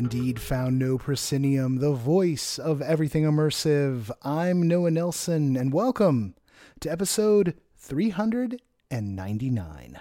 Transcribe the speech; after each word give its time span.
Indeed 0.00 0.40
found 0.40 0.78
No 0.78 0.96
Proscenium, 0.96 1.76
the 1.76 1.92
voice 1.92 2.58
of 2.58 2.80
everything 2.80 3.24
immersive. 3.24 4.10
I'm 4.22 4.66
Noah 4.66 4.90
Nelson, 4.90 5.58
and 5.58 5.74
welcome 5.74 6.34
to 6.80 6.90
episode 6.90 7.52
399. 7.76 10.00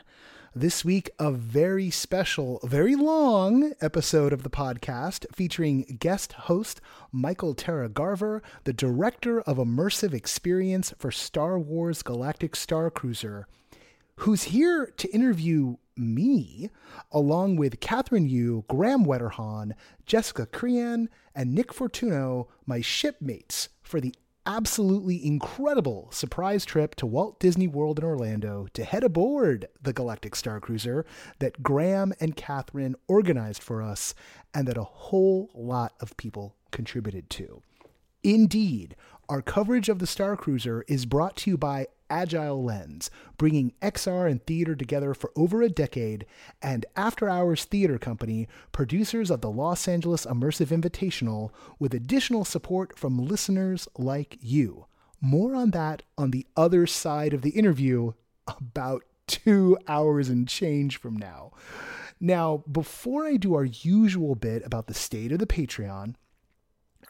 This 0.55 0.85
week, 0.85 1.09
a 1.19 1.33
very 1.33 1.89
special, 1.89 2.61
very 2.63 2.95
long 2.95 3.73
episode 3.81 4.31
of 4.31 4.43
the 4.43 4.49
podcast 4.49 5.25
featuring 5.35 5.97
guest 5.99 6.31
host 6.31 6.79
Mikhael 7.13 7.57
Tara 7.57 7.89
Garver, 7.89 8.41
the 8.63 8.71
director 8.71 9.41
of 9.41 9.57
immersive 9.57 10.13
experience 10.13 10.93
for 10.97 11.11
Star 11.11 11.59
Wars 11.59 12.03
Galactic 12.03 12.55
Star 12.55 12.89
Cruiser, 12.89 13.47
who's 14.19 14.43
here 14.43 14.93
to 14.95 15.13
interview 15.13 15.75
me, 15.99 16.69
along 17.11 17.57
with 17.57 17.79
Kathryn 17.79 18.29
Yu, 18.29 18.65
Graham 18.67 19.03
Wetterhahn, 19.03 19.73
Jessica 20.05 20.45
Creane, 20.45 21.09
and 21.35 21.53
Nick 21.53 21.73
Fortugno, 21.73 22.47
my 22.65 22.81
shipmates, 22.81 23.69
for 23.81 23.99
the 23.99 24.15
absolutely 24.45 25.23
incredible 25.23 26.09
surprise 26.11 26.65
trip 26.65 26.95
to 26.95 27.05
Walt 27.05 27.39
Disney 27.39 27.67
World 27.67 27.99
in 27.99 28.05
Orlando 28.05 28.67
to 28.73 28.83
head 28.83 29.03
aboard 29.03 29.67
the 29.79 29.93
Galactic 29.93 30.35
Star 30.35 30.59
Cruiser 30.59 31.05
that 31.37 31.61
Graham 31.61 32.13
and 32.19 32.35
Kathryn 32.35 32.95
organized 33.07 33.61
for 33.61 33.81
us 33.81 34.15
and 34.53 34.67
that 34.67 34.77
a 34.77 34.83
whole 34.83 35.51
lot 35.53 35.93
of 35.99 36.17
people 36.17 36.55
contributed 36.71 37.29
to. 37.31 37.61
Indeed, 38.23 38.95
our 39.29 39.41
coverage 39.41 39.87
of 39.87 39.99
the 39.99 40.07
Star 40.07 40.35
Cruiser 40.35 40.83
is 40.87 41.05
brought 41.05 41.37
to 41.37 41.51
you 41.51 41.57
by 41.57 41.87
Agile 42.09 42.63
Lens, 42.63 43.09
bringing 43.37 43.73
XR 43.81 44.29
and 44.29 44.45
theater 44.45 44.75
together 44.75 45.13
for 45.13 45.31
over 45.35 45.61
a 45.61 45.69
decade, 45.69 46.25
and 46.61 46.85
After 46.95 47.29
Hours 47.29 47.65
Theater 47.65 47.97
Company, 47.97 48.47
producers 48.71 49.29
of 49.29 49.41
the 49.41 49.51
Los 49.51 49.87
Angeles 49.87 50.25
Immersive 50.25 50.67
Invitational, 50.67 51.51
with 51.77 51.93
additional 51.93 52.45
support 52.45 52.97
from 52.97 53.17
listeners 53.17 53.87
like 53.97 54.37
you. 54.41 54.85
More 55.21 55.55
on 55.55 55.71
that 55.71 56.03
on 56.17 56.31
the 56.31 56.47
other 56.55 56.87
side 56.87 57.33
of 57.33 57.41
the 57.41 57.51
interview, 57.51 58.13
about 58.47 59.03
two 59.27 59.77
hours 59.87 60.29
and 60.29 60.47
change 60.47 60.97
from 60.97 61.15
now. 61.15 61.51
Now, 62.19 62.63
before 62.69 63.25
I 63.25 63.37
do 63.37 63.53
our 63.53 63.65
usual 63.65 64.35
bit 64.35 64.65
about 64.65 64.87
the 64.87 64.93
state 64.93 65.31
of 65.31 65.39
the 65.39 65.47
Patreon, 65.47 66.15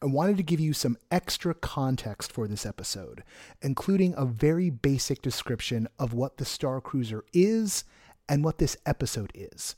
I 0.02 0.05
wanted 0.05 0.38
to 0.38 0.44
give 0.44 0.61
you 0.61 0.72
some 0.72 0.97
extra 1.11 1.53
context 1.53 2.31
for 2.31 2.47
this 2.47 2.66
episode, 2.66 3.23
including 3.61 4.14
a 4.16 4.25
very 4.25 4.69
basic 4.69 5.22
description 5.22 5.89
of 6.00 6.14
what 6.14 6.38
the 6.38 6.45
Star 6.45 6.80
Cruiser 6.80 7.25
is 7.33 7.83
and 8.30 8.44
what 8.44 8.59
this 8.59 8.77
episode 8.86 9.31
is. 9.36 9.75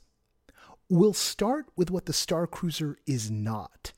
We'll 0.88 1.12
start 1.12 1.66
with 1.76 1.90
what 1.90 2.06
the 2.06 2.12
Star 2.12 2.46
Cruiser 2.46 2.98
is 3.04 3.32
not. 3.32 3.92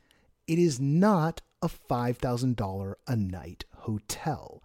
It 0.47 0.59
is 0.59 0.81
not 0.81 1.43
a 1.61 1.69
$5,000 1.69 2.95
a 3.07 3.17
night 3.17 3.65
hotel, 3.77 4.63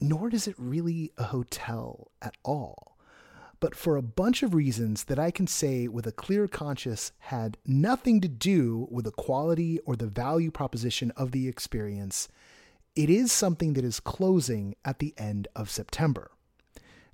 nor 0.00 0.30
is 0.30 0.48
it 0.48 0.54
really 0.56 1.12
a 1.18 1.24
hotel 1.24 2.10
at 2.22 2.36
all 2.42 2.89
but 3.60 3.74
for 3.74 3.96
a 3.96 4.02
bunch 4.02 4.42
of 4.42 4.54
reasons 4.54 5.04
that 5.04 5.18
I 5.18 5.30
can 5.30 5.46
say 5.46 5.86
with 5.86 6.06
a 6.06 6.12
clear 6.12 6.48
conscience 6.48 7.12
had 7.18 7.58
nothing 7.66 8.20
to 8.22 8.28
do 8.28 8.88
with 8.90 9.04
the 9.04 9.10
quality 9.10 9.78
or 9.80 9.96
the 9.96 10.06
value 10.06 10.50
proposition 10.50 11.12
of 11.12 11.32
the 11.32 11.46
experience, 11.46 12.28
it 12.96 13.10
is 13.10 13.30
something 13.30 13.74
that 13.74 13.84
is 13.84 14.00
closing 14.00 14.74
at 14.84 14.98
the 14.98 15.14
end 15.18 15.46
of 15.54 15.70
September. 15.70 16.30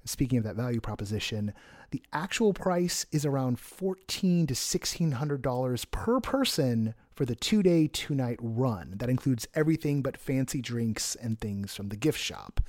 Speaking 0.05 0.39
of 0.39 0.45
that 0.45 0.55
value 0.55 0.81
proposition, 0.81 1.53
the 1.91 2.03
actual 2.13 2.53
price 2.53 3.07
is 3.11 3.27
around 3.27 3.59
14 3.59 4.47
to 4.47 4.55
$1,600 4.55 5.91
per 5.91 6.21
person 6.21 6.95
for 7.13 7.25
the 7.25 7.35
two 7.35 7.63
day, 7.63 7.89
two 7.89 8.15
night 8.15 8.39
run. 8.41 8.95
That 8.97 9.11
includes 9.11 9.49
everything 9.55 10.03
but 10.03 10.17
fancy 10.17 10.61
drinks 10.61 11.17
and 11.17 11.41
things 11.41 11.75
from 11.75 11.89
the 11.89 11.97
gift 11.97 12.21
shop. 12.21 12.61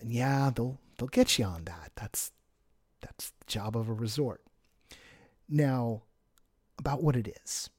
And 0.00 0.12
yeah, 0.12 0.50
they'll, 0.54 0.80
they'll 0.98 1.08
get 1.08 1.38
you 1.38 1.44
on 1.44 1.64
that. 1.64 1.92
That's, 1.94 2.32
that's 3.04 3.30
the 3.30 3.44
job 3.46 3.76
of 3.76 3.88
a 3.88 3.92
resort. 3.92 4.42
Now, 5.48 6.02
about 6.78 7.02
what 7.02 7.16
it 7.16 7.36
is. 7.44 7.70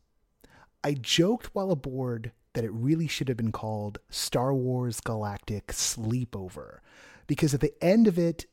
I 0.83 0.93
joked 0.93 1.49
while 1.53 1.71
aboard 1.71 2.31
that 2.53 2.63
it 2.63 2.71
really 2.71 3.07
should 3.07 3.27
have 3.27 3.37
been 3.37 3.51
called 3.51 3.97
Star 4.09 4.53
Wars 4.53 5.01
Galactic 5.01 5.67
Sleepover 5.67 6.79
because 7.27 7.53
at 7.53 7.59
the 7.59 7.73
end 7.83 8.07
of 8.07 8.19
it, 8.19 8.45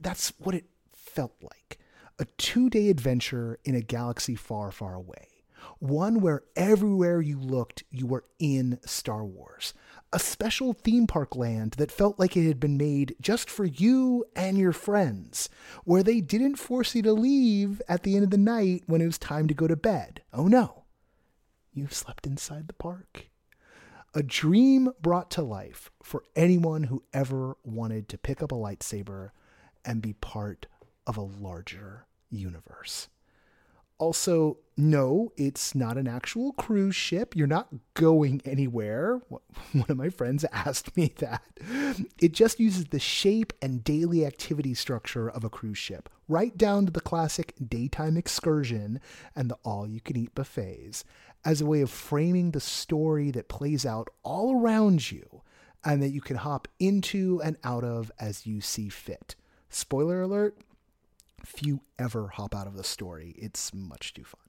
that's 0.00 0.32
what 0.38 0.54
it 0.54 0.64
felt 0.92 1.34
like 1.42 1.78
a 2.18 2.24
two 2.38 2.70
day 2.70 2.88
adventure 2.88 3.58
in 3.64 3.74
a 3.74 3.80
galaxy 3.80 4.34
far, 4.34 4.72
far 4.72 4.94
away. 4.94 5.28
One 5.78 6.20
where 6.20 6.42
everywhere 6.56 7.20
you 7.20 7.38
looked, 7.38 7.84
you 7.90 8.06
were 8.06 8.24
in 8.38 8.80
Star 8.84 9.24
Wars. 9.24 9.74
A 10.14 10.18
special 10.18 10.74
theme 10.74 11.06
park 11.06 11.36
land 11.36 11.72
that 11.78 11.90
felt 11.90 12.18
like 12.18 12.36
it 12.36 12.46
had 12.46 12.60
been 12.60 12.76
made 12.76 13.16
just 13.20 13.48
for 13.48 13.64
you 13.64 14.26
and 14.36 14.58
your 14.58 14.72
friends, 14.72 15.48
where 15.84 16.02
they 16.02 16.20
didn't 16.20 16.56
force 16.56 16.94
you 16.94 17.00
to 17.02 17.14
leave 17.14 17.80
at 17.88 18.02
the 18.02 18.14
end 18.14 18.24
of 18.24 18.30
the 18.30 18.36
night 18.36 18.82
when 18.86 19.00
it 19.00 19.06
was 19.06 19.16
time 19.16 19.48
to 19.48 19.54
go 19.54 19.66
to 19.66 19.74
bed. 19.74 20.22
Oh 20.30 20.48
no, 20.48 20.84
you've 21.72 21.94
slept 21.94 22.26
inside 22.26 22.68
the 22.68 22.74
park. 22.74 23.30
A 24.14 24.22
dream 24.22 24.90
brought 25.00 25.30
to 25.30 25.42
life 25.42 25.90
for 26.02 26.24
anyone 26.36 26.84
who 26.84 27.04
ever 27.14 27.56
wanted 27.64 28.10
to 28.10 28.18
pick 28.18 28.42
up 28.42 28.52
a 28.52 28.56
lightsaber 28.56 29.30
and 29.82 30.02
be 30.02 30.12
part 30.12 30.66
of 31.06 31.16
a 31.16 31.22
larger 31.22 32.06
universe. 32.28 33.08
Also, 34.02 34.58
no, 34.76 35.32
it's 35.36 35.76
not 35.76 35.96
an 35.96 36.08
actual 36.08 36.52
cruise 36.54 36.96
ship. 36.96 37.36
You're 37.36 37.46
not 37.46 37.68
going 37.94 38.42
anywhere. 38.44 39.20
One 39.28 39.86
of 39.88 39.96
my 39.96 40.08
friends 40.08 40.44
asked 40.50 40.96
me 40.96 41.12
that. 41.18 41.44
It 42.18 42.32
just 42.32 42.58
uses 42.58 42.86
the 42.86 42.98
shape 42.98 43.52
and 43.62 43.84
daily 43.84 44.26
activity 44.26 44.74
structure 44.74 45.30
of 45.30 45.44
a 45.44 45.48
cruise 45.48 45.78
ship, 45.78 46.08
right 46.26 46.58
down 46.58 46.86
to 46.86 46.90
the 46.90 47.00
classic 47.00 47.54
daytime 47.64 48.16
excursion 48.16 49.00
and 49.36 49.48
the 49.48 49.56
all 49.64 49.86
you 49.86 50.00
can 50.00 50.16
eat 50.16 50.34
buffets, 50.34 51.04
as 51.44 51.60
a 51.60 51.66
way 51.66 51.80
of 51.80 51.88
framing 51.88 52.50
the 52.50 52.60
story 52.60 53.30
that 53.30 53.48
plays 53.48 53.86
out 53.86 54.08
all 54.24 54.60
around 54.60 55.12
you 55.12 55.42
and 55.84 56.02
that 56.02 56.10
you 56.10 56.20
can 56.20 56.38
hop 56.38 56.66
into 56.80 57.40
and 57.44 57.56
out 57.62 57.84
of 57.84 58.10
as 58.18 58.46
you 58.48 58.60
see 58.60 58.88
fit. 58.88 59.36
Spoiler 59.70 60.22
alert 60.22 60.58
few 61.44 61.80
ever 61.98 62.28
hop 62.28 62.54
out 62.54 62.66
of 62.66 62.76
the 62.76 62.84
story. 62.84 63.34
It's 63.36 63.72
much 63.74 64.14
too 64.14 64.24
fun. 64.24 64.40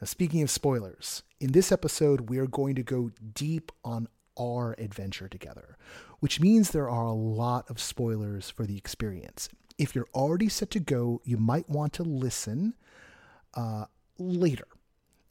Now, 0.00 0.06
speaking 0.06 0.42
of 0.42 0.50
spoilers, 0.50 1.22
in 1.40 1.52
this 1.52 1.70
episode, 1.70 2.30
we 2.30 2.38
are 2.38 2.46
going 2.46 2.74
to 2.74 2.82
go 2.82 3.10
deep 3.34 3.70
on 3.84 4.08
our 4.38 4.74
adventure 4.78 5.28
together, 5.28 5.76
which 6.20 6.40
means 6.40 6.70
there 6.70 6.88
are 6.88 7.06
a 7.06 7.12
lot 7.12 7.68
of 7.68 7.80
spoilers 7.80 8.48
for 8.48 8.64
the 8.64 8.78
experience. 8.78 9.48
If 9.76 9.94
you're 9.94 10.08
already 10.14 10.48
set 10.48 10.70
to 10.72 10.80
go, 10.80 11.20
you 11.24 11.36
might 11.36 11.68
want 11.68 11.92
to 11.94 12.02
listen 12.02 12.74
uh, 13.54 13.86
later. 14.18 14.66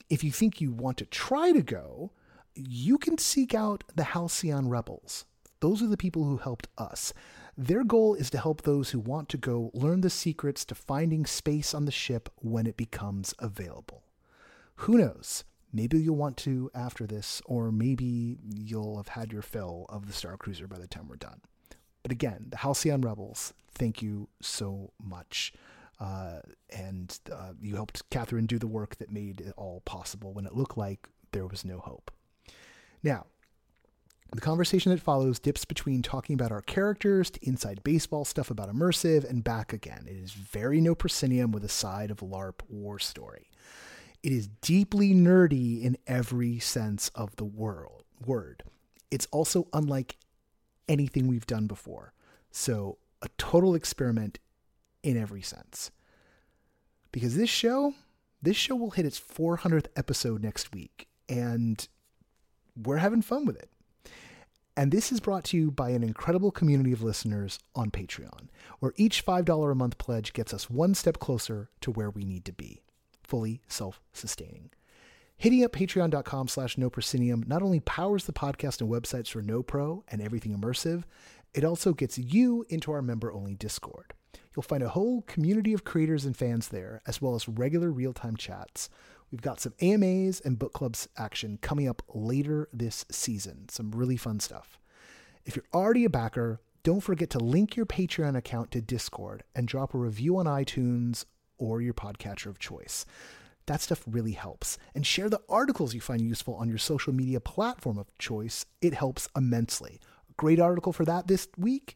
If 0.09 0.23
you 0.23 0.31
think 0.31 0.61
you 0.61 0.71
want 0.71 0.97
to 0.97 1.05
try 1.05 1.51
to 1.51 1.61
go, 1.61 2.11
you 2.55 2.97
can 2.97 3.17
seek 3.17 3.53
out 3.53 3.83
the 3.95 4.03
Halcyon 4.03 4.69
Rebels. 4.69 5.25
Those 5.59 5.81
are 5.81 5.87
the 5.87 5.97
people 5.97 6.23
who 6.25 6.37
helped 6.37 6.67
us. 6.77 7.13
Their 7.61 7.83
goal 7.83 8.13
is 8.13 8.29
to 8.29 8.37
help 8.37 8.61
those 8.61 8.91
who 8.91 8.99
want 8.99 9.27
to 9.29 9.37
go 9.37 9.69
learn 9.73 9.99
the 9.99 10.09
secrets 10.09 10.63
to 10.63 10.73
finding 10.73 11.25
space 11.25 11.73
on 11.73 11.83
the 11.83 11.91
ship 11.91 12.29
when 12.37 12.65
it 12.65 12.77
becomes 12.77 13.33
available. 13.37 14.05
Who 14.75 14.97
knows? 14.97 15.43
Maybe 15.73 15.99
you'll 15.99 16.15
want 16.15 16.37
to 16.37 16.71
after 16.73 17.05
this, 17.05 17.41
or 17.43 17.69
maybe 17.69 18.37
you'll 18.55 18.95
have 18.95 19.09
had 19.09 19.33
your 19.33 19.41
fill 19.41 19.87
of 19.89 20.07
the 20.07 20.13
Star 20.13 20.37
Cruiser 20.37 20.69
by 20.69 20.79
the 20.79 20.87
time 20.87 21.09
we're 21.09 21.17
done. 21.17 21.41
But 22.01 22.13
again, 22.13 22.45
the 22.47 22.55
Halcyon 22.55 23.01
Rebels, 23.01 23.53
thank 23.73 24.01
you 24.01 24.29
so 24.41 24.93
much. 24.97 25.51
Uh, 25.99 26.39
and 26.69 27.19
uh, 27.29 27.51
you 27.61 27.75
helped 27.75 28.09
Kathryn 28.09 28.47
do 28.47 28.57
the 28.57 28.67
work 28.67 28.95
that 28.99 29.11
made 29.11 29.41
it 29.41 29.53
all 29.57 29.81
possible 29.81 30.31
when 30.31 30.45
it 30.45 30.55
looked 30.55 30.77
like 30.77 31.09
there 31.33 31.45
was 31.45 31.65
no 31.65 31.79
hope. 31.79 32.09
Now, 33.03 33.25
the 34.31 34.41
conversation 34.41 34.91
that 34.91 35.01
follows 35.01 35.39
dips 35.39 35.65
between 35.65 36.01
talking 36.01 36.35
about 36.35 36.51
our 36.51 36.61
characters 36.61 37.31
to 37.31 37.39
inside 37.45 37.83
baseball 37.83 38.25
stuff 38.25 38.51
about 38.51 38.71
immersive 38.73 39.27
and 39.27 39.43
back 39.43 39.73
again. 39.73 40.05
It 40.07 40.17
is 40.17 40.33
very 40.33 40.79
no 40.79 40.93
proscenium 40.93 41.51
with 41.51 41.63
a 41.63 41.69
side 41.69 42.11
of 42.11 42.19
LARP 42.19 42.61
war 42.69 42.99
story. 42.99 43.49
It 44.21 44.31
is 44.31 44.47
deeply 44.61 45.13
nerdy 45.13 45.81
in 45.81 45.97
every 46.05 46.59
sense 46.59 47.09
of 47.15 47.35
the 47.37 47.45
world, 47.45 48.03
word. 48.25 48.63
It's 49.09 49.27
also 49.31 49.67
unlike 49.73 50.17
anything 50.87 51.27
we've 51.27 51.47
done 51.47 51.67
before. 51.67 52.13
So, 52.51 52.97
a 53.21 53.29
total 53.37 53.75
experiment 53.75 54.39
in 55.03 55.17
every 55.17 55.41
sense. 55.41 55.91
Because 57.11 57.35
this 57.35 57.49
show, 57.49 57.93
this 58.41 58.57
show 58.57 58.75
will 58.75 58.91
hit 58.91 59.05
its 59.05 59.19
400th 59.19 59.87
episode 59.95 60.43
next 60.43 60.73
week, 60.73 61.07
and 61.27 61.87
we're 62.75 62.97
having 62.97 63.21
fun 63.21 63.45
with 63.45 63.57
it. 63.57 63.69
And 64.79 64.93
this 64.93 65.11
is 65.11 65.19
brought 65.19 65.43
to 65.43 65.57
you 65.57 65.71
by 65.71 65.89
an 65.89 66.03
incredible 66.03 66.51
community 66.51 66.93
of 66.93 67.03
listeners 67.03 67.59
on 67.75 67.91
Patreon, 67.91 68.47
where 68.79 68.93
each 68.95 69.25
$5 69.25 69.69
a 69.69 69.75
month 69.75 69.97
pledge 69.97 70.31
gets 70.31 70.53
us 70.53 70.69
one 70.69 70.95
step 70.95 71.19
closer 71.19 71.69
to 71.81 71.91
where 71.91 72.09
we 72.09 72.23
need 72.23 72.45
to 72.45 72.53
be, 72.53 72.81
fully 73.21 73.59
self-sustaining. 73.67 74.69
Hitting 75.35 75.65
up 75.65 75.73
patreon.com 75.73 76.47
slash 76.47 76.77
noproscenium 76.77 77.45
not 77.45 77.61
only 77.61 77.81
powers 77.81 78.23
the 78.23 78.31
podcast 78.31 78.79
and 78.79 78.89
websites 78.89 79.27
for 79.27 79.41
No 79.41 79.61
Pro 79.61 80.05
and 80.07 80.21
everything 80.21 80.57
immersive, 80.57 81.03
it 81.53 81.65
also 81.65 81.91
gets 81.91 82.17
you 82.17 82.65
into 82.69 82.93
our 82.93 83.01
member-only 83.01 83.55
Discord. 83.55 84.13
You'll 84.55 84.63
find 84.63 84.81
a 84.81 84.87
whole 84.87 85.23
community 85.23 85.73
of 85.73 85.83
creators 85.83 86.23
and 86.23 86.37
fans 86.37 86.69
there, 86.69 87.01
as 87.05 87.21
well 87.21 87.35
as 87.35 87.49
regular 87.49 87.91
real-time 87.91 88.37
chats 88.37 88.89
We've 89.31 89.41
got 89.41 89.59
some 89.59 89.73
AMAs 89.81 90.41
and 90.41 90.57
book 90.57 90.73
clubs 90.73 91.07
action 91.17 91.59
coming 91.61 91.87
up 91.87 92.01
later 92.13 92.67
this 92.73 93.05
season. 93.11 93.69
Some 93.69 93.91
really 93.91 94.17
fun 94.17 94.39
stuff. 94.39 94.79
If 95.45 95.55
you're 95.55 95.65
already 95.73 96.05
a 96.05 96.09
backer, 96.09 96.61
don't 96.83 97.01
forget 97.01 97.29
to 97.31 97.39
link 97.39 97.75
your 97.75 97.85
Patreon 97.85 98.35
account 98.35 98.71
to 98.71 98.81
Discord 98.81 99.43
and 99.53 99.67
drop 99.67 99.93
a 99.93 99.97
review 99.97 100.37
on 100.37 100.45
iTunes 100.45 101.25
or 101.57 101.81
your 101.81 101.93
podcatcher 101.93 102.47
of 102.47 102.57
choice. 102.57 103.05
That 103.67 103.81
stuff 103.81 104.03
really 104.07 104.31
helps. 104.31 104.79
And 104.95 105.05
share 105.05 105.29
the 105.29 105.41
articles 105.47 105.93
you 105.93 106.01
find 106.01 106.21
useful 106.21 106.55
on 106.55 106.69
your 106.69 106.79
social 106.79 107.13
media 107.13 107.39
platform 107.39 107.99
of 107.99 108.07
choice. 108.17 108.65
It 108.81 108.95
helps 108.95 109.27
immensely. 109.35 109.99
A 110.29 110.33
great 110.37 110.59
article 110.59 110.93
for 110.93 111.05
that 111.05 111.27
this 111.27 111.47
week 111.57 111.95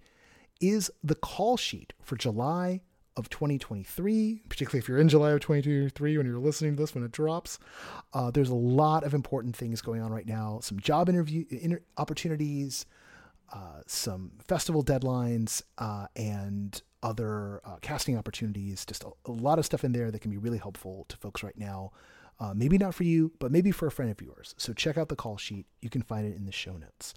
is 0.62 0.92
the 1.04 1.16
call 1.16 1.58
sheet 1.58 1.94
for 2.04 2.16
July 2.16 2.82
of 3.16 3.30
2023, 3.30 4.44
particularly 4.50 4.80
if 4.80 4.88
you're 4.88 5.00
in 5.00 5.10
July 5.10 5.32
of 5.32 5.42
2023 5.42 6.18
when 6.18 6.26
you're 6.26 6.40
listening 6.40 6.76
to 6.76 6.82
this 6.82 6.96
when 6.96 7.04
it 7.04 7.12
drops. 7.12 7.60
Uh, 8.14 8.32
there's 8.32 8.50
a 8.50 8.56
lot 8.56 9.04
of 9.04 9.14
important 9.14 9.56
things 9.56 9.82
going 9.82 10.02
on 10.02 10.12
right 10.12 10.28
now. 10.28 10.60
Some 10.62 10.80
job 10.80 11.10
interview 11.10 11.46
inter- 11.50 11.84
opportunities, 11.98 12.86
uh, 13.52 13.82
some 13.86 14.32
festival 14.48 14.84
deadlines, 14.84 15.62
uh, 15.78 16.08
and 16.16 16.82
other 17.04 17.62
uh, 17.66 17.76
casting 17.82 18.18
opportunities. 18.18 18.86
Just 18.86 19.04
a, 19.04 19.12
a, 19.26 19.32
lot 19.32 19.60
of 19.60 19.66
stuff 19.66 19.84
in 19.84 19.92
there 19.92 20.10
that 20.10 20.20
can 20.20 20.32
be 20.32 20.38
really 20.38 20.58
helpful 20.58 21.06
to 21.10 21.18
folks 21.18 21.44
right 21.44 21.58
now. 21.58 21.92
Uh, 22.40 22.54
maybe 22.56 22.78
not 22.78 22.96
for 22.96 23.04
you, 23.04 23.32
but 23.40 23.52
maybe 23.52 23.72
for 23.72 23.88
a 23.88 23.92
friend 23.92 24.10
of 24.10 24.20
yours. 24.22 24.56
So 24.58 24.74
check 24.74 24.98
out 24.98 25.10
the 25.10 25.16
call 25.16 25.38
sheet. 25.38 25.68
You 25.82 25.90
can 25.90 26.02
find 26.02 26.26
it 26.26 26.36
in 26.36 26.46
the 26.46 26.52
show 26.52 26.74
notes. 26.74 27.14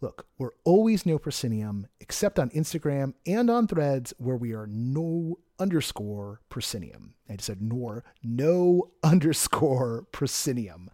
Look, 0.00 0.26
we're 0.36 0.50
always 0.64 1.06
no 1.06 1.18
proscenium, 1.18 1.86
except 2.00 2.38
on 2.38 2.50
Instagram 2.50 3.14
and 3.26 3.48
on 3.48 3.66
threads 3.66 4.12
where 4.18 4.36
we 4.36 4.52
are 4.52 4.66
no 4.66 5.38
underscore 5.58 6.40
proscenium. 6.50 7.14
I 7.30 7.36
just 7.36 7.46
said 7.46 7.62
nor, 7.62 8.04
no 8.22 8.90
underscore 9.02 10.06
proscenium. 10.12 10.90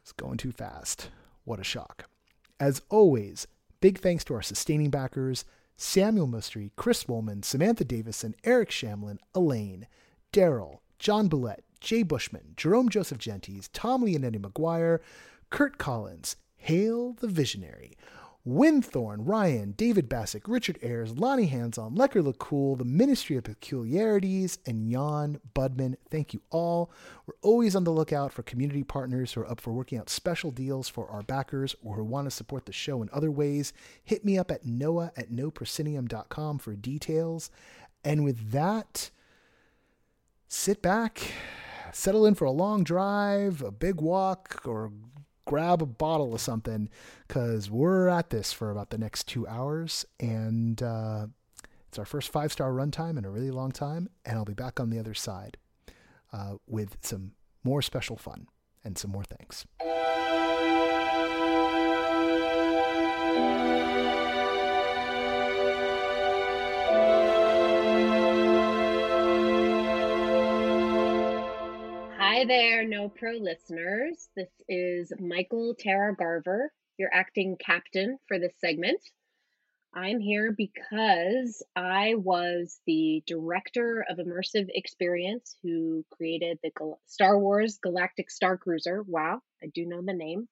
It's 0.00 0.12
going 0.12 0.38
too 0.38 0.50
fast. 0.50 1.10
What 1.44 1.60
a 1.60 1.64
shock. 1.64 2.06
As 2.58 2.82
always, 2.90 3.46
big 3.80 4.00
thanks 4.00 4.24
to 4.24 4.34
our 4.34 4.42
sustaining 4.42 4.90
backers 4.90 5.44
Samuel 5.76 6.28
Mustry, 6.28 6.70
Chris 6.76 7.08
Woolman, 7.08 7.42
Samantha 7.42 7.84
Davison, 7.84 8.34
Eric 8.44 8.70
Shamlin, 8.70 9.18
Elaine, 9.34 9.88
Daryl, 10.32 10.78
John 10.98 11.28
Boulette, 11.28 11.64
Jay 11.80 12.02
Bushman, 12.02 12.54
Jerome 12.56 12.88
Joseph 12.88 13.18
Gentis, 13.18 13.68
Tom 13.72 14.04
Leonetti 14.04 14.38
McGuire, 14.38 15.00
Kurt 15.50 15.78
Collins, 15.78 16.36
Hail 16.56 17.14
the 17.14 17.26
Visionary. 17.26 17.96
Winthorn, 18.44 19.24
Ryan, 19.24 19.70
David 19.72 20.08
Bassick, 20.08 20.48
Richard 20.48 20.76
Ayers, 20.82 21.16
Lonnie 21.16 21.46
Hands-on, 21.46 21.94
Lecker 21.94 22.22
LeCool, 22.24 22.76
the 22.76 22.84
Ministry 22.84 23.36
of 23.36 23.44
Peculiarities, 23.44 24.58
and 24.66 24.90
Jan 24.90 25.38
Budman. 25.54 25.94
Thank 26.10 26.34
you 26.34 26.42
all. 26.50 26.90
We're 27.24 27.36
always 27.42 27.76
on 27.76 27.84
the 27.84 27.92
lookout 27.92 28.32
for 28.32 28.42
community 28.42 28.82
partners 28.82 29.32
who 29.32 29.42
are 29.42 29.50
up 29.50 29.60
for 29.60 29.72
working 29.72 29.96
out 29.96 30.10
special 30.10 30.50
deals 30.50 30.88
for 30.88 31.08
our 31.08 31.22
backers 31.22 31.76
or 31.84 31.94
who 31.94 32.04
want 32.04 32.26
to 32.26 32.32
support 32.32 32.66
the 32.66 32.72
show 32.72 33.00
in 33.00 33.08
other 33.12 33.30
ways. 33.30 33.72
Hit 34.02 34.24
me 34.24 34.36
up 34.36 34.50
at 34.50 34.66
noah 34.66 35.12
at 35.16 35.30
noproscenium.com 35.30 36.58
for 36.58 36.74
details. 36.74 37.48
And 38.04 38.24
with 38.24 38.50
that, 38.50 39.10
sit 40.48 40.82
back, 40.82 41.30
settle 41.92 42.26
in 42.26 42.34
for 42.34 42.46
a 42.46 42.50
long 42.50 42.82
drive, 42.82 43.62
a 43.62 43.70
big 43.70 44.00
walk, 44.00 44.62
or 44.64 44.90
grab 45.46 45.82
a 45.82 45.86
bottle 45.86 46.34
of 46.34 46.40
something 46.40 46.88
because 47.26 47.70
we're 47.70 48.08
at 48.08 48.30
this 48.30 48.52
for 48.52 48.70
about 48.70 48.90
the 48.90 48.98
next 48.98 49.26
two 49.28 49.46
hours. 49.46 50.04
And 50.20 50.82
uh, 50.82 51.26
it's 51.88 51.98
our 51.98 52.04
first 52.04 52.30
five 52.30 52.52
star 52.52 52.72
runtime 52.72 53.18
in 53.18 53.24
a 53.24 53.30
really 53.30 53.50
long 53.50 53.72
time. 53.72 54.08
And 54.24 54.36
I'll 54.36 54.44
be 54.44 54.54
back 54.54 54.80
on 54.80 54.90
the 54.90 54.98
other 54.98 55.14
side 55.14 55.56
uh, 56.32 56.54
with 56.66 56.96
some 57.02 57.32
more 57.64 57.82
special 57.82 58.16
fun 58.16 58.46
and 58.84 58.98
some 58.98 59.10
more 59.10 59.24
thanks. 59.24 59.66
Hi 72.32 72.46
there, 72.46 72.88
No 72.88 73.10
Pro 73.10 73.32
listeners. 73.32 74.30
This 74.34 74.48
is 74.66 75.12
Mikhael 75.20 75.74
Tara 75.78 76.16
Garver, 76.16 76.72
your 76.96 77.10
acting 77.12 77.58
captain 77.60 78.16
for 78.26 78.38
this 78.38 78.54
segment. 78.58 78.98
I'm 79.92 80.18
here 80.18 80.50
because 80.50 81.62
I 81.76 82.14
was 82.14 82.80
the 82.86 83.22
director 83.26 84.06
of 84.08 84.16
immersive 84.16 84.68
experience 84.70 85.58
who 85.62 86.06
created 86.10 86.58
the 86.62 86.70
Star 87.04 87.38
Wars 87.38 87.78
Galactic 87.82 88.30
Star 88.30 88.56
Cruiser. 88.56 89.02
Wow, 89.02 89.42
I 89.62 89.66
do 89.66 89.84
know 89.84 90.00
the 90.00 90.14
name. 90.14 90.48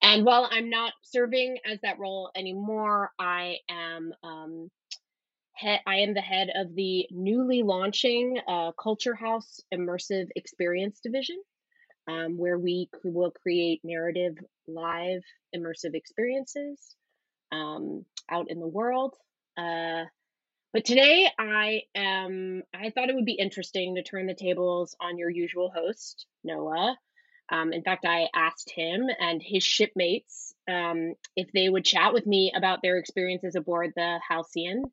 And 0.00 0.24
while 0.24 0.48
I'm 0.50 0.70
not 0.70 0.94
serving 1.02 1.58
as 1.70 1.80
that 1.82 1.98
role 1.98 2.30
anymore, 2.34 3.10
I 3.18 3.56
am 3.68 4.14
um, 4.22 4.70
I 5.62 5.96
am 5.96 6.14
the 6.14 6.20
head 6.20 6.50
of 6.54 6.74
the 6.74 7.06
newly 7.10 7.62
launching 7.62 8.38
uh, 8.48 8.72
Culture 8.72 9.14
House 9.14 9.60
Immersive 9.72 10.28
Experience 10.34 11.00
Division, 11.00 11.36
um, 12.08 12.38
where 12.38 12.58
we 12.58 12.88
will 13.04 13.30
create 13.30 13.80
narrative, 13.84 14.38
live, 14.66 15.22
immersive 15.54 15.94
experiences 15.94 16.94
um, 17.52 18.04
out 18.30 18.50
in 18.50 18.60
the 18.60 18.66
world. 18.66 19.14
Uh, 19.56 20.04
but 20.72 20.84
today, 20.84 21.28
I 21.38 21.82
am. 21.94 22.62
I 22.72 22.90
thought 22.90 23.08
it 23.08 23.14
would 23.14 23.24
be 23.24 23.32
interesting 23.32 23.96
to 23.96 24.02
turn 24.02 24.26
the 24.26 24.34
tables 24.34 24.94
on 25.00 25.18
your 25.18 25.30
usual 25.30 25.70
host, 25.74 26.26
Noah. 26.44 26.96
Um, 27.50 27.72
in 27.72 27.82
fact, 27.82 28.04
I 28.06 28.28
asked 28.34 28.70
him 28.70 29.08
and 29.18 29.42
his 29.42 29.64
shipmates 29.64 30.54
um, 30.68 31.14
if 31.34 31.50
they 31.52 31.68
would 31.68 31.84
chat 31.84 32.12
with 32.12 32.24
me 32.24 32.52
about 32.54 32.80
their 32.82 32.98
experiences 32.98 33.56
aboard 33.56 33.92
the 33.96 34.20
Halcyon 34.26 34.84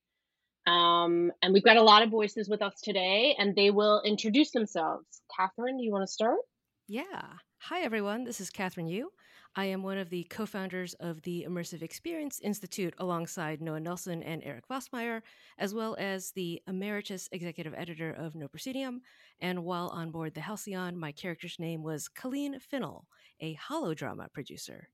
um, 0.67 1.31
and 1.41 1.53
we've 1.53 1.63
got 1.63 1.77
a 1.77 1.81
lot 1.81 2.03
of 2.03 2.09
voices 2.09 2.49
with 2.49 2.61
us 2.61 2.81
today, 2.81 3.35
and 3.39 3.55
they 3.55 3.71
will 3.71 4.01
introduce 4.03 4.51
themselves. 4.51 5.21
Kathryn, 5.31 5.77
do 5.77 5.83
you 5.83 5.91
want 5.91 6.03
to 6.03 6.11
start? 6.11 6.39
Yeah. 6.87 7.23
Hi, 7.59 7.81
everyone. 7.81 8.25
This 8.25 8.41
is 8.41 8.51
Kathryn 8.51 8.89
Yu. 8.89 9.09
I 9.55 9.65
am 9.65 9.81
one 9.81 9.97
of 9.97 10.09
the 10.09 10.25
co 10.25 10.45
founders 10.45 10.93
of 10.95 11.21
the 11.21 11.45
Immersive 11.47 11.81
Experience 11.81 12.41
Institute 12.41 12.93
alongside 12.97 13.61
Noah 13.61 13.79
Nelson 13.79 14.21
and 14.21 14.43
Eric 14.43 14.67
Vossmeyer, 14.67 15.21
as 15.57 15.73
well 15.73 15.95
as 15.97 16.31
the 16.31 16.61
emeritus 16.67 17.29
executive 17.31 17.73
editor 17.75 18.11
of 18.11 18.35
No 18.35 18.49
Proscenium. 18.49 19.01
And 19.39 19.63
while 19.63 19.87
on 19.87 20.11
board 20.11 20.33
the 20.33 20.41
Halcyon, 20.41 20.97
my 20.97 21.13
character's 21.13 21.59
name 21.59 21.81
was 21.81 22.09
Colleen 22.09 22.59
Finnell, 22.59 23.05
a 23.39 23.55
holodrama 23.55 24.31
producer. 24.33 24.89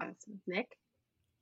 Awesome. 0.00 0.40
Nick? 0.46 0.76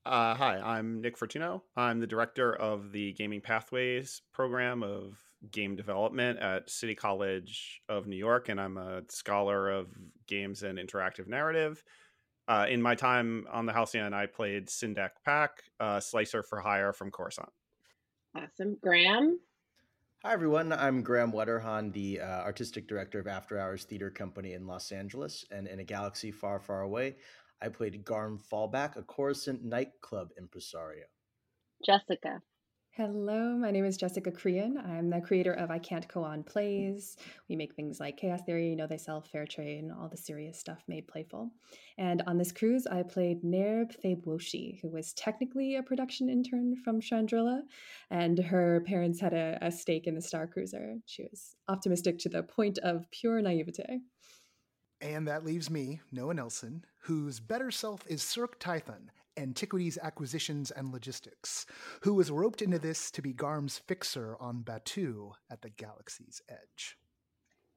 Uh, 0.07 0.35
hi, 0.35 0.57
I'm 0.57 1.03
Nick 1.03 1.19
Fortugno. 1.19 1.61
I'm 1.77 2.01
the 2.01 2.07
director 2.07 2.55
of 2.55 2.91
the 2.91 3.13
Gaming 3.13 3.43
Pathways 3.43 4.23
program 4.33 4.83
of 4.83 5.19
game 5.51 5.77
development 5.77 6.39
at 6.39 6.71
City 6.71 6.95
College 6.95 7.83
of 7.87 8.07
New 8.07 8.17
York, 8.17 8.49
and 8.49 8.59
I'm 8.59 8.79
a 8.79 9.03
scholar 9.11 9.69
of 9.69 9.89
games 10.27 10.63
and 10.63 10.79
interactive 10.79 11.27
narrative. 11.27 11.85
Uh, 12.49 12.67
in 12.69 12.81
my 12.81 12.95
time 12.95 13.47
on 13.53 13.67
the 13.67 13.75
Halcyon, 13.75 14.15
I 14.15 14.25
played 14.25 14.69
Sindak 14.69 15.11
Pack, 15.23 15.65
a 15.79 16.01
slicer 16.01 16.43
for 16.43 16.61
hire 16.61 16.95
from 16.95 17.11
Coruscant. 17.11 17.53
Awesome. 18.35 18.79
Graham? 18.81 19.39
Hi, 20.25 20.33
everyone. 20.33 20.73
I'm 20.73 21.03
Graham 21.03 21.31
Wetterhahn, 21.31 21.93
the 21.93 22.21
uh, 22.21 22.41
artistic 22.41 22.89
director 22.89 23.21
of 23.21 23.27
After 23.27 23.59
Hours 23.59 23.85
Theater 23.85 24.11
Company 24.11 24.55
in 24.55 24.67
Los 24.67 24.93
Angeles. 24.93 25.45
And 25.51 25.67
in 25.67 25.79
a 25.79 25.85
galaxy 25.85 26.31
far, 26.31 26.59
far 26.59 26.81
away, 26.81 27.17
I 27.63 27.69
played 27.69 28.05
Garm 28.05 28.39
Fallback, 28.51 28.97
a 28.97 29.03
Coruscant 29.03 29.63
nightclub 29.63 30.31
impresario. 30.39 31.05
Jessica. 31.85 32.41
Hello, 32.93 33.57
my 33.57 33.71
name 33.71 33.85
is 33.85 33.97
Jessica 33.97 34.33
Creane. 34.33 34.77
I'm 34.77 35.11
the 35.11 35.21
creator 35.21 35.53
of 35.53 35.71
I 35.71 35.79
Can't 35.79 36.09
Go 36.09 36.25
On 36.25 36.43
Plays. 36.43 37.17
We 37.49 37.57
make 37.57 37.75
things 37.75 38.01
like 38.01 38.17
Chaos 38.17 38.41
Theory, 38.45 38.71
You 38.71 38.77
Know 38.77 38.87
They 38.87 38.97
Sell, 38.97 39.21
Fair 39.21 39.47
Trade, 39.47 39.85
and 39.85 39.93
all 39.93 40.09
the 40.09 40.17
serious 40.17 40.59
stuff 40.59 40.83
made 40.89 41.07
playful. 41.07 41.51
And 41.99 42.23
on 42.27 42.37
this 42.37 42.51
cruise, 42.51 42.87
I 42.87 43.05
played 43.05 43.43
Nerb 43.43 43.95
Thebwoshi, 44.05 44.81
who 44.83 44.91
was 44.91 45.13
technically 45.13 45.77
a 45.77 45.83
production 45.83 46.29
intern 46.29 46.77
from 46.83 47.01
Chandrila, 47.01 47.61
and 48.11 48.39
her 48.39 48.83
parents 48.87 49.21
had 49.21 49.35
a, 49.35 49.59
a 49.63 49.71
stake 49.71 50.07
in 50.07 50.15
the 50.15 50.23
Star 50.23 50.47
Cruiser. 50.47 50.97
She 51.07 51.23
was 51.23 51.55
optimistic 51.69 52.19
to 52.21 52.29
the 52.29 52.43
point 52.43 52.79
of 52.79 53.09
pure 53.13 53.41
naivete. 53.41 54.01
And 55.01 55.27
that 55.29 55.45
leaves 55.45 55.71
me, 55.71 56.01
Noah 56.13 56.35
Nelson, 56.35 56.85
whose 57.03 57.41
better 57.41 57.71
self 57.71 58.05
is 58.07 58.23
Cirque 58.23 58.61
Tython, 58.61 59.11
Antiquities 59.37 59.99
Acquisitions 60.03 60.71
and 60.71 60.93
Logistics, 60.93 61.65
who 62.03 62.15
was 62.15 62.31
roped 62.31 62.61
into 62.61 62.79
this 62.79 63.11
to 63.13 63.23
be 63.23 63.33
Garm's 63.33 63.79
fixer 63.79 64.37
on 64.41 64.63
Batuu 64.63 65.33
at 65.51 65.63
the 65.63 65.71
galaxy's 65.71 66.43
edge. 66.51 66.99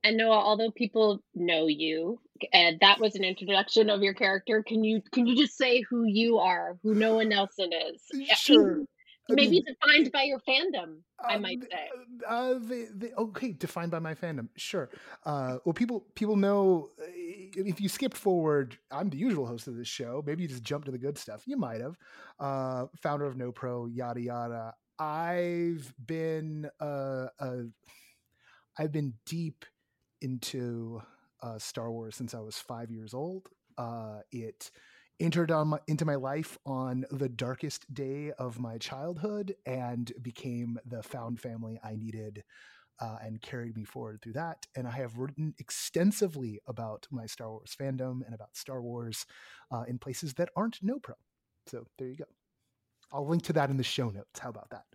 And 0.04 0.18
Noah, 0.18 0.36
although 0.38 0.72
people 0.72 1.24
know 1.34 1.68
you, 1.68 2.20
and 2.52 2.78
that 2.82 3.00
was 3.00 3.16
an 3.16 3.24
introduction 3.24 3.90
of 3.90 4.02
your 4.02 4.14
character, 4.14 4.62
can 4.62 4.84
you 4.84 5.02
can 5.14 5.26
you 5.26 5.38
just 5.38 5.58
say 5.58 5.80
who 5.80 6.04
you 6.04 6.40
are, 6.40 6.78
who 6.84 6.94
Noah 6.94 7.24
Nelson 7.24 7.72
is? 7.72 8.02
Sure. 8.38 8.82
Maybe 9.30 9.52
mean, 9.52 9.64
defined 9.66 10.12
by 10.12 10.24
your 10.24 10.40
fandom, 10.40 10.98
uh, 11.24 11.28
I 11.28 11.38
might 11.38 11.62
say. 11.64 11.90
Uh, 12.28 12.54
the, 12.56 12.90
the, 12.94 13.14
okay, 13.18 13.54
defined 13.54 13.92
by 13.92 14.00
my 14.00 14.14
fandom, 14.14 14.50
sure. 14.58 14.90
Uh, 15.26 15.60
well, 15.64 15.74
people 15.74 16.06
people 16.16 16.36
know 16.36 16.90
uh, 17.00 17.06
if 17.08 17.80
you 17.80 17.88
skip 17.88 18.14
forward. 18.14 18.78
I'm 18.92 19.10
the 19.10 19.18
usual 19.18 19.46
host 19.46 19.68
of 19.68 19.78
this 19.78 19.88
show. 19.88 20.22
Maybe 20.26 20.44
you 20.44 20.50
just 20.50 20.64
jump 20.64 20.86
to 20.86 20.92
the 20.92 20.98
good 20.98 21.18
stuff. 21.18 21.44
You 21.46 21.56
might 21.56 21.80
have. 21.80 21.98
Uh, 22.40 22.88
founder 23.02 23.26
of 23.26 23.38
No 23.38 23.52
Pro, 23.52 23.86
yada 23.86 24.20
yada. 24.20 24.74
I've 25.00 25.94
been 26.06 26.70
uh, 26.82 27.28
I've 28.78 28.92
been 28.92 29.14
deep 29.26 29.66
into 30.22 31.02
Star 31.60 31.92
Wars 31.92 32.16
since 32.18 32.34
I 32.34 32.40
was 32.40 32.58
five 32.58 32.92
years 32.92 33.14
old. 33.14 33.48
it 34.32 34.70
entered 35.20 35.52
on 35.52 35.70
my, 35.70 35.80
into 35.88 36.06
my 36.06 36.16
life 36.16 36.58
on 36.66 37.06
the 37.12 37.30
darkest 37.30 37.92
day 37.94 38.32
of 38.38 38.60
my 38.60 38.78
childhood 38.78 39.56
and 39.66 40.12
became 40.22 40.78
the 40.86 41.04
found 41.04 41.40
family 41.40 41.80
I 41.84 41.96
needed 41.96 42.44
uh, 43.00 43.18
and 43.24 43.42
carried 43.42 43.76
me 43.76 43.84
forward 43.84 44.22
through 44.22 44.34
that. 44.34 44.66
And 44.76 44.88
I 44.88 44.92
have 44.92 45.18
written 45.18 45.54
extensively 45.60 46.60
about 46.68 47.08
my 47.12 47.26
Star 47.26 47.50
Wars 47.50 47.76
fandom 47.80 48.26
and 48.26 48.34
about 48.34 48.56
Star 48.56 48.82
Wars 48.82 49.26
uh, 49.72 49.84
in 49.88 49.98
places 49.98 50.34
that 50.36 50.50
aren't 50.56 50.80
no 50.82 51.00
pro. 51.00 51.16
So 51.68 51.86
there 51.98 52.08
you 52.08 52.18
go. 52.18 52.26
I'll 53.12 53.28
link 53.28 53.44
to 53.44 53.54
that 53.54 53.70
in 53.70 53.78
the 53.78 53.84
show 53.84 54.10
notes. 54.10 54.40
How 54.40 54.50
about 54.50 54.72
that? 54.72 54.86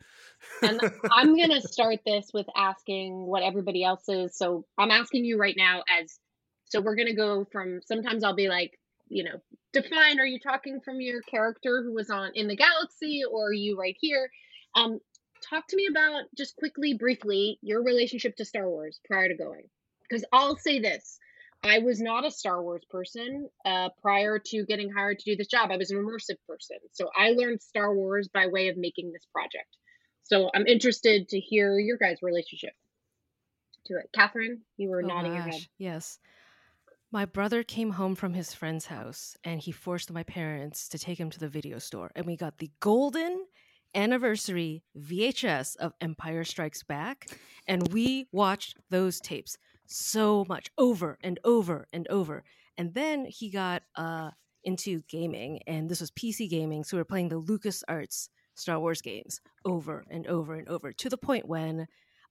and 0.62 0.80
I'm 1.12 1.36
going 1.36 1.50
to 1.50 1.60
start 1.60 2.00
this 2.04 2.30
with 2.34 2.46
asking 2.56 3.14
what 3.14 3.42
everybody 3.42 3.84
else 3.84 4.08
is. 4.08 4.36
So 4.36 4.64
I'm 4.76 4.90
asking 4.90 5.24
you 5.24 5.38
right 5.38 5.54
now 5.56 5.82
as 5.88 6.18
so 6.64 6.80
we're 6.82 6.96
going 6.96 7.08
to 7.08 7.14
go 7.14 7.46
from 7.50 7.80
sometimes 7.86 8.24
I'll 8.24 8.34
be 8.34 8.48
like, 8.48 8.77
you 9.08 9.24
know, 9.24 9.40
define 9.72 10.20
are 10.20 10.26
you 10.26 10.38
talking 10.38 10.80
from 10.80 11.00
your 11.00 11.22
character 11.22 11.82
who 11.82 11.92
was 11.92 12.10
on 12.10 12.30
in 12.34 12.48
the 12.48 12.56
galaxy 12.56 13.22
or 13.30 13.48
are 13.48 13.52
you 13.52 13.78
right 13.78 13.96
here? 14.00 14.30
Um 14.74 15.00
talk 15.48 15.66
to 15.68 15.76
me 15.76 15.86
about 15.86 16.24
just 16.36 16.56
quickly 16.56 16.94
briefly 16.94 17.58
your 17.62 17.82
relationship 17.82 18.36
to 18.36 18.44
star 18.44 18.68
wars 18.68 19.00
prior 19.06 19.28
to 19.28 19.34
going. 19.34 19.68
Because 20.02 20.24
i'll 20.32 20.56
say 20.56 20.78
this 20.78 21.18
i 21.62 21.78
was 21.78 22.00
not 22.00 22.24
a 22.24 22.30
star 22.30 22.62
wars 22.62 22.82
person 22.88 23.48
uh, 23.64 23.88
prior 24.00 24.38
to 24.38 24.64
getting 24.64 24.90
hired 24.90 25.18
to 25.18 25.24
do 25.24 25.36
this 25.36 25.48
job. 25.48 25.70
I 25.70 25.76
was 25.76 25.90
an 25.90 25.98
immersive 25.98 26.38
person. 26.48 26.78
So 26.92 27.10
i 27.16 27.30
learned 27.30 27.62
star 27.62 27.94
wars 27.94 28.28
by 28.28 28.46
way 28.46 28.68
of 28.68 28.76
making 28.76 29.12
this 29.12 29.26
project. 29.32 29.76
So 30.24 30.50
i'm 30.54 30.66
interested 30.66 31.28
to 31.28 31.40
hear 31.40 31.78
your 31.78 31.96
guys 31.96 32.18
relationship 32.22 32.72
to 33.86 33.94
it. 33.94 34.10
Kathryn 34.16 34.58
you 34.76 34.88
were 34.88 35.02
oh 35.02 35.06
nodding 35.06 35.32
gosh. 35.32 35.44
your 35.44 35.52
head. 35.52 35.66
yes 35.78 36.18
my 37.10 37.24
brother 37.24 37.62
came 37.62 37.92
home 37.92 38.14
from 38.14 38.34
his 38.34 38.52
friend's 38.52 38.86
house 38.86 39.36
and 39.44 39.60
he 39.60 39.72
forced 39.72 40.12
my 40.12 40.22
parents 40.22 40.88
to 40.88 40.98
take 40.98 41.18
him 41.18 41.30
to 41.30 41.38
the 41.38 41.48
video 41.48 41.78
store. 41.78 42.10
And 42.14 42.26
we 42.26 42.36
got 42.36 42.58
the 42.58 42.70
golden 42.80 43.46
anniversary 43.94 44.82
VHS 44.98 45.76
of 45.76 45.94
Empire 46.00 46.44
Strikes 46.44 46.82
Back. 46.82 47.28
And 47.66 47.92
we 47.92 48.28
watched 48.32 48.76
those 48.90 49.20
tapes 49.20 49.56
so 49.86 50.44
much 50.48 50.68
over 50.76 51.18
and 51.22 51.40
over 51.44 51.86
and 51.92 52.06
over. 52.08 52.44
And 52.76 52.92
then 52.92 53.24
he 53.24 53.50
got 53.50 53.82
uh, 53.96 54.30
into 54.62 55.02
gaming, 55.08 55.60
and 55.66 55.88
this 55.88 56.00
was 56.00 56.10
PC 56.10 56.48
gaming. 56.48 56.84
So 56.84 56.96
we 56.96 57.00
were 57.00 57.06
playing 57.06 57.30
the 57.30 57.40
LucasArts 57.40 58.28
Star 58.54 58.78
Wars 58.78 59.00
games 59.00 59.40
over 59.64 60.04
and 60.10 60.26
over 60.26 60.54
and 60.54 60.68
over 60.68 60.92
to 60.92 61.08
the 61.08 61.16
point 61.16 61.48
when 61.48 61.86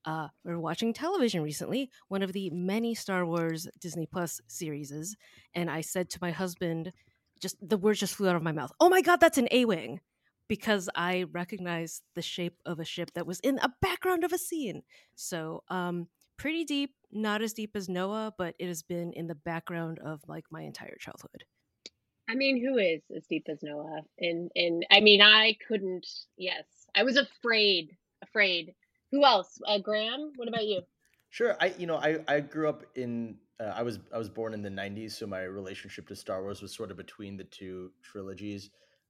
uh, 0.07 0.29
we 0.45 0.53
were 0.53 0.59
watching 0.59 0.93
television 0.93 1.43
recently, 1.43 1.91
one 2.07 2.23
of 2.23 2.31
the 2.31 2.49
many 2.49 2.95
Star 2.95 3.25
Wars 3.25 3.67
Disney 3.79 4.07
Plus 4.07 4.39
series, 4.47 5.15
and 5.53 5.69
I 5.69 5.81
said 5.81 6.09
to 6.11 6.19
my 6.21 6.31
husband, 6.31 6.93
just 7.41 7.57
the 7.61 7.77
words 7.77 7.99
just 7.99 8.15
flew 8.15 8.29
out 8.29 8.37
of 8.37 8.41
my 8.41 8.53
mouth. 8.53 8.71
Oh 8.79 8.89
my 8.89 9.01
god, 9.01 9.19
that's 9.19 9.37
an 9.37 9.49
A-wing, 9.51 9.99
because 10.47 10.89
I 10.95 11.25
recognized 11.33 12.03
the 12.15 12.21
shape 12.21 12.55
of 12.65 12.79
a 12.79 12.85
ship 12.85 13.11
that 13.15 13.27
was 13.27 13.41
in 13.41 13.59
a 13.59 13.73
background 13.81 14.23
of 14.23 14.31
a 14.31 14.37
scene. 14.37 14.83
So, 15.15 15.63
um, 15.67 16.07
pretty 16.37 16.63
deep, 16.63 16.95
not 17.11 17.41
as 17.41 17.51
deep 17.51 17.71
as 17.75 17.89
Noah, 17.89 18.33
but 18.37 18.55
it 18.59 18.67
has 18.67 18.83
been 18.83 19.11
in 19.11 19.27
the 19.27 19.35
background 19.35 19.99
of 19.99 20.21
like 20.27 20.45
my 20.49 20.61
entire 20.61 20.95
childhood. 20.99 21.43
I 22.29 22.35
mean, 22.35 22.63
who 22.63 22.77
is 22.77 23.01
as 23.15 23.25
deep 23.27 23.47
as 23.49 23.59
Noah? 23.61 24.03
And 24.19 24.51
and 24.55 24.85
I 24.89 25.01
mean, 25.01 25.21
I 25.21 25.57
couldn't. 25.67 26.07
Yes, 26.37 26.63
I 26.95 27.03
was 27.03 27.17
afraid, 27.17 27.97
afraid 28.21 28.73
who 29.11 29.23
else? 29.25 29.59
Uh, 29.67 29.79
Graham, 29.79 30.31
what 30.35 30.47
about 30.47 30.65
you? 30.65 30.81
Sure. 31.29 31.55
I 31.59 31.73
you 31.77 31.87
know 31.87 31.97
I 31.97 32.19
I 32.27 32.39
grew 32.39 32.69
up 32.69 32.83
in 32.95 33.37
uh, 33.59 33.73
I 33.75 33.83
was 33.83 33.99
I 34.13 34.17
was 34.17 34.29
born 34.29 34.53
in 34.53 34.61
the 34.61 34.69
'90s, 34.69 35.11
so 35.11 35.27
my 35.27 35.43
relationship 35.43 36.07
to 36.07 36.15
Star 36.15 36.41
Wars 36.41 36.61
was 36.61 36.73
sort 36.73 36.91
of 36.91 36.97
between 36.97 37.37
the 37.37 37.43
two 37.45 37.91
trilogies. 38.03 38.69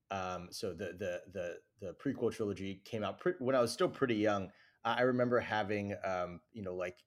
Um, 0.09 0.47
so 0.51 0.73
the 0.73 0.93
the 0.97 1.21
the 1.33 1.57
the 1.81 1.93
prequel 1.93 2.33
trilogy 2.33 2.81
came 2.85 3.03
out 3.03 3.19
pre- 3.19 3.33
when 3.39 3.55
I 3.55 3.61
was 3.61 3.71
still 3.71 3.89
pretty 3.89 4.15
young. 4.15 4.51
I 4.85 5.01
remember 5.01 5.39
having 5.39 5.95
um, 6.05 6.39
you 6.53 6.63
know 6.63 6.73
like 6.73 6.97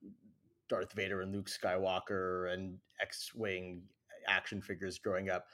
Darth 0.69 0.93
Vader 0.93 1.23
and 1.23 1.33
Luke 1.33 1.49
Skywalker 1.49 2.53
and 2.53 2.79
X-wing 3.01 3.83
action 4.29 4.61
figures 4.61 4.99
growing 4.99 5.31
up. 5.31 5.47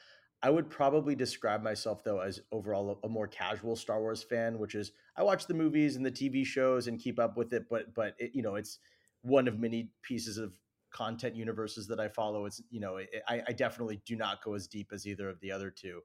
I 0.43 0.49
would 0.51 0.69
probably 0.69 1.15
describe 1.15 1.63
myself 1.63 2.03
though 2.03 2.19
as 2.19 2.41
overall 2.51 2.99
a, 3.03 3.09
more 3.09 3.27
casual 3.27 3.75
Star 3.75 3.99
Wars 3.99 4.23
fan, 4.23 4.59
which 4.59 4.75
is 4.75 4.91
I 5.15 5.23
watch 5.23 5.47
the 5.47 5.53
movies 5.53 5.95
and 5.95 6.05
the 6.05 6.11
TV 6.11 6.45
shows 6.45 6.87
and 6.87 6.99
keep 6.99 7.19
up 7.19 7.37
with 7.37 7.53
it, 7.53 7.65
but 7.69 7.93
but 7.95 8.13
it, 8.19 8.31
you 8.33 8.43
know 8.43 8.55
it's 8.55 8.79
one 9.21 9.47
of 9.47 9.59
many 9.59 9.91
pieces 10.03 10.37
of 10.37 10.53
content 10.91 11.35
universes 11.35 11.87
that 11.87 11.99
I 11.99 12.07
follow. 12.07 12.45
It's 12.45 12.61
you 12.69 12.79
know 12.79 12.97
it, 12.97 13.09
I, 13.27 13.41
I, 13.47 13.51
definitely 13.51 13.99
do 14.05 14.15
not 14.15 14.43
go 14.43 14.53
as 14.53 14.67
deep 14.67 14.89
as 14.93 15.07
either 15.07 15.27
of 15.27 15.39
the 15.41 15.51
other 15.51 15.71
two, 15.71 16.01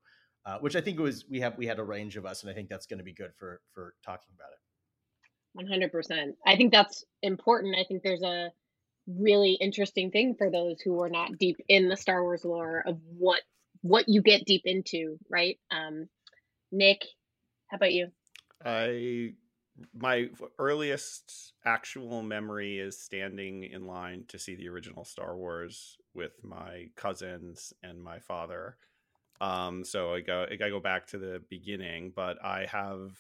uh, 0.47 0.59
which 0.59 0.77
I 0.77 0.81
think 0.81 0.99
was 0.99 1.27
we 1.29 1.41
have 1.41 1.59
we 1.59 1.67
had 1.67 1.79
a 1.79 1.85
range 1.85 2.17
of 2.17 2.25
us, 2.25 2.43
and 2.43 2.51
I 2.51 2.55
think 2.55 2.71
that's 2.71 2.87
going 2.87 2.99
to 2.99 3.05
be 3.05 3.12
good 3.12 3.33
for 3.39 3.61
for 3.73 3.95
talking 4.05 4.33
about 4.35 4.53
it. 4.53 4.59
One 5.53 5.67
hundred 5.67 5.93
percent. 5.93 6.37
I 6.47 6.57
think 6.57 6.73
that's 6.73 7.05
important. 7.23 7.77
I 7.79 7.85
think 7.85 8.03
there's 8.03 8.23
a 8.23 8.51
really 9.07 9.59
interesting 9.61 10.11
thing 10.11 10.35
for 10.39 10.51
those 10.51 10.81
who 10.81 11.01
are 11.03 11.11
not 11.11 11.39
deep 11.39 11.57
in 11.69 11.89
the 11.89 11.97
Star 11.97 12.23
Wars 12.23 12.45
lore 12.45 12.83
of 12.87 12.99
what 13.19 13.43
what 13.83 14.09
you 14.09 14.23
get 14.23 14.47
deep 14.47 14.62
into, 14.65 15.19
right? 15.31 15.59
Um, 15.71 16.09
Nick, 16.71 17.05
how 17.69 17.77
about 17.77 17.93
you? 17.93 18.09
I 18.65 19.35
my 19.95 20.29
earliest 20.59 21.55
actual 21.65 22.23
memory 22.23 22.79
is 22.79 23.01
standing 23.01 23.65
in 23.65 23.87
line 23.87 24.25
to 24.29 24.39
see 24.39 24.55
the 24.55 24.69
original 24.69 25.05
Star 25.05 25.37
Wars 25.37 25.97
with 26.15 26.33
my 26.43 26.89
cousins 26.95 27.73
and 27.83 28.03
my 28.03 28.19
father. 28.19 28.77
Um, 29.41 29.85
so 29.85 30.15
I 30.15 30.21
go 30.21 30.47
I 30.51 30.57
go 30.57 30.81
back 30.81 31.07
to 31.09 31.19
the 31.19 31.43
beginning, 31.49 32.12
but 32.15 32.43
I 32.45 32.67
have 32.67 33.12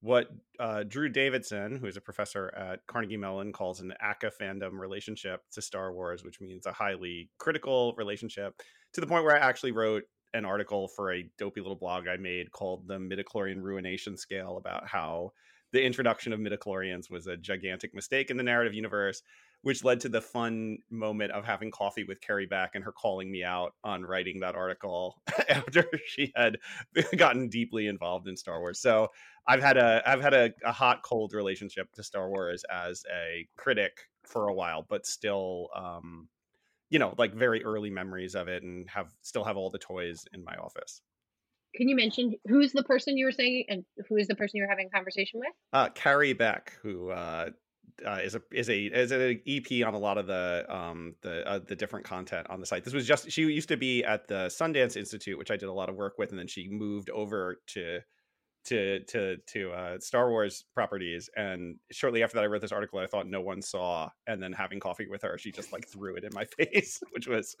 what 0.00 0.28
uh, 0.60 0.84
Drew 0.84 1.08
Davidson, 1.08 1.76
who 1.76 1.86
is 1.86 1.96
a 1.96 2.00
professor 2.00 2.54
at 2.56 2.86
Carnegie 2.86 3.16
Mellon, 3.16 3.52
calls 3.52 3.80
an 3.80 3.92
ACA 4.00 4.30
fandom 4.40 4.78
relationship 4.78 5.42
to 5.52 5.62
Star 5.62 5.92
Wars, 5.92 6.22
which 6.22 6.40
means 6.40 6.66
a 6.66 6.72
highly 6.72 7.30
critical 7.38 7.94
relationship 7.96 8.54
to 8.92 9.00
the 9.00 9.06
point 9.06 9.24
where 9.24 9.36
I 9.36 9.40
actually 9.40 9.72
wrote 9.72 10.04
an 10.34 10.44
article 10.44 10.88
for 10.88 11.12
a 11.12 11.28
dopey 11.38 11.60
little 11.60 11.76
blog 11.76 12.06
I 12.06 12.16
made 12.16 12.52
called 12.52 12.86
the 12.86 12.98
Midichlorian 12.98 13.62
Ruination 13.62 14.16
Scale 14.16 14.56
about 14.56 14.86
how 14.86 15.32
the 15.72 15.84
introduction 15.84 16.32
of 16.32 16.40
midichlorians 16.40 17.10
was 17.10 17.26
a 17.26 17.36
gigantic 17.36 17.94
mistake 17.94 18.30
in 18.30 18.36
the 18.36 18.42
narrative 18.42 18.74
universe, 18.74 19.22
which 19.62 19.84
led 19.84 20.00
to 20.00 20.08
the 20.08 20.20
fun 20.20 20.78
moment 20.90 21.32
of 21.32 21.44
having 21.44 21.70
coffee 21.70 22.04
with 22.04 22.20
Carrie 22.20 22.46
Beck 22.46 22.72
and 22.74 22.84
her 22.84 22.92
calling 22.92 23.30
me 23.30 23.42
out 23.42 23.74
on 23.82 24.02
writing 24.02 24.40
that 24.40 24.54
article 24.54 25.20
after 25.48 25.84
she 26.06 26.32
had 26.36 26.58
gotten 27.16 27.48
deeply 27.48 27.86
involved 27.86 28.28
in 28.28 28.36
Star 28.36 28.60
Wars. 28.60 28.80
So 28.80 29.08
I've 29.46 29.62
had 29.62 29.76
a 29.76 30.02
I've 30.06 30.20
had 30.20 30.34
a, 30.34 30.52
a 30.64 30.72
hot 30.72 31.02
cold 31.02 31.32
relationship 31.32 31.92
to 31.94 32.02
Star 32.02 32.28
Wars 32.28 32.62
as 32.70 33.02
a 33.12 33.48
critic 33.56 33.98
for 34.24 34.48
a 34.48 34.54
while, 34.54 34.86
but 34.88 35.06
still 35.06 35.68
um, 35.74 36.28
you 36.90 36.98
know, 36.98 37.14
like 37.18 37.34
very 37.34 37.64
early 37.64 37.90
memories 37.90 38.34
of 38.34 38.48
it 38.48 38.62
and 38.62 38.88
have 38.88 39.12
still 39.22 39.44
have 39.44 39.56
all 39.56 39.70
the 39.70 39.78
toys 39.78 40.24
in 40.32 40.44
my 40.44 40.54
office. 40.56 41.02
can 41.74 41.88
you 41.88 41.96
mention 41.96 42.34
who's 42.46 42.72
the 42.72 42.82
person 42.84 43.16
you 43.18 43.26
were 43.26 43.32
saying 43.32 43.64
and 43.68 43.84
who 44.08 44.16
is 44.16 44.28
the 44.28 44.34
person 44.34 44.56
you 44.56 44.62
were 44.62 44.68
having 44.68 44.86
a 44.86 44.90
conversation 44.90 45.40
with? 45.40 45.52
Uh, 45.72 45.88
Carrie 45.90 46.32
Beck, 46.32 46.72
who 46.82 47.10
uh, 47.10 47.50
uh, 48.06 48.20
is 48.22 48.34
a 48.34 48.42
is 48.52 48.68
a 48.68 48.86
is 48.86 49.10
an 49.10 49.40
EP 49.46 49.86
on 49.86 49.94
a 49.94 49.98
lot 49.98 50.18
of 50.18 50.26
the 50.26 50.64
um 50.68 51.14
the 51.22 51.46
uh, 51.48 51.58
the 51.58 51.76
different 51.76 52.04
content 52.04 52.46
on 52.50 52.60
the 52.60 52.66
site. 52.66 52.84
This 52.84 52.94
was 52.94 53.06
just 53.06 53.30
she 53.30 53.42
used 53.42 53.68
to 53.68 53.76
be 53.76 54.04
at 54.04 54.28
the 54.28 54.46
Sundance 54.46 54.96
Institute, 54.96 55.38
which 55.38 55.50
I 55.50 55.56
did 55.56 55.68
a 55.68 55.72
lot 55.72 55.88
of 55.88 55.96
work 55.96 56.18
with, 56.18 56.30
and 56.30 56.38
then 56.38 56.48
she 56.48 56.68
moved 56.68 57.10
over 57.10 57.60
to 57.68 58.00
to 58.68 59.00
to 59.04 59.36
to 59.36 59.70
uh, 59.72 59.98
Star 59.98 60.30
Wars 60.30 60.64
properties. 60.74 61.30
And 61.36 61.76
shortly 61.90 62.22
after 62.22 62.36
that, 62.36 62.44
I 62.44 62.46
wrote 62.46 62.60
this 62.60 62.72
article 62.72 62.98
I 62.98 63.06
thought 63.06 63.26
no 63.26 63.40
one 63.40 63.62
saw, 63.62 64.10
and 64.26 64.42
then 64.42 64.52
having 64.52 64.80
coffee 64.80 65.06
with 65.08 65.22
her, 65.22 65.38
she 65.38 65.50
just 65.50 65.72
like 65.72 65.88
threw 65.88 66.16
it 66.16 66.24
in 66.24 66.30
my 66.34 66.44
face, 66.58 67.00
which 67.12 67.26
was 67.26 67.56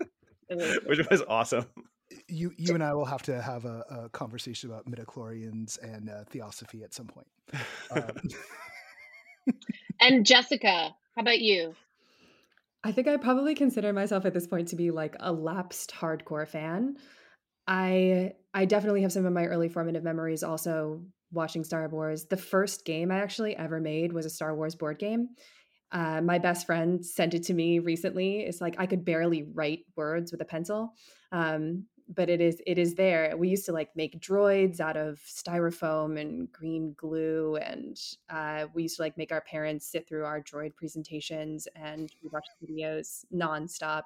which 0.86 1.08
was 1.10 1.22
awesome. 1.28 1.66
You 2.26 2.52
you 2.56 2.74
and 2.74 2.82
I 2.82 2.94
will 2.94 3.04
have 3.04 3.22
to 3.22 3.40
have 3.40 3.64
a, 3.64 3.84
a 3.90 4.08
conversation 4.10 4.70
about 4.70 4.86
midichlorians 4.86 5.78
and 5.82 6.08
uh, 6.08 6.24
theosophy 6.24 6.82
at 6.82 6.94
some 6.94 7.06
point. 7.06 7.26
Um, 7.90 8.02
and 10.00 10.24
Jessica, 10.24 10.94
how 11.14 11.22
about 11.22 11.40
you? 11.40 11.74
I 12.84 12.92
think 12.92 13.08
I 13.08 13.16
probably 13.16 13.54
consider 13.54 13.92
myself 13.92 14.24
at 14.24 14.34
this 14.34 14.46
point 14.46 14.68
to 14.68 14.76
be 14.76 14.90
like 14.90 15.16
a 15.20 15.32
lapsed 15.32 15.92
hardcore 15.92 16.46
fan. 16.46 16.96
I 17.66 18.32
I 18.54 18.64
definitely 18.64 19.02
have 19.02 19.12
some 19.12 19.26
of 19.26 19.32
my 19.32 19.44
early 19.46 19.68
formative 19.68 20.04
memories 20.04 20.42
also 20.42 21.02
watching 21.32 21.64
Star 21.64 21.86
Wars. 21.88 22.26
The 22.26 22.36
first 22.36 22.84
game 22.84 23.10
I 23.10 23.20
actually 23.20 23.56
ever 23.56 23.80
made 23.80 24.12
was 24.12 24.26
a 24.26 24.30
Star 24.30 24.54
Wars 24.54 24.74
board 24.74 24.98
game. 24.98 25.28
Uh, 25.90 26.20
my 26.20 26.38
best 26.38 26.66
friend 26.66 27.04
sent 27.04 27.34
it 27.34 27.44
to 27.44 27.54
me 27.54 27.78
recently. 27.78 28.40
It's 28.40 28.60
like 28.60 28.76
I 28.78 28.86
could 28.86 29.04
barely 29.04 29.42
write 29.42 29.80
words 29.96 30.32
with 30.32 30.40
a 30.40 30.44
pencil. 30.44 30.92
Um, 31.32 31.84
but 32.14 32.30
it 32.30 32.40
is 32.40 32.62
it 32.66 32.78
is 32.78 32.94
there. 32.94 33.34
We 33.36 33.48
used 33.48 33.66
to 33.66 33.72
like 33.72 33.94
make 33.94 34.20
droids 34.20 34.80
out 34.80 34.96
of 34.96 35.20
styrofoam 35.26 36.20
and 36.20 36.50
green 36.52 36.94
glue, 36.96 37.56
and 37.56 38.00
uh, 38.30 38.66
we 38.74 38.84
used 38.84 38.96
to 38.96 39.02
like 39.02 39.18
make 39.18 39.32
our 39.32 39.42
parents 39.42 39.86
sit 39.86 40.08
through 40.08 40.24
our 40.24 40.40
droid 40.40 40.74
presentations 40.74 41.68
and 41.76 42.12
we 42.22 42.30
watched 42.32 42.50
videos 42.62 43.24
nonstop. 43.34 44.02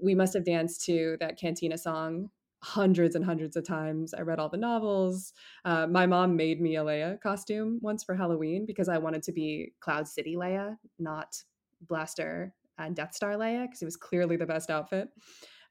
We 0.00 0.14
must 0.14 0.34
have 0.34 0.44
danced 0.44 0.84
to 0.86 1.16
that 1.20 1.38
Cantina 1.38 1.78
song 1.78 2.30
hundreds 2.62 3.16
and 3.16 3.24
hundreds 3.24 3.56
of 3.56 3.66
times. 3.66 4.14
I 4.14 4.20
read 4.20 4.38
all 4.38 4.48
the 4.48 4.56
novels. 4.56 5.32
Uh, 5.64 5.86
my 5.86 6.06
mom 6.06 6.36
made 6.36 6.60
me 6.60 6.76
a 6.76 6.84
Leia 6.84 7.20
costume 7.20 7.78
once 7.82 8.04
for 8.04 8.14
Halloween 8.14 8.66
because 8.66 8.88
I 8.88 8.98
wanted 8.98 9.22
to 9.24 9.32
be 9.32 9.72
Cloud 9.80 10.06
City 10.06 10.36
Leia, 10.36 10.76
not 10.98 11.42
Blaster 11.88 12.54
and 12.78 12.94
Death 12.94 13.14
Star 13.14 13.34
Leia, 13.34 13.64
because 13.64 13.82
it 13.82 13.84
was 13.84 13.96
clearly 13.96 14.36
the 14.36 14.46
best 14.46 14.70
outfit. 14.70 15.08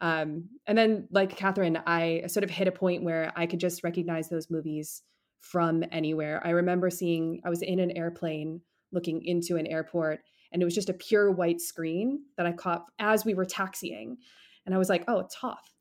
Um, 0.01 0.49
and 0.65 0.77
then, 0.77 1.07
like 1.11 1.37
Kathryn, 1.37 1.81
I 1.85 2.23
sort 2.27 2.43
of 2.43 2.49
hit 2.49 2.67
a 2.67 2.71
point 2.71 3.03
where 3.03 3.31
I 3.35 3.45
could 3.45 3.59
just 3.59 3.83
recognize 3.83 4.27
those 4.27 4.49
movies 4.49 5.03
from 5.39 5.83
anywhere. 5.91 6.41
I 6.43 6.49
remember 6.49 6.89
seeing, 6.89 7.41
I 7.45 7.49
was 7.49 7.61
in 7.61 7.79
an 7.79 7.91
airplane 7.95 8.61
looking 8.91 9.23
into 9.23 9.57
an 9.57 9.67
airport, 9.67 10.19
and 10.51 10.61
it 10.61 10.65
was 10.65 10.75
just 10.75 10.89
a 10.89 10.93
pure 10.93 11.31
white 11.31 11.61
screen 11.61 12.23
that 12.35 12.45
I 12.45 12.51
caught 12.51 12.85
as 12.99 13.23
we 13.23 13.35
were 13.35 13.45
taxiing. 13.45 14.17
And 14.65 14.75
I 14.75 14.77
was 14.77 14.89
like, 14.89 15.03
oh, 15.07 15.19
it's 15.19 15.35
Hoth. 15.35 15.71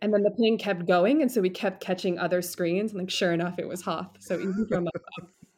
And 0.00 0.14
then 0.14 0.22
the 0.22 0.30
plane 0.30 0.56
kept 0.56 0.86
going. 0.86 1.20
And 1.20 1.30
so 1.30 1.40
we 1.40 1.50
kept 1.50 1.82
catching 1.82 2.18
other 2.18 2.40
screens. 2.40 2.92
And 2.92 3.00
like, 3.00 3.10
sure 3.10 3.32
enough, 3.32 3.58
it 3.58 3.68
was 3.68 3.82
Hoth. 3.82 4.16
So 4.20 4.36
even 4.36 4.66
from 4.66 4.86
a 4.86 4.90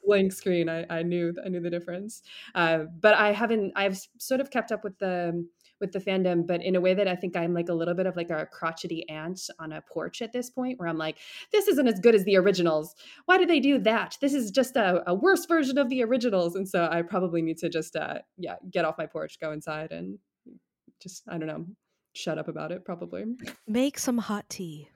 blank 0.04 0.32
screen, 0.32 0.68
I, 0.68 0.84
I 0.90 1.02
knew, 1.02 1.32
I 1.44 1.48
knew 1.48 1.60
the 1.60 1.70
difference. 1.70 2.22
Uh, 2.54 2.84
but 3.00 3.14
I 3.14 3.32
haven't, 3.32 3.72
I've 3.76 4.00
sort 4.18 4.40
of 4.40 4.50
kept 4.50 4.72
up 4.72 4.82
with 4.82 4.98
the, 4.98 5.46
with 5.82 5.92
the 5.92 5.98
fandom, 5.98 6.46
but 6.46 6.62
in 6.62 6.76
a 6.76 6.80
way 6.80 6.94
that 6.94 7.06
I 7.06 7.14
think 7.14 7.36
I'm 7.36 7.52
like 7.52 7.68
a 7.68 7.74
little 7.74 7.92
bit 7.92 8.06
of 8.06 8.16
like 8.16 8.30
a 8.30 8.46
crotchety 8.46 9.06
aunt 9.10 9.50
on 9.58 9.72
a 9.72 9.82
porch 9.82 10.22
at 10.22 10.32
this 10.32 10.48
point, 10.48 10.78
where 10.78 10.88
I'm 10.88 10.96
like, 10.96 11.18
this 11.52 11.68
isn't 11.68 11.86
as 11.86 12.00
good 12.00 12.14
as 12.14 12.24
the 12.24 12.38
originals. 12.38 12.94
Why 13.26 13.36
did 13.36 13.50
they 13.50 13.60
do 13.60 13.78
that? 13.80 14.16
This 14.22 14.32
is 14.32 14.50
just 14.50 14.76
a, 14.76 15.02
a 15.06 15.14
worse 15.14 15.44
version 15.44 15.76
of 15.76 15.90
the 15.90 16.02
originals. 16.02 16.56
And 16.56 16.66
so 16.66 16.88
I 16.90 17.02
probably 17.02 17.42
need 17.42 17.58
to 17.58 17.68
just, 17.68 17.96
uh, 17.96 18.20
yeah, 18.38 18.54
get 18.70 18.86
off 18.86 18.96
my 18.96 19.06
porch, 19.06 19.38
go 19.38 19.52
inside, 19.52 19.92
and 19.92 20.18
just 21.02 21.24
I 21.28 21.36
don't 21.36 21.48
know, 21.48 21.66
shut 22.14 22.38
up 22.38 22.48
about 22.48 22.72
it. 22.72 22.84
Probably 22.84 23.24
make 23.66 23.98
some 23.98 24.16
hot 24.16 24.48
tea. 24.48 24.88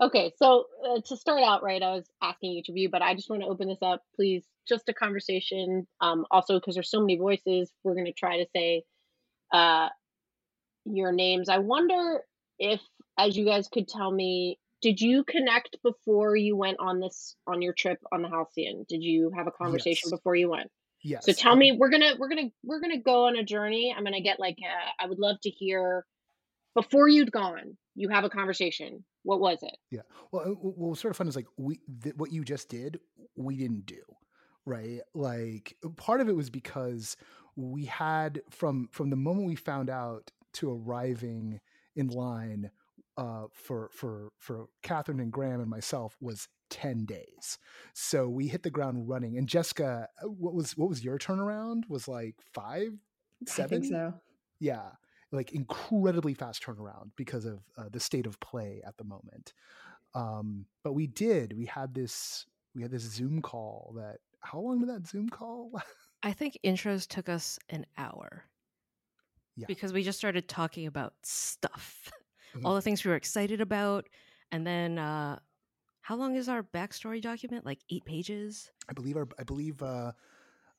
Okay, 0.00 0.32
so 0.38 0.64
uh, 0.84 1.00
to 1.06 1.16
start 1.16 1.42
out, 1.42 1.62
right, 1.62 1.82
I 1.82 1.92
was 1.92 2.04
asking 2.20 2.52
each 2.52 2.68
of 2.68 2.76
you, 2.76 2.88
but 2.88 3.00
I 3.00 3.14
just 3.14 3.30
want 3.30 3.42
to 3.42 3.48
open 3.48 3.68
this 3.68 3.82
up, 3.82 4.02
please, 4.16 4.44
just 4.66 4.88
a 4.88 4.92
conversation. 4.92 5.86
Um, 6.00 6.26
also, 6.32 6.58
because 6.58 6.74
there's 6.74 6.90
so 6.90 7.00
many 7.00 7.16
voices, 7.16 7.70
we're 7.84 7.94
going 7.94 8.06
to 8.06 8.12
try 8.12 8.38
to 8.38 8.46
say 8.54 8.82
uh, 9.52 9.88
your 10.84 11.12
names. 11.12 11.48
I 11.48 11.58
wonder 11.58 12.22
if, 12.58 12.80
as 13.18 13.36
you 13.36 13.44
guys 13.44 13.68
could 13.68 13.86
tell 13.86 14.10
me, 14.10 14.58
did 14.82 15.00
you 15.00 15.22
connect 15.24 15.78
before 15.82 16.34
you 16.34 16.56
went 16.56 16.78
on 16.80 16.98
this 17.00 17.36
on 17.46 17.62
your 17.62 17.72
trip 17.72 17.98
on 18.12 18.20
the 18.20 18.28
Halcyon? 18.28 18.84
Did 18.88 19.02
you 19.02 19.30
have 19.34 19.46
a 19.46 19.52
conversation 19.52 20.10
Yes. 20.10 20.18
before 20.18 20.34
you 20.34 20.50
went? 20.50 20.70
yes. 21.02 21.24
So 21.24 21.32
tell 21.32 21.52
um, 21.52 21.58
me, 21.58 21.72
we're 21.72 21.88
gonna 21.88 22.14
we're 22.18 22.28
gonna 22.28 22.50
we're 22.64 22.80
gonna 22.80 23.00
go 23.00 23.26
on 23.26 23.36
a 23.36 23.44
journey. 23.44 23.94
I'm 23.96 24.04
gonna 24.04 24.20
get 24.20 24.40
like 24.40 24.58
uh, 24.60 25.02
I 25.02 25.06
would 25.06 25.18
love 25.18 25.36
to 25.44 25.50
hear 25.50 26.04
before 26.74 27.08
you'd 27.08 27.32
gone. 27.32 27.76
You 27.94 28.08
have 28.08 28.24
a 28.24 28.30
conversation. 28.30 29.04
What 29.22 29.40
was 29.40 29.62
it? 29.62 29.76
Yeah. 29.90 30.00
Well, 30.32 30.42
uh, 30.42 30.50
what 30.50 30.90
was 30.90 31.00
sort 31.00 31.12
of 31.12 31.16
fun 31.16 31.28
is 31.28 31.36
like 31.36 31.46
we 31.56 31.80
th- 32.02 32.16
what 32.16 32.32
you 32.32 32.44
just 32.44 32.68
did, 32.68 32.98
we 33.36 33.56
didn't 33.56 33.86
do, 33.86 34.02
right? 34.66 35.00
Like 35.14 35.76
part 35.96 36.20
of 36.20 36.28
it 36.28 36.36
was 36.36 36.50
because 36.50 37.16
we 37.56 37.84
had 37.84 38.42
from 38.50 38.88
from 38.90 39.10
the 39.10 39.16
moment 39.16 39.46
we 39.46 39.54
found 39.56 39.88
out 39.90 40.30
to 40.54 40.70
arriving 40.70 41.60
in 41.96 42.08
line 42.08 42.70
uh, 43.16 43.44
for 43.52 43.90
for 43.92 44.32
for 44.38 44.66
Kathryn 44.82 45.20
and 45.22 45.32
Graham 45.32 45.60
and 45.60 45.70
myself 45.70 46.16
was 46.20 46.48
ten 46.68 47.04
days. 47.04 47.58
So 47.92 48.28
we 48.28 48.48
hit 48.48 48.64
the 48.64 48.70
ground 48.70 49.08
running. 49.08 49.38
And 49.38 49.48
Jessica, 49.48 50.08
uh, 50.22 50.26
what 50.28 50.54
was 50.54 50.76
what 50.76 50.88
was 50.88 51.04
your 51.04 51.18
turnaround? 51.18 51.84
Was 51.88 52.08
like 52.08 52.34
five, 52.52 52.88
I 53.46 53.50
seven? 53.50 53.82
think 53.82 53.92
so. 53.92 54.14
yeah 54.58 54.90
like 55.34 55.52
incredibly 55.52 56.34
fast 56.34 56.62
turnaround 56.62 57.10
because 57.16 57.44
of 57.44 57.60
uh, 57.76 57.88
the 57.90 58.00
state 58.00 58.26
of 58.26 58.38
play 58.40 58.80
at 58.86 58.96
the 58.96 59.04
moment 59.04 59.52
um 60.14 60.64
but 60.82 60.92
we 60.92 61.06
did 61.06 61.52
we 61.56 61.64
had 61.66 61.92
this 61.94 62.46
we 62.74 62.82
had 62.82 62.90
this 62.90 63.02
zoom 63.02 63.42
call 63.42 63.92
that 63.96 64.18
how 64.40 64.60
long 64.60 64.78
did 64.78 64.88
that 64.88 65.06
zoom 65.06 65.28
call 65.28 65.72
I 66.22 66.32
think 66.32 66.58
intros 66.64 67.06
took 67.06 67.28
us 67.28 67.58
an 67.68 67.84
hour. 67.98 68.44
Yeah. 69.56 69.66
Because 69.68 69.92
we 69.92 70.02
just 70.02 70.16
started 70.16 70.48
talking 70.48 70.86
about 70.86 71.12
stuff. 71.22 72.10
Mhm. 72.56 72.64
All 72.64 72.74
the 72.76 72.80
things 72.82 73.04
we 73.04 73.10
were 73.10 73.16
excited 73.16 73.60
about. 73.60 74.06
And 74.52 74.64
then 74.66 74.96
uh 74.98 75.38
how 76.02 76.14
long 76.16 76.36
is 76.36 76.48
our 76.48 76.62
backstory 76.62 77.20
document? 77.20 77.66
Like 77.66 77.80
eight 77.90 78.04
pages? 78.06 78.70
i 78.88 78.92
believe 78.92 79.16
our 79.16 79.28
i 79.38 79.42
believe 79.42 79.82
uh 79.82 80.12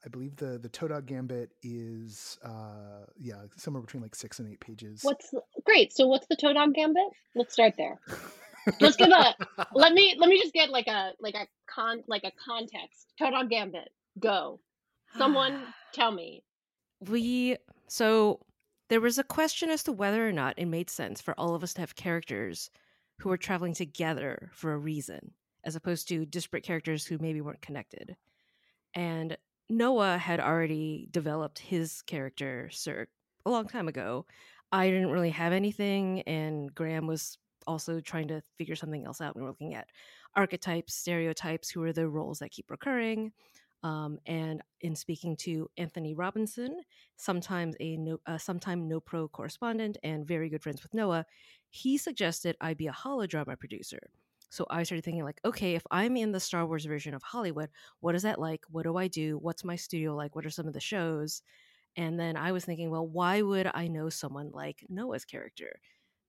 i 0.05 0.07
believe 0.09 0.35
the 0.35 0.57
the 0.59 0.69
Todog 0.69 1.05
gambit 1.05 1.51
is 1.63 2.37
uh 2.43 3.05
yeah 3.19 3.41
somewhere 3.57 3.81
between 3.81 4.03
like 4.03 4.15
six 4.15 4.39
and 4.39 4.47
eight 4.51 4.59
pages 4.59 5.03
What's 5.03 5.33
great? 5.65 5.93
So 5.93 6.07
what's 6.07 6.27
the 6.27 6.37
Todog 6.37 6.73
Gambit? 6.73 7.03
Let's 7.35 7.53
start 7.53 7.73
there. 7.77 7.99
Let's 8.79 8.95
give 8.95 9.09
a 9.09 9.35
let 9.73 9.93
me 9.93 10.15
let 10.17 10.29
me 10.29 10.39
just 10.39 10.53
get 10.53 10.69
like 10.69 10.87
a 10.87 11.11
like 11.19 11.35
a 11.35 11.47
con 11.67 12.03
like 12.07 12.23
a 12.23 12.31
context. 12.43 13.07
Todog 13.19 13.49
Gambit. 13.49 13.89
Go. 14.19 14.59
Someone 15.17 15.61
tell 15.93 16.11
me. 16.11 16.43
we 17.01 17.57
so 17.87 18.39
there 18.89 19.01
was 19.01 19.17
a 19.17 19.23
question 19.23 19.69
as 19.69 19.83
to 19.83 19.91
whether 19.91 20.27
or 20.27 20.31
not 20.31 20.57
it 20.57 20.65
made 20.67 20.89
sense 20.89 21.19
for 21.19 21.37
all 21.39 21.55
of 21.55 21.63
us 21.63 21.73
to 21.73 21.81
have 21.81 21.95
characters 21.95 22.69
who 23.19 23.29
were 23.29 23.37
traveling 23.37 23.73
together 23.73 24.49
for 24.53 24.73
a 24.73 24.77
reason 24.77 25.31
as 25.63 25.75
opposed 25.75 26.07
to 26.07 26.25
disparate 26.25 26.63
characters 26.63 27.05
who 27.05 27.17
maybe 27.19 27.41
weren't 27.41 27.61
connected 27.61 28.15
and 28.93 29.37
noah 29.69 30.17
had 30.17 30.39
already 30.39 31.08
developed 31.12 31.60
his 31.60 32.01
character 32.04 32.69
Cirque 32.71 33.10
a 33.45 33.49
long 33.49 33.67
time 33.67 33.88
ago 33.88 34.25
i 34.71 34.89
didn't 34.89 35.12
really 35.12 35.30
have 35.30 35.54
anything 35.54 36.21
and 36.21 36.73
graham 36.73 37.08
was 37.08 37.38
also 37.67 37.99
trying 37.99 38.28
to 38.28 38.41
figure 38.58 38.75
something 38.75 39.06
else 39.06 39.21
out 39.21 39.36
we 39.36 39.41
were 39.41 39.49
looking 39.49 39.73
at 39.73 39.88
archetypes 40.36 40.93
stereotypes 40.93 41.69
who 41.69 41.84
are 41.84 41.93
the 41.93 42.08
roles 42.08 42.39
that 42.39 42.51
keep 42.51 42.69
recurring 42.69 43.32
um, 43.86 44.17
and 44.25 44.63
in 44.82 44.95
speaking 44.95 45.36
to 45.38 45.69
Anthony 45.78 46.15
Robinson, 46.15 46.82
sometimes 47.17 47.75
a 47.80 47.97
no, 47.97 48.17
uh, 48.25 48.39
sometime 48.39 48.88
no 48.88 48.99
pro 48.99 49.28
correspondent 49.28 49.99
and 50.01 50.25
very 50.25 50.49
good 50.49 50.63
friends 50.63 50.82
with 50.82 50.91
Noah, 50.95 51.23
he 51.69 51.95
suggested 51.95 52.58
I 52.60 52.73
be 52.73 52.88
a 52.88 52.91
holodrama 52.91 53.60
producer. 53.60 54.10
So 54.55 54.65
I 54.69 54.83
started 54.83 55.03
thinking 55.03 55.23
like, 55.23 55.41
okay, 55.45 55.75
if 55.75 55.85
I'm 55.91 56.15
in 56.17 56.31
the 56.31 56.39
Star 56.39 56.65
Wars 56.65 56.85
version 56.85 57.13
of 57.13 57.23
Hollywood, 57.23 57.69
what 57.99 58.15
is 58.15 58.23
that 58.23 58.39
like? 58.39 58.63
What 58.69 58.83
do 58.83 58.95
I 58.97 59.07
do? 59.07 59.37
What's 59.37 59.63
my 59.63 59.75
studio 59.75 60.15
like? 60.15 60.35
What 60.35 60.45
are 60.45 60.49
some 60.49 60.67
of 60.67 60.73
the 60.73 60.79
shows? 60.79 61.41
And 61.95 62.19
then 62.19 62.37
I 62.37 62.51
was 62.51 62.65
thinking, 62.65 62.91
well, 62.91 63.07
why 63.07 63.41
would 63.41 63.69
I 63.73 63.87
know 63.87 64.09
someone 64.09 64.51
like 64.51 64.85
Noah's 64.89 65.25
character? 65.25 65.79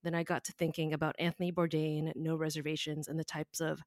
Then 0.03 0.15
I 0.15 0.23
got 0.23 0.45
to 0.45 0.53
thinking 0.53 0.93
about 0.93 1.17
Anthony 1.19 1.53
Bourdain, 1.53 2.13
No 2.17 2.37
Reservations, 2.37 3.09
and 3.09 3.19
the 3.19 3.25
types 3.25 3.61
of 3.61 3.83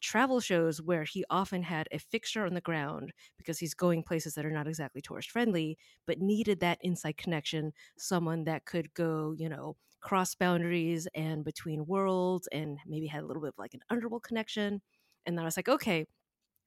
travel 0.00 0.40
shows 0.40 0.82
where 0.82 1.04
he 1.04 1.24
often 1.30 1.62
had 1.62 1.88
a 1.90 1.98
fixture 1.98 2.44
on 2.44 2.54
the 2.54 2.60
ground 2.60 3.12
because 3.38 3.58
he's 3.58 3.74
going 3.74 4.02
places 4.02 4.34
that 4.34 4.44
are 4.44 4.50
not 4.50 4.66
exactly 4.68 5.00
tourist 5.00 5.30
friendly, 5.30 5.78
but 6.06 6.20
needed 6.20 6.60
that 6.60 6.78
inside 6.82 7.16
connection, 7.16 7.72
someone 7.96 8.44
that 8.44 8.66
could 8.66 8.92
go, 8.94 9.34
you 9.36 9.48
know, 9.48 9.76
cross 10.04 10.34
boundaries 10.34 11.08
and 11.14 11.44
between 11.44 11.86
worlds 11.86 12.46
and 12.52 12.78
maybe 12.86 13.06
had 13.06 13.22
a 13.24 13.26
little 13.26 13.42
bit 13.42 13.48
of 13.48 13.58
like 13.58 13.74
an 13.74 13.80
underworld 13.90 14.22
connection. 14.22 14.82
And 15.26 15.36
then 15.36 15.44
I 15.44 15.46
was 15.46 15.56
like, 15.56 15.68
okay, 15.68 16.06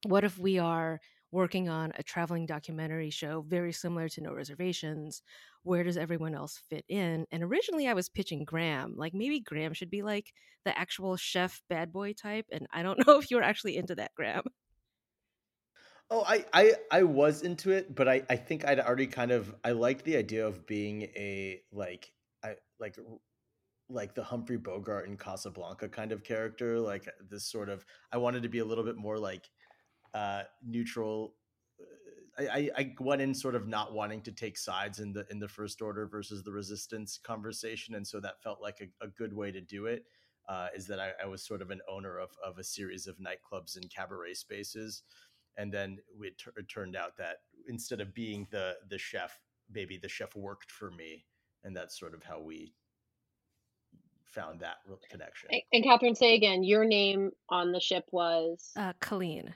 what 0.08 0.24
if 0.24 0.40
we 0.40 0.58
are 0.60 1.00
working 1.32 1.70
on 1.70 1.92
a 1.96 2.04
traveling 2.04 2.46
documentary 2.48 3.12
show 3.12 3.42
very 3.48 3.72
similar 3.72 4.10
to 4.10 4.22
No 4.22 4.34
Reservations? 4.34 5.22
Where 5.64 5.84
does 5.84 5.98
everyone 5.98 6.34
else 6.34 6.60
fit 6.70 6.84
in? 6.90 7.28
And 7.32 7.44
originally 7.44 7.88
I 7.88 7.94
was 7.94 8.10
pitching 8.10 8.44
Graham, 8.44 8.96
like 8.98 9.14
maybe 9.14 9.40
Graham 9.40 9.74
should 9.74 9.92
be 9.92 10.02
like 10.02 10.34
the 10.66 10.78
actual 10.78 11.16
chef 11.16 11.62
bad 11.70 11.92
boy 11.94 12.14
type. 12.14 12.48
And 12.52 12.68
I 12.72 12.82
don't 12.82 13.00
know 13.08 13.20
if 13.20 13.30
you're 13.30 13.44
actually 13.44 13.78
into 13.78 13.96
that, 13.96 14.16
Graham. 14.16 14.44
Oh, 16.10 16.24
I, 16.26 16.46
I 16.54 16.74
I 16.90 17.04
was 17.04 17.42
into 17.42 17.72
it, 17.72 17.94
but 17.94 18.08
I 18.08 18.24
I 18.30 18.38
think 18.38 18.66
I'd 18.66 18.80
already 18.80 19.08
kind 19.08 19.32
of 19.32 19.54
I 19.64 19.72
liked 19.72 20.06
the 20.06 20.16
idea 20.16 20.48
of 20.48 20.66
being 20.66 21.04
a 21.04 21.62
like 21.72 22.14
I 22.44 22.56
like 22.80 22.98
like 23.90 24.14
the 24.14 24.24
Humphrey 24.24 24.58
Bogart 24.58 25.08
in 25.08 25.18
Casablanca 25.18 25.88
kind 25.88 26.12
of 26.12 26.24
character, 26.24 26.80
like 26.80 27.08
this 27.30 27.46
sort 27.46 27.70
of 27.70 27.86
I 28.12 28.18
wanted 28.18 28.44
to 28.44 28.50
be 28.50 28.60
a 28.60 28.66
little 28.66 28.84
bit 28.84 28.98
more 28.98 29.18
like 29.18 29.50
uh 30.14 30.44
neutral 30.66 31.36
I, 32.40 32.48
I, 32.48 32.70
I 32.78 32.96
went 33.00 33.22
in 33.22 33.34
sort 33.34 33.56
of 33.56 33.68
not 33.68 33.94
wanting 33.94 34.22
to 34.22 34.32
take 34.32 34.58
sides 34.58 35.00
in 35.00 35.12
the 35.12 35.26
in 35.32 35.40
the 35.40 35.48
first 35.48 35.82
order 35.82 36.08
versus 36.08 36.44
the 36.44 36.52
resistance 36.52 37.18
conversation, 37.18 37.96
and 37.96 38.06
so 38.06 38.20
that 38.20 38.44
felt 38.44 38.62
like 38.62 38.80
a, 38.82 39.06
a 39.06 39.10
good 39.10 39.34
way 39.34 39.52
to 39.52 39.62
do 39.62 39.86
it. 39.88 40.06
Uh, 40.48 40.68
is 40.74 40.88
that 40.88 41.00
I, 41.00 41.12
I 41.22 41.26
was 41.26 41.46
sort 41.46 41.62
of 41.62 41.72
an 41.72 41.82
owner 41.90 42.20
of 42.20 42.30
of 42.46 42.58
a 42.58 42.64
series 42.64 43.08
of 43.08 43.18
nightclubs 43.18 43.76
and 43.76 43.90
cabaret 43.94 44.36
spaces, 44.36 45.04
and 45.58 45.74
then 45.74 45.98
it, 46.22 46.38
t- 46.38 46.52
it 46.56 46.70
turned 46.70 46.96
out 46.96 47.18
that 47.18 47.38
instead 47.68 48.02
of 48.02 48.14
being 48.14 48.48
the 48.52 48.76
the 48.90 48.98
chef 48.98 49.40
maybe 49.70 49.98
the 49.98 50.08
chef 50.08 50.36
worked 50.36 50.72
for 50.72 50.92
me 50.92 51.26
and 51.64 51.76
that's 51.76 52.00
sort 52.00 52.14
of 52.14 52.24
how 52.24 52.40
we 52.40 52.74
found 54.38 54.60
that 54.60 54.78
connection 55.10 55.50
and 55.74 55.84
kathryn 55.84 56.16
say 56.16 56.36
again 56.36 56.64
your 56.64 56.86
name 56.86 57.32
on 57.50 57.72
the 57.72 57.80
ship 57.80 58.06
was 58.12 58.72
uh, 58.78 58.94
colleen 59.00 59.54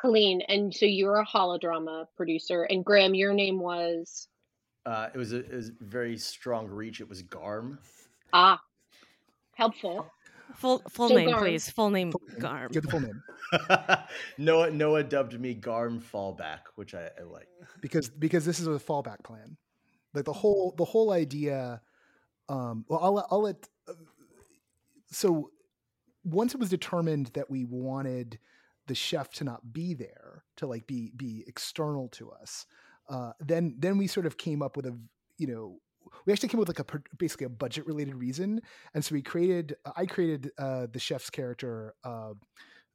colleen 0.00 0.42
and 0.48 0.74
so 0.74 0.84
you're 0.86 1.20
a 1.20 1.26
holodrama 1.26 2.06
producer 2.16 2.64
and 2.64 2.84
graham 2.84 3.14
your 3.14 3.32
name 3.32 3.58
was 3.58 4.28
uh, 4.86 5.08
it 5.14 5.16
was 5.16 5.32
a, 5.32 5.38
it 5.38 5.54
was 5.54 5.70
very 5.80 6.16
strong 6.16 6.66
reach 6.66 7.00
it 7.00 7.08
was 7.08 7.22
garm 7.22 7.78
ah 8.32 8.60
helpful 9.54 10.06
Full 10.56 10.82
full 10.88 11.08
so 11.08 11.14
name, 11.16 11.30
Garm. 11.30 11.42
please. 11.42 11.70
Full 11.70 11.90
name, 11.90 12.12
full. 12.12 12.22
Garm. 12.38 12.70
Give 12.70 12.82
the 12.82 12.90
full 12.90 13.00
name. 13.00 13.22
Noah 14.38 14.70
Noah 14.70 15.02
dubbed 15.02 15.38
me 15.40 15.54
Garm 15.54 16.00
Fallback, 16.00 16.60
which 16.76 16.94
I, 16.94 17.10
I 17.18 17.22
like 17.24 17.48
because 17.80 18.08
because 18.08 18.44
this 18.44 18.60
is 18.60 18.66
a 18.66 18.70
fallback 18.70 19.22
plan. 19.24 19.56
Like 20.12 20.24
the 20.24 20.32
whole 20.32 20.74
the 20.76 20.84
whole 20.84 21.12
idea. 21.12 21.80
Um, 22.48 22.84
well, 22.88 23.00
I'll 23.02 23.26
I'll 23.30 23.42
let. 23.42 23.68
So 25.14 25.50
once 26.24 26.54
it 26.54 26.60
was 26.60 26.70
determined 26.70 27.28
that 27.34 27.50
we 27.50 27.64
wanted 27.64 28.38
the 28.86 28.94
chef 28.94 29.30
to 29.30 29.44
not 29.44 29.72
be 29.72 29.94
there 29.94 30.44
to 30.56 30.66
like 30.66 30.86
be 30.86 31.12
be 31.16 31.44
external 31.46 32.08
to 32.08 32.30
us, 32.30 32.66
uh, 33.08 33.32
then 33.40 33.76
then 33.78 33.96
we 33.98 34.06
sort 34.06 34.26
of 34.26 34.36
came 34.36 34.62
up 34.62 34.76
with 34.76 34.86
a 34.86 34.98
you 35.38 35.46
know 35.46 35.78
we 36.26 36.32
actually 36.32 36.48
came 36.48 36.60
up 36.60 36.68
with 36.68 36.78
like 36.78 36.94
a 36.94 37.00
basically 37.16 37.46
a 37.46 37.50
budget 37.50 37.86
related 37.86 38.16
reason, 38.16 38.60
and 38.94 39.04
so 39.04 39.14
we 39.14 39.22
created. 39.22 39.76
Uh, 39.84 39.92
I 39.96 40.06
created 40.06 40.50
uh, 40.58 40.86
the 40.92 40.98
chef's 40.98 41.30
character, 41.30 41.94
uh, 42.04 42.32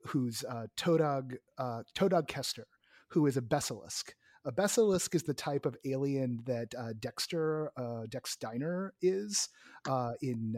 who's 0.05 0.43
uh, 0.43 0.67
Todog 0.77 1.35
uh, 1.57 1.83
Todog 1.95 2.27
Kester, 2.27 2.67
who 3.09 3.25
is 3.27 3.37
a 3.37 3.41
Besalisk. 3.41 4.11
A 4.45 4.51
Besalisk 4.51 5.15
is 5.15 5.23
the 5.23 5.33
type 5.33 5.65
of 5.65 5.75
alien 5.85 6.39
that 6.45 6.73
uh, 6.77 6.93
Dexter 6.99 7.71
uh, 7.77 8.05
Dex 8.07 8.37
Jettster 8.41 8.91
is 9.01 9.49
in 10.21 10.55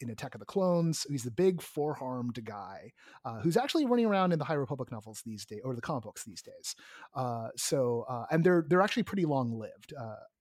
in 0.00 0.10
Attack 0.10 0.34
of 0.34 0.40
the 0.40 0.46
Clones. 0.46 1.06
He's 1.08 1.22
the 1.22 1.30
big 1.30 1.62
four 1.62 1.96
armed 2.00 2.44
guy 2.44 2.92
uh, 3.24 3.40
who's 3.40 3.56
actually 3.56 3.86
running 3.86 4.06
around 4.06 4.32
in 4.32 4.38
the 4.38 4.44
High 4.44 4.54
Republic 4.54 4.90
novels 4.90 5.22
these 5.24 5.44
days 5.44 5.60
or 5.64 5.74
the 5.74 5.80
comic 5.80 6.04
books 6.04 6.24
these 6.24 6.42
days. 6.42 6.74
Uh, 7.14 7.48
so 7.56 8.04
and 8.30 8.44
they're 8.44 8.64
they're 8.68 8.82
actually 8.82 9.02
pretty 9.02 9.24
long 9.24 9.58
lived. 9.58 9.92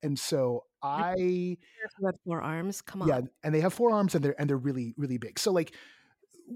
and 0.02 0.18
so 0.18 0.64
I 0.82 1.58
four 2.26 2.42
arms. 2.42 2.82
Come 2.82 3.02
on, 3.02 3.08
yeah, 3.08 3.22
and 3.44 3.54
they 3.54 3.62
have 3.62 3.74
four 3.74 3.92
arms 3.92 4.16
and 4.16 4.24
they're 4.24 4.40
and 4.40 4.50
they're 4.50 4.58
really 4.58 4.94
really 4.98 5.18
big. 5.18 5.40
So 5.40 5.52
like 5.52 5.74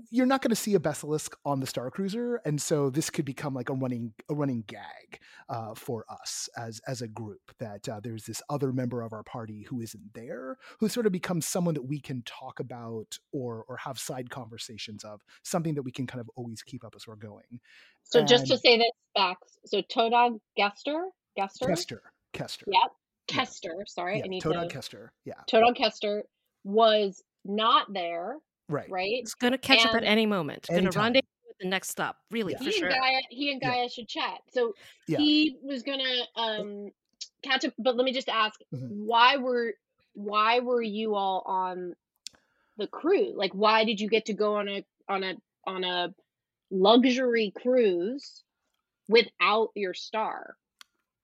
you're 0.09 0.25
not 0.25 0.41
going 0.41 0.49
to 0.49 0.55
see 0.55 0.75
a 0.75 0.79
Besalisk 0.79 1.33
on 1.45 1.59
the 1.59 1.67
Star 1.67 1.89
Cruiser, 1.91 2.41
and 2.45 2.61
so 2.61 2.89
this 2.89 3.09
could 3.09 3.25
become 3.25 3.53
like 3.53 3.69
a 3.69 3.73
running 3.73 4.13
a 4.29 4.33
running 4.33 4.63
gag 4.67 5.19
uh, 5.49 5.73
for 5.75 6.05
us 6.09 6.49
as 6.57 6.81
as 6.87 7.01
a 7.01 7.07
group 7.07 7.41
that 7.59 7.87
uh, 7.87 7.99
there's 8.01 8.25
this 8.25 8.41
other 8.49 8.71
member 8.71 9.01
of 9.01 9.13
our 9.13 9.23
party 9.23 9.63
who 9.63 9.81
isn't 9.81 10.13
there, 10.13 10.57
who 10.79 10.89
sort 10.89 11.05
of 11.05 11.11
becomes 11.11 11.45
someone 11.45 11.73
that 11.73 11.85
we 11.85 11.99
can 11.99 12.23
talk 12.23 12.59
about 12.59 13.17
or 13.31 13.65
or 13.67 13.77
have 13.77 13.99
side 13.99 14.29
conversations 14.29 15.03
of, 15.03 15.21
something 15.43 15.75
that 15.75 15.83
we 15.83 15.91
can 15.91 16.07
kind 16.07 16.21
of 16.21 16.29
always 16.35 16.61
keep 16.63 16.83
up 16.83 16.93
as 16.95 17.07
we're 17.07 17.15
going. 17.15 17.59
So 18.03 18.19
and, 18.19 18.27
just 18.27 18.47
to 18.47 18.57
say 18.57 18.77
this 18.77 18.91
facts, 19.15 19.57
so 19.65 19.81
Todog 19.81 20.39
Gester, 20.57 21.05
Gester, 21.37 21.67
Kester, 21.67 22.01
Kester, 22.33 22.65
yep, 22.67 22.91
Kester. 23.27 23.75
Yeah. 23.77 23.83
Sorry, 23.87 24.17
yeah, 24.17 24.25
I 24.25 24.27
need 24.27 24.43
Todog 24.43 24.69
to, 24.69 24.73
Kester, 24.73 25.13
yeah, 25.25 25.33
Todog 25.51 25.75
Kester 25.75 26.23
was 26.63 27.23
not 27.45 27.91
there 27.93 28.37
Right. 28.73 28.89
Right. 28.89 29.11
It's 29.11 29.35
going 29.35 29.51
to 29.51 29.57
catch 29.57 29.81
and 29.81 29.89
up 29.89 29.95
at 29.95 30.03
any 30.03 30.25
moment. 30.25 30.65
Going 30.67 30.89
to 30.89 30.97
rendezvous 30.97 31.19
at 31.49 31.57
the 31.59 31.67
next 31.67 31.89
stop. 31.89 32.17
Really, 32.31 32.53
yeah. 32.53 32.57
for 32.57 32.63
he 32.65 32.71
sure. 32.71 32.87
And 32.89 32.99
Gaia, 32.99 33.19
he 33.29 33.51
and 33.51 33.61
Gaia 33.61 33.83
yeah. 33.83 33.87
should 33.87 34.07
chat. 34.07 34.39
So 34.51 34.73
yeah. 35.07 35.17
he 35.19 35.57
was 35.63 35.83
going 35.83 35.99
to 35.99 36.41
um, 36.41 36.91
catch 37.43 37.65
up. 37.65 37.73
But 37.77 37.95
let 37.95 38.05
me 38.05 38.13
just 38.13 38.29
ask, 38.29 38.59
mm-hmm. 38.73 39.05
why 39.05 39.37
were 39.37 39.73
why 40.15 40.59
were 40.59 40.81
you 40.81 41.15
all 41.15 41.43
on 41.45 41.95
the 42.77 42.87
cruise? 42.87 43.35
Like, 43.35 43.51
why 43.53 43.85
did 43.85 43.99
you 43.99 44.09
get 44.09 44.25
to 44.25 44.33
go 44.33 44.55
on 44.55 44.67
a 44.67 44.85
on 45.07 45.23
a 45.23 45.35
on 45.65 45.83
a 45.83 46.13
luxury 46.71 47.53
cruise 47.55 48.43
without 49.07 49.69
your 49.75 49.93
star? 49.93 50.55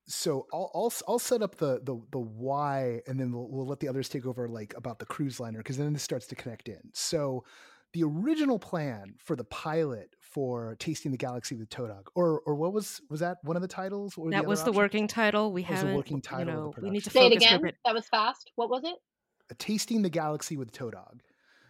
So 0.09 0.47
I'll, 0.51 0.71
I'll 0.73 0.93
I'll 1.07 1.19
set 1.19 1.41
up 1.41 1.55
the 1.55 1.79
the 1.83 2.01
the 2.11 2.19
why, 2.19 3.01
and 3.07 3.19
then 3.19 3.31
we'll, 3.31 3.47
we'll 3.47 3.67
let 3.67 3.79
the 3.79 3.87
others 3.87 4.09
take 4.09 4.25
over 4.25 4.47
like 4.47 4.73
about 4.75 4.97
the 4.97 5.05
cruise 5.05 5.39
liner 5.39 5.59
because 5.59 5.77
then 5.77 5.93
this 5.93 6.03
starts 6.03 6.25
to 6.27 6.35
connect 6.35 6.67
in. 6.67 6.81
So 6.93 7.45
the 7.93 8.03
original 8.03 8.57
plan 8.57 9.13
for 9.19 9.35
the 9.35 9.43
pilot 9.43 10.15
for 10.19 10.75
tasting 10.79 11.11
the 11.11 11.17
galaxy 11.17 11.55
with 11.55 11.69
Todog, 11.69 12.07
or 12.15 12.41
or 12.45 12.55
what 12.55 12.73
was 12.73 13.01
was 13.09 13.19
that 13.19 13.37
one 13.43 13.55
of 13.55 13.61
the 13.61 13.67
titles? 13.67 14.15
that 14.15 14.41
the 14.41 14.47
was 14.47 14.63
the 14.63 14.71
working 14.71 15.07
title. 15.07 15.53
We 15.53 15.61
have 15.63 15.87
the 15.87 15.95
working 15.95 16.21
title. 16.21 16.45
You 16.45 16.53
know, 16.53 16.73
we 16.81 16.89
need 16.89 17.03
to 17.03 17.11
say 17.11 17.27
it 17.27 17.33
again. 17.33 17.61
That 17.85 17.93
was 17.93 18.07
fast. 18.07 18.51
What 18.55 18.71
was 18.71 18.83
it? 18.83 18.95
A 19.51 19.55
tasting 19.55 20.01
the 20.01 20.09
galaxy 20.09 20.57
with 20.57 20.71
Todog. 20.71 21.19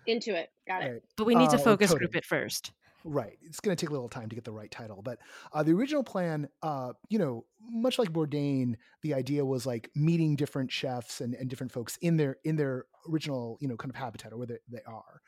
Into 0.08 0.34
it. 0.34 0.50
Got 0.66 0.84
it. 0.84 0.92
Right. 0.92 1.02
But 1.18 1.28
we 1.28 1.36
need 1.36 1.50
uh, 1.50 1.52
to 1.52 1.58
focus 1.58 1.94
group 1.94 2.16
it 2.16 2.26
first. 2.26 2.72
Right. 3.12 3.40
It's 3.42 3.60
going 3.60 3.76
to 3.76 3.84
take 3.84 3.90
a 3.90 3.94
little 3.94 4.08
time 4.08 4.30
to 4.30 4.36
get 4.36 4.44
the 4.44 4.52
right 4.52 4.70
title. 4.70 5.02
But 5.02 5.18
uh, 5.52 5.64
the 5.64 5.72
original 5.72 6.04
plan, 6.04 6.48
uh, 6.62 6.94
you 7.10 7.18
know, 7.18 7.44
much 7.60 7.98
like 7.98 8.14
Bourdain, 8.14 8.76
the 9.02 9.16
idea 9.16 9.44
was 9.44 9.66
like 9.66 9.90
meeting 9.96 10.36
different 10.36 10.72
chefs 10.72 11.20
and, 11.20 11.34
and 11.34 11.50
different 11.50 11.72
folks 11.72 11.98
in 12.02 12.18
their 12.18 12.38
in 12.44 12.56
their 12.56 12.86
original, 13.10 13.58
you 13.62 13.68
know, 13.68 13.76
kind 13.78 13.90
of 13.90 13.96
habitat 13.96 14.32
or 14.32 14.38
where 14.38 14.46
they, 14.46 14.60
they 14.70 14.84
are. 14.86 15.22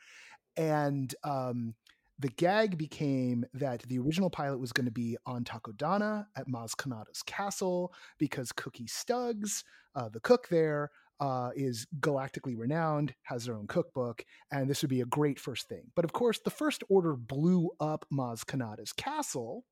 And 0.56 1.12
um, 1.24 1.74
the 2.20 2.28
gag 2.28 2.78
became 2.78 3.44
that 3.52 3.82
the 3.88 3.98
original 3.98 4.30
pilot 4.30 4.58
was 4.58 4.72
going 4.72 4.86
to 4.86 4.92
be 4.92 5.16
on 5.26 5.42
Takodana 5.42 6.26
at 6.36 6.46
Maz 6.46 6.76
Kanata's 6.76 7.24
castle 7.24 7.92
because 8.16 8.52
Cookie 8.52 8.86
Stuggs, 8.86 9.64
uh, 9.96 10.08
the 10.08 10.20
cook 10.20 10.46
there, 10.50 10.92
uh, 11.22 11.50
is 11.54 11.86
galactically 12.00 12.58
renowned, 12.58 13.14
has 13.22 13.44
their 13.44 13.54
own 13.54 13.68
cookbook, 13.68 14.24
and 14.50 14.68
this 14.68 14.82
would 14.82 14.90
be 14.90 15.02
a 15.02 15.06
great 15.06 15.38
first 15.38 15.68
thing. 15.68 15.84
But 15.94 16.04
of 16.04 16.12
course, 16.12 16.40
the 16.44 16.50
First 16.50 16.82
Order 16.88 17.14
blew 17.14 17.70
up 17.78 18.04
Maz 18.12 18.44
Kanata's 18.44 18.92
castle, 18.92 19.64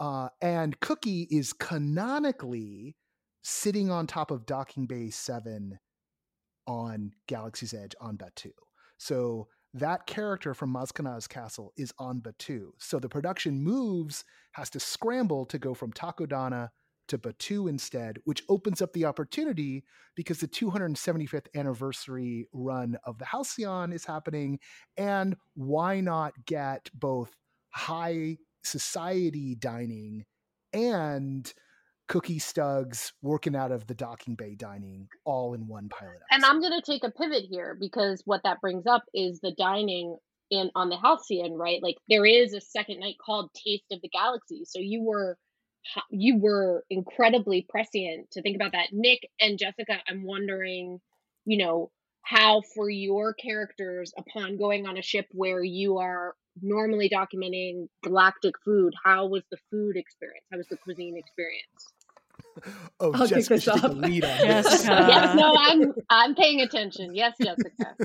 uh, 0.00 0.30
and 0.40 0.80
Cookie 0.80 1.28
is 1.30 1.52
canonically 1.52 2.96
sitting 3.42 3.90
on 3.90 4.06
top 4.06 4.30
of 4.30 4.46
Docking 4.46 4.86
Bay 4.86 5.10
7 5.10 5.78
on 6.66 7.12
Galaxy's 7.28 7.74
Edge 7.74 7.94
on 8.00 8.16
Batuu. 8.16 8.52
So 8.96 9.48
that 9.74 10.06
character 10.06 10.54
from 10.54 10.72
Maz 10.72 10.90
Kanata's 10.90 11.28
castle 11.28 11.74
is 11.76 11.92
on 11.98 12.22
Batuu. 12.22 12.68
So 12.78 12.98
the 12.98 13.10
production 13.10 13.62
moves 13.62 14.24
has 14.52 14.70
to 14.70 14.80
scramble 14.80 15.44
to 15.46 15.58
go 15.58 15.74
from 15.74 15.92
Takodana 15.92 16.70
to 17.08 17.18
Batuu 17.18 17.68
instead, 17.68 18.18
which 18.24 18.42
opens 18.48 18.80
up 18.80 18.92
the 18.92 19.04
opportunity 19.04 19.84
because 20.14 20.40
the 20.40 20.48
275th 20.48 21.46
anniversary 21.54 22.46
run 22.52 22.96
of 23.04 23.18
the 23.18 23.24
Halcyon 23.24 23.92
is 23.92 24.04
happening. 24.04 24.58
And 24.96 25.36
why 25.54 26.00
not 26.00 26.32
get 26.46 26.90
both 26.94 27.30
high 27.70 28.38
society 28.62 29.54
dining 29.54 30.24
and 30.72 31.52
Cookie 32.08 32.38
Stugs 32.38 33.12
working 33.22 33.56
out 33.56 33.72
of 33.72 33.86
the 33.86 33.94
docking 33.94 34.34
bay 34.34 34.54
dining 34.54 35.08
all 35.24 35.54
in 35.54 35.66
one 35.66 35.88
pilot. 35.88 36.16
Episode. 36.30 36.34
And 36.34 36.44
I'm 36.44 36.60
going 36.60 36.78
to 36.78 36.82
take 36.84 37.04
a 37.04 37.10
pivot 37.10 37.44
here 37.48 37.76
because 37.78 38.22
what 38.26 38.42
that 38.44 38.60
brings 38.60 38.86
up 38.86 39.02
is 39.14 39.40
the 39.40 39.54
dining 39.56 40.16
in 40.50 40.70
on 40.74 40.90
the 40.90 40.96
Halcyon, 40.96 41.54
right? 41.54 41.82
Like 41.82 41.96
there 42.08 42.26
is 42.26 42.52
a 42.52 42.60
second 42.60 43.00
night 43.00 43.16
called 43.24 43.50
Taste 43.54 43.86
of 43.90 44.00
the 44.02 44.10
Galaxy. 44.10 44.64
So 44.66 44.78
you 44.78 45.02
were 45.02 45.38
you 46.10 46.38
were 46.38 46.84
incredibly 46.90 47.66
prescient 47.68 48.30
to 48.32 48.42
think 48.42 48.56
about 48.56 48.72
that. 48.72 48.88
Nick 48.92 49.28
and 49.40 49.58
Jessica, 49.58 49.98
I'm 50.08 50.24
wondering, 50.24 51.00
you 51.44 51.58
know, 51.58 51.90
how 52.22 52.62
for 52.74 52.88
your 52.88 53.34
characters 53.34 54.12
upon 54.16 54.56
going 54.56 54.86
on 54.86 54.96
a 54.96 55.02
ship 55.02 55.26
where 55.32 55.62
you 55.62 55.98
are 55.98 56.34
normally 56.60 57.08
documenting 57.08 57.88
galactic 58.02 58.54
food 58.64 58.92
how 59.04 59.26
was 59.26 59.42
the 59.50 59.56
food 59.70 59.96
experience 59.96 60.44
how 60.50 60.58
was 60.58 60.66
the 60.68 60.76
cuisine 60.76 61.16
experience 61.16 61.92
oh 63.00 63.12
I'll 63.14 63.26
jessica 63.26 63.36
kick 63.36 63.48
this 63.48 63.62
should 63.64 63.82
the 63.82 63.88
off. 63.88 63.94
lead 63.96 64.24
on 64.24 64.38
Jessica. 64.38 64.70
this 64.70 64.84
yes 64.86 65.36
no 65.36 65.54
i'm 65.56 65.94
i'm 66.10 66.34
paying 66.34 66.60
attention 66.60 67.14
yes 67.14 67.34
jessica 67.42 67.96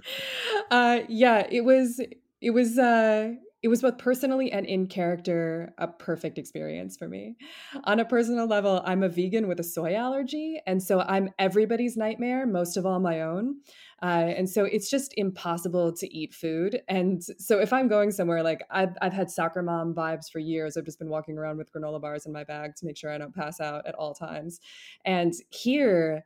uh 0.70 1.00
yeah 1.08 1.46
it 1.50 1.64
was 1.64 2.00
it 2.40 2.50
was 2.50 2.78
uh 2.78 3.34
it 3.62 3.68
was 3.68 3.82
both 3.82 3.98
personally 3.98 4.52
and 4.52 4.66
in 4.66 4.86
character 4.86 5.72
a 5.78 5.88
perfect 5.88 6.38
experience 6.38 6.96
for 6.96 7.08
me. 7.08 7.36
On 7.84 8.00
a 8.00 8.04
personal 8.04 8.46
level 8.46 8.82
i'm 8.84 9.02
a 9.02 9.08
vegan 9.08 9.48
with 9.48 9.60
a 9.60 9.64
soy 9.64 9.94
allergy 9.94 10.60
and 10.66 10.82
so 10.82 11.00
i'm 11.00 11.30
everybody's 11.38 11.96
nightmare 11.96 12.46
most 12.46 12.76
of 12.76 12.86
all 12.86 13.00
my 13.00 13.22
own. 13.22 13.56
Uh, 14.02 14.34
and 14.36 14.48
so 14.48 14.64
it's 14.64 14.90
just 14.90 15.14
impossible 15.16 15.90
to 15.90 16.14
eat 16.14 16.34
food 16.34 16.82
and 16.88 17.22
so 17.38 17.58
if 17.58 17.72
i'm 17.72 17.88
going 17.88 18.10
somewhere 18.10 18.42
like 18.42 18.62
I've, 18.70 18.94
I've 19.00 19.14
had 19.14 19.30
soccer 19.30 19.62
mom 19.62 19.94
vibes 19.94 20.30
for 20.30 20.38
years. 20.38 20.76
I've 20.76 20.84
just 20.84 20.98
been 20.98 21.08
walking 21.08 21.38
around 21.38 21.56
with 21.56 21.72
granola 21.72 22.00
bars 22.00 22.26
in 22.26 22.32
my 22.32 22.44
bag 22.44 22.76
to 22.76 22.86
make 22.86 22.96
sure 22.96 23.10
i 23.10 23.18
don't 23.18 23.34
pass 23.34 23.60
out 23.60 23.86
at 23.86 23.94
all 23.94 24.14
times. 24.14 24.60
And 25.04 25.32
here 25.50 26.24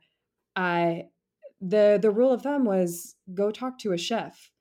i 0.55 1.05
the 1.61 1.99
the 2.01 2.11
rule 2.11 2.33
of 2.33 2.41
thumb 2.41 2.65
was 2.65 3.15
go 3.33 3.51
talk 3.51 3.77
to 3.79 3.93
a 3.93 3.97
chef 3.97 4.51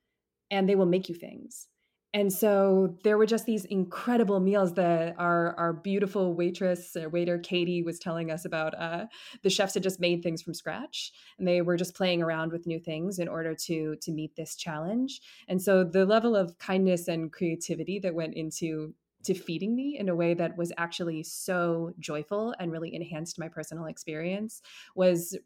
and 0.51 0.69
they 0.69 0.77
will 0.77 0.87
make 0.87 1.09
you 1.09 1.15
things 1.15 1.70
and 2.13 2.33
so 2.33 2.97
there 3.05 3.17
were 3.17 3.27
just 3.27 3.47
these 3.47 3.65
incredible 3.67 4.41
meals 4.41 4.75
that 4.75 5.15
our 5.19 5.55
our 5.57 5.73
beautiful 5.73 6.35
waitress 6.35 6.97
waiter 7.13 7.39
Katie 7.39 7.83
was 7.83 8.01
telling 8.01 8.31
us 8.31 8.45
about. 8.45 8.75
Uh, 8.77 9.07
the 9.43 9.51
chefs 9.51 9.75
had 9.75 9.83
just 9.83 10.01
made 10.01 10.23
things 10.23 10.43
from 10.43 10.55
scratch, 10.55 11.13
and 11.39 11.47
they 11.47 11.63
were 11.63 11.77
just 11.77 11.95
playing 11.95 12.21
around 12.23 12.51
with 12.51 12.67
new 12.67 12.81
things 12.81 13.19
in 13.21 13.29
order 13.29 13.55
to 13.55 13.97
to 14.03 14.13
meet 14.13 14.35
this 14.35 14.57
challenge. 14.57 15.21
And 15.47 15.63
so 15.63 15.85
the 15.85 16.05
level 16.05 16.35
of 16.35 16.59
kindness 16.59 17.07
and 17.07 17.33
creativity 17.33 18.01
that 18.01 18.15
went 18.15 18.35
into 18.35 18.95
to 19.25 19.35
feeding 19.35 19.75
me 19.75 19.99
in 19.99 20.09
a 20.09 20.15
way 20.15 20.35
that 20.35 20.57
was 20.57 20.73
actually 20.79 21.23
so 21.23 21.93
joyful 21.99 22.55
and 22.59 22.73
really 22.73 22.95
enhanced 22.95 23.39
my 23.39 23.49
personal 23.49 23.87
experience 23.87 24.63
was 24.95 25.37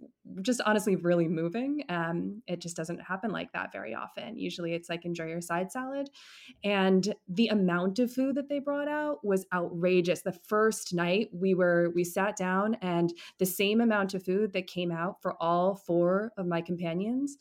just 0.43 0.61
honestly 0.65 0.97
really 0.97 1.29
moving. 1.29 1.83
Um, 1.89 2.43
it 2.47 2.61
just 2.61 2.77
doesn't 2.77 3.01
happen 3.01 3.31
like 3.31 3.53
that 3.53 3.73
very 3.73 3.95
often. 3.95 4.37
Usually 4.37 4.75
it's 4.75 4.89
like 4.89 5.05
enjoy 5.05 5.27
your 5.27 5.41
side 5.41 5.73
salad. 5.73 6.09
And 6.63 7.15
the 7.29 7.49
amount 7.49 7.99
of 7.99 8.13
food 8.13 8.37
that 8.37 8.49
they 8.49 8.61
brought 8.61 8.89
out 8.89 9.25
was 9.25 9.47
outrageous. 9.53 10.23
The 10.23 10.39
first 10.47 10.95
night 10.95 11.29
we 11.33 11.55
were, 11.55 11.91
we 11.95 12.05
sat 12.05 12.37
down 12.37 12.77
and 12.81 13.13
the 13.39 13.47
same 13.47 13.81
amount 13.81 14.15
of 14.15 14.25
food 14.25 14.53
that 14.53 14.67
came 14.67 14.93
out 14.93 15.21
for 15.21 15.35
all 15.43 15.75
four 15.75 16.33
of 16.37 16.47
my 16.47 16.61
companions 16.61 17.37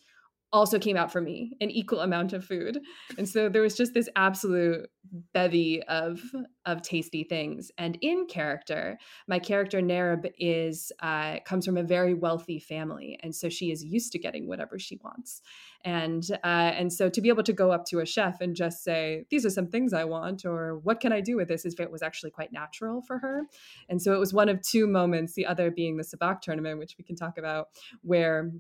also 0.54 0.78
came 0.78 0.96
out 0.96 1.12
for 1.12 1.20
me 1.20 1.58
an 1.60 1.72
equal 1.72 2.02
amount 2.02 2.32
of 2.32 2.46
food. 2.46 2.80
And 3.18 3.28
so 3.28 3.50
there 3.50 3.64
was 3.64 3.76
just 3.76 3.96
this 3.96 4.08
absolute 4.16 4.88
bevy 5.34 5.82
of 5.84 6.22
of 6.66 6.82
tasty 6.82 7.24
things. 7.24 7.72
And 7.78 7.98
in 8.02 8.28
character 8.28 8.98
my 9.28 9.40
character 9.40 9.82
Nerib 9.82 10.32
is 10.38 10.92
uh, 11.02 11.40
comes 11.44 11.66
from 11.66 11.76
a 11.76 11.84
very 11.84 12.14
wealthy 12.14 12.60
family. 12.60 13.20
And 13.22 13.36
so 13.36 13.50
she 13.50 13.72
is 13.72 13.84
used 13.84 14.12
to 14.14 14.20
getting 14.20 14.48
whatever 14.48 14.78
she 14.78 15.00
wants. 15.04 15.42
And 15.84 16.24
uh, 16.44 16.72
and 16.78 16.94
so 16.94 17.10
to 17.10 17.20
be 17.20 17.30
able 17.30 17.44
to 17.44 17.54
go 17.54 17.72
up 17.72 17.86
to 17.86 18.00
a 18.00 18.06
chef 18.06 18.40
and 18.40 18.56
just 18.56 18.84
say 18.84 19.26
these 19.30 19.46
are 19.46 19.50
some 19.50 19.68
things 19.68 19.92
i 19.92 20.04
want 20.04 20.46
or 20.46 20.78
what 20.80 21.00
can 21.00 21.12
i 21.12 21.20
do 21.20 21.36
with 21.36 21.48
this? 21.48 21.66
is 21.66 21.76
it 21.80 21.92
was 21.92 22.04
actually 22.04 22.32
quite 22.32 22.54
natural 22.54 23.02
for 23.02 23.18
her. 23.18 23.48
And 23.90 24.02
so 24.02 24.14
it 24.14 24.20
was 24.20 24.34
one 24.34 24.50
of 24.50 24.62
two 24.62 24.86
moments 24.86 25.34
the 25.34 25.48
other 25.48 25.72
being 25.72 25.98
the 25.98 26.04
sabacc 26.04 26.42
tournament 26.42 26.78
which 26.78 26.96
we 26.98 27.04
can 27.04 27.16
talk 27.16 27.38
about 27.40 27.70
where 28.04 28.52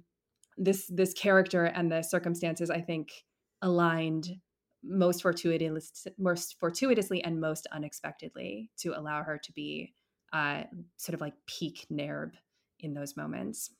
this 0.57 0.85
this 0.87 1.13
character 1.13 1.65
and 1.65 1.91
the 1.91 2.01
circumstances 2.01 2.69
i 2.69 2.79
think 2.79 3.09
aligned 3.61 4.29
most 4.83 5.21
fortuitously, 5.21 6.11
most 6.17 6.57
fortuitously 6.59 7.23
and 7.23 7.39
most 7.39 7.67
unexpectedly 7.71 8.69
to 8.77 8.97
allow 8.97 9.23
her 9.23 9.37
to 9.37 9.51
be 9.53 9.93
uh, 10.33 10.63
sort 10.97 11.13
of 11.13 11.21
like 11.21 11.33
peak 11.47 11.85
nerb 11.91 12.31
in 12.79 12.93
those 12.93 13.15
moments 13.15 13.71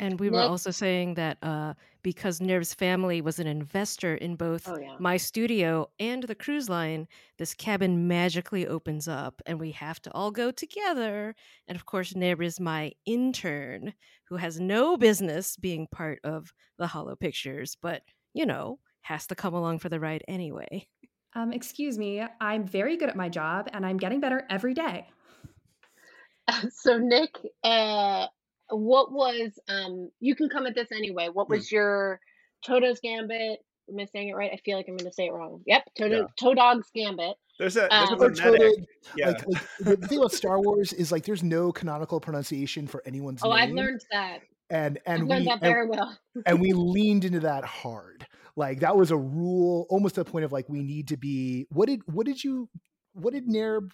And 0.00 0.18
we 0.18 0.28
were 0.28 0.40
Nick? 0.40 0.50
also 0.50 0.70
saying 0.70 1.14
that 1.14 1.38
uh, 1.42 1.74
because 2.02 2.40
Nerv's 2.40 2.74
family 2.74 3.20
was 3.20 3.38
an 3.38 3.46
investor 3.46 4.14
in 4.16 4.34
both 4.36 4.66
Oh, 4.66 4.76
yeah. 4.78 4.96
my 4.98 5.16
studio 5.16 5.88
and 6.00 6.24
the 6.24 6.34
cruise 6.34 6.68
line, 6.68 7.06
this 7.38 7.54
cabin 7.54 8.08
magically 8.08 8.66
opens 8.66 9.06
up 9.08 9.40
and 9.46 9.58
we 9.60 9.70
have 9.72 10.00
to 10.02 10.12
all 10.12 10.30
go 10.32 10.50
together. 10.50 11.34
And 11.68 11.76
of 11.76 11.86
course, 11.86 12.12
Nerv 12.14 12.42
is 12.44 12.58
my 12.60 12.92
intern 13.06 13.94
who 14.28 14.36
has 14.36 14.58
no 14.60 14.96
business 14.96 15.56
being 15.56 15.86
part 15.86 16.18
of 16.24 16.52
the 16.78 16.88
Hollow 16.88 17.14
Pictures, 17.16 17.76
but, 17.80 18.02
you 18.34 18.46
know, 18.46 18.80
has 19.02 19.26
to 19.28 19.34
come 19.34 19.54
along 19.54 19.78
for 19.78 19.88
the 19.88 20.00
ride 20.00 20.24
anyway. 20.26 20.88
um, 21.34 21.52
excuse 21.52 21.98
me 21.98 22.22
i'm 22.40 22.64
very 22.66 22.96
good 22.96 23.08
at 23.08 23.16
my 23.16 23.28
job 23.28 23.68
and 23.72 23.84
i'm 23.84 23.96
getting 23.96 24.20
better 24.20 24.46
every 24.50 24.72
day 24.74 25.06
so 26.70 26.98
nick 26.98 27.30
uh 27.64 28.26
what 28.70 29.12
was 29.12 29.52
um 29.68 30.10
you 30.20 30.34
can 30.34 30.48
come 30.48 30.66
at 30.66 30.74
this 30.74 30.90
anyway 30.92 31.28
what 31.32 31.48
was 31.48 31.70
your 31.70 32.18
toto's 32.66 32.98
gambit 33.00 33.58
am 33.90 33.98
i 34.00 34.04
saying 34.06 34.28
it 34.28 34.34
right 34.34 34.50
i 34.52 34.56
feel 34.64 34.76
like 34.76 34.86
i'm 34.88 34.96
going 34.96 35.08
to 35.08 35.12
say 35.12 35.26
it 35.26 35.32
wrong 35.32 35.60
yep 35.66 35.82
toto 35.98 36.20
Yeah. 36.20 36.24
todog's 36.38 36.90
gambit 36.94 37.36
There's 37.58 37.76
a 37.76 37.88
there's 37.90 38.10
Um, 38.10 38.20
a 38.22 38.34
Toto. 38.34 38.70
Yeah. 39.16 39.28
like, 39.28 39.46
like 39.46 39.60
the 39.80 39.96
the 39.96 40.06
thing 40.08 40.18
about 40.18 40.32
Star 40.32 40.60
Wars 40.60 40.92
is 40.92 41.12
like 41.12 41.24
there's 41.24 41.42
no 41.42 41.72
canonical 41.72 42.20
pronunciation 42.20 42.86
for 42.86 43.02
anyone's 43.06 43.40
oh 43.44 43.50
name. 43.50 43.58
i've 43.58 43.70
learned 43.70 44.00
that 44.10 44.40
and 44.70 44.98
i've 45.06 45.20
and 45.20 45.28
learned 45.28 45.42
we 45.42 45.44
that 45.46 45.52
and, 45.52 45.60
very 45.60 45.86
well 45.86 46.18
and 46.46 46.60
we 46.60 46.72
leaned 46.74 47.24
into 47.24 47.40
that 47.40 47.64
hard. 47.64 48.26
Like 48.56 48.80
that 48.80 48.96
was 48.96 49.10
a 49.10 49.16
rule, 49.16 49.84
almost 49.90 50.14
to 50.14 50.22
the 50.24 50.30
point 50.30 50.44
of 50.44 50.52
like 50.52 50.68
we 50.68 50.80
need 50.80 51.08
to 51.08 51.16
be. 51.16 51.66
What 51.70 51.86
did 51.88 52.00
what 52.06 52.24
did 52.24 52.42
you 52.44 52.68
what 53.12 53.34
did 53.34 53.48
Nerb? 53.48 53.90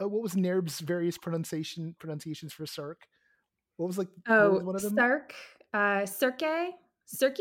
Uh, 0.00 0.08
what 0.08 0.22
was 0.22 0.34
Nerb's 0.34 0.78
various 0.80 1.18
pronunciation 1.18 1.96
pronunciations 1.98 2.52
for 2.52 2.66
Cirque? 2.66 3.02
What 3.76 3.86
was 3.86 3.98
like? 3.98 4.08
what 4.26 4.36
oh 4.36 4.50
was 4.52 4.62
one 4.64 4.74
of 4.76 4.82
them? 4.82 4.94
sark 4.96 5.34
uh 5.74 6.06
cirque 6.06 6.74
cirque 7.04 7.38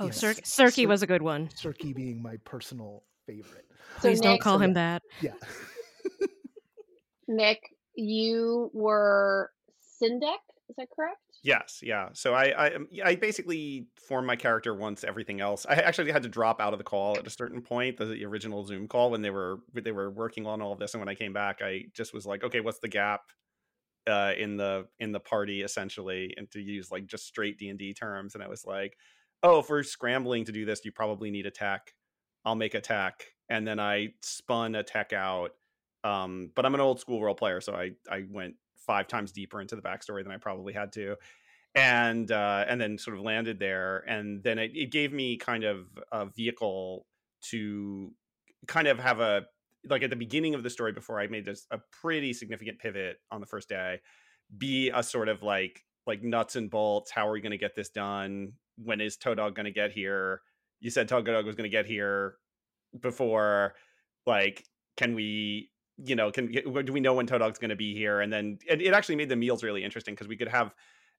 Oh, 0.00 0.06
Yes. 0.06 0.18
Cir- 0.18 0.34
Cirque 0.44 0.74
Cir- 0.74 0.86
was 0.86 1.02
a 1.02 1.08
good 1.08 1.22
one. 1.22 1.50
Cirque 1.56 1.92
being 1.92 2.22
my 2.22 2.36
personal 2.44 3.02
favorite. 3.26 3.66
So 3.96 4.02
Please 4.02 4.20
don't 4.20 4.40
call 4.40 4.58
him 4.58 4.74
that. 4.74 5.02
Yeah. 5.20 5.32
nick 7.30 7.60
you 7.94 8.70
were 8.72 9.50
syndek 10.00 10.38
is 10.70 10.76
that 10.76 10.88
correct 10.94 11.18
Yes, 11.44 11.80
yeah. 11.84 12.08
So 12.14 12.34
I, 12.34 12.48
I 12.48 12.74
um, 12.74 12.88
I 13.04 13.14
basically 13.14 13.86
formed 13.96 14.26
my 14.26 14.34
character 14.34 14.74
once 14.74 15.04
everything 15.04 15.40
else. 15.40 15.66
I 15.68 15.74
actually 15.74 16.10
had 16.10 16.24
to 16.24 16.28
drop 16.28 16.60
out 16.60 16.72
of 16.72 16.78
the 16.78 16.84
call 16.84 17.16
at 17.16 17.26
a 17.26 17.30
certain 17.30 17.62
point, 17.62 17.96
the 17.96 18.24
original 18.24 18.64
Zoom 18.64 18.88
call 18.88 19.12
when 19.12 19.22
they 19.22 19.30
were 19.30 19.60
they 19.72 19.92
were 19.92 20.10
working 20.10 20.46
on 20.46 20.60
all 20.60 20.72
of 20.72 20.80
this, 20.80 20.94
and 20.94 21.00
when 21.00 21.08
I 21.08 21.14
came 21.14 21.32
back, 21.32 21.60
I 21.62 21.84
just 21.94 22.12
was 22.12 22.26
like, 22.26 22.42
okay, 22.42 22.60
what's 22.60 22.80
the 22.80 22.88
gap 22.88 23.20
uh, 24.06 24.32
in 24.38 24.56
the 24.56 24.86
in 24.98 25.12
the 25.12 25.20
party 25.20 25.62
essentially, 25.62 26.34
and 26.36 26.50
to 26.50 26.60
use 26.60 26.90
like 26.90 27.06
just 27.06 27.26
straight 27.26 27.58
D 27.58 27.68
and 27.68 27.78
D 27.78 27.94
terms, 27.94 28.34
and 28.34 28.42
I 28.42 28.48
was 28.48 28.64
like, 28.64 28.96
oh, 29.42 29.60
if 29.60 29.68
we're 29.68 29.82
scrambling 29.82 30.44
to 30.44 30.52
do 30.52 30.64
this, 30.64 30.84
you 30.84 30.92
probably 30.92 31.30
need 31.30 31.46
attack. 31.46 31.94
I'll 32.44 32.54
make 32.54 32.74
attack, 32.74 33.24
and 33.48 33.66
then 33.66 33.80
I 33.80 34.08
spun 34.22 34.74
attack 34.74 35.12
out. 35.12 35.50
Um, 36.04 36.50
but 36.54 36.64
I'm 36.64 36.74
an 36.74 36.80
old 36.80 37.00
school 37.00 37.22
role 37.22 37.34
player, 37.34 37.60
so 37.60 37.74
I 37.74 37.92
I 38.10 38.24
went 38.30 38.54
five 38.76 39.08
times 39.08 39.32
deeper 39.32 39.60
into 39.60 39.76
the 39.76 39.82
backstory 39.82 40.22
than 40.22 40.32
I 40.32 40.38
probably 40.38 40.72
had 40.72 40.92
to 40.92 41.16
and 41.74 42.30
uh, 42.30 42.64
and 42.68 42.80
then 42.80 42.98
sort 42.98 43.16
of 43.16 43.22
landed 43.22 43.58
there, 43.58 43.98
and 44.08 44.42
then 44.42 44.58
it, 44.58 44.72
it 44.74 44.90
gave 44.90 45.12
me 45.12 45.36
kind 45.36 45.64
of 45.64 45.86
a 46.12 46.26
vehicle 46.26 47.06
to 47.50 48.12
kind 48.66 48.88
of 48.88 48.98
have 48.98 49.20
a 49.20 49.42
like 49.88 50.02
at 50.02 50.10
the 50.10 50.16
beginning 50.16 50.54
of 50.54 50.62
the 50.62 50.70
story 50.70 50.92
before 50.92 51.20
I 51.20 51.26
made 51.26 51.44
this 51.44 51.66
a 51.70 51.78
pretty 52.00 52.32
significant 52.32 52.78
pivot 52.78 53.18
on 53.30 53.40
the 53.40 53.46
first 53.46 53.68
day, 53.68 54.00
be 54.56 54.90
a 54.90 55.02
sort 55.02 55.28
of 55.28 55.42
like 55.42 55.84
like 56.06 56.22
nuts 56.22 56.56
and 56.56 56.70
bolts. 56.70 57.10
How 57.10 57.28
are 57.28 57.32
we 57.32 57.40
going 57.40 57.52
to 57.52 57.58
get 57.58 57.74
this 57.74 57.90
done? 57.90 58.52
When 58.76 59.00
is 59.00 59.16
Todog 59.16 59.54
going 59.54 59.64
to 59.64 59.70
get 59.70 59.92
here? 59.92 60.40
You 60.80 60.90
said 60.90 61.08
Todog 61.08 61.44
was 61.44 61.54
going 61.54 61.70
to 61.70 61.76
get 61.76 61.86
here 61.86 62.36
before. 63.00 63.74
Like, 64.26 64.64
can 64.96 65.14
we? 65.14 65.70
You 66.00 66.14
know, 66.14 66.30
can 66.30 66.46
do 66.52 66.92
we 66.92 67.00
know 67.00 67.14
when 67.14 67.26
Todog's 67.26 67.58
going 67.58 67.70
to 67.70 67.76
be 67.76 67.92
here? 67.94 68.20
And 68.20 68.32
then 68.32 68.58
it, 68.68 68.80
it 68.80 68.94
actually 68.94 69.16
made 69.16 69.28
the 69.28 69.36
meals 69.36 69.64
really 69.64 69.82
interesting 69.82 70.14
because 70.14 70.28
we 70.28 70.36
could 70.36 70.48
have 70.48 70.72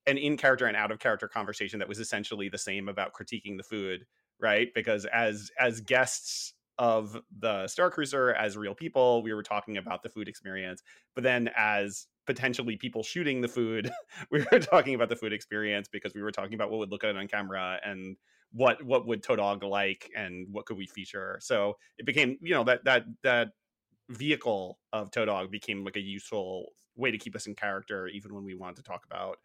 an 0.07 0.17
in 0.17 0.37
character 0.37 0.65
and 0.67 0.77
out 0.77 0.91
of 0.91 0.99
character 0.99 1.27
conversation 1.27 1.79
that 1.79 1.89
was 1.89 1.99
essentially 1.99 2.47
the 2.47 2.57
same 2.57 2.87
about 2.87 3.11
critiquing 3.13 3.57
the 3.57 3.63
food, 3.63 4.05
right? 4.39 4.69
Because 4.73 5.05
as 5.05 5.51
as 5.59 5.81
guests 5.81 6.53
of 6.79 7.21
the 7.37 7.67
Star 7.67 7.91
Cruiser, 7.91 8.33
as 8.33 8.57
real 8.57 8.73
people, 8.73 9.21
we 9.21 9.33
were 9.33 9.43
talking 9.43 9.77
about 9.77 10.01
the 10.01 10.09
food 10.09 10.29
experience. 10.29 10.81
But 11.13 11.25
then 11.25 11.49
as 11.55 12.07
potentially 12.25 12.77
people 12.77 13.03
shooting 13.03 13.41
the 13.41 13.49
food, 13.49 13.91
we 14.31 14.45
were 14.51 14.59
talking 14.59 14.95
about 14.95 15.09
the 15.09 15.15
food 15.17 15.33
experience 15.33 15.89
because 15.89 16.13
we 16.15 16.21
were 16.21 16.31
talking 16.31 16.53
about 16.53 16.71
what 16.71 16.79
would 16.79 16.89
look 16.89 17.01
good 17.01 17.17
on 17.17 17.27
camera 17.27 17.79
and 17.83 18.15
what 18.51 18.81
what 18.83 19.05
would 19.05 19.21
Todog 19.21 19.61
like 19.63 20.09
and 20.15 20.47
what 20.49 20.65
could 20.65 20.77
we 20.77 20.87
feature. 20.87 21.37
So 21.41 21.77
it 21.97 22.05
became, 22.05 22.37
you 22.41 22.55
know, 22.55 22.63
that 22.63 22.85
that 22.85 23.03
that 23.23 23.49
vehicle 24.09 24.79
of 24.93 25.11
Todog 25.11 25.51
became 25.51 25.83
like 25.83 25.97
a 25.97 26.01
useful 26.01 26.71
way 26.95 27.11
to 27.11 27.17
keep 27.17 27.35
us 27.35 27.45
in 27.45 27.55
character 27.55 28.07
even 28.07 28.33
when 28.33 28.45
we 28.45 28.55
wanted 28.55 28.77
to 28.77 28.83
talk 28.83 29.05
about 29.05 29.37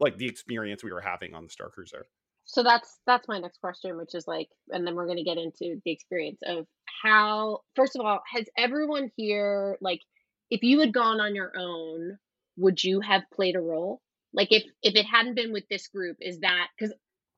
like 0.00 0.18
the 0.18 0.26
experience 0.26 0.82
we 0.82 0.92
were 0.92 1.00
having 1.00 1.34
on 1.34 1.44
the 1.44 1.50
Star 1.50 1.70
Cruiser. 1.70 2.06
So 2.50 2.62
that's 2.62 2.98
that's 3.06 3.28
my 3.28 3.38
next 3.38 3.60
question 3.60 3.96
which 3.96 4.14
is 4.14 4.26
like 4.26 4.48
and 4.70 4.86
then 4.86 4.94
we're 4.94 5.06
going 5.06 5.18
to 5.18 5.24
get 5.24 5.38
into 5.38 5.80
the 5.84 5.92
experience 5.92 6.40
of 6.46 6.66
how 7.02 7.60
first 7.76 7.96
of 7.96 8.04
all 8.04 8.20
has 8.32 8.44
everyone 8.58 9.10
here 9.16 9.78
like 9.80 10.00
if 10.50 10.62
you 10.62 10.80
had 10.80 10.92
gone 10.92 11.20
on 11.20 11.34
your 11.34 11.52
own 11.56 12.18
would 12.56 12.82
you 12.82 13.00
have 13.00 13.22
played 13.32 13.56
a 13.56 13.60
role? 13.60 14.00
Like 14.32 14.52
if 14.52 14.64
if 14.82 14.94
it 14.94 15.06
hadn't 15.06 15.34
been 15.34 15.52
with 15.52 15.64
this 15.68 15.88
group 15.88 16.18
is 16.20 16.40
that 16.40 16.68
because 16.78 16.94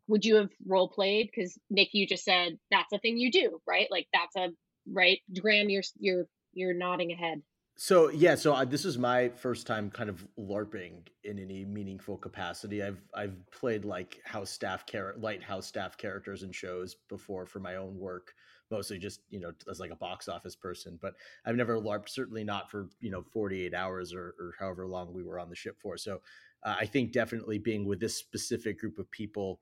would 0.09 0.25
you 0.25 0.37
have 0.37 0.51
role 0.67 0.89
played? 0.89 1.31
Because 1.35 1.59
nick 1.71 1.89
you 1.93 2.07
just 2.07 2.25
said 2.25 2.59
that's 2.71 2.93
a 2.93 2.99
thing 2.99 3.17
you 3.17 3.31
do 3.31 3.61
right? 3.67 3.89
Like 3.91 4.09
that's 4.13 4.37
a 4.37 4.49
right? 4.91 5.21
Graham 5.41 5.71
you're 5.71 5.83
you're 5.99 6.27
you're 6.53 6.75
nodding 6.75 7.13
ahead 7.13 7.43
so 7.83 8.11
yeah, 8.11 8.37
so 8.37 8.55
I, 8.55 8.65
this 8.65 8.85
is 8.85 8.97
my 8.97 9.31
first 9.31 9.67
time 9.67 9.91
kind 9.91 10.09
of 10.09 10.25
larping 10.39 11.09
in 11.25 11.41
any 11.41 11.65
meaningful 11.65 12.17
capacity. 12.17 12.81
I've 12.81 13.03
I've 13.13 13.35
played 13.51 13.85
like 13.85 14.21
house 14.25 14.51
staff 14.51 14.87
char- 14.87 15.17
light 15.19 15.43
house 15.43 15.67
staff 15.67 15.99
characters 15.99 16.45
and 16.45 16.55
shows 16.55 16.95
before 17.09 17.45
for 17.45 17.59
my 17.59 17.75
own 17.75 17.99
work, 17.99 18.35
mostly 18.71 19.01
just 19.01 19.23
you 19.31 19.41
know 19.41 19.51
as 19.69 19.81
like 19.81 19.91
a 19.91 19.97
box 19.97 20.29
office 20.29 20.55
person. 20.55 20.97
But 21.03 21.15
I've 21.45 21.57
never 21.57 21.77
larped, 21.77 22.09
certainly 22.09 22.45
not 22.45 22.71
for 22.71 22.89
you 23.01 23.11
know 23.11 23.25
forty 23.33 23.67
eight 23.67 23.75
hours 23.75 24.15
or, 24.15 24.37
or 24.39 24.55
however 24.61 24.87
long 24.87 25.13
we 25.13 25.25
were 25.25 25.41
on 25.41 25.51
the 25.51 25.57
ship 25.57 25.77
for. 25.83 25.97
So 25.97 26.21
uh, 26.63 26.77
I 26.79 26.87
think 26.87 27.11
definitely 27.11 27.59
being 27.59 27.85
with 27.85 27.99
this 27.99 28.17
specific 28.17 28.79
group 28.79 29.01
of 29.01 29.11
people 29.11 29.59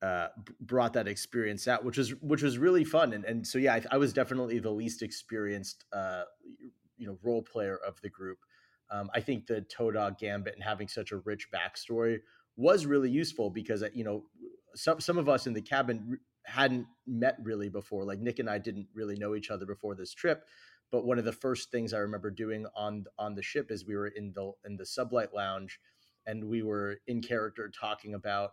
uh, 0.00 0.28
brought 0.60 0.92
that 0.92 1.08
experience 1.08 1.66
out, 1.66 1.84
which 1.84 1.98
was 1.98 2.10
which 2.22 2.40
was 2.40 2.56
really 2.56 2.84
fun. 2.84 3.14
And 3.14 3.24
and 3.24 3.44
so 3.44 3.58
yeah, 3.58 3.74
I, 3.74 3.82
I 3.90 3.96
was 3.96 4.12
definitely 4.12 4.60
the 4.60 4.70
least 4.70 5.02
experienced 5.02 5.86
uh, 5.92 6.22
you 6.98 7.06
know 7.06 7.18
role 7.22 7.42
player 7.42 7.78
of 7.86 8.00
the 8.02 8.08
group. 8.08 8.38
Um, 8.90 9.10
I 9.14 9.20
think 9.20 9.46
the 9.46 9.64
Todog 9.76 10.18
Gambit 10.18 10.54
and 10.54 10.62
having 10.62 10.88
such 10.88 11.12
a 11.12 11.18
rich 11.18 11.48
backstory 11.52 12.20
was 12.56 12.86
really 12.86 13.10
useful 13.10 13.50
because 13.50 13.82
uh, 13.82 13.88
you 13.94 14.04
know 14.04 14.24
some 14.74 15.00
some 15.00 15.18
of 15.18 15.28
us 15.28 15.46
in 15.46 15.52
the 15.52 15.62
cabin 15.62 16.18
hadn't 16.44 16.86
met 17.06 17.36
really 17.42 17.68
before. 17.68 18.04
Like 18.04 18.20
Nick 18.20 18.38
and 18.38 18.48
I 18.48 18.58
didn't 18.58 18.88
really 18.94 19.16
know 19.16 19.34
each 19.34 19.50
other 19.50 19.66
before 19.66 19.94
this 19.94 20.12
trip. 20.14 20.44
But 20.90 21.04
one 21.04 21.18
of 21.18 21.26
the 21.26 21.32
first 21.32 21.70
things 21.70 21.92
I 21.92 21.98
remember 21.98 22.30
doing 22.30 22.66
on 22.74 23.04
on 23.18 23.34
the 23.34 23.42
ship 23.42 23.70
is 23.70 23.86
we 23.86 23.96
were 23.96 24.08
in 24.08 24.32
the 24.34 24.52
in 24.64 24.76
the 24.76 24.84
sublight 24.84 25.32
lounge, 25.34 25.78
and 26.26 26.44
we 26.44 26.62
were 26.62 26.98
in 27.06 27.20
character 27.20 27.70
talking 27.70 28.14
about 28.14 28.52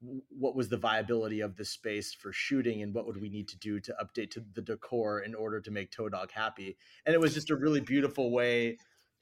what 0.00 0.54
was 0.54 0.68
the 0.68 0.76
viability 0.76 1.40
of 1.40 1.56
the 1.56 1.64
space 1.64 2.14
for 2.14 2.32
shooting 2.32 2.82
and 2.82 2.94
what 2.94 3.06
would 3.06 3.20
we 3.20 3.28
need 3.28 3.48
to 3.48 3.58
do 3.58 3.80
to 3.80 3.94
update 4.02 4.30
to 4.30 4.44
the 4.54 4.62
decor 4.62 5.20
in 5.20 5.34
order 5.34 5.60
to 5.60 5.70
make 5.70 5.90
Todog 5.90 6.30
happy. 6.30 6.76
And 7.04 7.14
it 7.14 7.20
was 7.20 7.34
just 7.34 7.50
a 7.50 7.56
really 7.56 7.80
beautiful 7.80 8.30
way 8.30 8.78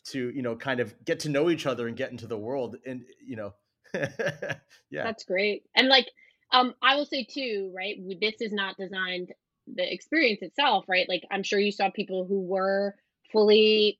to, 0.08 0.30
you 0.30 0.42
know, 0.42 0.54
kind 0.54 0.80
of 0.80 0.94
get 1.04 1.20
to 1.20 1.28
know 1.28 1.50
each 1.50 1.66
other 1.66 1.88
and 1.88 1.96
get 1.96 2.10
into 2.10 2.26
the 2.26 2.38
world. 2.38 2.76
And, 2.86 3.04
you 3.26 3.36
know, 3.36 3.54
yeah. 3.94 5.04
That's 5.04 5.24
great. 5.24 5.64
And 5.74 5.88
like, 5.88 6.08
um, 6.52 6.74
I 6.82 6.96
will 6.96 7.06
say 7.06 7.24
too, 7.24 7.72
right? 7.74 7.96
This 8.20 8.40
is 8.40 8.52
not 8.52 8.76
designed 8.76 9.32
the 9.66 9.92
experience 9.92 10.42
itself, 10.42 10.84
right? 10.88 11.08
Like 11.08 11.24
I'm 11.30 11.42
sure 11.42 11.58
you 11.58 11.72
saw 11.72 11.90
people 11.90 12.26
who 12.26 12.40
were 12.42 12.94
fully 13.32 13.98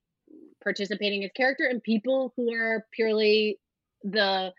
participating 0.63 1.23
as 1.23 1.31
character 1.35 1.65
and 1.65 1.81
people 1.81 2.33
who 2.35 2.53
are 2.53 2.85
purely 2.91 3.59
the 4.03 4.53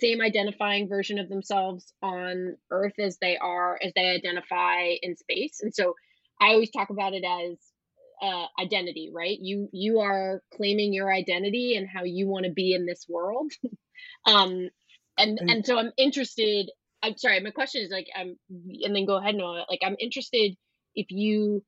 same 0.00 0.20
identifying 0.20 0.88
version 0.88 1.18
of 1.18 1.28
themselves 1.28 1.92
on 2.02 2.56
earth 2.70 2.98
as 2.98 3.18
they 3.20 3.36
are 3.38 3.78
as 3.82 3.92
they 3.94 4.08
identify 4.08 4.94
in 5.02 5.16
space. 5.16 5.60
And 5.62 5.74
so 5.74 5.94
i 6.40 6.48
always 6.48 6.70
talk 6.70 6.90
about 6.90 7.14
it 7.14 7.24
as 7.24 7.58
uh, 8.20 8.46
identity 8.60 9.10
right? 9.14 9.38
You 9.40 9.68
you 9.72 10.00
are 10.00 10.42
claiming 10.54 10.92
your 10.92 11.12
identity 11.12 11.76
and 11.76 11.88
how 11.88 12.04
you 12.04 12.26
want 12.28 12.46
to 12.46 12.52
be 12.52 12.74
in 12.74 12.86
this 12.86 13.06
world. 13.08 13.52
Um 14.26 14.68
and 15.18 15.38
and 15.40 15.66
so 15.66 15.76
i'm 15.78 15.92
interested 15.98 16.70
i'm 17.02 17.16
sorry 17.18 17.40
my 17.40 17.50
question 17.50 17.82
is 17.82 17.90
like 17.90 18.06
i'm 18.16 18.36
and 18.82 18.94
then 18.94 19.04
go 19.04 19.16
ahead 19.16 19.34
noah 19.34 19.66
like 19.68 19.80
i'm 19.84 19.96
interested 19.98 20.54
if 20.94 21.06
you 21.10 21.62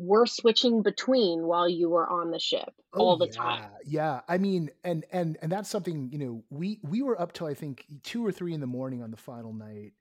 were 0.00 0.24
switching 0.24 0.82
between 0.82 1.46
while 1.46 1.68
you 1.68 1.90
were 1.90 2.08
on 2.08 2.30
the 2.30 2.38
ship 2.38 2.72
oh, 2.94 3.00
all 3.00 3.16
the 3.18 3.26
yeah. 3.26 3.32
time. 3.32 3.70
Yeah, 3.84 4.20
I 4.26 4.38
mean, 4.38 4.70
and 4.82 5.04
and 5.12 5.36
and 5.42 5.52
that's 5.52 5.68
something 5.68 6.08
you 6.10 6.18
know 6.18 6.44
we 6.48 6.80
we 6.82 7.02
were 7.02 7.20
up 7.20 7.34
till 7.34 7.46
I 7.46 7.54
think 7.54 7.84
two 8.02 8.24
or 8.24 8.32
three 8.32 8.54
in 8.54 8.60
the 8.60 8.66
morning 8.66 9.02
on 9.02 9.10
the 9.10 9.18
final 9.18 9.52
night, 9.52 9.92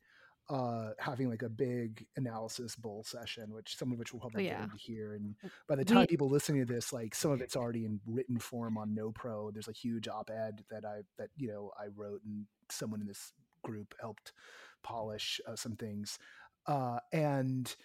uh, 0.49 0.91
having 0.99 1.29
like 1.29 1.41
a 1.41 1.49
big 1.49 2.05
analysis 2.15 2.77
bowl 2.77 3.03
session, 3.03 3.53
which 3.53 3.75
some 3.75 3.91
of 3.91 3.99
which 3.99 4.13
we'll 4.13 4.21
probably 4.21 4.47
oh, 4.47 4.51
yeah. 4.51 4.53
get 4.55 4.63
into 4.63 4.77
here. 4.77 5.15
And 5.15 5.35
by 5.67 5.75
the 5.75 5.83
time 5.83 5.99
we, 5.99 6.07
people 6.07 6.29
listening 6.29 6.65
to 6.65 6.73
this, 6.73 6.93
like 6.93 7.13
some 7.13 7.31
of 7.31 7.41
it's 7.41 7.57
already 7.57 7.83
in 7.83 7.99
written 8.07 8.39
form 8.39 8.77
on 8.77 8.95
No 8.95 9.11
Pro. 9.11 9.51
There's 9.51 9.67
a 9.67 9.73
huge 9.73 10.07
op-ed 10.07 10.63
that 10.71 10.85
I 10.85 11.01
that 11.17 11.29
you 11.35 11.49
know 11.49 11.71
I 11.77 11.87
wrote 11.93 12.21
and 12.25 12.45
someone 12.71 13.01
in 13.01 13.07
this 13.07 13.33
group 13.65 13.93
helped 13.99 14.31
polish 14.81 15.41
uh, 15.45 15.57
some 15.57 15.75
things, 15.75 16.17
uh, 16.67 16.99
and 17.11 17.75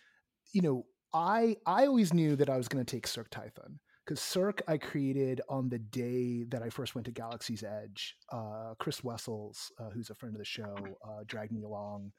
you 0.53 0.63
know 0.63 0.87
I 1.15 1.57
I 1.65 1.87
always 1.87 2.13
knew 2.13 2.37
that 2.37 2.51
I 2.51 2.57
was 2.57 2.69
going 2.69 2.85
to 2.85 2.91
take 2.91 3.07
Cirque 3.07 3.31
Tython 3.31 3.79
because 4.05 4.21
Cirque 4.21 4.63
I 4.67 4.77
created 4.77 5.41
on 5.49 5.69
the 5.69 5.79
day 5.79 6.45
that 6.49 6.63
I 6.63 6.69
first 6.69 6.95
went 6.95 7.07
to 7.07 7.13
Galaxy's 7.13 7.63
Edge. 7.63 8.17
Uh, 8.31 8.75
Chris 8.79 9.03
Wessels, 9.05 9.71
uh, 9.79 9.91
who's 9.91 10.11
a 10.11 10.15
friend 10.15 10.35
of 10.35 10.41
the 10.41 10.45
show, 10.45 10.75
uh, 11.07 11.23
dragged 11.27 11.53
me 11.53 11.63
along 11.63 12.13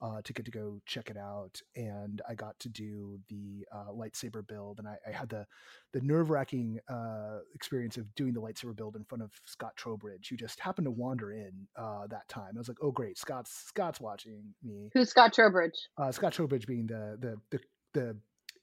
uh, 0.00 0.22
to 0.22 0.32
get 0.32 0.46
to 0.46 0.50
go 0.50 0.80
check 0.86 1.10
it 1.10 1.18
out, 1.18 1.60
and 1.76 2.22
I 2.26 2.34
got 2.34 2.58
to 2.60 2.70
do 2.70 3.18
the 3.28 3.66
uh, 3.70 3.92
lightsaber 3.92 4.46
build, 4.46 4.78
and 4.78 4.88
I, 4.88 4.96
I 5.06 5.10
had 5.10 5.28
the 5.28 5.46
the 5.92 6.00
nerve 6.00 6.30
wracking 6.30 6.80
uh, 6.88 7.40
experience 7.54 7.98
of 7.98 8.14
doing 8.14 8.32
the 8.32 8.40
lightsaber 8.40 8.74
build 8.74 8.96
in 8.96 9.04
front 9.04 9.22
of 9.22 9.30
Scott 9.44 9.76
Trowbridge, 9.76 10.30
who 10.30 10.36
just 10.36 10.58
happened 10.58 10.86
to 10.86 10.90
wander 10.90 11.32
in 11.32 11.52
that 11.76 12.26
time. 12.28 12.52
I 12.56 12.58
was 12.58 12.68
like, 12.68 12.78
oh 12.80 12.92
great, 12.92 13.18
Scott's 13.18 13.52
Scott's 13.52 14.00
watching 14.00 14.54
me. 14.64 14.88
Who's 14.94 15.10
Scott 15.10 15.34
Trowbridge? 15.34 15.88
Scott 16.12 16.32
Trowbridge 16.32 16.66
being 16.66 16.86
the 16.86 17.18
the 17.20 17.36
the 17.50 17.60
the 17.92 18.16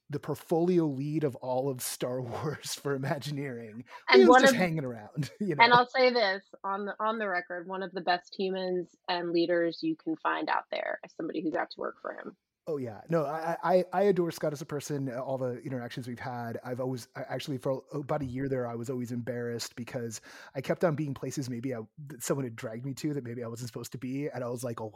the 0.09 0.19
portfolio 0.19 0.85
lead 0.85 1.23
of 1.23 1.35
all 1.37 1.69
of 1.69 1.81
Star 1.81 2.21
Wars 2.21 2.75
for 2.75 2.95
Imagineering. 2.95 3.83
And 4.09 4.21
he 4.21 4.27
was 4.27 4.41
just 4.41 4.53
of, 4.53 4.59
hanging 4.59 4.85
around. 4.85 5.31
You 5.39 5.55
know? 5.55 5.63
And 5.63 5.73
I'll 5.73 5.89
say 5.89 6.11
this 6.11 6.43
on 6.63 6.85
the 6.85 6.95
on 6.99 7.19
the 7.19 7.27
record: 7.27 7.67
one 7.67 7.83
of 7.83 7.91
the 7.91 8.01
best 8.01 8.33
humans 8.37 8.87
and 9.07 9.31
leaders 9.31 9.79
you 9.81 9.95
can 9.95 10.15
find 10.17 10.49
out 10.49 10.63
there, 10.71 10.99
as 11.03 11.11
somebody 11.15 11.41
who 11.41 11.51
got 11.51 11.69
to 11.71 11.79
work 11.79 11.95
for 12.01 12.13
him. 12.13 12.35
Oh 12.67 12.77
yeah, 12.77 13.01
no, 13.09 13.25
I, 13.25 13.55
I, 13.63 13.85
I 13.93 14.01
adore 14.03 14.31
Scott 14.31 14.51
as 14.51 14.61
a 14.61 14.65
person. 14.65 15.09
Uh, 15.09 15.19
all 15.19 15.37
the 15.37 15.61
interactions 15.61 16.07
we've 16.07 16.17
had, 16.17 16.57
I've 16.63 16.79
always 16.79 17.07
actually 17.15 17.59
for 17.59 17.83
about 17.93 18.23
a 18.23 18.25
year 18.25 18.49
there, 18.49 18.67
I 18.67 18.73
was 18.73 18.89
always 18.89 19.11
embarrassed 19.11 19.75
because 19.75 20.19
I 20.55 20.61
kept 20.61 20.83
on 20.83 20.95
being 20.95 21.13
places 21.13 21.47
maybe 21.47 21.75
I, 21.75 21.81
someone 22.19 22.43
had 22.43 22.55
dragged 22.55 22.83
me 22.83 22.95
to 22.95 23.13
that 23.13 23.23
maybe 23.23 23.43
I 23.43 23.47
wasn't 23.47 23.67
supposed 23.67 23.91
to 23.91 23.99
be, 23.99 24.29
and 24.33 24.43
I 24.43 24.49
was 24.49 24.63
like, 24.63 24.81
oh, 24.81 24.93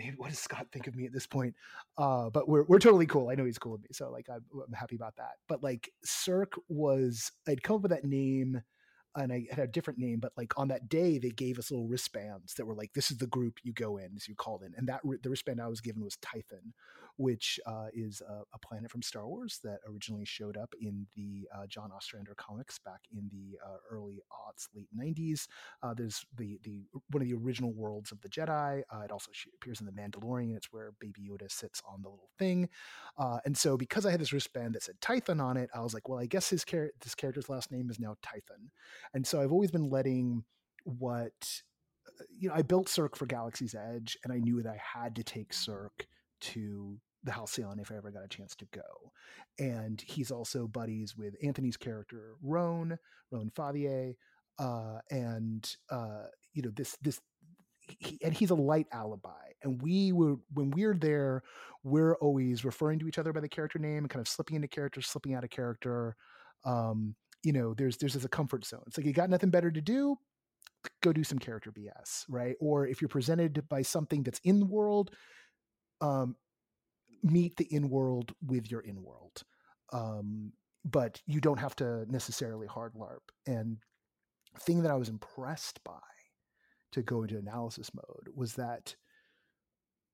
man, 0.00 0.14
what 0.16 0.30
does 0.30 0.38
Scott 0.38 0.66
think 0.72 0.86
of 0.86 0.96
me 0.96 1.06
at 1.06 1.12
this 1.12 1.26
point? 1.26 1.54
Uh, 1.98 2.30
but 2.30 2.48
we're 2.48 2.64
we're 2.64 2.78
totally 2.78 3.06
cool. 3.06 3.28
I 3.28 3.34
know 3.34 3.44
he's 3.44 3.58
cool 3.58 3.72
with 3.72 3.82
me, 3.82 3.88
so 3.92 4.10
like 4.10 4.28
I'm, 4.30 4.44
I'm 4.66 4.72
happy 4.72 4.96
about 4.96 5.16
that. 5.16 5.32
But 5.48 5.62
like 5.62 5.90
Cirque 6.04 6.54
was, 6.68 7.30
I'd 7.46 7.62
come 7.62 7.76
up 7.76 7.82
with 7.82 7.92
that 7.92 8.04
name 8.04 8.62
and 9.16 9.32
I 9.32 9.46
had 9.50 9.58
a 9.58 9.66
different 9.66 9.98
name, 9.98 10.20
but 10.20 10.32
like 10.36 10.56
on 10.56 10.68
that 10.68 10.88
day, 10.88 11.18
they 11.18 11.30
gave 11.30 11.58
us 11.58 11.70
little 11.70 11.88
wristbands 11.88 12.54
that 12.54 12.66
were 12.66 12.76
like, 12.76 12.92
"This 12.94 13.10
is 13.10 13.18
the 13.18 13.26
group 13.26 13.58
you 13.62 13.72
go 13.72 13.96
in, 13.96 14.12
as 14.16 14.28
you 14.28 14.34
called 14.34 14.62
in." 14.62 14.72
And 14.76 14.88
that 14.88 15.00
the 15.22 15.30
wristband 15.30 15.60
I 15.60 15.68
was 15.68 15.80
given 15.80 16.04
was 16.04 16.16
Tython, 16.16 16.72
which 17.20 17.60
uh, 17.66 17.88
is 17.92 18.22
a, 18.26 18.40
a, 18.54 18.58
planet 18.66 18.90
from 18.90 19.02
Star 19.02 19.28
Wars 19.28 19.60
that 19.62 19.80
originally 19.86 20.24
showed 20.24 20.56
up 20.56 20.72
in 20.80 21.06
the 21.14 21.46
uh, 21.54 21.66
John 21.66 21.90
Ostrander 21.92 22.34
comics 22.38 22.78
back 22.78 23.00
in 23.12 23.28
the 23.30 23.58
uh, 23.62 23.76
early 23.90 24.22
aughts, 24.32 24.68
late 24.74 24.88
'90s. 24.98 25.46
Uh, 25.82 25.92
there's 25.92 26.24
the 26.38 26.58
the 26.62 26.86
one 27.10 27.22
of 27.22 27.28
the 27.28 27.34
original 27.34 27.74
worlds 27.74 28.10
of 28.10 28.22
the 28.22 28.28
Jedi. 28.30 28.80
Uh, 28.90 29.00
it 29.00 29.10
also 29.10 29.30
appears 29.54 29.80
in 29.80 29.86
the 29.86 29.92
Mandalorian. 29.92 30.56
It's 30.56 30.72
where 30.72 30.92
Baby 30.98 31.28
Yoda 31.30 31.52
sits 31.52 31.82
on 31.86 32.00
the 32.00 32.08
little 32.08 32.30
thing. 32.38 32.70
Uh, 33.18 33.38
and 33.44 33.54
so, 33.54 33.76
because 33.76 34.06
I 34.06 34.10
had 34.10 34.20
this 34.20 34.32
wristband 34.32 34.74
that 34.74 34.82
said 34.82 34.98
Tython 35.02 35.42
on 35.42 35.58
it, 35.58 35.68
I 35.74 35.82
was 35.82 35.92
like, 35.92 36.08
"Well, 36.08 36.18
I 36.18 36.24
guess 36.24 36.48
his 36.48 36.64
char- 36.64 36.92
this 37.02 37.14
character's 37.14 37.50
last 37.50 37.70
name 37.70 37.90
is 37.90 38.00
now 38.00 38.16
Tython." 38.22 38.70
And 39.12 39.26
so 39.26 39.42
I've 39.42 39.52
always 39.52 39.70
been 39.70 39.90
letting 39.90 40.44
what 40.84 41.62
you 42.38 42.48
know, 42.48 42.54
I 42.54 42.62
built 42.62 42.88
Cirque 42.88 43.16
for 43.16 43.26
Galaxy's 43.26 43.74
Edge, 43.74 44.16
and 44.24 44.32
I 44.32 44.38
knew 44.38 44.62
that 44.62 44.70
I 44.70 44.80
had 44.98 45.14
to 45.16 45.22
take 45.22 45.52
Cirque 45.52 46.06
to 46.40 46.98
the 47.24 47.32
Halcyon 47.32 47.78
if 47.78 47.90
I 47.92 47.96
ever 47.96 48.10
got 48.10 48.24
a 48.24 48.28
chance 48.28 48.54
to 48.56 48.66
go. 48.72 49.12
And 49.58 50.00
he's 50.00 50.30
also 50.30 50.66
buddies 50.66 51.16
with 51.16 51.34
Anthony's 51.42 51.76
character 51.76 52.34
Roan, 52.42 52.98
Roan 53.30 53.50
Fathier, 53.54 54.14
uh, 54.58 54.98
and 55.10 55.68
uh, 55.90 56.24
you 56.52 56.62
know 56.62 56.70
this 56.74 56.96
this. 57.02 57.20
He, 57.98 58.20
and 58.22 58.32
he's 58.32 58.50
a 58.50 58.54
light 58.54 58.86
alibi. 58.92 59.30
And 59.62 59.82
we 59.82 60.12
were 60.12 60.36
when 60.54 60.70
we're 60.70 60.94
there, 60.94 61.42
we're 61.82 62.14
always 62.16 62.64
referring 62.64 63.00
to 63.00 63.08
each 63.08 63.18
other 63.18 63.32
by 63.32 63.40
the 63.40 63.48
character 63.48 63.78
name 63.78 63.98
and 63.98 64.10
kind 64.10 64.20
of 64.20 64.28
slipping 64.28 64.56
into 64.56 64.68
character, 64.68 65.02
slipping 65.02 65.34
out 65.34 65.44
of 65.44 65.50
character. 65.50 66.14
Um, 66.64 67.16
you 67.42 67.52
know, 67.52 67.74
there's 67.74 67.96
there's 67.96 68.22
a 68.24 68.28
comfort 68.28 68.64
zone. 68.64 68.82
It's 68.86 68.96
like 68.96 69.06
you 69.06 69.12
got 69.12 69.30
nothing 69.30 69.50
better 69.50 69.70
to 69.70 69.80
do, 69.80 70.16
go 71.02 71.12
do 71.12 71.24
some 71.24 71.38
character 71.38 71.72
BS, 71.72 72.24
right? 72.28 72.54
Or 72.60 72.86
if 72.86 73.00
you're 73.00 73.08
presented 73.08 73.68
by 73.68 73.82
something 73.82 74.22
that's 74.22 74.40
in 74.44 74.60
the 74.60 74.66
world, 74.66 75.10
um, 76.00 76.36
meet 77.22 77.56
the 77.56 77.72
in 77.74 77.90
world 77.90 78.32
with 78.44 78.70
your 78.70 78.80
in 78.80 79.02
world. 79.02 79.42
Um, 79.92 80.52
but 80.84 81.20
you 81.26 81.40
don't 81.40 81.58
have 81.58 81.76
to 81.76 82.10
necessarily 82.10 82.66
hard 82.66 82.94
LARP. 82.94 83.20
And 83.46 83.78
thing 84.58 84.82
that 84.82 84.90
I 84.90 84.96
was 84.96 85.08
impressed 85.08 85.82
by 85.84 86.00
to 86.92 87.02
go 87.02 87.22
into 87.22 87.38
analysis 87.38 87.90
mode 87.94 88.34
was 88.34 88.54
that 88.54 88.96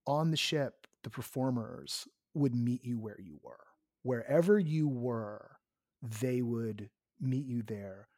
on 0.07 0.31
the 0.31 0.37
ship, 0.37 0.87
the 1.05 1.11
performers 1.11 2.07
would 2.35 2.55
meet 2.55 2.85
you 2.85 2.99
where 2.99 3.21
you 3.21 3.39
were. 3.43 3.65
Wherever 4.03 4.59
you 4.59 4.89
were, 4.89 5.57
they 6.03 6.43
would 6.43 6.91
meet 7.21 7.47
you 7.47 7.63
there. 7.63 8.09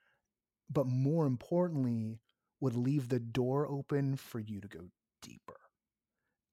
But 0.70 0.86
more 0.86 1.26
importantly, 1.26 2.20
would 2.60 2.74
leave 2.74 3.08
the 3.08 3.20
door 3.20 3.66
open 3.66 4.16
for 4.16 4.40
you 4.40 4.60
to 4.60 4.68
go 4.68 4.80
deeper. 5.22 5.56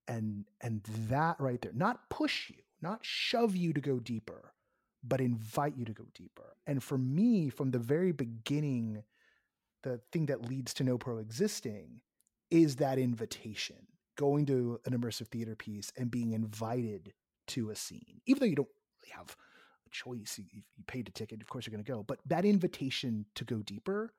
And 0.07 0.45
and 0.61 0.83
that 1.09 1.39
right 1.39 1.61
there, 1.61 1.73
not 1.73 2.09
push 2.09 2.49
you, 2.49 2.61
not 2.81 2.99
shove 3.01 3.55
you 3.55 3.73
to 3.73 3.81
go 3.81 3.99
deeper, 3.99 4.53
but 5.03 5.19
invite 5.19 5.75
you 5.77 5.85
to 5.85 5.93
go 5.93 6.05
deeper. 6.13 6.55
And 6.67 6.83
for 6.83 6.97
me, 6.97 7.49
from 7.49 7.71
the 7.71 7.79
very 7.79 8.11
beginning, 8.11 9.03
the 9.83 10.01
thing 10.11 10.27
that 10.27 10.47
leads 10.47 10.73
to 10.75 10.83
no 10.83 10.97
pro 10.97 11.17
existing 11.17 12.01
is 12.51 12.75
that 12.77 12.97
invitation 12.99 13.87
going 14.15 14.45
to 14.45 14.79
an 14.85 14.97
immersive 14.97 15.27
theater 15.27 15.55
piece 15.55 15.91
and 15.97 16.09
being 16.09 16.31
invited 16.31 17.13
to 17.47 17.69
a 17.69 17.75
scene 17.75 18.21
even 18.25 18.39
though 18.39 18.45
you 18.45 18.55
don't 18.55 18.67
really 19.01 19.13
have 19.13 19.35
a 19.85 19.89
choice 19.91 20.39
you, 20.39 20.45
you 20.75 20.83
paid 20.87 21.07
a 21.07 21.11
ticket 21.11 21.41
of 21.41 21.49
course 21.49 21.65
you're 21.65 21.71
going 21.71 21.83
to 21.83 21.91
go 21.91 22.03
but 22.03 22.19
that 22.25 22.45
invitation 22.45 23.25
to 23.35 23.43
go 23.43 23.57
deeper 23.57 24.13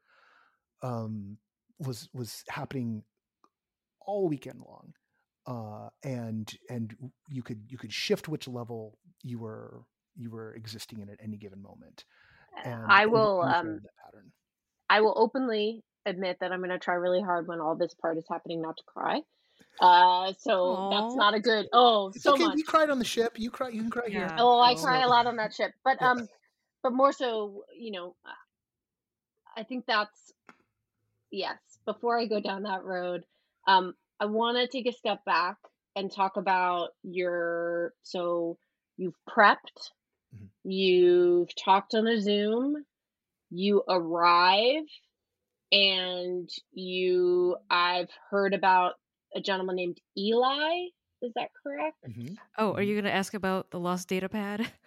um, 0.82 1.38
was 1.78 2.08
was 2.12 2.44
happening 2.48 3.02
all 4.00 4.28
weekend 4.28 4.60
long 4.60 4.92
uh, 5.46 5.88
and 6.02 6.52
and 6.68 6.96
you 7.28 7.42
could 7.42 7.60
you 7.68 7.78
could 7.78 7.92
shift 7.92 8.28
which 8.28 8.48
level 8.48 8.98
you 9.22 9.38
were 9.38 9.82
you 10.16 10.30
were 10.30 10.54
existing 10.54 11.00
in 11.00 11.08
at 11.08 11.18
any 11.22 11.36
given 11.36 11.60
moment 11.62 12.04
and 12.64 12.84
i 12.88 13.06
will 13.06 13.42
um, 13.42 13.80
pattern 14.04 14.32
I 14.88 15.00
will 15.00 15.14
openly 15.16 15.82
admit 16.04 16.38
that 16.40 16.52
I'm 16.52 16.60
going 16.60 16.70
to 16.70 16.78
try 16.78 16.94
really 16.94 17.22
hard 17.22 17.48
when 17.48 17.60
all 17.60 17.74
this 17.74 17.94
part 17.94 18.18
is 18.18 18.24
happening 18.30 18.62
not 18.62 18.76
to 18.76 18.82
cry. 18.84 19.20
Uh, 19.80 20.32
so 20.38 20.52
Aww. 20.52 20.90
that's 20.90 21.16
not 21.16 21.34
a 21.34 21.40
good. 21.40 21.66
Oh, 21.72 22.08
it's 22.08 22.22
so 22.22 22.34
okay. 22.34 22.44
much. 22.44 22.56
You 22.56 22.64
cried 22.64 22.90
on 22.90 22.98
the 22.98 23.04
ship. 23.04 23.32
You 23.36 23.50
cry. 23.50 23.68
You 23.68 23.82
can 23.82 23.90
cry 23.90 24.04
yeah. 24.06 24.18
here. 24.18 24.36
Oh, 24.38 24.58
I 24.60 24.72
oh. 24.72 24.76
cry 24.76 25.02
a 25.02 25.08
lot 25.08 25.26
on 25.26 25.36
that 25.36 25.54
ship, 25.54 25.72
but 25.84 25.98
yeah. 26.00 26.12
um, 26.12 26.28
but 26.82 26.92
more 26.92 27.12
so, 27.12 27.64
you 27.78 27.90
know, 27.90 28.14
I 29.56 29.64
think 29.64 29.84
that's 29.86 30.32
yes. 31.30 31.58
Before 31.84 32.18
I 32.18 32.26
go 32.26 32.40
down 32.40 32.62
that 32.62 32.84
road, 32.84 33.24
um, 33.66 33.94
I 34.20 34.26
want 34.26 34.56
to 34.58 34.66
take 34.66 34.86
a 34.86 34.96
step 34.96 35.24
back 35.24 35.56
and 35.94 36.12
talk 36.12 36.36
about 36.36 36.90
your. 37.02 37.92
So 38.02 38.58
you've 38.96 39.14
prepped, 39.28 39.90
mm-hmm. 40.34 40.46
you've 40.64 41.54
talked 41.54 41.94
on 41.94 42.06
a 42.06 42.20
Zoom, 42.20 42.84
you 43.50 43.82
arrive 43.88 44.84
and 45.72 46.48
you 46.72 47.56
I've 47.70 48.10
heard 48.30 48.54
about 48.54 48.94
a 49.34 49.40
gentleman 49.40 49.76
named 49.76 49.98
Eli. 50.16 50.86
Is 51.22 51.32
that 51.34 51.48
correct? 51.62 51.96
Mm-hmm. 52.08 52.34
Oh, 52.58 52.74
are 52.74 52.82
you 52.82 52.94
going 52.94 53.04
to 53.04 53.14
ask 53.14 53.34
about 53.34 53.70
the 53.70 53.80
lost 53.80 54.08
data 54.08 54.28
pad? 54.28 54.70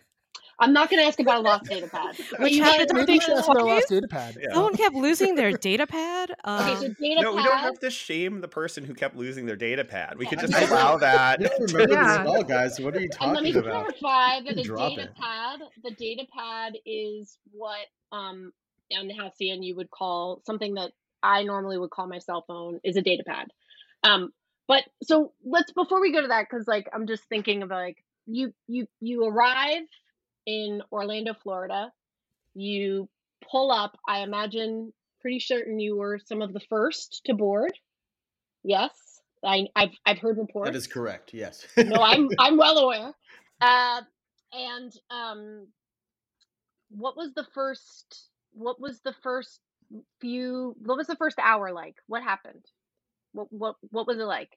I'm 0.60 0.74
not 0.74 0.90
going 0.90 1.02
to 1.02 1.08
ask 1.08 1.20
about 1.20 1.38
a 1.38 1.42
lost 1.42 1.66
data 1.66 1.88
pad. 1.88 2.18
Which 2.40 2.58
happened 2.58 2.90
to 2.90 2.94
maybe 2.96 3.20
ask 3.22 3.50
about 3.50 3.62
a 3.62 3.66
lost 3.66 3.90
data 3.90 4.08
pad. 4.08 4.38
Yeah. 4.40 4.50
Someone 4.54 4.76
kept 4.76 4.96
losing 4.96 5.36
their 5.36 5.54
data 5.54 5.88
pad. 5.88 6.34
Um, 6.44 6.62
okay, 6.62 6.76
so 6.76 6.86
um, 6.88 6.96
data 7.00 7.22
no, 7.22 7.34
pad... 7.34 7.36
we 7.36 7.44
don't 7.44 7.60
have 7.60 7.80
to 7.80 7.90
shame 7.90 8.42
the 8.42 8.48
person 8.48 8.84
who 8.84 8.94
kept 8.94 9.16
losing 9.16 9.46
their 9.46 9.56
data 9.56 9.86
pad. 9.86 10.18
We 10.18 10.26
could 10.26 10.40
just 10.40 10.54
allow 10.54 10.98
that. 10.98 11.40
remember 11.40 11.94
yeah. 11.94 12.24
this 12.24 12.28
all, 12.28 12.44
guys. 12.44 12.80
What 12.80 12.96
are 12.96 13.00
you 13.00 13.10
talking 13.10 13.30
about? 13.30 13.44
And 13.44 13.54
let 13.54 13.64
me 13.64 13.70
about? 13.70 13.98
clarify 14.00 14.42
that 14.42 14.56
the 14.56 14.64
data 14.64 15.02
it. 15.04 15.16
pad, 15.16 15.60
the 15.84 15.92
data 15.92 16.24
pad 16.36 16.74
is 16.86 17.38
what 17.52 17.86
um 18.12 18.52
on 18.98 19.10
Halcyon 19.10 19.64
you 19.64 19.76
would 19.76 19.92
call 19.92 20.42
something 20.46 20.74
that 20.76 20.92
I 21.22 21.44
normally 21.44 21.78
would 21.78 21.92
call 21.92 22.08
my 22.08 22.20
cell 22.20 22.44
phone 22.48 22.80
is 22.84 22.96
a 22.98 23.02
data 23.02 23.24
pad. 23.26 23.48
Um, 24.04 24.32
but 24.68 24.84
so 25.04 25.34
let's 25.44 25.72
before 25.72 26.02
we 26.02 26.12
go 26.12 26.22
to 26.22 26.28
that 26.28 26.48
because 26.50 26.68
like 26.68 26.88
I'm 26.94 27.08
just 27.08 27.24
thinking 27.26 27.64
of 27.64 27.70
like 27.70 28.04
you 28.26 28.54
you 28.68 28.88
you 29.00 29.26
arrive 29.26 29.84
in 30.50 30.82
Orlando, 30.92 31.36
Florida. 31.44 31.92
You 32.56 33.08
pull 33.52 33.72
up. 33.72 33.96
I 34.08 34.22
imagine 34.22 34.92
pretty 35.22 35.40
certain 35.40 35.80
you 35.80 35.96
were 35.96 36.20
some 36.26 36.42
of 36.42 36.54
the 36.54 36.60
first 36.60 37.22
to 37.26 37.36
board. 37.36 37.72
Yes, 38.64 38.92
I, 39.46 39.68
I've 39.76 39.92
I've 40.08 40.18
heard 40.18 40.38
reports. 40.38 40.68
That 40.70 40.76
is 40.76 40.88
correct. 40.88 41.34
Yes. 41.34 41.68
no, 41.78 42.02
I'm 42.02 42.30
I'm 42.40 42.58
well 42.58 42.80
aware. 42.80 43.14
Uh, 43.62 44.02
and 44.52 44.92
um, 45.12 45.68
what 46.90 47.16
was 47.16 47.32
the 47.36 47.46
first? 47.54 48.30
What 48.54 48.82
was 48.82 49.02
the 49.02 49.14
first 49.22 49.60
few? 50.20 50.76
What 50.84 50.98
was 50.98 51.08
the 51.08 51.16
first 51.16 51.38
hour 51.40 51.72
like? 51.72 51.96
What 52.08 52.24
happened? 52.24 52.66
What 53.34 53.48
what 53.52 53.76
what 53.92 54.08
was 54.08 54.18
it 54.18 54.24
like? 54.24 54.50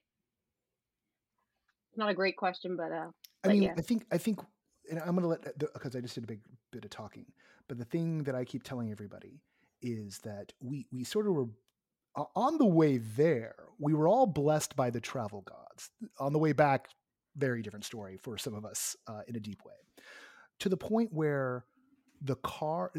Not 1.95 2.09
a 2.09 2.15
great 2.15 2.35
question, 2.35 2.75
but 2.75 2.91
uh. 2.91 3.09
I 3.43 3.49
mean, 3.49 3.63
yeah. 3.63 3.73
I 3.77 3.81
think 3.81 4.05
I 4.11 4.17
think 4.17 4.39
and 4.89 4.99
I'm 4.99 5.15
going 5.15 5.21
to 5.21 5.27
let 5.27 5.57
because 5.57 5.95
I 5.95 6.01
just 6.01 6.15
did 6.15 6.23
a 6.23 6.27
big 6.27 6.41
bit 6.71 6.83
of 6.83 6.91
talking. 6.91 7.25
But 7.67 7.77
the 7.77 7.85
thing 7.85 8.23
that 8.23 8.35
I 8.35 8.45
keep 8.45 8.63
telling 8.63 8.91
everybody 8.91 9.41
is 9.81 10.19
that 10.19 10.53
we 10.59 10.87
we 10.91 11.03
sort 11.03 11.27
of 11.27 11.33
were 11.33 11.47
on 12.35 12.57
the 12.57 12.65
way 12.65 12.97
there. 12.97 13.55
We 13.79 13.93
were 13.93 14.07
all 14.07 14.25
blessed 14.25 14.75
by 14.75 14.89
the 14.89 15.01
travel 15.01 15.41
gods. 15.41 15.89
On 16.19 16.31
the 16.31 16.39
way 16.39 16.53
back, 16.53 16.89
very 17.35 17.61
different 17.61 17.85
story 17.85 18.17
for 18.17 18.37
some 18.37 18.53
of 18.53 18.65
us 18.65 18.95
uh, 19.07 19.21
in 19.27 19.35
a 19.35 19.39
deep 19.39 19.59
way. 19.65 19.73
To 20.59 20.69
the 20.69 20.77
point 20.77 21.11
where 21.11 21.65
the 22.21 22.35
car, 22.37 22.91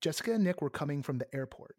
Jessica 0.00 0.32
and 0.32 0.44
Nick 0.44 0.62
were 0.62 0.70
coming 0.70 1.02
from 1.02 1.18
the 1.18 1.26
airport. 1.34 1.76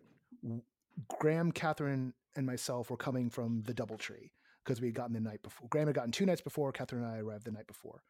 Graham, 1.19 1.51
Kathryn, 1.51 2.13
and 2.35 2.45
myself 2.45 2.89
were 2.89 2.97
coming 2.97 3.29
from 3.29 3.63
the 3.63 3.73
DoubleTree 3.73 4.31
because 4.63 4.81
we 4.81 4.87
had 4.87 4.95
gotten 4.95 5.13
the 5.13 5.19
night 5.19 5.41
before. 5.41 5.67
Graham 5.69 5.87
had 5.87 5.95
gotten 5.95 6.11
two 6.11 6.25
nights 6.25 6.41
before. 6.41 6.71
Kathryn 6.73 7.03
and 7.03 7.05
I 7.05 7.19
arrived 7.19 7.45
the 7.45 7.51
night 7.51 7.67
before. 7.67 8.03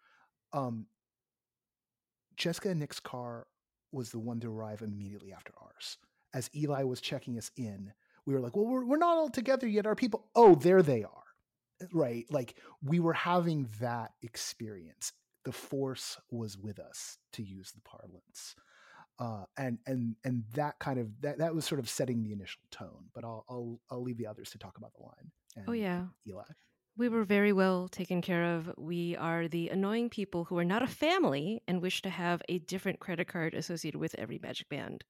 Um, 0.54 0.88
Jessica 2.46 2.70
and 2.70 2.80
Nick's 2.80 3.00
car 3.00 3.48
was 3.91 4.12
the 4.12 4.20
one 4.20 4.39
to 4.41 4.52
arrive 4.52 4.84
immediately 4.84 5.34
after 5.34 5.52
ours. 5.60 5.98
As 6.32 6.48
Eli 6.56 6.84
was 6.84 7.02
checking 7.02 7.39
us 7.39 7.50
in, 7.58 7.91
we 8.28 8.36
were 8.36 8.39
like, 8.39 8.56
well, 8.56 8.68
we're, 8.68 8.86
we're 8.86 8.98
not 8.98 9.18
all 9.18 9.30
together 9.30 9.68
yet. 9.68 9.88
Our 9.88 9.96
people, 9.96 10.28
oh, 10.36 10.54
there 10.54 10.84
they 10.84 11.02
are. 11.02 11.24
Right. 11.91 12.28
Like 12.30 12.54
we 12.84 13.00
were 13.00 13.14
having 13.14 13.68
that 13.80 14.12
experience. 14.22 15.12
The 15.43 15.52
force 15.54 16.20
was 16.30 16.56
with 16.56 16.78
us, 16.78 17.18
to 17.34 17.41
use 17.41 17.72
the 17.72 17.82
parlance. 17.82 18.56
Uh, 19.18 19.46
and 19.58 19.80
and 19.88 20.16
and 20.24 20.43
that 20.54 20.78
kind 20.78 21.00
of 21.00 21.20
that 21.22 21.39
that 21.39 21.56
was 21.56 21.66
sort 21.66 21.80
of 21.80 21.89
setting 21.89 22.22
the 22.22 22.32
initial 22.32 22.62
tone. 22.70 23.06
But 23.16 23.24
I'll 23.24 23.43
I'll 23.50 23.80
I'll 23.89 24.04
leave 24.04 24.18
the 24.20 24.28
others 24.28 24.52
to 24.52 24.60
talk 24.60 24.78
about 24.78 24.91
the 24.93 25.02
line. 25.02 25.68
oh 25.68 25.72
yeah, 25.72 26.06
Eli. 26.28 26.43
We 26.98 27.10
were 27.10 27.26
very 27.26 27.52
well 27.52 27.88
taken 27.89 28.22
care 28.22 28.56
of. 28.56 28.72
We 28.78 29.16
are 29.18 29.48
the 29.50 29.70
annoying 29.70 30.10
people 30.10 30.46
who 30.46 30.58
are 30.58 30.64
not 30.66 30.82
a 30.82 30.88
family 30.88 31.62
and 31.68 31.82
wish 31.82 32.02
to 32.04 32.10
have 32.10 32.41
a 32.48 32.60
different 32.60 33.00
credit 33.00 33.28
card 33.28 33.54
associated 33.54 34.00
with 34.00 34.16
every 34.16 34.39
Magic 34.39 34.70
Band. 34.70 35.04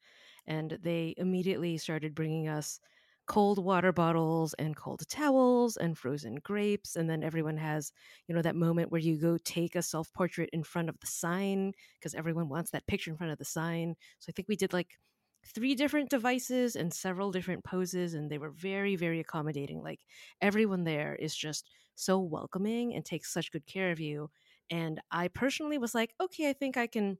And 0.48 0.72
they 0.82 1.14
immediately 1.18 1.78
started 1.78 2.16
bringing 2.16 2.48
us 2.48 2.80
cold 3.28 3.58
water 3.64 3.92
bottles 3.92 4.54
and 4.56 4.76
cold 4.76 5.08
towels 5.08 5.78
and 5.78 5.98
frozen 5.98 6.36
grapes. 6.36 6.96
And 6.96 7.08
then 7.10 7.24
everyone 7.24 7.58
has, 7.58 7.92
you 8.28 8.34
know, 8.36 8.42
that 8.42 8.56
moment 8.56 8.92
where 8.92 9.02
you 9.02 9.20
go 9.20 9.38
take 9.38 9.76
a 9.76 9.82
self 9.84 10.12
portrait 10.14 10.50
in 10.54 10.64
front 10.64 10.90
of 10.90 11.00
the 11.00 11.08
sign 11.08 11.74
because 12.00 12.16
everyone 12.16 12.50
wants 12.50 12.72
that 12.72 12.88
picture 12.88 13.12
in 13.12 13.18
front 13.18 13.32
of 13.32 13.38
the 13.40 13.46
sign. 13.46 13.96
So 14.20 14.30
I 14.30 14.34
think 14.34 14.48
we 14.48 14.56
did 14.56 14.74
like 14.74 14.98
three 15.46 15.76
different 15.76 16.10
devices 16.10 16.76
and 16.76 16.94
several 16.94 17.32
different 17.32 17.64
poses 17.64 18.14
and 18.14 18.30
they 18.30 18.38
were 18.38 18.50
very 18.50 18.96
very 18.96 19.20
accommodating 19.20 19.82
like 19.82 20.02
everyone 20.42 20.84
there 20.84 21.16
is 21.16 21.36
just 21.36 21.70
so 21.96 22.20
welcoming 22.20 22.94
and 22.94 23.06
takes 23.06 23.32
such 23.32 23.52
good 23.52 23.66
care 23.66 23.92
of 23.92 24.00
you 24.00 24.30
and 24.70 25.00
i 25.12 25.28
personally 25.28 25.78
was 25.78 25.94
like 25.96 26.14
okay 26.20 26.50
i 26.50 26.54
think 26.54 26.78
i 26.78 26.88
can 26.88 27.18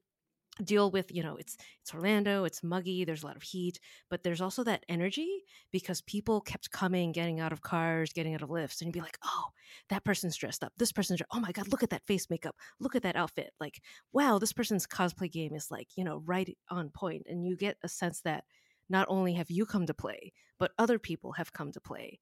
deal 0.64 0.90
with 0.90 1.14
you 1.14 1.22
know 1.22 1.36
it's 1.36 1.56
it's 1.82 1.92
orlando 1.94 2.44
it's 2.44 2.62
muggy 2.62 3.04
there's 3.04 3.22
a 3.22 3.26
lot 3.26 3.36
of 3.36 3.42
heat 3.42 3.78
but 4.08 4.22
there's 4.22 4.40
also 4.40 4.64
that 4.64 4.84
energy 4.88 5.44
because 5.70 6.00
people 6.02 6.40
kept 6.40 6.70
coming 6.70 7.12
getting 7.12 7.40
out 7.40 7.52
of 7.52 7.60
cars 7.60 8.12
getting 8.12 8.34
out 8.34 8.42
of 8.42 8.50
lifts 8.50 8.80
and 8.80 8.88
you'd 8.88 8.94
be 8.94 9.00
like 9.00 9.18
oh 9.24 9.44
that 9.88 10.04
person's 10.04 10.36
dressed 10.36 10.64
up. 10.64 10.72
This 10.76 10.92
person's 10.92 11.20
oh 11.32 11.40
my 11.40 11.52
god 11.52 11.68
look 11.68 11.82
at 11.82 11.90
that 11.90 12.06
face 12.06 12.28
makeup. 12.30 12.56
Look 12.80 12.94
at 12.94 13.02
that 13.02 13.16
outfit. 13.16 13.52
Like 13.60 13.80
wow 14.12 14.38
this 14.38 14.52
person's 14.52 14.86
cosplay 14.86 15.30
game 15.30 15.54
is 15.54 15.70
like 15.70 15.88
you 15.96 16.04
know 16.04 16.22
right 16.24 16.56
on 16.70 16.90
point 16.90 17.26
and 17.28 17.46
you 17.46 17.56
get 17.56 17.76
a 17.82 17.88
sense 17.88 18.20
that 18.22 18.44
not 18.88 19.06
only 19.08 19.34
have 19.34 19.50
you 19.50 19.66
come 19.66 19.86
to 19.86 19.94
play 19.94 20.32
but 20.58 20.72
other 20.78 20.98
people 20.98 21.32
have 21.32 21.52
come 21.52 21.72
to 21.72 21.80
play 21.80 22.18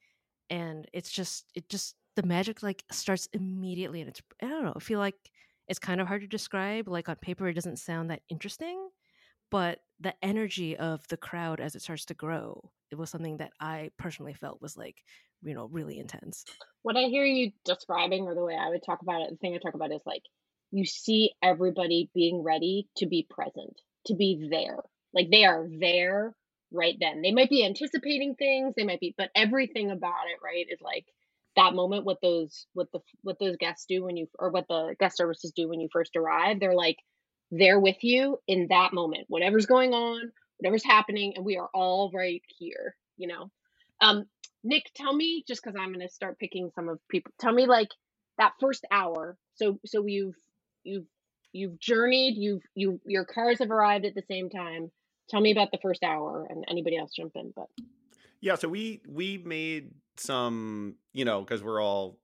and 0.51 0.87
it's 0.93 1.11
just 1.11 1.45
it 1.55 1.69
just 1.69 1.95
the 2.17 2.23
magic 2.23 2.63
like 2.63 2.85
starts 2.91 3.29
immediately 3.33 4.01
and 4.01 4.09
it's 4.09 4.23
i 4.43 4.49
don't 4.49 4.65
know 4.65 4.73
i 4.75 4.81
feel 4.81 4.99
like 4.99 5.17
it's 5.69 5.79
kind 5.79 6.01
of 6.01 6.07
hard 6.07 6.23
to 6.23 6.27
describe. 6.27 6.89
Like 6.89 7.09
on 7.09 7.17
paper, 7.17 7.49
it 7.49 7.55
doesn't 7.55 7.79
sound 7.79 8.11
that 8.11 8.23
interesting, 8.29 8.89
but 9.51 9.81
the 10.01 10.15
energy 10.23 10.77
of 10.77 11.07
the 11.09 11.17
crowd 11.17 11.61
as 11.61 11.75
it 11.75 11.83
starts 11.83 12.05
to 12.07 12.15
grow, 12.15 12.71
it 12.91 12.97
was 12.97 13.11
something 13.11 13.39
that 13.39 13.53
I 13.61 13.91
personally 13.99 14.35
felt 14.35 14.63
was 14.63 14.77
like, 14.77 15.03
you 15.43 15.55
know, 15.55 15.69
really 15.71 15.99
intense. 15.99 16.45
What 16.83 16.97
I 16.97 17.05
hear 17.05 17.25
you 17.25 17.53
describing, 17.65 18.25
or 18.25 18.35
the 18.35 18.45
way 18.45 18.57
I 18.57 18.71
would 18.71 18.83
talk 18.85 19.03
about 19.03 19.23
it, 19.23 19.31
the 19.31 19.37
thing 19.37 19.55
I 19.55 19.59
talk 19.59 19.75
about 19.75 19.93
is 19.93 20.03
like 20.07 20.23
you 20.71 20.85
see 20.85 21.33
everybody 21.43 22.11
being 22.15 22.43
ready 22.43 22.89
to 22.97 23.07
be 23.07 23.27
present, 23.31 23.81
to 24.07 24.15
be 24.15 24.49
there. 24.51 24.79
Like 25.13 25.31
they 25.31 25.45
are 25.45 25.67
there 25.81 26.35
right 26.73 26.97
then. 26.99 27.23
They 27.23 27.33
might 27.33 27.51
be 27.51 27.65
anticipating 27.65 28.35
things, 28.35 28.75
they 28.77 28.85
might 28.85 29.01
be, 29.01 29.15
but 29.17 29.31
everything 29.37 29.91
about 29.91 30.27
it, 30.27 30.41
right, 30.43 30.67
is 30.69 30.81
like 30.83 31.07
that 31.57 31.75
moment 31.75 32.05
what 32.05 32.19
those 32.23 32.67
what 32.75 32.89
the 32.93 33.01
what 33.23 33.39
those 33.39 33.57
guests 33.57 33.87
do 33.89 34.05
when 34.05 34.17
you 34.17 34.27
or 34.39 34.51
what 34.51 34.67
the 34.69 34.95
guest 34.99 35.17
services 35.17 35.53
do 35.55 35.69
when 35.69 35.81
you 35.81 35.89
first 35.93 36.17
arrive 36.17 36.61
they're 36.61 36.75
like 36.75 36.97
they're 37.51 37.79
with 37.79 38.03
you 38.03 38.39
in 38.49 38.67
that 38.71 38.93
moment. 38.93 39.27
Whatever's 39.29 39.67
going 39.67 39.93
on 39.93 40.33
whatever's 40.59 40.85
happening 40.85 41.35
and 41.37 41.45
we 41.45 41.57
are 41.57 41.69
all 41.75 42.11
right 42.15 42.43
here 42.59 42.97
you 43.17 43.29
know? 43.29 43.51
Um 44.01 44.25
nick 44.63 44.85
tell 44.95 45.15
me 45.15 45.45
just 45.47 45.63
because 45.63 45.77
i'm 45.79 45.93
going 45.93 46.07
to 46.07 46.13
start 46.13 46.39
picking 46.39 46.71
some 46.75 46.89
of 46.89 46.99
people 47.09 47.33
tell 47.39 47.53
me 47.53 47.67
like 47.67 47.89
that 48.39 48.53
first 48.61 48.85
hour. 48.91 49.37
So 49.55 49.79
so 49.87 50.07
you've 50.07 50.35
you've 50.83 51.07
you've 51.53 51.79
journeyed 51.79 52.37
you've 52.37 52.63
you 52.75 53.01
your 53.07 53.25
cars 53.25 53.59
have 53.61 53.71
arrived 53.71 54.05
at 54.05 54.15
the 54.15 54.25
same 54.29 54.51
time. 54.51 54.91
Tell 55.31 55.41
me 55.41 55.53
about 55.53 55.71
the 55.71 55.79
first 55.81 56.03
hour 56.03 56.47
and 56.49 56.65
anybody 56.69 56.99
else 56.99 57.13
jump 57.17 57.33
in 57.35 57.53
but 57.57 57.69
yeah 58.41 58.57
so 58.57 58.69
we 58.69 59.01
we 59.09 59.39
made 59.39 59.91
some 60.17 60.97
you 61.13 61.25
know 61.25 61.41
because 61.41 61.63
we're 61.63 61.83
all 61.83 62.19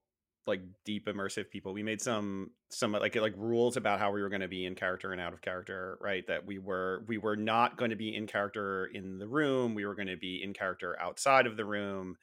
like 0.47 0.61
deep 0.85 1.07
immersive 1.07 1.51
people 1.51 1.73
we 1.73 1.83
made 1.83 2.01
some 2.01 2.51
some 2.71 2.93
like 2.93 3.15
like 3.17 3.35
rules 3.37 3.77
about 3.77 3.99
how 3.99 4.11
we 4.11 4.23
were 4.23 4.29
going 4.29 4.41
to 4.41 4.49
be 4.49 4.65
in 4.65 4.75
character 4.75 5.13
and 5.13 5.21
out 5.21 5.33
of 5.33 5.41
character 5.41 5.99
right? 6.01 6.27
That 6.27 6.47
we 6.47 6.59
were 6.59 7.05
we 7.07 7.19
were 7.19 7.37
not 7.37 7.77
going 7.77 7.91
to 7.91 7.97
be 7.97 8.15
in 8.15 8.27
character 8.27 8.87
in 8.87 9.19
the 9.19 9.29
room 9.29 9.75
we 9.75 9.85
were 9.85 9.95
going 9.95 10.09
to 10.09 10.17
be 10.17 10.43
in 10.43 10.53
character 10.53 10.97
outside 11.01 11.47
of 11.47 11.57
the 11.57 11.65
room 11.65 12.17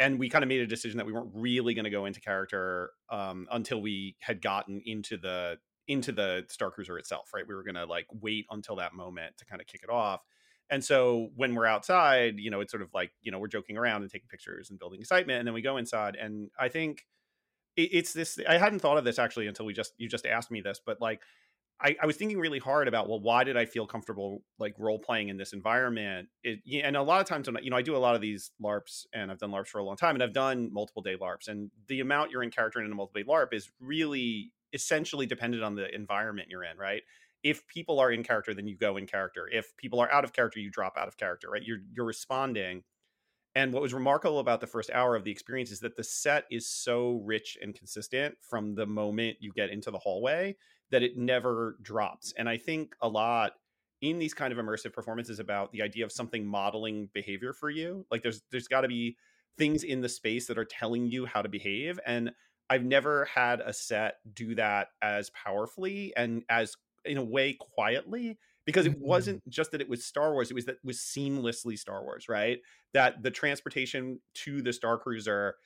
and 0.00 0.18
we 0.18 0.28
kind 0.28 0.42
of 0.42 0.48
made 0.48 0.60
a 0.60 0.66
decision 0.66 0.98
that 0.98 1.06
we 1.06 1.12
weren't 1.12 1.30
really 1.32 1.74
going 1.74 1.84
to 1.84 1.90
go 1.90 2.04
into 2.04 2.20
character 2.20 2.90
um, 3.10 3.46
until 3.52 3.80
we 3.80 4.16
had 4.20 4.42
gotten 4.42 4.82
into 4.84 5.16
the 5.16 5.56
into 5.86 6.12
the 6.12 6.44
star 6.48 6.70
cruiser 6.70 6.98
itself 6.98 7.30
right? 7.34 7.46
We 7.46 7.54
were 7.54 7.64
going 7.64 7.76
to 7.76 7.86
like 7.86 8.06
wait 8.20 8.46
until 8.50 8.76
that 8.76 8.94
moment 8.94 9.36
to 9.38 9.44
kind 9.46 9.60
of 9.60 9.66
kick 9.66 9.82
it 9.82 9.90
off 9.90 10.22
and 10.70 10.84
so 10.84 11.28
when 11.36 11.54
we're 11.54 11.66
outside 11.66 12.34
you 12.38 12.50
know 12.50 12.60
it's 12.60 12.70
sort 12.70 12.82
of 12.82 12.88
like 12.94 13.12
you 13.22 13.30
know 13.30 13.38
we're 13.38 13.48
joking 13.48 13.76
around 13.76 14.02
and 14.02 14.10
taking 14.10 14.28
pictures 14.28 14.70
and 14.70 14.78
building 14.78 15.00
excitement 15.00 15.38
and 15.38 15.46
then 15.46 15.54
we 15.54 15.62
go 15.62 15.76
inside 15.76 16.16
and 16.16 16.50
i 16.58 16.68
think 16.68 17.06
it's 17.76 18.12
this 18.12 18.38
i 18.48 18.56
hadn't 18.56 18.78
thought 18.78 18.98
of 18.98 19.04
this 19.04 19.18
actually 19.18 19.46
until 19.46 19.66
we 19.66 19.72
just 19.72 19.92
you 19.98 20.08
just 20.08 20.26
asked 20.26 20.50
me 20.50 20.60
this 20.60 20.80
but 20.84 21.00
like 21.00 21.20
I, 21.80 21.96
I 22.00 22.06
was 22.06 22.16
thinking 22.16 22.38
really 22.38 22.60
hard 22.60 22.86
about 22.86 23.08
well 23.08 23.20
why 23.20 23.42
did 23.42 23.56
i 23.56 23.66
feel 23.66 23.86
comfortable 23.86 24.42
like 24.58 24.74
role 24.78 24.98
playing 24.98 25.28
in 25.28 25.36
this 25.36 25.52
environment? 25.52 26.28
It, 26.44 26.60
and 26.84 26.96
a 26.96 27.02
lot 27.02 27.20
of 27.20 27.26
times 27.26 27.50
when 27.50 27.62
you 27.64 27.70
know 27.70 27.76
i 27.76 27.82
do 27.82 27.96
a 27.96 27.98
lot 27.98 28.14
of 28.14 28.20
these 28.20 28.52
larps 28.60 29.06
and 29.12 29.30
i've 29.30 29.38
done 29.38 29.50
larps 29.50 29.70
for 29.70 29.78
a 29.78 29.84
long 29.84 29.96
time 29.96 30.14
and 30.14 30.22
i've 30.22 30.32
done 30.32 30.72
multiple 30.72 31.02
day 31.02 31.16
larps 31.20 31.48
and 31.48 31.70
the 31.88 32.00
amount 32.00 32.30
you're 32.30 32.44
in 32.44 32.50
character 32.50 32.80
in 32.80 32.90
a 32.90 32.94
multiple 32.94 33.20
day 33.20 33.26
larp 33.28 33.52
is 33.52 33.70
really 33.80 34.52
essentially 34.72 35.26
dependent 35.26 35.62
on 35.64 35.74
the 35.74 35.92
environment 35.94 36.48
you're 36.48 36.64
in 36.64 36.78
right 36.78 37.02
if 37.44 37.66
people 37.68 38.00
are 38.00 38.10
in 38.10 38.24
character 38.24 38.52
then 38.54 38.66
you 38.66 38.76
go 38.76 38.96
in 38.96 39.06
character 39.06 39.48
if 39.52 39.76
people 39.76 40.00
are 40.00 40.10
out 40.10 40.24
of 40.24 40.32
character 40.32 40.58
you 40.58 40.70
drop 40.70 40.96
out 40.98 41.06
of 41.06 41.16
character 41.16 41.48
right 41.50 41.62
you're 41.62 41.78
you're 41.92 42.06
responding 42.06 42.82
and 43.54 43.72
what 43.72 43.82
was 43.82 43.94
remarkable 43.94 44.40
about 44.40 44.60
the 44.60 44.66
first 44.66 44.90
hour 44.90 45.14
of 45.14 45.22
the 45.22 45.30
experience 45.30 45.70
is 45.70 45.80
that 45.80 45.96
the 45.96 46.02
set 46.02 46.44
is 46.50 46.68
so 46.68 47.22
rich 47.24 47.56
and 47.62 47.74
consistent 47.74 48.34
from 48.40 48.74
the 48.74 48.86
moment 48.86 49.36
you 49.40 49.52
get 49.52 49.70
into 49.70 49.92
the 49.92 49.98
hallway 49.98 50.56
that 50.90 51.04
it 51.04 51.16
never 51.16 51.76
drops. 51.80 52.32
And 52.36 52.48
I 52.48 52.56
think 52.56 52.96
a 53.00 53.08
lot 53.08 53.52
in 54.00 54.18
these 54.18 54.34
kind 54.34 54.52
of 54.52 54.58
immersive 54.58 54.92
performances 54.92 55.38
about 55.38 55.70
the 55.70 55.82
idea 55.82 56.04
of 56.04 56.10
something 56.10 56.44
modeling 56.44 57.08
behavior 57.14 57.52
for 57.52 57.70
you. 57.70 58.04
Like 58.10 58.22
there's 58.22 58.42
there's 58.50 58.68
got 58.68 58.80
to 58.80 58.88
be 58.88 59.16
things 59.56 59.84
in 59.84 60.00
the 60.00 60.08
space 60.08 60.48
that 60.48 60.58
are 60.58 60.64
telling 60.64 61.06
you 61.06 61.24
how 61.26 61.40
to 61.40 61.48
behave 61.48 62.00
and 62.04 62.32
I've 62.70 62.84
never 62.84 63.26
had 63.26 63.60
a 63.60 63.74
set 63.74 64.14
do 64.32 64.54
that 64.54 64.88
as 65.02 65.30
powerfully 65.30 66.12
and 66.16 66.42
as 66.48 66.76
in 67.04 67.18
a 67.18 67.24
way 67.24 67.54
quietly 67.54 68.38
because 68.64 68.86
it 68.86 68.96
mm-hmm. 68.96 69.06
wasn't 69.06 69.48
just 69.48 69.72
that 69.72 69.80
it 69.80 69.88
was 69.88 70.04
Star 70.04 70.32
Wars, 70.32 70.50
it 70.50 70.54
was 70.54 70.64
that 70.64 70.76
it 70.76 70.84
was 70.84 70.98
seamlessly 70.98 71.78
Star 71.78 72.02
Wars, 72.02 72.28
right? 72.28 72.58
That 72.92 73.22
the 73.22 73.30
transportation 73.30 74.20
to 74.34 74.62
the 74.62 74.72
Star 74.72 74.98
Cruiser 74.98 75.56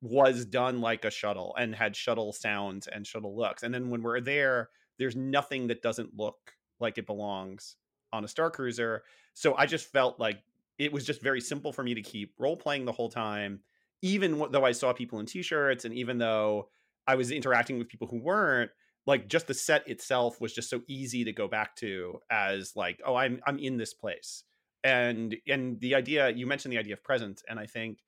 was 0.00 0.44
done 0.44 0.80
like 0.80 1.04
a 1.04 1.10
shuttle 1.10 1.54
and 1.58 1.74
had 1.74 1.96
shuttle 1.96 2.32
sounds 2.32 2.86
and 2.86 3.06
shuttle 3.06 3.36
looks. 3.36 3.62
And 3.62 3.74
then 3.74 3.90
when 3.90 4.02
we're 4.02 4.20
there, 4.20 4.70
there's 4.98 5.16
nothing 5.16 5.66
that 5.68 5.82
doesn't 5.82 6.16
look 6.16 6.36
like 6.80 6.98
it 6.98 7.06
belongs 7.06 7.76
on 8.12 8.24
a 8.24 8.28
Star 8.28 8.50
Cruiser. 8.50 9.02
So 9.34 9.54
I 9.56 9.66
just 9.66 9.90
felt 9.90 10.18
like 10.18 10.42
it 10.78 10.92
was 10.92 11.04
just 11.04 11.20
very 11.20 11.40
simple 11.40 11.72
for 11.72 11.82
me 11.82 11.94
to 11.94 12.02
keep 12.02 12.34
role 12.38 12.56
playing 12.56 12.84
the 12.84 12.92
whole 12.92 13.10
time, 13.10 13.60
even 14.02 14.42
though 14.50 14.64
I 14.64 14.72
saw 14.72 14.92
people 14.92 15.18
in 15.20 15.26
t 15.26 15.42
shirts 15.42 15.84
and 15.84 15.94
even 15.94 16.18
though 16.18 16.68
I 17.06 17.16
was 17.16 17.30
interacting 17.30 17.78
with 17.78 17.88
people 17.88 18.06
who 18.06 18.20
weren't 18.20 18.70
like 19.08 19.26
just 19.26 19.46
the 19.46 19.54
set 19.54 19.88
itself 19.88 20.38
was 20.38 20.52
just 20.52 20.68
so 20.68 20.82
easy 20.86 21.24
to 21.24 21.32
go 21.32 21.48
back 21.48 21.74
to 21.74 22.20
as 22.30 22.76
like 22.76 23.00
oh 23.06 23.16
i'm 23.16 23.40
i'm 23.46 23.58
in 23.58 23.78
this 23.78 23.94
place. 23.94 24.44
And 24.84 25.34
and 25.48 25.80
the 25.80 25.94
idea 25.94 26.28
you 26.28 26.46
mentioned 26.46 26.72
the 26.72 26.78
idea 26.78 26.92
of 26.92 27.02
presence 27.02 27.42
and 27.48 27.58
i 27.58 27.66
think 27.66 27.98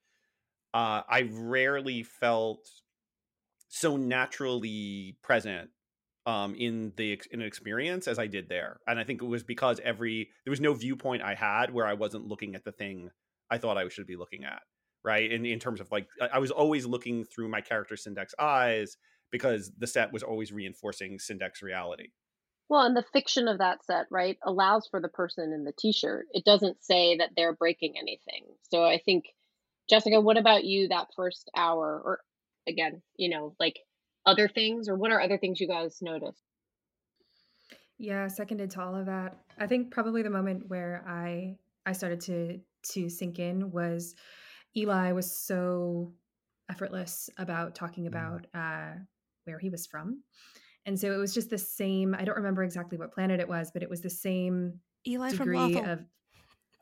uh 0.73 1.01
i 1.09 1.27
rarely 1.33 2.03
felt 2.03 2.69
so 3.67 3.97
naturally 3.97 5.17
present 5.23 5.71
um 6.27 6.53
in 6.55 6.93
the 6.97 7.19
in 7.31 7.41
an 7.41 7.47
experience 7.47 8.07
as 8.07 8.19
i 8.19 8.27
did 8.27 8.47
there. 8.47 8.79
And 8.87 8.99
i 8.99 9.03
think 9.03 9.23
it 9.23 9.25
was 9.25 9.43
because 9.43 9.79
every 9.83 10.29
there 10.45 10.51
was 10.51 10.61
no 10.61 10.73
viewpoint 10.73 11.23
i 11.23 11.33
had 11.33 11.73
where 11.73 11.87
i 11.87 11.93
wasn't 11.93 12.27
looking 12.27 12.53
at 12.53 12.63
the 12.63 12.71
thing 12.71 13.09
i 13.49 13.57
thought 13.57 13.77
i 13.77 13.89
should 13.89 14.07
be 14.07 14.15
looking 14.15 14.43
at 14.43 14.61
right? 15.03 15.31
In 15.31 15.47
in 15.47 15.59
terms 15.59 15.81
of 15.81 15.91
like 15.91 16.07
i 16.31 16.37
was 16.37 16.51
always 16.51 16.85
looking 16.85 17.23
through 17.23 17.49
my 17.49 17.59
character 17.59 17.95
syndex 17.95 18.29
eyes 18.37 18.97
because 19.31 19.71
the 19.77 19.87
set 19.87 20.11
was 20.11 20.23
always 20.23 20.51
reinforcing 20.51 21.17
Syndex 21.17 21.61
reality. 21.61 22.09
Well, 22.69 22.83
and 22.83 22.95
the 22.95 23.03
fiction 23.11 23.47
of 23.47 23.57
that 23.57 23.83
set, 23.85 24.05
right, 24.09 24.37
allows 24.43 24.87
for 24.87 25.01
the 25.01 25.09
person 25.09 25.51
in 25.51 25.65
the 25.65 25.73
t-shirt. 25.77 26.27
It 26.31 26.45
doesn't 26.45 26.83
say 26.83 27.17
that 27.17 27.31
they're 27.35 27.53
breaking 27.53 27.95
anything. 27.97 28.45
So 28.69 28.85
I 28.85 29.01
think 29.03 29.25
Jessica, 29.89 30.21
what 30.21 30.37
about 30.37 30.63
you 30.63 30.87
that 30.87 31.07
first 31.15 31.49
hour 31.55 32.01
or 32.03 32.19
again, 32.67 33.01
you 33.17 33.29
know, 33.29 33.55
like 33.59 33.79
other 34.25 34.47
things 34.47 34.87
or 34.87 34.95
what 34.95 35.11
are 35.11 35.19
other 35.19 35.37
things 35.37 35.59
you 35.59 35.67
guys 35.67 35.97
noticed? 36.01 36.41
Yeah, 37.97 38.27
seconded 38.27 38.71
to 38.71 38.81
all 38.81 38.95
of 38.95 39.05
that. 39.07 39.37
I 39.59 39.67
think 39.67 39.91
probably 39.91 40.23
the 40.23 40.29
moment 40.29 40.69
where 40.69 41.03
I 41.07 41.57
I 41.85 41.91
started 41.91 42.21
to 42.21 42.59
to 42.93 43.09
sink 43.09 43.39
in 43.39 43.71
was 43.71 44.15
Eli 44.75 45.11
was 45.11 45.29
so 45.31 46.13
effortless 46.69 47.29
about 47.37 47.75
talking 47.75 48.05
mm. 48.05 48.07
about 48.07 48.47
uh, 48.53 48.93
where 49.51 49.59
he 49.59 49.69
was 49.69 49.87
from. 49.87 50.23
And 50.85 50.99
so 50.99 51.11
it 51.13 51.17
was 51.17 51.33
just 51.33 51.49
the 51.49 51.57
same. 51.57 52.15
I 52.17 52.23
don't 52.23 52.37
remember 52.37 52.63
exactly 52.63 52.97
what 52.97 53.13
planet 53.13 53.39
it 53.39 53.47
was, 53.47 53.71
but 53.71 53.83
it 53.83 53.89
was 53.89 54.01
the 54.01 54.09
same 54.09 54.79
Eli 55.07 55.31
degree 55.31 55.57
from 55.57 55.73
Lothal. 55.73 55.91
of. 55.93 56.05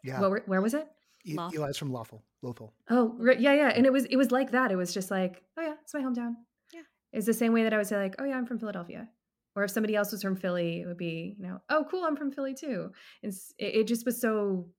Yeah. 0.03 0.21
Well, 0.21 0.37
where 0.45 0.61
was 0.61 0.73
it? 0.73 0.87
E- 1.25 1.35
Eli's 1.35 1.77
from 1.77 1.91
Lothal. 1.91 2.21
Lothal. 2.43 2.71
Oh, 2.89 3.15
right, 3.19 3.39
yeah, 3.39 3.53
yeah, 3.53 3.69
and 3.75 3.85
it 3.85 3.91
was 3.91 4.05
it 4.05 4.15
was 4.15 4.31
like 4.31 4.51
that. 4.51 4.71
It 4.71 4.77
was 4.77 4.93
just 4.93 5.11
like, 5.11 5.43
oh 5.57 5.61
yeah, 5.61 5.73
it's 5.81 5.93
my 5.93 6.01
hometown. 6.01 6.35
Yeah, 6.73 6.81
it's 7.11 7.25
the 7.25 7.33
same 7.33 7.51
way 7.51 7.63
that 7.63 7.73
I 7.73 7.77
would 7.77 7.87
say 7.87 7.97
like, 7.97 8.15
oh 8.19 8.23
yeah, 8.23 8.37
I'm 8.37 8.45
from 8.45 8.59
Philadelphia. 8.59 9.09
Or 9.55 9.63
if 9.65 9.71
somebody 9.71 9.95
else 9.95 10.11
was 10.11 10.21
from 10.21 10.37
Philly, 10.37 10.81
it 10.81 10.85
would 10.85 10.97
be, 10.97 11.35
you 11.37 11.45
know, 11.45 11.59
oh 11.69 11.85
cool, 11.91 12.05
I'm 12.05 12.15
from 12.15 12.31
Philly 12.31 12.53
too. 12.53 12.91
And 13.23 13.33
it, 13.57 13.75
it 13.75 13.87
just 13.87 14.05
was 14.05 14.21
so 14.21 14.69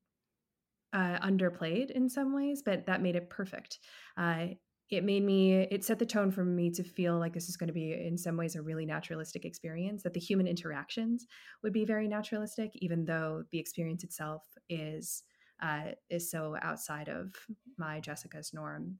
uh, 0.94 1.18
underplayed 1.18 1.90
in 1.90 2.08
some 2.08 2.34
ways, 2.34 2.62
but 2.64 2.86
that 2.86 3.02
made 3.02 3.16
it 3.16 3.28
perfect. 3.28 3.78
Uh, 4.16 4.46
it 4.90 5.04
made 5.04 5.24
me 5.24 5.54
it 5.70 5.84
set 5.84 5.98
the 5.98 6.06
tone 6.06 6.30
for 6.30 6.44
me 6.44 6.70
to 6.70 6.82
feel 6.82 7.18
like 7.18 7.32
this 7.32 7.48
is 7.48 7.56
going 7.56 7.68
to 7.68 7.72
be 7.72 7.92
in 7.92 8.18
some 8.18 8.36
ways 8.36 8.56
a 8.56 8.62
really 8.62 8.84
naturalistic 8.84 9.44
experience 9.44 10.02
that 10.02 10.14
the 10.14 10.20
human 10.20 10.46
interactions 10.46 11.26
would 11.62 11.72
be 11.72 11.84
very 11.84 12.08
naturalistic 12.08 12.72
even 12.74 13.04
though 13.04 13.44
the 13.52 13.58
experience 13.58 14.02
itself 14.04 14.42
is 14.68 15.22
uh, 15.62 15.92
is 16.08 16.30
so 16.30 16.56
outside 16.62 17.08
of 17.08 17.34
my 17.76 18.00
jessica's 18.00 18.52
norm. 18.52 18.98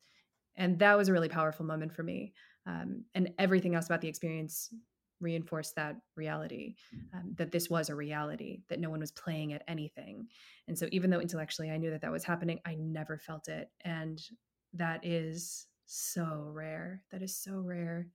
And 0.57 0.79
that 0.81 0.97
was 0.97 1.09
a 1.09 1.13
really 1.13 1.29
powerful 1.29 1.65
moment 1.65 1.93
for 1.93 2.03
me 2.03 2.35
um, 2.67 3.05
and 3.15 3.31
everything 3.39 3.75
else 3.75 3.87
about 3.87 4.03
the 4.03 4.09
experience 4.09 4.73
reinforced 5.21 5.75
that 5.77 5.97
reality 6.17 6.77
um, 7.15 7.35
that 7.37 7.53
this 7.53 7.69
was 7.69 7.89
a 7.89 7.95
reality 7.95 8.63
that 8.69 8.81
no 8.81 8.91
one 8.91 9.01
was 9.01 9.13
playing 9.13 9.53
at 9.53 9.63
anything. 9.69 10.27
And 10.67 10.79
so 10.79 10.87
even 10.93 11.11
though 11.11 11.21
intellectually 11.21 11.71
i 11.71 11.77
knew 11.77 11.91
that 11.91 12.03
that 12.03 12.13
was 12.13 12.25
happening 12.25 12.61
i 12.65 12.75
never 12.75 13.19
felt 13.19 13.49
it. 13.49 13.71
And 13.85 14.21
that 14.75 15.05
is 15.05 15.67
so 15.91 16.51
rare. 16.53 17.03
That 17.11 17.23
is 17.23 17.37
so 17.37 17.61
rare 17.61 18.07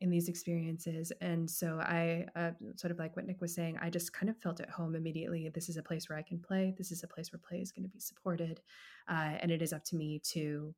in 0.00 0.10
these 0.10 0.28
experiences. 0.28 1.12
And 1.20 1.50
so 1.50 1.78
I, 1.80 2.26
uh, 2.36 2.50
sort 2.76 2.90
of 2.90 2.98
like 2.98 3.16
what 3.16 3.26
Nick 3.26 3.40
was 3.40 3.54
saying, 3.54 3.78
I 3.80 3.88
just 3.88 4.12
kind 4.12 4.28
of 4.28 4.36
felt 4.36 4.60
at 4.60 4.68
home 4.68 4.94
immediately. 4.94 5.48
This 5.48 5.68
is 5.68 5.76
a 5.76 5.82
place 5.82 6.08
where 6.08 6.18
I 6.18 6.22
can 6.22 6.38
play. 6.38 6.74
This 6.76 6.92
is 6.92 7.02
a 7.02 7.08
place 7.08 7.32
where 7.32 7.40
play 7.40 7.60
is 7.60 7.72
going 7.72 7.84
to 7.84 7.88
be 7.88 8.00
supported. 8.00 8.60
Uh, 9.08 9.36
and 9.40 9.50
it 9.50 9.62
is 9.62 9.72
up 9.72 9.84
to 9.84 9.96
me 9.96 10.20
to 10.32 10.74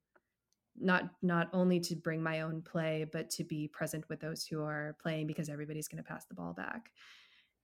not 0.78 1.10
not 1.22 1.48
only 1.52 1.80
to 1.80 1.96
bring 1.96 2.22
my 2.22 2.42
own 2.42 2.62
play, 2.62 3.06
but 3.10 3.30
to 3.30 3.44
be 3.44 3.66
present 3.68 4.08
with 4.08 4.20
those 4.20 4.44
who 4.44 4.62
are 4.62 4.96
playing 5.00 5.26
because 5.26 5.48
everybody's 5.48 5.88
going 5.88 6.02
to 6.02 6.08
pass 6.08 6.26
the 6.26 6.34
ball 6.34 6.52
back. 6.52 6.90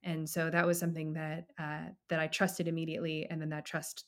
And 0.02 0.28
so 0.28 0.50
that 0.50 0.66
was 0.66 0.78
something 0.78 1.12
that 1.12 1.48
uh, 1.58 1.90
that 2.08 2.18
I 2.18 2.26
trusted 2.26 2.66
immediately, 2.66 3.26
and 3.30 3.40
then 3.40 3.50
that 3.50 3.66
trust 3.66 4.04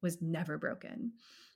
was 0.00 0.20
never 0.20 0.58
broken. 0.58 1.12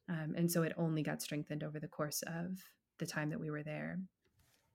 Um, 0.09 0.35
and 0.37 0.51
so 0.51 0.63
it 0.63 0.73
only 0.77 1.03
got 1.03 1.23
strengthened 1.23 1.65
over 1.65 1.81
the 1.81 1.89
course 1.89 2.23
of 2.23 2.59
the 2.99 3.07
time 3.07 3.31
that 3.31 3.41
we 3.41 3.51
were 3.51 3.63
there. 3.63 3.99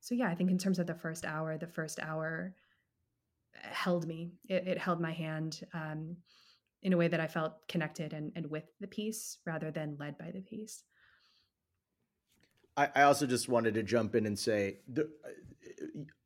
So, 0.02 0.16
yeah, 0.16 0.28
I 0.28 0.36
think 0.36 0.50
in 0.50 0.58
terms 0.58 0.80
of 0.80 0.88
the 0.88 0.96
first 0.96 1.26
hour, 1.26 1.58
the 1.58 1.68
first 1.68 2.00
hour 2.00 2.54
held 3.54 4.08
me, 4.08 4.32
it, 4.50 4.68
it 4.68 4.78
held 4.78 5.00
my 5.00 5.12
hand 5.12 5.62
um, 5.74 6.18
in 6.84 6.94
a 6.94 6.98
way 6.98 7.08
that 7.08 7.20
I 7.20 7.28
felt 7.28 7.68
connected 7.68 8.14
and, 8.14 8.32
and 8.36 8.50
with 8.50 8.66
the 8.80 8.88
piece 8.88 9.38
rather 9.46 9.72
than 9.72 9.98
led 10.00 10.18
by 10.18 10.32
the 10.32 10.42
piece. 10.42 10.84
I, 12.76 12.90
I 12.96 13.02
also 13.04 13.28
just 13.28 13.48
wanted 13.48 13.76
to 13.76 13.84
jump 13.84 14.16
in 14.16 14.26
and 14.26 14.38
say, 14.38 14.80
the, 14.88 15.10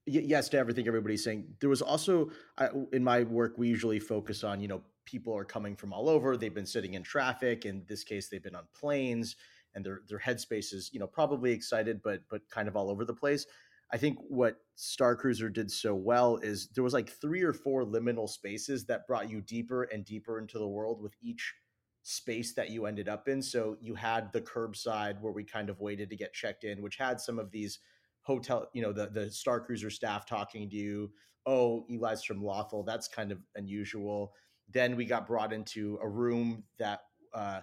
yes 0.05 0.49
to 0.49 0.57
everything 0.57 0.87
everybody's 0.87 1.23
saying. 1.23 1.45
There 1.59 1.69
was 1.69 1.81
also 1.81 2.31
I, 2.57 2.69
in 2.93 3.03
my 3.03 3.23
work 3.23 3.57
we 3.57 3.67
usually 3.67 3.99
focus 3.99 4.43
on 4.43 4.61
you 4.61 4.67
know 4.67 4.81
people 5.05 5.35
are 5.35 5.45
coming 5.45 5.75
from 5.75 5.93
all 5.93 6.09
over. 6.09 6.37
They've 6.37 6.53
been 6.53 6.65
sitting 6.65 6.95
in 6.95 7.03
traffic. 7.03 7.65
In 7.65 7.83
this 7.87 8.03
case, 8.03 8.29
they've 8.29 8.43
been 8.43 8.55
on 8.55 8.67
planes, 8.73 9.35
and 9.73 9.85
their 9.85 10.01
their 10.07 10.19
headspace 10.19 10.73
is 10.73 10.89
you 10.93 10.99
know 10.99 11.07
probably 11.07 11.51
excited, 11.51 12.01
but 12.03 12.21
but 12.29 12.49
kind 12.49 12.67
of 12.67 12.75
all 12.75 12.89
over 12.89 13.05
the 13.05 13.13
place. 13.13 13.45
I 13.91 13.97
think 13.97 14.17
what 14.27 14.57
Star 14.75 15.15
Cruiser 15.15 15.49
did 15.49 15.71
so 15.71 15.93
well 15.93 16.37
is 16.37 16.69
there 16.69 16.83
was 16.83 16.93
like 16.93 17.09
three 17.09 17.43
or 17.43 17.53
four 17.53 17.83
liminal 17.83 18.27
spaces 18.27 18.85
that 18.85 19.05
brought 19.07 19.29
you 19.29 19.41
deeper 19.41 19.83
and 19.83 20.03
deeper 20.03 20.39
into 20.39 20.57
the 20.57 20.67
world 20.67 21.01
with 21.01 21.13
each 21.21 21.53
space 22.01 22.53
that 22.53 22.69
you 22.69 22.85
ended 22.85 23.07
up 23.07 23.27
in. 23.27 23.41
So 23.41 23.77
you 23.79 23.95
had 23.95 24.31
the 24.31 24.41
curbside 24.41 25.21
where 25.21 25.31
we 25.31 25.43
kind 25.43 25.69
of 25.69 25.79
waited 25.79 26.09
to 26.09 26.15
get 26.15 26.33
checked 26.33 26.63
in, 26.63 26.81
which 26.81 26.97
had 26.97 27.19
some 27.21 27.39
of 27.39 27.51
these 27.51 27.79
hotel, 28.21 28.69
you 28.73 28.81
know, 28.81 28.91
the 28.91 29.07
the 29.07 29.29
Star 29.29 29.59
Cruiser 29.59 29.89
staff 29.89 30.25
talking 30.25 30.69
to 30.69 30.75
you. 30.75 31.11
Oh, 31.45 31.85
Eli's 31.89 32.23
from 32.23 32.41
Lothal. 32.41 32.85
That's 32.85 33.07
kind 33.07 33.31
of 33.31 33.39
unusual. 33.55 34.33
Then 34.69 34.95
we 34.95 35.05
got 35.05 35.27
brought 35.27 35.53
into 35.53 35.99
a 36.01 36.07
room 36.07 36.63
that 36.79 37.01
uh, 37.33 37.61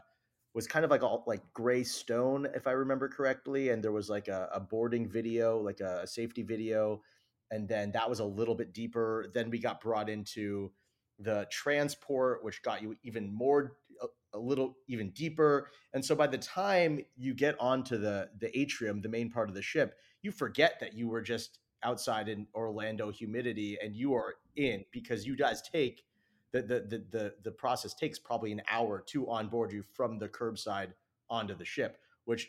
was 0.55 0.67
kind 0.67 0.85
of 0.85 0.91
like 0.91 1.03
all 1.03 1.25
like 1.27 1.43
gray 1.53 1.83
stone, 1.83 2.47
if 2.55 2.67
I 2.67 2.73
remember 2.73 3.09
correctly, 3.09 3.71
and 3.71 3.83
there 3.83 3.93
was 3.93 4.11
like 4.11 4.29
a, 4.29 4.49
a 4.53 4.61
boarding 4.61 5.09
video, 5.09 5.59
like 5.59 5.81
a, 5.81 6.01
a 6.03 6.07
safety 6.07 6.43
video, 6.43 7.03
and 7.51 7.69
then 7.69 7.93
that 7.93 8.09
was 8.09 8.21
a 8.21 8.25
little 8.25 8.55
bit 8.55 8.73
deeper. 8.73 9.27
Then 9.33 9.51
we 9.51 9.59
got 9.59 9.81
brought 9.81 10.09
into 10.09 10.73
the 11.19 11.47
transport, 11.51 12.45
which 12.45 12.63
got 12.63 12.83
you 12.83 12.97
even 13.03 13.33
more 13.33 13.77
a, 14.03 14.07
a 14.35 14.39
little 14.39 14.77
even 14.89 15.11
deeper. 15.11 15.69
And 15.95 16.05
so 16.05 16.15
by 16.15 16.27
the 16.27 16.39
time 16.39 17.01
you 17.17 17.35
get 17.35 17.57
onto 17.61 17.97
the 17.99 18.31
the 18.39 18.57
atrium, 18.59 19.01
the 19.01 19.09
main 19.09 19.31
part 19.31 19.49
of 19.49 19.55
the 19.55 19.63
ship, 19.63 19.97
you 20.23 20.33
forget 20.33 20.79
that 20.81 20.95
you 20.95 21.09
were 21.09 21.23
just 21.23 21.59
outside 21.83 22.29
in 22.29 22.47
Orlando 22.55 23.11
humidity 23.11 23.77
and 23.83 23.97
you 23.97 24.15
are 24.15 24.35
in 24.57 24.85
because 24.93 25.27
you 25.27 25.37
guys 25.37 25.63
take 25.63 26.05
the 26.53 26.63
the 26.63 26.81
the 26.81 27.05
the, 27.11 27.35
the 27.45 27.51
process 27.51 27.95
takes 27.95 28.19
probably 28.19 28.53
an 28.53 28.63
hour 28.71 29.03
to 29.07 29.29
onboard 29.29 29.73
you 29.73 29.83
from 29.83 30.19
the 30.19 30.29
curbside 30.29 30.93
onto 31.29 31.55
the 31.55 31.65
ship, 31.65 31.99
which 32.25 32.49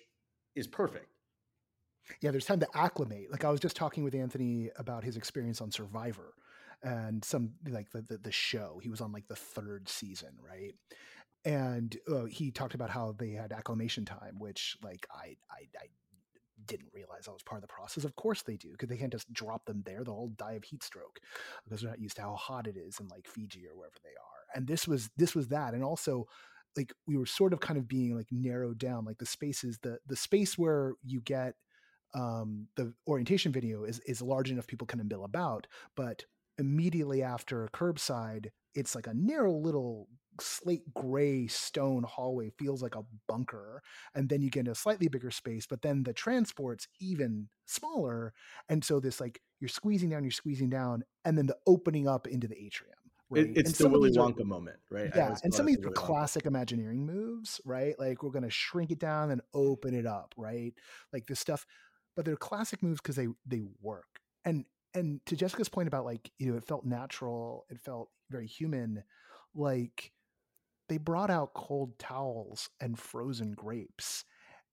is 0.55 0.67
perfect. 0.67 1.07
Yeah, 2.21 2.31
there's 2.31 2.45
time 2.45 2.59
to 2.59 2.67
acclimate. 2.73 3.31
Like 3.31 3.45
I 3.45 3.49
was 3.49 3.59
just 3.59 3.75
talking 3.75 4.03
with 4.03 4.13
Anthony 4.13 4.69
about 4.77 5.03
his 5.03 5.15
experience 5.15 5.61
on 5.61 5.71
Survivor 5.71 6.33
and 6.83 7.23
some 7.23 7.53
like 7.67 7.91
the, 7.91 8.01
the, 8.01 8.17
the 8.17 8.31
show. 8.31 8.79
He 8.83 8.89
was 8.89 8.99
on 8.99 9.13
like 9.13 9.27
the 9.27 9.35
third 9.35 9.87
season, 9.87 10.35
right? 10.45 10.73
And 11.45 11.95
uh, 12.11 12.25
he 12.25 12.51
talked 12.51 12.73
about 12.73 12.89
how 12.89 13.15
they 13.17 13.31
had 13.31 13.51
acclimation 13.51 14.05
time, 14.05 14.37
which 14.37 14.77
like 14.83 15.07
I 15.11 15.37
I, 15.49 15.67
I 15.79 15.87
didn't 16.65 16.93
realize 16.93 17.27
I 17.27 17.31
was 17.31 17.43
part 17.43 17.63
of 17.63 17.67
the 17.67 17.73
process. 17.73 18.03
Of 18.03 18.15
course 18.15 18.41
they 18.41 18.57
do, 18.57 18.71
because 18.71 18.89
they 18.89 18.97
can't 18.97 19.11
just 19.11 19.31
drop 19.31 19.65
them 19.65 19.83
there; 19.85 20.03
they'll 20.03 20.13
all 20.13 20.33
die 20.37 20.53
of 20.53 20.63
heat 20.63 20.83
stroke 20.83 21.19
because 21.63 21.81
they're 21.81 21.89
not 21.89 21.99
used 21.99 22.15
to 22.17 22.23
how 22.23 22.35
hot 22.35 22.67
it 22.67 22.77
is 22.77 22.99
in 22.99 23.07
like 23.07 23.27
Fiji 23.27 23.67
or 23.67 23.75
wherever 23.75 23.95
they 24.03 24.09
are. 24.09 24.55
And 24.55 24.67
this 24.67 24.87
was 24.87 25.09
this 25.17 25.35
was 25.35 25.49
that, 25.49 25.73
and 25.73 25.83
also 25.83 26.25
like 26.75 26.93
we 27.07 27.17
were 27.17 27.25
sort 27.25 27.53
of 27.53 27.59
kind 27.59 27.77
of 27.77 27.87
being 27.87 28.15
like 28.15 28.27
narrowed 28.31 28.77
down, 28.77 29.05
like 29.05 29.17
the 29.17 29.25
spaces 29.25 29.79
the 29.81 29.99
the 30.07 30.15
space 30.15 30.57
where 30.57 30.93
you 31.03 31.21
get 31.21 31.55
um, 32.15 32.67
the 32.75 32.93
orientation 33.07 33.51
video 33.51 33.83
is 33.83 33.99
is 33.99 34.21
large 34.21 34.51
enough 34.51 34.67
people 34.67 34.87
can 34.87 35.05
mill 35.07 35.25
about, 35.25 35.67
but 35.95 36.25
immediately 36.57 37.23
after 37.23 37.63
a 37.63 37.69
curbside, 37.69 38.47
it's 38.75 38.95
like 38.95 39.07
a 39.07 39.13
narrow 39.13 39.53
little 39.53 40.07
slate 40.39 40.93
gray 40.93 41.47
stone 41.47 42.03
hallway 42.03 42.49
feels 42.57 42.81
like 42.81 42.95
a 42.95 43.05
bunker 43.27 43.81
and 44.15 44.29
then 44.29 44.41
you 44.41 44.49
get 44.49 44.61
into 44.61 44.71
a 44.71 44.75
slightly 44.75 45.07
bigger 45.07 45.31
space 45.31 45.65
but 45.65 45.81
then 45.81 46.03
the 46.03 46.13
transport's 46.13 46.87
even 46.99 47.47
smaller 47.65 48.33
and 48.69 48.83
so 48.83 48.99
this 48.99 49.21
like 49.21 49.41
you're 49.59 49.67
squeezing 49.67 50.09
down 50.09 50.23
you're 50.23 50.31
squeezing 50.31 50.69
down 50.69 51.03
and 51.25 51.37
then 51.37 51.45
the 51.45 51.57
opening 51.67 52.07
up 52.07 52.27
into 52.27 52.47
the 52.47 52.57
atrium 52.57 52.95
right? 53.33 53.45
It, 53.45 53.57
it's 53.57 53.79
and 53.79 53.91
the 53.91 53.97
Willy 53.97 54.11
Wonka 54.11 54.41
are, 54.41 54.45
moment, 54.45 54.77
right? 54.89 55.11
Yeah, 55.15 55.35
and 55.43 55.53
some 55.53 55.67
of 55.67 55.75
these 55.75 55.85
are 55.85 55.91
classic 55.91 56.45
Imagineering 56.45 57.05
moves, 57.05 57.59
right? 57.65 57.97
Like 57.99 58.23
we're 58.23 58.31
going 58.31 58.43
to 58.43 58.49
shrink 58.49 58.91
it 58.91 58.99
down 58.99 59.31
and 59.31 59.41
open 59.53 59.93
it 59.93 60.05
up, 60.05 60.33
right? 60.37 60.73
Like 61.11 61.27
this 61.27 61.39
stuff, 61.39 61.65
but 62.15 62.25
they're 62.25 62.35
classic 62.35 62.83
moves 62.83 63.01
because 63.01 63.15
they 63.15 63.27
they 63.45 63.61
work. 63.81 64.19
And 64.45 64.65
and 64.93 65.21
to 65.25 65.35
Jessica's 65.35 65.69
point 65.69 65.87
about 65.87 66.05
like 66.05 66.31
you 66.37 66.51
know 66.51 66.57
it 66.57 66.63
felt 66.63 66.85
natural, 66.85 67.65
it 67.69 67.79
felt 67.79 68.09
very 68.29 68.47
human. 68.47 69.03
Like 69.55 70.11
they 70.89 70.97
brought 70.97 71.29
out 71.29 71.53
cold 71.53 71.97
towels 71.99 72.69
and 72.81 72.99
frozen 72.99 73.53
grapes. 73.53 74.25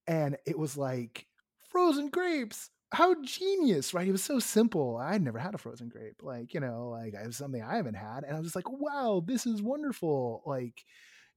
And 0.07 0.37
it 0.45 0.57
was 0.57 0.77
like, 0.77 1.27
frozen 1.69 2.09
grapes, 2.09 2.69
how 2.93 3.15
genius, 3.23 3.93
right? 3.93 4.07
It 4.07 4.11
was 4.11 4.23
so 4.23 4.39
simple. 4.39 4.97
I'd 4.97 5.21
never 5.21 5.39
had 5.39 5.55
a 5.55 5.57
frozen 5.57 5.87
grape. 5.87 6.21
Like, 6.21 6.53
you 6.53 6.59
know, 6.59 6.89
like 6.89 7.13
it 7.13 7.25
was 7.25 7.37
something 7.37 7.63
I 7.63 7.77
haven't 7.77 7.95
had. 7.95 8.23
And 8.23 8.35
I 8.35 8.39
was 8.39 8.55
like, 8.55 8.69
wow, 8.69 9.23
this 9.25 9.45
is 9.45 9.61
wonderful. 9.61 10.43
Like 10.45 10.83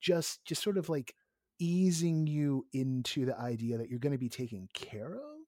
just 0.00 0.44
just 0.44 0.62
sort 0.62 0.76
of 0.76 0.88
like 0.88 1.14
easing 1.60 2.26
you 2.26 2.66
into 2.72 3.24
the 3.24 3.38
idea 3.38 3.78
that 3.78 3.88
you're 3.88 4.00
going 4.00 4.12
to 4.12 4.18
be 4.18 4.28
taken 4.28 4.68
care 4.74 5.14
of, 5.14 5.38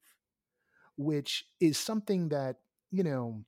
which 0.96 1.44
is 1.60 1.76
something 1.76 2.28
that, 2.28 2.56
you 2.92 3.02
know, 3.02 3.44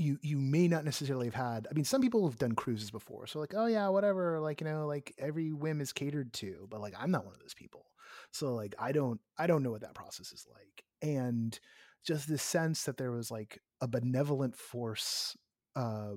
you 0.00 0.18
you 0.22 0.38
may 0.38 0.66
not 0.66 0.84
necessarily 0.84 1.26
have 1.26 1.34
had 1.34 1.68
i 1.70 1.74
mean 1.74 1.84
some 1.84 2.00
people 2.00 2.26
have 2.26 2.38
done 2.38 2.54
cruises 2.54 2.90
before 2.90 3.26
so 3.26 3.38
like 3.38 3.52
oh 3.54 3.66
yeah 3.66 3.86
whatever 3.88 4.40
like 4.40 4.60
you 4.60 4.66
know 4.66 4.86
like 4.86 5.14
every 5.18 5.52
whim 5.52 5.80
is 5.80 5.92
catered 5.92 6.32
to 6.32 6.66
but 6.70 6.80
like 6.80 6.94
i'm 6.98 7.10
not 7.10 7.24
one 7.24 7.34
of 7.34 7.40
those 7.40 7.54
people. 7.54 7.86
So 8.32 8.54
like 8.54 8.74
i 8.78 8.92
don't 8.92 9.20
i 9.38 9.46
don't 9.46 9.62
know 9.62 9.70
what 9.70 9.82
that 9.82 9.94
process 9.94 10.32
is 10.32 10.46
like. 10.50 10.84
And 11.02 11.58
just 12.04 12.28
this 12.28 12.42
sense 12.42 12.84
that 12.84 12.96
there 12.96 13.12
was 13.12 13.30
like 13.30 13.60
a 13.80 13.88
benevolent 13.88 14.56
force 14.56 15.36
uh 15.76 16.12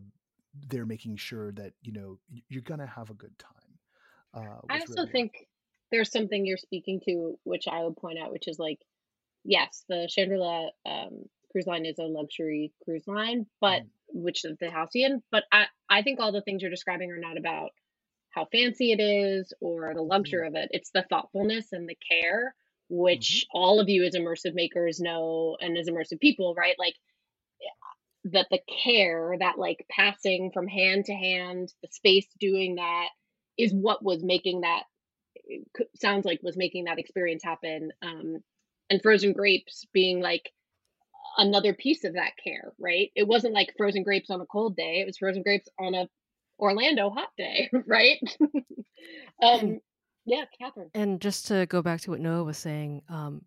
they're 0.68 0.86
making 0.86 1.18
sure 1.18 1.52
that 1.52 1.74
you 1.82 1.92
know 1.92 2.18
you're 2.48 2.62
gonna 2.62 2.88
have 2.88 3.10
a 3.10 3.16
good 3.16 3.38
time 3.38 3.80
uh 4.34 4.60
i 4.70 4.80
also 4.80 4.94
really 4.94 5.12
think 5.12 5.48
there's 5.92 6.12
something 6.12 6.46
you're 6.46 6.58
speaking 6.58 7.02
to 7.06 7.38
which 7.44 7.68
i 7.68 7.84
would 7.84 7.98
point 7.98 8.18
out 8.20 8.32
which 8.32 8.48
is 8.48 8.60
like 8.60 8.80
yes 9.44 9.84
the 9.90 10.10
chandrila 10.16 10.70
um 10.86 11.26
cruise 11.54 11.68
line 11.68 11.86
is 11.86 12.00
a 12.00 12.04
luxury 12.04 12.74
cruise 12.84 13.08
line, 13.08 13.46
but 13.62 13.84
mm. 13.84 13.88
which 14.10 14.44
is 14.44 14.58
the 14.60 14.70
Halcyon. 14.70 15.24
But 15.32 15.46
I, 15.52 15.66
I 15.90 16.02
think 16.02 16.20
all 16.20 16.34
the 16.34 16.42
things 16.42 16.62
you're 16.62 16.72
describing 16.72 17.12
are 17.12 17.18
not 17.18 17.38
about 17.38 17.70
how 18.32 18.48
fancy 18.52 18.92
it 18.92 19.00
is 19.00 19.54
or 19.62 19.94
the 19.94 20.02
luxury 20.02 20.44
mm. 20.44 20.48
of 20.50 20.56
it. 20.56 20.70
It's 20.72 20.92
the 20.92 21.06
thoughtfulness 21.10 21.68
and 21.72 21.88
the 21.88 21.98
care, 22.12 22.54
which 22.90 23.46
mm-hmm. 23.48 23.58
all 23.58 23.80
of 23.80 23.88
you 23.88 24.04
as 24.04 24.16
immersive 24.16 24.54
makers 24.54 25.00
know 25.00 25.56
and 25.62 25.78
as 25.78 25.88
immersive 25.88 26.20
people, 26.20 26.54
right? 26.58 26.76
Like 26.78 26.96
that 28.26 28.48
the 28.50 28.60
care, 28.84 29.36
that 29.40 29.58
like 29.58 29.86
passing 29.90 30.52
from 30.54 30.68
hand 30.68 31.06
to 31.06 31.14
hand, 31.14 31.74
the 31.82 31.90
space 31.92 32.28
doing 32.40 32.76
that 32.76 33.10
is 33.58 33.74
what 33.74 34.04
was 34.04 34.24
making 34.24 34.62
that 34.62 34.84
sounds 35.96 36.26
like 36.26 36.40
was 36.42 36.58
making 36.58 36.86
that 36.86 37.00
experience 37.00 37.44
happen. 37.44 37.92
Um, 38.02 38.38
and 38.90 39.02
frozen 39.02 39.34
grapes 39.34 39.86
being 39.94 40.22
like 40.22 40.52
another 41.38 41.74
piece 41.74 42.04
of 42.04 42.14
that 42.14 42.32
care, 42.44 42.74
right? 42.80 43.12
It 43.16 43.28
wasn't 43.28 43.54
like 43.54 43.74
frozen 43.78 44.04
grapes 44.04 44.30
on 44.30 44.42
a 44.42 44.46
cold 44.46 44.76
day. 44.76 45.00
It 45.00 45.06
was 45.06 45.18
frozen 45.18 45.44
grapes 45.44 45.68
on 45.80 45.94
a 45.96 46.08
Orlando 46.60 47.10
hot 47.10 47.30
day, 47.38 47.70
right? 47.88 48.18
um, 49.42 49.80
yeah, 50.26 50.46
Kathryn. 50.62 50.90
And 50.94 51.20
just 51.20 51.48
to 51.48 51.66
go 51.66 51.82
back 51.82 52.02
to 52.02 52.12
what 52.12 52.20
Noah 52.20 52.44
was 52.44 52.58
saying, 52.58 53.02
um, 53.10 53.44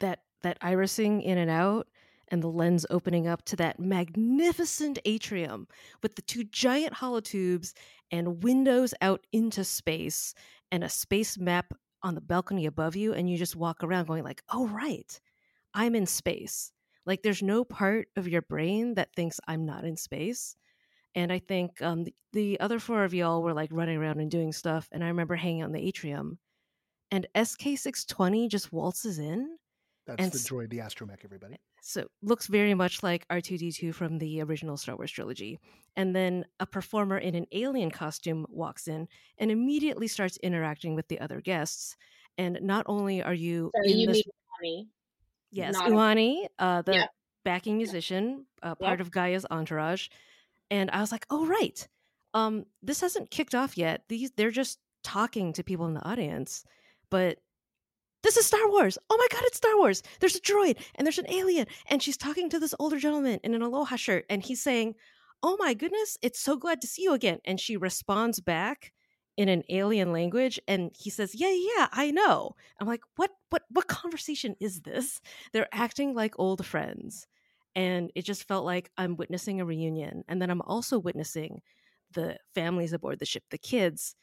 that 0.00 0.20
that 0.42 0.60
irising 0.60 1.22
in 1.22 1.38
and 1.38 1.50
out 1.50 1.86
and 2.28 2.42
the 2.42 2.48
lens 2.48 2.86
opening 2.90 3.26
up 3.26 3.44
to 3.44 3.56
that 3.56 3.80
magnificent 3.80 4.98
atrium 5.04 5.66
with 6.02 6.14
the 6.14 6.22
two 6.22 6.44
giant 6.44 6.94
holotubes 6.94 7.72
and 8.10 8.42
windows 8.42 8.94
out 9.02 9.26
into 9.32 9.64
space 9.64 10.34
and 10.70 10.84
a 10.84 10.88
space 10.88 11.36
map 11.38 11.74
on 12.02 12.14
the 12.14 12.20
balcony 12.20 12.66
above 12.66 12.96
you 12.96 13.12
and 13.12 13.28
you 13.28 13.36
just 13.36 13.56
walk 13.56 13.82
around 13.82 14.06
going 14.06 14.24
like 14.24 14.42
oh 14.50 14.66
right 14.68 15.20
i'm 15.74 15.94
in 15.94 16.06
space 16.06 16.72
like 17.06 17.22
there's 17.22 17.42
no 17.42 17.64
part 17.64 18.08
of 18.16 18.28
your 18.28 18.42
brain 18.42 18.94
that 18.94 19.14
thinks 19.14 19.40
I'm 19.46 19.64
not 19.64 19.84
in 19.84 19.96
space. 19.96 20.56
And 21.14 21.32
I 21.32 21.38
think 21.40 21.82
um, 21.82 22.04
the, 22.04 22.14
the 22.32 22.60
other 22.60 22.78
four 22.78 23.04
of 23.04 23.14
y'all 23.14 23.42
were 23.42 23.54
like 23.54 23.70
running 23.72 23.96
around 23.96 24.20
and 24.20 24.30
doing 24.30 24.52
stuff. 24.52 24.88
And 24.92 25.02
I 25.02 25.08
remember 25.08 25.34
hanging 25.34 25.64
on 25.64 25.72
the 25.72 25.80
atrium, 25.80 26.38
and 27.10 27.26
SK620 27.34 28.48
just 28.48 28.72
waltzes 28.72 29.18
in. 29.18 29.56
That's 30.06 30.22
and 30.22 30.32
the 30.32 30.38
droid, 30.38 30.70
the 30.70 30.78
astromech, 30.78 31.24
everybody. 31.24 31.56
So 31.82 32.06
looks 32.22 32.46
very 32.46 32.74
much 32.74 33.02
like 33.02 33.26
R2D2 33.28 33.94
from 33.94 34.18
the 34.18 34.42
original 34.42 34.76
Star 34.76 34.96
Wars 34.96 35.10
trilogy. 35.10 35.58
And 35.96 36.14
then 36.14 36.44
a 36.60 36.66
performer 36.66 37.18
in 37.18 37.34
an 37.34 37.46
alien 37.52 37.90
costume 37.90 38.46
walks 38.48 38.86
in 38.86 39.08
and 39.38 39.50
immediately 39.50 40.06
starts 40.06 40.36
interacting 40.38 40.94
with 40.94 41.08
the 41.08 41.20
other 41.20 41.40
guests. 41.40 41.96
And 42.38 42.58
not 42.62 42.84
only 42.86 43.22
are 43.22 43.34
you 43.34 43.70
so 43.74 43.90
you 43.90 44.06
this... 44.06 44.22
mean 44.62 44.88
Yes, 45.50 45.76
Uani, 45.76 46.46
uh, 46.58 46.82
the 46.82 46.94
yeah. 46.94 47.06
backing 47.44 47.76
musician, 47.76 48.46
uh, 48.62 48.74
part 48.74 48.98
yep. 48.98 49.06
of 49.06 49.10
Gaya's 49.10 49.46
entourage, 49.50 50.08
and 50.70 50.90
I 50.90 51.00
was 51.00 51.10
like, 51.10 51.26
"Oh 51.30 51.46
right, 51.46 51.86
um, 52.34 52.66
this 52.82 53.00
hasn't 53.00 53.30
kicked 53.30 53.54
off 53.54 53.76
yet. 53.76 54.04
These 54.08 54.32
they're 54.36 54.50
just 54.50 54.78
talking 55.02 55.52
to 55.54 55.64
people 55.64 55.86
in 55.86 55.94
the 55.94 56.08
audience, 56.08 56.64
but 57.10 57.38
this 58.22 58.36
is 58.36 58.46
Star 58.46 58.68
Wars. 58.68 58.98
Oh 59.08 59.16
my 59.16 59.26
God, 59.30 59.42
it's 59.46 59.56
Star 59.56 59.76
Wars. 59.76 60.02
There's 60.20 60.36
a 60.36 60.40
droid 60.40 60.76
and 60.94 61.06
there's 61.06 61.18
an 61.18 61.30
alien. 61.30 61.66
And 61.86 62.02
she's 62.02 62.16
talking 62.16 62.50
to 62.50 62.58
this 62.58 62.74
older 62.78 62.98
gentleman 62.98 63.40
in 63.42 63.54
an 63.54 63.62
aloha 63.62 63.96
shirt. 63.96 64.26
And 64.28 64.42
he's 64.42 64.62
saying, 64.62 64.94
Oh 65.42 65.56
my 65.58 65.72
goodness, 65.72 66.18
it's 66.20 66.38
so 66.38 66.56
glad 66.56 66.82
to 66.82 66.86
see 66.86 67.02
you 67.02 67.14
again. 67.14 67.38
And 67.46 67.58
she 67.58 67.78
responds 67.78 68.40
back 68.40 68.92
in 69.40 69.48
an 69.48 69.62
alien 69.70 70.12
language. 70.12 70.60
And 70.68 70.90
he 70.94 71.08
says, 71.08 71.34
Yeah, 71.34 71.50
yeah, 71.50 71.88
I 71.92 72.10
know. 72.10 72.56
I'm 72.78 72.86
like, 72.86 73.00
what 73.16 73.30
what 73.48 73.62
what 73.70 73.86
conversation 73.88 74.54
is 74.60 74.82
this? 74.82 75.18
They're 75.54 75.66
acting 75.72 76.14
like 76.14 76.38
old 76.38 76.64
friends. 76.66 77.26
And 77.74 78.10
it 78.14 78.26
just 78.26 78.46
felt 78.46 78.66
like 78.66 78.90
I'm 78.98 79.16
witnessing 79.16 79.58
a 79.60 79.64
reunion. 79.64 80.24
And 80.28 80.42
then 80.42 80.50
I'm 80.50 80.60
also 80.60 80.98
witnessing 80.98 81.62
the 82.12 82.36
families 82.54 82.92
aboard 82.92 83.18
the 83.18 83.24
ship, 83.24 83.44
the 83.50 83.56
kids 83.56 84.14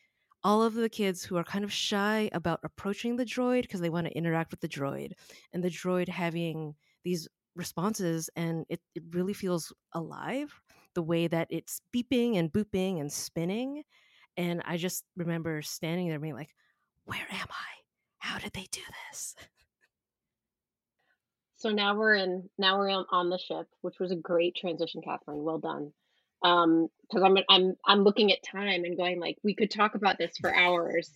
all 0.44 0.62
of 0.62 0.76
the 0.76 0.88
kids 0.88 1.24
who 1.24 1.36
are 1.36 1.44
kind 1.44 1.66
of 1.66 1.74
shy 1.74 2.30
about 2.32 2.60
approaching 2.64 3.16
the 3.16 3.26
droid 3.26 3.64
because 3.64 3.82
they 3.82 3.90
want 3.90 4.06
to 4.06 4.16
interact 4.16 4.52
with 4.52 4.60
the 4.60 4.68
droid 4.68 5.14
and 5.52 5.64
the 5.64 5.70
droid 5.70 6.08
having 6.08 6.76
these 7.04 7.28
responses 7.56 8.30
and 8.36 8.64
it, 8.70 8.80
it 8.94 9.02
really 9.12 9.34
feels 9.34 9.74
alive 9.94 10.62
the 10.94 11.02
way 11.02 11.26
that 11.28 11.48
it's 11.50 11.82
beeping 11.94 12.38
and 12.38 12.54
booping 12.54 13.02
and 13.02 13.12
spinning 13.12 13.84
and 14.38 14.62
i 14.66 14.78
just 14.78 15.04
remember 15.18 15.62
standing 15.62 16.08
there 16.08 16.20
being 16.20 16.36
like 16.36 16.54
where 17.08 17.26
am 17.32 17.48
i? 17.50 17.74
How 18.20 18.38
did 18.38 18.54
they 18.54 18.68
do 18.72 18.82
this? 19.10 19.36
So 21.60 21.72
now 21.72 21.96
we're 21.96 22.14
in 22.14 22.48
now 22.60 22.78
we're 22.78 22.92
on 22.92 23.32
the 23.32 23.40
ship 23.40 23.66
which 23.82 23.98
was 24.00 24.12
a 24.12 24.16
great 24.16 24.56
transition 24.56 25.02
kathryn. 25.02 25.42
Well 25.42 25.58
done. 25.58 25.92
Um 26.44 26.88
because 27.02 27.24
i'm 27.24 27.36
i'm 27.50 27.76
i'm 27.84 28.04
looking 28.04 28.32
at 28.32 28.44
time 28.44 28.84
and 28.84 28.96
going 28.96 29.20
like 29.20 29.40
we 29.44 29.56
could 29.56 29.72
talk 29.72 29.96
about 29.96 30.20
this 30.20 30.38
for 30.38 30.54
hours. 30.54 31.10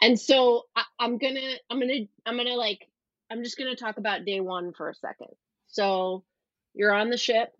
And 0.00 0.18
so 0.18 0.62
I, 0.74 0.84
i'm 0.98 1.18
gonna 1.18 1.56
i'm 1.68 1.78
gonna 1.78 2.06
i'm 2.24 2.38
gonna 2.38 2.54
like 2.54 2.88
i'm 3.30 3.44
just 3.44 3.58
gonna 3.58 3.76
talk 3.76 3.98
about 3.98 4.24
day 4.24 4.40
one 4.40 4.72
for 4.72 4.88
a 4.88 4.94
second. 4.94 5.28
So 5.66 6.24
you're 6.72 6.94
on 6.94 7.10
the 7.10 7.18
ship 7.18 7.52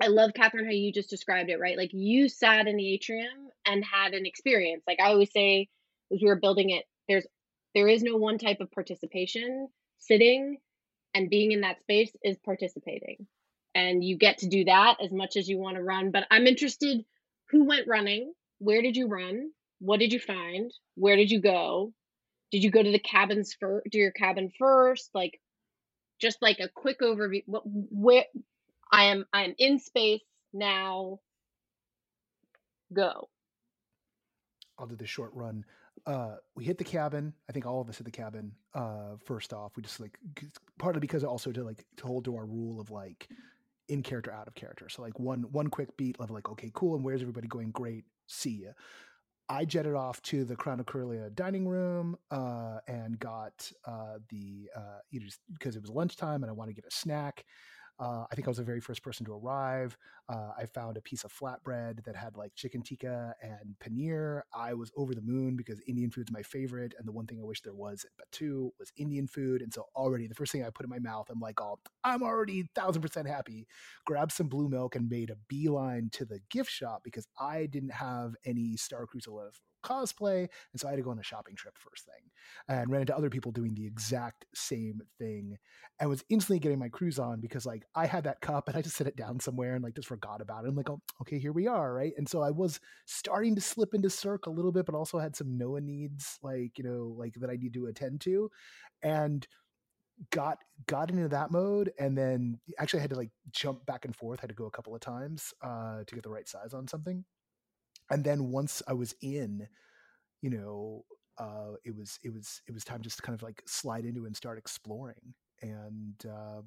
i 0.00 0.08
love 0.08 0.32
kathryn 0.32 0.64
how 0.64 0.70
you 0.70 0.92
just 0.92 1.10
described 1.10 1.50
it 1.50 1.60
right 1.60 1.76
like 1.76 1.90
you 1.92 2.28
sat 2.28 2.66
in 2.66 2.76
the 2.76 2.94
atrium 2.94 3.50
and 3.66 3.84
had 3.84 4.14
an 4.14 4.26
experience 4.26 4.82
like 4.86 4.98
i 5.00 5.06
always 5.06 5.32
say 5.32 5.68
as 6.12 6.20
we 6.20 6.28
were 6.28 6.40
building 6.40 6.70
it 6.70 6.84
there's 7.08 7.26
there 7.74 7.88
is 7.88 8.02
no 8.02 8.16
one 8.16 8.38
type 8.38 8.60
of 8.60 8.70
participation 8.72 9.68
sitting 9.98 10.56
and 11.14 11.30
being 11.30 11.52
in 11.52 11.62
that 11.62 11.80
space 11.80 12.10
is 12.22 12.36
participating 12.44 13.26
and 13.76 14.02
you 14.02 14.16
get 14.16 14.38
to 14.38 14.48
do 14.48 14.64
that 14.64 14.96
as 15.04 15.12
much 15.12 15.36
as 15.36 15.48
you 15.48 15.58
want 15.58 15.76
to 15.76 15.82
run. 15.82 16.10
But 16.10 16.24
I'm 16.30 16.46
interested 16.46 17.04
who 17.50 17.64
went 17.64 17.86
running? 17.86 18.32
Where 18.58 18.80
did 18.80 18.96
you 18.96 19.06
run? 19.06 19.50
What 19.80 20.00
did 20.00 20.12
you 20.12 20.18
find? 20.18 20.72
Where 20.94 21.14
did 21.16 21.30
you 21.30 21.40
go? 21.40 21.92
Did 22.50 22.64
you 22.64 22.70
go 22.70 22.82
to 22.82 22.90
the 22.90 22.98
cabins 22.98 23.54
for 23.58 23.82
do 23.90 23.98
your 23.98 24.12
cabin 24.12 24.50
first? 24.58 25.10
Like 25.14 25.38
just 26.18 26.40
like 26.40 26.58
a 26.58 26.70
quick 26.74 27.00
overview 27.00 27.42
where 27.46 28.24
I 28.90 29.04
am 29.04 29.26
I 29.32 29.44
am 29.44 29.54
in 29.58 29.78
space 29.78 30.22
now. 30.52 31.20
Go. 32.92 33.28
I'll 34.78 34.86
do 34.86 34.96
the 34.96 35.06
short 35.06 35.32
run. 35.34 35.64
Uh, 36.06 36.36
we 36.54 36.64
hit 36.64 36.78
the 36.78 36.84
cabin. 36.84 37.32
I 37.48 37.52
think 37.52 37.66
all 37.66 37.80
of 37.80 37.88
us 37.88 37.98
hit 37.98 38.04
the 38.04 38.10
cabin. 38.10 38.52
Uh, 38.74 39.16
first 39.24 39.52
off, 39.52 39.72
we 39.76 39.82
just 39.82 39.98
like 39.98 40.18
partly 40.78 41.00
because 41.00 41.24
also 41.24 41.50
to 41.50 41.64
like 41.64 41.84
to 41.96 42.06
hold 42.06 42.24
to 42.26 42.36
our 42.36 42.46
rule 42.46 42.80
of 42.80 42.90
like 42.90 43.28
in 43.88 44.02
character, 44.02 44.32
out 44.32 44.46
of 44.46 44.54
character. 44.54 44.88
So 44.88 45.02
like 45.02 45.18
one 45.18 45.42
one 45.52 45.68
quick 45.68 45.96
beat 45.96 46.16
of 46.20 46.30
like, 46.30 46.48
okay, 46.50 46.70
cool, 46.74 46.94
and 46.94 47.04
where's 47.04 47.22
everybody 47.22 47.48
going? 47.48 47.70
Great, 47.70 48.04
see 48.26 48.62
ya. 48.64 48.70
I 49.48 49.64
jetted 49.64 49.94
off 49.94 50.20
to 50.22 50.44
the 50.44 50.56
Crown 50.56 50.80
of 50.80 50.86
Corellia 50.86 51.30
dining 51.30 51.68
room 51.68 52.16
uh, 52.32 52.78
and 52.88 53.18
got 53.18 53.70
uh, 53.86 54.18
the 54.28 54.68
uh, 54.76 54.98
you 55.10 55.20
know, 55.20 55.26
because 55.52 55.76
it 55.76 55.82
was 55.82 55.90
lunchtime 55.90 56.42
and 56.42 56.50
I 56.50 56.52
wanted 56.52 56.74
to 56.74 56.82
get 56.82 56.92
a 56.92 56.94
snack. 56.94 57.44
Uh, 57.98 58.24
I 58.30 58.34
think 58.34 58.46
I 58.46 58.50
was 58.50 58.58
the 58.58 58.64
very 58.64 58.80
first 58.80 59.02
person 59.02 59.24
to 59.26 59.32
arrive. 59.32 59.96
Uh, 60.28 60.50
I 60.58 60.66
found 60.66 60.96
a 60.96 61.00
piece 61.00 61.24
of 61.24 61.32
flatbread 61.32 62.04
that 62.04 62.14
had 62.14 62.36
like 62.36 62.54
chicken 62.54 62.82
tikka 62.82 63.34
and 63.40 63.74
paneer. 63.80 64.42
I 64.54 64.74
was 64.74 64.90
over 64.96 65.14
the 65.14 65.22
moon 65.22 65.56
because 65.56 65.80
Indian 65.86 66.10
food's 66.10 66.30
my 66.30 66.42
favorite, 66.42 66.94
and 66.98 67.06
the 67.06 67.12
one 67.12 67.26
thing 67.26 67.40
I 67.40 67.44
wish 67.44 67.62
there 67.62 67.74
was 67.74 68.04
at 68.04 68.10
Batuu 68.16 68.70
was 68.78 68.92
Indian 68.96 69.26
food. 69.26 69.62
And 69.62 69.72
so 69.72 69.86
already 69.94 70.26
the 70.26 70.34
first 70.34 70.52
thing 70.52 70.64
I 70.64 70.70
put 70.70 70.84
in 70.84 70.90
my 70.90 70.98
mouth, 70.98 71.28
I'm 71.30 71.40
like, 71.40 71.60
oh, 71.60 71.78
I'm 72.04 72.22
already 72.22 72.68
thousand 72.74 73.02
percent 73.02 73.28
happy. 73.28 73.66
Grabbed 74.04 74.32
some 74.32 74.48
blue 74.48 74.68
milk 74.68 74.94
and 74.94 75.08
made 75.08 75.30
a 75.30 75.36
beeline 75.48 76.10
to 76.12 76.24
the 76.24 76.40
gift 76.50 76.70
shop 76.70 77.02
because 77.02 77.26
I 77.40 77.66
didn't 77.66 77.92
have 77.92 78.34
any 78.44 78.76
Star 78.76 79.06
Cruiser 79.06 79.30
left 79.30 79.60
cosplay. 79.86 80.40
And 80.72 80.80
so 80.80 80.88
I 80.88 80.90
had 80.90 80.96
to 80.96 81.02
go 81.02 81.10
on 81.10 81.18
a 81.18 81.22
shopping 81.22 81.54
trip 81.54 81.76
first 81.78 82.04
thing 82.04 82.30
and 82.68 82.90
ran 82.90 83.02
into 83.02 83.16
other 83.16 83.30
people 83.30 83.52
doing 83.52 83.74
the 83.74 83.86
exact 83.86 84.44
same 84.54 85.00
thing 85.18 85.56
and 86.00 86.10
was 86.10 86.24
instantly 86.28 86.58
getting 86.58 86.78
my 86.78 86.88
cruise 86.88 87.18
on 87.18 87.40
because 87.40 87.64
like 87.64 87.84
I 87.94 88.06
had 88.06 88.24
that 88.24 88.40
cup 88.40 88.68
and 88.68 88.76
I 88.76 88.82
just 88.82 88.96
set 88.96 89.06
it 89.06 89.16
down 89.16 89.40
somewhere 89.40 89.74
and 89.74 89.84
like 89.84 89.94
just 89.94 90.08
forgot 90.08 90.40
about 90.40 90.64
it. 90.64 90.68
I'm 90.68 90.76
like, 90.76 90.90
oh, 90.90 91.00
okay, 91.22 91.38
here 91.38 91.52
we 91.52 91.66
are. 91.66 91.94
Right. 91.94 92.12
And 92.16 92.28
so 92.28 92.42
I 92.42 92.50
was 92.50 92.80
starting 93.06 93.54
to 93.54 93.60
slip 93.60 93.94
into 93.94 94.10
Cirque 94.10 94.46
a 94.46 94.50
little 94.50 94.72
bit, 94.72 94.86
but 94.86 94.94
also 94.94 95.18
had 95.18 95.36
some 95.36 95.56
Noah 95.56 95.80
needs 95.80 96.38
like, 96.42 96.78
you 96.78 96.84
know, 96.84 97.14
like 97.16 97.34
that 97.34 97.50
I 97.50 97.56
need 97.56 97.74
to 97.74 97.86
attend 97.86 98.20
to. 98.22 98.50
And 99.02 99.46
got 100.30 100.58
got 100.86 101.10
into 101.10 101.28
that 101.28 101.50
mode 101.50 101.92
and 101.98 102.16
then 102.16 102.58
actually 102.78 103.00
I 103.00 103.02
had 103.02 103.10
to 103.10 103.16
like 103.16 103.30
jump 103.50 103.84
back 103.84 104.06
and 104.06 104.16
forth, 104.16 104.40
had 104.40 104.48
to 104.48 104.54
go 104.54 104.64
a 104.64 104.70
couple 104.70 104.94
of 104.94 105.00
times 105.02 105.52
uh 105.62 106.04
to 106.06 106.14
get 106.14 106.24
the 106.24 106.30
right 106.30 106.48
size 106.48 106.72
on 106.72 106.88
something 106.88 107.22
and 108.10 108.24
then 108.24 108.50
once 108.50 108.82
I 108.86 108.92
was 108.94 109.14
in, 109.22 109.68
you 110.42 110.50
know, 110.50 111.04
uh, 111.38 111.74
it 111.84 111.94
was 111.96 112.18
it 112.22 112.32
was 112.32 112.62
it 112.66 112.72
was 112.72 112.84
time 112.84 113.02
just 113.02 113.16
to 113.18 113.22
kind 113.22 113.34
of 113.34 113.42
like 113.42 113.62
slide 113.66 114.04
into 114.04 114.26
and 114.26 114.36
start 114.36 114.58
exploring 114.58 115.34
and 115.62 116.14
uh, 116.26 116.62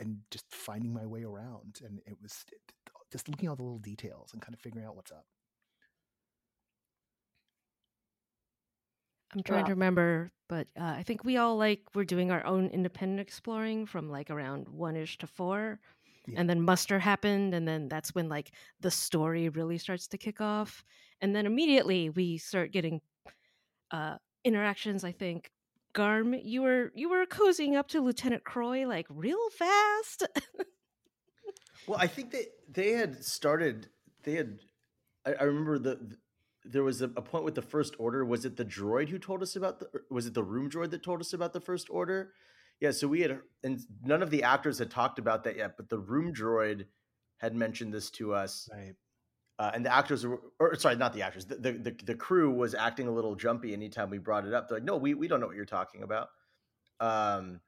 and 0.00 0.18
just 0.30 0.46
finding 0.50 0.92
my 0.92 1.06
way 1.06 1.22
around. 1.24 1.80
And 1.84 2.00
it 2.06 2.16
was 2.22 2.44
just 3.12 3.28
looking 3.28 3.46
at 3.46 3.50
all 3.50 3.56
the 3.56 3.62
little 3.62 3.78
details 3.78 4.30
and 4.32 4.42
kind 4.42 4.54
of 4.54 4.60
figuring 4.60 4.86
out 4.86 4.96
what's 4.96 5.12
up. 5.12 5.26
I'm 9.34 9.42
trying 9.42 9.64
to 9.66 9.72
remember, 9.72 10.30
but 10.48 10.68
uh, 10.78 10.84
I 10.84 11.02
think 11.02 11.24
we 11.24 11.36
all 11.36 11.56
like 11.56 11.82
we're 11.94 12.04
doing 12.04 12.30
our 12.30 12.44
own 12.46 12.68
independent 12.68 13.20
exploring 13.20 13.86
from 13.86 14.08
like 14.08 14.30
around 14.30 14.68
one 14.68 14.96
ish 14.96 15.18
to 15.18 15.26
four. 15.26 15.80
Yeah. 16.26 16.40
And 16.40 16.50
then 16.50 16.60
muster 16.60 16.98
happened, 16.98 17.54
and 17.54 17.66
then 17.66 17.88
that's 17.88 18.14
when 18.14 18.28
like 18.28 18.52
the 18.80 18.90
story 18.90 19.48
really 19.48 19.78
starts 19.78 20.08
to 20.08 20.18
kick 20.18 20.40
off. 20.40 20.84
And 21.20 21.34
then 21.34 21.46
immediately 21.46 22.10
we 22.10 22.38
start 22.38 22.72
getting 22.72 23.00
uh 23.90 24.16
interactions, 24.44 25.04
I 25.04 25.12
think. 25.12 25.50
Garm, 25.92 26.34
you 26.34 26.62
were 26.62 26.92
you 26.94 27.08
were 27.08 27.24
cozying 27.26 27.76
up 27.76 27.88
to 27.88 28.00
Lieutenant 28.00 28.44
Croy 28.44 28.86
like 28.86 29.06
real 29.08 29.50
fast. 29.50 30.28
well, 31.86 31.98
I 31.98 32.06
think 32.06 32.32
that 32.32 32.46
they 32.70 32.92
had 32.92 33.24
started 33.24 33.88
they 34.24 34.32
had 34.32 34.58
I, 35.24 35.34
I 35.40 35.42
remember 35.44 35.78
the, 35.78 35.96
the 35.96 36.16
there 36.68 36.82
was 36.82 37.00
a, 37.00 37.04
a, 37.04 37.22
point 37.22 37.44
with 37.44 37.54
the 37.54 37.62
first 37.62 37.94
order. 37.98 38.24
Was 38.24 38.44
it 38.44 38.56
the 38.56 38.64
droid 38.64 39.08
who 39.08 39.18
told 39.18 39.42
us 39.42 39.56
about 39.56 39.78
the? 39.78 39.88
Was 40.10 40.26
it 40.26 40.34
the 40.34 40.42
room 40.42 40.68
droid 40.68 40.90
that 40.90 41.02
told 41.02 41.20
us 41.20 41.32
about 41.32 41.52
the 41.52 41.60
first 41.60 41.88
order? 41.90 42.32
Yeah, 42.80 42.90
so 42.90 43.08
we 43.08 43.20
had, 43.20 43.40
and 43.64 43.80
none 44.02 44.22
of 44.22 44.30
the 44.30 44.42
actors 44.42 44.78
had 44.78 44.90
talked 44.90 45.18
about 45.18 45.44
that 45.44 45.56
yet, 45.56 45.76
but 45.76 45.88
the 45.88 45.98
room 45.98 46.34
droid 46.34 46.86
had 47.38 47.54
mentioned 47.54 47.92
this 47.92 48.10
to 48.12 48.34
us. 48.34 48.68
Right. 48.72 48.94
Uh, 49.58 49.70
and 49.74 49.86
the 49.86 49.94
actors 49.94 50.26
were, 50.26 50.40
or 50.60 50.74
sorry, 50.74 50.96
not 50.96 51.14
the 51.14 51.22
actors. 51.22 51.46
The, 51.46 51.56
the, 51.56 51.96
the 52.04 52.14
crew 52.14 52.50
was 52.50 52.74
acting 52.74 53.08
a 53.08 53.10
little 53.10 53.34
jumpy 53.34 53.72
anytime 53.72 54.10
we 54.10 54.18
brought 54.18 54.46
it 54.46 54.52
up. 54.52 54.68
They're 54.68 54.78
like, 54.78 54.84
"No, 54.84 54.98
we 54.98 55.14
we 55.14 55.28
don't 55.28 55.40
know 55.40 55.46
what 55.46 55.56
you're 55.56 55.64
talking 55.64 56.02
about." 56.02 56.28
Um, 57.00 57.60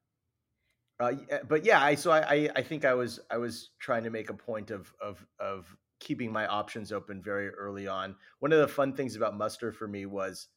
uh, 1.00 1.12
but 1.48 1.64
yeah, 1.64 1.82
I 1.82 1.94
so 1.94 2.10
I, 2.10 2.50
I 2.54 2.62
think 2.62 2.84
I 2.84 2.92
was 2.92 3.20
I 3.30 3.38
was 3.38 3.70
trying 3.78 4.04
to 4.04 4.10
make 4.10 4.28
a 4.28 4.34
point 4.34 4.70
of 4.70 4.92
of 5.00 5.24
of 5.40 5.74
keeping 6.00 6.30
my 6.30 6.46
options 6.46 6.92
open 6.92 7.22
very 7.22 7.48
early 7.50 7.88
on. 7.88 8.16
One 8.40 8.52
of 8.52 8.60
the 8.60 8.68
fun 8.68 8.92
things 8.92 9.16
about 9.16 9.36
Muster 9.36 9.72
for 9.72 9.88
me 9.88 10.04
was 10.06 10.48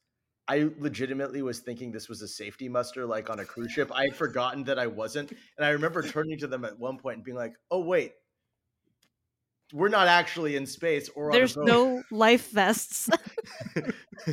I 0.48 0.70
legitimately 0.78 1.42
was 1.42 1.60
thinking 1.60 1.92
this 1.92 2.08
was 2.08 2.20
a 2.22 2.28
safety 2.28 2.68
muster, 2.68 3.06
like 3.06 3.30
on 3.30 3.40
a 3.40 3.44
cruise 3.44 3.72
ship. 3.72 3.90
I 3.94 4.04
had 4.04 4.16
forgotten 4.16 4.64
that 4.64 4.78
I 4.78 4.86
wasn't, 4.86 5.30
and 5.30 5.64
I 5.64 5.70
remember 5.70 6.02
turning 6.02 6.38
to 6.38 6.46
them 6.46 6.64
at 6.64 6.78
one 6.78 6.98
point 6.98 7.16
and 7.16 7.24
being 7.24 7.36
like, 7.36 7.54
"Oh 7.70 7.80
wait, 7.80 8.12
we're 9.72 9.88
not 9.88 10.08
actually 10.08 10.56
in 10.56 10.66
space 10.66 11.08
or 11.14 11.30
there's 11.30 11.56
no 11.56 12.02
life 12.10 12.50
vests." 12.50 13.08
I, 13.76 14.30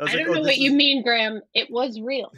I 0.00 0.04
like, 0.04 0.12
don't 0.12 0.28
oh, 0.28 0.32
know 0.32 0.40
what 0.40 0.52
is... 0.52 0.58
you 0.58 0.72
mean, 0.72 1.02
Graham. 1.02 1.40
It 1.54 1.70
was 1.70 2.00
real. 2.00 2.32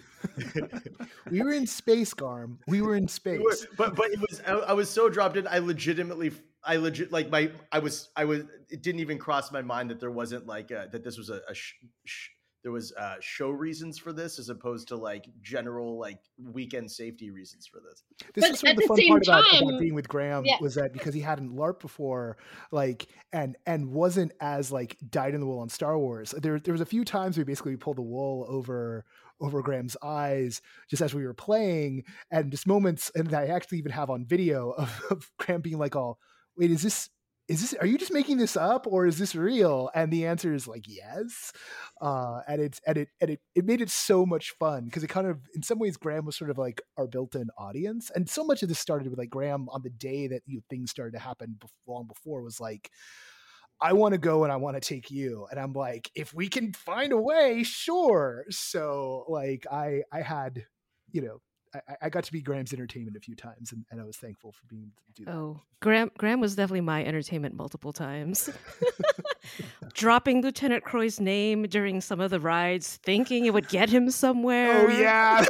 we 1.31 1.43
were 1.43 1.53
in 1.53 1.66
space, 1.66 2.12
Garm. 2.12 2.59
We 2.66 2.83
were 2.83 2.97
in 2.97 3.09
space, 3.09 3.39
we 3.39 3.45
were, 3.45 3.57
but 3.77 3.97
but 3.97 4.11
it 4.11 4.20
was 4.20 4.43
I, 4.47 4.53
I 4.53 4.72
was 4.75 4.91
so 4.91 5.09
dropped 5.09 5.37
in. 5.37 5.47
I 5.47 5.59
legitimately 5.59 6.33
I 6.62 6.77
legit 6.77 7.12
like 7.12 7.31
my 7.31 7.51
I 7.72 7.79
was 7.79 8.11
I 8.16 8.25
was 8.25 8.43
it 8.70 8.83
didn't 8.83 9.01
even 9.01 9.18
cross 9.18 9.53
my 9.53 9.62
mind 9.62 9.91
that 9.91 10.01
there 10.01 10.11
wasn't 10.11 10.47
like 10.47 10.70
a, 10.70 10.89
that 10.93 11.05
this 11.05 11.18
was 11.18 11.31
a, 11.31 11.41
a 11.49 11.55
sh, 11.55 11.75
sh, 12.05 12.29
there 12.65 12.73
was 12.73 12.93
uh, 12.95 13.17
show 13.21 13.51
reasons 13.51 13.99
for 13.99 14.12
this 14.12 14.39
as 14.41 14.49
opposed 14.49 14.89
to 14.89 14.97
like 14.97 15.27
general 15.43 15.99
like 15.99 16.19
weekend 16.43 16.91
safety 16.91 17.31
reasons 17.31 17.67
for 17.67 17.79
this. 17.79 18.03
This 18.35 18.43
But 18.43 18.51
was 18.53 18.61
sort 18.61 18.71
at 18.71 18.73
of 18.73 18.77
the 18.77 18.83
the 18.83 18.89
fun 18.89 18.97
same 18.97 19.09
part 19.11 19.23
about, 19.27 19.45
time- 19.53 19.62
about 19.69 19.81
being 19.81 19.95
with 19.95 20.09
Graham 20.09 20.45
Yeah. 20.47 20.57
was 20.61 20.75
that 20.77 20.93
because 20.95 21.15
he 21.15 21.21
hadn't 21.21 21.55
LARP 21.55 21.79
before, 21.81 22.39
like 22.73 23.07
and 23.33 23.57
and 23.67 23.93
wasn't 23.93 24.33
as 24.41 24.73
like 24.73 24.97
dyed 25.09 25.35
in 25.35 25.41
the 25.41 25.47
wool 25.47 25.61
on 25.61 25.69
Star 25.69 25.99
Wars. 25.99 26.33
There 26.37 26.59
there 26.59 26.73
was 26.73 26.81
a 26.81 26.87
few 26.87 27.05
times 27.05 27.37
we 27.39 27.45
basically 27.45 27.77
pulled 27.77 27.99
the 27.99 28.03
wool 28.03 28.47
over 28.49 29.05
over 29.41 29.61
Graham's 29.62 29.97
eyes 30.03 30.62
just 30.89 31.03
as 31.03 31.12
we 31.15 31.27
were 31.27 31.35
playing, 31.35 32.05
and 32.31 32.51
just 32.51 32.67
moments 32.67 33.11
and 33.15 33.33
I 33.35 33.47
actually 33.49 33.79
even 33.79 33.93
have 33.93 34.09
on 34.09 34.25
video 34.25 34.71
of, 34.71 35.03
of 35.11 35.31
Graham 35.39 35.61
being 35.61 35.77
like, 35.79 35.95
"Oh, 35.97 36.17
wait, 36.57 36.71
is 36.71 36.83
this?" 36.83 37.11
Is 37.47 37.61
this 37.61 37.74
are 37.74 37.86
you 37.86 37.99
just 37.99 38.12
making 38.12 38.38
this 38.38 38.57
up 38.57 38.86
or 38.86 39.07
is 39.07 39.18
this 39.18 39.34
real? 39.34 39.90
And 39.95 40.11
the 40.11 40.26
answer 40.26 40.55
is 40.55 40.66
like 40.66 40.86
yes. 40.88 41.53
Uh 42.01 42.40
and 42.49 42.61
it's 42.61 42.80
and 42.86 42.97
it 42.97 43.09
and 43.20 43.30
it, 43.30 43.40
it 43.55 43.64
made 43.66 43.82
it 43.82 43.90
so 43.90 44.24
much 44.24 44.53
fun 44.59 44.86
because 44.86 45.03
it 45.05 45.09
kind 45.09 45.26
of 45.26 45.40
in 45.55 45.62
some 45.62 45.78
ways 45.78 45.97
Graham 45.99 46.24
was 46.24 46.36
sort 46.36 46.51
of 46.51 46.57
like 46.57 46.80
our 46.97 47.07
built-in 47.07 47.49
audience. 47.59 48.11
And 48.14 48.28
so 48.28 48.45
much 48.45 48.62
of 48.62 48.68
this 48.70 48.78
started 48.78 49.09
with 49.11 49.18
like 49.18 49.30
Graham 49.30 49.68
on 49.68 49.82
the 49.82 49.90
day 49.90 50.26
that 50.28 50.42
you 50.47 50.57
know, 50.57 50.62
things 50.70 50.90
started 50.90 51.12
to 51.12 51.18
happen 51.22 51.57
bef- 51.59 51.68
long 51.86 52.07
before 52.07 52.42
was 52.42 52.61
like 52.61 52.90
I 53.80 53.92
want 53.92 54.12
to 54.12 54.18
go 54.18 54.45
and 54.45 54.53
I 54.53 54.57
want 54.57 54.80
to 54.80 54.80
take 54.80 55.11
you. 55.11 55.47
And 55.51 55.61
I'm 55.61 55.72
like, 55.72 56.11
if 56.14 56.32
we 56.32 56.49
can 56.49 56.72
find 56.72 57.12
a 57.12 57.20
way, 57.20 57.62
sure. 57.64 58.45
So 58.51 59.24
like 59.28 59.66
I 59.70 60.03
I 60.12 60.22
had, 60.22 60.64
you 61.12 61.22
know, 61.22 61.40
I, 61.75 61.97
I 62.03 62.09
got 62.09 62.25
to 62.25 62.33
be 62.33 62.41
Graham's 62.41 62.72
entertainment 62.72 63.16
a 63.16 63.20
few 63.20 63.35
times 63.35 63.72
and, 63.72 63.85
and 63.91 64.01
I 64.01 64.05
was 64.05 64.16
thankful 64.16 64.53
for 64.53 64.64
being 64.68 64.83
able 64.83 65.03
to 65.07 65.12
do 65.12 65.25
that. 65.25 65.33
Oh, 65.33 65.61
Graham 65.81 66.11
Graham 66.16 66.41
was 66.41 66.57
definitely 66.57 66.83
my 66.83 67.05
entertainment 67.05 67.55
multiple 67.55 67.93
times. 67.93 68.51
Dropping 69.95 70.43
Lieutenant 70.43 70.85
Croy's 70.85 71.20
name 71.20 71.64
during 71.64 72.01
some 72.01 72.20
of 72.20 72.31
the 72.31 72.41
rides, 72.41 72.97
thinking 73.03 73.47
it 73.47 73.55
would 73.55 73.68
get 73.68 73.89
him 73.89 74.11
somewhere. 74.11 74.89
Oh 74.89 74.91
yeah. 74.91 75.45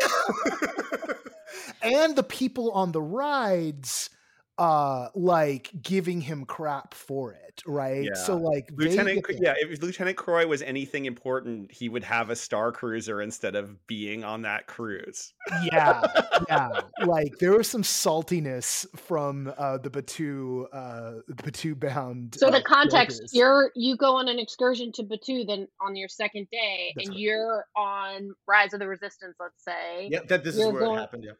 and 1.82 2.16
the 2.16 2.22
people 2.22 2.70
on 2.72 2.92
the 2.92 3.02
rides 3.02 4.10
uh 4.58 5.08
like 5.14 5.70
giving 5.82 6.20
him 6.20 6.44
crap 6.44 6.94
for 6.94 7.32
it, 7.32 7.62
right? 7.66 8.04
yeah. 8.04 8.14
So 8.14 8.36
like 8.36 8.68
Lieutenant, 8.76 9.26
get 9.26 9.42
yeah, 9.42 9.54
if 9.58 9.82
Lieutenant 9.82 10.16
Croy 10.16 10.46
was 10.46 10.62
anything 10.62 11.06
important, 11.06 11.72
he 11.72 11.88
would 11.88 12.04
have 12.04 12.30
a 12.30 12.36
star 12.36 12.70
cruiser 12.70 13.20
instead 13.20 13.56
of 13.56 13.84
being 13.88 14.22
on 14.22 14.42
that 14.42 14.66
cruise. 14.68 15.32
yeah, 15.72 16.02
yeah. 16.48 16.80
Like 17.04 17.32
there 17.40 17.52
was 17.52 17.68
some 17.68 17.82
saltiness 17.82 18.86
from 18.96 19.52
uh 19.58 19.78
the 19.78 19.90
Batuu 19.90 20.66
uh 20.72 21.20
the 21.26 21.34
Batuu 21.42 21.78
bound 21.78 22.36
So 22.36 22.46
uh, 22.48 22.50
the 22.52 22.62
context, 22.62 23.18
builders. 23.18 23.34
you're 23.34 23.72
you 23.74 23.96
go 23.96 24.14
on 24.16 24.28
an 24.28 24.38
excursion 24.38 24.92
to 24.92 25.02
Batuu, 25.02 25.46
then 25.46 25.66
on 25.80 25.96
your 25.96 26.08
second 26.08 26.46
day, 26.52 26.92
That's 26.94 27.08
and 27.08 27.14
right. 27.14 27.18
you're 27.18 27.64
on 27.76 28.30
Rise 28.46 28.72
of 28.72 28.78
the 28.80 28.86
Resistance, 28.86 29.34
let's 29.40 29.64
say, 29.64 30.08
Yeah, 30.12 30.20
that 30.28 30.44
this 30.44 30.54
is 30.54 30.60
You're 30.60 30.70
where 30.72 30.82
going- 30.82 30.98
it 30.98 31.00
happened. 31.00 31.24
Yeah. 31.24 31.32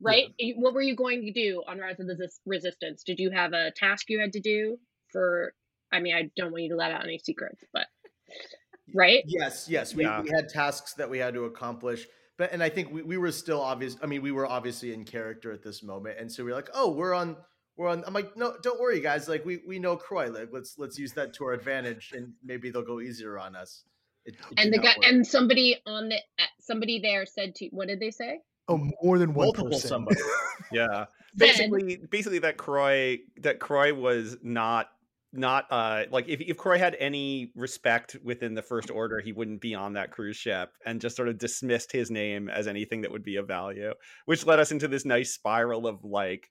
Right? 0.00 0.28
You- 0.38 0.54
What 0.58 0.74
were 0.74 0.82
you 0.82 0.96
going 0.96 1.22
to 1.22 1.32
do 1.32 1.62
on 1.66 1.78
Rise 1.78 2.00
of 2.00 2.06
the 2.06 2.28
Resistance? 2.46 3.02
Did 3.04 3.18
you 3.18 3.30
have 3.30 3.52
a 3.52 3.70
task 3.72 4.08
you 4.08 4.20
had 4.20 4.32
to 4.34 4.40
do 4.40 4.78
for? 5.12 5.54
I 5.92 6.00
mean, 6.00 6.14
I 6.14 6.30
don't 6.36 6.52
want 6.52 6.62
you 6.62 6.70
to 6.70 6.76
let 6.76 6.92
out 6.92 7.04
any 7.04 7.18
secrets, 7.18 7.64
but 7.72 7.86
right? 8.94 9.22
Yes, 9.26 9.66
yes. 9.68 9.94
We, 9.94 10.04
Yeah. 10.04 10.20
we 10.22 10.30
had 10.30 10.48
tasks 10.48 10.94
that 10.94 11.10
we 11.10 11.18
had 11.18 11.34
to 11.34 11.44
accomplish. 11.44 12.06
But 12.38 12.52
and 12.52 12.62
I 12.62 12.68
think 12.70 12.90
we, 12.92 13.02
we 13.02 13.16
were 13.18 13.32
still 13.32 13.60
obvious. 13.60 13.96
I 14.02 14.06
mean, 14.06 14.22
we 14.22 14.32
were 14.32 14.46
obviously 14.46 14.94
in 14.94 15.04
character 15.04 15.52
at 15.52 15.62
this 15.62 15.82
moment. 15.82 16.18
And 16.18 16.30
so 16.32 16.44
we 16.44 16.52
are 16.52 16.54
like, 16.54 16.70
oh, 16.74 16.90
we're 16.90 17.12
on 17.14 17.36
we're 17.76 17.88
on 17.88 18.02
I'm 18.06 18.14
like, 18.14 18.36
no, 18.36 18.56
don't 18.62 18.80
worry, 18.80 19.00
guys. 19.00 19.28
Like 19.28 19.44
we 19.44 19.60
we 19.66 19.78
know 19.78 19.96
Croy. 19.96 20.30
Like 20.30 20.48
let's 20.52 20.76
let's 20.78 20.98
use 20.98 21.12
that 21.14 21.34
to 21.34 21.44
our 21.44 21.52
advantage 21.52 22.12
and 22.14 22.32
maybe 22.42 22.70
they'll 22.70 22.82
go 22.82 23.00
easier 23.00 23.38
on 23.38 23.54
us. 23.56 23.82
It, 24.24 24.36
it 24.50 24.58
And 24.58 24.72
the 24.72 24.78
guy 24.78 24.94
work. 24.96 25.04
and 25.06 25.26
somebody 25.26 25.76
on 25.86 26.08
the 26.10 26.18
somebody 26.60 27.00
there 27.00 27.26
said 27.26 27.54
to 27.56 27.66
what 27.72 27.88
did 27.88 28.00
they 28.00 28.10
say? 28.10 28.40
Oh 28.68 28.90
more 29.02 29.18
than 29.18 29.34
one 29.34 29.46
multiple 29.46 29.70
person. 29.70 29.88
somebody. 29.88 30.20
Yeah, 30.72 31.06
Then- 31.34 31.48
basically, 31.48 31.96
basically 32.10 32.38
that 32.40 32.56
Croy 32.56 33.18
that 33.42 33.58
Croy 33.58 33.92
was 33.92 34.36
not 34.42 34.88
not 35.32 35.66
uh 35.70 36.04
like 36.10 36.28
if 36.28 36.40
if 36.40 36.56
Croy 36.56 36.78
had 36.78 36.96
any 37.00 37.50
respect 37.56 38.16
within 38.22 38.54
the 38.54 38.62
First 38.62 38.90
Order, 38.90 39.20
he 39.20 39.32
wouldn't 39.32 39.60
be 39.60 39.74
on 39.74 39.94
that 39.94 40.12
cruise 40.12 40.36
ship, 40.36 40.70
and 40.86 41.00
just 41.00 41.16
sort 41.16 41.28
of 41.28 41.38
dismissed 41.38 41.90
his 41.90 42.10
name 42.10 42.48
as 42.48 42.68
anything 42.68 43.00
that 43.00 43.10
would 43.10 43.24
be 43.24 43.36
of 43.36 43.48
value, 43.48 43.92
which 44.26 44.46
led 44.46 44.60
us 44.60 44.70
into 44.70 44.86
this 44.88 45.04
nice 45.04 45.32
spiral 45.34 45.86
of 45.88 46.04
like. 46.04 46.48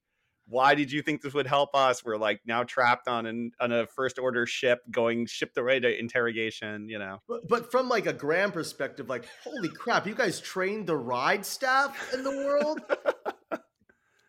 Why 0.49 0.73
did 0.73 0.91
you 0.91 1.01
think 1.03 1.21
this 1.21 1.33
would 1.33 1.45
help 1.47 1.75
us? 1.75 2.03
We're 2.03 2.17
like 2.17 2.41
now 2.45 2.63
trapped 2.63 3.07
on 3.07 3.25
an 3.27 3.51
on 3.59 3.71
a 3.71 3.85
first 3.85 4.17
order 4.17 4.45
ship 4.47 4.79
going 4.89 5.27
shipped 5.27 5.57
away 5.57 5.79
to 5.79 5.99
interrogation, 5.99 6.89
you 6.89 6.97
know. 6.97 7.21
But, 7.27 7.47
but 7.47 7.71
from 7.71 7.87
like 7.87 8.07
a 8.07 8.13
Graham 8.13 8.51
perspective, 8.51 9.07
like, 9.09 9.25
holy 9.43 9.69
crap, 9.69 10.07
you 10.07 10.15
guys 10.15 10.41
trained 10.41 10.87
the 10.87 10.97
ride 10.97 11.45
staff 11.45 12.13
in 12.13 12.23
the 12.23 12.31
world? 12.31 12.81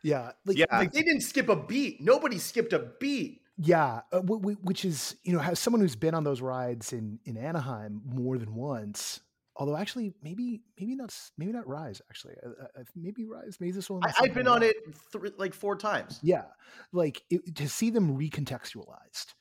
Yeah, 0.02 0.32
like, 0.46 0.56
Yeah. 0.56 0.64
like 0.78 0.92
they 0.92 1.02
didn't 1.02 1.20
skip 1.20 1.48
a 1.50 1.56
beat. 1.56 2.00
Nobody 2.00 2.38
skipped 2.38 2.72
a 2.72 2.78
beat. 3.00 3.42
Yeah, 3.58 4.00
uh, 4.12 4.20
w- 4.20 4.40
w- 4.40 4.56
which 4.62 4.86
is 4.86 5.16
you 5.24 5.34
know, 5.34 5.40
as 5.40 5.58
someone 5.58 5.82
who's 5.82 5.96
been 5.96 6.14
on 6.14 6.24
those 6.24 6.40
rides 6.40 6.94
in 6.94 7.18
in 7.26 7.36
Anaheim 7.36 8.00
more 8.06 8.38
than 8.38 8.54
once. 8.54 9.20
Although 9.61 9.76
actually, 9.76 10.14
maybe 10.22 10.62
maybe 10.80 10.96
not 10.96 11.14
maybe 11.36 11.52
not 11.52 11.68
Rise. 11.68 12.00
Actually, 12.08 12.34
uh, 12.44 12.80
uh, 12.80 12.82
maybe 12.96 13.26
Rise. 13.26 13.58
Maybe 13.61 13.72
this 13.72 13.90
one. 13.90 14.00
I, 14.02 14.12
I've 14.18 14.32
been 14.32 14.48
on 14.48 14.62
it 14.62 14.74
th- 15.12 15.34
like 15.36 15.52
four 15.52 15.76
times. 15.76 16.18
Yeah, 16.22 16.44
like 16.92 17.22
it, 17.28 17.54
to 17.56 17.68
see 17.68 17.90
them 17.90 18.16
recontextualized 18.16 19.34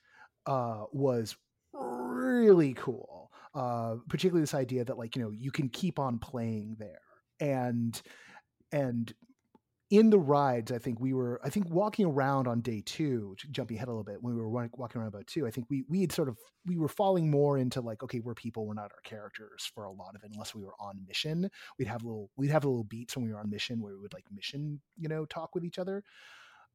uh, 0.46 0.84
was 0.92 1.38
really 1.74 2.74
cool. 2.74 3.32
Uh, 3.56 3.96
particularly 4.10 4.42
this 4.42 4.54
idea 4.54 4.84
that 4.84 4.98
like 4.98 5.16
you 5.16 5.22
know 5.22 5.32
you 5.32 5.52
can 5.52 5.70
keep 5.70 6.00
on 6.00 6.20
playing 6.20 6.76
there, 6.78 7.00
and 7.40 8.02
and 8.74 9.14
in 9.90 10.12
the 10.12 10.20
rides, 10.20 10.72
I 10.72 10.78
think 10.78 11.00
we 11.00 11.14
were, 11.14 11.42
I 11.44 11.50
think 11.50 11.68
walking 11.70 12.06
around 12.06 12.48
on 12.48 12.62
day 12.62 12.84
two, 12.86 13.36
jumping 13.50 13.78
ahead 13.78 13.88
a 13.88 13.92
little 13.92 14.04
bit, 14.04 14.22
when 14.22 14.36
we 14.36 14.42
were 14.42 14.50
walking 14.50 15.02
around 15.02 15.08
about 15.08 15.26
two, 15.26 15.48
I 15.48 15.52
think 15.52 15.68
we 15.70 15.84
we 15.90 16.02
had 16.02 16.12
sort 16.12 16.30
of 16.30 16.38
we 16.66 16.78
were 16.78 16.88
falling 16.88 17.32
more 17.32 17.58
into 17.58 17.82
like, 17.82 18.04
okay, 18.04 18.20
we're 18.20 18.36
people, 18.36 18.68
we're 18.68 18.76
not 18.76 18.92
our 18.92 19.02
characters 19.04 19.70
for 19.74 19.86
a 19.86 19.92
lot 19.92 20.16
of 20.16 20.24
it, 20.24 20.32
unless 20.32 20.54
we 20.54 20.64
were 20.64 20.76
on 20.80 21.06
mission. 21.08 21.50
We'd 21.80 21.88
have 21.88 22.04
little 22.04 22.30
we'd 22.38 22.52
have 22.52 22.66
little 22.66 22.84
beats 22.84 23.16
when 23.16 23.26
we 23.26 23.34
were 23.34 23.40
on 23.40 23.50
mission 23.50 23.82
where 23.82 23.94
we 23.94 24.02
would 24.02 24.14
like 24.14 24.26
mission, 24.32 24.80
you 24.96 25.10
know, 25.10 25.26
talk 25.26 25.56
with 25.56 25.66
each 25.66 25.80
other. 25.80 26.04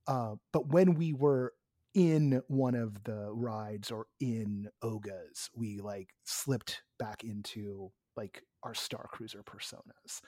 Uh, 0.06 0.34
but 0.52 0.68
when 0.68 0.94
we 0.94 1.12
were 1.12 1.52
in 1.94 2.42
one 2.48 2.74
of 2.74 3.04
the 3.04 3.30
rides 3.32 3.92
or 3.92 4.06
in 4.18 4.68
Oga's, 4.82 5.48
we 5.54 5.78
like 5.78 6.08
slipped 6.24 6.82
back 6.98 7.22
into 7.22 7.92
like 8.16 8.42
our 8.62 8.74
Star 8.74 9.06
Cruiser 9.10 9.42
personas. 9.42 10.20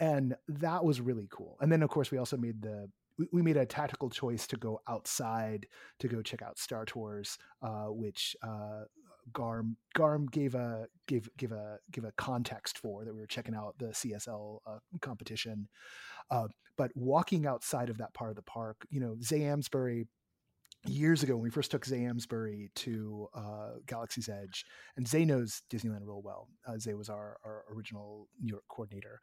And 0.00 0.34
that 0.48 0.84
was 0.84 1.00
really 1.00 1.28
cool. 1.30 1.56
And 1.60 1.70
then 1.70 1.82
of 1.82 1.90
course 1.90 2.10
we 2.10 2.18
also 2.18 2.36
made 2.36 2.62
the 2.62 2.88
we, 3.32 3.40
made 3.40 3.56
a 3.56 3.64
tactical 3.64 4.10
choice 4.10 4.46
to 4.48 4.56
go 4.56 4.80
outside 4.88 5.66
to 6.00 6.08
go 6.08 6.20
check 6.20 6.42
out 6.42 6.58
Star 6.58 6.84
Tours, 6.84 7.38
uh, 7.62 7.86
which 7.86 8.36
uh, 8.42 8.82
Garm 9.32 9.76
Garm 9.94 10.26
gave 10.26 10.54
a 10.54 10.86
gave 11.06 11.28
give 11.36 11.52
a 11.52 11.78
give 11.90 12.04
a 12.04 12.12
context 12.12 12.78
for 12.78 13.04
that 13.04 13.14
we 13.14 13.20
were 13.20 13.26
checking 13.26 13.54
out 13.54 13.74
the 13.78 13.86
CSL 13.86 14.58
uh, 14.66 14.78
competition. 15.00 15.68
Uh, 16.30 16.48
but 16.76 16.90
walking 16.94 17.46
outside 17.46 17.88
of 17.88 17.98
that 17.98 18.12
part 18.12 18.30
of 18.30 18.36
the 18.36 18.42
park, 18.42 18.86
you 18.90 19.00
know, 19.00 19.16
Zay 19.22 19.44
Amsbury 19.44 20.06
years 20.88 21.22
ago 21.22 21.34
when 21.34 21.42
we 21.42 21.50
first 21.50 21.70
took 21.70 21.84
Zay 21.84 22.04
Amsbury 22.04 22.70
to 22.76 23.28
uh, 23.34 23.70
Galaxy's 23.86 24.28
Edge, 24.28 24.64
and 24.96 25.06
Zay 25.06 25.24
knows 25.24 25.62
Disneyland 25.70 26.06
real 26.06 26.22
well. 26.22 26.48
Uh, 26.66 26.78
Zay 26.78 26.94
was 26.94 27.08
our, 27.08 27.38
our 27.44 27.64
original 27.74 28.28
New 28.40 28.50
York 28.52 28.64
coordinator. 28.68 29.20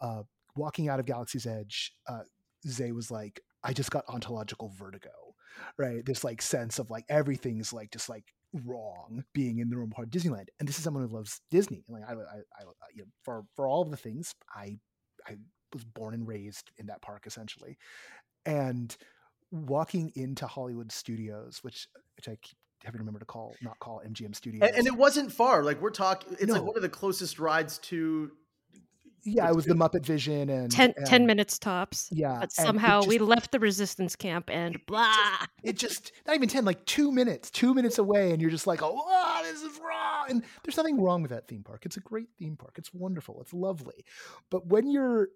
Uh, 0.00 0.22
walking 0.56 0.88
out 0.88 1.00
of 1.00 1.06
Galaxy's 1.06 1.46
Edge, 1.46 1.92
uh, 2.08 2.22
Zay 2.66 2.92
was 2.92 3.10
like, 3.10 3.40
I 3.62 3.72
just 3.72 3.90
got 3.90 4.04
ontological 4.08 4.72
vertigo, 4.76 5.10
right? 5.78 6.04
This 6.04 6.24
like 6.24 6.42
sense 6.42 6.78
of 6.78 6.90
like 6.90 7.04
everything's 7.08 7.72
like 7.72 7.90
just 7.90 8.08
like 8.08 8.24
wrong 8.64 9.24
being 9.32 9.58
in 9.58 9.68
the 9.68 9.76
normal 9.76 9.94
part 9.94 10.08
of 10.08 10.12
Disneyland. 10.12 10.46
And 10.58 10.68
this 10.68 10.78
is 10.78 10.84
someone 10.84 11.06
who 11.06 11.14
loves 11.14 11.40
Disney. 11.50 11.84
Like 11.88 12.04
I, 12.06 12.12
I, 12.12 12.14
I 12.14 12.64
you 12.94 13.02
know, 13.02 13.08
for 13.22 13.44
for 13.56 13.66
all 13.66 13.82
of 13.82 13.90
the 13.90 13.96
things, 13.96 14.34
I 14.54 14.78
I 15.26 15.36
was 15.72 15.84
born 15.84 16.14
and 16.14 16.28
raised 16.28 16.70
in 16.78 16.86
that 16.86 17.02
park 17.02 17.24
essentially, 17.26 17.78
and 18.44 18.96
walking 19.54 20.12
into 20.14 20.46
Hollywood 20.46 20.90
Studios, 20.92 21.60
which 21.62 21.88
which 22.16 22.28
I 22.28 22.36
keep 22.42 22.56
having 22.82 22.98
to 22.98 23.02
remember 23.02 23.20
to 23.20 23.24
call 23.24 23.54
not 23.62 23.78
call 23.78 24.02
MGM 24.06 24.34
Studios. 24.34 24.62
And, 24.68 24.76
and 24.76 24.86
it 24.86 24.94
wasn't 24.96 25.32
far. 25.32 25.62
Like 25.64 25.80
we're 25.80 25.90
talking, 25.90 26.36
it's 26.40 26.52
like 26.52 26.62
one 26.62 26.76
of 26.76 26.82
the 26.82 26.88
closest 26.88 27.38
rides 27.38 27.78
to. 27.78 28.30
yeah, 29.24 29.48
it 29.48 29.56
was 29.56 29.64
the 29.64 29.74
Muppet 29.74 30.04
Vision 30.04 30.50
and 30.50 30.70
10, 30.70 30.92
10 31.06 31.24
minutes 31.26 31.58
tops. 31.58 32.10
Yeah, 32.12 32.34
But 32.34 32.42
and 32.42 32.44
it 32.44 32.52
somehow 32.52 33.02
we 33.04 33.18
left 33.18 33.52
the 33.52 33.58
resistance 33.58 34.16
camp 34.16 34.50
and 34.50 34.78
blah. 34.86 35.14
it 35.62 35.78
just 35.78 36.12
not 36.26 36.36
even 36.36 36.48
10 36.48 36.66
like 36.66 36.84
two 36.84 37.10
minutes 37.10 37.50
two 37.50 37.72
minutes 37.72 37.96
away 37.98 38.32
and 38.32 38.42
you're 38.42 38.50
just 38.50 38.66
like 38.66 38.82
oh 38.82 39.02
ah, 39.08 39.40
this 39.44 39.62
is 39.62 39.78
wrong 39.78 40.26
and 40.28 40.44
there's 40.62 40.76
nothing 40.76 41.00
wrong 41.00 41.22
with 41.22 41.30
that 41.30 41.48
theme 41.48 41.62
park 41.62 41.86
it's 41.86 41.96
a 41.96 42.00
great 42.00 42.28
theme 42.38 42.54
park 42.56 42.74
it's 42.76 42.92
wonderful 42.92 43.40
it's 43.40 43.54
lovely 43.54 44.04
but 44.50 44.66
when 44.66 44.90
you're 44.90 45.28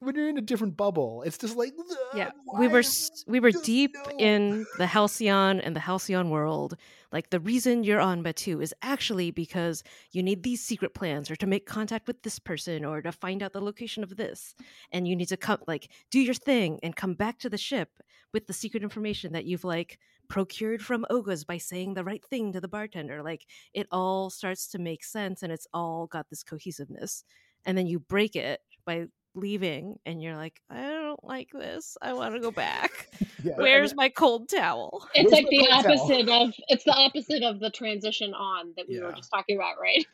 when 0.00 0.14
you're 0.14 0.28
in 0.28 0.38
a 0.38 0.42
different 0.42 0.76
bubble. 0.76 1.22
It's 1.22 1.38
just 1.38 1.56
like 1.56 1.72
yeah, 2.14 2.30
we 2.58 2.68
were 2.68 2.82
we 3.26 3.40
were 3.40 3.50
deep 3.50 3.94
in 4.18 4.66
the 4.78 4.86
Halcyon 4.86 5.60
and 5.60 5.74
the 5.74 5.80
Halcyon 5.80 6.30
world. 6.30 6.76
Like 7.12 7.30
the 7.30 7.40
reason 7.40 7.84
you're 7.84 8.00
on 8.00 8.22
Batuu 8.22 8.62
is 8.62 8.74
actually 8.82 9.30
because 9.30 9.82
you 10.12 10.22
need 10.22 10.42
these 10.42 10.62
secret 10.62 10.92
plans, 10.92 11.30
or 11.30 11.36
to 11.36 11.46
make 11.46 11.66
contact 11.66 12.06
with 12.06 12.22
this 12.22 12.38
person, 12.38 12.84
or 12.84 13.00
to 13.00 13.12
find 13.12 13.42
out 13.42 13.52
the 13.52 13.60
location 13.60 14.02
of 14.02 14.16
this, 14.16 14.54
and 14.92 15.08
you 15.08 15.16
need 15.16 15.28
to 15.28 15.36
come 15.36 15.60
like 15.66 15.88
do 16.10 16.20
your 16.20 16.34
thing 16.34 16.78
and 16.82 16.94
come 16.96 17.14
back 17.14 17.38
to 17.38 17.48
the 17.48 17.58
ship 17.58 17.88
with 18.32 18.46
the 18.46 18.52
secret 18.52 18.82
information 18.82 19.32
that 19.32 19.46
you've 19.46 19.64
like 19.64 19.98
procured 20.28 20.82
from 20.82 21.06
Oga's 21.08 21.44
by 21.44 21.56
saying 21.56 21.94
the 21.94 22.04
right 22.04 22.24
thing 22.24 22.52
to 22.52 22.60
the 22.60 22.68
bartender. 22.68 23.22
Like 23.22 23.46
it 23.72 23.86
all 23.90 24.28
starts 24.28 24.66
to 24.68 24.78
make 24.78 25.04
sense, 25.04 25.42
and 25.42 25.52
it's 25.52 25.66
all 25.72 26.06
got 26.06 26.28
this 26.28 26.42
cohesiveness. 26.42 27.24
And 27.64 27.76
then 27.76 27.86
you 27.86 27.98
break 27.98 28.36
it 28.36 28.60
by 28.84 29.06
leaving 29.36 29.98
and 30.06 30.22
you're 30.22 30.34
like 30.34 30.60
i 30.70 30.80
don't 30.80 31.22
like 31.22 31.50
this 31.52 31.96
i 32.00 32.12
want 32.12 32.34
to 32.34 32.40
go 32.40 32.50
back 32.50 33.08
yeah. 33.44 33.52
where's 33.56 33.94
my 33.94 34.08
cold 34.08 34.48
towel 34.48 35.06
it's 35.14 35.30
Where's 35.30 35.44
like 35.44 35.50
the 35.50 35.68
opposite 35.70 36.26
towel? 36.26 36.48
of 36.48 36.54
it's 36.68 36.84
the 36.84 36.94
opposite 36.94 37.42
of 37.42 37.60
the 37.60 37.70
transition 37.70 38.32
on 38.32 38.72
that 38.76 38.88
we 38.88 38.96
yeah. 38.96 39.04
were 39.04 39.12
just 39.12 39.30
talking 39.30 39.56
about 39.56 39.74
right 39.80 40.06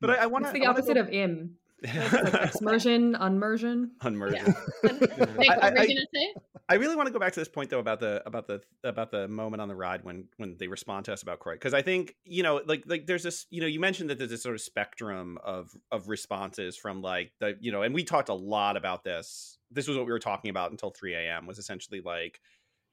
but 0.00 0.10
i, 0.10 0.14
I 0.22 0.26
want 0.26 0.46
to 0.46 0.52
the 0.52 0.66
opposite 0.66 0.94
go... 0.94 1.00
of 1.00 1.10
im 1.10 1.56
like 1.82 2.60
immersion, 2.60 3.14
unmersion, 3.20 3.90
unmersion. 4.02 4.54
Yeah. 4.82 5.26
I, 5.50 5.68
I, 5.68 6.34
I, 6.70 6.74
really 6.76 6.96
want 6.96 7.06
to 7.06 7.12
go 7.12 7.18
back 7.18 7.34
to 7.34 7.40
this 7.40 7.48
point 7.48 7.70
though 7.70 7.78
about 7.78 8.00
the 8.00 8.22
about 8.26 8.46
the 8.46 8.62
about 8.82 9.10
the 9.10 9.28
moment 9.28 9.60
on 9.60 9.68
the 9.68 9.74
ride 9.74 10.02
when 10.02 10.28
when 10.38 10.56
they 10.58 10.68
respond 10.68 11.04
to 11.06 11.12
us 11.12 11.22
about 11.22 11.40
Croy 11.40 11.54
because 11.54 11.74
I 11.74 11.82
think 11.82 12.14
you 12.24 12.42
know 12.42 12.62
like 12.64 12.84
like 12.86 13.06
there's 13.06 13.22
this 13.22 13.46
you 13.50 13.60
know 13.60 13.66
you 13.66 13.78
mentioned 13.78 14.10
that 14.10 14.18
there's 14.18 14.30
this 14.30 14.42
sort 14.42 14.54
of 14.54 14.62
spectrum 14.62 15.38
of 15.44 15.70
of 15.92 16.08
responses 16.08 16.76
from 16.76 17.02
like 17.02 17.32
the 17.40 17.56
you 17.60 17.72
know 17.72 17.82
and 17.82 17.94
we 17.94 18.04
talked 18.04 18.30
a 18.30 18.34
lot 18.34 18.76
about 18.76 19.04
this. 19.04 19.58
This 19.70 19.86
was 19.86 19.96
what 19.96 20.06
we 20.06 20.12
were 20.12 20.18
talking 20.18 20.50
about 20.50 20.70
until 20.70 20.90
3 20.90 21.14
a.m. 21.14 21.46
was 21.46 21.58
essentially 21.58 22.00
like 22.00 22.40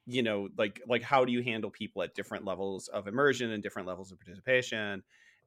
you 0.05 0.23
know 0.23 0.49
like 0.57 0.81
like 0.87 1.01
how 1.01 1.23
do 1.23 1.31
you 1.31 1.41
handle 1.41 1.69
people 1.69 2.03
at 2.03 2.13
different 2.15 2.43
levels 2.43 2.89
of 2.89 3.07
immersion 3.07 3.51
and 3.51 3.63
different 3.63 3.87
levels 3.87 4.11
of 4.11 4.19
participation 4.19 5.03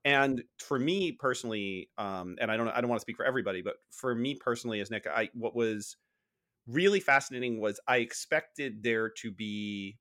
and 0.07 0.45
for 0.59 0.79
me 0.79 1.13
personally 1.13 1.91
um, 1.99 2.37
and 2.41 2.51
i 2.51 2.57
don't 2.57 2.69
i 2.69 2.81
don't 2.81 2.89
want 2.89 2.99
to 2.99 3.03
speak 3.03 3.17
for 3.17 3.27
everybody 3.27 3.61
but 3.61 3.75
for 3.91 4.15
me 4.15 4.35
personally 4.35 4.81
as 4.81 4.91
nick 4.91 5.07
i 5.07 5.29
what 5.35 5.55
was 5.55 5.97
really 6.67 7.01
fascinating 7.01 7.61
was 7.61 7.79
i 7.87 7.99
expected 7.99 8.83
there 8.83 9.11
to 9.11 9.31
be 9.31 9.99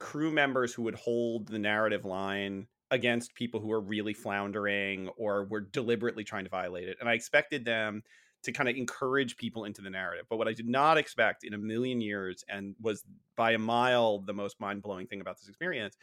crew 0.00 0.32
members 0.32 0.72
who 0.74 0.82
would 0.82 0.96
hold 0.96 1.46
the 1.46 1.58
narrative 1.58 2.04
line 2.04 2.66
against 2.90 3.34
people 3.34 3.60
who 3.60 3.70
are 3.70 3.80
really 3.80 4.14
floundering 4.14 5.08
or 5.18 5.44
were 5.44 5.60
deliberately 5.60 6.24
trying 6.24 6.44
to 6.44 6.50
violate 6.50 6.88
it 6.88 6.96
and 6.98 7.08
i 7.08 7.12
expected 7.12 7.64
them 7.64 8.02
to 8.42 8.52
kind 8.52 8.68
of 8.68 8.76
encourage 8.76 9.36
people 9.36 9.64
into 9.64 9.82
the 9.82 9.90
narrative 9.90 10.24
but 10.30 10.38
what 10.38 10.48
i 10.48 10.54
did 10.54 10.68
not 10.68 10.96
expect 10.96 11.44
in 11.44 11.52
a 11.52 11.58
million 11.58 12.00
years 12.00 12.44
and 12.48 12.74
was 12.80 13.04
by 13.36 13.52
a 13.52 13.58
mile 13.58 14.20
the 14.20 14.32
most 14.32 14.58
mind-blowing 14.58 15.06
thing 15.06 15.20
about 15.20 15.36
this 15.36 15.48
experience 15.48 15.96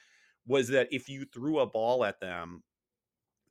was 0.46 0.68
that 0.68 0.88
if 0.92 1.10
you 1.10 1.26
threw 1.26 1.58
a 1.60 1.66
ball 1.66 2.06
at 2.06 2.20
them 2.20 2.62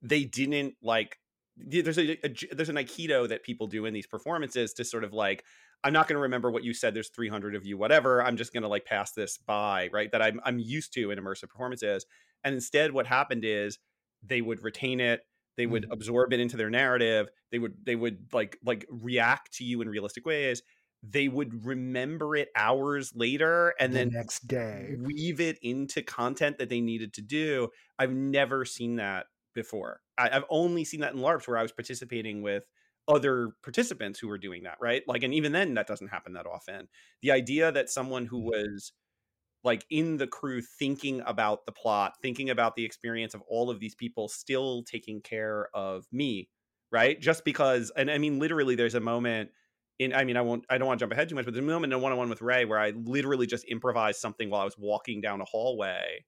they 0.04 0.24
didn't 0.24 0.74
like 0.82 1.18
there's 1.56 1.98
a, 1.98 2.12
a, 2.24 2.54
there's 2.54 2.68
an 2.68 2.76
aikido 2.76 3.28
that 3.28 3.42
people 3.42 3.66
do 3.66 3.86
in 3.86 3.94
these 3.94 4.06
performances 4.06 4.72
to 4.74 4.84
sort 4.84 5.02
of 5.02 5.12
like 5.12 5.44
i'm 5.82 5.92
not 5.92 6.06
going 6.06 6.16
to 6.16 6.22
remember 6.22 6.50
what 6.50 6.62
you 6.62 6.74
said 6.74 6.94
there's 6.94 7.08
300 7.08 7.54
of 7.54 7.64
you 7.64 7.76
whatever 7.76 8.22
i'm 8.22 8.36
just 8.36 8.52
going 8.52 8.62
to 8.62 8.68
like 8.68 8.84
pass 8.84 9.12
this 9.12 9.38
by 9.38 9.88
right 9.92 10.12
that 10.12 10.22
I'm, 10.22 10.40
I'm 10.44 10.58
used 10.58 10.92
to 10.94 11.10
in 11.10 11.18
immersive 11.18 11.48
performances 11.48 12.06
and 12.44 12.54
instead 12.54 12.92
what 12.92 13.06
happened 13.06 13.44
is 13.44 13.78
they 14.22 14.40
would 14.40 14.62
retain 14.62 15.00
it 15.00 15.22
they 15.56 15.66
would 15.66 15.84
mm-hmm. 15.84 15.92
absorb 15.92 16.32
it 16.32 16.40
into 16.40 16.56
their 16.56 16.70
narrative 16.70 17.28
they 17.50 17.58
would 17.58 17.74
they 17.82 17.96
would 17.96 18.32
like 18.32 18.58
like 18.64 18.86
react 18.90 19.54
to 19.54 19.64
you 19.64 19.80
in 19.80 19.88
realistic 19.88 20.26
ways 20.26 20.62
they 21.06 21.28
would 21.28 21.66
remember 21.66 22.34
it 22.34 22.48
hours 22.56 23.12
later 23.14 23.74
and 23.78 23.92
the 23.92 23.98
then 23.98 24.08
next 24.08 24.48
day 24.48 24.96
weave 24.98 25.40
it 25.40 25.58
into 25.62 26.02
content 26.02 26.58
that 26.58 26.68
they 26.68 26.80
needed 26.80 27.12
to 27.12 27.22
do 27.22 27.68
i've 27.98 28.12
never 28.12 28.64
seen 28.64 28.96
that 28.96 29.26
before. 29.54 30.00
I, 30.18 30.28
have 30.28 30.44
only 30.50 30.84
seen 30.84 31.00
that 31.00 31.14
in 31.14 31.20
LARPs 31.20 31.46
where 31.46 31.58
I 31.58 31.62
was 31.62 31.72
participating 31.72 32.42
with 32.42 32.64
other 33.06 33.50
participants 33.62 34.18
who 34.18 34.28
were 34.28 34.38
doing 34.38 34.64
that, 34.64 34.78
right? 34.80 35.02
Like, 35.06 35.22
and 35.22 35.34
even 35.34 35.52
then, 35.52 35.74
that 35.74 35.86
doesn't 35.86 36.08
happen 36.08 36.34
that 36.34 36.46
often. 36.46 36.88
The 37.22 37.32
idea 37.32 37.70
that 37.72 37.90
someone 37.90 38.26
who 38.26 38.38
mm-hmm. 38.38 38.48
was 38.48 38.92
like 39.62 39.84
in 39.90 40.18
the 40.18 40.26
crew 40.26 40.60
thinking 40.60 41.22
about 41.26 41.64
the 41.66 41.72
plot, 41.72 42.14
thinking 42.20 42.50
about 42.50 42.76
the 42.76 42.84
experience 42.84 43.34
of 43.34 43.42
all 43.48 43.70
of 43.70 43.80
these 43.80 43.94
people 43.94 44.28
still 44.28 44.82
taking 44.82 45.20
care 45.20 45.68
of 45.74 46.06
me, 46.12 46.48
right? 46.92 47.20
Just 47.20 47.44
because, 47.44 47.90
and 47.96 48.10
I 48.10 48.18
mean, 48.18 48.38
literally, 48.38 48.74
there's 48.74 48.94
a 48.94 49.00
moment 49.00 49.50
in, 49.98 50.12
I 50.12 50.24
mean, 50.24 50.36
I 50.36 50.42
won't, 50.42 50.64
I 50.68 50.76
don't 50.76 50.86
want 50.86 50.98
to 50.98 51.02
jump 51.04 51.12
ahead 51.12 51.28
too 51.28 51.34
much, 51.34 51.44
but 51.44 51.54
there's 51.54 51.64
a 51.64 51.66
moment 51.66 51.92
in 51.92 52.00
one 52.00 52.12
on 52.12 52.18
one 52.18 52.28
with 52.28 52.42
Rey 52.42 52.64
where 52.64 52.78
I 52.78 52.90
literally 52.90 53.46
just 53.46 53.64
improvised 53.68 54.20
something 54.20 54.50
while 54.50 54.60
I 54.60 54.64
was 54.64 54.76
walking 54.78 55.20
down 55.20 55.40
a 55.40 55.44
hallway 55.44 56.24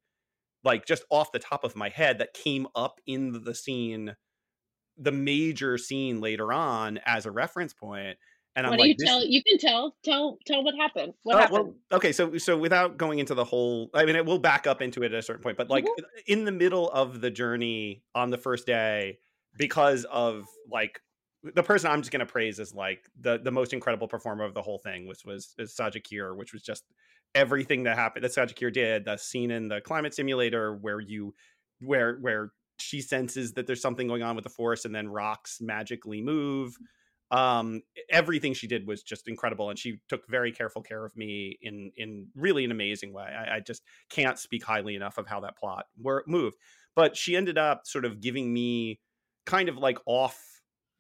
like 0.67 0.85
just 0.85 1.05
off 1.11 1.33
the 1.33 1.39
top 1.39 1.65
of 1.65 1.75
my 1.75 1.89
head 1.89 2.19
that 2.19 2.35
came 2.35 2.67
up 2.75 3.01
in 3.07 3.45
the 3.45 3.55
scene 3.55 4.15
the 4.99 5.13
major 5.13 5.79
scene 5.79 6.21
later 6.21 6.53
on 6.53 6.99
as 7.07 7.25
a 7.25 7.31
reference 7.31 7.73
point 7.73 8.19
and 8.55 8.67
what 8.67 8.73
I'm 8.73 8.79
do 8.79 8.83
like, 8.83 8.97
you 8.99 9.07
tell 9.07 9.25
you 9.25 9.43
can 9.43 9.59
tell 9.59 9.97
tell 10.03 10.39
tell 10.47 10.65
what 10.65 10.75
happened 10.75 11.15
what 11.23 11.37
uh, 11.37 11.39
happened 11.41 11.59
well, 11.59 11.75
okay 11.93 12.13
so 12.13 12.37
so 12.39 12.57
without 12.57 12.97
going 12.97 13.19
into 13.19 13.35
the 13.35 13.45
whole 13.45 13.91
i 13.95 14.05
mean 14.05 14.17
it 14.17 14.27
will 14.27 14.39
back 14.39 14.67
up 14.67 14.83
into 14.83 15.03
it 15.03 15.13
at 15.13 15.19
a 15.19 15.23
certain 15.23 15.43
point 15.43 15.57
but 15.57 15.71
like 15.71 15.85
mm-hmm. 15.85 16.05
in 16.27 16.45
the 16.45 16.53
middle 16.53 16.91
of 16.91 17.21
the 17.21 17.31
journey 17.31 18.03
on 18.15 18.31
the 18.31 18.39
first 18.39 18.67
day 18.67 19.19
because 19.59 20.05
of 20.07 20.45
like 20.71 21.01
the 21.55 21.63
person 21.63 21.91
i'm 21.91 22.01
just 22.01 22.11
going 22.11 22.21
to 22.21 22.31
praise 22.31 22.59
is 22.59 22.75
like 22.75 23.01
the 23.21 23.39
the 23.39 23.53
most 23.53 23.73
incredible 23.73 24.09
performer 24.09 24.45
of 24.45 24.55
the 24.55 24.63
whole 24.63 24.79
thing 24.79 25.07
which 25.07 25.25
was 25.25 25.55
is 25.59 25.75
Saja 25.75 26.03
Kier, 26.03 26.37
which 26.37 26.53
was 26.53 26.63
just 26.63 26.85
everything 27.35 27.85
that 27.85 27.97
happened 27.97 28.25
that 28.25 28.33
Sajikir 28.33 28.73
did, 28.73 29.05
the 29.05 29.17
scene 29.17 29.51
in 29.51 29.69
the 29.69 29.81
climate 29.81 30.15
simulator 30.15 30.75
where 30.75 31.01
you 31.01 31.35
where 31.81 32.17
where 32.17 32.53
she 32.79 33.01
senses 33.01 33.53
that 33.55 33.67
there's 33.67 33.81
something 33.81 34.07
going 34.07 34.23
on 34.23 34.37
with 34.37 34.45
the 34.45 34.51
force 34.51 34.85
and 34.85 34.95
then 34.95 35.09
rocks 35.09 35.59
magically 35.61 36.23
move. 36.23 36.77
Um, 37.31 37.83
everything 38.09 38.55
she 38.55 38.69
did 38.69 38.87
was 38.87 39.03
just 39.03 39.27
incredible, 39.27 39.71
and 39.71 39.79
she 39.79 39.99
took 40.09 40.29
very 40.29 40.53
careful 40.53 40.83
care 40.83 41.05
of 41.05 41.17
me 41.17 41.59
in 41.61 41.91
in 41.97 42.29
really 42.35 42.65
an 42.65 42.71
amazing 42.71 43.13
way. 43.13 43.25
I, 43.25 43.57
I 43.57 43.61
just 43.61 43.83
can't 44.11 44.39
speak 44.39 44.65
highly 44.65 44.95
enough 44.95 45.19
of 45.19 45.27
how 45.27 45.41
that 45.41 45.57
plot 45.57 45.87
were 46.01 46.25
moved. 46.27 46.57
But 46.95 47.17
she 47.17 47.37
ended 47.37 47.59
up 47.59 47.87
sort 47.87 48.05
of 48.05 48.21
giving 48.21 48.53
me 48.53 49.01
kind 49.45 49.69
of 49.69 49.77
like 49.77 49.99
off 50.07 50.41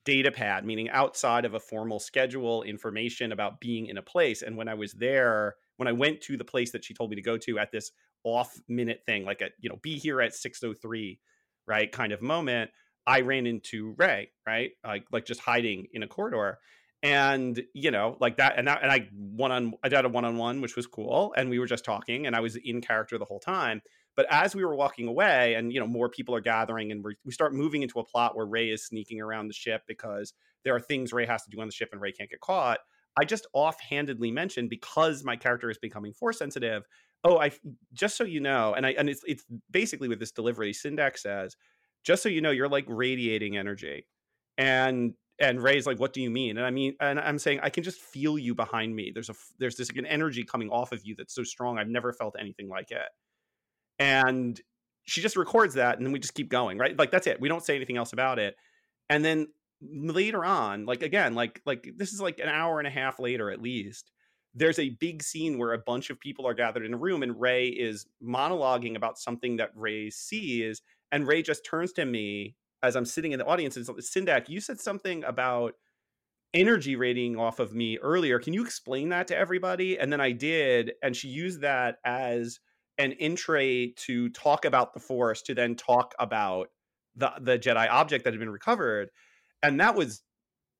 data 0.04 0.30
pad, 0.30 0.64
meaning 0.64 0.88
outside 0.90 1.44
of 1.44 1.54
a 1.54 1.60
formal 1.60 1.98
schedule, 1.98 2.62
information 2.62 3.32
about 3.32 3.60
being 3.60 3.86
in 3.86 3.98
a 3.98 4.02
place. 4.02 4.42
And 4.42 4.56
when 4.56 4.68
I 4.68 4.74
was 4.74 4.92
there, 4.92 5.56
when 5.76 5.88
I 5.88 5.92
went 5.92 6.20
to 6.22 6.36
the 6.36 6.44
place 6.44 6.72
that 6.72 6.84
she 6.84 6.94
told 6.94 7.10
me 7.10 7.16
to 7.16 7.22
go 7.22 7.36
to 7.38 7.58
at 7.58 7.72
this 7.72 7.92
off 8.24 8.58
minute 8.68 9.02
thing, 9.06 9.24
like 9.24 9.42
at, 9.42 9.52
you 9.60 9.68
know, 9.68 9.78
be 9.82 9.98
here 9.98 10.20
at 10.20 10.34
603, 10.34 11.18
right? 11.66 11.90
Kind 11.92 12.12
of 12.12 12.22
moment, 12.22 12.70
I 13.06 13.20
ran 13.20 13.46
into 13.46 13.94
Rey, 13.96 14.30
right? 14.46 14.70
Like, 14.84 15.04
like 15.12 15.24
just 15.24 15.40
hiding 15.40 15.86
in 15.92 16.02
a 16.02 16.08
corridor. 16.08 16.58
And, 17.02 17.62
you 17.74 17.90
know, 17.90 18.16
like 18.20 18.38
that, 18.38 18.54
and 18.56 18.66
that, 18.66 18.82
and 18.82 18.90
I 18.90 19.08
one 19.12 19.52
on, 19.52 19.74
I 19.84 19.88
did 19.88 20.04
a 20.04 20.08
one 20.08 20.24
on 20.24 20.38
one, 20.38 20.60
which 20.60 20.76
was 20.76 20.86
cool. 20.86 21.34
And 21.36 21.50
we 21.50 21.58
were 21.58 21.66
just 21.66 21.84
talking 21.84 22.26
and 22.26 22.34
I 22.34 22.40
was 22.40 22.56
in 22.56 22.80
character 22.80 23.18
the 23.18 23.24
whole 23.24 23.38
time. 23.38 23.82
But 24.16 24.26
as 24.30 24.56
we 24.56 24.64
were 24.64 24.74
walking 24.74 25.06
away, 25.06 25.54
and 25.54 25.70
you 25.72 25.78
know, 25.78 25.86
more 25.86 26.08
people 26.08 26.34
are 26.34 26.40
gathering, 26.40 26.90
and 26.90 27.04
we 27.04 27.32
start 27.32 27.52
moving 27.52 27.82
into 27.82 28.00
a 28.00 28.04
plot 28.04 28.34
where 28.34 28.46
Rey 28.46 28.70
is 28.70 28.84
sneaking 28.84 29.20
around 29.20 29.48
the 29.48 29.54
ship 29.54 29.82
because 29.86 30.32
there 30.64 30.74
are 30.74 30.80
things 30.80 31.12
Rey 31.12 31.26
has 31.26 31.44
to 31.44 31.50
do 31.50 31.60
on 31.60 31.68
the 31.68 31.72
ship, 31.72 31.90
and 31.92 32.00
Rey 32.00 32.12
can't 32.12 32.30
get 32.30 32.40
caught. 32.40 32.78
I 33.18 33.24
just 33.24 33.46
offhandedly 33.54 34.30
mentioned 34.30 34.70
because 34.70 35.24
my 35.24 35.36
character 35.36 35.70
is 35.70 35.78
becoming 35.78 36.12
force 36.12 36.38
sensitive. 36.38 36.84
Oh, 37.24 37.38
I 37.38 37.50
just 37.92 38.16
so 38.16 38.24
you 38.24 38.40
know, 38.40 38.74
and 38.74 38.86
I 38.86 38.90
and 38.90 39.08
it's 39.08 39.22
it's 39.26 39.44
basically 39.70 40.08
with 40.08 40.20
this 40.20 40.32
delivery. 40.32 40.72
Syndax 40.72 41.18
says, 41.18 41.56
just 42.04 42.22
so 42.22 42.28
you 42.28 42.40
know, 42.40 42.50
you're 42.50 42.68
like 42.68 42.84
radiating 42.88 43.56
energy, 43.56 44.06
and 44.58 45.14
and 45.38 45.62
Rey's 45.62 45.86
like, 45.86 45.98
what 45.98 46.12
do 46.12 46.20
you 46.20 46.30
mean? 46.30 46.56
And 46.56 46.66
I 46.66 46.70
mean, 46.70 46.94
and 47.00 47.18
I'm 47.18 47.38
saying 47.38 47.60
I 47.62 47.70
can 47.70 47.82
just 47.84 48.00
feel 48.00 48.38
you 48.38 48.54
behind 48.54 48.94
me. 48.94 49.12
There's 49.12 49.30
a 49.30 49.34
there's 49.58 49.76
this 49.76 49.90
like, 49.90 49.98
an 49.98 50.06
energy 50.06 50.44
coming 50.44 50.70
off 50.70 50.92
of 50.92 51.00
you 51.04 51.14
that's 51.16 51.34
so 51.34 51.42
strong. 51.42 51.78
I've 51.78 51.88
never 51.88 52.12
felt 52.12 52.36
anything 52.38 52.68
like 52.68 52.90
it. 52.90 53.08
And 53.98 54.60
she 55.04 55.20
just 55.22 55.36
records 55.36 55.74
that, 55.74 55.96
and 55.96 56.04
then 56.04 56.12
we 56.12 56.18
just 56.18 56.34
keep 56.34 56.50
going, 56.50 56.78
right? 56.78 56.98
Like 56.98 57.10
that's 57.10 57.26
it. 57.26 57.40
We 57.40 57.48
don't 57.48 57.64
say 57.64 57.76
anything 57.76 57.96
else 57.96 58.12
about 58.12 58.38
it. 58.38 58.56
And 59.08 59.24
then 59.24 59.48
later 59.82 60.44
on 60.44 60.86
like 60.86 61.02
again 61.02 61.34
like 61.34 61.60
like 61.66 61.92
this 61.96 62.12
is 62.12 62.20
like 62.20 62.38
an 62.38 62.48
hour 62.48 62.78
and 62.78 62.86
a 62.86 62.90
half 62.90 63.18
later 63.18 63.50
at 63.50 63.60
least 63.60 64.10
there's 64.54 64.78
a 64.78 64.96
big 65.00 65.22
scene 65.22 65.58
where 65.58 65.74
a 65.74 65.78
bunch 65.78 66.08
of 66.08 66.18
people 66.18 66.46
are 66.46 66.54
gathered 66.54 66.86
in 66.86 66.94
a 66.94 66.98
room 66.98 67.22
and 67.22 67.38
rey 67.38 67.68
is 67.68 68.06
monologuing 68.22 68.96
about 68.96 69.18
something 69.18 69.56
that 69.56 69.70
rey 69.74 70.08
sees 70.08 70.80
and 71.12 71.26
rey 71.26 71.42
just 71.42 71.64
turns 71.64 71.92
to 71.92 72.06
me 72.06 72.54
as 72.82 72.96
i'm 72.96 73.04
sitting 73.04 73.32
in 73.32 73.38
the 73.38 73.44
audience 73.44 73.76
and 73.76 73.84
says 73.84 74.10
syndak 74.10 74.48
you 74.48 74.60
said 74.60 74.80
something 74.80 75.22
about 75.24 75.74
energy 76.54 76.96
rating 76.96 77.36
off 77.38 77.58
of 77.58 77.74
me 77.74 77.98
earlier. 77.98 78.38
Can 78.38 78.54
you 78.54 78.64
explain 78.64 79.10
that 79.10 79.26
to 79.28 79.36
everybody? 79.36 79.98
And 79.98 80.12
then 80.12 80.20
i 80.20 80.32
did 80.32 80.92
and 81.02 81.14
she 81.14 81.28
used 81.28 81.60
that 81.60 81.96
as 82.04 82.60
an 82.98 83.14
entree 83.20 83.92
to 83.96 84.30
talk 84.30 84.64
about 84.64 84.94
the 84.94 85.00
force 85.00 85.42
to 85.42 85.54
then 85.54 85.74
talk 85.74 86.14
about 86.18 86.68
the 87.14 87.30
the 87.40 87.58
jedi 87.58 87.88
object 87.90 88.24
that 88.24 88.32
had 88.32 88.40
been 88.40 88.50
recovered 88.50 89.10
and 89.66 89.80
that 89.80 89.94
was 89.94 90.22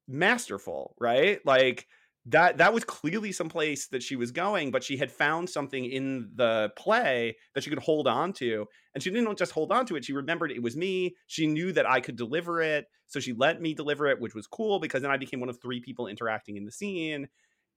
masterful 0.09 0.95
right? 0.99 1.45
Like 1.45 1.87
that 2.27 2.59
that 2.59 2.75
was 2.75 2.85
clearly 2.85 3.31
some 3.31 3.49
place 3.49 3.87
that 3.87 4.03
she 4.03 4.17
was 4.17 4.33
going 4.33 4.71
but 4.71 4.83
she 4.83 4.97
had 4.97 5.13
found 5.13 5.49
something 5.49 5.85
in 5.85 6.29
the 6.35 6.71
play 6.77 7.37
that 7.55 7.63
she 7.63 7.71
could 7.71 7.79
hold 7.79 8.09
on 8.09 8.33
to 8.33 8.67
and 8.95 9.03
she 9.03 9.11
didn't 9.11 9.39
just 9.39 9.53
hold 9.53 9.71
on 9.71 9.87
to 9.87 9.95
it 9.95 10.05
she 10.05 10.13
remembered 10.13 10.51
it 10.51 10.63
was 10.63 10.77
me 10.77 11.15
she 11.29 11.47
knew 11.47 11.73
that 11.73 11.89
i 11.89 12.01
could 12.01 12.17
deliver 12.17 12.61
it 12.61 12.87
so 13.07 13.21
she 13.21 13.33
let 13.33 13.61
me 13.63 13.75
deliver 13.75 14.09
it 14.09 14.21
which 14.21 14.35
was 14.35 14.49
cool 14.49 14.81
because 14.81 15.03
then 15.03 15.11
i 15.11 15.17
became 15.17 15.39
one 15.39 15.49
of 15.49 15.61
three 15.61 15.81
people 15.81 16.09
interacting 16.09 16.57
in 16.57 16.65
the 16.65 16.73
scene 16.73 17.29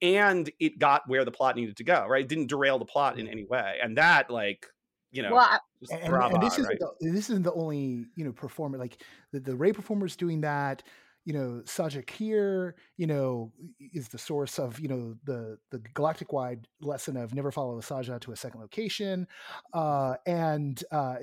and 0.02 0.50
it 0.60 0.80
got 0.80 1.08
where 1.08 1.26
the 1.26 1.32
plot 1.32 1.56
needed 1.56 1.78
to 1.78 1.84
go 1.84 2.08
right? 2.08 2.24
It 2.24 2.30
didn't 2.30 2.48
derail 2.48 2.80
the 2.80 2.86
plot 2.86 3.20
in 3.20 3.28
mm. 3.28 3.32
any 3.32 3.46
way 3.46 3.78
and 3.84 3.98
that 3.98 4.30
like 4.30 4.66
you 5.12 5.24
know 5.24 5.34
Well, 5.34 5.60
and, 5.92 6.14
and 6.14 6.44
this 6.44 6.54
isn't 6.54 6.66
right? 6.68 6.80
the, 6.80 7.12
this 7.12 7.30
isn't 7.30 7.44
the 7.44 7.54
only 7.54 8.06
you 8.16 8.26
know 8.26 8.32
performer 8.32 8.78
like 8.78 9.02
the, 9.32 9.40
the 9.40 9.56
Rey 9.56 9.74
performers 9.74 10.16
doing 10.16 10.42
that. 10.42 10.84
You 11.26 11.34
know, 11.34 11.62
Saja 11.66 12.04
Kier, 12.04 12.74
you 12.98 13.06
know, 13.06 13.52
is 13.94 14.08
the 14.08 14.18
source 14.18 14.58
of 14.58 14.80
you 14.80 14.88
know 14.88 15.16
the 15.26 15.58
the 15.70 15.80
galactic 15.94 16.34
wide 16.34 16.68
lesson 16.82 17.18
of 17.18 17.36
never 17.36 17.52
follow 17.52 17.78
a 17.78 17.82
Saja 17.82 18.20
to 18.22 18.32
a 18.32 18.36
second 18.36 18.62
location, 18.62 19.28
uh, 19.74 20.16
and 20.26 20.82
uh, 20.92 21.18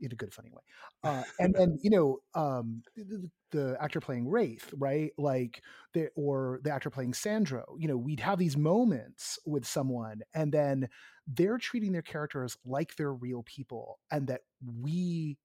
in 0.00 0.12
a 0.12 0.14
good 0.14 0.32
funny 0.32 0.50
way. 0.50 0.62
Uh, 1.02 1.22
and 1.40 1.54
then 1.54 1.78
you 1.82 1.90
know 1.90 2.18
um, 2.34 2.82
the, 2.94 3.28
the 3.50 3.76
actor 3.80 4.00
playing 4.00 4.26
Raithe, 4.26 4.62
right? 4.76 5.10
Like 5.18 5.62
the 5.94 6.10
or 6.14 6.60
the 6.62 6.70
actor 6.70 6.90
playing 6.90 7.14
Sandro. 7.14 7.76
You 7.78 7.88
know, 7.88 7.96
we'd 7.96 8.20
have 8.20 8.38
these 8.38 8.56
moments 8.56 9.38
with 9.46 9.66
someone, 9.66 10.20
and 10.34 10.52
then 10.52 10.88
they're 11.34 11.58
treating 11.58 11.92
their 11.92 12.02
characters 12.02 12.56
like 12.64 12.94
they're 12.96 13.12
real 13.12 13.42
people 13.44 13.98
and 14.10 14.26
that 14.28 14.40
we 14.80 15.36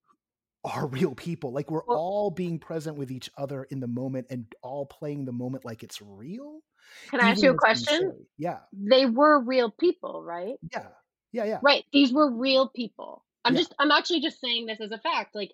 are 0.64 0.88
real 1.00 1.14
people 1.16 1.52
like 1.52 1.70
we're 1.70 1.84
Well- 1.88 1.98
all 1.98 2.32
being 2.32 2.60
present 2.60 2.98
with 2.98 3.12
each 3.12 3.30
other 3.38 3.64
in 3.66 3.80
the 3.80 3.88
moment 3.88 4.28
and 4.30 4.46
all 4.62 4.86
playing 4.86 5.26
the 5.26 5.32
moment 5.32 5.66
like 5.66 5.84
it's 5.84 6.02
real 6.02 6.60
Can 7.12 7.20
I 7.20 7.30
ask 7.32 7.44
you 7.44 7.52
a 7.52 7.54
when 7.54 7.72
it's 7.72 7.86
being 7.88 8.00
question? 8.02 8.26
yeah 8.38 8.60
They 8.74 9.06
were 9.06 9.40
real 9.42 9.70
people, 9.72 10.24
right? 10.24 10.56
yeah 10.72 10.88
yeah 11.32 11.46
yeah 11.46 11.60
Right. 11.62 11.84
These 11.94 12.14
were 12.14 12.32
real 12.32 12.70
people. 12.70 13.24
I'm 13.44 13.54
Yeah. 13.54 13.60
just 13.60 13.76
I'm 13.78 13.92
actually 13.92 14.22
just 14.22 14.40
saying 14.40 14.66
this 14.66 14.80
as 14.82 14.92
a 14.92 14.98
fact. 14.98 15.36
Like 15.36 15.52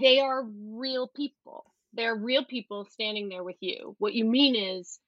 they 0.00 0.18
are 0.20 0.42
real 0.44 1.06
people. 1.06 1.72
They're 1.92 2.16
real 2.16 2.44
people 2.44 2.84
standing 2.86 3.28
there 3.28 3.44
with 3.44 3.56
you. 3.60 3.94
What 3.98 4.14
you 4.14 4.24
mean 4.24 4.56
is 4.56 4.98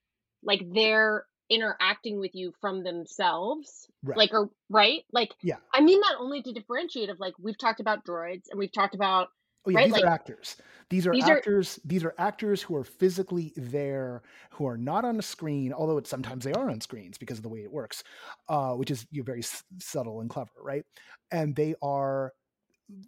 like 0.45 0.63
they're 0.73 1.27
interacting 1.51 2.19
with 2.21 2.35
you 2.35 2.53
from 2.61 2.83
themselves. 2.85 3.89
Right. 4.03 4.17
Like 4.19 4.33
or 4.33 4.51
right? 4.71 5.03
Like 5.13 5.31
Yeah. 5.43 5.57
I 5.73 5.81
mean 5.81 6.01
that 6.01 6.17
only 6.19 6.43
to 6.43 6.53
differentiate 6.53 7.09
of 7.11 7.19
like 7.21 7.35
we've 7.41 7.59
talked 7.59 7.81
about 7.81 8.05
droids 8.05 8.45
and 8.51 8.59
we've 8.59 8.73
talked 8.73 8.95
about 8.95 9.29
Oh 9.67 9.71
yeah, 9.71 9.79
right, 9.79 9.85
these 9.87 9.93
like- 9.95 10.05
are 10.05 10.09
actors. 10.09 10.57
These 10.91 11.07
are 11.09 11.13
These 11.13 11.29
are- 11.29 11.37
actors. 11.39 11.81
These 11.85 12.05
are 12.05 12.15
actors 12.19 12.63
who 12.63 12.77
are 12.77 12.85
physically 12.85 13.53
there, 13.57 14.23
who 14.53 14.67
are 14.69 14.79
not 14.79 15.05
on 15.05 15.19
a 15.19 15.23
screen. 15.23 15.73
Although 15.73 15.99
it's 15.99 16.09
sometimes 16.09 16.45
they 16.45 16.53
are 16.53 16.71
on 16.71 16.81
screens 16.81 17.19
because 17.19 17.39
of 17.39 17.43
the 17.43 17.49
way 17.49 17.65
it 17.65 17.73
works, 17.73 18.05
uh, 18.49 18.75
which 18.75 18.93
is 18.93 19.05
you 19.11 19.23
know, 19.23 19.25
very 19.25 19.41
s- 19.41 19.65
subtle 19.81 20.21
and 20.21 20.31
clever, 20.31 20.53
right? 20.63 20.85
And 21.33 21.57
they 21.57 21.75
are 21.83 22.33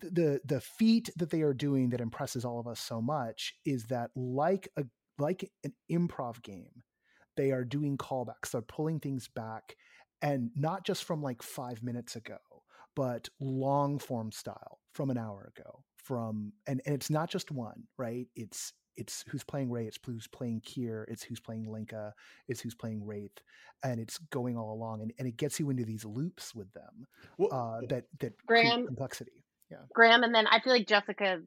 the 0.00 0.40
the 0.44 0.60
feat 0.60 1.10
that 1.14 1.30
they 1.30 1.42
are 1.42 1.54
doing 1.54 1.90
that 1.90 2.00
impresses 2.00 2.44
all 2.44 2.58
of 2.58 2.66
us 2.66 2.80
so 2.80 3.00
much 3.00 3.54
is 3.64 3.84
that 3.84 4.10
like 4.16 4.68
a 4.76 4.84
like 5.20 5.48
an 5.62 5.72
improv 5.88 6.42
game, 6.42 6.82
they 7.38 7.52
are 7.52 7.64
doing 7.64 7.96
callbacks. 7.96 8.50
They're 8.52 8.60
pulling 8.60 9.00
things 9.00 9.28
back, 9.28 9.74
and 10.20 10.50
not 10.54 10.84
just 10.84 11.04
from 11.04 11.22
like 11.22 11.42
five 11.42 11.82
minutes 11.82 12.16
ago, 12.16 12.36
but 12.94 13.28
long 13.40 13.98
form 13.98 14.30
style 14.30 14.80
from 14.92 15.08
an 15.08 15.16
hour 15.16 15.50
ago 15.56 15.84
from 16.04 16.52
and, 16.66 16.80
and 16.86 16.94
it's 16.94 17.10
not 17.10 17.28
just 17.30 17.50
one 17.50 17.82
right 17.98 18.26
it's 18.34 18.72
it's 18.96 19.24
who's 19.28 19.44
playing 19.44 19.70
rey 19.70 19.86
it's 19.86 19.98
who's 20.06 20.26
playing 20.26 20.60
kier 20.62 21.04
it's 21.06 21.22
who's 21.22 21.38
playing 21.38 21.70
linka 21.70 22.14
it's 22.48 22.60
who's 22.60 22.74
playing 22.74 23.02
raithe 23.02 23.28
and 23.84 24.00
it's 24.00 24.16
going 24.30 24.56
all 24.56 24.72
along 24.72 25.02
and, 25.02 25.12
and 25.18 25.28
it 25.28 25.36
gets 25.36 25.60
you 25.60 25.68
into 25.70 25.84
these 25.84 26.04
loops 26.04 26.54
with 26.54 26.72
them 26.72 27.06
Well, 27.36 27.52
uh 27.52 27.86
that 27.88 28.04
that 28.20 28.32
Graham- 28.46 28.86
complexity 28.86 29.44
Yeah, 29.70 29.84
Graham 29.94 30.22
and 30.24 30.34
then 30.34 30.46
I 30.46 30.60
feel 30.60 30.72
like 30.72 30.86
Jessica 30.88 31.40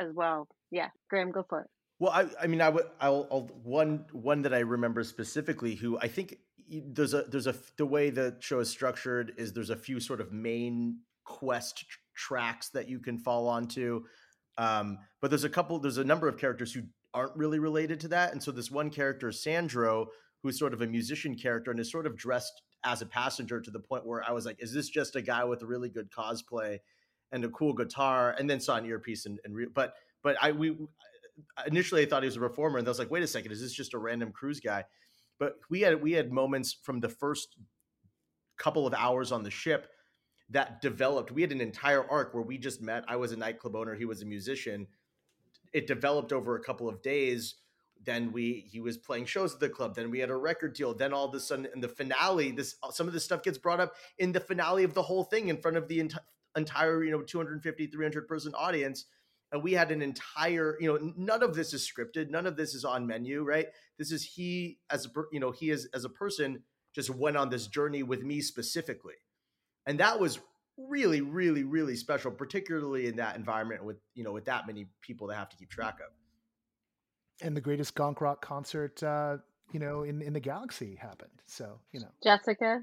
as 0.00 0.12
well. 0.14 0.48
Yeah. 0.70 0.88
Graham, 1.10 1.30
go 1.30 1.44
for 1.48 1.62
it. 1.62 1.70
Well, 1.98 2.12
I, 2.12 2.26
I 2.42 2.46
mean, 2.46 2.60
I 2.60 2.68
would, 2.68 2.86
I'll, 3.00 3.28
I'll, 3.30 3.48
one, 3.62 4.06
one 4.12 4.42
that 4.42 4.52
I 4.52 4.60
remember 4.60 5.04
specifically, 5.04 5.74
who 5.74 5.98
I 5.98 6.08
think 6.08 6.38
there's 6.68 7.14
a, 7.14 7.22
there's 7.22 7.46
a, 7.46 7.54
the 7.76 7.86
way 7.86 8.10
the 8.10 8.36
show 8.40 8.58
is 8.60 8.68
structured 8.68 9.32
is 9.36 9.52
there's 9.52 9.70
a 9.70 9.76
few 9.76 10.00
sort 10.00 10.20
of 10.20 10.32
main 10.32 10.98
quest 11.24 11.88
tr- 11.88 11.98
tracks 12.16 12.68
that 12.70 12.88
you 12.88 12.98
can 12.98 13.18
fall 13.18 13.46
onto, 13.48 14.04
um, 14.58 14.98
but 15.20 15.30
there's 15.30 15.44
a 15.44 15.48
couple, 15.48 15.78
there's 15.78 15.98
a 15.98 16.04
number 16.04 16.28
of 16.28 16.36
characters 16.36 16.72
who 16.72 16.82
aren't 17.12 17.36
really 17.36 17.58
related 17.60 18.00
to 18.00 18.08
that, 18.08 18.32
and 18.32 18.42
so 18.42 18.50
this 18.50 18.70
one 18.70 18.90
character, 18.90 19.30
Sandro, 19.30 20.08
who's 20.42 20.58
sort 20.58 20.74
of 20.74 20.82
a 20.82 20.86
musician 20.86 21.36
character 21.36 21.70
and 21.70 21.80
is 21.80 21.90
sort 21.90 22.06
of 22.06 22.16
dressed 22.16 22.62
as 22.84 23.02
a 23.02 23.06
passenger 23.06 23.60
to 23.60 23.70
the 23.70 23.80
point 23.80 24.04
where 24.04 24.22
I 24.22 24.32
was 24.32 24.44
like, 24.44 24.62
is 24.62 24.72
this 24.72 24.88
just 24.88 25.16
a 25.16 25.22
guy 25.22 25.44
with 25.44 25.62
a 25.62 25.66
really 25.66 25.88
good 25.88 26.10
cosplay 26.10 26.78
and 27.32 27.44
a 27.44 27.48
cool 27.48 27.72
guitar, 27.72 28.34
and 28.38 28.48
then 28.48 28.60
saw 28.60 28.76
an 28.76 28.84
earpiece 28.84 29.26
and, 29.26 29.38
and 29.44 29.54
re- 29.54 29.68
but 29.72 29.94
but 30.22 30.36
I 30.42 30.52
we 30.52 30.76
initially 31.66 32.02
I 32.02 32.06
thought 32.06 32.22
he 32.22 32.28
was 32.28 32.36
a 32.36 32.40
performer, 32.40 32.78
and 32.78 32.86
I 32.86 32.90
was 32.90 32.98
like, 32.98 33.10
wait 33.10 33.22
a 33.22 33.26
second, 33.26 33.52
is 33.52 33.60
this 33.60 33.72
just 33.72 33.94
a 33.94 33.98
random 33.98 34.32
cruise 34.32 34.60
guy? 34.60 34.84
But 35.38 35.56
we 35.68 35.80
had 35.80 36.00
we 36.02 36.12
had 36.12 36.32
moments 36.32 36.76
from 36.82 37.00
the 37.00 37.08
first 37.08 37.56
couple 38.58 38.86
of 38.86 38.94
hours 38.94 39.32
on 39.32 39.42
the 39.42 39.50
ship 39.50 39.88
that 40.50 40.80
developed. 40.80 41.32
We 41.32 41.42
had 41.42 41.52
an 41.52 41.60
entire 41.60 42.08
arc 42.08 42.34
where 42.34 42.42
we 42.42 42.58
just 42.58 42.80
met. 42.80 43.04
I 43.08 43.16
was 43.16 43.32
a 43.32 43.36
nightclub 43.36 43.74
owner, 43.74 43.94
he 43.94 44.04
was 44.04 44.22
a 44.22 44.26
musician. 44.26 44.86
It 45.72 45.86
developed 45.86 46.32
over 46.32 46.56
a 46.56 46.62
couple 46.62 46.88
of 46.88 47.02
days. 47.02 47.56
Then 48.04 48.32
we 48.32 48.68
he 48.70 48.80
was 48.80 48.98
playing 48.98 49.26
shows 49.26 49.54
at 49.54 49.60
the 49.60 49.68
club. 49.68 49.94
Then 49.94 50.10
we 50.10 50.18
had 50.18 50.30
a 50.30 50.36
record 50.36 50.74
deal. 50.74 50.94
Then 50.94 51.12
all 51.12 51.26
of 51.26 51.34
a 51.34 51.40
sudden 51.40 51.66
in 51.74 51.80
the 51.80 51.88
finale, 51.88 52.52
this 52.52 52.76
some 52.90 53.08
of 53.08 53.12
this 53.12 53.24
stuff 53.24 53.42
gets 53.42 53.58
brought 53.58 53.80
up 53.80 53.94
in 54.18 54.30
the 54.30 54.40
finale 54.40 54.84
of 54.84 54.94
the 54.94 55.02
whole 55.02 55.24
thing 55.24 55.48
in 55.48 55.56
front 55.56 55.76
of 55.76 55.88
the 55.88 55.98
enti- 55.98 56.18
entire 56.56 57.02
you 57.02 57.10
know 57.10 57.22
250 57.22 57.86
300 57.86 58.28
person 58.28 58.54
audience 58.54 59.06
and 59.54 59.62
we 59.62 59.72
had 59.72 59.92
an 59.92 60.02
entire 60.02 60.76
you 60.80 60.92
know 60.92 61.12
none 61.16 61.42
of 61.42 61.54
this 61.54 61.72
is 61.72 61.88
scripted 61.88 62.28
none 62.28 62.44
of 62.44 62.56
this 62.56 62.74
is 62.74 62.84
on 62.84 63.06
menu 63.06 63.42
right? 63.42 63.68
This 63.98 64.10
is 64.10 64.24
he 64.24 64.80
as 64.90 65.06
a 65.06 65.08
you 65.32 65.38
know 65.38 65.52
he 65.52 65.70
is 65.70 65.88
as 65.94 66.04
a 66.04 66.08
person 66.08 66.64
just 66.94 67.08
went 67.08 67.36
on 67.36 67.48
this 67.48 67.68
journey 67.68 68.02
with 68.02 68.22
me 68.22 68.40
specifically. 68.40 69.14
And 69.86 70.00
that 70.00 70.20
was 70.20 70.40
really 70.76 71.20
really 71.20 71.62
really 71.62 71.94
special 71.94 72.32
particularly 72.32 73.06
in 73.06 73.16
that 73.16 73.36
environment 73.36 73.84
with 73.84 73.96
you 74.14 74.24
know 74.24 74.32
with 74.32 74.44
that 74.46 74.66
many 74.66 74.86
people 75.00 75.28
to 75.28 75.34
have 75.34 75.48
to 75.50 75.56
keep 75.56 75.70
track 75.70 75.98
of. 76.00 76.12
And 77.46 77.56
the 77.56 77.60
greatest 77.60 77.94
gonk 77.94 78.20
rock 78.20 78.44
concert 78.44 79.00
uh 79.04 79.36
you 79.72 79.78
know 79.78 80.02
in 80.02 80.20
in 80.20 80.32
the 80.32 80.40
galaxy 80.40 80.96
happened 80.96 81.30
so 81.46 81.78
you 81.92 82.00
know. 82.00 82.10
Jessica, 82.24 82.80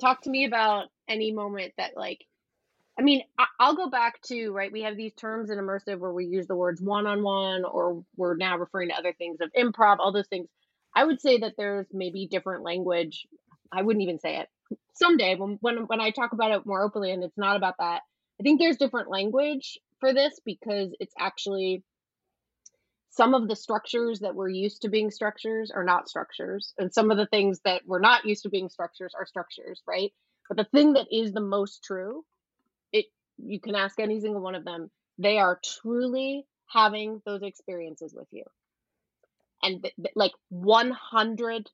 talk 0.00 0.22
to 0.22 0.30
me 0.30 0.44
about 0.44 0.88
any 1.08 1.30
moment 1.30 1.72
that 1.78 1.96
like 1.96 2.24
I 3.00 3.02
mean, 3.02 3.22
I'll 3.58 3.76
go 3.76 3.88
back 3.88 4.20
to 4.24 4.50
right. 4.52 4.70
We 4.70 4.82
have 4.82 4.94
these 4.94 5.14
terms 5.14 5.48
in 5.48 5.56
immersive 5.56 6.00
where 6.00 6.12
we 6.12 6.26
use 6.26 6.46
the 6.46 6.54
words 6.54 6.82
one-on-one, 6.82 7.64
or 7.64 8.04
we're 8.14 8.36
now 8.36 8.58
referring 8.58 8.90
to 8.90 8.94
other 8.94 9.14
things 9.14 9.38
of 9.40 9.50
improv, 9.58 9.96
all 10.00 10.12
those 10.12 10.26
things. 10.26 10.48
I 10.94 11.04
would 11.04 11.18
say 11.18 11.38
that 11.38 11.54
there's 11.56 11.86
maybe 11.94 12.28
different 12.30 12.62
language. 12.62 13.26
I 13.72 13.80
wouldn't 13.80 14.02
even 14.02 14.18
say 14.18 14.36
it 14.36 14.48
someday 14.92 15.34
when 15.34 15.56
when 15.62 15.86
when 15.86 15.98
I 15.98 16.10
talk 16.10 16.34
about 16.34 16.50
it 16.50 16.66
more 16.66 16.82
openly, 16.82 17.10
and 17.10 17.24
it's 17.24 17.38
not 17.38 17.56
about 17.56 17.76
that. 17.78 18.02
I 18.38 18.42
think 18.42 18.60
there's 18.60 18.76
different 18.76 19.08
language 19.08 19.78
for 19.98 20.12
this 20.12 20.38
because 20.44 20.94
it's 21.00 21.14
actually 21.18 21.82
some 23.08 23.32
of 23.32 23.48
the 23.48 23.56
structures 23.56 24.20
that 24.20 24.34
we're 24.34 24.50
used 24.50 24.82
to 24.82 24.90
being 24.90 25.10
structures 25.10 25.70
are 25.70 25.84
not 25.84 26.06
structures, 26.10 26.74
and 26.76 26.92
some 26.92 27.10
of 27.10 27.16
the 27.16 27.26
things 27.26 27.60
that 27.64 27.80
we're 27.86 27.98
not 27.98 28.26
used 28.26 28.42
to 28.42 28.50
being 28.50 28.68
structures 28.68 29.14
are 29.18 29.24
structures, 29.24 29.80
right? 29.88 30.12
But 30.48 30.58
the 30.58 30.64
thing 30.64 30.92
that 30.92 31.06
is 31.10 31.32
the 31.32 31.40
most 31.40 31.82
true, 31.82 32.26
you 33.44 33.60
can 33.60 33.74
ask 33.74 33.98
any 34.00 34.20
single 34.20 34.42
one 34.42 34.54
of 34.54 34.64
them, 34.64 34.90
they 35.18 35.38
are 35.38 35.60
truly 35.64 36.46
having 36.66 37.20
those 37.26 37.42
experiences 37.42 38.14
with 38.14 38.28
you. 38.30 38.44
And 39.62 39.82
th- 39.82 39.94
th- 39.96 40.14
like 40.14 40.32
100%. 40.52 41.66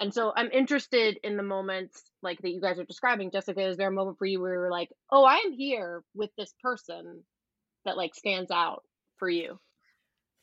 And 0.00 0.12
so 0.12 0.32
I'm 0.34 0.50
interested 0.50 1.18
in 1.22 1.36
the 1.36 1.42
moments 1.42 2.02
like 2.22 2.40
that 2.42 2.50
you 2.50 2.60
guys 2.60 2.78
are 2.78 2.84
describing. 2.84 3.30
Jessica, 3.30 3.68
is 3.68 3.76
there 3.76 3.88
a 3.88 3.92
moment 3.92 4.18
for 4.18 4.26
you 4.26 4.40
where 4.40 4.52
you're 4.52 4.70
like, 4.70 4.90
"Oh, 5.10 5.24
I 5.24 5.36
am 5.36 5.52
here 5.52 6.02
with 6.14 6.30
this 6.36 6.52
person 6.60 7.22
that 7.84 7.96
like 7.96 8.14
stands 8.14 8.50
out 8.50 8.82
for 9.18 9.28
you?" 9.28 9.60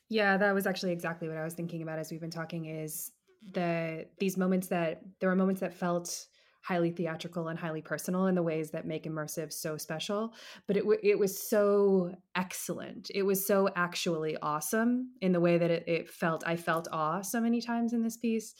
Yeah, 0.07 0.37
that 0.37 0.53
was 0.53 0.65
actually 0.65 0.93
exactly 0.93 1.27
what 1.27 1.37
I 1.37 1.43
was 1.43 1.55
thinking 1.55 1.81
about 1.81 1.99
as 1.99 2.09
we've 2.09 2.21
been 2.21 2.31
talking 2.31 2.65
is 2.65 3.11
the 3.51 4.05
these 4.19 4.37
moments 4.37 4.67
that 4.67 5.01
there 5.19 5.29
were 5.29 5.35
moments 5.35 5.61
that 5.61 5.73
felt 5.73 6.27
highly 6.61 6.91
theatrical 6.91 7.47
and 7.47 7.57
highly 7.57 7.81
personal 7.81 8.27
in 8.27 8.35
the 8.35 8.43
ways 8.43 8.71
that 8.71 8.85
make 8.85 9.05
immersive 9.05 9.51
so 9.51 9.77
special 9.77 10.33
but 10.67 10.77
it 10.77 10.81
w- 10.81 10.99
it 11.03 11.17
was 11.17 11.49
so 11.49 12.13
excellent. 12.35 13.09
It 13.13 13.23
was 13.23 13.45
so 13.45 13.69
actually 13.75 14.37
awesome 14.41 15.11
in 15.21 15.31
the 15.31 15.39
way 15.39 15.57
that 15.57 15.71
it, 15.71 15.83
it 15.87 16.09
felt 16.09 16.43
i 16.45 16.55
felt 16.55 16.87
awe 16.91 17.21
so 17.21 17.41
many 17.41 17.61
times 17.61 17.93
in 17.93 18.03
this 18.03 18.17
piece 18.17 18.55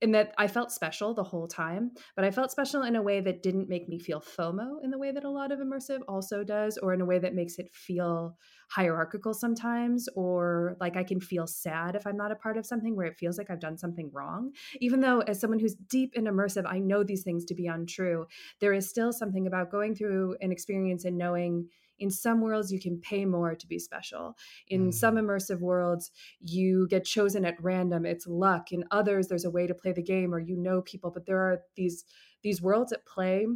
in 0.00 0.12
that 0.12 0.32
I 0.38 0.46
felt 0.46 0.70
special 0.70 1.12
the 1.14 1.24
whole 1.24 1.48
time, 1.48 1.92
but 2.14 2.24
I 2.24 2.30
felt 2.30 2.50
special 2.50 2.82
in 2.82 2.96
a 2.96 3.02
way 3.02 3.20
that 3.20 3.42
didn't 3.42 3.68
make 3.68 3.88
me 3.88 3.98
feel 3.98 4.20
FOMO 4.20 4.82
in 4.82 4.90
the 4.90 4.98
way 4.98 5.10
that 5.10 5.24
a 5.24 5.30
lot 5.30 5.50
of 5.50 5.58
immersive 5.58 6.00
also 6.08 6.44
does, 6.44 6.78
or 6.78 6.94
in 6.94 7.00
a 7.00 7.04
way 7.04 7.18
that 7.18 7.34
makes 7.34 7.58
it 7.58 7.74
feel 7.74 8.36
hierarchical 8.70 9.34
sometimes, 9.34 10.08
or 10.14 10.76
like 10.80 10.96
I 10.96 11.04
can 11.04 11.20
feel 11.20 11.46
sad 11.46 11.96
if 11.96 12.06
I'm 12.06 12.16
not 12.16 12.32
a 12.32 12.36
part 12.36 12.56
of 12.56 12.66
something 12.66 12.94
where 12.96 13.06
it 13.06 13.16
feels 13.18 13.38
like 13.38 13.50
I've 13.50 13.60
done 13.60 13.78
something 13.78 14.10
wrong. 14.12 14.52
Even 14.80 15.00
though, 15.00 15.20
as 15.20 15.40
someone 15.40 15.58
who's 15.58 15.74
deep 15.74 16.14
in 16.14 16.24
immersive, 16.24 16.64
I 16.66 16.78
know 16.78 17.02
these 17.02 17.24
things 17.24 17.44
to 17.46 17.54
be 17.54 17.66
untrue, 17.66 18.26
there 18.60 18.72
is 18.72 18.88
still 18.88 19.12
something 19.12 19.46
about 19.46 19.70
going 19.70 19.94
through 19.94 20.36
an 20.40 20.52
experience 20.52 21.04
and 21.04 21.18
knowing 21.18 21.68
in 21.98 22.10
some 22.10 22.40
worlds 22.40 22.72
you 22.72 22.80
can 22.80 23.00
pay 23.00 23.24
more 23.24 23.54
to 23.54 23.66
be 23.66 23.78
special. 23.78 24.36
In 24.68 24.88
mm. 24.88 24.94
some 24.94 25.16
immersive 25.16 25.60
worlds 25.60 26.10
you 26.40 26.86
get 26.88 27.04
chosen 27.04 27.44
at 27.44 27.62
random. 27.62 28.06
It's 28.06 28.26
luck. 28.26 28.72
In 28.72 28.84
others 28.90 29.28
there's 29.28 29.44
a 29.44 29.50
way 29.50 29.66
to 29.66 29.74
play 29.74 29.92
the 29.92 30.02
game 30.02 30.34
or 30.34 30.38
you 30.38 30.56
know 30.56 30.82
people. 30.82 31.10
But 31.10 31.26
there 31.26 31.38
are 31.38 31.60
these 31.76 32.04
these 32.42 32.62
worlds 32.62 32.92
at 32.92 33.06
play 33.06 33.46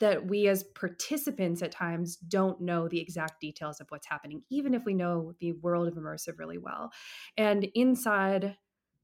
that 0.00 0.26
we 0.26 0.48
as 0.48 0.64
participants 0.74 1.62
at 1.62 1.72
times 1.72 2.16
don't 2.16 2.60
know 2.60 2.88
the 2.88 3.00
exact 3.00 3.40
details 3.40 3.80
of 3.80 3.86
what's 3.90 4.06
happening 4.06 4.42
even 4.50 4.74
if 4.74 4.84
we 4.84 4.92
know 4.92 5.32
the 5.40 5.52
world 5.52 5.88
of 5.88 5.94
immersive 5.94 6.38
really 6.38 6.58
well. 6.58 6.90
And 7.36 7.68
inside 7.74 8.56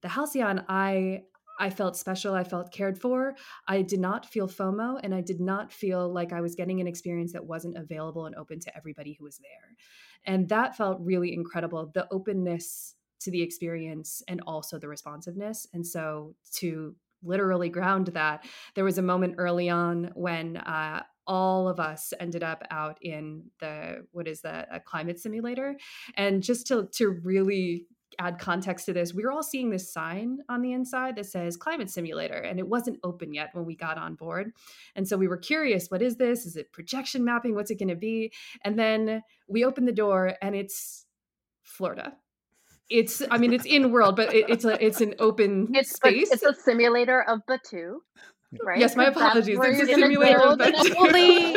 the 0.03 0.09
halcyon 0.11 0.62
i 0.69 1.23
I 1.59 1.70
felt 1.70 1.97
special. 1.97 2.35
I 2.35 2.44
felt 2.44 2.72
cared 2.72 3.01
for. 3.01 3.35
I 3.68 3.82
did 3.82 4.01
not 4.01 4.26
feel 4.26 4.48
FOMO 4.48 5.01
and 5.02 5.14
I 5.14 5.20
did 5.20 5.40
not 5.40 5.72
feel 5.72 6.12
like 6.12 6.32
I 6.32 6.40
was 6.40 6.55
getting 6.55 6.81
an 6.81 6.86
experience 6.86 7.32
that 7.32 7.44
wasn't 7.44 7.76
available 7.76 8.26
and 8.26 8.35
open 8.35 8.60
to 8.60 8.76
everybody 8.76 9.14
who 9.14 9.24
was 9.24 9.39
there. 9.39 9.76
And 10.24 10.48
that 10.48 10.76
felt 10.76 10.98
really 11.01 11.32
incredible 11.32 11.90
the 11.94 12.09
openness 12.10 12.94
to 13.20 13.31
the 13.31 13.43
experience 13.43 14.22
and 14.28 14.40
also 14.47 14.78
the 14.78 14.89
responsiveness. 14.89 15.66
And 15.72 15.86
so 15.86 16.35
to 16.55 16.94
literally 17.22 17.68
ground 17.68 18.09
that, 18.09 18.44
there 18.74 18.85
was 18.85 18.98
a 18.98 19.02
moment 19.02 19.36
early 19.39 19.70
on 19.70 20.10
when 20.14 20.59
uh, 20.59 21.02
all 21.26 21.68
of 21.68 21.81
us 21.81 22.12
ended 22.20 22.43
up 22.43 22.62
out 22.70 22.98
in 23.01 23.44
the 23.60 24.06
what 24.12 24.28
is 24.28 24.43
that 24.43 24.68
a 24.70 24.78
climate 24.78 25.18
simulator 25.18 25.74
and 26.16 26.43
just 26.43 26.66
to 26.66 26.86
to 26.93 27.09
really 27.09 27.86
add 28.19 28.39
context 28.39 28.86
to 28.86 28.93
this, 28.93 29.15
we 29.15 29.24
were 29.24 29.32
all 29.32 29.43
seeing 29.43 29.70
this 29.70 29.93
sign 29.93 30.39
on 30.49 30.62
the 30.62 30.73
inside 30.73 31.16
that 31.16 31.27
says 31.27 31.57
climate 31.57 31.91
simulator, 31.91 32.35
and 32.35 32.59
it 32.59 32.66
wasn't 32.66 32.99
open 33.03 33.35
yet 33.35 33.51
when 33.53 33.65
we 33.65 33.77
got 33.77 33.99
on 33.99 34.15
board. 34.15 34.53
And 34.97 35.07
so 35.07 35.16
we 35.16 35.28
were 35.28 35.36
curious 35.36 35.91
what 35.91 36.03
is 36.03 36.16
this? 36.16 36.47
Is 36.47 36.57
it 36.57 36.73
projection 36.73 37.24
mapping? 37.24 37.55
What's 37.55 37.70
it 37.70 37.78
going 37.78 37.89
to 37.89 37.97
be? 37.97 38.32
And 38.62 38.78
then 38.78 39.23
we 39.49 39.65
opened 39.65 39.89
the 39.89 39.93
door, 39.93 40.35
and 40.43 40.55
it's 40.55 41.07
Florida. 41.62 42.15
It's, 42.91 43.23
I 43.31 43.39
mean, 43.39 43.53
it's 43.53 43.65
in 43.65 43.91
world, 43.91 44.15
but 44.16 44.35
it, 44.35 44.51
it's 44.51 44.65
a, 44.65 44.85
it's 44.85 45.01
an 45.01 45.15
open 45.19 45.70
it's, 45.74 45.97
space. 45.97 46.31
It's 46.31 46.43
a 46.43 46.55
simulator 46.55 47.23
of 47.23 47.41
Batuu 47.49 47.97
right? 48.62 48.78
Yes, 48.78 48.97
my 48.97 49.06
apologies. 49.06 49.59
It's 49.60 49.82
a 49.90 49.94
simulator, 49.94 50.56
but 50.56 50.74
only 50.97 51.56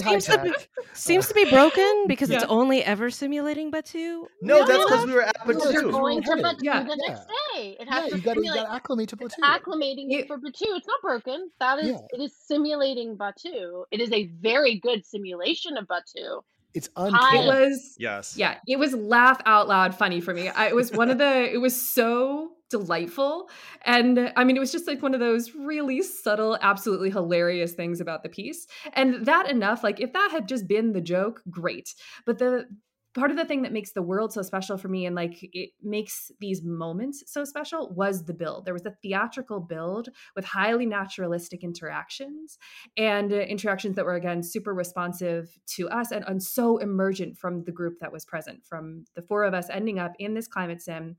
seems, 0.00 0.26
to 0.26 0.38
be, 0.42 0.52
seems 0.92 1.28
to 1.28 1.34
be 1.34 1.48
broken 1.50 2.04
because 2.08 2.30
yeah. 2.30 2.36
it's 2.36 2.46
only 2.48 2.84
ever 2.84 3.10
simulating 3.10 3.70
Batuu. 3.70 4.24
No, 4.40 4.58
no 4.58 4.66
that's 4.66 4.84
because 4.84 5.06
we 5.06 5.12
were 5.12 5.22
at 5.22 5.38
Batuu. 5.46 5.72
You're 5.72 5.90
going 5.90 6.22
to 6.22 6.30
Batuu 6.30 6.62
yeah. 6.62 6.82
the 6.82 6.96
next 7.08 7.26
day. 7.26 7.76
It 7.80 7.88
has 7.88 8.04
yeah, 8.04 8.10
to 8.10 8.16
you 8.16 8.22
got 8.22 8.34
to 8.34 8.72
acclimate 8.72 9.08
to 9.10 9.16
Batuu. 9.16 9.38
Acclimating 9.42 10.06
it, 10.10 10.26
for 10.26 10.38
Batuu. 10.38 10.76
It's 10.76 10.86
not 10.86 11.00
broken. 11.02 11.50
That 11.60 11.78
is, 11.80 11.96
it 12.10 12.20
is 12.20 12.34
simulating 12.46 13.16
Batuu. 13.16 13.84
It 13.90 14.00
is 14.00 14.12
a 14.12 14.26
very 14.40 14.78
good 14.78 15.04
simulation 15.06 15.76
of 15.76 15.86
Batuu. 15.86 16.42
It's 16.74 16.88
uncanny. 16.96 17.40
It 17.40 17.46
was 17.46 17.96
yes, 17.98 18.34
yeah. 18.36 18.58
It 18.66 18.78
was 18.78 18.94
laugh 18.94 19.40
out 19.44 19.68
loud 19.68 19.94
funny 19.94 20.20
for 20.20 20.32
me. 20.32 20.48
I, 20.48 20.68
it 20.68 20.74
was 20.74 20.90
one 20.90 21.10
of 21.10 21.18
the. 21.18 21.52
It 21.52 21.58
was 21.58 21.80
so 21.80 22.51
delightful. 22.72 23.48
And 23.82 24.32
I 24.34 24.42
mean, 24.42 24.56
it 24.56 24.60
was 24.60 24.72
just 24.72 24.88
like 24.88 25.00
one 25.00 25.14
of 25.14 25.20
those 25.20 25.54
really 25.54 26.02
subtle, 26.02 26.58
absolutely 26.60 27.10
hilarious 27.10 27.72
things 27.72 28.00
about 28.00 28.24
the 28.24 28.28
piece. 28.28 28.66
And 28.94 29.24
that 29.26 29.48
enough, 29.48 29.84
like 29.84 30.00
if 30.00 30.12
that 30.12 30.30
had 30.32 30.48
just 30.48 30.66
been 30.66 30.92
the 30.92 31.00
joke, 31.00 31.40
great. 31.48 31.94
But 32.26 32.38
the 32.38 32.66
part 33.14 33.30
of 33.30 33.36
the 33.36 33.44
thing 33.44 33.62
that 33.62 33.72
makes 33.72 33.92
the 33.92 34.02
world 34.02 34.32
so 34.32 34.42
special 34.42 34.78
for 34.78 34.88
me 34.88 35.04
and 35.06 35.14
like 35.14 35.38
it 35.52 35.70
makes 35.82 36.30
these 36.40 36.62
moments 36.62 37.22
so 37.26 37.44
special 37.44 37.92
was 37.94 38.24
the 38.24 38.32
build. 38.32 38.64
There 38.64 38.74
was 38.74 38.86
a 38.86 38.94
theatrical 39.02 39.60
build 39.60 40.08
with 40.34 40.44
highly 40.44 40.86
naturalistic 40.86 41.62
interactions 41.62 42.58
and 42.96 43.32
uh, 43.32 43.36
interactions 43.36 43.96
that 43.96 44.04
were 44.04 44.14
again 44.14 44.42
super 44.42 44.72
responsive 44.72 45.58
to 45.76 45.88
us 45.90 46.10
and, 46.10 46.24
and 46.26 46.42
so 46.42 46.78
emergent 46.78 47.36
from 47.36 47.64
the 47.64 47.72
group 47.72 47.98
that 48.00 48.12
was 48.12 48.24
present 48.24 48.64
from 48.66 49.04
the 49.14 49.22
four 49.22 49.44
of 49.44 49.54
us 49.54 49.68
ending 49.70 49.98
up 49.98 50.12
in 50.18 50.34
this 50.34 50.48
climate 50.48 50.80
sim 50.80 51.16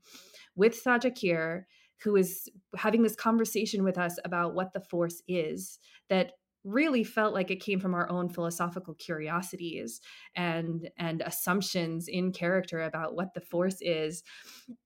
with 0.56 0.82
Sajakir, 0.82 1.64
who 2.02 2.16
is 2.16 2.48
having 2.76 3.02
this 3.02 3.16
conversation 3.16 3.84
with 3.84 3.98
us 3.98 4.18
about 4.24 4.54
what 4.54 4.72
the 4.72 4.80
force 4.80 5.22
is 5.28 5.78
that 6.08 6.32
really 6.64 7.04
felt 7.04 7.34
like 7.34 7.50
it 7.50 7.60
came 7.62 7.78
from 7.78 7.94
our 7.94 8.10
own 8.10 8.28
philosophical 8.28 8.94
curiosities 8.94 10.00
and 10.34 10.90
and 10.98 11.22
assumptions 11.22 12.08
in 12.08 12.32
character 12.32 12.82
about 12.82 13.14
what 13.14 13.34
the 13.34 13.40
force 13.40 13.76
is. 13.80 14.22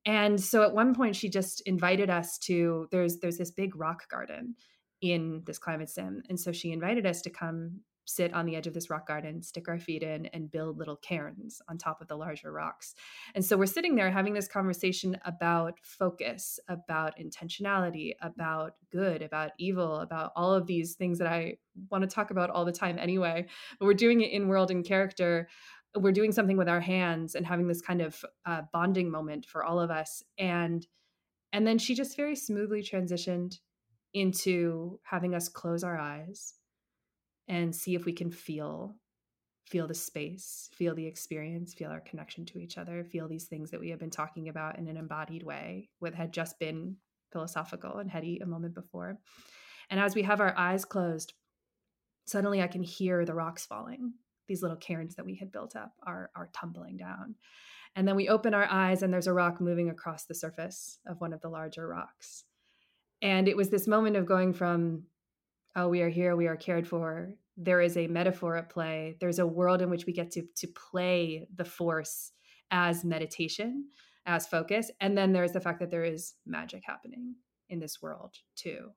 And 0.04 0.40
so 0.40 0.62
at 0.62 0.74
one 0.74 0.94
point 0.94 1.16
she 1.16 1.30
just 1.30 1.62
invited 1.66 2.10
us 2.10 2.38
to 2.40 2.88
there's 2.90 3.18
there's 3.18 3.38
this 3.38 3.52
big 3.52 3.76
rock 3.76 4.08
garden 4.10 4.56
in 5.00 5.42
this 5.46 5.58
climate 5.58 5.88
sim. 5.88 6.22
And 6.28 6.38
so 6.38 6.50
she 6.52 6.72
invited 6.72 7.06
us 7.06 7.22
to 7.22 7.30
come 7.30 7.80
sit 8.08 8.32
on 8.32 8.46
the 8.46 8.56
edge 8.56 8.66
of 8.66 8.72
this 8.72 8.88
rock 8.88 9.06
garden, 9.06 9.42
stick 9.42 9.68
our 9.68 9.78
feet 9.78 10.02
in, 10.02 10.26
and 10.26 10.50
build 10.50 10.78
little 10.78 10.96
cairns 10.96 11.60
on 11.68 11.76
top 11.76 12.00
of 12.00 12.08
the 12.08 12.16
larger 12.16 12.50
rocks. 12.50 12.94
And 13.34 13.44
so 13.44 13.56
we're 13.56 13.66
sitting 13.66 13.96
there 13.96 14.10
having 14.10 14.32
this 14.32 14.48
conversation 14.48 15.18
about 15.26 15.78
focus, 15.82 16.58
about 16.68 17.18
intentionality, 17.18 18.12
about 18.22 18.72
good, 18.90 19.20
about 19.20 19.50
evil, 19.58 19.96
about 19.96 20.32
all 20.36 20.54
of 20.54 20.66
these 20.66 20.94
things 20.94 21.18
that 21.18 21.28
I 21.28 21.58
want 21.90 22.02
to 22.02 22.08
talk 22.08 22.30
about 22.30 22.48
all 22.48 22.64
the 22.64 22.72
time 22.72 22.98
anyway. 22.98 23.46
But 23.78 23.86
we're 23.86 23.94
doing 23.94 24.22
it 24.22 24.32
in 24.32 24.48
world 24.48 24.70
and 24.70 24.84
character. 24.84 25.48
We're 25.94 26.12
doing 26.12 26.32
something 26.32 26.56
with 26.56 26.68
our 26.68 26.80
hands 26.80 27.34
and 27.34 27.46
having 27.46 27.68
this 27.68 27.82
kind 27.82 28.00
of 28.00 28.24
uh, 28.46 28.62
bonding 28.72 29.10
moment 29.10 29.44
for 29.44 29.62
all 29.62 29.80
of 29.80 29.90
us. 29.90 30.22
And 30.38 30.86
and 31.52 31.66
then 31.66 31.78
she 31.78 31.94
just 31.94 32.16
very 32.16 32.36
smoothly 32.36 32.82
transitioned 32.82 33.58
into 34.12 35.00
having 35.02 35.34
us 35.34 35.48
close 35.48 35.82
our 35.82 35.98
eyes 35.98 36.57
and 37.48 37.74
see 37.74 37.94
if 37.94 38.04
we 38.04 38.12
can 38.12 38.30
feel 38.30 38.94
feel 39.66 39.86
the 39.86 39.94
space 39.94 40.70
feel 40.72 40.94
the 40.94 41.06
experience 41.06 41.74
feel 41.74 41.90
our 41.90 42.00
connection 42.00 42.46
to 42.46 42.58
each 42.58 42.78
other 42.78 43.04
feel 43.04 43.28
these 43.28 43.44
things 43.44 43.70
that 43.70 43.80
we 43.80 43.90
have 43.90 43.98
been 43.98 44.08
talking 44.08 44.48
about 44.48 44.78
in 44.78 44.88
an 44.88 44.96
embodied 44.96 45.42
way 45.42 45.90
what 45.98 46.14
had 46.14 46.32
just 46.32 46.58
been 46.58 46.96
philosophical 47.30 47.98
and 47.98 48.10
heady 48.10 48.38
a 48.38 48.46
moment 48.46 48.74
before. 48.74 49.18
And 49.90 50.00
as 50.00 50.14
we 50.14 50.22
have 50.22 50.40
our 50.40 50.56
eyes 50.56 50.84
closed 50.84 51.34
suddenly 52.24 52.62
i 52.62 52.66
can 52.66 52.82
hear 52.82 53.24
the 53.24 53.34
rocks 53.34 53.66
falling 53.66 54.12
these 54.48 54.62
little 54.62 54.76
cairns 54.76 55.14
that 55.14 55.26
we 55.26 55.36
had 55.36 55.52
built 55.52 55.76
up 55.76 55.92
are 56.02 56.30
are 56.34 56.50
tumbling 56.52 56.96
down. 56.96 57.36
And 57.94 58.08
then 58.08 58.16
we 58.16 58.28
open 58.28 58.54
our 58.54 58.66
eyes 58.68 59.02
and 59.02 59.12
there's 59.12 59.26
a 59.26 59.32
rock 59.32 59.60
moving 59.60 59.90
across 59.90 60.24
the 60.24 60.34
surface 60.34 60.98
of 61.06 61.20
one 61.20 61.32
of 61.32 61.40
the 61.40 61.48
larger 61.48 61.86
rocks. 61.86 62.44
And 63.22 63.48
it 63.48 63.56
was 63.56 63.70
this 63.70 63.86
moment 63.86 64.16
of 64.16 64.26
going 64.26 64.52
from 64.52 65.04
oh, 65.76 65.88
we 65.88 66.02
are 66.02 66.08
here, 66.08 66.36
we 66.36 66.46
are 66.46 66.56
cared 66.56 66.86
for. 66.86 67.34
There 67.56 67.80
is 67.80 67.96
a 67.96 68.06
metaphor 68.06 68.56
at 68.56 68.70
play. 68.70 69.16
There's 69.20 69.38
a 69.38 69.46
world 69.46 69.82
in 69.82 69.90
which 69.90 70.06
we 70.06 70.12
get 70.12 70.30
to 70.32 70.42
to 70.56 70.68
play 70.68 71.46
the 71.54 71.64
force 71.64 72.32
as 72.70 73.04
meditation, 73.04 73.86
as 74.26 74.46
focus. 74.46 74.90
And 75.00 75.16
then 75.16 75.32
there's 75.32 75.52
the 75.52 75.60
fact 75.60 75.80
that 75.80 75.90
there 75.90 76.04
is 76.04 76.34
magic 76.46 76.82
happening 76.86 77.34
in 77.68 77.80
this 77.80 78.00
world 78.00 78.34
too 78.56 78.90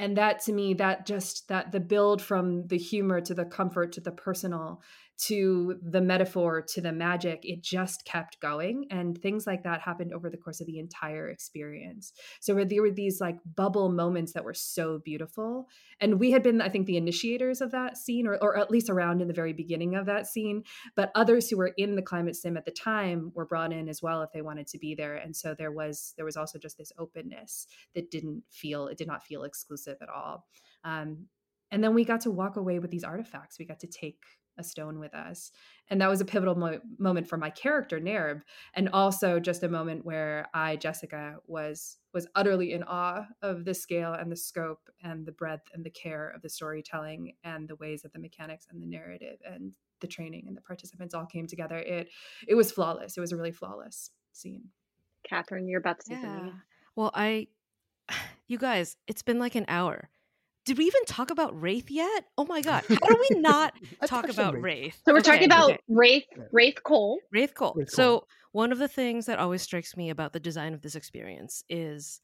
and 0.00 0.16
that 0.16 0.40
to 0.40 0.52
me 0.52 0.72
that 0.72 1.04
just 1.04 1.46
that 1.48 1.72
the 1.72 1.78
build 1.78 2.22
from 2.22 2.66
the 2.68 2.78
humor 2.78 3.20
to 3.20 3.34
the 3.34 3.44
comfort 3.44 3.92
to 3.92 4.00
the 4.00 4.10
personal 4.10 4.80
to 5.26 5.76
the 5.82 6.00
metaphor 6.00 6.62
to 6.62 6.80
the 6.80 6.92
magic 6.92 7.40
it 7.42 7.62
just 7.62 8.04
kept 8.04 8.40
going 8.40 8.86
and 8.90 9.20
things 9.20 9.46
like 9.46 9.64
that 9.64 9.80
happened 9.80 10.12
over 10.12 10.30
the 10.30 10.36
course 10.36 10.60
of 10.60 10.66
the 10.66 10.78
entire 10.78 11.28
experience. 11.28 12.12
So 12.40 12.54
there 12.64 12.82
were 12.82 12.90
these 12.90 13.20
like 13.20 13.38
bubble 13.56 13.90
moments 13.90 14.32
that 14.32 14.44
were 14.44 14.54
so 14.54 15.00
beautiful 15.04 15.68
and 16.00 16.18
we 16.18 16.30
had 16.30 16.42
been 16.42 16.60
i 16.60 16.68
think 16.68 16.86
the 16.86 16.96
initiators 16.96 17.60
of 17.60 17.70
that 17.70 17.96
scene 17.96 18.26
or, 18.26 18.36
or 18.42 18.56
at 18.56 18.70
least 18.70 18.90
around 18.90 19.20
in 19.20 19.28
the 19.28 19.34
very 19.34 19.52
beginning 19.52 19.94
of 19.94 20.06
that 20.06 20.26
scene 20.26 20.62
but 20.96 21.10
others 21.14 21.48
who 21.48 21.56
were 21.56 21.72
in 21.76 21.94
the 21.94 22.02
climate 22.02 22.36
sim 22.36 22.56
at 22.56 22.64
the 22.64 22.70
time 22.70 23.32
were 23.34 23.46
brought 23.46 23.72
in 23.72 23.88
as 23.88 24.02
well 24.02 24.22
if 24.22 24.30
they 24.32 24.42
wanted 24.42 24.66
to 24.66 24.78
be 24.78 24.94
there 24.94 25.16
and 25.16 25.34
so 25.34 25.54
there 25.54 25.72
was 25.72 26.14
there 26.16 26.24
was 26.24 26.36
also 26.36 26.58
just 26.58 26.78
this 26.78 26.92
openness 26.98 27.66
that 27.94 28.10
didn't 28.10 28.42
feel 28.50 28.86
it 28.86 28.98
did 28.98 29.06
not 29.06 29.24
feel 29.24 29.44
exclusive 29.44 29.96
at 30.02 30.08
all. 30.08 30.46
Um, 30.84 31.26
and 31.70 31.82
then 31.84 31.94
we 31.94 32.04
got 32.04 32.22
to 32.22 32.30
walk 32.30 32.56
away 32.56 32.78
with 32.78 32.90
these 32.90 33.04
artifacts. 33.04 33.58
We 33.58 33.64
got 33.64 33.80
to 33.80 33.86
take 33.86 34.18
a 34.60 34.64
stone 34.64 34.98
with 35.00 35.14
us 35.14 35.50
and 35.88 36.00
that 36.00 36.08
was 36.08 36.20
a 36.20 36.24
pivotal 36.24 36.54
mo- 36.54 36.80
moment 36.98 37.26
for 37.26 37.36
my 37.36 37.50
character 37.50 37.98
Nerb 37.98 38.42
and 38.74 38.88
also 38.90 39.40
just 39.40 39.62
a 39.62 39.68
moment 39.68 40.04
where 40.04 40.46
I 40.54 40.76
Jessica 40.76 41.36
was 41.46 41.96
was 42.14 42.28
utterly 42.34 42.72
in 42.72 42.82
awe 42.84 43.26
of 43.42 43.64
the 43.64 43.74
scale 43.74 44.12
and 44.12 44.30
the 44.30 44.36
scope 44.36 44.88
and 45.02 45.26
the 45.26 45.32
breadth 45.32 45.68
and 45.74 45.84
the 45.84 45.90
care 45.90 46.30
of 46.34 46.42
the 46.42 46.48
storytelling 46.48 47.32
and 47.42 47.68
the 47.68 47.76
ways 47.76 48.02
that 48.02 48.12
the 48.12 48.18
mechanics 48.18 48.66
and 48.70 48.80
the 48.80 48.86
narrative 48.86 49.38
and 49.44 49.72
the 50.00 50.06
training 50.06 50.44
and 50.46 50.56
the 50.56 50.62
participants 50.62 51.14
all 51.14 51.26
came 51.26 51.46
together 51.46 51.78
it 51.78 52.08
it 52.46 52.54
was 52.54 52.70
flawless 52.70 53.16
it 53.16 53.20
was 53.20 53.32
a 53.32 53.36
really 53.36 53.52
flawless 53.52 54.10
scene 54.32 54.64
Kathryn 55.28 55.68
you're 55.68 55.80
about 55.80 55.98
to 56.00 56.06
say 56.06 56.14
yeah. 56.14 56.22
something 56.22 56.60
well 56.94 57.10
I 57.14 57.48
You 58.46 58.58
guys, 58.58 58.96
it's 59.06 59.22
been 59.22 59.38
like 59.38 59.54
an 59.54 59.64
hour. 59.68 60.10
Did 60.64 60.78
we 60.78 60.84
even 60.84 61.04
talk 61.06 61.30
about 61.30 61.54
Raithe 61.54 61.90
yet? 61.90 62.26
Oh 62.36 62.44
my 62.44 62.60
god. 62.60 62.84
How 62.88 63.08
do 63.08 63.16
we 63.18 63.30
not 63.40 63.74
talk 64.06 64.28
about 64.28 64.54
Raithe. 64.54 64.62
Raithe? 64.62 64.94
So 65.04 65.12
we're 65.12 65.20
Okay, 65.20 65.22
talking 65.22 65.46
about 65.46 65.72
okay. 65.72 65.78
Raithe 65.90 66.24
Raithe 66.54 66.82
Kole. 66.84 67.18
Raithe 67.34 67.54
Kole. 67.54 67.76
Raithe 67.76 67.90
So 67.90 68.26
one 68.52 68.72
of 68.72 68.78
the 68.78 68.88
things 68.88 69.26
that 69.26 69.38
always 69.38 69.62
strikes 69.62 69.96
me 69.96 70.10
about 70.10 70.32
the 70.32 70.40
design 70.40 70.74
of 70.74 70.82
this 70.82 70.94
experience 70.94 71.62
is 71.68 72.20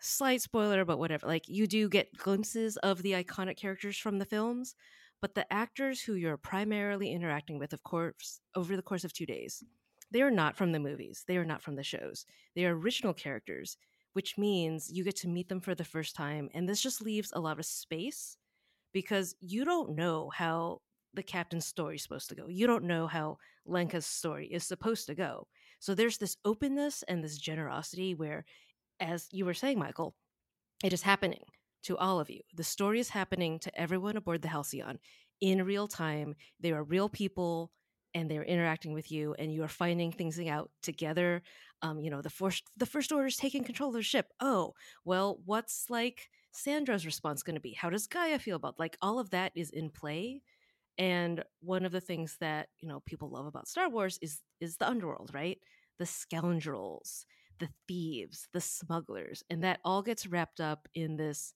slight 0.00 0.42
spoiler, 0.42 0.84
but 0.84 0.98
whatever. 0.98 1.26
Like 1.26 1.48
you 1.48 1.66
do 1.66 1.88
get 1.88 2.16
glimpses 2.16 2.76
of 2.78 3.02
the 3.02 3.12
iconic 3.12 3.56
characters 3.56 3.98
from 3.98 4.18
the 4.18 4.24
films, 4.24 4.74
but 5.20 5.34
the 5.34 5.50
actors 5.52 6.00
who 6.02 6.14
you're 6.14 6.36
primarily 6.36 7.12
interacting 7.12 7.58
with, 7.58 7.72
of 7.72 7.82
course, 7.82 8.40
over 8.54 8.76
the 8.76 8.82
course 8.82 9.04
of 9.04 9.12
two 9.12 9.26
days, 9.26 9.62
they 10.10 10.22
are 10.22 10.30
not 10.30 10.56
from 10.56 10.72
the 10.72 10.78
movies. 10.80 11.24
They 11.26 11.36
are 11.36 11.44
not 11.44 11.62
from 11.62 11.76
the 11.76 11.82
shows. 11.82 12.26
They 12.54 12.64
are 12.66 12.76
original 12.76 13.14
characters, 13.14 13.76
which 14.16 14.38
means 14.38 14.90
you 14.90 15.04
get 15.04 15.14
to 15.14 15.28
meet 15.28 15.46
them 15.50 15.60
for 15.60 15.74
the 15.74 15.84
first 15.84 16.16
time, 16.16 16.48
and 16.54 16.66
this 16.66 16.80
just 16.80 17.02
leaves 17.02 17.34
a 17.34 17.38
lot 17.38 17.58
of 17.58 17.66
space 17.66 18.38
because 18.94 19.34
you 19.42 19.62
don't 19.62 19.94
know 19.94 20.30
how 20.34 20.80
the 21.12 21.22
captain's 21.22 21.66
story 21.66 21.96
is 21.96 22.02
supposed 22.02 22.30
to 22.30 22.34
go. 22.34 22.46
You 22.48 22.66
don't 22.66 22.84
know 22.84 23.06
how 23.06 23.36
Lenka's 23.66 24.06
story 24.06 24.46
is 24.46 24.64
supposed 24.64 25.06
to 25.08 25.14
go. 25.14 25.48
So 25.80 25.94
there's 25.94 26.16
this 26.16 26.38
openness 26.46 27.04
and 27.06 27.22
this 27.22 27.36
generosity 27.36 28.14
where, 28.14 28.46
as 29.00 29.28
you 29.32 29.44
were 29.44 29.52
saying, 29.52 29.78
Mikhael, 29.78 30.14
it 30.82 30.94
is 30.94 31.02
happening 31.02 31.44
to 31.82 31.98
all 31.98 32.18
of 32.18 32.30
you. 32.30 32.40
The 32.54 32.64
story 32.64 33.00
is 33.00 33.10
happening 33.10 33.58
to 33.58 33.78
everyone 33.78 34.16
aboard 34.16 34.40
the 34.40 34.48
Halcyon 34.48 34.98
in 35.42 35.62
real 35.62 35.88
time. 35.88 36.36
They 36.58 36.72
are 36.72 36.82
real 36.82 37.10
people 37.10 37.70
and 38.16 38.32
they're 38.32 38.44
interacting 38.44 38.94
with 38.94 39.12
you 39.12 39.34
and 39.38 39.52
you 39.52 39.62
are 39.62 39.68
finding 39.68 40.10
things 40.10 40.40
out 40.40 40.72
together. 40.82 41.42
Um, 41.82 42.00
you 42.00 42.10
know, 42.10 42.22
the 42.22 42.30
first 42.30 42.64
the 42.78 42.86
first 42.86 43.12
order 43.12 43.26
is 43.26 43.36
taking 43.36 43.62
control 43.64 43.90
of 43.90 43.96
the 43.96 44.02
ship. 44.02 44.32
Oh, 44.40 44.74
well, 45.04 45.40
what's 45.44 45.90
like 45.90 46.30
Sandra's 46.52 47.06
response 47.06 47.44
going 47.44 47.56
to 47.56 47.60
be? 47.60 47.74
How 47.74 47.90
does 47.90 48.08
Gaya 48.08 48.38
feel 48.40 48.56
about 48.56 48.80
like 48.80 48.96
all 49.02 49.20
of 49.20 49.30
that 49.30 49.52
is 49.54 49.70
in 49.70 49.90
play? 49.90 50.42
And 50.98 51.44
one 51.60 51.84
of 51.84 51.92
the 51.92 52.00
things 52.00 52.38
that, 52.40 52.68
you 52.80 52.88
know, 52.88 53.00
people 53.06 53.30
love 53.30 53.46
about 53.46 53.68
Star 53.68 53.88
Wars 53.88 54.18
is 54.22 54.42
is 54.60 54.78
the 54.78 54.88
underworld, 54.88 55.30
right? 55.34 55.58
The 55.98 56.06
scoundrels, 56.06 57.26
the 57.58 57.68
thieves, 57.88 58.48
the 58.52 58.60
smugglers, 58.62 59.44
and 59.50 59.62
that 59.64 59.80
all 59.84 60.02
gets 60.02 60.26
wrapped 60.26 60.60
up 60.60 60.88
in 60.94 61.16
this 61.16 61.54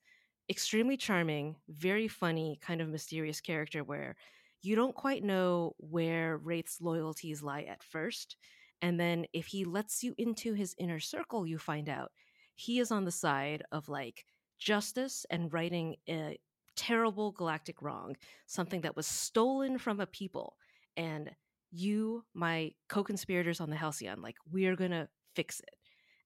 extremely 0.51 0.97
charming, 0.97 1.57
very 1.69 2.09
funny, 2.09 2.59
kind 2.61 2.81
of 2.83 2.89
mysterious 2.89 3.41
character 3.41 3.85
where 3.85 4.17
you 4.63 4.77
don't 4.77 4.95
quite 4.95 5.25
know 5.25 5.75
where 5.79 6.39
Raithe's 6.39 6.81
loyalties 6.81 7.43
lie 7.43 7.63
at 7.63 7.83
first. 7.83 8.37
And 8.83 8.99
then 8.99 9.27
if 9.33 9.47
he 9.47 9.65
lets 9.65 10.03
you 10.03 10.15
into 10.19 10.55
his 10.55 10.75
inner 10.79 11.01
circle, 11.01 11.47
you 11.47 11.59
find 11.59 11.89
out 11.89 12.13
he 12.55 12.79
is 12.79 12.91
on 12.91 13.05
the 13.05 13.11
side 13.11 13.63
of 13.73 13.89
like 13.89 14.25
justice 14.59 15.25
and 15.31 15.53
righting 15.53 15.97
a 16.09 16.39
terrible 16.77 17.33
galactic 17.33 17.83
wrong, 17.83 18.17
something 18.47 18.83
that 18.83 18.97
was 18.97 19.07
stolen 19.07 19.79
from 19.79 20.01
a 20.01 20.07
people. 20.07 20.57
And 20.97 21.31
you, 21.71 22.25
my 22.35 22.73
co 22.89 23.05
conspirators 23.05 23.61
on 23.61 23.71
the 23.71 23.77
Halcyon, 23.77 24.23
like, 24.23 24.37
we're 24.51 24.77
going 24.77 24.91
to 24.91 25.09
fix 25.35 25.61
it. 25.61 25.75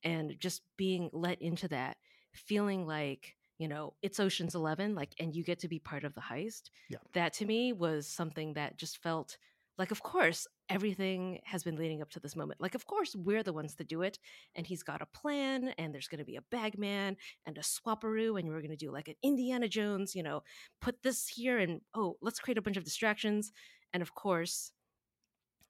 And 0.03 0.35
just 0.39 0.63
being 0.77 1.11
let 1.13 1.41
into 1.41 1.69
that, 1.69 1.97
feeling 2.33 2.87
like, 2.87 3.37
you 3.59 3.69
know, 3.69 3.95
it's 4.03 4.21
Ocean's 4.21 4.55
11, 4.55 4.95
like, 4.95 5.15
and 5.19 5.35
you 5.35 5.45
get 5.45 5.61
to 5.61 5.69
be 5.69 5.79
part 5.79 6.05
of 6.05 6.15
the 6.15 6.21
heist. 6.21 6.71
Yeah. 6.91 6.99
That 7.13 7.33
to 7.35 7.47
me 7.47 7.73
was 7.73 8.07
something 8.07 8.55
that 8.55 8.77
just 8.77 9.03
felt 9.03 9.37
like, 9.77 9.91
of 9.91 10.03
course, 10.03 10.47
everything 10.69 11.41
has 11.45 11.65
been 11.65 11.77
leading 11.77 12.01
up 12.01 12.11
to 12.11 12.21
this 12.21 12.37
moment. 12.37 12.61
Like, 12.61 12.75
of 12.75 12.87
course, 12.87 13.17
we're 13.17 13.43
the 13.43 13.53
ones 13.53 13.75
to 13.75 13.85
do 13.85 14.03
it. 14.03 14.19
And 14.55 14.67
he's 14.67 14.85
got 14.85 15.03
a 15.03 15.07
plan, 15.07 15.75
and 15.79 15.93
there's 15.93 16.07
going 16.07 16.21
to 16.21 16.25
be 16.25 16.37
a 16.37 16.43
bagman 16.51 17.17
and 17.45 17.59
a 17.59 17.61
swapperoo, 17.61 18.39
and 18.39 18.49
we're 18.49 18.61
going 18.61 18.71
to 18.71 18.77
do 18.77 18.93
like 18.93 19.09
an 19.09 19.17
Indiana 19.23 19.69
Jones, 19.69 20.15
you 20.15 20.23
know, 20.23 20.43
put 20.81 21.03
this 21.03 21.27
here, 21.27 21.59
and 21.59 21.81
oh, 21.95 22.17
let's 22.23 22.39
create 22.39 22.59
a 22.59 22.63
bunch 22.63 22.77
of 22.77 22.85
distractions. 22.85 23.53
And 23.93 24.03
of 24.03 24.15
course, 24.15 24.71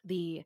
the 0.05 0.43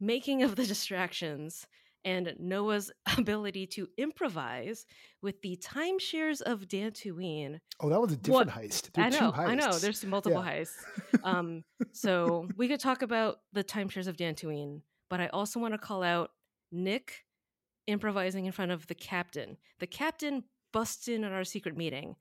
making 0.00 0.42
of 0.42 0.56
the 0.56 0.66
distractions 0.66 1.66
and 2.04 2.34
Noah's 2.38 2.90
ability 3.18 3.66
to 3.68 3.88
improvise 3.96 4.86
with 5.22 5.40
the 5.42 5.56
timeshares 5.56 6.40
of 6.40 6.68
Dantooine. 6.68 7.58
Oh, 7.80 7.88
that 7.88 8.00
was 8.00 8.12
a 8.12 8.16
different 8.16 8.50
heist. 8.50 8.92
There 8.92 9.04
I 9.04 9.08
know, 9.08 9.32
I 9.34 9.54
know. 9.54 9.78
There's 9.78 10.04
multiple 10.04 10.42
Yeah. 10.44 10.52
heists. 10.60 10.76
Um, 11.24 11.64
so 11.92 12.48
we 12.56 12.68
could 12.68 12.80
talk 12.80 13.02
about 13.02 13.38
the 13.52 13.64
timeshares 13.64 14.06
of 14.06 14.16
Dantooine, 14.16 14.82
but 15.10 15.20
I 15.20 15.26
also 15.28 15.58
want 15.58 15.74
to 15.74 15.78
call 15.78 16.02
out 16.02 16.30
Nick 16.70 17.24
improvising 17.86 18.46
in 18.46 18.52
front 18.52 18.70
of 18.70 18.86
the 18.86 18.94
captain. 18.94 19.56
The 19.80 19.86
captain 19.86 20.44
busts 20.72 21.08
in 21.08 21.24
at 21.24 21.32
our 21.32 21.44
secret 21.44 21.76
meeting, 21.76 22.16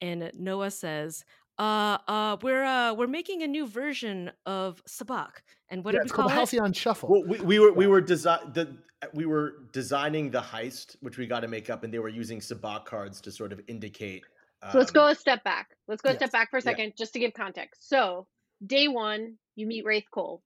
and 0.00 0.30
Noah 0.34 0.70
says, 0.70 1.24
"Uh, 1.58 1.98
uh, 2.08 2.36
we're 2.42 2.64
uh, 2.64 2.94
we're 2.94 3.06
making 3.06 3.42
a 3.42 3.46
new 3.46 3.66
version 3.66 4.30
of 4.46 4.82
Sabacc, 4.84 5.42
and 5.68 5.84
what 5.84 5.92
yeah, 5.92 5.98
did 5.98 6.04
we 6.04 6.06
it's 6.06 6.12
call 6.12 6.24
called 6.24 6.32
it? 6.32 6.36
Halcyon 6.36 6.72
Shuffle. 6.72 7.08
Well, 7.10 7.24
we, 7.26 7.40
we 7.40 7.58
were 7.58 7.72
we 7.72 7.86
were 7.86 8.00
design 8.00 8.52
the 8.52 8.76
we 9.14 9.26
were 9.26 9.64
designing 9.72 10.30
the 10.30 10.40
heist, 10.40 10.96
which 11.00 11.18
we 11.18 11.26
got 11.26 11.40
to 11.40 11.48
make 11.48 11.70
up, 11.70 11.84
and 11.84 11.92
they 11.92 11.98
were 11.98 12.08
using 12.08 12.40
sabacc 12.40 12.84
cards 12.84 13.20
to 13.22 13.32
sort 13.32 13.52
of 13.52 13.60
indicate. 13.68 14.22
So 14.70 14.78
let's 14.78 14.90
um, 14.90 14.94
go 14.94 15.08
a 15.08 15.14
step 15.14 15.42
back. 15.42 15.70
Let's 15.88 16.02
go 16.02 16.10
a 16.10 16.14
step 16.14 16.30
back 16.30 16.50
for 16.50 16.58
a 16.58 16.62
Yeah. 16.62 16.70
second, 16.70 16.92
just 16.96 17.12
to 17.14 17.18
give 17.18 17.34
context. 17.34 17.88
So, 17.88 18.28
day 18.64 18.86
one, 18.86 19.36
you 19.56 19.66
meet 19.66 19.84
Raithe 19.84 20.04
Kole. 20.14 20.40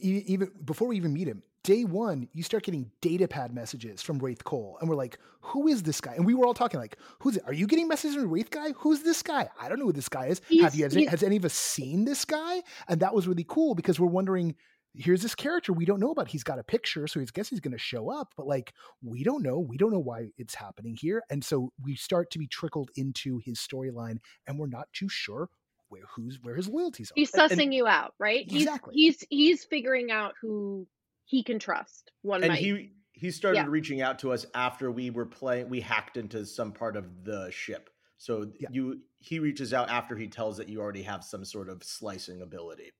Even 0.00 0.50
before 0.64 0.88
we 0.88 0.96
even 0.96 1.12
meet 1.12 1.26
him, 1.26 1.42
day 1.64 1.84
one, 1.84 2.28
you 2.32 2.42
start 2.42 2.64
getting 2.64 2.90
data 3.00 3.28
pad 3.28 3.52
messages 3.54 4.00
from 4.02 4.20
Raithe 4.20 4.42
Kole, 4.42 4.76
and 4.80 4.88
we're 4.88 4.96
like, 4.96 5.18
"Who 5.40 5.68
is 5.68 5.82
this 5.82 6.00
guy?" 6.00 6.14
And 6.14 6.24
we 6.26 6.34
were 6.34 6.46
all 6.46 6.54
talking 6.54 6.80
like, 6.80 6.96
"Who's 7.20 7.36
it? 7.36 7.42
Are 7.46 7.52
you 7.52 7.66
getting 7.66 7.88
messages 7.88 8.16
from 8.16 8.30
Raithe 8.30 8.50
guy? 8.50 8.72
Who's 8.72 9.02
this 9.02 9.22
guy? 9.22 9.48
I 9.60 9.68
don't 9.68 9.78
know 9.78 9.86
who 9.86 9.92
this 9.92 10.08
guy 10.08 10.26
is. 10.26 10.40
Have 10.60 10.74
you 10.74 10.84
has, 10.84 10.94
has 10.94 11.22
any 11.22 11.36
of 11.36 11.44
us 11.44 11.54
seen 11.54 12.04
this 12.04 12.24
guy?" 12.24 12.62
And 12.88 13.00
that 13.00 13.14
was 13.14 13.26
really 13.28 13.44
cool 13.46 13.74
because 13.74 13.98
we're 14.00 14.06
wondering. 14.08 14.54
Here's 14.94 15.22
this 15.22 15.34
character 15.34 15.72
we 15.72 15.84
don't 15.84 16.00
know 16.00 16.10
about. 16.10 16.26
He's 16.28 16.42
got 16.42 16.58
a 16.58 16.64
picture, 16.64 17.06
so 17.06 17.20
I 17.20 17.26
guess 17.32 17.48
he's 17.48 17.60
going 17.60 17.72
to 17.72 17.78
show 17.78 18.10
up, 18.10 18.32
but 18.36 18.46
like 18.48 18.72
we 19.02 19.22
don't 19.22 19.42
know. 19.44 19.60
We 19.60 19.76
don't 19.76 19.92
know 19.92 20.00
why 20.00 20.30
it's 20.38 20.54
happening 20.54 20.96
here, 20.98 21.22
and 21.30 21.44
so 21.44 21.70
we 21.84 21.94
start 21.94 22.30
to 22.32 22.38
be 22.38 22.48
trickled 22.48 22.90
into 22.96 23.38
his 23.44 23.58
storyline, 23.58 24.16
and 24.46 24.58
we're 24.58 24.66
not 24.66 24.88
too 24.94 25.08
sure 25.08 25.50
where 25.90 26.02
who's 26.16 26.38
where 26.42 26.56
his 26.56 26.68
loyalties 26.68 27.10
are. 27.10 27.14
He's 27.16 27.32
And- 27.34 27.50
sussing 27.50 27.72
you 27.72 27.86
out, 27.86 28.14
right? 28.18 28.44
Exactly. 28.50 28.94
He's 28.94 29.20
he's 29.20 29.26
he's 29.28 29.64
figuring 29.66 30.10
out 30.10 30.34
who 30.40 30.88
he 31.28 31.42
can 31.44 31.58
trust. 31.58 32.10
One 32.22 32.42
and 32.42 32.52
might. 32.52 32.58
he 32.58 32.92
he 33.12 33.30
started 33.30 33.58
Yeah. 33.58 33.66
reaching 33.68 34.00
out 34.00 34.18
to 34.20 34.32
us 34.32 34.46
after 34.54 34.90
we 34.90 35.10
were 35.10 35.26
playing. 35.26 35.68
We 35.68 35.80
hacked 35.80 36.16
into 36.16 36.44
some 36.46 36.72
part 36.72 36.96
of 36.96 37.24
the 37.24 37.50
ship. 37.50 37.90
So 38.16 38.50
Yeah. 38.58 38.68
you 38.72 39.02
he 39.20 39.38
reaches 39.38 39.72
out 39.74 39.90
after 39.90 40.16
he 40.16 40.26
tells 40.28 40.56
that 40.56 40.68
you 40.68 40.80
already 40.80 41.02
have 41.02 41.22
some 41.24 41.44
sort 41.44 41.68
of 41.68 41.84
slicing 41.84 42.42
ability. 42.42 42.92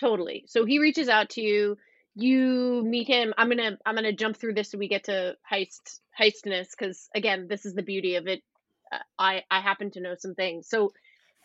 totally 0.00 0.44
so 0.48 0.64
he 0.64 0.78
reaches 0.80 1.08
out 1.08 1.30
to 1.30 1.40
you 1.40 1.76
you 2.16 2.82
meet 2.84 3.06
him 3.06 3.32
i'm 3.38 3.48
gonna 3.48 3.78
i'm 3.86 3.94
gonna 3.94 4.12
jump 4.12 4.36
through 4.36 4.52
this 4.54 4.70
so 4.70 4.76
we 4.78 4.88
get 4.88 5.04
to 5.04 5.36
heist 5.50 6.00
heistness 6.20 6.68
because 6.76 7.08
again 7.14 7.46
this 7.48 7.64
is 7.64 7.74
the 7.74 7.82
beauty 7.82 8.16
of 8.16 8.26
it 8.26 8.42
uh, 8.92 8.98
i 9.18 9.42
i 9.52 9.60
happen 9.60 9.90
to 9.92 10.00
know 10.00 10.14
some 10.18 10.34
things 10.34 10.68
so 10.68 10.92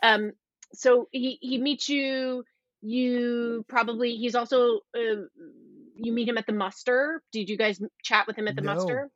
um 0.02 0.32
so 0.74 1.08
he 1.12 1.38
he 1.42 1.60
meets 1.60 1.88
you 1.90 2.44
you 2.82 3.64
probably 3.68 4.16
he's 4.16 4.36
also 4.36 4.80
uh, 4.98 5.22
you 6.06 6.14
meet 6.14 6.28
him 6.30 6.38
at 6.38 6.48
the 6.48 6.54
muster 6.54 7.22
did 7.32 7.50
you 7.50 7.58
guys 7.58 7.82
chat 8.04 8.28
with 8.28 8.38
him 8.38 8.48
at 8.48 8.56
the 8.56 8.62
No. 8.62 8.76
muster 8.76 9.10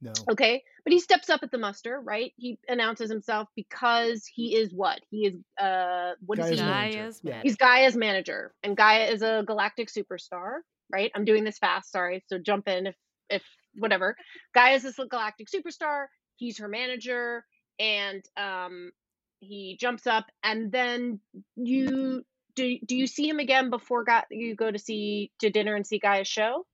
No, 0.00 0.12
Okay. 0.30 0.62
But 0.84 0.92
he 0.92 1.00
steps 1.00 1.30
up 1.30 1.42
at 1.42 1.50
the 1.50 1.58
muster, 1.58 2.00
right? 2.00 2.32
He 2.36 2.58
announces 2.68 3.10
himself 3.10 3.48
because 3.56 4.26
he 4.26 4.56
is 4.56 4.72
what? 4.74 5.00
He 5.10 5.26
is 5.26 5.34
uh 5.60 6.12
what 6.26 6.38
is 6.38 6.48
Gaya's 6.48 6.60
he? 6.60 6.64
manager. 6.64 6.90
Gaya's 6.90 7.24
manager. 7.24 7.42
He's 7.42 7.56
Gaya's 7.56 7.96
manager. 7.96 8.54
And 8.62 8.76
Gaya 8.76 9.06
is 9.10 9.22
a 9.22 9.44
galactic 9.46 9.88
superstar, 9.88 10.60
right? 10.92 11.10
I'm 11.14 11.24
doing 11.24 11.44
this 11.44 11.58
fast, 11.58 11.92
sorry. 11.92 12.24
So 12.28 12.38
jump 12.38 12.68
in 12.68 12.86
if 12.86 12.96
if 13.30 13.42
whatever. 13.76 14.16
Gaya 14.54 14.76
is 14.76 14.82
this 14.82 14.96
galactic 15.10 15.48
superstar. 15.54 16.06
He's 16.36 16.58
her 16.58 16.68
manager 16.68 17.44
and 17.78 18.24
um 18.36 18.92
he 19.40 19.78
jumps 19.80 20.06
up 20.06 20.26
and 20.44 20.72
then 20.72 21.20
you 21.56 22.24
do 22.60 22.78
do 22.86 22.96
you 22.96 23.06
see 23.06 23.28
him 23.28 23.38
again 23.38 23.70
before 23.70 24.04
Ga- 24.04 24.24
you 24.30 24.54
go 24.54 24.70
to 24.70 24.78
see 24.78 25.30
to 25.40 25.50
dinner 25.50 25.74
and 25.74 25.86
see 25.86 25.98
Gaya's 25.98 26.28
show? 26.28 26.66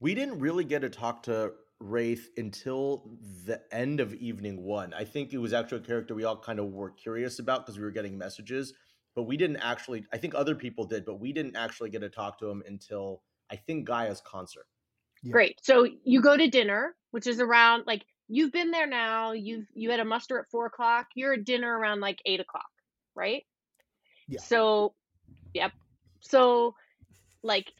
We 0.00 0.14
didn't 0.14 0.40
really 0.40 0.64
get 0.64 0.80
to 0.80 0.90
talk 0.90 1.22
to 1.24 1.52
Raithe 1.80 2.26
until 2.36 3.10
the 3.46 3.60
end 3.72 4.00
of 4.00 4.14
evening 4.14 4.62
one. 4.62 4.92
I 4.92 5.04
think 5.04 5.32
it 5.32 5.38
was 5.38 5.52
actually 5.52 5.78
a 5.78 5.84
character 5.84 6.14
we 6.14 6.24
all 6.24 6.36
kind 6.36 6.58
of 6.58 6.66
were 6.66 6.90
curious 6.90 7.38
about 7.38 7.64
because 7.64 7.78
we 7.78 7.84
were 7.84 7.90
getting 7.90 8.18
messages, 8.18 8.74
but 9.14 9.22
we 9.22 9.36
didn't 9.36 9.56
actually. 9.58 10.04
I 10.12 10.18
think 10.18 10.34
other 10.34 10.54
people 10.54 10.84
did, 10.84 11.04
but 11.04 11.20
we 11.20 11.32
didn't 11.32 11.56
actually 11.56 11.90
get 11.90 12.00
to 12.00 12.10
talk 12.10 12.38
to 12.40 12.50
him 12.50 12.62
until 12.66 13.22
I 13.50 13.56
think 13.56 13.86
Gaya's 13.86 14.20
concert. 14.20 14.66
Yeah. 15.22 15.32
Great. 15.32 15.58
So 15.62 15.86
you 16.04 16.20
go 16.20 16.36
to 16.36 16.48
dinner, 16.48 16.94
which 17.12 17.26
is 17.26 17.40
around 17.40 17.84
like 17.86 18.04
you've 18.28 18.52
been 18.52 18.70
there 18.70 18.86
now. 18.86 19.32
You've 19.32 19.66
you 19.72 19.90
had 19.90 20.00
a 20.00 20.04
muster 20.04 20.38
at 20.38 20.50
four 20.50 20.66
o'clock. 20.66 21.06
You're 21.14 21.34
at 21.34 21.44
dinner 21.44 21.78
around 21.78 22.00
like 22.00 22.20
eight 22.26 22.40
o'clock, 22.40 22.70
right? 23.14 23.44
Yeah. 24.32 24.40
So, 24.40 24.94
yep. 25.54 25.72
So, 26.20 26.74
like 27.42 27.72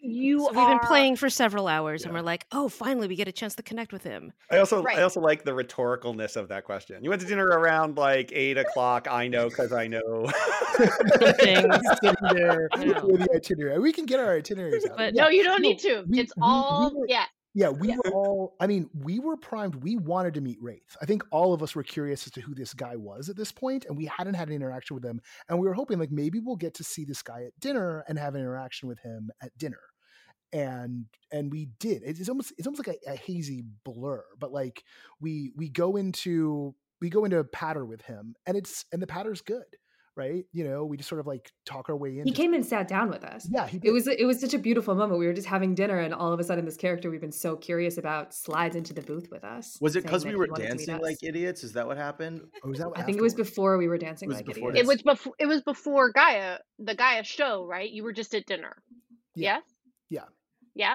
you 0.00 0.40
So 0.40 0.48
we've 0.50 0.58
are 0.58 0.78
been 0.80 0.88
playing 0.88 1.16
for 1.16 1.28
several 1.30 1.68
hours, 1.68 2.04
and 2.04 2.12
we're 2.14 2.22
like, 2.22 2.46
"Oh, 2.50 2.68
finally, 2.68 3.06
we 3.06 3.14
get 3.14 3.28
a 3.28 3.32
chance 3.32 3.54
to 3.56 3.62
connect 3.62 3.92
with 3.92 4.02
him." 4.02 4.32
I 4.50 4.56
also 4.58 4.82
Right. 4.82 4.98
I 4.98 5.02
also 5.02 5.20
like 5.20 5.44
the 5.44 5.52
rhetoricalness 5.52 6.36
of 6.36 6.48
that 6.48 6.64
question. 6.64 7.04
You 7.04 7.10
went 7.10 7.22
to 7.22 7.28
dinner 7.28 7.44
around 7.46 7.96
like 7.98 8.32
eight 8.32 8.56
o'clock. 8.58 9.06
I 9.08 9.28
know 9.28 9.48
because 9.48 9.72
I 9.72 9.86
know. 9.86 10.00
there 10.78 12.68
I 12.72 12.84
know. 12.84 13.16
the 13.16 13.28
itinerary. 13.34 13.78
We 13.78 13.92
can 13.92 14.06
get 14.06 14.18
our 14.20 14.34
itineraries 14.36 14.86
out. 14.86 14.96
But- 14.96 15.14
Yeah, 15.14 15.24
No, 15.24 15.28
you 15.28 15.44
don't 15.44 15.62
no, 15.62 15.68
need 15.68 15.78
to. 15.80 16.04
we- 16.08 16.20
it's 16.20 16.34
we- 16.36 16.40
we 16.42 16.46
all 16.48 16.92
were- 16.94 17.06
yeah. 17.08 17.26
Yeah, 17.52 17.70
we 17.70 17.88
Yeah. 17.88 17.96
were 17.96 18.12
all, 18.12 18.56
I 18.60 18.68
mean, 18.68 18.88
we 18.94 19.18
were 19.18 19.36
primed. 19.36 19.74
We 19.76 19.96
wanted 19.96 20.34
to 20.34 20.40
meet 20.40 20.62
Raithe. 20.62 20.96
I 21.02 21.06
think 21.06 21.24
all 21.32 21.52
of 21.52 21.62
us 21.62 21.74
were 21.74 21.82
curious 21.82 22.24
as 22.26 22.32
to 22.34 22.40
who 22.40 22.54
this 22.54 22.72
guy 22.74 22.94
was 22.94 23.28
at 23.28 23.36
this 23.36 23.50
point, 23.50 23.86
and 23.86 23.96
we 23.96 24.06
hadn't 24.06 24.34
had 24.34 24.48
an 24.48 24.54
interaction 24.54 24.94
with 24.94 25.04
him. 25.04 25.20
And 25.48 25.58
we 25.58 25.66
were 25.66 25.74
hoping, 25.74 25.98
like, 25.98 26.12
maybe 26.12 26.38
we'll 26.38 26.54
get 26.56 26.74
to 26.74 26.84
see 26.84 27.04
this 27.04 27.22
guy 27.22 27.42
at 27.44 27.58
dinner 27.58 28.04
and 28.08 28.18
have 28.18 28.34
an 28.36 28.40
interaction 28.40 28.88
with 28.88 29.00
him 29.00 29.30
at 29.42 29.56
dinner. 29.58 29.80
And 30.52 31.06
and 31.32 31.50
we 31.52 31.66
did. 31.78 32.02
It's 32.04 32.28
almost 32.28 32.52
it's 32.58 32.66
almost 32.66 32.86
like 32.86 32.98
a, 33.06 33.12
a 33.12 33.16
hazy 33.16 33.64
blur, 33.84 34.24
but 34.38 34.52
like 34.52 34.82
we 35.20 35.52
we 35.56 35.68
go 35.68 35.96
into 35.96 36.74
we 37.00 37.08
go 37.10 37.24
into 37.24 37.38
a 37.38 37.44
patter 37.44 37.84
with 37.86 38.02
him, 38.02 38.34
and 38.46 38.56
it's 38.56 38.84
and 38.92 39.00
the 39.00 39.06
patter's 39.06 39.42
good, 39.42 39.64
right? 40.16 40.44
You 40.52 40.64
know, 40.64 40.84
we 40.84 40.96
just 40.96 41.08
sort 41.08 41.20
of 41.20 41.26
like 41.26 41.50
talk 41.64 41.88
our 41.88 41.96
way 41.96 42.18
in. 42.18 42.26
He 42.26 42.32
came 42.32 42.54
and 42.54 42.64
sat 42.64 42.88
down 42.88 43.10
with 43.10 43.24
us. 43.24 43.48
Yeah, 43.50 43.66
he 43.66 43.80
It 43.82 43.90
was 43.90 44.06
it 44.06 44.24
was 44.24 44.40
such 44.40 44.54
a 44.54 44.58
beautiful 44.58 44.94
moment. 44.94 45.18
We 45.18 45.26
were 45.26 45.32
just 45.32 45.46
having 45.46 45.74
dinner, 45.74 45.98
and 45.98 46.12
all 46.14 46.32
of 46.32 46.40
a 46.40 46.44
sudden, 46.44 46.64
this 46.64 46.76
character 46.76 47.10
we've 47.10 47.20
been 47.20 47.32
so 47.32 47.56
curious 47.56 47.98
about 47.98 48.34
slides 48.34 48.76
into 48.76 48.92
the 48.92 49.02
booth 49.02 49.28
with 49.30 49.44
us. 49.44 49.78
Was 49.80 49.96
it 49.96 50.04
because 50.04 50.24
we 50.24 50.34
were 50.34 50.46
wanted 50.46 50.68
to 50.68 50.74
meet 50.76 50.86
dancing 50.86 51.02
like 51.02 51.18
idiots? 51.22 51.64
Is 51.64 51.72
that 51.74 51.86
what 51.86 51.96
happened? 51.96 52.42
Oh, 52.44 52.58
or 52.64 52.70
was 52.70 52.78
that 52.80 52.90
I 52.96 53.02
think 53.02 53.18
it 53.18 53.22
was 53.22 53.34
before 53.34 53.78
we 53.78 53.88
were 53.88 53.98
dancing 53.98 54.26
It 54.26 54.30
was 54.30 54.36
like 54.38 54.46
before 54.46 54.70
idiots. 54.70 54.88
It 54.88 54.92
was 54.92 55.02
before 55.02 55.32
it 55.38 55.46
was 55.46 55.62
before 55.62 56.12
Gaya, 56.12 56.58
the 56.78 56.94
Gaya 56.94 57.24
show, 57.24 57.66
right? 57.66 57.90
You 57.90 58.04
were 58.04 58.12
just 58.12 58.34
at 58.34 58.46
dinner. 58.46 58.82
Yeah. 59.34 59.54
Yes? 59.54 59.62
Yeah. 60.08 60.24
Yeah. 60.74 60.94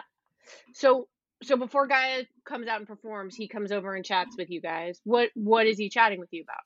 So 0.74 1.08
so 1.44 1.58
before 1.58 1.88
Gaya 1.88 2.24
comes 2.46 2.68
out 2.68 2.80
and 2.80 2.88
performs, 2.88 3.36
he 3.36 3.48
comes 3.48 3.72
over 3.72 3.96
and 3.96 4.06
chats 4.06 4.36
with 4.38 4.50
you 4.50 4.62
guys. 4.62 5.00
What 5.04 5.30
what 5.36 5.68
is 5.68 5.78
he 5.78 5.90
chatting 5.90 6.20
with 6.20 6.30
you 6.32 6.44
about? 6.44 6.64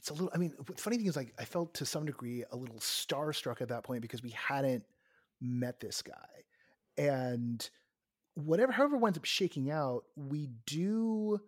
It's 0.00 0.10
a 0.10 0.14
little 0.14 0.30
i 0.34 0.38
mean 0.38 0.54
the 0.66 0.72
funny 0.74 0.96
thing 0.96 1.06
is 1.06 1.16
like 1.16 1.34
i 1.38 1.44
felt 1.44 1.74
to 1.74 1.84
some 1.84 2.06
degree 2.06 2.42
a 2.52 2.56
little 2.56 2.78
starstruck 2.78 3.60
at 3.60 3.68
that 3.68 3.84
point 3.84 4.00
because 4.00 4.22
we 4.22 4.30
hadn't 4.30 4.82
met 5.40 5.80
this 5.80 6.02
guy. 6.02 6.14
And 6.98 7.68
whatever 8.34 8.72
however 8.72 8.96
winds 8.96 9.18
up 9.18 9.24
shaking 9.24 9.70
out 9.70 10.04
we 10.16 10.48
do 10.66 11.40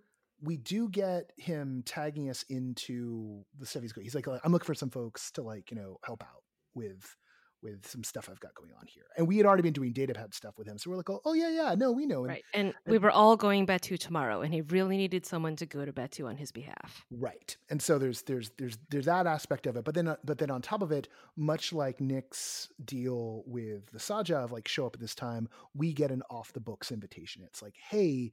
we 0.43 0.57
do 0.57 0.89
get 0.89 1.33
him 1.37 1.83
tagging 1.87 2.29
us 2.29 2.43
into 2.49 3.45
the 3.59 3.65
stuff 3.65 3.83
he's 3.83 3.93
going 3.93 4.05
he's 4.05 4.15
like 4.15 4.27
i'm 4.45 4.53
looking 4.53 4.67
for 4.67 4.75
some 4.75 4.91
folks 4.91 5.31
to 5.31 5.43
like 5.43 5.71
you 5.71 5.77
know 5.77 5.99
help 6.05 6.23
out 6.25 6.43
with 6.75 7.17
with 7.63 7.87
some 7.87 8.03
stuff 8.03 8.29
i've 8.31 8.41
got 8.41 8.55
going 8.55 8.73
on 8.79 8.87
here 8.87 9.05
and 9.17 9.27
we 9.27 9.37
had 9.37 9.47
already 9.47 9.63
been 9.63 9.73
doing 9.73 9.93
datapad 9.93 10.35
stuff 10.35 10.59
with 10.59 10.67
him 10.67 10.79
so 10.79 10.91
we're 10.91 10.97
like 10.97 11.11
oh, 11.11 11.21
oh 11.25 11.35
yeah 11.35 11.51
yeah 11.51 11.75
no 11.77 11.93
we 11.93 12.07
know 12.07 12.25
and 12.25 12.33
Right. 12.33 12.45
And 12.55 12.75
we 12.87 12.99
were 12.99 13.11
all 13.11 13.37
going 13.37 13.67
Batuu 13.67 13.99
tomorrow, 13.99 14.41
and 14.41 14.55
he 14.55 14.63
really 14.63 14.97
needed 14.97 15.27
someone 15.27 15.57
to 15.57 15.67
go 15.67 15.85
to 15.85 15.93
Batuu 15.93 16.27
on 16.27 16.37
his 16.37 16.51
behalf. 16.51 17.05
Right. 17.11 17.57
And 17.69 17.81
so 17.81 17.99
there's 17.99 18.23
there's 18.23 18.51
there's 18.59 18.79
there's 18.91 19.07
that 19.07 19.27
aspect 19.27 19.67
of 19.67 19.77
it, 19.77 19.85
but 19.85 19.95
then 19.95 20.09
uh, 20.09 20.17
but 20.25 20.39
then 20.39 20.51
on 20.51 20.63
top 20.63 20.83
of 20.83 20.93
it, 20.93 21.09
much 21.37 21.73
like 21.73 22.01
Nick's 22.01 22.69
deal 22.85 23.43
with 23.47 23.91
the 23.93 23.99
Saja 23.99 24.37
of 24.37 24.53
like 24.53 24.67
show 24.67 24.87
up 24.87 24.95
at 24.95 25.01
this 25.01 25.15
time, 25.15 25.49
we 25.75 25.93
get 25.93 26.11
an 26.11 26.23
off 26.31 26.53
the 26.53 26.61
books 26.61 26.91
invitation. 26.91 27.43
It's 27.45 27.63
like, 27.63 27.75
hey, 27.77 28.33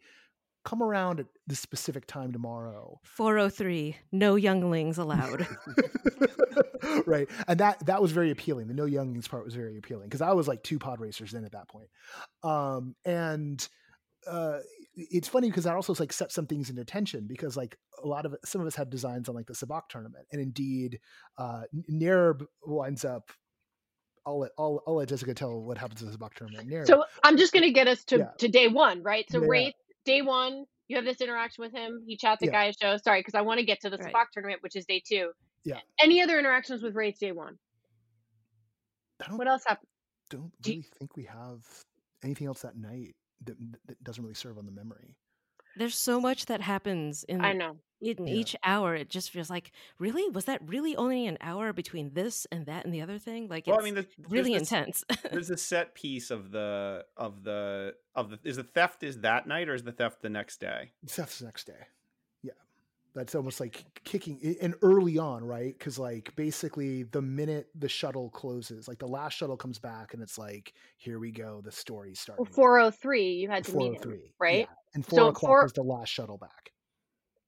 come 0.66 0.84
around 0.84 1.20
at 1.20 1.26
this 1.48 1.60
specific 1.60 2.06
time 2.06 2.32
tomorrow. 2.32 3.00
403, 3.04 3.96
no 4.12 4.36
younglings 4.36 4.98
allowed. 4.98 5.48
right. 7.06 7.28
And 7.48 7.60
that 7.60 7.86
that 7.86 8.02
was 8.02 8.12
very 8.12 8.32
appealing. 8.32 8.68
The 8.68 8.74
no 8.74 8.86
younglings 8.86 9.28
part 9.28 9.46
was 9.46 9.56
very 9.56 9.78
appealing 9.78 10.08
because 10.08 10.22
I 10.22 10.34
was 10.34 10.48
like 10.48 10.64
two 10.64 10.80
pod 10.80 11.00
racers 11.00 11.34
in 11.34 11.46
at 11.46 11.52
that 11.54 11.68
point. 11.68 11.90
Um 12.44 12.96
and 13.06 13.68
uh 14.28 14.60
it's 14.96 15.30
funny 15.30 15.50
because 15.50 15.64
that 15.64 15.76
also 15.76 15.94
like 15.98 16.12
set 16.12 16.32
some 16.32 16.46
things 16.46 16.70
into 16.70 16.84
tension 16.84 17.26
because 17.28 17.56
like 17.56 17.78
a 18.04 18.08
lot 18.08 18.26
of 18.26 18.36
some 18.44 18.60
of 18.60 18.68
us 18.68 18.76
had 18.76 18.90
designs 18.90 19.30
on 19.30 19.36
like 19.36 19.46
the 19.48 19.54
Sabacc 19.54 19.84
tournament 19.90 20.26
and 20.32 20.42
indeed 20.42 21.00
uh 21.38 21.62
Nerb 21.90 22.46
winds 22.66 23.06
up 23.06 23.30
I'll 24.26 24.40
let 24.40 24.52
I'll, 24.60 24.84
I'll 24.86 24.96
let 24.96 25.08
Jessica 25.08 25.34
tell 25.34 25.60
what 25.62 25.78
happens 25.78 26.02
in 26.02 26.12
the 26.12 26.18
Sabacc 26.18 26.34
tournament. 26.34 26.70
Nerb, 26.70 26.86
So 26.86 27.06
I'm 27.24 27.38
just 27.38 27.54
gonna 27.54 27.72
get 27.72 27.88
us 27.88 28.04
to, 28.06 28.18
Yeah. 28.18 28.30
to 28.40 28.48
day 28.50 28.68
one, 28.68 29.02
right? 29.04 29.26
So 29.32 29.42
Yeah. 29.42 29.48
Raithe, 29.48 29.74
day 30.10 30.22
one, 30.24 30.66
you 30.88 30.96
have 30.96 31.06
this 31.06 31.22
interaction 31.22 31.64
with 31.64 31.72
him. 31.72 32.04
He 32.08 32.18
chats 32.18 32.42
at 32.42 32.48
Yeah. 32.48 32.52
Gaya 32.52 32.74
show. 32.82 32.98
Sorry, 32.98 33.20
because 33.20 33.36
I 33.36 33.42
want 33.42 33.60
to 33.60 33.66
get 33.66 33.80
to 33.82 33.90
the 33.92 33.98
Right. 33.98 34.14
Sabacc 34.14 34.32
tournament, 34.34 34.64
which 34.64 34.76
is 34.76 34.86
day 34.86 35.02
two. 35.06 35.32
Yeah. 35.64 35.80
Any 36.02 36.22
other 36.22 36.40
interactions 36.40 36.82
with 36.82 36.96
Raithe 36.96 37.20
day 37.20 37.32
one? 37.32 37.58
I 39.24 39.28
don't, 39.28 39.38
What 39.38 39.48
else 39.48 39.64
happened? 39.68 39.88
don't 40.30 40.52
do 40.62 40.72
you- 40.72 40.78
really 40.78 40.90
think 40.98 41.16
we 41.16 41.26
have 41.26 41.66
anything 42.24 42.48
else 42.48 42.62
that 42.62 42.76
night 42.76 43.16
that, 43.46 43.56
that 43.88 44.04
doesn't 44.04 44.24
really 44.24 44.34
serve 44.36 44.58
on 44.58 44.66
the 44.66 44.72
memory. 44.72 45.16
There's 45.76 45.96
so 45.96 46.20
much 46.20 46.46
that 46.48 46.62
happens 46.62 47.24
in, 47.26 47.42
I 47.46 47.54
know. 47.54 47.78
In 48.02 48.26
Yeah. 48.28 48.34
each 48.34 48.56
hour. 48.64 48.96
It 48.96 49.10
just 49.10 49.30
feels 49.32 49.50
like, 49.50 49.72
really? 49.98 50.30
Was 50.30 50.46
that 50.46 50.62
really 50.68 50.96
only 50.96 51.28
an 51.28 51.38
hour 51.42 51.74
between 51.74 52.14
this 52.14 52.48
and 52.52 52.66
that 52.68 52.86
and 52.86 52.94
the 52.94 53.02
other 53.02 53.18
thing? 53.20 53.48
Like, 53.48 53.68
well, 53.68 53.80
I 53.80 53.84
mean, 53.84 53.96
the, 53.96 54.02
there's 54.18 54.32
really 54.32 54.54
this- 54.54 54.62
intense. 54.72 55.04
There's 55.32 55.50
a 55.50 55.58
set 55.58 55.96
piece 55.96 56.32
of 56.32 56.52
the 56.52 57.06
of 57.18 57.44
the 57.44 57.96
of 58.16 58.30
the 58.30 58.40
is 58.44 58.56
the 58.58 58.64
theft 58.64 59.04
is 59.04 59.22
that 59.22 59.48
night 59.48 59.70
or 59.70 59.74
is 59.76 59.84
the 59.84 59.92
theft 59.92 60.22
the 60.22 60.30
next 60.30 60.60
day? 60.60 60.92
That's 61.16 61.40
the 61.40 61.46
next 61.46 61.68
day. 61.68 61.88
Yeah. 62.42 62.54
That's 63.16 63.36
almost 63.36 63.60
like 63.60 63.84
kicking 64.04 64.56
and 64.62 64.76
early 64.82 65.18
on, 65.18 65.44
right? 65.44 65.78
Because 65.78 65.98
like 66.00 66.34
basically 66.36 67.04
the 67.04 67.22
minute 67.22 67.68
the 67.76 67.90
shuttle 67.90 68.30
closes, 68.30 68.88
like 68.88 69.00
the 69.00 69.08
last 69.08 69.34
shuttle 69.38 69.58
comes 69.58 69.80
back 69.80 70.14
and 70.14 70.22
it's 70.24 70.38
like, 70.38 70.74
here 70.98 71.20
we 71.20 71.32
go, 71.32 71.62
the 71.64 71.72
story's 71.72 72.20
starting. 72.20 72.46
Well, 72.46 72.54
403, 72.54 73.32
you 73.34 73.50
had 73.50 73.64
to 73.66 73.76
meet 73.76 73.88
him, 73.96 74.02
403, 74.04 74.34
right? 74.40 74.60
Yeah. 74.70 74.76
And 74.96 75.06
four 75.06 75.20
So 75.20 75.28
o'clock 75.28 75.50
four- 75.50 75.64
was 75.64 75.74
the 75.74 75.84
last 75.84 76.10
shuttle 76.10 76.38
back. 76.38 76.72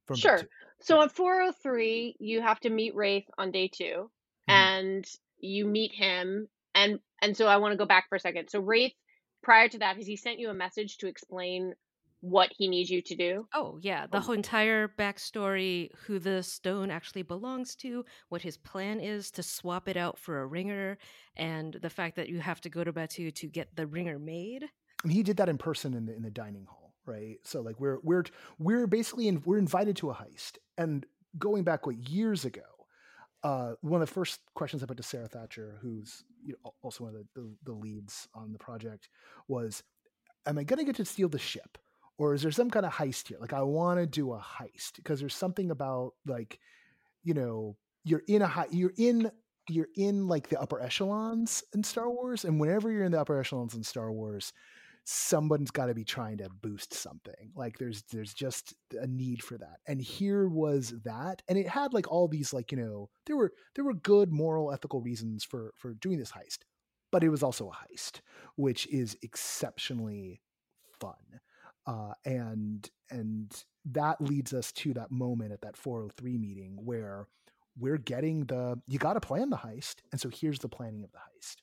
From 0.07 0.19
Sure. 0.19 0.21
Batuu. 0.21 0.47
So 0.81 0.99
on 0.99 1.09
403, 1.09 2.15
you 2.19 2.41
have 2.41 2.59
to 2.61 2.69
meet 2.69 2.95
Raithe 2.95 3.25
on 3.37 3.51
day 3.51 3.67
2 3.67 4.11
Mhm. 4.47 4.71
and 4.71 5.05
you 5.39 5.65
meet 5.67 5.93
him. 5.93 6.47
And 6.73 6.99
and 7.21 7.35
so 7.37 7.47
I 7.47 7.57
want 7.57 7.73
to 7.73 7.77
go 7.77 7.85
back 7.85 8.09
for 8.09 8.15
a 8.15 8.19
second. 8.19 8.49
So 8.49 8.61
Raithe, 8.61 8.95
prior 9.43 9.67
to 9.69 9.79
that, 9.79 9.97
has 9.97 10.07
he 10.07 10.15
sent 10.15 10.39
you 10.39 10.49
a 10.49 10.53
message 10.53 10.97
to 10.99 11.07
explain 11.07 11.75
what 12.21 12.51
he 12.57 12.67
needs 12.67 12.89
you 12.89 13.01
to 13.03 13.15
do? 13.15 13.47
Oh, 13.53 13.79
yeah. 13.81 14.07
The 14.07 14.21
whole 14.21 14.33
entire 14.33 14.87
backstory, 14.87 15.93
who 16.05 16.19
the 16.19 16.41
stone 16.41 16.89
actually 16.89 17.23
belongs 17.23 17.75
to, 17.77 18.05
what 18.29 18.41
his 18.41 18.55
plan 18.57 18.99
is 19.01 19.29
to 19.31 19.43
swap 19.43 19.89
it 19.89 19.97
out 19.97 20.17
for 20.17 20.39
a 20.41 20.47
ringer, 20.47 20.97
and 21.35 21.73
the 21.73 21.89
fact 21.89 22.15
that 22.15 22.29
you 22.29 22.39
have 22.39 22.61
to 22.61 22.69
go 22.69 22.83
to 22.85 22.93
Batuu 22.93 23.33
to 23.35 23.47
get 23.47 23.75
the 23.75 23.87
ringer 23.87 24.17
made. 24.19 24.69
And 25.03 25.11
he 25.11 25.23
did 25.23 25.37
that 25.37 25.49
in 25.49 25.57
person 25.57 25.93
in 25.93 26.05
the 26.05 26.15
in 26.15 26.21
the 26.21 26.31
dining 26.31 26.65
hall, 26.65 26.80
right? 27.05 27.37
So 27.43 27.61
like 27.61 27.79
we're 27.79 27.99
we're 28.03 28.23
we're 28.59 28.87
basically 28.87 29.27
in, 29.27 29.41
we're 29.45 29.57
invited 29.57 29.95
to 29.97 30.11
a 30.11 30.13
heist. 30.13 30.57
And 30.77 31.05
going 31.37 31.63
back 31.63 31.85
what 31.85 32.09
years 32.09 32.45
ago, 32.45 32.61
uh, 33.43 33.73
one 33.81 34.01
of 34.01 34.07
the 34.07 34.13
first 34.13 34.41
questions 34.53 34.83
I 34.83 34.85
put 34.85 34.97
to 34.97 35.03
Sara 35.03 35.27
Thacher, 35.27 35.77
who's 35.81 36.23
you 36.43 36.55
know, 36.63 36.73
also 36.81 37.05
one 37.05 37.15
of 37.15 37.21
the, 37.35 37.41
the, 37.41 37.55
the 37.65 37.73
leads 37.73 38.27
on 38.33 38.51
the 38.51 38.59
project, 38.59 39.09
was, 39.47 39.83
"Am 40.45 40.57
I 40.57 40.63
going 40.63 40.79
to 40.79 40.85
get 40.85 40.95
to 40.97 41.05
steal 41.05 41.29
the 41.29 41.39
ship, 41.39 41.77
or 42.17 42.33
is 42.33 42.41
there 42.41 42.51
some 42.51 42.69
kind 42.69 42.85
of 42.85 42.93
heist 42.93 43.27
here? 43.27 43.37
Like, 43.39 43.53
I 43.53 43.61
want 43.61 43.99
to 43.99 44.05
do 44.05 44.33
a 44.33 44.39
heist 44.39 44.95
because 44.97 45.19
there's 45.19 45.35
something 45.35 45.71
about 45.71 46.13
like, 46.25 46.59
you 47.23 47.33
know, 47.33 47.77
you're 48.03 48.23
in 48.27 48.41
a 48.41 48.47
high, 48.47 48.67
you're 48.71 48.93
in." 48.97 49.31
You're 49.69 49.89
in 49.95 50.27
like 50.27 50.49
the 50.49 50.59
upper 50.59 50.81
echelons 50.81 51.63
in 51.73 51.83
Star 51.83 52.09
Wars, 52.09 52.43
and 52.43 52.59
whenever 52.59 52.91
you're 52.91 53.05
in 53.05 53.11
the 53.11 53.21
upper 53.21 53.39
echelons 53.39 53.75
in 53.75 53.83
Star 53.83 54.11
Wars, 54.11 54.51
someone's 55.03 55.71
got 55.71 55.87
to 55.87 55.93
be 55.93 56.03
trying 56.03 56.37
to 56.37 56.49
boost 56.61 56.93
something 56.93 57.51
like 57.55 57.77
there's 57.77 58.03
there's 58.11 58.33
just 58.33 58.75
a 58.99 59.07
need 59.07 59.43
for 59.43 59.57
that 59.57 59.79
and 59.87 60.01
here 60.01 60.47
was 60.47 60.93
that 61.03 61.41
and 61.47 61.57
it 61.57 61.67
had 61.67 61.93
like 61.93 62.09
all 62.11 62.27
these 62.27 62.53
like 62.53 62.71
you 62.71 62.77
know 62.77 63.09
there 63.25 63.35
were 63.35 63.51
there 63.75 63.83
were 63.83 63.93
good 63.93 64.31
moral 64.31 64.71
ethical 64.71 65.01
reasons 65.01 65.43
for 65.43 65.73
for 65.75 65.93
doing 65.95 66.19
this 66.19 66.31
heist 66.31 66.59
but 67.11 67.23
it 67.23 67.29
was 67.29 67.43
also 67.43 67.69
a 67.69 67.71
heist 67.71 68.21
which 68.55 68.87
is 68.87 69.17
exceptionally 69.23 70.39
fun 70.99 71.39
uh 71.87 72.13
and 72.25 72.89
and 73.09 73.63
that 73.85 74.21
leads 74.21 74.53
us 74.53 74.71
to 74.71 74.93
that 74.93 75.11
moment 75.11 75.51
at 75.51 75.61
that 75.61 75.75
403 75.75 76.37
meeting 76.37 76.77
where 76.83 77.27
we're 77.77 77.97
getting 77.97 78.45
the 78.45 78.79
you 78.87 78.99
got 78.99 79.13
to 79.13 79.19
plan 79.19 79.49
the 79.49 79.57
heist 79.57 79.95
and 80.11 80.21
so 80.21 80.29
here's 80.29 80.59
the 80.59 80.69
planning 80.69 81.03
of 81.03 81.11
the 81.11 81.17
heist. 81.17 81.55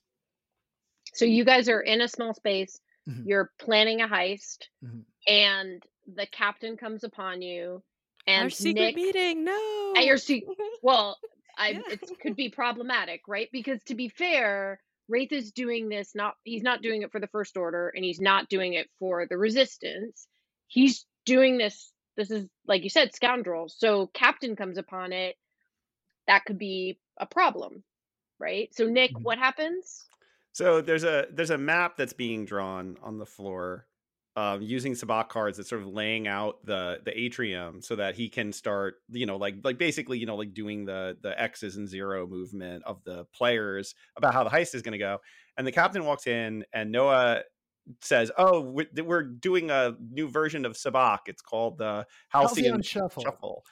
So 1.15 1.25
you 1.25 1.45
guys 1.45 1.69
are 1.69 1.81
in 1.81 2.01
a 2.01 2.09
small 2.09 2.35
space, 2.35 2.81
Mhm. 3.09 3.27
you're 3.27 3.53
planning 3.59 4.01
a 4.03 4.09
heist, 4.09 4.69
Mhm. 4.85 5.05
and 5.27 5.83
the 6.07 6.27
captain 6.27 6.77
comes 6.77 7.05
upon 7.05 7.43
you 7.43 7.83
and 8.27 8.45
Our 8.45 8.51
secret 8.51 8.75
Nick 8.75 8.97
meeting, 8.97 9.45
no. 9.45 9.95
at 9.97 10.05
your 10.07 10.19
secret, 10.19 10.57
well, 10.83 11.19
I 11.57 11.71
Yeah. 11.71 11.83
it 11.89 12.01
could 12.21 12.37
be 12.37 12.51
problematic, 12.51 13.23
right? 13.29 13.49
Because 13.53 13.83
to 13.85 13.95
be 13.95 14.09
fair, 14.09 14.81
Raithe 15.11 15.33
is 15.33 15.53
doing 15.53 15.89
this 15.89 16.15
not 16.15 16.37
he's 16.45 16.63
not 16.63 16.83
doing 16.83 17.03
it 17.03 17.13
for 17.13 17.21
the 17.21 17.29
first 17.29 17.57
order 17.57 17.89
and 17.91 18.05
he's 18.05 18.21
not 18.21 18.49
doing 18.49 18.75
it 18.75 18.91
for 18.99 19.27
the 19.27 19.39
resistance. 19.39 20.29
He's 20.69 21.07
doing 21.25 21.59
this 21.59 21.93
this 22.17 22.31
is 22.31 22.47
like 22.67 22.85
you 22.85 22.91
said 22.91 23.15
scoundrels. 23.15 23.77
So 23.79 24.09
captain 24.09 24.57
comes 24.57 24.79
upon 24.79 25.13
it 25.13 25.37
that 26.29 26.45
could 26.47 26.59
be 26.59 27.01
a 27.19 27.27
problem. 27.27 27.85
right? 28.41 28.75
So 28.75 28.87
Nick, 28.89 29.13
Mhm. 29.13 29.23
what 29.23 29.39
happens? 29.39 30.08
So 30.59 30.81
there's 30.81 31.05
a 31.05 31.27
there's 31.33 31.51
a 31.51 31.57
map 31.57 31.97
that's 31.97 32.13
being 32.13 32.45
drawn 32.45 32.97
on 33.01 33.17
the 33.17 33.25
floor 33.25 33.87
um, 34.35 34.61
using 34.61 34.95
Sabacc 34.95 35.29
cards 35.29 35.57
that's 35.57 35.69
sort 35.69 35.83
of 35.83 35.87
laying 35.87 36.27
out 36.27 36.57
the 36.67 36.99
the 37.05 37.17
atrium 37.17 37.81
so 37.81 37.95
that 37.95 38.17
he 38.17 38.29
can 38.29 38.53
start, 38.53 38.97
you 39.09 39.25
know, 39.25 39.37
like 39.37 39.55
like 39.63 39.79
basically, 39.79 40.19
you 40.19 40.27
know, 40.27 40.35
like 40.35 40.55
doing 40.55 40.85
the 40.85 41.17
the 41.23 41.41
X's 41.41 41.77
and 41.77 41.89
zero 41.89 42.27
movement 42.27 42.83
of 42.87 43.05
the 43.05 43.25
players 43.33 43.95
about 44.17 44.35
how 44.35 44.43
the 44.43 44.51
heist 44.51 44.75
is 44.75 44.83
going 44.83 44.95
to 44.95 44.99
go. 44.99 45.19
And 45.57 45.65
the 45.65 45.71
captain 45.71 46.05
walks 46.05 46.27
in, 46.27 46.65
and 46.73 46.91
Noah 46.91 47.43
says, 48.01 48.33
"Oh, 48.37 48.61
we're, 48.61 48.89
we're 49.05 49.23
doing 49.23 49.71
a 49.71 49.95
new 50.11 50.29
version 50.29 50.67
of 50.67 50.73
Sabacc. 50.73 51.21
It's 51.27 51.41
called 51.41 51.79
the 51.79 52.05
Halcyon 52.31 52.65
Halcyon 52.65 52.83
Shuffle. 52.83 53.23
shuffle 53.23 53.65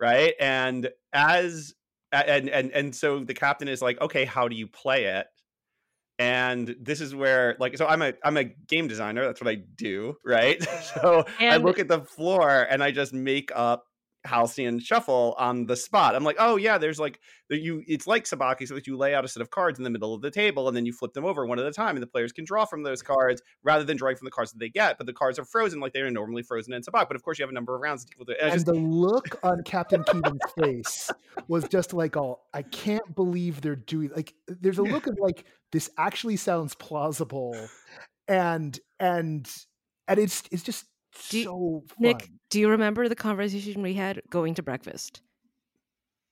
right 0.00 0.32
and 0.40 0.88
as 1.12 1.74
and 2.10 2.48
and 2.48 2.70
and 2.70 2.96
so 2.96 3.22
the 3.24 3.34
captain 3.34 3.68
is 3.68 3.82
like 3.82 4.00
okay 4.00 4.24
how 4.24 4.48
do 4.48 4.56
you 4.56 4.66
play 4.66 5.04
it 5.04 5.26
and 6.20 6.76
this 6.78 7.00
is 7.00 7.14
where 7.14 7.56
like 7.58 7.76
so 7.78 7.86
i'm 7.86 8.02
a 8.02 8.12
i'm 8.22 8.36
a 8.36 8.44
game 8.44 8.86
designer 8.86 9.24
that's 9.24 9.40
what 9.40 9.50
i 9.50 9.56
do 9.76 10.14
right? 10.24 10.64
So 10.82 11.24
i 11.40 11.56
look 11.56 11.78
at 11.78 11.88
the 11.88 12.02
floor 12.02 12.66
and 12.70 12.82
i 12.82 12.90
just 12.90 13.12
make 13.12 13.50
up 13.54 13.86
halcyon 14.24 14.78
shuffle 14.78 15.34
on 15.38 15.64
the 15.64 15.74
spot 15.74 16.14
i'm 16.14 16.24
like 16.24 16.36
oh 16.38 16.56
yeah 16.56 16.76
there's 16.76 17.00
like 17.00 17.18
you 17.48 17.82
it's 17.86 18.06
like 18.06 18.24
sabaki 18.24 18.68
so 18.68 18.74
that 18.74 18.86
you 18.86 18.96
lay 18.96 19.14
out 19.14 19.24
a 19.24 19.28
set 19.28 19.40
of 19.40 19.50
cards 19.50 19.78
in 19.78 19.82
the 19.82 19.88
middle 19.90 20.12
of 20.14 20.20
the 20.20 20.30
table 20.30 20.68
and 20.68 20.76
then 20.76 20.84
you 20.84 20.92
flip 20.92 21.14
them 21.14 21.24
over 21.24 21.46
one 21.46 21.58
at 21.58 21.64
a 21.64 21.72
time 21.72 21.96
and 21.96 22.02
the 22.02 22.06
players 22.06 22.30
can 22.30 22.44
draw 22.44 22.64
from 22.66 22.82
those 22.82 23.00
cards 23.00 23.40
rather 23.62 23.82
than 23.82 23.96
drawing 23.96 24.16
from 24.16 24.26
the 24.26 24.30
cards 24.30 24.52
that 24.52 24.58
they 24.58 24.68
get 24.68 24.98
but 24.98 25.06
the 25.06 25.12
cards 25.12 25.38
are 25.38 25.44
frozen 25.46 25.80
like 25.80 25.92
they 25.94 26.00
are 26.00 26.10
normally 26.10 26.42
frozen 26.42 26.72
in 26.74 26.82
sabacc 26.82 27.06
but 27.08 27.16
of 27.16 27.22
course 27.22 27.38
you 27.38 27.42
have 27.42 27.50
a 27.50 27.54
number 27.54 27.74
of 27.74 27.80
rounds 27.80 28.04
to 28.04 28.10
deal 28.10 28.18
with 28.20 28.28
it 28.28 28.36
And 28.40 28.50
And 28.50 28.56
just- 28.56 28.66
the 28.66 28.74
look 28.74 29.38
on 29.42 29.62
Captain 29.64 30.04
Keevan's 30.04 30.40
face 30.62 31.10
was 31.48 31.66
just 31.68 31.94
like, 31.94 32.16
"Oh, 32.16 32.40
I 32.52 32.62
can't 32.62 33.14
believe 33.14 33.60
they're 33.62 33.74
doing." 33.76 34.10
Like, 34.14 34.34
there's 34.46 34.78
a 34.78 34.82
look 34.82 35.06
of 35.06 35.16
like, 35.20 35.44
"This 35.72 35.88
actually 35.96 36.36
sounds 36.36 36.74
plausible," 36.74 37.56
and 38.28 38.78
and 38.98 39.50
and 40.08 40.18
it's 40.20 40.42
it's 40.50 40.62
just 40.62 40.84
Do 41.30 41.38
you- 41.38 41.44
so 41.44 41.82
fun. 41.88 41.96
Nick, 42.00 42.28
do 42.50 42.60
you 42.60 42.68
remember 42.68 43.08
the 43.08 43.14
conversation 43.16 43.82
we 43.82 43.94
had 43.94 44.20
going 44.28 44.54
to 44.54 44.62
breakfast? 44.62 45.22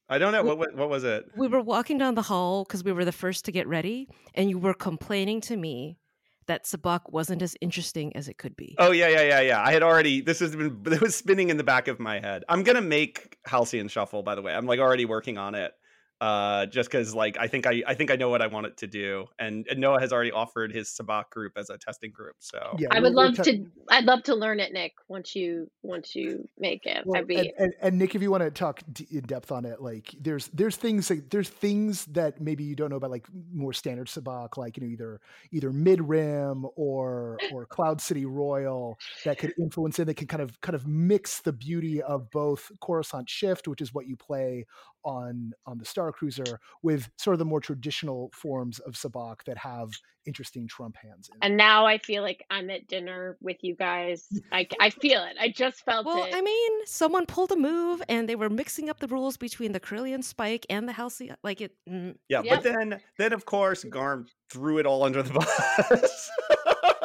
I 0.08 0.18
don't 0.18 0.32
know 0.32 0.42
we- 0.42 0.48
what 0.48 0.58
what, 0.58 0.76
what 0.76 0.88
was 0.90 1.04
it. 1.04 1.24
We 1.36 1.48
were 1.48 1.60
walking 1.62 1.98
down 1.98 2.14
the 2.14 2.22
hall 2.22 2.64
because 2.64 2.82
we 2.84 2.92
were 2.92 3.04
the 3.04 3.12
first 3.12 3.44
to 3.46 3.52
get 3.52 3.66
ready, 3.66 4.08
and 4.34 4.50
you 4.50 4.58
were 4.58 4.74
complaining 4.74 5.40
to 5.42 5.56
me 5.56 5.98
that 6.46 6.64
Sabacc 6.64 7.12
wasn't 7.12 7.42
as 7.42 7.54
interesting 7.60 8.16
as 8.16 8.26
it 8.26 8.38
could 8.38 8.56
be. 8.56 8.74
Oh 8.78 8.90
yeah, 8.90 9.08
yeah, 9.08 9.22
yeah, 9.22 9.40
yeah. 9.40 9.62
I 9.62 9.70
had 9.70 9.82
already. 9.82 10.20
This 10.22 10.40
has 10.40 10.56
been. 10.56 10.80
It 10.86 11.00
was 11.00 11.14
spinning 11.14 11.50
in 11.50 11.58
the 11.58 11.64
back 11.64 11.88
of 11.88 12.00
my 12.00 12.20
head. 12.20 12.42
I'm 12.48 12.62
gonna 12.62 12.80
make 12.80 13.36
Halcyon 13.46 13.88
Shuffle. 13.88 14.22
By 14.22 14.34
the 14.34 14.42
way, 14.42 14.54
I'm 14.54 14.66
like 14.66 14.80
already 14.80 15.04
working 15.04 15.36
on 15.38 15.54
it. 15.54 15.72
Uh, 16.20 16.66
just 16.66 16.90
because 16.90 17.14
like 17.14 17.36
I 17.38 17.46
think 17.46 17.64
I 17.64 17.80
I 17.86 17.94
think 17.94 18.10
I 18.10 18.16
know 18.16 18.28
what 18.28 18.42
I 18.42 18.48
want 18.48 18.66
it 18.66 18.76
to 18.78 18.88
do, 18.88 19.26
and, 19.38 19.64
and 19.70 19.78
Noah 19.78 20.00
has 20.00 20.12
already 20.12 20.32
offered 20.32 20.72
his 20.72 20.88
Sabacc 20.88 21.30
group 21.30 21.52
as 21.56 21.70
a 21.70 21.78
testing 21.78 22.10
group. 22.10 22.34
So 22.40 22.74
Yeah, 22.76 22.88
I 22.90 22.98
would 22.98 23.12
love 23.12 23.36
ta- 23.36 23.44
to. 23.44 23.64
I'd 23.88 24.04
love 24.04 24.24
to 24.24 24.34
learn 24.34 24.58
it, 24.58 24.72
Nick. 24.72 24.94
Once 25.06 25.36
you 25.36 25.70
once 25.82 26.16
you 26.16 26.48
make 26.58 26.86
it, 26.86 27.06
Well, 27.06 27.20
I'd 27.20 27.28
be. 27.28 27.36
and, 27.36 27.52
and, 27.56 27.72
and 27.80 27.98
Nick, 27.98 28.16
if 28.16 28.22
you 28.22 28.32
want 28.32 28.42
to 28.42 28.50
talk 28.50 28.82
d- 28.92 29.06
in 29.12 29.20
depth 29.20 29.52
on 29.52 29.64
it, 29.64 29.80
like 29.80 30.12
there's 30.20 30.48
there's 30.48 30.74
things 30.74 31.08
like, 31.08 31.30
there's 31.30 31.48
things 31.48 32.04
that 32.06 32.40
maybe 32.40 32.64
you 32.64 32.74
don't 32.74 32.90
know 32.90 32.96
about, 32.96 33.12
like 33.12 33.28
more 33.52 33.72
standard 33.72 34.08
Sabacc, 34.08 34.56
like 34.56 34.76
you 34.76 34.82
know 34.82 34.90
either 34.90 35.20
either 35.52 35.72
mid 35.72 36.00
rim 36.00 36.66
or 36.74 37.38
or 37.52 37.64
Cloud 37.64 38.00
City 38.00 38.26
Royal 38.26 38.98
that 39.24 39.38
could 39.38 39.52
influence 39.56 40.00
it. 40.00 40.06
That 40.06 40.14
can 40.14 40.26
kind 40.26 40.42
of 40.42 40.60
kind 40.62 40.74
of 40.74 40.84
mix 40.84 41.42
the 41.42 41.52
beauty 41.52 42.02
of 42.02 42.28
both 42.32 42.72
Coruscant 42.80 43.30
Shift, 43.30 43.68
which 43.68 43.80
is 43.80 43.94
what 43.94 44.08
you 44.08 44.16
play 44.16 44.66
on 45.04 45.52
on 45.66 45.78
the 45.78 45.84
Star 45.84 46.12
Cruiser, 46.12 46.58
with 46.82 47.08
sort 47.16 47.34
of 47.34 47.38
the 47.38 47.44
more 47.44 47.60
traditional 47.60 48.30
forms 48.34 48.78
of 48.80 48.94
Sabacc 48.94 49.44
that 49.46 49.56
have 49.58 49.90
interesting 50.26 50.66
trump 50.68 50.96
hands. 50.96 51.30
In 51.32 51.38
and 51.42 51.56
now 51.56 51.86
I 51.86 51.98
feel 51.98 52.22
like 52.22 52.44
I'm 52.50 52.68
at 52.70 52.86
dinner 52.86 53.38
with 53.40 53.56
you 53.62 53.74
guys. 53.74 54.28
I, 54.52 54.66
I 54.78 54.90
feel 54.90 55.22
it. 55.24 55.36
I 55.40 55.48
just 55.48 55.84
felt 55.84 56.04
Well, 56.04 56.24
it. 56.24 56.34
I 56.34 56.42
mean, 56.42 56.72
someone 56.86 57.24
pulled 57.24 57.50
a 57.52 57.56
move, 57.56 58.02
and 58.08 58.28
they 58.28 58.36
were 58.36 58.50
mixing 58.50 58.90
up 58.90 59.00
the 59.00 59.06
rules 59.08 59.36
between 59.36 59.72
the 59.72 59.80
Corellian 59.80 60.22
Spike 60.22 60.66
and 60.68 60.86
the 60.88 60.92
Halcyon. 60.92 61.36
Like 61.42 61.60
it. 61.62 61.72
mm, 61.88 62.14
yeah, 62.28 62.42
Yep. 62.42 62.54
but 62.54 62.62
then 62.64 63.00
then 63.16 63.32
of 63.32 63.44
course 63.46 63.84
Garm 63.84 64.26
threw 64.50 64.78
it 64.78 64.86
all 64.86 65.02
under 65.04 65.22
the 65.22 65.32
bus. 65.90 66.30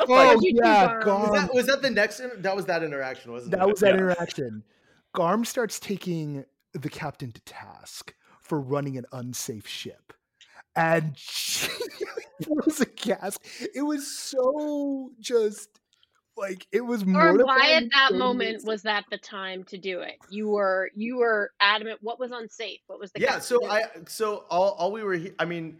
Oh 0.05 0.31
you 0.41 0.59
yeah, 0.61 0.99
Garm? 1.01 1.21
Was 1.21 1.31
that, 1.41 1.53
was 1.53 1.65
that 1.67 1.81
the 1.81 1.89
next? 1.89 2.21
That 2.39 2.55
was 2.55 2.65
that 2.65 2.83
interaction, 2.83 3.31
wasn't 3.31 3.51
That 3.51 3.57
it? 3.57 3.59
That 3.61 3.67
was 3.69 3.79
that 3.79 3.87
Yeah. 3.87 3.93
interaction. 3.93 4.63
Garm 5.13 5.45
starts 5.45 5.79
taking 5.79 6.43
the 6.73 6.89
captain 6.89 7.31
to 7.31 7.41
task 7.41 8.13
for 8.41 8.59
running 8.59 8.97
an 8.97 9.05
unsafe 9.11 9.67
ship. 9.67 10.13
And 10.75 11.13
she 11.17 11.69
throws 12.41 12.81
a 12.81 12.85
gas. 12.85 13.37
It 13.75 13.83
was 13.83 14.07
so 14.07 15.11
just 15.19 15.69
like 16.35 16.65
it 16.71 16.81
was 16.81 17.03
or 17.03 17.37
why 17.37 17.73
at 17.73 17.83
that 17.91 18.09
so 18.09 18.17
moment 18.17 18.65
was 18.65 18.81
that 18.83 19.05
the 19.11 19.17
time 19.17 19.63
to 19.65 19.77
do 19.77 19.99
it? 19.99 20.15
You 20.29 20.49
were 20.49 20.89
you 20.95 21.17
were 21.17 21.51
adamant. 21.59 21.99
What 22.01 22.19
was 22.19 22.31
unsafe? 22.31 22.79
What 22.87 22.99
was 22.99 23.11
the 23.11 23.21
yeah. 23.21 23.39
So 23.39 23.59
the- 23.61 23.67
I 23.67 23.83
so 24.07 24.45
all 24.49 24.71
all 24.71 24.91
we 24.91 25.03
were. 25.03 25.13
he- 25.13 25.33
I 25.37 25.45
mean, 25.45 25.79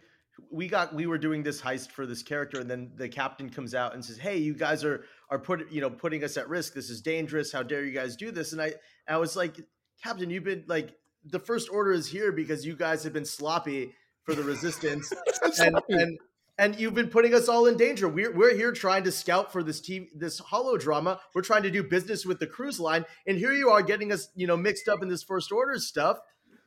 we 0.50 0.68
got 0.68 0.94
we 0.94 1.06
were 1.06 1.18
doing 1.18 1.42
this 1.42 1.60
heist 1.60 1.90
for 1.90 2.06
this 2.06 2.22
character, 2.22 2.60
and 2.60 2.70
then 2.70 2.92
the 2.94 3.08
captain 3.08 3.50
comes 3.50 3.74
out 3.74 3.94
and 3.94 4.04
says, 4.04 4.16
"Hey, 4.16 4.36
you 4.36 4.54
guys 4.54 4.84
are 4.84 5.04
are 5.28 5.40
put 5.40 5.70
you 5.72 5.80
know 5.80 5.90
putting 5.90 6.22
us 6.22 6.36
at 6.36 6.48
risk. 6.48 6.72
This 6.72 6.88
is 6.88 7.00
dangerous. 7.02 7.50
How 7.50 7.64
dare 7.64 7.84
you 7.84 7.92
guys 7.92 8.14
do 8.14 8.30
this?" 8.30 8.52
And 8.52 8.62
I 8.62 8.74
I 9.08 9.16
was 9.16 9.34
like, 9.34 9.56
Captain, 10.04 10.28
you've 10.28 10.44
been 10.44 10.64
like 10.66 10.94
the 11.24 11.38
first 11.38 11.70
order 11.70 11.90
is 11.90 12.06
here 12.06 12.30
because 12.30 12.66
you 12.66 12.76
guys 12.76 13.02
have 13.04 13.14
been 13.14 13.24
sloppy 13.24 13.94
for 14.24 14.34
the 14.34 14.42
resistance. 14.42 15.10
And 15.58 15.78
and 15.88 16.18
and 16.58 16.78
you've 16.78 16.94
been 16.94 17.08
putting 17.08 17.34
us 17.34 17.48
all 17.48 17.66
in 17.66 17.76
danger. 17.76 18.06
We're 18.08 18.34
we're 18.34 18.54
here 18.54 18.72
trying 18.72 19.04
to 19.04 19.12
scout 19.12 19.52
for 19.52 19.62
this 19.62 19.80
TV, 19.80 20.08
this 20.14 20.38
hollow 20.38 20.76
drama. 20.76 21.20
We're 21.34 21.42
trying 21.42 21.62
to 21.62 21.70
do 21.70 21.82
business 21.82 22.26
with 22.26 22.38
the 22.38 22.46
cruise 22.46 22.78
line, 22.78 23.06
and 23.26 23.38
here 23.38 23.52
you 23.52 23.70
are 23.70 23.82
getting 23.82 24.12
us, 24.12 24.28
you 24.34 24.46
know, 24.46 24.56
mixed 24.56 24.88
up 24.88 25.02
in 25.02 25.08
this 25.08 25.22
first 25.22 25.52
order 25.52 25.78
stuff. 25.78 26.18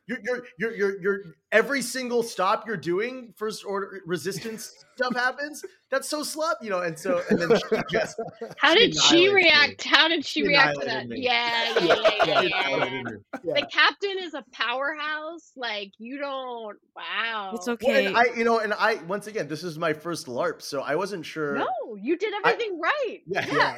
You're 0.07 0.19
you're 0.23 0.43
you're 0.57 0.75
you're, 0.75 1.01
you're 1.01 1.19
every 1.51 1.81
single 1.81 2.23
stop 2.23 2.65
you're 2.65 2.77
doing, 2.77 3.33
first 3.35 3.65
order 3.65 4.01
resistance 4.05 4.85
stuff 4.95 5.13
happens. 5.15 5.65
That's 5.89 6.07
so 6.07 6.21
slut, 6.21 6.53
you 6.61 6.69
know. 6.69 6.79
And 6.79 6.97
so 6.97 7.21
and 7.29 7.39
then 7.39 7.49
she 7.57 7.77
just 7.91 8.19
how 8.57 8.73
she 8.73 8.79
did 8.79 8.95
she 8.95 9.25
annihilated 9.27 9.33
me. 9.35 9.41
react? 9.43 9.83
How 9.83 10.07
did 10.07 10.25
she 10.25 10.41
She 10.41 10.47
react 10.47 10.79
to 10.79 10.85
that? 10.85 11.07
me. 11.09 11.19
Yeah, 11.21 11.79
yeah, 11.79 11.83
yeah, 11.85 11.95
yeah, 11.99 12.25
yeah, 12.25 12.41
yeah. 12.41 12.67
annihilated 12.69 13.05
me. 13.05 13.11
Yeah. 13.43 13.53
The 13.55 13.67
captain 13.71 14.15
is 14.19 14.33
a 14.33 14.43
powerhouse. 14.53 15.51
Like 15.57 15.91
you 15.97 16.17
don't. 16.19 16.77
Wow. 16.95 17.51
It's 17.55 17.67
okay. 17.67 18.05
and 18.05 18.15
I, 18.17 18.25
you 18.35 18.45
know, 18.45 18.59
and 18.59 18.73
I 18.73 18.95
once 19.07 19.27
again, 19.27 19.49
this 19.49 19.63
is 19.63 19.77
my 19.77 19.91
first 19.91 20.27
LARP, 20.27 20.61
so 20.61 20.81
I 20.81 20.95
wasn't 20.95 21.25
sure. 21.25 21.57
No, 21.57 21.67
you 22.01 22.17
did 22.17 22.33
I- 22.33 22.51
everything 22.51 22.79
right. 22.79 23.19
Yeah, 23.27 23.45
Yeah, 23.51 23.77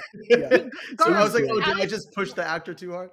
yeah. 0.51 0.57
so 0.99 1.11
I 1.11 1.23
was 1.23 1.33
like, 1.33 1.45
oh, 1.49 1.59
how 1.59 1.73
did 1.73 1.81
I 1.83 1.87
just 1.87 2.11
push 2.13 2.33
the 2.33 2.47
actor 2.47 2.73
too 2.75 2.91
hard? 2.91 3.09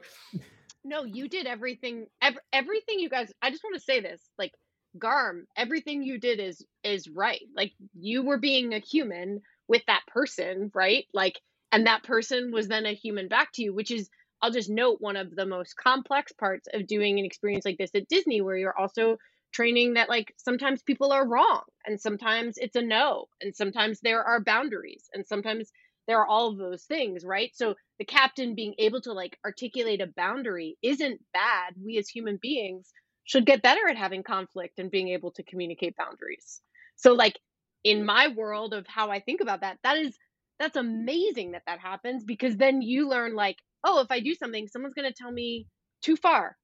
No, 0.87 1.05
you 1.05 1.29
did 1.29 1.47
everything. 1.47 2.07
Ev- 2.23 2.39
everything 2.55 3.01
you 3.01 3.11
guys. 3.11 3.33
I 3.43 3.51
just 3.51 3.65
want 3.65 3.77
to 3.77 3.83
say 3.83 4.01
this. 4.01 4.23
Like 4.39 4.53
Garm, 4.99 5.47
everything 5.57 6.05
you 6.05 6.21
did 6.21 6.41
is 6.41 6.67
is 6.85 7.09
right. 7.09 7.43
Like 7.57 7.75
you 7.95 8.25
were 8.25 8.39
being 8.39 8.75
a 8.75 8.81
human 8.81 9.43
with 9.69 9.83
that 9.89 10.03
person, 10.09 10.73
right? 10.75 11.07
Like, 11.15 11.41
and 11.73 11.87
that 11.89 12.05
person 12.05 12.53
was 12.53 12.69
then 12.69 12.87
a 12.87 12.95
human 12.95 13.29
back 13.29 13.53
to 13.55 13.65
you, 13.65 13.75
which 13.75 13.93
is. 13.93 14.11
I'll 14.43 14.53
just 14.53 14.71
note 14.71 15.03
one 15.03 15.17
of 15.19 15.37
the 15.37 15.47
most 15.47 15.77
complex 15.77 16.33
parts 16.33 16.69
of 16.75 16.89
doing 16.89 17.21
an 17.21 17.27
experience 17.27 17.67
like 17.67 17.79
this 17.79 17.93
at 17.95 18.09
Disney, 18.09 18.41
where 18.41 18.57
you're 18.57 18.79
also 18.79 19.19
training 19.53 19.97
that 19.97 20.09
like 20.09 20.35
sometimes 20.39 20.83
people 20.83 21.13
are 21.13 21.29
wrong 21.29 21.63
and 21.87 22.01
sometimes 22.01 22.59
it's 22.59 22.77
a 22.77 22.83
no 22.83 23.27
and 23.43 23.55
sometimes 23.57 24.01
there 24.01 24.25
are 24.25 24.41
boundaries 24.41 25.11
and 25.15 25.27
sometimes 25.27 25.73
there 26.07 26.21
are 26.21 26.27
all 26.27 26.49
of 26.49 26.59
those 26.59 26.85
things 26.85 27.25
right 27.25 27.51
so 27.55 27.75
the 27.99 28.05
captain 28.05 28.55
being 28.55 28.75
able 28.79 29.01
to 29.01 29.13
like 29.13 29.39
articulate 29.45 30.01
a 30.01 30.07
boundary 30.17 30.77
isn't 30.83 31.21
bad 31.33 31.75
we 31.85 31.99
as 31.99 32.09
human 32.09 32.39
beings 32.41 32.93
should 33.25 33.47
get 33.47 33.63
better 33.63 33.89
at 33.89 33.97
having 33.97 34.23
conflict 34.23 34.79
and 34.79 34.91
being 34.91 35.09
able 35.09 35.31
to 35.33 35.43
communicate 35.45 35.97
boundaries 35.97 36.61
so 36.97 37.13
like 37.13 37.39
in 37.85 38.05
my 38.05 38.29
world 38.29 38.75
of 38.75 38.87
how 38.87 39.11
i 39.11 39.21
think 39.21 39.41
about 39.41 39.61
that 39.63 39.79
that 39.85 39.97
is 39.99 40.17
that's 40.59 40.77
amazing 40.77 41.53
that 41.53 41.63
that 41.67 41.81
happens 41.81 42.25
because 42.25 42.57
then 42.57 42.83
you 42.83 43.09
learn 43.09 43.35
like 43.35 43.59
oh 43.85 44.01
if 44.01 44.11
i 44.11 44.21
do 44.21 44.35
something 44.35 44.69
someone's 44.69 44.95
going 44.95 45.09
to 45.11 45.15
tell 45.17 45.33
me 45.33 45.67
too 46.03 46.17
far 46.17 46.57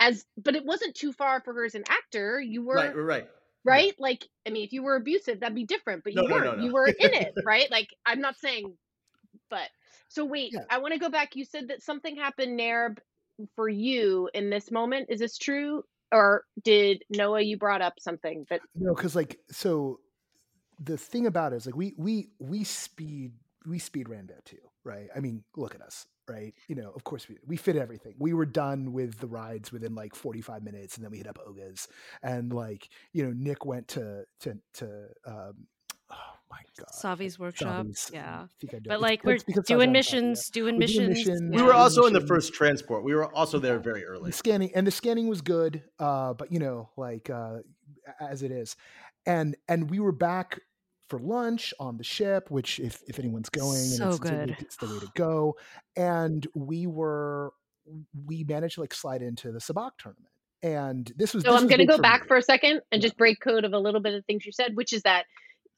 as 0.00 0.24
but 0.36 0.56
it 0.56 0.64
wasn't 0.64 0.94
too 0.94 1.12
far 1.12 1.40
for 1.42 1.54
her 1.54 1.64
as 1.64 1.74
an 1.74 1.84
actor 1.88 2.40
you 2.40 2.64
were 2.64 2.76
Right, 2.76 2.96
right, 2.96 3.28
right. 3.64 3.94
Like, 3.98 4.24
I 4.46 4.50
mean, 4.50 4.64
if 4.64 4.72
you 4.72 4.82
were 4.82 4.96
abusive, 4.96 5.40
that'd 5.40 5.54
be 5.54 5.64
different, 5.64 6.04
but 6.04 6.12
you 6.14 6.22
No, 6.22 6.26
no, 6.26 6.38
no, 6.38 6.44
weren't. 6.44 6.56
no. 6.56 6.64
You 6.64 6.72
were 6.72 6.86
in 6.86 7.14
it, 7.22 7.34
right? 7.44 7.70
Like, 7.70 7.88
I'm 8.06 8.20
not 8.20 8.36
saying, 8.38 8.74
but 9.50 9.68
so 10.08 10.24
wait, 10.24 10.52
Yeah. 10.52 10.60
I 10.70 10.78
want 10.78 10.94
to 10.94 11.00
go 11.00 11.08
back. 11.08 11.36
You 11.36 11.44
said 11.44 11.68
that 11.68 11.82
something 11.82 12.16
happened, 12.16 12.58
Nerb, 12.58 12.98
for 13.54 13.68
you 13.68 14.28
in 14.34 14.50
this 14.50 14.70
moment. 14.70 15.06
Is 15.10 15.20
this 15.20 15.38
true? 15.38 15.84
Or 16.10 16.44
did 16.62 17.04
Noah, 17.10 17.42
you 17.42 17.58
brought 17.58 17.82
up 17.82 18.00
something 18.00 18.46
that, 18.48 18.60
No, 18.74 18.94
because 18.94 19.14
like 19.14 19.38
so 19.50 20.00
the 20.82 20.96
thing 20.96 21.26
about 21.26 21.52
it 21.52 21.56
is 21.56 21.66
like 21.66 21.76
we 21.76 21.94
we 21.96 22.30
we 22.38 22.64
speed 22.64 23.32
we 23.66 23.78
speed 23.78 24.08
ran 24.08 24.28
too, 24.44 24.56
right? 24.84 25.08
I 25.14 25.20
mean, 25.20 25.44
look 25.56 25.74
at 25.74 25.82
us, 25.82 26.06
right? 26.28 26.54
You 26.68 26.76
know, 26.76 26.92
of 26.94 27.04
course 27.04 27.28
we 27.28 27.36
we 27.46 27.56
fit 27.56 27.76
everything. 27.76 28.14
We 28.18 28.32
were 28.32 28.46
done 28.46 28.92
with 28.92 29.18
the 29.18 29.26
rides 29.26 29.72
within 29.72 29.94
like 29.94 30.14
45 30.14 30.62
minutes, 30.62 30.96
and 30.96 31.04
then 31.04 31.10
we 31.10 31.18
hit 31.18 31.26
up 31.26 31.38
Oga's, 31.46 31.88
and 32.22 32.52
like 32.52 32.88
you 33.12 33.24
know, 33.24 33.32
Nick 33.36 33.66
went 33.66 33.88
to 33.88 34.24
to 34.40 34.58
to 34.74 35.08
um, 35.26 35.66
my 36.50 36.58
god, 36.78 36.88
Savi's 36.92 37.38
workshop. 37.38 37.86
Savi's- 37.86 38.10
Yeah. 38.12 38.46
I 38.72 38.76
I. 38.76 38.80
But 38.86 39.00
like 39.00 39.20
it's 39.24 39.44
we're 39.46 39.62
doing 39.62 39.92
missions, 39.92 40.48
doing 40.50 40.76
We're 40.78 40.86
doing 40.86 41.08
missions. 41.10 41.26
missions. 41.40 41.54
We 41.54 41.62
were 41.62 41.74
also 41.74 42.06
in 42.06 42.12
the 42.12 42.26
first 42.26 42.52
transport. 42.54 43.04
We 43.04 43.14
were 43.14 43.32
also 43.34 43.58
there 43.58 43.78
very 43.78 44.04
early. 44.04 44.30
The 44.30 44.36
scanning 44.36 44.70
and 44.74 44.86
the 44.86 44.90
scanning 44.90 45.28
was 45.28 45.40
good, 45.42 45.82
uh, 45.98 46.34
but 46.34 46.52
you 46.52 46.58
know, 46.58 46.88
like 46.96 47.30
uh, 47.30 47.58
as 48.20 48.42
it 48.42 48.50
is, 48.50 48.76
and 49.26 49.56
and 49.68 49.90
we 49.90 49.98
were 50.00 50.12
back 50.12 50.60
for 51.08 51.18
lunch 51.18 51.72
on 51.80 51.96
the 51.96 52.04
ship, 52.04 52.50
which 52.50 52.78
if 52.80 53.02
if 53.08 53.18
anyone's 53.18 53.48
going, 53.48 53.78
So 53.78 54.08
it's, 54.08 54.16
it's 54.20 54.30
good. 54.30 54.56
it's 54.60 54.76
the 54.76 54.86
way 54.86 54.98
to 55.00 55.08
go. 55.14 55.56
And 55.96 56.46
we 56.54 56.86
were 56.86 57.52
we 58.26 58.44
managed 58.44 58.74
to 58.74 58.82
like 58.82 58.92
slide 58.94 59.22
into 59.22 59.50
the 59.50 59.58
Sabacc 59.58 59.92
tournament, 59.98 60.28
and 60.62 61.10
this 61.16 61.32
was 61.34 61.44
So 61.44 61.52
this 61.52 61.60
I'm 61.62 61.66
going 61.66 61.78
to 61.78 61.86
big 61.86 61.88
go 61.88 61.98
back 61.98 62.22
me. 62.22 62.28
for 62.28 62.36
a 62.36 62.42
second 62.42 62.82
and 62.92 63.00
Yeah. 63.02 63.06
just 63.06 63.16
break 63.16 63.40
code 63.40 63.64
of 63.64 63.72
a 63.72 63.78
little 63.78 64.00
bit 64.00 64.12
of 64.14 64.24
things 64.26 64.44
you 64.44 64.52
said, 64.52 64.76
which 64.76 64.92
is 64.92 65.02
that 65.02 65.24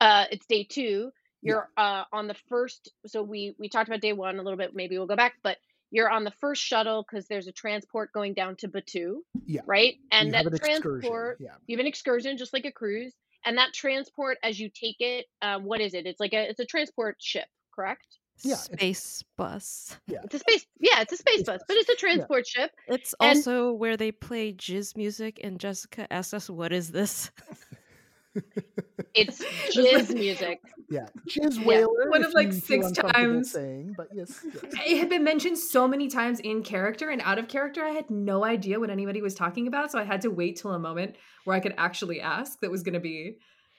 uh, 0.00 0.24
it's 0.30 0.46
day 0.46 0.64
two. 0.64 1.10
You're 1.42 1.68
uh, 1.76 2.04
on 2.12 2.26
the 2.26 2.36
first. 2.48 2.92
So 3.06 3.22
we 3.22 3.54
we 3.58 3.68
talked 3.68 3.88
about 3.88 4.00
day 4.00 4.12
one 4.12 4.38
a 4.38 4.42
little 4.42 4.58
bit. 4.58 4.74
Maybe 4.74 4.98
we'll 4.98 5.06
go 5.06 5.16
back, 5.16 5.34
but 5.42 5.56
you're 5.90 6.10
on 6.10 6.24
the 6.24 6.30
first 6.30 6.62
shuttle 6.62 7.04
because 7.08 7.26
there's 7.26 7.46
a 7.48 7.52
transport 7.52 8.12
going 8.12 8.34
down 8.34 8.56
to 8.56 8.68
Batuu. 8.68 9.16
Yeah. 9.46 9.62
Right. 9.66 9.96
And 10.12 10.34
have 10.34 10.44
that 10.44 10.52
an 10.52 10.58
transport, 10.58 11.38
yeah. 11.40 11.54
you 11.66 11.76
have 11.76 11.80
an 11.80 11.86
excursion 11.86 12.36
just 12.36 12.52
like 12.52 12.64
a 12.64 12.72
cruise. 12.72 13.12
And 13.44 13.56
that 13.56 13.72
transport, 13.72 14.38
as 14.42 14.60
you 14.60 14.68
take 14.68 14.96
it, 15.00 15.26
um, 15.42 15.64
what 15.64 15.80
is 15.80 15.94
it? 15.94 16.06
It's 16.06 16.20
like 16.20 16.34
a 16.34 16.48
it's 16.48 16.60
a 16.60 16.66
transport 16.66 17.16
ship, 17.20 17.46
correct? 17.74 18.06
Yeah, 18.42 18.52
it's- 18.52 18.66
Space 18.66 19.24
bus. 19.36 19.96
It's 20.08 20.34
a 20.34 20.38
space. 20.38 20.66
Yeah, 20.78 21.00
it's 21.00 21.12
a 21.12 21.16
space 21.16 21.34
Space 21.36 21.46
bus, 21.46 21.58
bus, 21.58 21.64
but 21.66 21.76
it's 21.78 21.88
a 21.88 21.92
yeah. 21.92 21.98
transport 21.98 22.46
ship. 22.46 22.70
It's 22.86 23.14
And- 23.18 23.38
also 23.38 23.72
where 23.72 23.96
they 23.96 24.12
play 24.12 24.52
jizz 24.52 24.96
music, 24.96 25.40
and 25.42 25.58
Jessica 25.58 26.10
asked 26.12 26.34
us, 26.34 26.50
"What 26.50 26.72
is 26.72 26.90
this?" 26.90 27.30
It's 29.14 29.44
jizz 29.76 30.14
music. 30.14 30.60
Yeah, 30.88 31.06
Jizz 31.28 31.58
Yeah. 31.58 31.64
Whaler. 31.64 32.10
One 32.10 32.24
of, 32.24 32.32
like, 32.34 32.52
six 32.52 32.90
times. 32.92 33.52
saying, 33.52 33.94
but 33.96 34.08
yes, 34.12 34.44
yes. 34.62 34.74
It 34.86 34.98
had 34.98 35.08
been 35.08 35.22
mentioned 35.24 35.58
so 35.58 35.86
many 35.86 36.08
times 36.08 36.40
in 36.40 36.62
character 36.62 37.10
and 37.10 37.20
out 37.22 37.38
of 37.38 37.48
character. 37.48 37.84
I 37.84 37.90
had 37.90 38.10
no 38.10 38.44
idea 38.44 38.80
what 38.80 38.90
anybody 38.90 39.22
was 39.22 39.34
talking 39.34 39.66
about, 39.68 39.92
so 39.92 39.98
I 39.98 40.04
had 40.04 40.20
to 40.22 40.30
wait 40.30 40.56
till 40.56 40.72
a 40.72 40.78
moment 40.78 41.16
where 41.44 41.56
I 41.56 41.60
could 41.60 41.74
actually 41.78 42.20
ask. 42.20 42.58
That 42.60 42.70
was 42.70 42.82
going 42.82 42.94
to 42.94 43.00
be 43.00 43.36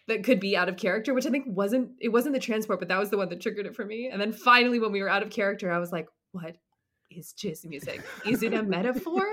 that 0.08 0.24
could 0.24 0.40
be 0.40 0.56
out 0.58 0.68
of 0.70 0.78
character, 0.78 1.14
which 1.14 1.26
I 1.26 1.30
think 1.30 1.46
wasn't. 1.48 1.92
It 2.00 2.10
wasn't 2.10 2.34
the 2.34 2.40
transport, 2.42 2.80
but 2.80 2.88
that 2.88 3.00
was 3.00 3.10
the 3.10 3.18
one 3.18 3.30
that 3.30 3.42
triggered 3.42 3.66
it 3.66 3.76
for 3.76 3.86
me. 3.86 4.10
And 4.12 4.20
then 4.22 4.32
finally, 4.32 4.80
when 4.80 4.92
we 4.92 5.02
were 5.02 5.10
out 5.10 5.22
of 5.24 5.30
character, 5.30 5.72
I 5.72 5.78
was 5.80 5.92
like, 5.92 6.08
"What 6.32 6.56
is 7.12 7.34
jizz 7.38 7.66
music? 7.66 8.02
Is 8.26 8.42
it 8.42 8.54
a 8.54 8.64
metaphor? 8.78 9.24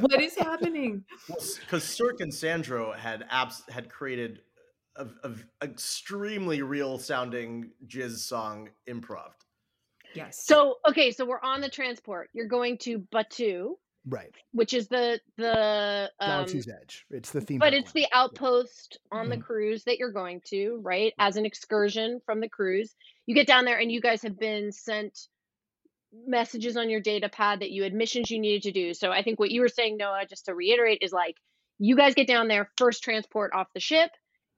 what 0.00 0.20
is 0.20 0.36
happening?" 0.36 1.04
because 1.28 1.84
Cirque 1.84 2.20
and 2.20 2.32
Sandro 2.34 2.92
had 2.92 3.24
apps 3.30 3.68
had 3.70 3.88
created 3.88 4.40
a, 4.96 5.06
a 5.24 5.32
extremely 5.64 6.62
real 6.62 6.98
sounding 6.98 7.70
jizz 7.86 8.18
song 8.18 8.68
improv. 8.88 9.30
Yes. 10.14 10.44
So 10.44 10.76
okay, 10.88 11.10
so 11.10 11.24
we're 11.24 11.40
on 11.42 11.60
the 11.60 11.68
transport. 11.70 12.28
You're 12.34 12.46
going 12.48 12.76
to 12.78 12.98
Batuu, 13.14 13.70
right. 14.06 14.34
which 14.52 14.74
is 14.74 14.88
the 14.88 15.18
the 15.38 16.10
um, 16.20 16.28
Galaxy's 16.28 16.68
Edge. 16.68 17.06
It's 17.10 17.30
the 17.30 17.40
theme. 17.40 17.58
but 17.58 17.72
park 17.72 17.82
it's 17.82 17.92
the 17.92 18.06
lounge. 18.12 18.32
outpost 18.32 18.98
on 19.10 19.30
the 19.30 19.38
Mhm. 19.38 19.42
cruise 19.42 19.84
that 19.84 19.98
you're 19.98 20.12
going 20.12 20.42
to, 20.48 20.80
right? 20.82 21.14
As 21.18 21.36
an 21.36 21.46
excursion 21.46 22.20
from 22.26 22.40
the 22.40 22.48
cruise. 22.48 22.94
You 23.26 23.34
get 23.34 23.46
down 23.46 23.64
there 23.64 23.78
and 23.78 23.90
you 23.90 24.00
guys 24.02 24.20
have 24.22 24.38
been 24.38 24.70
sent 24.72 25.28
messages 26.26 26.76
on 26.76 26.90
your 26.90 27.00
data 27.00 27.28
pad 27.30 27.60
that 27.60 27.70
you 27.70 27.82
had 27.82 27.94
missions 27.94 28.30
you 28.30 28.38
needed 28.38 28.62
to 28.64 28.72
do. 28.72 28.92
So 28.92 29.10
I 29.10 29.22
think 29.22 29.38
what 29.40 29.50
you 29.50 29.62
were 29.62 29.68
saying, 29.68 29.96
Noah, 29.96 30.26
just 30.28 30.44
to 30.44 30.54
reiterate, 30.54 30.98
is 31.00 31.12
like 31.12 31.36
you 31.78 31.96
guys 31.96 32.12
get 32.14 32.26
down 32.26 32.48
there, 32.48 32.70
first 32.76 33.02
transport 33.02 33.52
off 33.54 33.68
the 33.72 33.80
ship, 33.80 34.10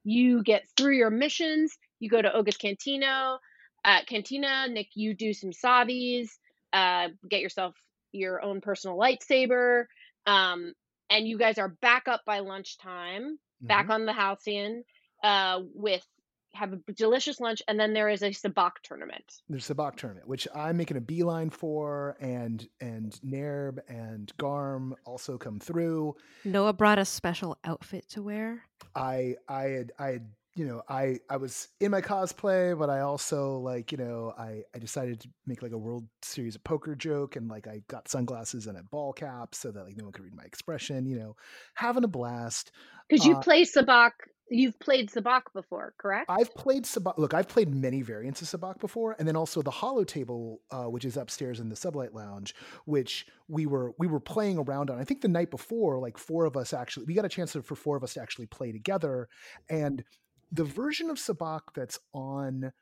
you 0.04 0.42
get 0.42 0.64
through 0.76 0.96
your 0.96 1.10
missions, 1.10 1.76
you 1.98 2.08
go 2.10 2.22
to 2.22 2.32
Oga's 2.32 2.56
Cantino, 2.56 3.38
at 3.84 4.06
Cantina, 4.06 4.68
Nick, 4.68 4.88
you 4.94 5.14
do 5.14 5.32
some 5.32 5.50
Savi's, 5.50 6.38
uh, 6.72 7.08
get 7.28 7.40
yourself 7.40 7.74
your 8.12 8.42
own 8.42 8.60
personal 8.60 8.96
lightsaber, 8.96 9.84
um, 10.26 10.72
and 11.10 11.26
you 11.28 11.38
guys 11.38 11.58
are 11.58 11.68
back 11.82 12.08
up 12.08 12.22
by 12.26 12.38
lunchtime, 12.40 13.38
back 13.60 13.86
Mhm. 13.86 13.90
on 13.90 14.06
the 14.06 14.12
Halcyon, 14.12 14.84
uh, 15.22 15.60
with 15.74 16.06
have 16.54 16.72
a 16.72 16.92
delicious 16.92 17.40
lunch, 17.40 17.62
and 17.68 17.78
then 17.78 17.92
there 17.92 18.08
is 18.08 18.22
a 18.22 18.30
sabacc 18.30 18.72
tournament. 18.82 19.42
There's 19.48 19.66
the 19.66 19.74
Sabacc 19.74 19.96
tournament, 19.96 20.28
which 20.28 20.46
I'm 20.54 20.76
making 20.76 20.96
a 20.96 21.00
beeline 21.00 21.50
for, 21.50 22.16
and 22.20 22.66
and 22.80 23.18
Nerb 23.26 23.78
and 23.88 24.32
Garm 24.38 24.94
also 25.04 25.36
come 25.36 25.58
through. 25.58 26.14
Noah 26.44 26.72
brought 26.72 26.98
a 26.98 27.04
special 27.04 27.58
outfit 27.64 28.08
to 28.10 28.22
wear. 28.22 28.64
I 28.94 29.36
I 29.48 29.62
had 29.64 29.92
I 29.98 30.06
had 30.08 30.30
you 30.54 30.64
know 30.66 30.82
I 30.88 31.18
I 31.28 31.36
was 31.36 31.68
in 31.80 31.90
my 31.90 32.00
cosplay, 32.00 32.78
but 32.78 32.90
I 32.90 33.00
also 33.00 33.58
like 33.58 33.92
you 33.92 33.98
know 33.98 34.32
I 34.38 34.62
I 34.74 34.78
decided 34.78 35.20
to 35.20 35.28
make 35.46 35.62
like 35.62 35.72
a 35.72 35.78
World 35.78 36.06
Series 36.22 36.54
of 36.54 36.64
Poker 36.64 36.94
joke, 36.94 37.36
and 37.36 37.48
like 37.48 37.66
I 37.66 37.82
got 37.88 38.08
sunglasses 38.08 38.66
and 38.66 38.78
a 38.78 38.82
ball 38.82 39.12
cap 39.12 39.54
so 39.54 39.70
that 39.70 39.84
like 39.84 39.96
no 39.96 40.04
one 40.04 40.12
could 40.12 40.24
read 40.24 40.34
my 40.36 40.44
expression. 40.44 41.06
You 41.06 41.18
know, 41.18 41.36
having 41.74 42.04
a 42.04 42.08
blast. 42.08 42.70
Because 43.08 43.24
you 43.26 43.34
Uh, 43.34 43.40
play 43.40 43.64
sabacc, 43.64 44.12
you've 44.50 44.78
played 44.78 45.10
sabacc 45.10 45.42
before, 45.54 45.94
correct? 45.98 46.28
I've 46.28 46.54
played 46.54 46.84
Sabacc. 46.84 47.18
Look, 47.18 47.34
I've 47.34 47.48
played 47.48 47.74
many 47.74 48.00
variants 48.00 48.40
of 48.40 48.48
Sabacc 48.48 48.80
before, 48.80 49.14
and 49.18 49.28
then 49.28 49.36
also 49.36 49.60
the 49.60 49.70
Holo 49.70 50.04
Table, 50.04 50.62
uh, 50.70 50.84
which 50.84 51.04
is 51.04 51.18
upstairs 51.18 51.60
in 51.60 51.68
the 51.68 51.74
Sublight 51.74 52.14
Lounge, 52.14 52.54
which 52.86 53.26
we 53.46 53.66
were 53.66 53.92
we 53.98 54.06
were 54.06 54.20
playing 54.20 54.56
around 54.58 54.88
on. 54.90 54.98
I 54.98 55.04
think 55.04 55.20
the 55.20 55.28
night 55.28 55.50
before, 55.50 55.98
like 55.98 56.16
four 56.16 56.46
of 56.46 56.56
us 56.56 56.72
actually, 56.72 57.04
we 57.04 57.12
got 57.14 57.26
a 57.26 57.28
chance 57.28 57.52
for 57.52 57.74
four 57.74 57.96
of 57.96 58.02
us 58.02 58.14
to 58.14 58.22
actually 58.22 58.46
play 58.46 58.72
together. 58.72 59.28
And 59.68 60.02
the 60.54 60.64
version 60.64 61.10
of 61.10 61.16
Sabacc 61.16 61.62
that's 61.74 61.98
on 62.12 62.72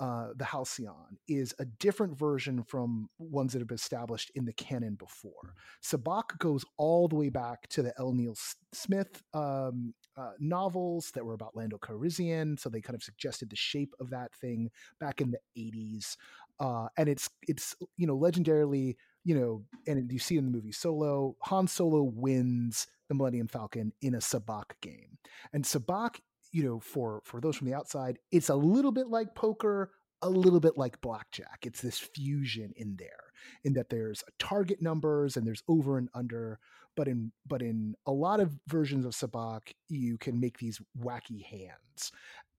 uh, 0.00 0.28
the 0.36 0.44
Halcyon 0.44 1.18
is 1.26 1.52
a 1.58 1.64
different 1.64 2.16
version 2.16 2.62
from 2.62 3.08
ones 3.18 3.52
that 3.52 3.58
have 3.58 3.68
been 3.68 3.74
established 3.74 4.30
in 4.34 4.44
the 4.44 4.52
canon 4.52 4.94
before. 4.94 5.54
Sabacc 5.84 6.38
goes 6.38 6.64
all 6.76 7.08
the 7.08 7.16
way 7.16 7.28
back 7.28 7.68
to 7.70 7.82
the 7.82 7.92
L. 7.98 8.12
Neil 8.12 8.36
Smith 8.72 9.22
um, 9.34 9.92
uh, 10.16 10.30
novels 10.38 11.10
that 11.14 11.24
were 11.24 11.34
about 11.34 11.56
Lando 11.56 11.78
Calrissian, 11.78 12.58
so 12.58 12.68
they 12.68 12.80
kind 12.80 12.94
of 12.94 13.02
suggested 13.02 13.50
the 13.50 13.56
shape 13.56 13.92
of 14.00 14.10
that 14.10 14.32
thing 14.36 14.70
back 15.00 15.20
in 15.20 15.32
the 15.32 15.40
'80s, 15.58 16.16
uh, 16.60 16.88
and 16.96 17.08
it's 17.08 17.28
it's 17.48 17.74
you 17.96 18.06
know 18.06 18.16
legendarily 18.16 18.94
you 19.24 19.34
know, 19.34 19.62
and 19.86 20.10
you 20.10 20.18
see 20.18 20.38
in 20.38 20.44
the 20.46 20.50
movie 20.50 20.72
Solo, 20.72 21.36
Han 21.42 21.66
Solo 21.66 22.02
wins 22.02 22.86
the 23.08 23.14
Millennium 23.14 23.46
Falcon 23.46 23.92
in 24.00 24.14
a 24.14 24.18
Sabacc 24.18 24.70
game, 24.80 25.18
and 25.52 25.64
Sabacc 25.64 26.20
you 26.52 26.64
know 26.64 26.80
for 26.80 27.20
for 27.24 27.40
those 27.40 27.56
from 27.56 27.66
the 27.66 27.74
outside 27.74 28.18
it's 28.30 28.48
a 28.48 28.54
little 28.54 28.92
bit 28.92 29.08
like 29.08 29.34
poker 29.34 29.90
a 30.22 30.28
little 30.28 30.60
bit 30.60 30.76
like 30.76 31.00
blackjack. 31.00 31.60
It's 31.64 31.80
this 31.80 31.98
fusion 31.98 32.72
in 32.76 32.96
there 32.98 33.32
in 33.64 33.74
that 33.74 33.90
there's 33.90 34.24
target 34.38 34.82
numbers 34.82 35.36
and 35.36 35.46
there's 35.46 35.62
over 35.68 35.96
and 35.98 36.08
under 36.14 36.58
but 36.96 37.06
in 37.06 37.30
but 37.46 37.62
in 37.62 37.94
a 38.06 38.12
lot 38.12 38.40
of 38.40 38.58
versions 38.66 39.04
of 39.04 39.12
sabacc 39.12 39.72
you 39.88 40.18
can 40.18 40.40
make 40.40 40.58
these 40.58 40.80
wacky 41.00 41.44
hands. 41.44 42.10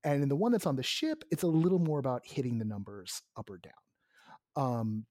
And 0.03 0.23
in 0.23 0.29
the 0.29 0.35
one 0.35 0.53
that's 0.53 0.65
on 0.65 0.77
the 0.77 0.83
ship 0.83 1.23
it's 1.31 1.43
a 1.43 1.47
little 1.47 1.79
more 1.79 1.99
about 1.99 2.21
hitting 2.25 2.59
the 2.59 2.65
numbers 2.65 3.21
up 3.37 3.49
or 3.49 3.57
down. 3.57 3.73
Um 4.55 5.05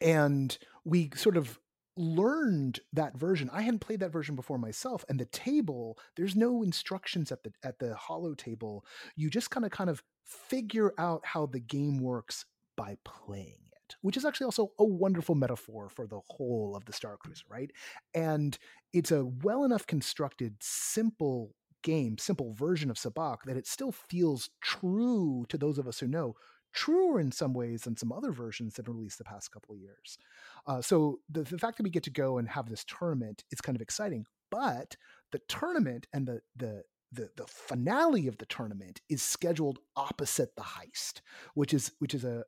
and 0.00 0.56
we 0.84 1.10
sort 1.14 1.36
of 1.36 1.58
learned 1.96 2.80
that 2.92 3.16
version. 3.16 3.50
I 3.52 3.62
hadn't 3.62 3.80
played 3.80 4.00
that 4.00 4.12
version 4.12 4.34
before 4.36 4.58
myself 4.58 5.04
and 5.08 5.18
the 5.18 5.26
table 5.26 5.98
there's 6.16 6.36
no 6.36 6.62
instructions 6.62 7.30
at 7.30 7.42
the 7.42 7.52
at 7.62 7.78
the 7.78 7.94
holo 7.94 8.34
table. 8.34 8.84
You 9.16 9.30
just 9.30 9.50
kind 9.50 9.64
of 9.64 9.70
kind 9.72 9.90
of 9.90 10.02
figure 10.24 10.92
out 10.98 11.24
how 11.24 11.46
the 11.46 11.60
game 11.60 11.98
works 11.98 12.46
by 12.76 12.96
playing 13.04 13.58
it 13.72 13.96
which 14.00 14.16
is 14.16 14.24
actually 14.24 14.46
also 14.46 14.72
a 14.78 14.84
wonderful 14.84 15.34
metaphor 15.34 15.88
for 15.88 16.06
the 16.06 16.20
whole 16.28 16.74
of 16.74 16.84
the 16.86 16.92
star 16.92 17.16
cruiser 17.16 17.44
right? 17.48 17.70
And 18.14 18.58
it's 18.92 19.12
a 19.12 19.24
well 19.24 19.64
enough 19.64 19.86
constructed 19.86 20.56
simple 20.60 21.54
game 21.82 22.16
simple 22.16 22.54
version 22.54 22.90
of 22.90 22.96
sabacc 22.96 23.38
that 23.44 23.58
it 23.58 23.66
still 23.66 23.92
feels 23.92 24.48
true 24.62 25.44
to 25.50 25.58
those 25.58 25.78
of 25.78 25.86
us 25.86 25.98
who 26.00 26.08
know 26.08 26.34
truer 26.74 27.20
in 27.20 27.32
some 27.32 27.54
ways 27.54 27.82
than 27.82 27.96
some 27.96 28.12
other 28.12 28.32
versions 28.32 28.74
that 28.74 28.86
have 28.86 28.94
released 28.94 29.18
the 29.18 29.24
past 29.24 29.50
couple 29.50 29.74
of 29.74 29.80
years. 29.80 30.18
Uh, 30.66 30.82
so 30.82 31.20
the, 31.30 31.42
the 31.42 31.58
fact 31.58 31.78
that 31.78 31.84
we 31.84 31.90
get 31.90 32.02
to 32.02 32.10
go 32.10 32.38
and 32.38 32.48
have 32.48 32.68
this 32.68 32.84
tournament 32.84 33.44
is 33.50 33.60
kind 33.60 33.76
of 33.76 33.82
exciting. 33.82 34.26
But 34.50 34.96
the 35.32 35.40
tournament 35.48 36.06
and 36.12 36.26
the 36.26 36.40
the 36.56 36.82
the, 37.12 37.30
the 37.36 37.46
finale 37.46 38.26
of 38.26 38.38
the 38.38 38.46
tournament 38.46 39.00
is 39.08 39.22
scheduled 39.22 39.78
opposite 39.96 40.56
the 40.56 40.62
heist, 40.62 41.20
which 41.54 41.72
is 41.72 41.92
which 41.98 42.12
is 42.12 42.24
a, 42.24 42.44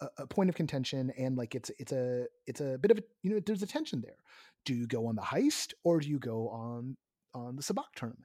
a, 0.00 0.08
a 0.18 0.26
point 0.26 0.50
of 0.50 0.56
contention 0.56 1.12
and 1.16 1.36
like 1.38 1.54
it's 1.54 1.70
it's 1.78 1.92
a 1.92 2.26
it's 2.46 2.60
a 2.60 2.78
bit 2.78 2.90
of 2.90 2.98
a 2.98 3.02
you 3.22 3.30
know 3.30 3.40
there's 3.44 3.62
a 3.62 3.66
tension 3.66 4.00
there. 4.00 4.16
Do 4.64 4.74
you 4.74 4.86
go 4.86 5.06
on 5.06 5.14
the 5.14 5.22
heist 5.22 5.72
or 5.84 6.00
do 6.00 6.08
you 6.08 6.18
go 6.18 6.48
on 6.48 6.96
on 7.32 7.56
the 7.56 7.62
Sabacc 7.62 7.94
tournament? 7.94 8.24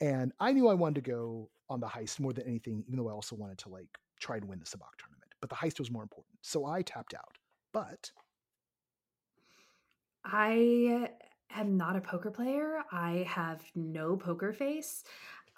And 0.00 0.32
I 0.38 0.52
knew 0.52 0.68
I 0.68 0.74
wanted 0.74 1.04
to 1.04 1.10
go 1.10 1.50
on 1.68 1.80
the 1.80 1.86
heist 1.86 2.20
more 2.20 2.32
than 2.32 2.46
anything, 2.46 2.84
even 2.86 2.98
though 2.98 3.08
I 3.08 3.12
also 3.12 3.34
wanted 3.34 3.58
to 3.58 3.68
like 3.68 3.98
try 4.26 4.36
and 4.36 4.48
win 4.48 4.58
the 4.58 4.64
Sabacc 4.64 4.96
tournament. 4.98 5.22
but 5.40 5.50
the 5.50 5.56
heist 5.56 5.78
was 5.78 5.90
more 5.90 6.02
important. 6.02 6.38
So 6.42 6.64
I 6.64 6.82
tapped 6.82 7.14
out. 7.14 7.36
But 7.72 8.10
I 10.24 11.10
am 11.54 11.76
not 11.76 11.94
a 11.94 12.00
poker 12.00 12.30
player. 12.30 12.82
I 12.90 13.24
have 13.28 13.62
no 13.74 14.16
poker 14.16 14.52
face. 14.52 15.04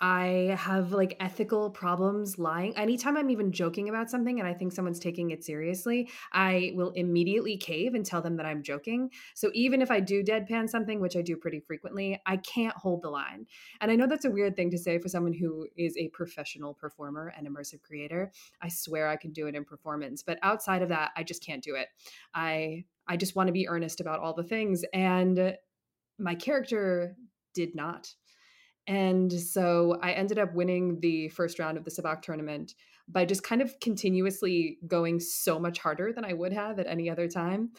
I 0.00 0.56
have 0.58 0.92
like 0.92 1.16
ethical 1.20 1.70
problems 1.70 2.38
lying. 2.38 2.76
Anytime 2.76 3.16
I'm 3.16 3.30
even 3.30 3.50
joking 3.50 3.88
about 3.88 4.10
something 4.10 4.38
and 4.38 4.48
I 4.48 4.54
think 4.54 4.72
someone's 4.72 5.00
taking 5.00 5.30
it 5.30 5.44
seriously, 5.44 6.08
I 6.32 6.72
will 6.74 6.90
immediately 6.90 7.56
cave 7.56 7.94
and 7.94 8.06
tell 8.06 8.22
them 8.22 8.36
that 8.36 8.46
I'm 8.46 8.62
joking. 8.62 9.10
So 9.34 9.50
even 9.54 9.82
if 9.82 9.90
I 9.90 10.00
do 10.00 10.22
deadpan 10.22 10.68
something, 10.68 11.00
which 11.00 11.16
I 11.16 11.22
do 11.22 11.36
pretty 11.36 11.60
frequently, 11.60 12.20
I 12.26 12.36
can't 12.36 12.76
hold 12.76 13.02
the 13.02 13.10
line. 13.10 13.46
And 13.80 13.90
I 13.90 13.96
know 13.96 14.06
that's 14.06 14.24
a 14.24 14.30
weird 14.30 14.56
thing 14.56 14.70
to 14.70 14.78
say 14.78 14.98
for 14.98 15.08
someone 15.08 15.32
who 15.32 15.66
is 15.76 15.96
a 15.96 16.08
professional 16.08 16.74
performer 16.74 17.32
and 17.36 17.46
immersive 17.48 17.82
creator. 17.82 18.30
I 18.62 18.68
swear 18.68 19.08
I 19.08 19.16
can 19.16 19.32
do 19.32 19.46
it 19.46 19.54
in 19.54 19.64
performance, 19.64 20.22
but 20.22 20.38
outside 20.42 20.82
of 20.82 20.90
that, 20.90 21.10
I 21.16 21.24
just 21.24 21.44
can't 21.44 21.62
do 21.62 21.74
it. 21.74 21.88
I 22.34 22.84
I 23.10 23.16
just 23.16 23.34
want 23.34 23.46
to 23.46 23.52
be 23.52 23.66
earnest 23.66 24.00
about 24.00 24.20
all 24.20 24.34
the 24.34 24.42
things 24.42 24.84
and 24.92 25.56
my 26.18 26.34
character 26.34 27.16
did 27.54 27.74
not. 27.74 28.14
And 28.88 29.30
so 29.30 29.98
I 30.02 30.12
ended 30.12 30.38
up 30.38 30.54
winning 30.54 30.98
the 31.00 31.28
first 31.28 31.58
round 31.58 31.76
of 31.76 31.84
the 31.84 31.90
Sabacc 31.90 32.22
tournament 32.22 32.74
by 33.06 33.24
just 33.24 33.42
kind 33.42 33.62
of 33.62 33.78
continuously 33.80 34.78
going 34.86 35.20
so 35.20 35.58
much 35.58 35.78
harder 35.78 36.12
than 36.12 36.24
I 36.24 36.32
would 36.32 36.52
have 36.52 36.78
at 36.78 36.86
any 36.86 37.08
other 37.08 37.28
time. 37.28 37.70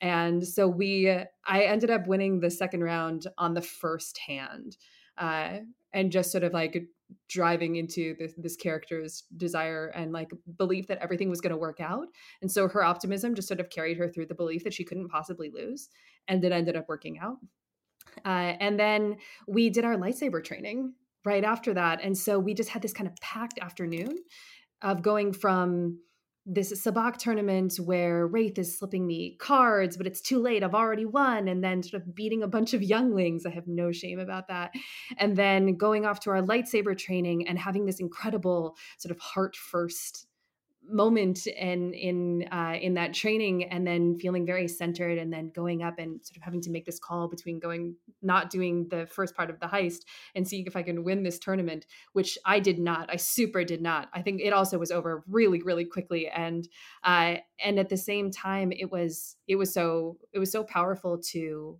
And 0.00 0.46
so 0.46 0.66
we, 0.66 1.08
I 1.46 1.62
ended 1.62 1.90
up 1.90 2.06
winning 2.06 2.40
the 2.40 2.50
second 2.50 2.82
round 2.82 3.26
on 3.38 3.54
the 3.54 3.62
first 3.62 4.18
hand. 4.26 4.76
Uh, 5.16 5.58
and 5.92 6.10
just 6.10 6.32
sort 6.32 6.42
of 6.42 6.52
like 6.52 6.82
driving 7.28 7.76
into 7.76 8.16
this, 8.18 8.34
this 8.36 8.56
character's 8.56 9.22
desire 9.36 9.86
and 9.94 10.12
like 10.12 10.30
belief 10.58 10.88
that 10.88 10.98
everything 10.98 11.30
was 11.30 11.40
going 11.40 11.52
to 11.52 11.56
work 11.56 11.80
out. 11.80 12.08
And 12.42 12.50
so 12.50 12.66
her 12.68 12.82
optimism 12.82 13.34
just 13.34 13.46
sort 13.46 13.60
of 13.60 13.70
carried 13.70 13.96
her 13.98 14.08
through 14.08 14.26
the 14.26 14.34
belief 14.34 14.64
that 14.64 14.74
she 14.74 14.84
couldn't 14.84 15.08
possibly 15.08 15.50
lose. 15.54 15.88
And 16.26 16.44
it 16.44 16.50
ended 16.50 16.74
up 16.74 16.86
working 16.88 17.18
out. 17.18 17.36
Uh, 18.24 18.54
and 18.60 18.78
then 18.78 19.16
we 19.46 19.70
did 19.70 19.84
our 19.84 19.96
lightsaber 19.96 20.42
training 20.42 20.94
right 21.24 21.44
after 21.44 21.74
that. 21.74 22.00
And 22.02 22.16
so 22.16 22.38
we 22.38 22.54
just 22.54 22.68
had 22.68 22.82
this 22.82 22.92
kind 22.92 23.08
of 23.08 23.16
packed 23.16 23.58
afternoon 23.58 24.18
of 24.82 25.02
going 25.02 25.32
from 25.32 25.98
this 26.46 26.72
sabacc 26.84 27.16
tournament 27.16 27.76
where 27.76 28.28
Raithe 28.28 28.58
is 28.58 28.78
slipping 28.78 29.06
me 29.06 29.36
cards, 29.40 29.96
but 29.96 30.06
it's 30.06 30.20
too 30.20 30.38
late. 30.38 30.62
I've 30.62 30.74
already 30.74 31.06
won. 31.06 31.48
And 31.48 31.64
then 31.64 31.82
sort 31.82 32.02
of 32.02 32.14
beating 32.14 32.42
a 32.42 32.48
bunch 32.48 32.74
of 32.74 32.82
younglings. 32.82 33.46
I 33.46 33.50
have 33.50 33.66
no 33.66 33.92
shame 33.92 34.18
about 34.18 34.48
that. 34.48 34.72
And 35.16 35.36
then 35.36 35.76
going 35.76 36.04
off 36.04 36.20
to 36.20 36.30
our 36.30 36.42
lightsaber 36.42 36.96
training 36.98 37.48
and 37.48 37.58
having 37.58 37.86
this 37.86 38.00
incredible 38.00 38.76
sort 38.98 39.10
of 39.10 39.18
heart 39.20 39.56
first 39.56 40.26
moment 40.88 41.46
and 41.58 41.94
in 41.94 42.46
uh, 42.52 42.76
in 42.80 42.94
that 42.94 43.14
training 43.14 43.64
and 43.64 43.86
then 43.86 44.16
feeling 44.16 44.46
very 44.46 44.68
centered 44.68 45.18
and 45.18 45.32
then 45.32 45.50
going 45.54 45.82
up 45.82 45.98
and 45.98 46.24
sort 46.24 46.36
of 46.36 46.42
having 46.42 46.60
to 46.60 46.70
make 46.70 46.84
this 46.84 46.98
call 46.98 47.28
between 47.28 47.58
going 47.58 47.94
not 48.22 48.50
doing 48.50 48.86
the 48.90 49.06
first 49.06 49.34
part 49.34 49.50
of 49.50 49.58
the 49.60 49.66
heist 49.66 50.02
and 50.34 50.46
seeing 50.46 50.66
if 50.66 50.76
I 50.76 50.82
can 50.82 51.04
win 51.04 51.22
this 51.22 51.38
tournament 51.38 51.86
which 52.12 52.38
I 52.44 52.60
did 52.60 52.78
not. 52.78 53.08
I 53.10 53.16
super 53.16 53.64
did 53.64 53.82
not. 53.82 54.08
I 54.12 54.22
think 54.22 54.40
it 54.40 54.52
also 54.52 54.78
was 54.78 54.90
over 54.90 55.24
really 55.28 55.62
really 55.62 55.84
quickly 55.84 56.28
and 56.28 56.68
uh, 57.02 57.36
and 57.62 57.78
at 57.78 57.88
the 57.88 57.96
same 57.96 58.30
time 58.30 58.72
it 58.72 58.90
was 58.90 59.36
it 59.48 59.56
was 59.56 59.72
so 59.72 60.18
it 60.32 60.38
was 60.38 60.52
so 60.52 60.64
powerful 60.64 61.18
to 61.32 61.78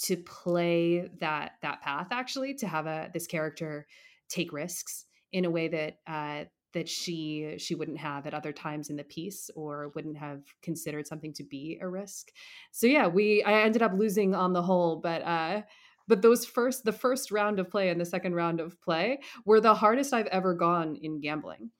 to 0.00 0.16
play 0.16 1.08
that 1.20 1.52
that 1.62 1.82
path 1.82 2.08
actually 2.10 2.54
to 2.54 2.66
have 2.66 2.86
a 2.86 3.10
this 3.12 3.26
character 3.26 3.86
take 4.28 4.52
risks 4.52 5.06
in 5.32 5.44
a 5.44 5.50
way 5.50 5.68
that 5.68 5.98
uh, 6.06 6.44
that 6.74 6.88
she 6.88 7.54
she 7.58 7.74
wouldn't 7.74 7.98
have 7.98 8.26
at 8.26 8.34
other 8.34 8.52
times 8.52 8.90
in 8.90 8.96
the 8.96 9.04
piece 9.04 9.50
or 9.54 9.90
wouldn't 9.94 10.18
have 10.18 10.42
considered 10.62 11.06
something 11.06 11.32
to 11.34 11.44
be 11.44 11.78
a 11.80 11.88
risk. 11.88 12.28
So 12.72 12.86
yeah 12.86 13.06
we 13.06 13.42
i 13.42 13.62
ended 13.62 13.82
up 13.82 13.92
losing 13.94 14.34
on 14.34 14.52
the 14.52 14.62
whole 14.62 14.96
but 14.96 15.22
uh 15.22 15.62
but 16.06 16.22
those 16.22 16.44
first 16.44 16.84
the 16.84 16.92
first 16.92 17.30
round 17.30 17.58
of 17.58 17.70
play 17.70 17.88
and 17.90 18.00
the 18.00 18.04
second 18.04 18.34
round 18.34 18.60
of 18.60 18.80
play 18.80 19.20
were 19.44 19.60
the 19.60 19.74
hardest 19.74 20.12
i've 20.12 20.26
ever 20.26 20.54
gone 20.54 20.96
in 21.00 21.20
gambling. 21.20 21.70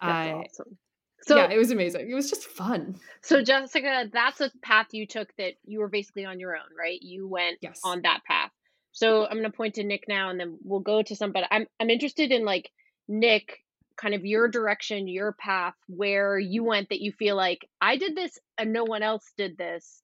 That's 0.00 0.30
uh, 0.30 0.36
awesome. 0.38 0.78
So 1.22 1.36
yeah 1.36 1.50
it 1.50 1.58
was 1.58 1.70
amazing. 1.70 2.10
It 2.10 2.14
was 2.14 2.30
just 2.30 2.44
fun. 2.44 2.96
So 3.22 3.42
jessica 3.42 4.08
that's 4.12 4.40
a 4.40 4.50
path 4.62 4.88
you 4.92 5.06
took 5.06 5.34
that 5.38 5.54
you 5.64 5.80
were 5.80 5.88
basically 5.88 6.24
on 6.24 6.38
your 6.38 6.54
own 6.54 6.70
right? 6.78 7.00
You 7.02 7.28
went 7.28 7.58
yes. 7.60 7.80
on 7.84 8.02
that 8.02 8.20
path. 8.26 8.50
So 8.92 9.24
i'm 9.26 9.38
going 9.38 9.44
to 9.44 9.56
point 9.56 9.74
to 9.74 9.84
nick 9.84 10.04
now 10.08 10.30
and 10.30 10.38
then 10.38 10.58
we'll 10.62 10.80
go 10.80 11.02
to 11.02 11.16
some 11.16 11.32
but 11.32 11.44
i'm 11.50 11.66
i'm 11.78 11.90
interested 11.90 12.32
in 12.32 12.44
like 12.44 12.70
nick 13.08 13.60
kind 14.00 14.14
of 14.14 14.24
your 14.24 14.48
direction, 14.48 15.08
your 15.08 15.32
path, 15.32 15.74
where 15.88 16.38
you 16.38 16.64
went 16.64 16.88
that 16.88 17.00
you 17.00 17.12
feel 17.12 17.36
like 17.36 17.68
I 17.80 17.96
did 17.96 18.16
this 18.16 18.38
and 18.58 18.72
no 18.72 18.84
one 18.84 19.02
else 19.02 19.32
did 19.36 19.56
this. 19.58 20.02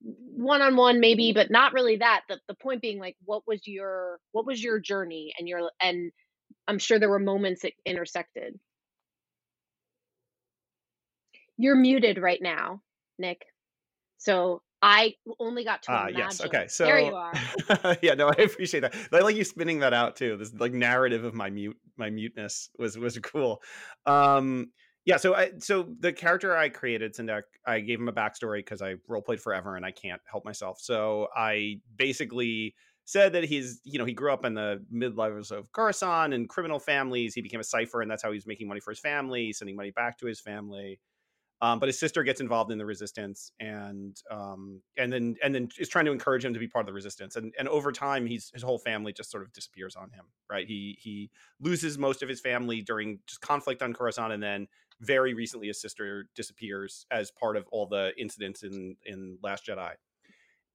One 0.00 0.62
on 0.62 0.76
one 0.76 1.00
maybe 1.00 1.32
but 1.32 1.50
not 1.50 1.72
really 1.72 1.96
that 1.96 2.22
the, 2.28 2.38
the 2.46 2.54
point 2.54 2.82
being 2.82 3.00
like 3.00 3.16
what 3.24 3.42
was 3.48 3.66
your 3.66 4.20
what 4.30 4.46
was 4.46 4.62
your 4.62 4.78
journey 4.78 5.32
and 5.36 5.48
your 5.48 5.72
and 5.82 6.12
i'm 6.68 6.78
sure 6.78 7.00
there 7.00 7.08
were 7.08 7.18
moments 7.18 7.62
that 7.62 7.72
intersected. 7.84 8.60
You're 11.56 11.74
muted 11.74 12.18
right 12.18 12.40
now 12.40 12.80
nick. 13.18 13.44
So 14.18 14.62
I 14.80 15.14
only 15.40 15.64
got 15.64 15.82
to 15.84 15.92
ah, 15.92 16.02
imagine. 16.02 16.18
yes. 16.18 16.40
Okay. 16.44 16.66
So 16.68 16.84
there 16.84 17.00
you 17.00 17.14
are. 17.14 17.32
yeah, 18.02 18.14
no, 18.14 18.28
I 18.28 18.42
appreciate 18.42 18.80
that. 18.80 18.94
I 19.12 19.20
like 19.20 19.36
you 19.36 19.44
spinning 19.44 19.80
that 19.80 19.92
out 19.92 20.16
too. 20.16 20.36
This 20.36 20.54
like 20.54 20.72
narrative 20.72 21.24
of 21.24 21.34
my 21.34 21.50
mute 21.50 21.76
my 21.96 22.10
muteness 22.10 22.70
was 22.78 22.96
was 22.96 23.18
cool. 23.18 23.60
Um 24.06 24.70
yeah, 25.04 25.16
so 25.16 25.34
I 25.34 25.52
so 25.58 25.88
the 26.00 26.12
character 26.12 26.56
I 26.56 26.68
created, 26.68 27.14
Sindak, 27.14 27.42
I 27.66 27.80
gave 27.80 27.98
him 27.98 28.08
a 28.08 28.12
backstory 28.12 28.58
because 28.58 28.82
I 28.82 28.96
role 29.08 29.22
played 29.22 29.40
forever 29.40 29.74
and 29.74 29.84
I 29.84 29.90
can't 29.90 30.20
help 30.30 30.44
myself. 30.44 30.80
So 30.80 31.28
I 31.34 31.80
basically 31.96 32.74
said 33.04 33.32
that 33.32 33.44
he's 33.44 33.80
you 33.84 33.98
know 33.98 34.04
he 34.04 34.12
grew 34.12 34.32
up 34.32 34.44
in 34.44 34.52
the 34.52 34.84
mid 34.90 35.16
levels 35.16 35.50
of 35.50 35.72
Coruscant 35.72 36.34
and 36.34 36.48
criminal 36.48 36.78
families. 36.78 37.34
He 37.34 37.40
became 37.40 37.58
a 37.58 37.64
cipher, 37.64 38.02
and 38.02 38.10
that's 38.10 38.22
how 38.22 38.30
he 38.30 38.36
was 38.36 38.46
making 38.46 38.68
money 38.68 38.80
for 38.80 38.90
his 38.90 39.00
family, 39.00 39.52
sending 39.52 39.76
money 39.76 39.90
back 39.90 40.18
to 40.18 40.26
his 40.26 40.40
family. 40.40 41.00
Um, 41.60 41.80
but 41.80 41.88
his 41.88 41.98
sister 41.98 42.22
gets 42.22 42.40
involved 42.40 42.70
in 42.70 42.78
the 42.78 42.86
resistance 42.86 43.50
and 43.58 44.16
um, 44.30 44.80
and 44.96 45.12
then 45.12 45.36
and 45.42 45.52
then 45.52 45.68
is 45.78 45.88
trying 45.88 46.04
to 46.04 46.12
encourage 46.12 46.44
him 46.44 46.54
to 46.54 46.60
be 46.60 46.68
part 46.68 46.84
of 46.84 46.86
the 46.86 46.92
resistance 46.92 47.34
and 47.34 47.52
and 47.58 47.66
over 47.68 47.90
time 47.90 48.26
he's 48.26 48.50
his 48.54 48.62
whole 48.62 48.78
family 48.78 49.12
just 49.12 49.30
sort 49.30 49.42
of 49.42 49.52
disappears 49.52 49.96
on 49.96 50.10
him 50.10 50.24
right? 50.50 50.66
He 50.66 50.96
he 51.00 51.30
loses 51.60 51.98
most 51.98 52.22
of 52.22 52.28
his 52.28 52.40
family 52.40 52.80
during 52.80 53.18
just 53.26 53.40
conflict 53.40 53.82
on 53.82 53.92
Coruscant 53.92 54.32
and 54.32 54.42
then 54.42 54.68
very 55.00 55.34
recently 55.34 55.66
his 55.66 55.80
sister 55.80 56.28
disappears 56.34 57.06
as 57.10 57.30
part 57.32 57.56
of 57.56 57.66
all 57.72 57.86
the 57.86 58.12
incidents 58.16 58.62
in 58.62 58.96
in 59.04 59.38
Last 59.42 59.66
Jedi. 59.66 59.92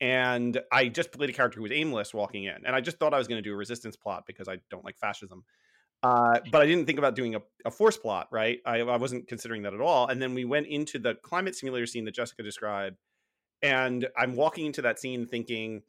And 0.01 0.59
I 0.69 0.89
just 0.89 1.13
played 1.13 1.29
a 1.29 1.33
character 1.33 1.57
who 1.57 1.63
was 1.63 1.71
aimless 1.71 2.13
walking 2.13 2.43
in 2.43 2.65
and 2.65 2.75
I 2.75 2.81
just 2.81 2.97
thought 2.97 3.13
I 3.13 3.17
was 3.17 3.29
going 3.29 3.41
to 3.41 3.49
do 3.49 3.53
a 3.53 3.57
resistance 3.57 3.95
plot 3.95 4.23
because 4.27 4.49
I 4.49 4.57
don't 4.69 4.83
like 4.83 4.97
fascism 4.97 5.45
uh, 6.03 6.39
but 6.51 6.61
I 6.61 6.65
didn't 6.65 6.85
think 6.85 6.99
about 6.99 7.15
doing 7.15 7.35
a, 7.35 7.41
a 7.63 7.71
force 7.71 7.95
plot, 7.95 8.27
right? 8.29 8.59
I, 8.65 8.79
I, 8.81 8.97
wasn't 8.97 9.25
considering 9.29 9.63
that 9.63 9.73
at 9.73 9.79
all. 9.79 10.07
And 10.07 10.21
then 10.21 10.33
we 10.33 10.43
went 10.43 10.67
into 10.67 10.99
the 10.99 11.15
climate 11.15 11.55
simulator 11.55 11.85
scene 11.85 12.03
that 12.05 12.13
Jessica 12.13 12.43
described. 12.43 12.97
And 13.61 14.09
I'm 14.17 14.35
walking 14.35 14.65
into 14.65 14.81
that 14.81 14.99
scene 14.99 15.25
thinking, 15.25 15.81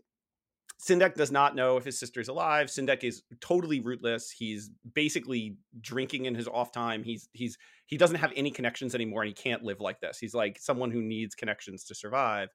Sindek 0.81 1.15
does 1.15 1.33
not 1.33 1.57
know 1.57 1.77
if 1.79 1.85
his 1.85 1.99
sister's 1.99 2.29
alive. 2.29 2.69
Sindek 2.69 3.03
is 3.03 3.23
totally 3.41 3.81
rootless. 3.81 4.31
He's 4.31 4.71
basically 4.95 5.57
drinking 5.81 6.27
in 6.27 6.37
his 6.37 6.47
off 6.47 6.71
time. 6.71 7.03
He's 7.03 7.29
he's 7.33 7.59
he 7.87 7.97
doesn't 7.97 8.17
have 8.17 8.33
any 8.37 8.51
connections 8.51 8.95
anymore 8.95 9.23
and 9.23 9.29
he 9.29 9.35
can't 9.35 9.65
live 9.65 9.81
like 9.81 10.01
this. 10.01 10.19
He's 10.19 10.35
like 10.35 10.59
someone 10.61 10.91
who 10.93 11.03
needs 11.03 11.35
connections 11.35 11.85
to 11.85 11.95
survive. 11.95 12.51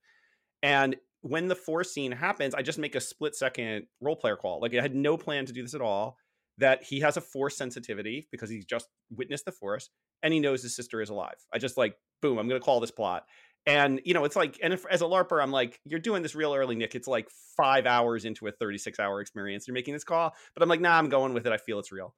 And 0.64 0.96
when 1.22 1.48
the 1.48 1.56
force 1.56 1.92
scene 1.92 2.12
happens, 2.12 2.56
I 2.56 2.62
just 2.62 2.80
make 2.80 2.96
a 2.96 3.02
split 3.02 3.36
second 3.36 3.88
role 4.00 4.16
player 4.16 4.38
call. 4.38 4.62
Like 4.62 4.74
I 4.76 4.82
had 4.82 4.96
no 4.96 5.18
plan 5.18 5.46
to 5.46 5.54
do 5.54 5.62
this 5.62 5.76
at 5.76 5.82
all 5.82 6.18
that 6.60 6.84
he 6.84 7.00
has 7.00 7.18
a 7.18 7.22
force 7.22 7.58
sensitivity 7.58 8.28
because 8.32 8.50
he's 8.50 8.66
just 8.66 8.88
witnessed 9.10 9.46
the 9.46 9.52
force 9.52 9.90
and 10.22 10.34
he 10.34 10.40
knows 10.40 10.62
his 10.62 10.76
sister 10.76 11.02
is 11.02 11.10
alive. 11.10 11.46
I 11.54 11.58
just 11.58 11.78
like, 11.78 11.96
boom, 12.22 12.38
I'm 12.38 12.48
going 12.48 12.60
to 12.60 12.66
call 12.66 12.80
this 12.80 12.92
plot. 12.92 13.24
And, 13.66 14.02
you 14.06 14.14
know, 14.14 14.24
it's 14.24 14.36
like, 14.36 14.58
and 14.64 14.74
if, 14.74 14.86
as 14.90 15.02
a 15.02 15.06
LARPer, 15.06 15.42
I'm 15.42 15.52
like, 15.52 15.80
you're 15.86 16.00
doing 16.00 16.24
this 16.24 16.36
real 16.36 16.54
early, 16.54 16.76
Nick. 16.76 16.96
It's 16.96 17.08
like 17.08 17.30
five 17.58 17.86
hours 17.86 18.26
into 18.26 18.48
a 18.48 18.52
36 18.52 19.00
hour 19.00 19.22
experience. 19.22 19.68
You're 19.68 19.74
making 19.74 19.94
this 19.94 20.04
call. 20.04 20.34
But 20.54 20.64
I'm 20.64 20.70
like, 20.70 20.82
nah, 20.82 20.98
I'm 20.98 21.10
going 21.10 21.34
with 21.34 21.46
it. 21.46 21.54
I 21.54 21.58
feel 21.58 21.80
it's 21.80 21.92
real. 21.92 22.16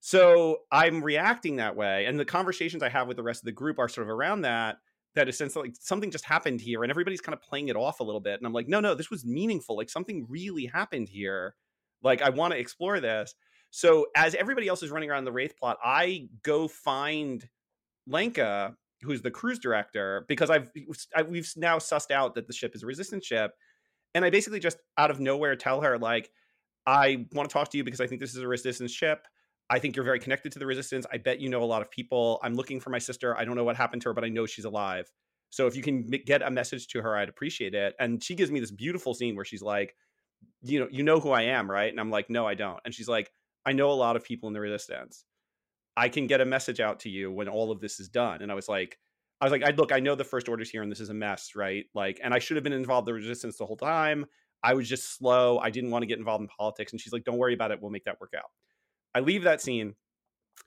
So 0.00 0.60
I'm 0.72 1.02
reacting 1.02 1.56
that 1.56 1.76
way. 1.76 2.06
And 2.06 2.18
the 2.18 2.24
conversations 2.24 2.82
I 2.82 2.88
have 2.88 3.06
with 3.06 3.16
the 3.16 3.22
rest 3.22 3.42
of 3.42 3.46
the 3.46 3.52
group 3.52 3.78
are 3.78 3.88
sort 3.88 4.06
of 4.06 4.10
around 4.10 4.42
that, 4.42 4.78
that 5.14 5.26
a 5.26 5.30
essentially 5.30 5.68
like 5.68 5.76
something 5.78 6.10
just 6.10 6.24
happened 6.24 6.60
here 6.60 6.82
and 6.82 6.90
everybody's 6.90 7.20
kind 7.20 7.34
of 7.34 7.42
playing 7.42 7.68
it 7.68 7.76
off 7.76 8.00
a 8.00 8.04
little 8.04 8.20
bit. 8.20 8.38
And 8.38 8.46
I'm 8.46 8.52
like, 8.52 8.68
no, 8.68 8.80
no, 8.80 8.94
this 8.94 9.10
was 9.10 9.24
meaningful. 9.24 9.76
Like 9.76 9.90
something 9.90 10.26
really 10.28 10.66
happened 10.66 11.08
here. 11.08 11.54
Like 12.02 12.22
I 12.22 12.30
want 12.30 12.52
to 12.52 12.58
explore 12.58 13.00
this. 13.00 13.34
So 13.70 14.06
as 14.16 14.34
everybody 14.34 14.68
else 14.68 14.82
is 14.82 14.90
running 14.90 15.10
around 15.10 15.24
the 15.24 15.32
Raithe 15.32 15.56
plot, 15.56 15.78
I 15.84 16.28
go 16.42 16.68
find 16.68 17.48
Lenka, 18.06 18.76
who's 19.02 19.22
the 19.22 19.30
cruise 19.30 19.58
director, 19.58 20.24
because 20.28 20.50
I've 20.50 20.70
I, 21.14 21.22
we've 21.22 21.50
now 21.56 21.78
sussed 21.78 22.10
out 22.10 22.34
that 22.34 22.46
the 22.46 22.52
ship 22.52 22.74
is 22.74 22.82
a 22.82 22.86
resistance 22.86 23.24
ship, 23.24 23.52
and 24.14 24.24
I 24.24 24.30
basically 24.30 24.60
just 24.60 24.78
out 24.98 25.10
of 25.10 25.20
nowhere 25.20 25.56
tell 25.56 25.80
her 25.82 25.98
like, 25.98 26.30
I 26.86 27.26
want 27.32 27.48
to 27.48 27.52
talk 27.52 27.70
to 27.70 27.78
you 27.78 27.84
because 27.84 28.00
I 28.00 28.06
think 28.06 28.20
this 28.20 28.34
is 28.34 28.42
a 28.42 28.48
resistance 28.48 28.92
ship. 28.92 29.26
I 29.70 29.78
think 29.78 29.94
you're 29.94 30.04
very 30.04 30.18
connected 30.18 30.50
to 30.52 30.58
the 30.58 30.66
resistance. 30.66 31.06
I 31.12 31.18
bet 31.18 31.40
you 31.40 31.48
know 31.48 31.62
a 31.62 31.64
lot 31.64 31.80
of 31.80 31.90
people. 31.90 32.40
I'm 32.42 32.54
looking 32.54 32.80
for 32.80 32.90
my 32.90 32.98
sister. 32.98 33.38
I 33.38 33.44
don't 33.44 33.54
know 33.54 33.62
what 33.62 33.76
happened 33.76 34.02
to 34.02 34.08
her, 34.08 34.14
but 34.14 34.24
I 34.24 34.28
know 34.28 34.46
she's 34.46 34.64
alive. 34.64 35.08
So 35.50 35.68
if 35.68 35.76
you 35.76 35.82
can 35.82 36.02
get 36.02 36.42
a 36.42 36.50
message 36.50 36.88
to 36.88 37.02
her, 37.02 37.16
I'd 37.16 37.28
appreciate 37.28 37.74
it. 37.74 37.94
And 38.00 38.22
she 38.22 38.34
gives 38.34 38.50
me 38.50 38.58
this 38.58 38.72
beautiful 38.72 39.14
scene 39.14 39.36
where 39.36 39.44
she's 39.44 39.62
like, 39.62 39.94
you 40.62 40.80
know, 40.80 40.88
you 40.90 41.04
know 41.04 41.20
who 41.20 41.30
I 41.30 41.42
am, 41.42 41.70
right? 41.70 41.90
And 41.90 42.00
I'm 42.00 42.10
like, 42.10 42.30
no, 42.30 42.46
I 42.46 42.54
don't. 42.54 42.80
And 42.84 42.92
she's 42.92 43.08
like, 43.08 43.30
I 43.66 43.72
know 43.72 43.90
a 43.90 43.92
lot 43.92 44.16
of 44.16 44.24
people 44.24 44.48
in 44.48 44.54
the 44.54 44.60
resistance. 44.60 45.24
I 45.96 46.08
can 46.08 46.26
get 46.26 46.40
a 46.40 46.46
message 46.46 46.80
out 46.80 47.00
to 47.00 47.10
you 47.10 47.30
when 47.30 47.48
all 47.48 47.70
of 47.70 47.80
this 47.80 48.00
is 48.00 48.08
done. 48.08 48.42
And 48.42 48.50
I 48.50 48.54
was 48.54 48.68
like, 48.68 48.98
I 49.40 49.44
was 49.44 49.52
like, 49.52 49.62
I 49.62 49.70
look, 49.70 49.92
I 49.92 50.00
know 50.00 50.14
the 50.14 50.24
first 50.24 50.48
order's 50.48 50.70
here 50.70 50.82
and 50.82 50.90
this 50.90 51.00
is 51.00 51.08
a 51.08 51.14
mess, 51.14 51.52
right? 51.56 51.84
Like, 51.94 52.20
and 52.22 52.32
I 52.32 52.38
should 52.38 52.56
have 52.56 52.64
been 52.64 52.72
involved 52.72 53.08
in 53.08 53.14
the 53.14 53.20
resistance 53.20 53.56
the 53.56 53.66
whole 53.66 53.76
time. 53.76 54.26
I 54.62 54.74
was 54.74 54.88
just 54.88 55.16
slow. 55.16 55.58
I 55.58 55.70
didn't 55.70 55.90
want 55.90 56.02
to 56.02 56.06
get 56.06 56.18
involved 56.18 56.42
in 56.42 56.48
politics. 56.48 56.92
And 56.92 57.00
she's 57.00 57.12
like, 57.12 57.24
don't 57.24 57.38
worry 57.38 57.54
about 57.54 57.70
it. 57.70 57.80
We'll 57.80 57.90
make 57.90 58.04
that 58.04 58.20
work 58.20 58.32
out. 58.36 58.50
I 59.14 59.20
leave 59.20 59.44
that 59.44 59.60
scene. 59.60 59.94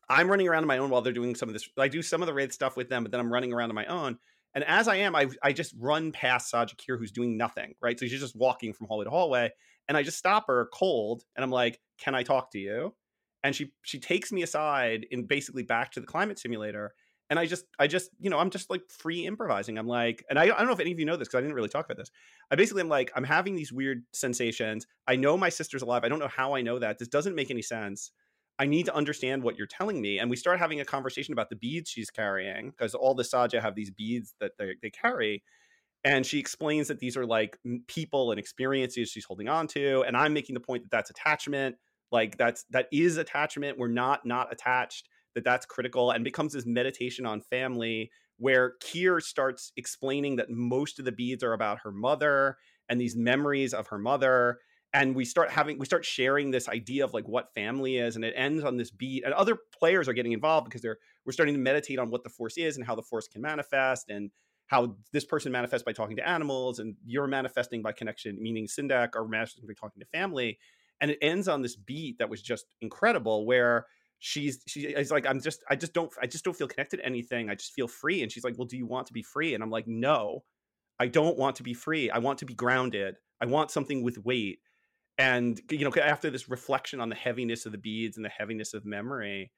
I'm 0.10 0.30
running 0.30 0.48
around 0.48 0.64
on 0.64 0.68
my 0.68 0.80
own 0.80 0.90
while 0.90 1.02
they're 1.02 1.14
doing 1.14 1.36
some 1.36 1.50
of 1.50 1.54
this. 1.54 1.70
I 1.78 1.88
do 1.88 2.02
some 2.02 2.22
of 2.22 2.28
the 2.28 2.34
Raithe 2.34 2.52
stuff 2.52 2.76
with 2.76 2.90
them, 2.90 3.04
but 3.04 3.12
then 3.12 3.20
I'm 3.20 3.32
running 3.32 3.54
around 3.54 3.70
on 3.70 3.76
my 3.76 3.86
own. 3.86 4.18
And 4.56 4.64
as 4.66 4.88
I 4.88 4.98
am, 4.98 5.16
I, 5.16 5.30
I 5.42 5.52
just 5.52 5.74
run 5.80 6.12
past 6.12 6.54
Saja 6.54 6.78
Kir, 6.78 6.98
who's 6.98 7.12
doing 7.12 7.38
nothing, 7.38 7.74
right? 7.82 8.00
So 8.00 8.06
she's 8.06 8.20
just 8.20 8.36
walking 8.36 8.74
from 8.74 8.88
hallway 8.88 9.06
to 9.06 9.10
hallway. 9.10 9.52
And 9.88 9.98
I 9.98 10.04
just 10.04 10.18
stop 10.18 10.48
her 10.48 10.70
cold 10.74 11.24
and 11.36 11.44
I'm 11.44 11.52
like, 11.52 11.80
can 11.98 12.16
I 12.16 12.24
talk 12.24 12.52
to 12.52 12.60
you? 12.60 12.94
And 13.44 13.56
she 13.56 13.74
she 13.82 14.00
takes 14.00 14.32
me 14.32 14.44
aside 14.44 15.06
and 15.12 15.28
basically 15.28 15.64
back 15.64 15.92
to 15.94 16.00
the 16.00 16.08
climate 16.08 16.40
simulator. 16.40 16.94
And 17.30 17.40
I 17.40 17.46
just, 17.46 17.66
I 17.80 17.88
just, 17.88 18.12
you 18.20 18.30
know, 18.30 18.38
I'm 18.38 18.52
just 18.52 18.70
like 18.70 18.84
free 18.90 19.26
improvising. 19.26 19.78
I'm 19.78 19.88
like, 19.88 20.24
and 20.30 20.38
I, 20.38 20.44
I 20.44 20.48
don't 20.48 20.68
know 20.68 20.74
if 20.74 20.80
any 20.80 20.92
of 20.92 21.00
you 21.00 21.06
know 21.06 21.16
this 21.16 21.28
because 21.28 21.40
I 21.40 21.42
didn't 21.42 21.56
really 21.56 21.70
talk 21.70 21.86
about 21.86 21.98
this. 21.98 22.12
I 22.52 22.56
basically 22.56 22.82
am 22.82 22.90
like, 22.90 23.12
I'm 23.16 23.24
having 23.24 23.56
these 23.56 23.72
weird 23.72 24.04
sensations. 24.14 24.86
I 25.08 25.16
know 25.16 25.36
my 25.36 25.50
sister's 25.50 25.82
alive. 25.82 26.04
I 26.04 26.10
don't 26.10 26.20
know 26.20 26.28
how 26.28 26.54
I 26.54 26.62
know 26.62 26.80
that. 26.80 27.00
This 27.00 27.08
doesn't 27.08 27.34
make 27.34 27.50
any 27.50 27.62
sense. 27.62 28.12
I 28.60 28.66
need 28.66 28.86
to 28.86 28.96
understand 28.96 29.44
what 29.44 29.58
you're 29.58 29.68
telling 29.68 30.02
me. 30.02 30.20
And 30.20 30.30
we 30.30 30.36
start 30.36 30.60
having 30.60 30.80
a 30.80 30.86
conversation 30.86 31.34
about 31.34 31.50
the 31.50 31.56
beads 31.56 31.90
she's 31.90 32.10
carrying 32.10 32.70
because 32.70 32.94
all 32.94 33.16
the 33.16 33.24
Saja 33.24 33.62
have 33.62 33.76
these 33.76 33.92
beads 33.92 34.36
that 34.40 34.52
they, 34.58 34.76
they 34.82 34.90
carry. 34.90 35.44
And 36.04 36.26
she 36.26 36.40
explains 36.40 36.90
that 36.90 37.00
these 37.00 37.18
are 37.18 37.26
like 37.26 37.58
people 37.88 38.32
and 38.32 38.40
experiences 38.40 39.10
she's 39.10 39.26
holding 39.26 39.48
on 39.48 39.68
to. 39.68 40.04
And 40.04 40.16
I'm 40.16 40.34
making 40.34 40.54
the 40.54 40.60
point 40.60 40.84
that 40.84 40.92
that's 40.92 41.10
attachment. 41.10 41.78
Like 42.12 42.38
that's, 42.38 42.66
that 42.70 42.88
is 42.92 43.18
attachment. 43.18 43.80
We're 43.80 43.88
not, 43.88 44.26
not 44.26 44.52
attached, 44.52 45.10
that 45.34 45.44
that's 45.44 45.66
critical 45.66 46.12
and 46.12 46.24
becomes 46.24 46.54
this 46.54 46.66
meditation 46.66 47.26
on 47.26 47.42
family 47.42 48.12
where 48.38 48.74
Kir 48.82 49.20
starts 49.20 49.72
explaining 49.78 50.36
that 50.36 50.50
most 50.50 51.00
of 51.00 51.06
the 51.06 51.12
beads 51.12 51.44
are 51.44 51.54
about 51.54 51.80
her 51.84 51.92
mother 51.92 52.58
and 52.90 53.00
these 53.00 53.16
memories 53.16 53.74
of 53.74 53.88
her 53.88 53.98
mother 53.98 54.60
and 54.94 55.16
we 55.16 55.26
start 55.26 55.50
having 55.50 55.80
we 55.80 55.86
start 55.86 56.06
sharing 56.06 56.52
this 56.52 56.70
idea 56.70 57.04
of 57.04 57.14
like 57.14 57.28
what 57.28 57.54
family 57.54 57.98
is 57.98 58.16
and 58.16 58.24
it 58.24 58.34
ends 58.38 58.64
on 58.64 58.78
this 58.78 58.92
beat 58.92 59.24
and 59.24 59.34
other 59.34 59.58
players 59.78 60.08
are 60.08 60.14
getting 60.14 60.32
involved 60.32 60.66
because 60.66 60.82
they're 60.82 60.98
we're 61.26 61.34
starting 61.34 61.56
to 61.56 61.60
meditate 61.60 62.00
on 62.00 62.10
what 62.10 62.24
the 62.24 62.30
force 62.30 62.58
is 62.58 62.78
and 62.78 62.86
how 62.86 62.96
the 62.96 63.02
force 63.02 63.28
can 63.28 63.42
manifest 63.42 64.10
and 64.10 64.30
how 64.68 64.96
this 65.12 65.26
person 65.26 65.52
manifests 65.52 65.84
by 65.84 65.92
talking 65.92 66.16
to 66.16 66.28
animals 66.28 66.80
and 66.80 66.96
you're 67.06 67.28
manifesting 67.28 67.82
by 67.82 67.92
connection 67.92 68.42
meaning 68.42 68.68
Sindak 68.68 69.16
are 69.16 69.28
manifesting 69.28 69.68
by 69.68 69.74
talking 69.74 70.00
to 70.00 70.08
family. 70.08 70.58
And 71.02 71.12
it 71.12 71.18
ends 71.22 71.50
on 71.50 71.62
this 71.62 71.76
beat 71.76 72.18
that 72.20 72.30
was 72.30 72.42
just 72.42 72.66
incredible 72.80 73.46
where 73.46 73.88
she's 74.20 74.64
she's 74.68 75.12
like 75.12 75.28
i'm 75.28 75.42
just 75.42 75.62
i 75.70 75.76
just 75.76 75.94
don't 75.94 76.10
i 76.22 76.26
just 76.26 76.46
don't 76.46 76.56
feel 76.56 76.68
connected 76.68 76.98
to 76.98 77.06
anything. 77.06 77.50
I 77.50 77.56
just 77.56 77.74
feel 77.74 77.88
free. 77.88 78.22
And 78.22 78.32
she's 78.32 78.44
like 78.44 78.58
well 78.58 78.68
do 78.68 78.78
you 78.78 78.86
want 78.86 79.08
to 79.08 79.14
be 79.14 79.24
free? 79.24 79.54
And 79.54 79.64
i'm 79.64 79.72
like 79.72 79.88
no 79.88 80.44
i 81.00 81.08
don't 81.08 81.38
want 81.38 81.58
to 81.58 81.64
be 81.64 81.74
free. 81.74 82.10
I 82.10 82.20
want 82.20 82.40
to 82.40 82.46
be 82.46 82.54
grounded. 82.54 83.16
I 83.42 83.48
want 83.48 83.72
something 83.72 84.02
with 84.02 84.24
weight 84.24 84.60
and 85.18 85.62
you 85.70 85.86
know 85.86 85.92
after 86.02 86.30
this 86.30 86.50
reflection 86.50 87.00
on 87.00 87.10
the 87.10 87.16
heaviness 87.16 87.66
of 87.66 87.72
the 87.72 87.78
beads 87.78 88.18
and 88.18 88.26
the 88.26 88.30
heaviness 88.30 88.74
of 88.74 88.86
memory 88.86 89.52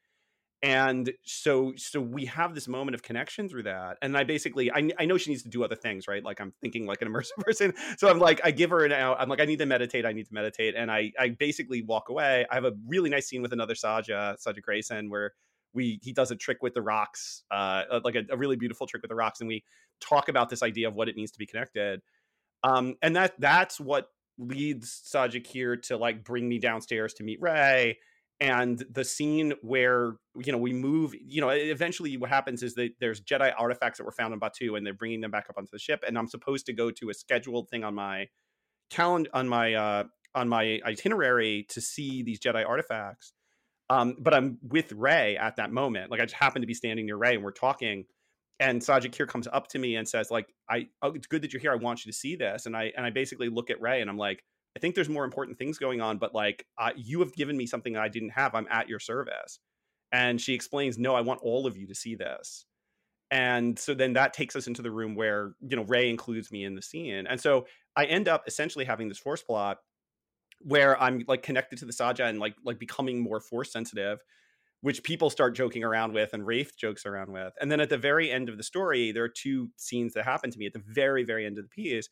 and 0.62 1.12
so 1.24 1.74
so 1.78 2.02
we 2.02 2.26
have 2.26 2.56
this 2.56 2.68
moment 2.68 2.96
of 2.96 3.04
connection 3.04 3.48
through 3.48 3.64
that 3.64 3.98
and 4.02 4.18
i 4.18 4.24
basically 4.24 4.72
I, 4.72 4.90
I 4.98 5.06
know 5.06 5.18
she 5.18 5.30
needs 5.30 5.44
to 5.44 5.50
do 5.50 5.64
other 5.64 5.76
things 5.76 6.08
right? 6.08 6.24
Like 6.24 6.40
i'm 6.40 6.54
thinking 6.62 6.86
like 6.86 7.02
an 7.02 7.08
immersive 7.08 7.38
person 7.40 7.74
so 7.98 8.10
i'm 8.10 8.20
like 8.20 8.42
i 8.44 8.52
give 8.52 8.70
her 8.70 8.84
an 8.84 8.92
out 8.92 9.18
i'm 9.20 9.30
like 9.30 9.42
i 9.42 9.46
need 9.46 9.60
to 9.60 9.66
meditate 9.66 10.06
i 10.06 10.12
need 10.12 10.26
to 10.26 10.34
meditate 10.34 10.76
and 10.76 10.92
i 10.92 11.12
i 11.20 11.30
basically 11.30 11.82
walk 11.82 12.10
away. 12.10 12.46
I 12.50 12.56
have 12.56 12.66
a 12.66 12.74
really 12.88 13.10
nice 13.10 13.28
scene 13.28 13.42
with 13.42 13.54
another 13.54 13.76
saja 13.76 14.36
saja 14.40 14.62
grayson 14.62 15.10
where 15.10 15.34
we 15.74 16.00
he 16.02 16.14
does 16.14 16.32
a 16.32 16.36
trick 16.36 16.64
with 16.64 16.74
the 16.74 16.82
rocks 16.82 17.44
uh 17.52 17.84
like 18.04 18.16
a, 18.16 18.24
a 18.32 18.38
really 18.38 18.56
beautiful 18.56 18.88
trick 18.88 19.04
with 19.04 19.10
the 19.10 19.16
rocks 19.16 19.42
and 19.42 19.48
we 19.48 19.64
talk 20.02 20.30
about 20.30 20.50
this 20.50 20.64
idea 20.64 20.88
of 20.88 20.96
what 20.96 21.08
it 21.10 21.16
means 21.16 21.32
to 21.32 21.40
be 21.40 21.46
connected 21.46 22.02
um 22.64 22.96
and 23.02 23.16
that 23.16 23.34
that's 23.40 23.80
what 23.80 24.08
leads 24.38 25.02
Saja 25.12 25.44
Kir 25.44 25.78
to 25.78 25.98
like 25.98 26.24
bring 26.24 26.48
me 26.48 26.60
downstairs 26.60 27.14
to 27.16 27.24
meet 27.24 27.42
Rey. 27.42 27.98
And 28.42 28.84
the 28.92 29.06
scene 29.06 29.54
where 29.62 30.18
you 30.36 30.52
know 30.52 30.58
we 30.58 30.74
move, 30.74 31.14
you 31.26 31.40
know, 31.40 31.50
eventually 31.50 32.18
what 32.18 32.30
happens 32.30 32.64
is 32.64 32.76
that 32.76 32.92
there's 33.00 33.22
Jedi 33.22 33.54
artifacts 33.58 33.98
that 33.98 34.04
were 34.04 34.12
found 34.12 34.34
in 34.34 34.40
Batuu, 34.40 34.78
and 34.78 34.86
they're 34.86 34.94
bringing 34.94 35.22
them 35.22 35.32
back 35.32 35.48
up 35.50 35.58
onto 35.58 35.70
the 35.72 35.80
ship. 35.80 36.04
And 36.06 36.18
I'm 36.18 36.28
supposed 36.28 36.66
to 36.66 36.74
go 36.74 36.92
to 36.92 37.10
a 37.10 37.14
scheduled 37.14 37.70
thing 37.70 37.86
on 37.86 37.96
my 37.96 38.28
calendar 38.90 39.30
on 39.34 39.48
my 39.48 39.74
uh, 39.74 40.04
on 40.36 40.50
my 40.50 40.82
itinerary 40.86 41.66
to 41.70 41.80
see 41.80 42.24
these 42.24 42.40
Jedi 42.40 42.68
artifacts. 42.68 43.34
Um, 43.90 44.18
but 44.20 44.34
I'm 44.34 44.58
with 44.62 44.92
Rey 44.92 45.38
at 45.38 45.56
that 45.56 45.72
moment. 45.72 46.12
Like 46.12 46.20
I 46.20 46.26
just 46.26 46.36
happen 46.36 46.62
to 46.62 46.68
be 46.68 46.74
standing 46.74 47.06
near 47.06 47.18
Rey 47.18 47.36
and 47.36 47.44
we're 47.44 47.52
talking 47.52 48.06
and 48.60 48.82
Saja 48.82 49.12
Kir 49.12 49.26
comes 49.26 49.48
up 49.52 49.68
to 49.70 49.80
me 49.80 49.96
and 49.96 50.08
says, 50.08 50.32
like, 50.32 50.48
I 50.70 50.88
oh, 51.02 51.12
it's 51.12 51.28
good 51.28 51.42
that 51.42 51.54
you're 51.54 51.62
here. 51.62 51.74
I 51.74 51.76
want 51.76 52.06
you 52.06 52.12
to 52.12 52.18
see 52.18 52.36
this. 52.36 52.66
And 52.66 52.76
I 52.76 52.92
and 52.96 53.06
I 53.06 53.10
basically 53.10 53.50
look 53.50 53.70
at 53.70 53.82
Rey 53.82 54.02
and 54.02 54.10
I'm 54.10 54.18
like, 54.18 54.44
I 54.76 54.80
think 54.80 54.96
there's 54.96 55.10
more 55.10 55.26
important 55.26 55.58
things 55.58 55.78
going 55.78 56.02
on, 56.02 56.18
but 56.18 56.34
like 56.34 56.66
uh, 56.78 56.92
you 56.96 57.20
have 57.20 57.34
given 57.34 57.58
me 57.58 57.66
something 57.66 57.94
that 57.94 58.02
I 58.02 58.10
didn't 58.10 58.32
have. 58.32 58.56
I'm 58.56 58.68
at 58.70 58.90
your 58.90 59.00
service. 59.00 59.60
And 60.12 60.40
she 60.40 60.54
explains, 60.54 60.98
no, 60.98 61.16
I 61.16 61.22
want 61.22 61.42
all 61.44 61.68
of 61.68 61.76
you 61.76 61.88
to 61.88 61.96
see 61.96 62.16
this. 62.16 62.66
And 63.32 63.78
so 63.78 63.94
then 63.94 64.14
that 64.14 64.34
takes 64.34 64.56
us 64.56 64.68
into 64.68 64.82
the 64.82 64.92
room 64.92 65.16
where, 65.16 65.56
you 65.62 65.76
know, 65.76 65.84
Rey 65.84 66.10
includes 66.10 66.52
me 66.52 66.64
in 66.64 66.76
the 66.76 66.82
scene. 66.82 67.26
And 67.28 67.42
so 67.42 67.66
I 67.96 68.06
end 68.06 68.28
up 68.28 68.44
essentially 68.48 68.86
having 68.86 69.10
this 69.10 69.18
force 69.18 69.42
plot 69.42 69.80
where 70.60 71.02
I'm 71.02 71.24
like 71.28 71.44
connected 71.44 71.80
to 71.80 71.86
the 71.86 71.92
Saja 71.92 72.30
and 72.30 72.40
like 72.40 72.56
like 72.64 72.80
becoming 72.80 73.20
more 73.20 73.40
force 73.40 73.72
sensitive 73.72 74.20
which 74.86 75.02
people 75.02 75.32
start 75.32 75.56
joking 75.56 75.84
around 75.84 76.14
with 76.14 76.32
and 76.34 76.44
Raithe 76.44 76.76
jokes 76.78 77.08
around 77.08 77.32
with. 77.32 77.52
And 77.60 77.72
then 77.72 77.80
at 77.80 77.90
the 77.90 77.98
very 77.98 78.30
end 78.30 78.50
of 78.50 78.58
the 78.58 78.62
story, 78.62 79.12
there 79.12 79.24
are 79.24 79.28
two 79.28 79.72
scenes 79.78 80.14
that 80.14 80.26
happen 80.26 80.52
to 80.52 80.60
me 80.60 80.68
at 80.68 80.74
the 80.74 80.84
very, 80.86 81.24
very 81.24 81.44
end 81.44 81.58
of 81.58 81.64
the 81.64 81.70
piece. 81.70 82.08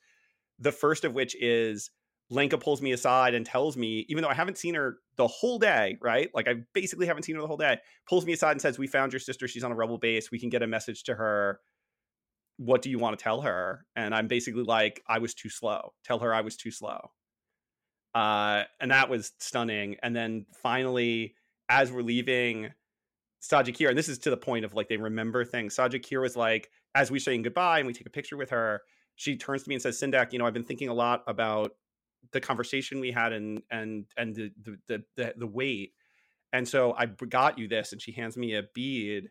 The 0.57 0.71
first 0.71 1.05
of 1.05 1.13
which 1.13 1.35
is 1.39 1.91
Lenka 2.31 2.57
pulls 2.57 2.81
me 2.81 2.91
aside 2.91 3.35
and 3.35 3.45
tells 3.45 3.77
me, 3.77 4.07
even 4.09 4.23
though 4.23 4.29
I 4.29 4.33
haven't 4.33 4.57
seen 4.57 4.73
her 4.73 4.97
the 5.17 5.27
whole 5.27 5.59
day, 5.59 5.99
right? 6.01 6.31
Like 6.33 6.47
I 6.47 6.63
basically 6.73 7.05
haven't 7.05 7.25
seen 7.25 7.35
her 7.35 7.41
the 7.41 7.47
whole 7.47 7.57
day, 7.57 7.77
pulls 8.09 8.25
me 8.25 8.33
aside 8.33 8.53
and 8.53 8.61
says, 8.61 8.79
We 8.79 8.87
found 8.87 9.13
your 9.13 9.19
sister. 9.19 9.47
She's 9.47 9.63
on 9.63 9.71
a 9.71 9.75
rebel 9.75 9.99
base. 9.99 10.31
We 10.31 10.39
can 10.39 10.49
get 10.49 10.63
a 10.63 10.67
message 10.67 11.03
to 11.03 11.13
her. 11.13 11.59
What 12.57 12.81
do 12.81 12.89
you 12.89 12.97
want 12.97 13.19
to 13.19 13.23
tell 13.23 13.41
her? 13.41 13.85
And 13.95 14.15
I'm 14.15 14.25
basically 14.25 14.63
like, 14.63 15.03
I 15.07 15.19
was 15.19 15.35
too 15.35 15.49
slow. 15.49 15.93
Tell 16.03 16.17
her 16.17 16.33
I 16.33 16.41
was 16.41 16.57
too 16.57 16.71
slow. 16.71 17.11
Uh, 18.15 18.63
and 18.81 18.89
that 18.89 19.11
was 19.11 19.31
stunning. 19.37 19.97
And 20.01 20.15
then 20.15 20.47
finally, 20.63 21.35
as 21.69 21.91
we're 21.91 22.01
leaving 22.01 22.71
Saja 23.41 23.77
Kir, 23.77 23.89
and 23.89 23.97
this 23.97 24.09
is 24.09 24.19
to 24.19 24.29
the 24.29 24.37
point 24.37 24.65
of 24.65 24.73
like 24.73 24.87
they 24.87 24.97
remember 24.97 25.43
things. 25.43 25.75
Saja 25.75 26.01
Kir 26.01 26.21
was 26.21 26.35
like, 26.35 26.69
as 26.95 27.11
we 27.11 27.19
saying 27.19 27.41
goodbye 27.41 27.79
and 27.79 27.87
we 27.87 27.93
take 27.93 28.07
a 28.07 28.11
picture 28.11 28.37
with 28.37 28.49
her, 28.51 28.81
she 29.15 29.37
turns 29.37 29.63
to 29.63 29.69
me 29.69 29.75
and 29.75 29.81
says, 29.81 29.99
Sindak, 29.99 30.31
you 30.31 30.39
know, 30.39 30.45
I've 30.45 30.53
been 30.53 30.63
thinking 30.63 30.89
a 30.89 30.93
lot 30.93 31.23
about 31.27 31.71
the 32.31 32.39
conversation 32.39 32.99
we 32.99 33.11
had 33.11 33.33
and 33.33 33.61
and 33.69 34.05
and 34.17 34.35
the 34.35 34.51
the 34.87 35.03
the, 35.17 35.33
the 35.37 35.47
weight. 35.47 35.93
And 36.53 36.67
so 36.67 36.93
I 36.97 37.07
got 37.07 37.57
you 37.57 37.67
this, 37.67 37.91
and 37.91 38.01
she 38.01 38.11
hands 38.11 38.37
me 38.37 38.55
a 38.55 38.63
bead 38.75 39.29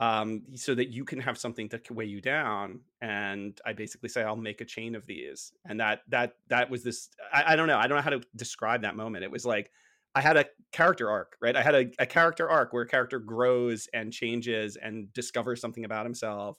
um, 0.00 0.42
so 0.54 0.74
that 0.74 0.88
you 0.90 1.04
can 1.04 1.20
have 1.20 1.38
something 1.38 1.68
to 1.70 1.80
weigh 1.90 2.04
you 2.04 2.20
down. 2.20 2.80
And 3.00 3.60
I 3.66 3.72
basically 3.72 4.08
say, 4.08 4.22
I'll 4.22 4.36
make 4.36 4.60
a 4.60 4.64
chain 4.64 4.94
of 4.94 5.06
these. 5.06 5.52
And 5.64 5.80
that 5.80 6.02
that 6.08 6.36
that 6.48 6.70
was 6.70 6.84
this. 6.84 7.10
I, 7.32 7.52
I 7.52 7.56
don't 7.56 7.68
know. 7.68 7.78
I 7.78 7.86
don't 7.86 7.96
know 7.96 8.02
how 8.02 8.10
to 8.10 8.22
describe 8.36 8.82
that 8.82 8.96
moment. 8.96 9.24
It 9.24 9.30
was 9.30 9.44
like 9.44 9.70
I 10.14 10.20
had 10.20 10.36
a 10.36 10.46
character 10.72 11.10
arc, 11.10 11.36
right? 11.40 11.56
I 11.56 11.62
had 11.62 11.74
a, 11.74 11.90
a, 11.98 12.06
character 12.06 12.48
arc 12.48 12.72
where 12.72 12.82
a 12.82 12.88
character 12.88 13.18
grows 13.18 13.88
and 13.92 14.12
changes 14.12 14.76
and 14.76 15.12
discovers 15.12 15.60
something 15.60 15.84
about 15.84 16.06
himself. 16.06 16.58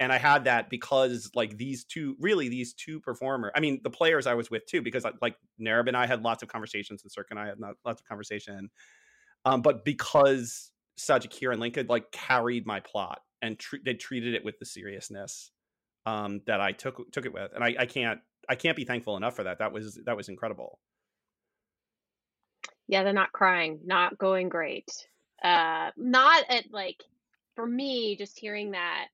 And 0.00 0.12
I 0.12 0.18
had 0.18 0.44
that 0.44 0.68
because 0.68 1.30
like 1.34 1.56
these 1.56 1.84
two, 1.84 2.16
really 2.20 2.48
these 2.48 2.74
two 2.74 3.00
performers, 3.00 3.52
I 3.54 3.60
mean, 3.60 3.80
the 3.82 3.90
players 3.90 4.26
I 4.26 4.34
was 4.34 4.50
with 4.50 4.66
too, 4.66 4.82
because 4.82 5.06
like 5.22 5.36
Narab 5.60 5.88
and 5.88 5.96
I 5.96 6.06
had 6.06 6.22
lots 6.22 6.42
of 6.42 6.48
conversations 6.48 7.02
and 7.02 7.10
Cirque 7.10 7.28
and 7.30 7.38
I 7.38 7.46
had 7.46 7.60
not, 7.60 7.74
lots 7.84 8.00
of 8.00 8.06
conversation. 8.06 8.70
Um, 9.44 9.62
but 9.62 9.84
because 9.84 10.70
Saja 10.98 11.30
Kir 11.30 11.52
and 11.52 11.60
Lenka 11.60 11.84
like 11.88 12.10
carried 12.12 12.66
my 12.66 12.80
plot 12.80 13.20
and 13.42 13.58
tr- 13.58 13.76
they 13.84 13.94
treated 13.94 14.34
it 14.34 14.44
with 14.44 14.58
the 14.58 14.66
seriousness 14.66 15.50
um, 16.04 16.40
that 16.46 16.60
I 16.60 16.72
took 16.72 17.10
took 17.12 17.26
it 17.26 17.32
with. 17.32 17.52
And 17.54 17.62
I, 17.62 17.74
I 17.78 17.86
can't 17.86 18.20
I 18.48 18.54
can't 18.54 18.76
be 18.76 18.84
thankful 18.84 19.16
enough 19.16 19.36
for 19.36 19.44
that. 19.44 19.58
That 19.58 19.72
was 19.72 19.98
that 20.04 20.16
was 20.16 20.28
incredible. 20.28 20.78
Yeah, 22.88 23.04
they're 23.04 23.12
not 23.12 23.32
crying, 23.32 23.80
not 23.84 24.18
going 24.18 24.48
great. 24.48 24.90
Uh, 25.42 25.90
not 25.96 26.44
at 26.50 26.72
like, 26.72 27.02
for 27.56 27.66
me, 27.66 28.16
just 28.16 28.38
hearing 28.38 28.72
that, 28.72 29.06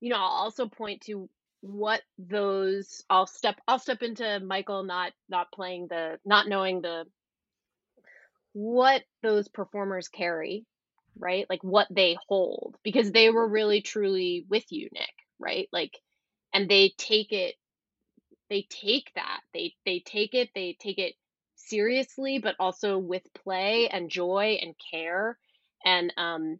you 0.00 0.10
know, 0.10 0.16
I'll 0.16 0.22
also 0.44 0.68
point 0.68 1.02
to 1.02 1.28
what 1.62 2.02
those 2.18 3.04
I'll 3.10 3.26
step 3.26 3.56
I'll 3.68 3.80
step 3.80 4.02
into 4.02 4.40
Michael 4.40 4.84
not 4.84 5.12
not 5.28 5.52
playing 5.52 5.88
the 5.88 6.18
not 6.24 6.48
knowing 6.48 6.82
the 6.82 7.04
what 8.54 9.02
those 9.22 9.48
performers 9.48 10.08
carry, 10.08 10.66
right? 11.18 11.46
Like 11.50 11.64
what 11.64 11.88
they 11.90 12.16
hold 12.28 12.76
because 12.84 13.12
they 13.12 13.30
were 13.30 13.48
really 13.48 13.82
truly 13.82 14.46
with 14.50 14.64
you, 14.70 14.88
Nick, 14.92 15.10
right? 15.40 15.68
Like 15.72 15.98
and 16.54 16.68
they 16.70 16.94
take 16.98 17.32
it 17.32 17.56
they 18.50 18.66
take 18.70 19.12
that. 19.16 19.40
They 19.54 19.74
they 19.86 20.00
take 20.00 20.34
it, 20.34 20.50
they 20.54 20.76
take 20.80 20.98
it 20.98 21.14
seriously 21.68 22.38
but 22.38 22.54
also 22.58 22.98
with 22.98 23.22
play 23.34 23.88
and 23.88 24.10
joy 24.10 24.58
and 24.62 24.74
care 24.92 25.38
and 25.84 26.12
um 26.16 26.58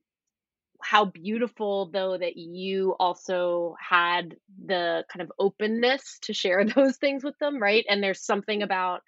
how 0.85 1.07
beautiful 1.07 1.91
though 1.93 2.17
that 2.17 2.37
you 2.37 2.95
also 3.01 3.75
had 3.81 4.37
the 4.67 5.05
kind 5.11 5.23
of 5.23 5.33
openness 5.39 6.19
to 6.23 6.35
share 6.35 6.65
those 6.77 6.97
things 6.99 7.25
with 7.25 7.39
them, 7.39 7.61
right? 7.61 7.85
And 7.89 8.03
there's 8.03 8.25
something 8.25 8.63
about 8.63 9.01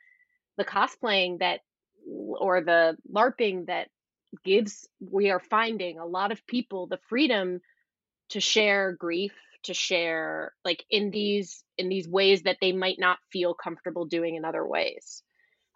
the 0.57 0.65
cosplaying 0.65 1.41
that 1.41 1.61
or 2.07 2.63
the 2.63 2.97
larping 3.13 3.67
that 3.67 3.89
gives 4.45 4.89
we 5.01 5.31
are 5.31 5.41
finding 5.41 5.99
a 5.99 6.07
lot 6.07 6.33
of 6.33 6.47
people 6.47 6.87
the 6.87 6.99
freedom 7.09 7.61
to 8.31 8.41
share 8.41 8.93
grief 8.93 9.33
to 9.65 9.75
share 9.75 10.53
like 10.65 10.85
in 10.91 11.11
these 11.11 11.65
in 11.79 11.89
these 11.89 12.09
ways 12.09 12.43
that 12.43 12.59
they 12.61 12.73
might 12.73 12.99
not 12.99 13.19
feel 13.33 13.55
comfortable 13.55 14.05
doing 14.05 14.35
in 14.37 14.45
other 14.45 14.67
ways 14.67 15.23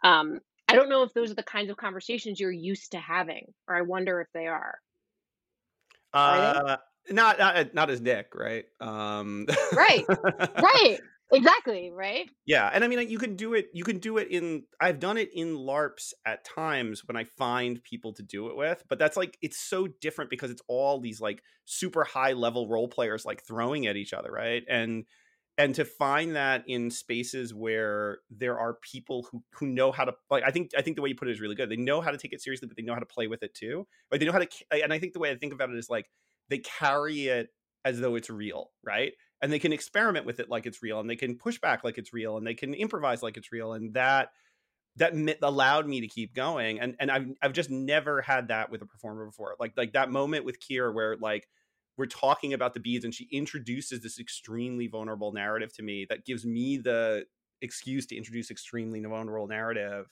um 0.05 0.41
i 0.69 0.75
don't 0.75 0.89
know 0.89 1.03
if 1.03 1.13
those 1.15 1.31
are 1.31 1.35
the 1.35 1.43
kinds 1.43 1.71
of 1.71 1.77
conversations 1.77 2.41
you're 2.41 2.51
used 2.51 2.93
to 2.93 2.99
having 2.99 3.53
or 3.69 3.77
i 3.77 3.83
wonder 3.83 4.21
if 4.21 4.29
they 4.33 4.47
are. 4.47 4.79
Uh 6.13 6.77
not 7.11 7.39
not 7.39 7.75
not 7.75 7.91
as 7.91 8.01
nick 8.01 8.35
right? 8.35 8.65
Um 8.81 9.47
right. 9.75 10.05
Right. 10.63 10.99
Exactly 11.33 11.91
right? 11.93 12.29
Yeah 12.45 12.69
and 12.73 12.83
i 12.83 12.89
mean 12.89 13.09
you 13.09 13.19
can 13.19 13.37
do 13.37 13.55
it 13.55 13.69
you 13.73 13.85
can 13.85 13.99
do 13.99 14.19
it 14.19 14.29
in 14.31 14.65
i've 14.81 14.99
done 14.99 15.17
it 15.17 15.31
in 15.33 15.55
larps 15.57 16.13
at 16.27 16.45
times 16.45 17.07
when 17.07 17.17
i 17.17 17.23
find 17.23 17.83
people 17.85 18.13
to 18.15 18.23
do 18.23 18.49
it 18.49 18.57
with 18.57 18.83
but 18.89 18.99
that's 18.99 19.17
like 19.17 19.39
it's 19.41 19.59
so 19.59 19.87
different 19.87 20.31
because 20.31 20.51
it's 20.51 20.63
all 20.67 20.99
these 21.01 21.21
like 21.21 21.43
super 21.65 22.03
high 22.03 22.33
level 22.33 22.69
role 22.69 22.89
players 22.89 23.25
like 23.25 23.45
throwing 23.45 23.87
at 23.87 23.97
each 23.97 24.13
other 24.13 24.31
right? 24.33 24.65
And 24.69 25.05
and 25.61 25.75
to 25.75 25.85
find 25.85 26.37
that 26.37 26.65
in 26.67 26.91
spaces 26.91 27.53
where 27.53 28.19
there 28.31 28.59
are 28.59 28.75
people 28.75 29.27
who 29.31 29.43
who 29.53 29.67
know 29.67 29.93
how 29.93 30.05
to 30.05 30.15
like 30.31 30.43
i 30.45 30.51
think 30.51 30.71
i 30.77 30.83
think 30.83 30.97
the 30.97 31.03
way 31.03 31.11
you 31.11 31.15
put 31.15 31.29
it 31.29 31.33
is 31.33 31.41
really 31.41 31.55
good. 31.55 31.69
They 31.69 31.77
know 31.77 32.01
how 32.01 32.11
to 32.11 32.19
take 32.19 32.33
it 32.33 32.41
seriously 32.41 32.67
but 32.67 32.77
they 32.77 32.83
know 32.83 32.95
how 32.95 33.01
to 33.01 33.07
play 33.07 33.27
with 33.27 33.43
it 33.43 33.55
too 33.55 33.87
like 34.11 34.21
they 34.21 34.27
know 34.27 34.33
how 34.33 34.39
to 34.39 34.49
and 34.73 34.93
i 34.93 34.99
think 34.99 35.13
the 35.13 35.19
way 35.19 35.31
i 35.31 35.37
think 35.37 35.53
about 35.53 35.71
it 35.71 35.77
is 35.77 35.91
like 35.91 36.11
they 36.49 36.59
carry 36.59 37.27
it 37.27 37.51
as 37.85 38.01
though 38.01 38.15
it's 38.15 38.31
real 38.31 38.71
right? 38.83 39.13
And 39.43 39.51
they 39.51 39.59
can 39.59 39.73
experiment 39.73 40.27
with 40.27 40.39
it 40.39 40.51
like 40.51 40.67
it's 40.67 40.83
real 40.83 41.01
and 41.01 41.09
they 41.09 41.17
can 41.17 41.37
push 41.37 41.59
back 41.59 41.83
like 41.83 41.97
it's 41.97 42.13
real 42.13 42.37
and 42.37 42.47
they 42.47 42.55
can 42.55 42.75
improvise 42.75 43.23
like 43.23 43.37
it's 43.39 43.53
real 43.53 43.73
and 43.73 43.95
that 43.95 44.29
that 44.97 45.15
allowed 45.43 45.87
me 45.87 46.03
to 46.03 46.09
keep 46.09 46.35
going 46.35 46.79
and 46.81 46.95
and 47.01 47.11
I've 47.11 47.27
I've 47.41 47.53
just 47.53 47.71
never 47.71 48.21
had 48.21 48.49
that 48.49 48.71
with 48.71 48.83
a 48.83 48.87
performer 48.87 49.25
before. 49.25 49.57
Like 49.59 49.73
like 49.77 49.93
that 49.95 50.11
moment 50.11 50.45
with 50.45 50.61
Kier 50.61 50.93
where 50.93 51.17
like 51.17 51.49
we're 51.97 52.07
talking 52.07 52.53
about 52.53 52.75
the 52.75 52.81
beads 52.81 53.05
and 53.05 53.15
she 53.15 53.29
introduces 53.33 54.01
this 54.03 54.19
extremely 54.19 54.87
vulnerable 54.87 55.33
narrative 55.33 55.73
to 55.75 55.83
me 55.83 56.07
that 56.09 56.25
gives 56.25 56.45
me 56.45 56.77
the 56.79 57.25
excuse 57.63 58.07
to 58.07 58.17
introduce 58.17 58.51
extremely 58.51 59.01
vulnerable 59.01 59.47
narrative 59.47 60.07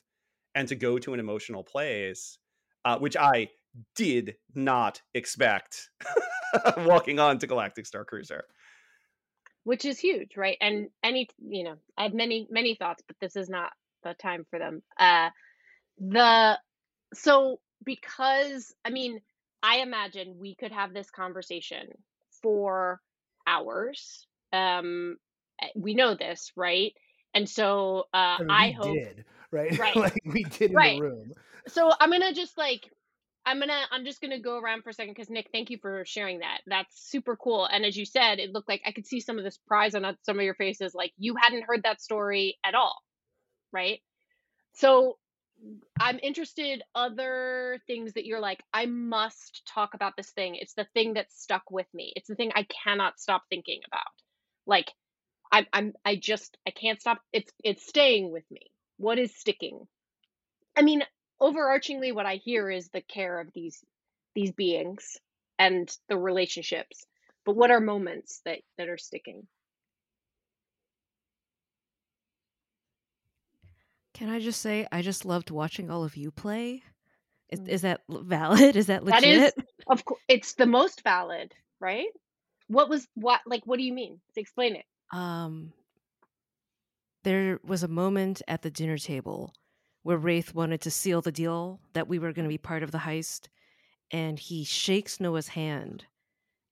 and 0.55 0.69
to 0.69 0.75
go 0.75 0.99
to 0.99 1.15
an 1.15 1.21
emotional 1.21 1.63
place 1.63 2.39
uh, 2.85 2.99
which 2.99 3.17
I 3.17 3.49
did 3.95 4.37
not 4.55 5.03
expect 5.15 5.91
walking 6.79 7.19
on 7.19 7.39
to 7.39 7.47
Galactic 7.47 7.85
Starcruiser 7.85 8.43
which 9.69 9.85
is 9.85 9.99
huge, 9.99 10.35
right? 10.35 10.57
And 10.63 10.89
any, 11.05 11.29
you 11.39 11.63
know, 11.63 11.75
I 11.99 12.05
have 12.05 12.15
many, 12.15 12.49
many 12.51 12.75
thoughts, 12.75 13.03
but 13.07 13.17
this 13.21 13.37
is 13.37 13.51
not 13.51 13.71
the 14.03 14.15
time 14.15 14.47
for 14.49 14.59
them. 14.59 14.83
Uh, 14.99 15.29
the, 15.99 16.59
so 17.13 17.61
because, 17.85 18.75
I 18.83 18.89
mean, 18.89 19.21
I 19.63 19.79
imagine 19.79 20.37
we 20.39 20.55
could 20.55 20.73
have 20.73 20.95
this 20.95 21.11
conversation 21.11 21.89
for 22.43 23.01
hours. 23.47 24.27
Um, 24.53 25.17
eh, 25.61 25.69
we 25.75 25.95
know 25.95 26.15
this, 26.15 26.53
right? 26.57 26.93
And 27.35 27.49
so 27.49 28.05
uh, 28.15 28.17
I, 28.17 28.39
mean, 28.41 28.51
I 28.51 28.71
hope, 28.73 28.95
did, 28.95 29.25
right? 29.51 29.79
Right, 29.79 29.97
like 29.97 30.21
we 30.25 30.45
did 30.45 30.71
in 30.71 30.77
right. 30.77 31.01
the 31.01 31.03
room. 31.03 31.33
So 31.69 31.93
I'm 32.01 32.11
gonna 32.11 32.33
just 32.33 32.57
like 32.57 32.91
I'm 33.45 33.59
gonna 33.61 33.81
I'm 33.91 34.05
just 34.05 34.21
gonna 34.21 34.41
go 34.41 34.59
around 34.59 34.83
for 34.83 34.91
a 34.91 34.93
second 34.93 35.15
because 35.15 35.31
Nick, 35.31 35.49
thank 35.53 35.71
you 35.71 35.79
for 35.81 36.05
sharing 36.05 36.41
that. 36.41 36.61
That's 36.67 37.11
super 37.11 37.37
cool. 37.37 37.67
And 37.67 37.85
as 37.85 37.97
you 37.97 38.05
said, 38.05 38.39
it 38.39 38.53
looked 38.53 38.69
like 38.69 38.83
I 38.87 38.93
could 38.93 39.07
see 39.07 39.21
some 39.21 39.39
of 39.39 39.45
the 39.45 39.51
surprise 39.51 39.95
on 39.95 40.05
some 40.23 40.39
of 40.39 40.45
your 40.45 40.55
faces, 40.55 40.95
like 40.95 41.13
you 41.19 41.35
hadn't 41.41 41.65
heard 41.67 41.83
that 41.85 42.01
story 42.01 42.59
at 42.65 42.75
all, 42.75 42.97
right? 43.73 44.01
So 44.75 45.19
I'm 46.01 46.19
interested 46.23 46.83
other 46.95 47.81
things 47.87 48.15
that 48.15 48.25
you're 48.27 48.41
like, 48.41 48.63
I 48.73 48.87
must 48.87 49.63
talk 49.67 49.95
about 49.95 50.17
this 50.17 50.31
thing. 50.31 50.55
It's 50.55 50.75
the 50.75 50.87
thing 50.95 51.15
that 51.15 51.33
stuck 51.33 51.71
with 51.71 51.87
me. 51.93 52.13
It's 52.17 52.29
the 52.29 52.35
thing 52.37 52.53
I 52.55 52.67
cannot 52.85 53.19
stop 53.19 53.43
thinking 53.51 53.81
about. 53.87 54.03
Like 54.67 54.93
I'm 55.51 55.67
I'm 55.73 55.93
I 56.05 56.17
just 56.17 56.57
I 56.67 56.71
can't 56.71 57.01
stop 57.01 57.21
it's 57.33 57.53
it's 57.65 57.87
staying 57.87 58.33
with 58.33 58.45
me. 58.51 58.71
What 58.99 59.19
is 59.19 59.35
sticking? 59.35 59.87
I 60.77 60.83
mean, 60.83 61.03
overarchingly 61.41 62.13
what 62.13 62.27
i 62.27 62.37
hear 62.37 62.71
is 62.71 62.89
the 62.89 63.01
care 63.01 63.41
of 63.41 63.49
these 63.55 63.85
these 64.35 64.53
beings 64.53 65.17
and 65.59 65.97
the 66.09 66.17
relationships 66.17 67.07
but 67.45 67.57
what 67.57 67.71
are 67.71 67.81
moments 67.81 68.41
that 68.45 68.59
that 68.77 68.89
are 68.89 68.99
sticking 68.99 69.47
can 74.19 74.29
i 74.29 74.39
just 74.39 74.61
say 74.61 74.87
i 74.93 75.01
just 75.01 75.25
loved 75.25 75.51
watching 75.51 75.91
all 75.91 76.05
of 76.05 76.17
you 76.17 76.31
play 76.31 76.83
is, 77.51 77.61
mm. 77.61 77.69
is 77.69 77.83
that 77.83 78.01
valid 78.09 78.77
is 78.83 78.87
that 78.87 79.05
legit 79.05 79.23
that 79.23 79.29
is 79.29 79.53
of 79.89 80.05
course 80.05 80.21
it's 80.29 80.55
the 80.55 80.67
most 80.67 81.03
valid 81.03 81.55
right 81.81 82.09
what 82.67 82.89
was 82.89 83.07
what 83.15 83.41
like 83.47 83.63
what 83.65 83.79
do 83.79 83.85
you 83.85 83.93
mean 83.93 84.21
explain 84.37 84.77
it 84.77 84.85
um 85.13 85.73
there 87.25 87.61
was 87.65 87.83
a 87.83 87.89
moment 87.89 88.43
at 88.49 88.63
the 88.63 88.71
dinner 88.71 88.97
table 88.97 89.53
where 90.03 90.19
Raithe 90.19 90.55
wanted 90.55 90.81
to 90.83 90.91
seal 90.91 91.21
the 91.21 91.33
deal 91.33 91.81
that 91.93 92.09
we 92.09 92.19
were 92.19 92.33
going 92.33 92.45
to 92.45 92.49
be 92.49 92.57
part 92.59 92.83
of 92.83 92.93
the 92.93 92.99
heist. 92.99 93.49
And 94.11 94.39
he 94.39 94.65
shakes 94.65 95.21
Noah's 95.21 95.49
hand. 95.49 96.07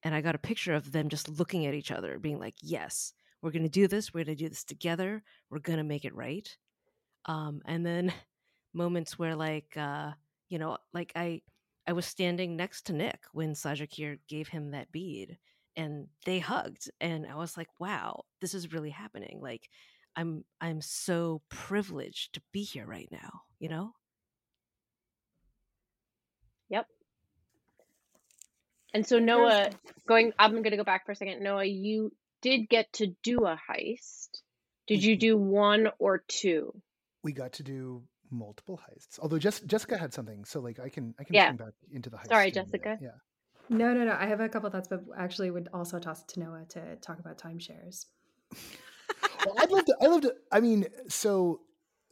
And 0.03 0.15
I 0.15 0.23
got 0.23 0.35
a 0.35 0.39
picture 0.39 0.73
of 0.73 0.93
them 0.93 1.11
just 1.11 1.29
looking 1.29 1.67
at 1.67 1.75
each 1.75 1.91
other, 1.91 2.19
being 2.19 2.39
like, 2.39 2.55
yes, 2.63 3.13
we're 3.43 3.51
going 3.51 3.65
to 3.65 3.69
do 3.69 3.89
this. 3.89 4.15
We're 4.15 4.25
going 4.25 4.37
to 4.37 4.45
do 4.45 4.49
this 4.49 4.65
together. 4.65 5.23
We're 5.51 5.59
going 5.59 5.77
to 5.77 5.85
make 5.85 6.05
it 6.07 6.15
right. 6.15 6.57
Um, 7.27 7.61
and 7.67 7.85
then 7.85 8.13
moments 8.75 9.19
where, 9.19 9.37
like, 9.37 9.77
uh, 9.77 10.13
you 10.49 10.59
know, 10.59 10.79
like 10.93 11.13
I, 11.15 11.43
I 11.87 11.93
was 11.93 12.07
standing 12.07 12.57
next 12.57 12.87
to 12.87 12.93
Nick 12.93 13.21
when 13.33 13.53
Sajakir 13.55 14.19
gave 14.29 14.49
him 14.49 14.73
that 14.73 14.91
bead 14.93 15.39
and 15.77 16.09
they 16.25 16.39
hugged. 16.39 16.91
And 17.01 17.27
I 17.27 17.37
was 17.37 17.57
like, 17.57 17.69
wow, 17.79 18.25
this 18.41 18.55
is 18.55 18.73
really 18.73 18.91
happening. 18.91 19.39
Like, 19.41 19.69
I'm 20.17 20.45
I'm 20.61 20.81
so 20.81 21.43
privileged 21.51 22.35
to 22.35 22.43
be 22.53 22.63
here 22.63 22.87
right 22.87 23.09
now, 23.13 23.43
you 23.59 23.69
know? 23.69 23.93
Yep. 26.71 26.87
And 28.95 29.07
so 29.07 29.19
Noah, 29.19 29.71
going 30.09 30.33
I'm 30.39 30.53
going 30.53 30.71
to 30.71 30.77
go 30.79 30.85
back 30.85 31.05
for 31.05 31.13
a 31.13 31.17
second. 31.17 31.43
Noah, 31.43 31.67
you 31.67 32.13
did 32.41 32.69
get 32.69 32.91
to 32.95 33.09
do 33.23 33.45
a 33.45 33.61
heist. 33.71 34.29
Did 34.87 35.05
you 35.05 35.17
do 35.17 35.37
one 35.37 35.89
or 35.99 36.23
two? 36.27 36.73
We 37.27 37.33
got 37.33 37.53
to 37.55 37.63
do 37.63 38.03
multiple 38.31 38.81
heists. 38.89 39.19
Although 39.21 39.39
Jess, 39.39 39.61
Jessica 39.61 39.97
had 39.99 40.13
something, 40.15 40.45
so 40.45 40.61
like 40.61 40.79
I 40.79 40.89
can 40.89 41.15
I 41.19 41.25
can 41.25 41.35
yeah. 41.35 41.49
come 41.49 41.57
back 41.57 41.75
into 41.91 42.09
the 42.11 42.17
heist. 42.17 42.29
Sorry, 42.29 42.51
Jessica. 42.51 42.99
Yeah. 43.01 43.11
No, 43.69 43.93
no, 43.93 44.05
no. 44.05 44.17
I 44.19 44.27
have 44.27 44.41
a 44.41 44.49
couple 44.49 44.71
thoughts, 44.71 44.89
but 44.89 45.03
actually 45.19 45.51
would 45.51 45.69
also 45.75 45.99
toss 45.99 46.23
it 46.23 46.29
to 46.35 46.41
Noah 46.41 46.67
to 46.71 46.97
talk 46.97 47.19
about 47.19 47.37
timeshares 47.37 48.07
well, 49.45 49.55
I'd 49.59 49.71
love 49.71 49.85
to. 49.87 49.97
I 50.01 50.07
love 50.07 50.21
to. 50.23 50.35
I 50.53 50.61
mean, 50.61 50.87
so 51.09 51.61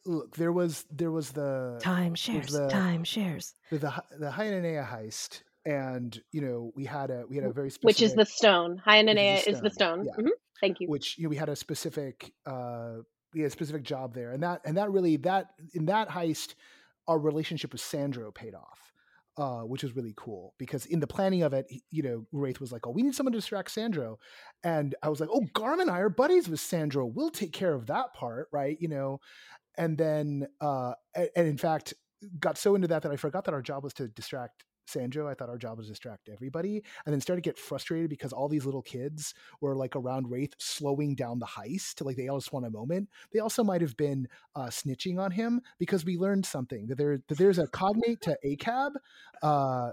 look, 0.05 0.37
there 0.37 0.53
was 0.53 0.85
there 0.91 1.11
was 1.11 1.31
the 1.31 1.79
time 1.83 2.15
shares, 2.15 2.53
the, 2.53 2.69
time 2.69 3.05
shares, 3.05 3.55
the 3.71 3.79
the, 3.79 3.93
the 4.19 4.31
Hyananea 4.31 4.87
heist, 4.87 5.43
and 5.65 6.21
you 6.33 6.41
know 6.41 6.73
we 6.75 6.85
had 6.85 7.11
a 7.11 7.25
we 7.29 7.37
had 7.37 7.45
a 7.45 7.53
very 7.53 7.71
specific, 7.71 7.87
which 7.87 8.03
is 8.03 8.15
the 8.15 8.27
stone. 8.27 8.81
Hyananea 8.87 9.47
is 9.47 9.61
the 9.61 9.71
stone. 9.71 10.05
Yeah. 10.05 10.13
Mm-hmm. 10.13 10.29
Thank 10.61 10.81
you. 10.81 10.89
Which 10.89 11.19
you 11.19 11.25
know 11.25 11.31
we 11.31 11.37
had 11.37 11.49
a 11.49 11.57
specific 11.57 12.33
uh 12.47 12.99
a 13.43 13.51
specific 13.51 13.83
job 13.83 14.15
there, 14.15 14.33
and 14.33 14.43
that 14.43 14.61
and 14.65 14.77
that 14.77 14.91
really 14.93 15.17
that 15.19 15.49
in 15.73 15.87
that 15.87 16.09
heist, 16.09 16.55
our 17.09 17.19
relationship 17.19 17.73
with 17.73 17.81
Sandro 17.81 18.31
paid 18.31 18.55
off 18.55 18.93
uh, 19.37 19.61
which 19.61 19.83
was 19.83 19.97
really 19.97 20.15
cool 20.17 20.55
because 20.59 20.87
in 20.87 21.01
the 21.01 21.07
planning 21.07 21.43
of 21.43 21.53
it, 21.53 21.71
you 21.91 22.03
know, 22.03 22.27
Raithe 22.33 22.61
was 22.61 22.71
like, 22.71 22.87
"Oh, 22.87 22.91
we 22.91 23.03
need 23.03 23.15
someone 23.15 23.33
to 23.33 23.39
distract 23.39 23.71
Sandro," 23.71 24.19
and 24.63 24.95
I 25.03 25.09
was 25.09 25.21
like, 25.21 25.29
"Oh, 25.33 25.45
Garm 25.55 25.81
and 25.81 25.91
I 25.91 25.99
are 25.99 26.09
buddies 26.09 26.49
with 26.49 26.61
Sandro. 26.61 27.05
We'll 27.05 27.31
take 27.31 27.53
care 27.53 27.75
of 27.75 27.87
that 27.87 28.15
part, 28.15 28.49
right?" 28.53 28.77
You 28.81 28.89
know, 28.89 29.21
and 29.77 29.99
then 29.99 30.47
uh, 30.61 30.95
and, 31.15 31.29
and 31.35 31.49
in 31.49 31.59
fact, 31.59 31.95
got 32.39 32.59
so 32.59 32.75
into 32.75 32.89
that 32.89 33.03
that 33.03 33.13
I 33.13 33.17
forgot 33.17 33.45
that 33.47 33.55
our 33.55 33.63
job 33.63 33.83
was 33.83 33.95
to 33.95 34.09
distract 34.09 34.65
Sandro. 34.87 35.29
I 35.29 35.35
thought 35.35 35.49
our 35.49 35.59
job 35.59 35.79
was 35.79 35.87
to 35.87 35.93
distract 35.93 36.29
everybody, 36.29 36.83
and 37.05 37.13
then 37.13 37.21
started 37.21 37.43
to 37.43 37.49
get 37.49 37.59
frustrated 37.59 38.11
because 38.11 38.33
all 38.33 38.49
these 38.49 38.65
little 38.65 38.83
kids 38.83 39.35
were 39.61 39.77
like 39.77 39.97
around 39.97 40.27
Raithe, 40.27 40.53
slowing 40.59 41.15
down 41.15 41.39
the 41.39 41.47
heist. 41.47 42.05
Like 42.05 42.17
they 42.17 42.29
all 42.29 42.39
just 42.39 42.53
want 42.53 42.67
a 42.67 42.71
moment. 42.71 43.09
They 43.33 43.41
also 43.41 43.65
might 43.65 43.81
have 43.81 43.97
been 43.97 44.29
uh, 44.55 44.67
snitching 44.67 45.19
on 45.19 45.31
him 45.31 45.61
because 45.79 46.05
we 46.05 46.17
learned 46.17 46.47
something 46.47 46.87
that 46.87 46.99
there 46.99 47.19
that 47.29 47.39
there's 47.39 47.59
a 47.59 47.67
cognate 47.69 48.21
to 48.23 48.37
ACAB, 48.45 48.93
uh, 49.43 49.91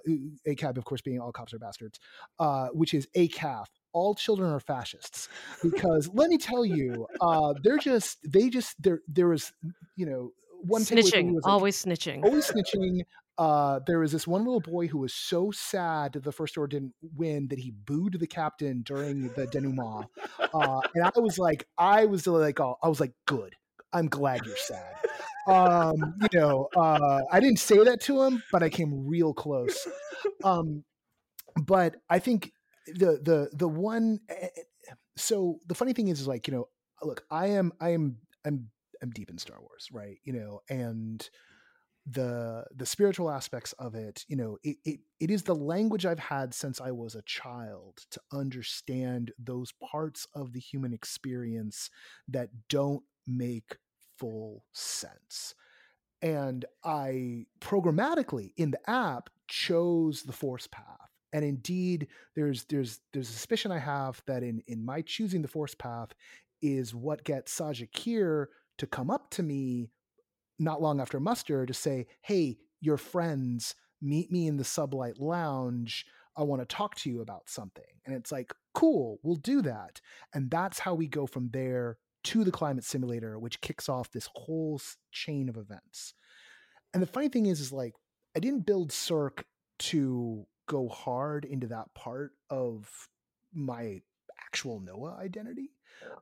ACAB 0.48 0.78
of 0.78 0.86
course 0.86 1.02
being 1.02 1.20
all 1.20 1.32
cops 1.32 1.54
are 1.54 1.60
bastards, 1.60 2.00
uh, 2.40 2.68
which 2.70 2.94
is 2.94 3.08
ACAF, 3.16 3.66
all 3.94 4.16
children 4.16 4.52
are 4.52 4.60
fascists 4.60 5.28
because 5.64 6.10
let 6.14 6.30
me 6.30 6.38
tell 6.38 6.66
you 6.66 7.08
uh, 7.20 7.54
they're 7.64 7.78
just 7.78 8.20
they 8.30 8.50
just 8.50 8.82
there 8.82 9.02
there 9.08 9.28
was 9.28 9.54
you 9.96 10.06
know 10.06 10.32
one 10.64 10.82
snitching 10.82 11.34
was 11.34 11.44
like, 11.44 11.52
always 11.52 11.84
snitching 11.84 12.24
always 12.24 12.50
snitching 12.50 13.02
uh, 13.38 13.80
there 13.88 14.00
was 14.00 14.12
this 14.12 14.28
one 14.28 14.44
little 14.44 14.60
boy 14.60 14.88
who 14.88 15.00
was 15.00 15.14
so 15.14 15.52
sad 15.52 16.14
that 16.14 16.24
the 16.24 16.32
first 16.32 16.58
order 16.58 16.78
didn't 16.78 16.94
win 17.16 17.48
that 17.48 17.60
he 17.60 17.72
booed 17.72 18.20
the 18.20 18.28
captain 18.28 18.82
during 18.84 19.30
the 19.30 19.48
denouement. 19.48 20.06
Uh, 20.54 20.82
and 20.96 21.04
i 21.04 21.12
was 21.18 21.40
like 21.40 21.68
i 21.78 22.06
was 22.06 22.28
like 22.28 22.60
oh, 22.60 22.76
i 22.84 22.88
was 22.88 23.00
like 23.00 23.14
good. 23.26 23.56
I'm 23.94 24.08
glad 24.08 24.46
you're 24.46 24.56
sad. 24.56 24.96
Um, 25.48 26.16
you 26.32 26.40
know 26.40 26.68
uh, 26.76 27.22
i 27.32 27.40
didn't 27.40 27.60
say 27.60 27.84
that 27.84 28.02
to 28.02 28.22
him 28.22 28.44
but 28.52 28.64
i 28.64 28.70
came 28.70 29.08
real 29.08 29.34
close. 29.34 29.88
Um, 30.44 30.84
but 31.66 31.96
i 32.10 32.20
think 32.20 32.52
the 32.88 33.20
the 33.24 33.50
the 33.54 33.68
one 33.68 34.20
eh, 34.30 34.34
eh, 34.56 34.94
so 35.16 35.60
the 35.68 35.76
funny 35.76 35.94
thing 35.94 36.08
is 36.08 36.20
is 36.22 36.28
like 36.28 36.48
you 36.48 36.54
know 36.54 36.68
look 37.04 37.24
i 37.30 37.48
am 37.48 37.72
i 37.80 37.90
am 37.90 38.18
i'm 38.46 38.70
i'm 39.02 39.10
deep 39.12 39.30
in 39.30 39.38
star 39.38 39.60
wars 39.60 39.88
right? 39.92 40.18
You 40.24 40.34
know 40.34 40.62
and 40.70 41.28
the 42.10 42.66
the 42.76 42.86
spiritual 42.86 43.30
aspects 43.30 43.74
of 43.74 43.94
it 43.94 44.26
you 44.28 44.36
know 44.36 44.58
it, 44.64 44.78
it 44.84 45.00
it 45.20 45.30
is 45.30 45.44
the 45.44 45.54
language 45.54 46.04
i've 46.04 46.18
had 46.18 46.52
since 46.52 46.82
i 46.82 46.90
was 46.90 47.14
a 47.14 47.22
child 47.24 48.00
to 48.10 48.20
understand 48.34 49.32
those 49.38 49.72
parts 49.74 50.26
of 50.34 50.52
the 50.52 50.60
human 50.60 50.94
experience 50.94 51.92
that 52.28 52.50
don't 52.70 53.04
make 53.28 53.78
full 54.18 54.64
sense. 54.74 55.56
And 56.22 56.66
i 56.84 57.46
programmatically 57.60 58.52
in 58.58 58.72
the 58.72 58.90
app 58.90 59.30
chose 59.48 60.24
the 60.24 60.34
force 60.34 60.68
path. 60.68 61.10
And 61.34 61.44
indeed 61.44 62.08
there's 62.36 62.66
there's 62.66 63.00
there's 63.14 63.30
a 63.30 63.34
suspicion 63.34 63.72
i 63.72 63.80
have 63.80 64.22
that 64.28 64.44
in 64.44 64.62
in 64.68 64.86
my 64.86 65.02
choosing 65.02 65.42
the 65.42 65.48
force 65.48 65.74
path 65.74 66.10
is 66.62 66.94
what 66.94 67.24
gets 67.24 67.58
saja 67.60 67.90
Kier 67.92 68.48
to 68.78 68.86
come 68.86 69.10
up 69.10 69.32
to 69.32 69.44
me 69.44 69.90
not 70.62 70.82
long 70.82 71.02
after 71.02 71.20
muster 71.20 71.66
to 71.66 71.74
say 71.74 72.06
hey 72.22 72.58
your 72.80 72.98
friends 72.98 73.76
meet 74.02 74.32
me 74.32 74.48
in 74.48 74.58
the 74.58 74.64
sublight 74.64 75.20
lounge. 75.20 76.06
I 76.36 76.44
want 76.44 76.62
to 76.62 76.66
talk 76.66 76.96
to 76.96 77.10
you 77.10 77.22
about 77.22 77.50
something. 77.50 77.84
And 78.06 78.16
it's 78.16 78.32
like 78.32 78.54
cool 78.74 79.20
we'll 79.24 79.36
do 79.36 79.62
that. 79.64 80.02
And 80.34 80.50
that's 80.50 80.80
how 80.80 80.94
we 80.94 81.08
go 81.08 81.28
from 81.28 81.50
there 81.52 81.98
to 82.24 82.44
the 82.44 82.52
climate 82.52 82.84
simulator 82.84 83.40
which 83.40 83.62
kicks 83.62 83.90
off 83.90 84.12
this 84.12 84.30
whole 84.34 84.80
chain 85.12 85.50
of 85.50 85.58
events. 85.58 86.14
And 86.94 87.02
the 87.02 87.08
funny 87.08 87.30
thing 87.30 87.46
is 87.46 87.60
is 87.60 87.72
like 87.72 87.94
i 88.36 88.40
didn't 88.40 88.66
build 88.66 88.92
cirque 88.92 89.46
to 89.80 90.46
go 90.68 90.88
hard 90.88 91.44
into 91.44 91.68
that 91.68 91.94
part 91.94 92.32
of 92.50 93.10
my 93.54 94.02
actual 94.46 94.80
Noah 94.80 95.18
identity. 95.20 95.72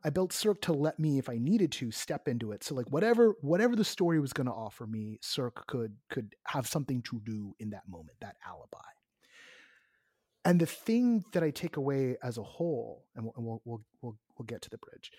I 0.03 0.09
built 0.09 0.33
Cirque 0.33 0.61
to 0.63 0.73
let 0.73 0.99
me, 0.99 1.19
if 1.19 1.29
I 1.29 1.37
needed 1.37 1.71
to, 1.73 1.91
step 1.91 2.27
into 2.27 2.51
it. 2.51 2.63
So 2.63 2.75
like 2.75 2.91
whatever 2.91 3.35
whatever 3.41 3.75
the 3.75 3.85
story 3.85 4.19
was 4.19 4.33
going 4.33 4.47
to 4.47 4.53
offer 4.53 4.85
me, 4.85 5.19
Cirque 5.21 5.65
could 5.67 5.95
could 6.09 6.35
have 6.47 6.67
something 6.67 7.01
to 7.03 7.21
do 7.23 7.55
in 7.59 7.69
that 7.71 7.87
moment, 7.87 8.17
that 8.21 8.35
alibi. 8.45 8.77
And 10.45 10.59
the 10.59 10.65
thing 10.65 11.23
that 11.33 11.43
I 11.43 11.51
take 11.51 11.77
away 11.77 12.17
as 12.23 12.37
a 12.37 12.43
whole, 12.43 13.05
and 13.15 13.25
we'll 13.25 13.33
we'll 13.37 13.61
we'll 13.65 13.81
we'll, 14.01 14.17
we'll 14.37 14.45
get 14.45 14.61
to 14.63 14.69
the 14.69 14.77
bridge. 14.77 15.11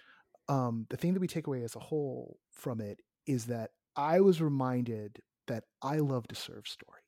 Um, 0.49 0.87
the 0.91 0.97
thing 0.97 1.15
that 1.15 1.21
we 1.21 1.29
take 1.29 1.47
away 1.47 1.63
as 1.63 1.77
a 1.77 1.81
whole 1.81 2.39
from 2.51 2.81
it 2.81 3.01
is 3.27 3.47
that 3.47 3.71
I 3.97 4.21
was 4.21 4.43
reminded 4.43 5.23
that 5.47 5.65
I 5.81 5.99
love 5.99 6.27
to 6.29 6.35
serve 6.35 6.67
story 6.67 7.01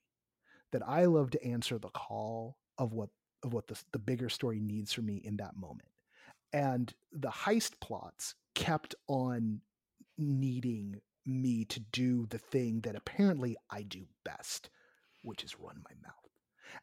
that 0.73 0.82
I 0.86 1.05
love 1.05 1.31
to 1.31 1.44
answer 1.44 1.78
the 1.78 1.90
call 1.90 2.56
of 2.78 2.93
what 2.93 3.10
of 3.43 3.52
what 3.52 3.69
the, 3.69 3.81
the 3.93 3.98
bigger 3.98 4.28
story 4.28 4.60
needs 4.60 4.93
from 4.93 5.06
me 5.06 5.20
in 5.24 5.36
that 5.39 5.56
moment. 5.56 5.89
And 6.52 6.93
the 7.12 7.31
heist 7.31 7.81
plots 7.81 8.35
kept 8.55 8.94
on 9.09 9.60
needing 10.19 11.01
me 11.24 11.64
to 11.66 11.81
do 11.81 12.27
the 12.27 12.39
thing 12.39 12.81
that 12.81 12.97
apparently 12.97 13.56
I 13.70 13.82
do 13.82 14.06
best, 14.24 14.70
which 15.23 15.44
is 15.44 15.59
run 15.59 15.77
my 15.77 15.94
mouth. 16.02 16.16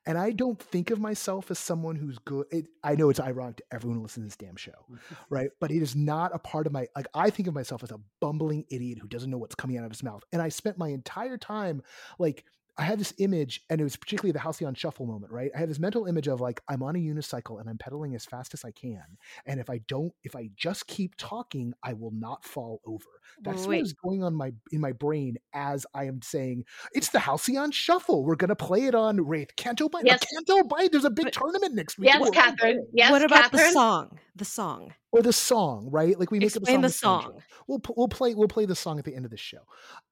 And 0.06 0.18
I 0.18 0.32
don't 0.32 0.60
think 0.60 0.92
of 0.92 1.00
myself 1.00 1.50
as 1.50 1.58
someone 1.58 1.96
who's 1.96 2.20
good. 2.20 2.46
It, 2.52 2.68
I 2.84 2.96
know 2.96 3.10
it's 3.10 3.20
ironic 3.20 3.58
to 3.58 3.64
everyone 3.72 3.98
who 3.98 4.04
listens 4.04 4.24
to 4.34 4.38
this 4.38 4.48
damn 4.48 4.56
show, 4.56 4.86
right? 5.30 5.50
But 5.60 5.72
it 5.72 5.82
is 5.82 5.96
not 5.96 6.34
a 6.34 6.40
part 6.40 6.68
of 6.68 6.74
my, 6.74 6.88
like, 6.96 7.08
I 7.14 7.30
think 7.30 7.48
of 7.48 7.56
myself 7.56 7.84
as 7.84 7.92
a 7.92 8.00
bumbling 8.20 8.66
idiot 8.70 9.00
who 9.00 9.08
doesn't 9.08 9.30
know 9.30 9.38
what's 9.38 9.56
coming 9.56 9.78
out 9.78 9.86
of 9.86 9.92
his 9.92 10.04
mouth. 10.04 10.24
And 10.32 10.42
I 10.42 10.50
spent 10.50 10.78
my 10.78 10.90
entire 10.90 11.38
time, 11.38 11.82
like, 12.18 12.46
I 12.80 12.84
had 12.84 12.98
this 12.98 13.14
image, 13.18 13.62
and 13.70 13.82
it 13.82 13.84
was 13.84 13.98
particularly 13.98 14.32
the 14.32 14.40
Halcyon 14.40 14.74
Shuffle 14.74 15.06
moment, 15.06 15.34
right? 15.34 15.52
I 15.54 15.60
had 15.60 15.70
this 15.70 15.80
mental 15.80 16.06
image 16.06 16.28
of 16.28 16.40
like 16.40 16.62
I'm 16.70 16.82
on 16.82 16.96
a 16.96 17.00
unicycle 17.00 17.60
and 17.60 17.70
I'm 17.70 17.78
pedaling 17.78 18.16
as 18.16 18.26
fast 18.26 18.54
as 18.54 18.64
I 18.64 18.72
can, 18.72 19.04
and 19.46 19.60
if 19.60 19.70
I 19.70 19.80
don't, 19.90 20.14
if 20.24 20.34
I 20.34 20.50
just 20.56 20.88
keep 20.88 21.16
talking, 21.18 21.74
I 21.84 21.92
will 21.92 22.12
not 22.12 22.46
fall 22.46 22.80
over. 22.86 23.06
That's 23.42 23.68
Wait. 23.68 23.78
what 23.78 23.86
is 23.86 23.94
going 23.94 24.24
on 24.24 24.34
my 24.34 24.54
in 24.72 24.80
my 24.80 24.94
brain 24.94 25.38
as 25.54 25.86
I 25.94 26.06
am 26.06 26.22
saying 26.22 26.64
it's 26.94 27.10
the 27.10 27.20
Halcyon 27.20 27.72
Shuffle. 27.72 28.24
We're 28.24 28.36
gonna 28.36 28.56
play 28.56 28.86
it 28.86 28.96
on 28.96 29.18
Raithe 29.18 29.56
Canto 29.58 29.90
Bight. 29.90 30.06
Yes. 30.06 30.24
Canto 30.34 30.64
Bight. 30.64 30.92
There's 30.94 31.04
a 31.04 31.10
big 31.10 31.26
but, 31.26 31.34
tournament 31.34 31.76
next 31.76 31.98
week. 31.98 32.08
Yes, 32.08 32.30
Kathryn. 32.30 32.78
Yes, 32.94 33.12
what 33.12 33.24
about 33.24 33.52
Kathryn? 33.52 33.52
the 33.52 33.72
song? 33.72 34.20
The 34.38 34.46
song 34.46 34.94
or 35.12 35.22
the 35.22 35.34
song, 35.34 35.90
right? 35.90 36.20
Like 36.20 36.32
we 36.32 36.40
make 36.40 36.56
Explain 36.56 36.80
up 36.80 36.86
a 36.86 36.90
song. 36.90 37.22
the 37.22 37.26
song. 37.26 37.44
We'll 37.68 37.82
we'll 37.96 38.08
play 38.08 38.36
we'll 38.36 38.48
play 38.48 38.66
the 38.66 38.76
song 38.76 39.00
at 39.00 39.06
the 39.06 39.16
end 39.16 39.26
of 39.26 39.32
the 39.32 39.38
show. 39.38 39.60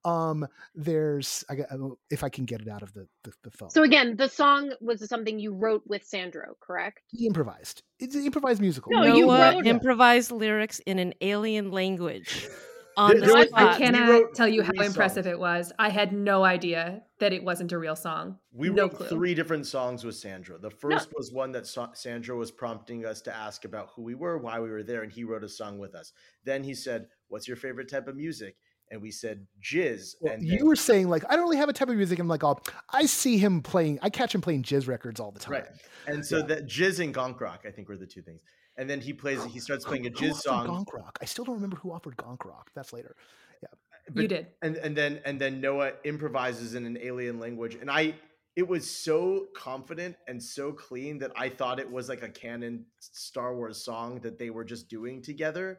Um, 0.06 0.48
there's 0.74 1.44
I 1.50 1.56
got 1.56 1.68
if 2.10 2.24
I 2.24 2.30
can 2.30 2.46
get 2.46 2.62
it 2.62 2.68
out 2.68 2.82
of 2.82 2.94
the, 2.94 3.08
the 3.24 3.34
the 3.44 3.52
phone. 3.52 3.70
So 3.70 3.84
again, 3.84 4.16
the 4.16 4.28
song 4.28 4.74
was 4.82 5.08
something 5.08 5.40
you 5.40 5.54
wrote 5.54 5.84
with 5.88 6.04
Sandro, 6.04 6.56
correct? 6.60 7.02
He 7.08 7.28
improvised. 7.28 7.84
It's 8.00 8.16
an 8.16 8.26
improvised 8.26 8.62
musical. 8.62 8.92
No, 8.92 9.04
you 9.04 9.32
wrote 9.32 9.66
improvised 9.66 10.32
lyrics 10.32 10.80
in 10.80 11.00
an 11.00 11.14
alien 11.22 11.72
language 11.72 12.48
on 12.98 13.20
the 13.20 13.28
spot. 13.28 13.48
I 13.54 13.78
cannot 13.78 14.34
tell 14.34 14.48
you 14.48 14.64
how 14.64 14.72
impressive 14.74 15.26
songs. 15.26 15.34
it 15.34 15.40
was. 15.40 15.72
I 15.80 15.90
had 15.90 16.12
no 16.12 16.44
idea 16.44 17.04
that 17.20 17.32
it 17.32 17.44
wasn't 17.44 17.72
a 17.72 17.78
real 17.78 17.96
song. 17.96 18.40
We 18.52 18.70
no 18.70 18.84
wrote 18.84 18.96
clue. 18.96 19.08
three 19.08 19.36
different 19.36 19.66
songs 19.68 20.04
with 20.04 20.16
Sandra. 20.16 20.58
The 20.58 20.72
first 20.72 21.12
no. 21.12 21.16
was 21.18 21.32
one 21.32 21.52
that 21.54 21.68
Sandra 21.94 22.36
was 22.36 22.52
prompting 22.52 23.06
us 23.06 23.22
to 23.22 23.36
ask 23.36 23.64
about 23.64 23.90
who 23.96 24.02
we 24.02 24.16
were, 24.16 24.38
why 24.38 24.60
we 24.60 24.70
were 24.70 24.84
there, 24.84 25.04
and 25.04 25.12
he 25.12 25.24
wrote 25.24 25.44
a 25.44 25.50
song 25.50 25.78
with 25.78 25.96
us. 25.96 26.12
Then 26.44 26.64
he 26.64 26.74
said, 26.74 27.08
"What's 27.30 27.48
your 27.48 27.58
favorite 27.58 27.90
type 27.90 28.08
of 28.08 28.16
music?" 28.16 28.58
and 28.90 29.02
we 29.02 29.12
said 29.12 29.46
jizz. 29.62 30.16
Well, 30.22 30.34
and 30.34 30.44
you 30.44 30.66
were 30.66 30.76
saying 30.76 31.10
like 31.10 31.24
I 31.30 31.36
don't 31.36 31.44
really 31.44 31.58
have 31.58 31.70
a 31.70 31.74
type 31.74 31.90
of 31.90 31.98
music. 31.98 32.20
I'm 32.20 32.28
like, 32.28 32.44
oh, 32.44 32.60
I 32.90 33.06
see 33.06 33.38
him 33.38 33.62
playing. 33.62 34.00
I 34.02 34.10
catch 34.10 34.34
him 34.34 34.42
playing 34.42 34.64
jizz 34.64 34.88
records 34.88 35.20
all 35.20 35.32
the 35.32 35.40
time. 35.40 35.54
Right. 35.54 35.68
And 36.08 36.26
so 36.26 36.38
yeah. 36.38 36.46
that 36.46 36.68
jizz 36.68 37.04
and 37.04 37.14
gonk 37.14 37.40
rock, 37.42 37.64
I 37.68 37.72
think, 37.72 37.90
were 37.90 37.98
the 37.98 38.08
two 38.08 38.22
things 38.22 38.42
and 38.78 38.90
then 38.90 39.02
he 39.02 39.14
plays. 39.14 39.44
He 39.46 39.60
starts 39.60 39.86
playing 39.90 40.08
a 40.08 40.10
jizz 40.10 40.36
song. 40.36 40.68
Gonk 40.68 40.94
rock. 40.94 41.18
I 41.22 41.26
still 41.26 41.46
don't 41.46 41.56
remember 41.56 41.78
who 41.78 41.92
offered 41.92 42.16
gonk 42.18 42.46
rock. 42.46 42.70
That's 42.76 42.94
later. 42.94 43.16
Yeah, 43.62 43.70
but, 44.14 44.22
you 44.22 44.28
did. 44.28 44.48
And 44.62 44.76
and 44.78 44.96
then 44.96 45.22
and 45.26 45.40
then 45.40 45.60
Noah 45.62 45.94
improvises 46.04 46.76
in 46.76 46.86
an 46.86 46.98
alien 47.02 47.40
language, 47.40 47.76
and 47.76 47.90
I. 47.90 48.16
It 48.56 48.68
was 48.68 48.90
so 48.90 49.50
confident 49.56 50.16
and 50.28 50.42
so 50.42 50.72
clean 50.72 51.20
that 51.20 51.32
I 51.36 51.48
thought 51.48 51.80
it 51.80 51.92
was 51.92 52.10
like 52.10 52.24
a 52.24 52.30
canon 52.30 52.88
Star 53.00 53.56
Wars 53.56 53.78
song 53.78 54.20
that 54.22 54.40
they 54.40 54.50
were 54.50 54.64
just 54.64 54.90
doing 54.90 55.22
together. 55.22 55.78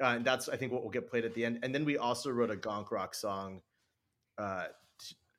Uh, 0.00 0.14
and 0.14 0.24
that's 0.24 0.48
I 0.48 0.56
think 0.56 0.70
what 0.70 0.84
will 0.84 0.90
get 0.90 1.10
played 1.10 1.24
at 1.24 1.34
the 1.34 1.44
end. 1.44 1.58
And 1.64 1.74
then 1.74 1.84
we 1.84 1.98
also 1.98 2.30
wrote 2.30 2.52
a 2.52 2.54
gonk 2.54 2.92
rock 2.92 3.16
song. 3.16 3.60
Uh, 4.38 4.66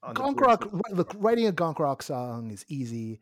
gonk 0.08 0.42
rock. 0.42 0.68
Look, 0.92 1.16
writing 1.20 1.48
a 1.48 1.54
gonk 1.54 1.80
rock 1.80 2.04
song 2.04 2.52
is 2.52 2.66
easy. 2.68 3.22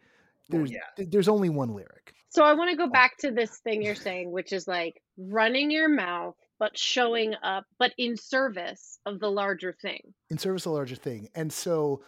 There's 0.49 0.71
yeah. 0.71 0.79
there's 0.97 1.27
only 1.27 1.49
one 1.49 1.75
lyric. 1.75 2.15
So 2.31 2.45
I 2.45 2.53
want 2.53 2.69
to 2.69 2.77
go 2.77 2.87
back 2.87 3.17
to 3.17 3.31
this 3.31 3.57
thing 3.57 3.81
you're 3.81 3.93
saying, 3.93 4.31
which 4.31 4.53
is 4.53 4.65
like 4.65 5.01
running 5.17 5.69
your 5.69 5.89
mouth, 5.89 6.35
but 6.59 6.77
showing 6.77 7.35
up, 7.43 7.65
but 7.77 7.91
in 7.97 8.15
service 8.15 8.99
of 9.05 9.19
the 9.19 9.29
larger 9.29 9.75
thing. 9.81 10.13
In 10.29 10.37
service 10.37 10.65
of 10.65 10.71
the 10.71 10.75
larger 10.75 10.95
thing. 10.95 11.27
And 11.35 11.51
so, 11.51 12.03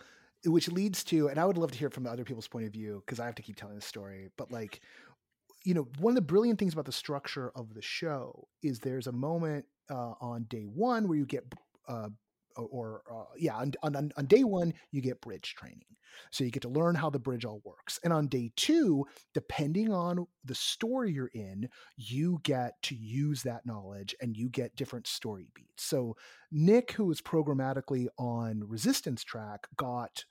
which 0.45 0.69
leads 0.69 1.03
to, 1.05 1.27
and 1.27 1.37
I 1.37 1.45
would 1.45 1.57
love 1.57 1.71
to 1.73 1.77
hear 1.77 1.89
it 1.89 1.93
from 1.93 2.07
other 2.07 2.23
people's 2.23 2.47
point 2.47 2.65
of 2.65 2.71
view, 2.71 3.03
because 3.05 3.19
I 3.19 3.25
have 3.25 3.35
to 3.35 3.41
keep 3.41 3.57
telling 3.57 3.75
the 3.75 3.81
story, 3.81 4.29
but 4.37 4.49
like, 4.49 4.79
you 5.65 5.73
know, 5.73 5.87
one 5.99 6.11
of 6.11 6.15
the 6.15 6.21
brilliant 6.21 6.57
things 6.57 6.71
about 6.71 6.85
the 6.85 6.93
structure 6.93 7.51
of 7.55 7.73
the 7.73 7.81
show 7.81 8.47
is 8.61 8.79
there's 8.79 9.07
a 9.07 9.11
moment 9.11 9.65
uh, 9.89 10.13
on 10.21 10.45
day 10.49 10.63
one 10.63 11.09
where 11.09 11.17
you 11.17 11.25
get 11.25 11.43
uh, 11.89 12.09
or 12.55 13.03
uh, 13.11 13.25
yeah, 13.37 13.55
on, 13.55 13.73
on, 13.83 14.11
on 14.15 14.25
day 14.25 14.43
one, 14.43 14.73
you 14.91 15.01
get 15.01 15.21
bridge 15.21 15.55
training. 15.55 15.85
So 16.29 16.43
you 16.43 16.51
get 16.51 16.61
to 16.61 16.69
learn 16.69 16.93
how 16.95 17.09
the 17.09 17.19
bridge 17.19 17.43
all 17.43 17.61
works. 17.63 17.99
And 18.03 18.13
on 18.13 18.27
day 18.27 18.51
two, 18.55 19.05
depending 19.33 19.91
on 19.91 20.27
the 20.45 20.53
story 20.55 21.11
you're 21.11 21.31
in, 21.33 21.67
you 21.97 22.39
get 22.43 22.79
to 22.83 22.95
use 22.95 23.41
that 23.43 23.65
knowledge 23.65 24.15
and 24.21 24.37
you 24.37 24.49
get 24.49 24.75
different 24.75 25.07
story 25.07 25.47
beats. 25.55 25.83
So 25.83 26.15
Nick, 26.51 26.91
who 26.91 27.05
was 27.05 27.21
programmatically 27.21 28.07
on 28.17 28.63
resistance 28.67 29.23
track, 29.23 29.67
got 29.75 30.23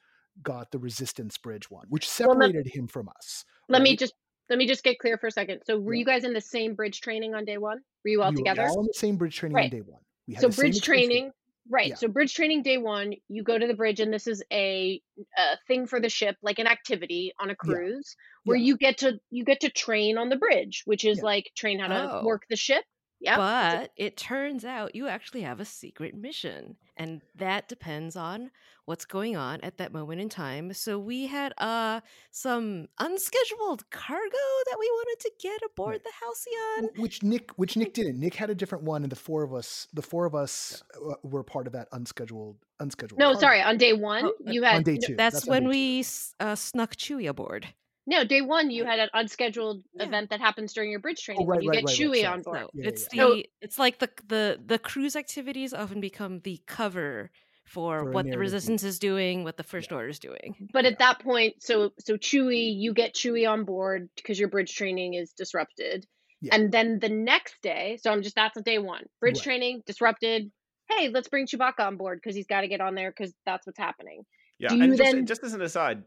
got 0.43 0.71
the 0.71 0.79
resistance 0.79 1.37
bridge 1.37 1.71
one, 1.71 1.87
which 1.89 2.09
Well, 2.21 2.31
separated 2.31 2.67
him 2.67 2.87
from 2.87 3.09
us. 3.09 3.45
Let 3.69 3.83
me 3.83 3.97
just 3.97 4.15
let 4.49 4.59
me 4.59 4.67
just 4.67 4.85
get 4.85 4.99
clear 4.99 5.19
for 5.19 5.27
a 5.27 5.31
second. 5.33 5.63
So 5.67 5.79
were 5.79 5.95
Yeah. 5.95 6.01
you 6.01 6.05
guys 6.05 6.25
in 6.25 6.33
the 6.33 6.41
same 6.41 6.75
bridge 6.75 7.01
training 7.01 7.35
on 7.35 7.45
day 7.45 7.59
one? 7.59 7.81
Were 8.05 8.11
you 8.11 8.23
all 8.23 8.31
we 8.31 8.37
together? 8.37 8.63
were 8.63 8.69
all 8.69 8.81
in 8.81 8.87
the 8.87 8.95
same 8.95 9.17
bridge 9.17 9.37
training 9.37 9.59
on 9.59 9.69
day 9.71 9.81
one. 9.81 10.01
We 10.27 10.35
had 10.35 10.43
so 10.43 10.49
bridge 10.51 10.81
training 10.81 11.33
right 11.69 11.91
Yeah. 11.91 11.97
so 11.97 12.09
bridge 12.09 12.35
training 12.35 12.63
day 12.63 12.79
one 12.79 13.13
you 13.29 13.43
go 13.43 13.59
to 13.59 13.67
the 13.67 13.75
bridge 13.75 14.01
and 14.01 14.13
this 14.13 14.27
is 14.27 14.43
a, 14.53 15.01
a 15.39 15.57
thing 15.67 15.87
for 15.87 16.01
the 16.01 16.09
ship 16.09 16.37
like 16.43 16.59
an 16.59 16.67
activity 16.67 17.33
on 17.41 17.51
a 17.51 17.57
cruise 17.57 18.17
where 18.45 18.57
Yeah. 18.57 18.65
you 18.65 18.77
get 18.77 18.99
to 18.99 19.19
you 19.31 19.45
get 19.45 19.61
to 19.61 19.71
train 19.71 20.19
on 20.19 20.29
the 20.29 20.37
bridge 20.37 20.83
which 20.87 21.05
is 21.05 21.19
Yeah. 21.19 21.23
like 21.23 21.51
train 21.57 21.79
how 21.79 21.89
to 21.89 22.13
Oh. 22.13 22.25
work 22.25 22.43
the 22.51 22.57
ship 22.57 22.85
yeah 23.23 23.37
But 23.37 23.93
it 23.97 24.17
turns 24.17 24.65
out 24.65 24.95
you 24.95 25.09
actually 25.09 25.43
have 25.43 25.61
a 25.61 25.65
secret 25.65 26.15
mission, 26.15 26.77
and 26.97 27.23
that 27.37 27.69
depends 27.69 28.17
on 28.17 28.51
what's 28.85 29.05
going 29.05 29.37
on 29.37 29.61
at 29.61 29.79
that 29.79 29.93
moment 29.93 30.21
in 30.21 30.29
time. 30.29 30.73
So 30.73 30.99
we 30.99 31.27
had 31.29 31.53
uh 31.59 32.01
some 32.33 32.89
unscheduled 32.99 33.89
cargo 33.91 34.45
that 34.67 34.77
we 34.79 34.87
wanted 34.91 35.21
to 35.21 35.31
get 35.41 35.61
aboard 35.65 35.93
Right. 35.93 36.05
the 36.05 36.11
Halcyon. 36.21 37.03
Which 37.03 37.23
Nick, 37.23 37.51
which 37.53 37.77
Nick 37.77 37.95
didn't. 37.95 38.19
Nick 38.19 38.35
had 38.35 38.51
a 38.51 38.55
different 38.55 38.85
one, 38.85 39.03
and 39.05 39.13
the 39.13 39.17
four 39.17 39.43
of 39.45 39.55
us, 39.55 39.87
the 39.93 40.03
four 40.03 40.27
of 40.27 40.35
us, 40.35 40.83
uh, 40.97 41.15
were 41.23 41.45
part 41.45 41.67
of 41.69 41.73
that 41.75 41.89
unscheduled, 41.93 42.57
unscheduled. 42.81 43.19
no 43.19 43.27
cargo. 43.27 43.41
sorry 43.41 43.63
on 43.63 43.79
day 43.79 43.93
one 43.93 44.25
Oh, 44.27 44.35
you 44.53 44.63
had 44.65 44.71
on 44.71 44.75
had 44.77 44.85
day 44.85 44.99
no- 45.01 45.07
two. 45.07 45.17
That's, 45.17 45.47
on 45.47 45.51
when 45.53 45.69
we 45.69 46.05
uh, 46.41 46.55
snuck 46.57 46.97
Chewie 46.97 47.29
aboard. 47.29 47.69
No 48.07 48.25
day 48.25 48.41
one 48.41 48.71
you 48.71 48.85
had 48.85 48.99
an 48.99 49.09
unscheduled 49.15 49.85
Yeah. 49.95 50.07
event 50.07 50.31
that 50.31 50.41
happens 50.41 50.73
during 50.73 50.91
your 50.91 51.01
bridge 51.01 51.23
training 51.23 51.43
oh, 51.45 51.47
when 51.47 51.59
right, 51.59 51.63
you 51.65 51.71
right, 51.71 51.77
get 51.77 51.85
right, 51.87 51.99
right, 51.99 52.09
Chewie 52.11 52.23
sorry. 52.23 52.27
on 52.35 52.43
board 52.43 52.59
So 52.59 52.71
Yeah, 52.75 52.89
it's 52.89 53.09
yeah, 53.13 53.25
the 53.29 53.37
yeah. 53.37 53.43
it's 53.61 53.79
like 53.79 53.99
the 53.99 54.11
the 54.27 54.61
the 54.65 54.79
cruise 54.79 55.15
activities 55.17 55.73
often 55.73 56.01
become 56.01 56.41
the 56.41 56.61
cover 56.67 57.31
for, 57.65 58.01
For 58.01 58.11
what 58.11 58.29
the 58.29 58.39
resistance 58.39 58.83
is 58.83 58.99
doing, 58.99 59.45
what 59.45 59.57
the 59.57 59.63
first 59.63 59.93
order 59.93 60.09
is 60.09 60.19
doing. 60.19 60.69
but 60.73 60.85
at 60.85 60.99
that 60.99 61.21
point 61.21 61.63
so 61.63 61.93
so 62.01 62.17
Chewie 62.17 62.75
you 62.77 62.93
get 62.93 63.15
Chewie 63.15 63.49
on 63.49 63.65
board 63.65 64.09
because 64.17 64.39
your 64.39 64.49
bridge 64.49 64.75
training 64.75 65.15
is 65.15 65.33
disrupted 65.33 66.05
Yeah. 66.41 66.57
and 66.57 66.73
then 66.73 66.99
the 66.99 67.09
next 67.09 67.55
day 67.63 67.99
so 68.03 68.11
i'm 68.11 68.23
just 68.23 68.35
that's 68.35 68.57
a 68.57 68.63
day 68.63 68.79
one 68.79 69.05
bridge 69.21 69.37
Right. 69.37 69.45
training 69.45 69.83
disrupted 69.87 70.51
hey 70.91 71.09
let's 71.09 71.29
bring 71.29 71.47
chewbacca 71.47 71.81
on 71.87 71.97
board 71.97 72.19
because 72.21 72.35
he's 72.35 72.49
got 72.49 72.63
to 72.63 72.69
get 72.69 72.81
on 72.81 72.97
there 72.97 73.13
because 73.17 73.33
that's 73.47 73.65
what's 73.65 73.79
happening 73.79 74.25
Yeah, 74.59 74.71
Do 74.71 74.77
you 74.77 74.83
and 74.83 74.97
just, 74.97 75.13
then- 75.13 75.27
just 75.27 75.45
as 75.45 75.55
an 75.55 75.63
aside, 75.63 76.03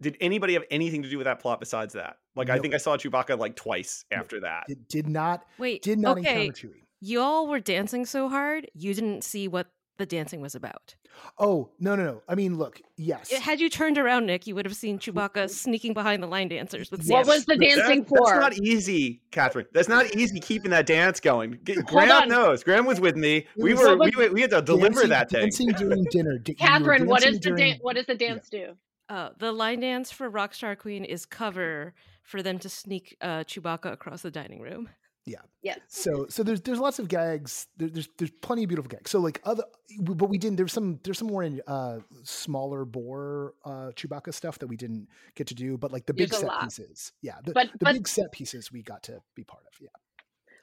did 0.00 0.16
anybody 0.20 0.54
have 0.54 0.64
anything 0.70 1.02
to 1.02 1.08
do 1.10 1.18
with 1.18 1.24
that 1.26 1.40
plot 1.40 1.60
besides 1.60 1.94
that? 1.94 2.16
Like, 2.36 2.50
I 2.50 2.58
think 2.58 2.74
I 2.74 2.78
saw 2.78 2.96
Chewbacca 2.96 3.38
like 3.38 3.56
twice 3.56 4.04
after 4.12 4.40
that. 4.40 4.64
Did, 4.68 4.88
did 4.88 5.08
not, 5.08 5.44
Wait, 5.58 5.82
did 5.82 5.98
not 5.98 6.18
okay, 6.18 6.46
encounter 6.46 6.68
Chewie. 6.68 6.82
y'all 7.00 7.48
were 7.48 7.60
dancing 7.60 8.06
so 8.06 8.28
hard 8.28 8.68
you 8.74 8.94
didn't 8.94 9.24
see 9.24 9.48
what 9.48 9.66
the 9.98 10.06
dancing 10.06 10.40
was 10.40 10.54
about. 10.54 10.94
Oh 11.36 11.70
no, 11.80 11.96
no, 11.96 12.04
no. 12.04 12.22
I 12.28 12.36
mean, 12.36 12.56
look, 12.56 12.80
yes. 12.96 13.32
Had 13.32 13.58
you 13.58 13.68
turned 13.68 13.98
around, 13.98 14.26
Nick, 14.26 14.46
you 14.46 14.54
would 14.54 14.64
have 14.66 14.76
seen 14.76 15.00
Chewbacca 15.00 15.50
sneaking 15.50 15.92
behind 15.94 16.22
the 16.22 16.28
line 16.28 16.46
dancers 16.46 16.92
with 16.92 17.04
what 17.08 17.26
was 17.26 17.44
the 17.46 17.56
dancing 17.56 18.02
That- 18.02 18.08
for 18.08 18.18
That's 18.24 18.38
not 18.40 18.58
easy, 18.58 19.20
Kathryn. 19.32 19.64
That's 19.72 19.88
not 19.88 20.14
easy 20.14 20.38
keeping 20.38 20.70
that 20.70 20.86
dance 20.86 21.18
going. 21.18 21.58
G- 21.64 21.74
Hold 21.74 21.86
Graham 21.88 22.22
on. 22.22 22.28
knows. 22.28 22.62
Graham 22.62 22.86
was 22.86 23.00
with 23.00 23.16
me. 23.16 23.46
We 23.56 23.74
were 23.74 23.96
we, 23.98 24.12
we 24.28 24.40
had 24.42 24.50
to 24.50 24.62
deliver 24.62 25.00
dancing, 25.06 25.08
that 25.10 25.30
thing. 25.30 25.40
Dancing 25.40 25.68
during 25.72 26.04
dinner. 26.12 26.38
Di- 26.38 26.52
you 26.56 26.64
were 26.64 26.68
kathryn 26.96 27.06
what 27.06 27.24
is 27.26 27.40
the 27.40 27.50
during- 27.50 27.70
dan- 27.72 27.78
what 27.82 27.96
does 27.96 28.06
the 28.06 28.14
dance 28.14 28.48
do 28.48 28.74
Uh, 29.08 29.30
the 29.38 29.52
line 29.52 29.80
dance 29.80 30.10
for 30.10 30.30
Rockstar 30.30 30.76
Queen 30.76 31.04
is 31.04 31.24
cover 31.26 31.94
for 32.22 32.42
them 32.42 32.58
to 32.58 32.68
sneak 32.68 33.16
uh, 33.22 33.44
Chewbacca 33.44 33.92
across 33.92 34.22
the 34.22 34.30
dining 34.30 34.60
room. 34.60 34.88
Yeah. 35.24 35.40
Yes 35.60 35.78
So, 35.88 36.26
so 36.30 36.42
there's 36.42 36.62
there's 36.62 36.78
lots 36.78 36.98
of 36.98 37.06
gags. 37.08 37.66
There, 37.76 37.88
there's 37.90 38.08
there's 38.16 38.30
plenty 38.40 38.62
of 38.64 38.68
beautiful 38.68 38.88
gags. 38.88 39.10
So 39.10 39.18
like 39.18 39.42
other, 39.44 39.64
but 40.00 40.30
we 40.30 40.38
didn't. 40.38 40.56
There's 40.56 40.72
some 40.72 41.00
there's 41.04 41.18
some 41.18 41.28
more 41.28 41.42
in 41.42 41.60
uh, 41.66 41.98
smaller 42.22 42.86
bore 42.86 43.52
uh, 43.64 43.90
Chewbacca 43.94 44.32
stuff 44.32 44.58
that 44.60 44.68
we 44.68 44.76
didn't 44.78 45.08
get 45.34 45.46
to 45.48 45.54
do. 45.54 45.76
But 45.76 45.92
like 45.92 46.06
the 46.06 46.14
big 46.14 46.32
set 46.32 46.46
lot. 46.46 46.62
pieces, 46.64 47.12
yeah. 47.20 47.34
The, 47.44 47.52
But- 47.52 47.72
the 47.72 47.84
but- 47.84 47.92
big 47.94 48.08
set 48.08 48.32
pieces 48.32 48.72
we 48.72 48.82
got 48.82 49.02
to 49.04 49.20
be 49.34 49.44
part 49.44 49.64
of. 49.66 49.74
Yeah. 49.80 49.88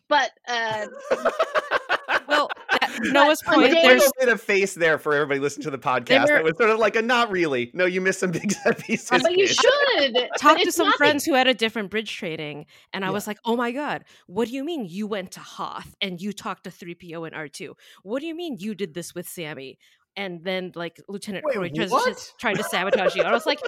but 0.09 0.31
uh 0.47 0.87
Well, 2.27 2.49
at 2.57 2.64
Noah's 3.01 3.41
on 3.47 3.55
point, 3.55 3.73
day- 3.73 3.81
There's 3.81 4.01
there's 4.01 4.11
a 4.11 4.25
bit 4.25 4.29
of 4.29 4.41
face 4.41 4.73
there 4.73 4.97
for 4.97 5.13
everybody 5.13 5.39
listening 5.39 5.63
to 5.65 5.71
the 5.71 5.77
podcast. 5.77 6.21
were- 6.21 6.27
That 6.35 6.43
was 6.43 6.57
sort 6.57 6.69
of 6.69 6.79
like 6.79 6.95
a 6.95 7.01
not 7.01 7.31
really. 7.31 7.71
No, 7.73 7.85
you 7.85 8.01
missed 8.01 8.19
some 8.19 8.31
big 8.31 8.51
set 8.63 8.79
pieces. 8.79 9.09
but 9.09 9.31
you 9.31 9.47
kid. 9.47 9.55
should 9.55 10.13
talked 10.39 10.59
But 10.59 10.63
to 10.65 10.71
some 10.71 10.87
not 10.87 10.97
friends 10.97 11.25
who 11.25 11.33
had 11.33 11.47
a 11.47 11.53
different 11.53 11.89
bridge 11.91 12.15
training, 12.15 12.65
and 12.93 13.03
I 13.03 13.07
Yeah. 13.07 13.11
was 13.13 13.27
like, 13.27 13.37
"Oh 13.45 13.55
my 13.55 13.71
god, 13.71 14.03
what 14.27 14.47
do 14.47 14.53
you 14.53 14.63
mean 14.63 14.85
you 14.85 15.07
went 15.07 15.31
to 15.33 15.39
Hoth 15.39 15.95
and 16.01 16.21
you 16.21 16.33
talked 16.33 16.63
to 16.65 16.71
three 16.71 16.95
PO 16.95 17.23
and 17.25 17.35
R 17.35 17.47
two? 17.47 17.75
What 18.03 18.19
do 18.21 18.27
you 18.27 18.35
mean 18.35 18.57
you 18.59 18.75
did 18.75 18.93
this 18.93 19.13
with 19.15 19.27
Sammie?" 19.27 19.77
And 20.17 20.43
then 20.43 20.71
like 20.75 20.97
Lieutenant 21.09 21.43
Wait, 21.45 21.55
Croy 21.55 21.69
just 21.69 22.39
tried 22.39 22.55
to 22.55 22.63
sabotage 22.63 23.15
you. 23.15 23.23
I 23.23 23.31
was 23.33 23.45
like, 23.45 23.59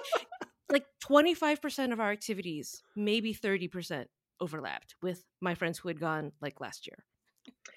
like 0.69 0.85
twenty 1.01 1.33
five 1.33 1.61
percent 1.61 1.91
of 1.93 1.99
our 1.99 2.11
activities, 2.11 2.81
maybe 2.95 3.33
thirty 3.33 3.67
percent 3.67 4.09
overlapped 4.39 4.95
with 5.01 5.23
my 5.41 5.55
friends 5.55 5.79
who 5.79 5.87
had 5.89 5.99
gone 5.99 6.31
like 6.41 6.61
last 6.61 6.87
year. 6.87 7.03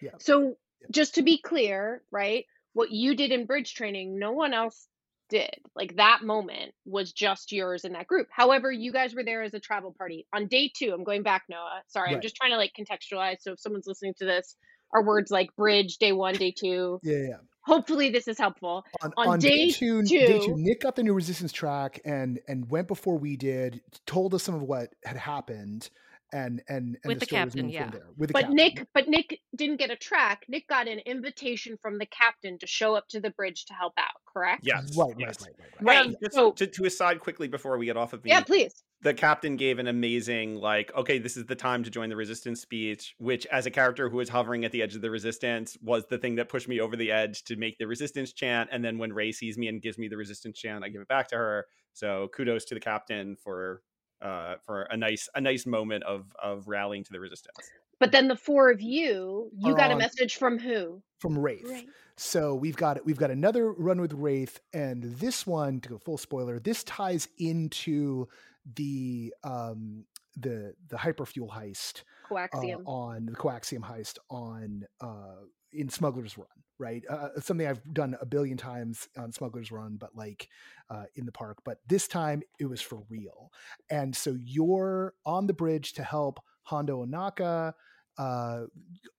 Yeah. 0.00 0.10
So 0.18 0.56
just 0.90 1.16
to 1.16 1.22
be 1.22 1.38
clear, 1.38 2.02
right? 2.10 2.44
What 2.72 2.90
you 2.90 3.14
did 3.16 3.32
in 3.32 3.46
bridge 3.46 3.74
training, 3.74 4.18
no 4.18 4.32
one 4.32 4.54
else 4.54 4.86
did. 5.28 5.54
Like 5.74 5.96
that 5.96 6.20
moment 6.22 6.72
was 6.84 7.12
just 7.12 7.52
yours 7.52 7.84
in 7.84 7.92
that 7.92 8.06
group. 8.06 8.28
However, 8.30 8.70
you 8.70 8.92
guys 8.92 9.14
were 9.14 9.24
there 9.24 9.42
as 9.42 9.54
a 9.54 9.60
travel 9.60 9.94
party. 9.96 10.26
On 10.34 10.46
day 10.46 10.70
two, 10.76 10.92
I'm 10.92 11.04
going 11.04 11.22
back, 11.22 11.44
Noah. 11.48 11.82
Sorry, 11.88 12.10
I'm 12.14 12.20
just 12.20 12.36
trying 12.36 12.50
to 12.52 12.56
like 12.56 12.72
contextualize. 12.78 13.36
So 13.40 13.52
if 13.52 13.60
someone's 13.60 13.86
listening 13.86 14.14
to 14.18 14.24
this, 14.24 14.56
our 14.92 15.04
words 15.04 15.30
like 15.30 15.54
bridge, 15.56 15.98
day 15.98 16.12
one, 16.12 16.34
day 16.34 16.52
two. 16.56 16.98
Yeah, 17.02 17.16
yeah. 17.16 17.36
Hopefully 17.62 18.10
this 18.10 18.26
is 18.26 18.38
helpful. 18.38 18.84
On, 19.02 19.12
On 19.16 19.38
day, 19.38 19.66
day 19.66 19.70
two, 19.70 20.02
day 20.02 20.38
two, 20.40 20.46
two- 20.46 20.54
Nick 20.56 20.80
got 20.80 20.96
the 20.96 21.02
new 21.02 21.12
resistance 21.12 21.52
track 21.52 22.00
and 22.04 22.40
and 22.48 22.68
went 22.70 22.88
before 22.88 23.18
we 23.18 23.36
did. 23.36 23.82
Told 24.06 24.34
us 24.34 24.42
some 24.42 24.54
of 24.54 24.62
what 24.62 24.92
had 25.04 25.16
happened, 25.16 25.90
and 26.32 26.62
and, 26.68 26.96
and 27.02 27.08
With 27.08 27.20
the 27.20 27.26
story 27.26 27.44
was 27.44 27.54
captain, 27.54 27.68
yeah. 27.70 27.90
there. 27.90 28.06
With 28.16 28.28
the 28.28 28.32
But 28.32 28.40
captain. 28.42 28.56
Nick, 28.56 28.86
but 28.94 29.08
Nick 29.08 29.40
didn't 29.56 29.76
get 29.78 29.90
a 29.90 29.96
track. 29.96 30.44
Nick 30.48 30.68
got 30.68 30.88
an 30.88 31.00
invitation 31.00 31.76
from 31.80 31.98
the 31.98 32.06
captain 32.06 32.58
to 32.58 32.66
show 32.66 32.94
up 32.94 33.08
to 33.08 33.20
the 33.20 33.30
bridge 33.30 33.64
to 33.66 33.74
help 33.74 33.94
out, 33.98 34.06
correct? 34.32 34.62
Yes. 34.64 34.96
right, 34.96 35.06
right, 35.08 35.14
yes. 35.18 35.40
right, 35.42 35.54
right, 35.58 35.68
right. 35.80 35.96
Right. 35.96 36.06
And 36.06 36.16
just 36.22 36.34
So- 36.34 36.52
to, 36.52 36.66
to 36.66 36.84
aside 36.84 37.20
quickly 37.20 37.48
before 37.48 37.76
we 37.78 37.86
get 37.86 37.96
off 37.96 38.12
of 38.12 38.22
me, 38.24 38.30
Yeah, 38.30 38.42
please. 38.42 38.82
the 39.02 39.14
captain 39.14 39.56
gave 39.56 39.78
an 39.78 39.86
amazing 39.86 40.56
like 40.56 40.92
okay 40.94 41.18
this 41.18 41.36
is 41.36 41.46
the 41.46 41.54
time 41.54 41.82
to 41.82 41.90
join 41.90 42.10
the 42.10 42.16
resistance 42.16 42.60
speech 42.60 43.14
which 43.18 43.46
as 43.46 43.64
a 43.64 43.70
character 43.70 44.10
who 44.10 44.18
was 44.18 44.28
hovering 44.28 44.62
at 44.66 44.72
the 44.72 44.82
edge 44.82 44.94
of 44.94 45.00
the 45.00 45.10
resistance 45.10 45.78
was 45.82 46.04
the 46.10 46.18
thing 46.18 46.34
that 46.34 46.50
pushed 46.50 46.68
me 46.68 46.80
over 46.80 46.96
the 46.96 47.10
edge 47.10 47.42
to 47.44 47.56
make 47.56 47.78
the 47.78 47.86
resistance 47.86 48.34
chant 48.34 48.68
and 48.70 48.84
then 48.84 48.98
when 48.98 49.10
rey 49.10 49.32
sees 49.32 49.56
me 49.56 49.68
and 49.68 49.80
gives 49.80 49.96
me 49.96 50.06
the 50.06 50.18
resistance 50.18 50.58
chant 50.58 50.84
i 50.84 50.88
give 50.90 51.00
it 51.00 51.08
back 51.08 51.28
to 51.28 51.34
her 51.34 51.64
so 51.94 52.28
kudos 52.34 52.66
to 52.66 52.74
the 52.74 52.80
captain 52.80 53.36
for 53.42 53.80
uh 54.22 54.56
for 54.64 54.82
a 54.82 54.96
nice 54.96 55.28
a 55.34 55.40
nice 55.40 55.66
moment 55.66 56.04
of 56.04 56.34
of 56.42 56.68
rallying 56.68 57.04
to 57.04 57.12
the 57.12 57.20
resistance 57.20 57.70
But 57.98 58.12
then 58.12 58.28
the 58.28 58.36
four 58.36 58.70
of 58.70 58.80
you, 58.80 59.50
you 59.58 59.72
Are 59.72 59.76
got 59.76 59.90
a 59.90 59.96
message 59.96 60.36
from 60.36 60.58
who? 60.58 61.02
From 61.18 61.36
Raithe. 61.36 61.84
So 62.16 62.54
we've 62.54 62.76
got 62.76 63.04
we've 63.04 63.18
got 63.18 63.30
another 63.30 63.72
run 63.72 64.00
with 64.00 64.12
Raithe, 64.12 64.56
and 64.72 65.02
this 65.04 65.46
one 65.46 65.80
to 65.80 65.88
go 65.90 65.98
full 65.98 66.16
spoiler. 66.18 66.58
This 66.58 66.82
ties 66.84 67.28
into 67.38 68.26
the 68.74 69.34
um 69.44 70.04
the 70.36 70.74
the 70.88 70.96
hyperfuel 70.96 71.50
heist 71.50 72.04
uh, 72.30 72.34
Coaxium. 72.34 72.82
on 72.86 73.26
the 73.26 73.32
coaxium 73.32 73.80
heist 73.82 74.18
on 74.30 74.84
uh 75.00 75.44
in 75.72 75.88
Smuggler's 75.88 76.36
Run, 76.36 76.46
right? 76.78 77.02
Uh, 77.08 77.28
something 77.40 77.66
I've 77.66 77.82
done 77.92 78.16
a 78.20 78.26
billion 78.26 78.56
times 78.56 79.08
on 79.16 79.32
Smuggler's 79.32 79.70
Run, 79.70 79.96
but 79.96 80.14
like 80.14 80.48
uh, 80.88 81.04
in 81.14 81.26
the 81.26 81.32
park. 81.32 81.58
But 81.64 81.78
this 81.86 82.08
time 82.08 82.42
it 82.58 82.66
was 82.66 82.80
for 82.80 83.02
real, 83.08 83.50
and 83.90 84.14
so 84.14 84.36
you're 84.38 85.14
on 85.24 85.46
the 85.46 85.54
bridge 85.54 85.92
to 85.94 86.02
help 86.02 86.40
Hondo 86.62 87.04
Ohnaka, 87.04 87.72
uh, 88.18 88.62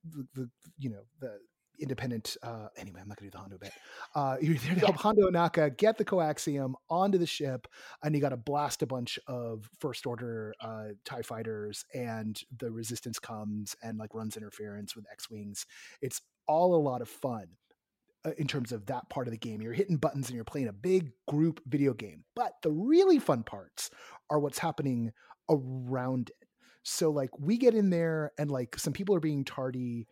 the, 0.04 0.28
the 0.34 0.50
you 0.78 0.90
know 0.90 1.04
the 1.20 1.40
independent. 1.82 2.38
Uh, 2.44 2.68
anyway, 2.78 3.00
I'm 3.02 3.08
not 3.08 3.18
going 3.18 3.30
to 3.30 3.32
do 3.32 3.38
the 3.38 3.42
Hondo 3.42 3.58
bit. 3.58 3.74
Uh, 4.16 4.38
you're 4.42 4.56
there 4.56 4.76
to 4.76 4.80
help 4.82 4.98
Hondo 4.98 5.30
Ohnaka 5.30 5.76
get 5.78 5.98
the 5.98 6.06
coaxium 6.06 6.74
onto 6.90 7.18
the 7.18 7.26
ship, 7.26 7.68
and 8.04 8.16
you 8.16 8.22
got 8.22 8.30
to 8.30 8.38
blast 8.38 8.82
a 8.82 8.88
bunch 8.88 9.20
of 9.28 9.70
first 9.80 10.06
order 10.06 10.54
uh, 10.62 10.90
Tie 11.06 11.22
fighters, 11.22 11.86
and 11.94 12.42
the 12.58 12.72
resistance 12.72 13.20
comes 13.20 13.76
and 13.84 13.98
like 13.98 14.14
runs 14.14 14.38
interference 14.38 14.96
with 14.96 15.06
X 15.12 15.30
wings. 15.30 15.66
It's 16.02 16.22
all 16.48 16.76
a 16.76 16.82
lot 16.82 17.02
of 17.02 17.10
fun 17.10 17.48
uh, 18.26 18.32
in 18.38 18.48
terms 18.48 18.72
of 18.72 18.86
that 18.88 19.10
part 19.10 19.28
of 19.28 19.32
the 19.32 19.38
game. 19.38 19.62
You're 19.62 19.74
hitting 19.74 19.98
buttons 19.98 20.28
and 20.28 20.36
you're 20.36 20.44
playing 20.44 20.68
a 20.68 20.74
big 20.74 21.12
group 21.28 21.62
video 21.66 21.94
game. 21.94 22.24
But 22.36 22.54
the 22.62 22.72
really 22.72 23.20
fun 23.20 23.44
parts 23.44 23.90
are 24.30 24.40
what's 24.40 24.60
happening 24.60 25.12
around 25.50 26.30
it. 26.30 26.48
So 26.84 27.12
like 27.12 27.30
we 27.40 27.58
get 27.58 27.76
in 27.76 27.90
there 27.90 28.32
and 28.38 28.50
like 28.50 28.78
some 28.78 28.94
people 28.94 29.16
are 29.16 29.20
being 29.20 29.46
tardy 29.46 30.08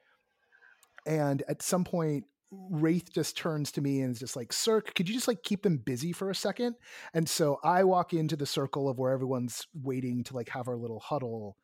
and 1.10 1.44
at 1.50 1.62
some 1.62 1.84
point 1.84 2.26
Raithe 2.54 3.12
just 3.12 3.38
turns 3.38 3.72
to 3.74 3.82
me 3.82 4.02
and 4.02 4.12
is 4.12 4.20
just 4.20 4.36
like, 4.36 4.54
Cirque, 4.54 4.94
could 4.96 5.08
you 5.08 5.14
just 5.14 5.28
like 5.28 5.44
keep 5.44 5.62
them 5.62 5.78
busy 5.78 6.12
for 6.12 6.30
a 6.30 6.36
second? 6.36 6.76
And 7.14 7.28
so 7.28 7.60
I 7.64 7.84
walk 7.84 8.14
into 8.14 8.36
the 8.36 8.46
circle 8.46 8.90
of 8.90 8.98
where 8.98 9.12
everyone's 9.12 9.68
waiting 9.74 10.24
to 10.26 10.36
like 10.36 10.50
have 10.50 10.68
our 10.68 10.78
little 10.78 11.00
huddle, 11.00 11.58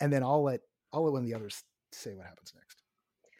and 0.00 0.12
then 0.12 0.22
I'll 0.22 0.44
let 0.44 0.60
I'll 0.92 1.04
let 1.04 1.12
one 1.12 1.22
of 1.22 1.28
the 1.28 1.34
others 1.34 1.64
say 1.92 2.14
what 2.14 2.26
happens 2.26 2.52
next. 2.54 2.82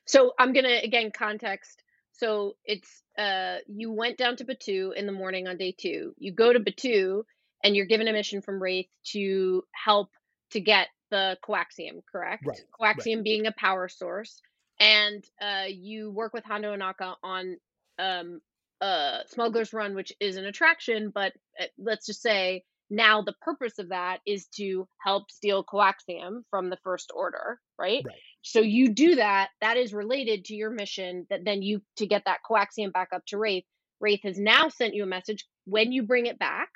So 0.07 0.33
I'm 0.39 0.53
gonna 0.53 0.81
again 0.83 1.11
context. 1.17 1.83
So 2.13 2.57
it's 2.65 3.03
uh 3.17 3.59
you 3.69 3.93
went 3.93 4.17
down 4.17 4.37
to 4.37 4.45
Batuu 4.45 4.95
in 4.95 5.07
the 5.07 5.13
morning 5.13 5.47
on 5.47 5.57
day 5.57 5.75
two. 5.77 6.15
You 6.19 6.33
go 6.33 6.53
to 6.53 6.61
Batuu 6.61 7.23
and 7.63 7.77
you're 7.77 7.87
given 7.87 8.09
a 8.09 8.13
mission 8.13 8.43
from 8.43 8.61
Raithe 8.61 8.89
to 9.13 9.65
help 9.73 10.11
to 10.51 10.61
get 10.61 10.89
the 11.11 11.37
coaxium, 11.45 12.03
correct? 12.11 12.45
Right, 12.47 12.61
Coaxium 12.81 13.23
being 13.23 13.47
a 13.47 13.53
power 13.53 13.89
source. 13.89 14.41
And 14.81 15.25
uh 15.41 15.65
you 15.69 16.11
work 16.11 16.33
with 16.33 16.45
Hondo 16.45 16.77
Ohnaka 16.77 17.15
on 17.23 17.57
um 17.99 18.41
uh 18.81 19.21
Smuggler's 19.27 19.73
Run, 19.73 19.95
which 19.95 20.13
is 20.21 20.37
an 20.37 20.45
attraction, 20.45 21.11
but 21.15 21.33
uh, 21.61 21.65
let's 21.79 22.07
just 22.07 22.23
say 22.23 22.65
now 22.91 23.23
the 23.23 23.35
purpose 23.43 23.79
of 23.79 23.91
that 23.91 24.21
is 24.27 24.47
to 24.57 24.89
help 25.05 25.31
steal 25.31 25.65
coaxium 25.65 26.43
from 26.51 26.71
the 26.71 26.79
first 26.83 27.13
order, 27.15 27.61
right? 27.79 28.03
Right. 28.07 28.17
So 28.43 28.61
you 28.61 28.95
do 28.95 29.17
that. 29.17 29.51
That 29.61 29.77
is 29.77 29.93
related 29.93 30.47
to 30.47 30.55
your 30.55 30.71
mission. 30.71 31.27
That 31.29 31.45
then 31.45 31.63
you 31.63 31.83
to 31.97 32.07
get 32.07 32.23
that 32.27 32.41
coaxium 32.49 32.93
back 32.93 33.09
up 33.13 33.25
to 33.27 33.37
Raithe. 33.37 33.65
Raithe 34.03 34.23
has 34.23 34.39
now 34.39 34.69
sent 34.69 34.95
you 34.95 35.03
a 35.03 35.07
message 35.07 35.45
when 35.65 35.93
you 35.93 36.05
bring 36.05 36.27
it 36.27 36.39
back 36.39 36.69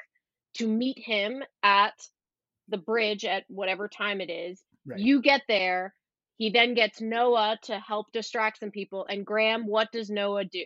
to 0.55 0.69
meet 0.69 0.99
him 0.99 1.43
at 1.63 1.95
the 2.69 2.79
bridge 2.79 3.25
at 3.25 3.45
whatever 3.49 3.89
time 3.89 4.21
it 4.21 4.31
is. 4.31 4.61
Right. 4.87 4.99
You 4.99 5.23
get 5.23 5.43
there. 5.49 5.95
He 6.39 6.51
then 6.51 6.75
gets 6.75 7.01
Noah 7.01 7.59
to 7.65 7.79
help 7.79 8.13
distract 8.13 8.61
some 8.61 8.71
people. 8.71 9.07
And 9.09 9.25
Graham, 9.25 9.67
what 9.67 9.93
does 9.93 10.11
Noah 10.11 10.45
do? 10.45 10.65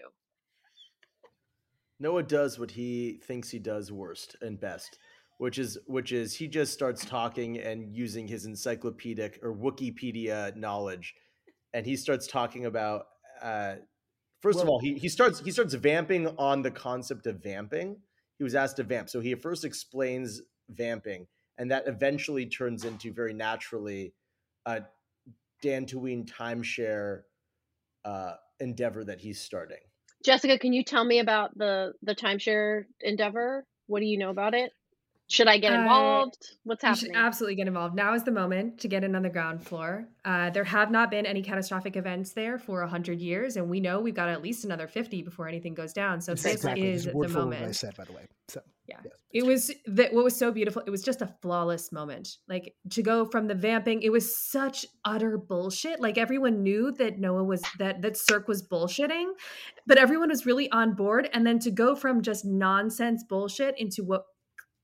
Noah 1.99 2.23
does 2.23 2.59
what 2.59 2.71
he 2.71 3.21
thinks 3.25 3.51
he 3.51 3.59
does 3.59 3.91
worst 3.91 4.37
and 4.43 4.61
best, 4.61 4.99
which 5.39 5.59
is 5.59 5.79
which 5.87 6.13
is 6.13 6.35
he 6.35 6.47
just 6.47 6.73
starts 6.73 7.05
talking 7.05 7.59
and 7.59 7.95
using 7.95 8.29
his 8.29 8.45
encyclopedic 8.45 9.39
or 9.43 9.55
Wikipedia 9.55 10.55
knowledge, 10.57 11.15
and 11.73 11.87
he 11.87 11.97
starts 11.97 12.27
talking 12.27 12.67
about. 12.67 13.07
Uh, 13.41 13.77
first 14.41 14.61
of 14.61 14.69
all, 14.69 14.79
he 14.79 14.95
he 14.95 15.09
starts 15.09 15.41
he 15.41 15.51
starts 15.51 15.75
vamping 15.75 16.29
on 16.39 16.63
the 16.63 16.71
concept 16.71 17.27
of 17.27 17.43
vamping. 17.43 17.97
He 18.39 18.45
was 18.45 18.55
asked 18.55 18.77
to 18.77 18.83
vamp, 18.83 19.09
so 19.09 19.21
he 19.21 19.35
first 19.35 19.65
explains 19.65 20.43
vamping, 20.69 21.27
and 21.57 21.71
that 21.71 21.89
eventually 21.89 22.45
turns 22.45 22.85
into 22.85 23.11
very 23.11 23.33
naturally 23.33 24.13
a 24.67 24.83
Dantooine 25.63 26.27
timeshare 26.31 27.23
uh, 28.05 28.35
endeavor 28.61 29.05
that 29.05 29.21
he's 29.21 29.41
starting. 29.41 29.79
Jessica, 30.25 30.59
can 30.59 30.73
you 30.73 30.83
tell 30.85 31.05
me 31.05 31.19
about 31.21 31.57
the 31.57 31.93
the 32.03 32.15
timeshare 32.15 32.85
endeavor? 33.01 33.65
What 33.87 34.01
do 34.01 34.07
you 34.07 34.19
know 34.19 34.31
about 34.31 34.55
it? 34.55 34.73
Should 35.29 35.49
I 35.49 35.59
get 35.59 35.73
Uh, 35.73 35.81
involved? 35.81 36.37
What's 36.63 36.85
You 36.85 36.95
should 36.95 37.09
happening? 37.09 37.17
absolutely 37.27 37.55
get 37.57 37.67
involved. 37.67 37.97
Now 37.97 38.15
is 38.15 38.23
the 38.23 38.31
moment 38.31 38.79
to 38.81 38.89
get 38.89 39.03
in 39.03 39.17
on 39.17 39.23
the 39.23 39.29
ground 39.29 39.65
floor. 39.67 40.09
Uh, 40.25 40.51
there 40.51 40.63
have 40.63 40.91
not 40.93 41.11
been 41.11 41.27
any 41.27 41.43
catastrophic 41.43 41.97
events 41.97 42.31
there 42.33 42.59
for 42.59 42.81
100 42.81 43.21
years, 43.21 43.57
and 43.57 43.69
we 43.69 43.81
know 43.81 44.01
we've 44.01 44.15
got 44.15 44.29
at 44.29 44.41
least 44.41 44.65
another 44.65 44.87
50 44.87 45.23
before 45.23 45.49
anything 45.49 45.75
goes 45.75 45.93
down. 45.93 46.21
So 46.21 46.33
this 46.33 46.47
exactly. 46.47 46.87
is 46.87 47.05
Just 47.05 47.13
the 47.13 47.19
word 47.19 47.31
for 47.33 47.39
word 47.39 47.43
I 47.43 47.45
moment. 47.61 47.77
said, 47.77 47.97
by 47.97 48.05
the 48.05 48.13
way. 48.13 48.27
So 48.49 48.61
Yeah. 48.89 48.99
yes, 49.05 49.15
It 49.33 49.45
was 49.45 49.73
that 49.87 50.13
what 50.13 50.25
was 50.25 50.37
so 50.37 50.53
beautiful. 50.53 50.83
It 50.87 50.91
was 50.91 51.03
just 51.03 51.23
a 51.23 51.35
flawless 51.43 51.91
moment. 51.91 52.39
Like 52.49 52.75
to 52.91 53.03
go 53.03 53.25
from 53.25 53.49
the 53.49 53.55
vamping, 53.55 54.03
it 54.03 54.11
was 54.11 54.37
such 54.37 54.87
utter 55.05 55.39
bullshit. 55.39 56.01
Like 56.01 56.19
everyone 56.19 56.63
knew 56.63 56.93
that 56.93 57.19
Noah 57.19 57.45
was 57.45 57.63
that 57.79 58.03
that 58.03 58.17
Cirque 58.17 58.49
was 58.49 58.67
bullshitting, 58.67 59.27
but 59.87 59.99
everyone 59.99 60.29
was 60.29 60.47
really 60.47 60.71
on 60.71 60.95
board. 60.95 61.29
And 61.33 61.47
then 61.47 61.59
to 61.61 61.71
go 61.71 61.97
from 61.97 62.23
just 62.23 62.45
nonsense 62.45 63.25
bullshit 63.29 63.79
into 63.79 64.05
what 64.05 64.25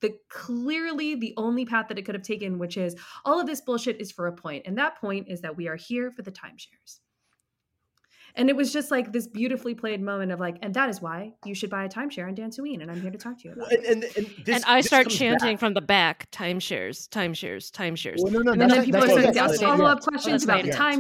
the 0.01 0.17
clearly 0.29 1.15
the 1.15 1.33
only 1.37 1.65
path 1.65 1.89
that 1.89 1.99
it 1.99 2.03
could 2.03 2.15
have 2.15 2.25
taken, 2.25 2.59
which 2.59 2.77
is 2.77 2.97
all 3.25 3.41
of 3.41 3.47
this 3.47 3.61
bullshit 3.61 4.01
is 4.01 4.13
for 4.13 4.27
a 4.27 4.33
point, 4.33 4.65
and 4.67 4.77
that 4.77 5.01
point 5.01 5.29
is 5.29 5.41
that 5.41 5.57
we 5.57 5.69
are 5.69 5.77
here 5.77 6.11
for 6.11 6.23
the 6.23 6.33
timeshares. 6.33 6.99
And 8.35 8.49
it 8.49 8.57
was 8.57 8.73
just 8.73 8.91
like 8.91 9.13
this 9.13 9.27
beautifully 9.27 9.75
played 9.75 10.01
moment 10.01 10.33
of 10.33 10.41
like, 10.41 10.57
and 10.63 10.73
that 10.75 10.89
is 10.89 11.03
why 11.03 11.33
you 11.45 11.55
should 11.55 11.69
buy 11.69 11.85
a 11.85 11.89
timeshare 11.89 12.27
on 12.27 12.35
Dantooine, 12.35 12.81
and 12.81 12.91
I'm 12.91 13.01
here 13.01 13.11
to 13.11 13.19
talk 13.19 13.39
to 13.41 13.49
you 13.49 13.53
about 13.55 13.71
it. 13.73 13.85
And, 13.85 14.05
and, 14.05 14.17
and, 14.17 14.27
this, 14.47 14.57
and 14.57 14.65
I 14.65 14.79
this 14.79 14.87
start 14.87 15.11
chanting 15.11 15.55
back. 15.57 15.61
from 15.61 15.75
the 15.75 15.83
back 15.83 16.31
timeshares, 16.31 17.09
timeshares, 17.11 17.71
timeshares. 17.71 18.17
well, 18.23 18.33
no, 18.33 18.39
no, 18.41 18.53
And 18.53 18.61
then, 18.63 18.69
then 18.71 18.85
people 18.85 19.01
that's 19.01 19.13
are 19.13 19.17
not- 19.23 19.35
starting 19.35 19.35
to 19.35 19.39
that's 19.41 19.53
ask 19.55 19.63
follow 19.63 19.85
up 19.85 20.01
questions 20.01 20.33
That's 20.33 20.45
about 20.45 20.57
not 20.57 20.65
yet. 20.67 20.79
That 20.79 20.85
later. 20.85 20.99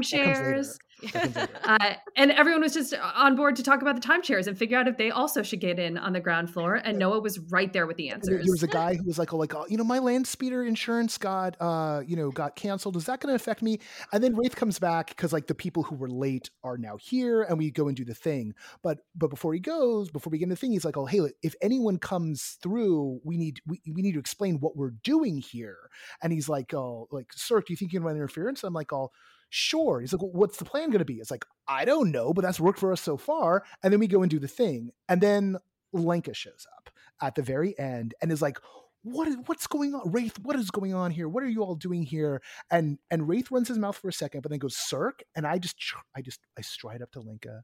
timeshares. 0.59 0.79
That 1.03 1.23
comes 1.23 1.37
later. 1.37 1.61
Uh, 1.65 1.95
and 2.17 2.31
everyone 2.33 2.63
was 2.63 2.75
just 2.75 2.95
on 2.95 3.37
board 3.37 3.57
to 3.57 3.63
talk 3.63 3.83
about 3.83 4.01
the 4.01 4.07
timeshares 4.07 4.47
and 4.47 4.57
figure 4.57 4.79
out 4.79 4.89
if 4.89 4.97
they 4.97 5.11
also 5.11 5.43
should 5.43 5.61
get 5.61 5.79
in 5.79 5.99
on 5.99 6.13
the 6.13 6.21
ground 6.21 6.51
floor. 6.51 6.77
And 6.77 6.99
Noah 6.99 7.21
was 7.21 7.39
right 7.51 7.73
there 7.73 7.87
with 7.87 7.97
the 7.97 8.09
And 8.11 8.23
there, 8.25 8.39
answers. 8.39 8.45
there 8.45 8.53
was 8.53 8.63
a 8.63 8.69
guy 8.69 8.95
who 8.95 9.05
was 9.05 9.19
like, 9.19 9.33
"Oh, 9.33 9.37
like, 9.39 9.55
oh, 9.55 9.65
you 9.69 9.77
know, 9.77 9.85
my 9.85 9.99
land 9.99 10.27
speeder 10.27 10.65
insurance 10.65 11.19
got, 11.19 11.57
uh, 11.61 12.03
you 12.07 12.17
know, 12.17 12.31
got 12.31 12.57
canceled. 12.57 12.97
Is 12.97 13.07
that 13.07 13.21
going 13.21 13.31
to 13.31 13.37
affect 13.37 13.63
me?" 13.63 13.79
And 14.13 14.23
then 14.23 14.35
Raithe 14.35 14.55
comes 14.55 14.79
back 14.79 15.09
because 15.09 15.33
like 15.33 15.47
the 15.47 15.55
people 15.55 15.83
who 15.85 15.95
were 15.95 16.11
late 16.11 16.51
are 16.63 16.77
now 16.77 16.97
here, 16.99 17.43
and 17.43 17.59
we 17.59 17.71
go 17.71 17.89
and 17.89 17.97
do 17.97 18.05
the 18.05 18.15
thing. 18.15 18.55
But 18.83 18.99
but 19.15 19.29
before 19.31 19.55
he 19.55 19.61
goes, 19.61 20.11
before 20.11 20.31
we 20.31 20.39
get 20.39 20.45
into 20.45 20.55
the 20.57 20.61
thing, 20.61 20.73
he's 20.73 20.85
like, 20.85 20.97
"Oh, 20.97 21.07
hey, 21.07 21.21
if 21.43 21.55
anyone 21.63 21.99
comes 21.99 22.59
through, 22.63 23.21
we 23.25 23.37
need 23.37 23.61
we, 23.67 23.81
we 23.91 24.03
need 24.03 24.13
to 24.13 24.21
explain 24.21 24.61
what 24.61 24.77
we're 24.77 24.91
doing 25.03 25.39
here." 25.39 25.79
And 26.23 26.33
he's 26.33 26.49
like, 26.49 26.75
"Oh, 26.75 27.09
like, 27.11 27.33
sir, 27.33 27.61
do 27.61 27.67
you 27.73 27.77
think 27.77 27.93
you 27.93 28.01
can 28.01 28.05
run 28.07 28.17
interference?" 28.17 28.63
I'm 28.65 28.75
like, 28.75 28.93
"Oh." 28.93 29.11
Sure. 29.55 30.01
He's 30.01 30.15
like, 30.15 30.23
well, 30.23 30.33
what's 30.33 30.57
the 30.57 30.65
plan 30.65 30.89
going 30.89 31.01
to 31.01 31.05
be? 31.05 31.17
It's 31.17 31.31
like, 31.31 31.45
I 31.69 31.85
don't 31.85 32.11
know, 32.11 32.33
but 32.33 32.41
that's 32.41 32.59
worked 32.59 32.79
for 32.79 32.91
us 32.91 33.03
so 33.03 33.19
far. 33.19 33.65
And 33.83 33.93
then 33.93 34.01
we 34.01 34.07
go 34.07 34.23
and 34.23 34.31
do 34.31 34.39
the 34.39 34.49
thing. 34.49 34.93
And 35.11 35.21
then 35.21 35.59
Lenka 35.93 36.33
shows 36.33 36.67
up 36.79 36.89
at 37.21 37.35
the 37.35 37.43
very 37.43 37.79
end 37.79 38.15
and 38.23 38.33
is 38.33 38.41
like, 38.41 38.57
what 39.03 39.29
is 39.29 39.37
what's 39.45 39.67
going 39.67 39.95
on? 39.95 40.11
Raithe, 40.11 40.39
what 40.41 40.57
is 40.57 40.71
going 40.71 40.95
on 40.95 41.11
here? 41.11 41.29
What 41.29 41.43
are 41.43 41.49
you 41.49 41.61
all 41.63 41.75
doing 41.75 42.03
here? 42.03 42.41
And 42.71 42.99
and 43.11 43.29
Raithe 43.29 43.51
runs 43.51 43.69
his 43.69 43.77
mouth 43.77 43.99
for 43.99 44.09
a 44.09 44.13
second, 44.13 44.41
but 44.41 44.49
then 44.51 44.59
goes 44.59 44.75
Cirque, 44.77 45.23
and 45.37 45.47
I 45.47 45.59
just 45.59 45.77
I 46.17 46.23
just 46.23 46.41
I 46.57 46.63
stride 46.63 47.03
up 47.03 47.11
to 47.13 47.21
Lenka. 47.21 47.63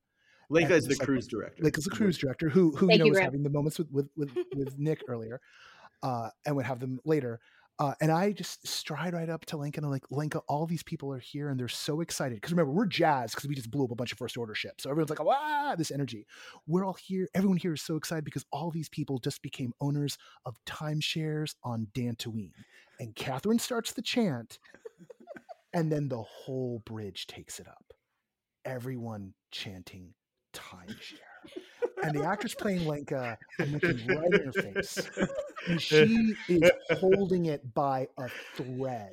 Lenka 0.50 0.74
is 0.74 0.84
the 0.84 0.90
it's 0.90 1.00
like- 1.00 1.06
cruise 1.06 1.26
director. 1.26 1.62
Like 1.64 1.78
as 1.78 1.86
a 1.86 1.90
cruise 1.90 2.18
director 2.18 2.50
who 2.50 2.72
who 2.76 2.88
Thank 2.88 2.92
you 2.92 2.98
know 2.98 3.04
you, 3.06 3.10
was 3.12 3.16
Graham. 3.18 3.24
having 3.28 3.42
the 3.44 3.50
moments 3.50 3.78
with 3.78 3.88
with 3.90 4.08
with, 4.14 4.30
with 4.54 4.78
Nick 4.78 5.00
earlier, 5.08 5.40
uh, 6.02 6.28
and 6.44 6.54
would 6.56 6.66
have 6.66 6.80
them 6.80 7.00
later. 7.06 7.40
Uh, 7.80 7.94
and 8.00 8.10
I 8.10 8.32
just 8.32 8.66
stride 8.66 9.14
right 9.14 9.28
up 9.28 9.46
to 9.46 9.56
Lenka 9.56 9.78
and 9.78 9.86
I'm 9.86 9.92
like, 9.92 10.10
Lenka, 10.10 10.40
all 10.48 10.66
these 10.66 10.82
people 10.82 11.12
are 11.12 11.20
here 11.20 11.48
and 11.48 11.58
they're 11.58 11.68
so 11.68 12.00
excited. 12.00 12.34
Because 12.34 12.50
remember, 12.50 12.72
we're 12.72 12.86
jazzed 12.86 13.36
because 13.36 13.48
we 13.48 13.54
just 13.54 13.70
blew 13.70 13.84
up 13.84 13.92
a 13.92 13.94
bunch 13.94 14.10
of 14.10 14.18
first 14.18 14.36
order 14.36 14.54
ships. 14.54 14.82
So 14.82 14.90
everyone's 14.90 15.10
like, 15.10 15.22
wow, 15.22 15.76
this 15.78 15.92
energy. 15.92 16.26
We're 16.66 16.84
all 16.84 16.94
here. 17.00 17.28
Everyone 17.34 17.56
here 17.56 17.74
is 17.74 17.82
so 17.82 17.94
excited 17.94 18.24
because 18.24 18.44
all 18.50 18.72
these 18.72 18.88
people 18.88 19.18
just 19.20 19.42
became 19.42 19.72
owners 19.80 20.18
of 20.44 20.56
timeshares 20.66 21.54
on 21.62 21.86
Dantooine. 21.94 22.50
And 22.98 23.14
Kathryn 23.14 23.60
starts 23.60 23.92
the 23.92 24.02
chant, 24.02 24.58
and 25.72 25.92
then 25.92 26.08
the 26.08 26.22
whole 26.22 26.82
bridge 26.84 27.28
takes 27.28 27.60
it 27.60 27.68
up. 27.68 27.92
Everyone 28.64 29.34
chanting 29.52 30.14
timeshare. 30.52 31.62
And 32.02 32.16
the 32.18 32.24
actress 32.24 32.54
playing 32.54 32.86
Lenka, 32.86 33.38
I'm 33.60 33.72
looking 33.72 34.06
right 34.06 34.32
in 34.32 34.44
her 34.46 34.52
face. 34.52 35.10
And 35.66 35.80
she 35.82 36.34
is 36.48 36.70
holding 36.98 37.46
it 37.46 37.74
by 37.74 38.08
a 38.18 38.28
thread. 38.54 39.10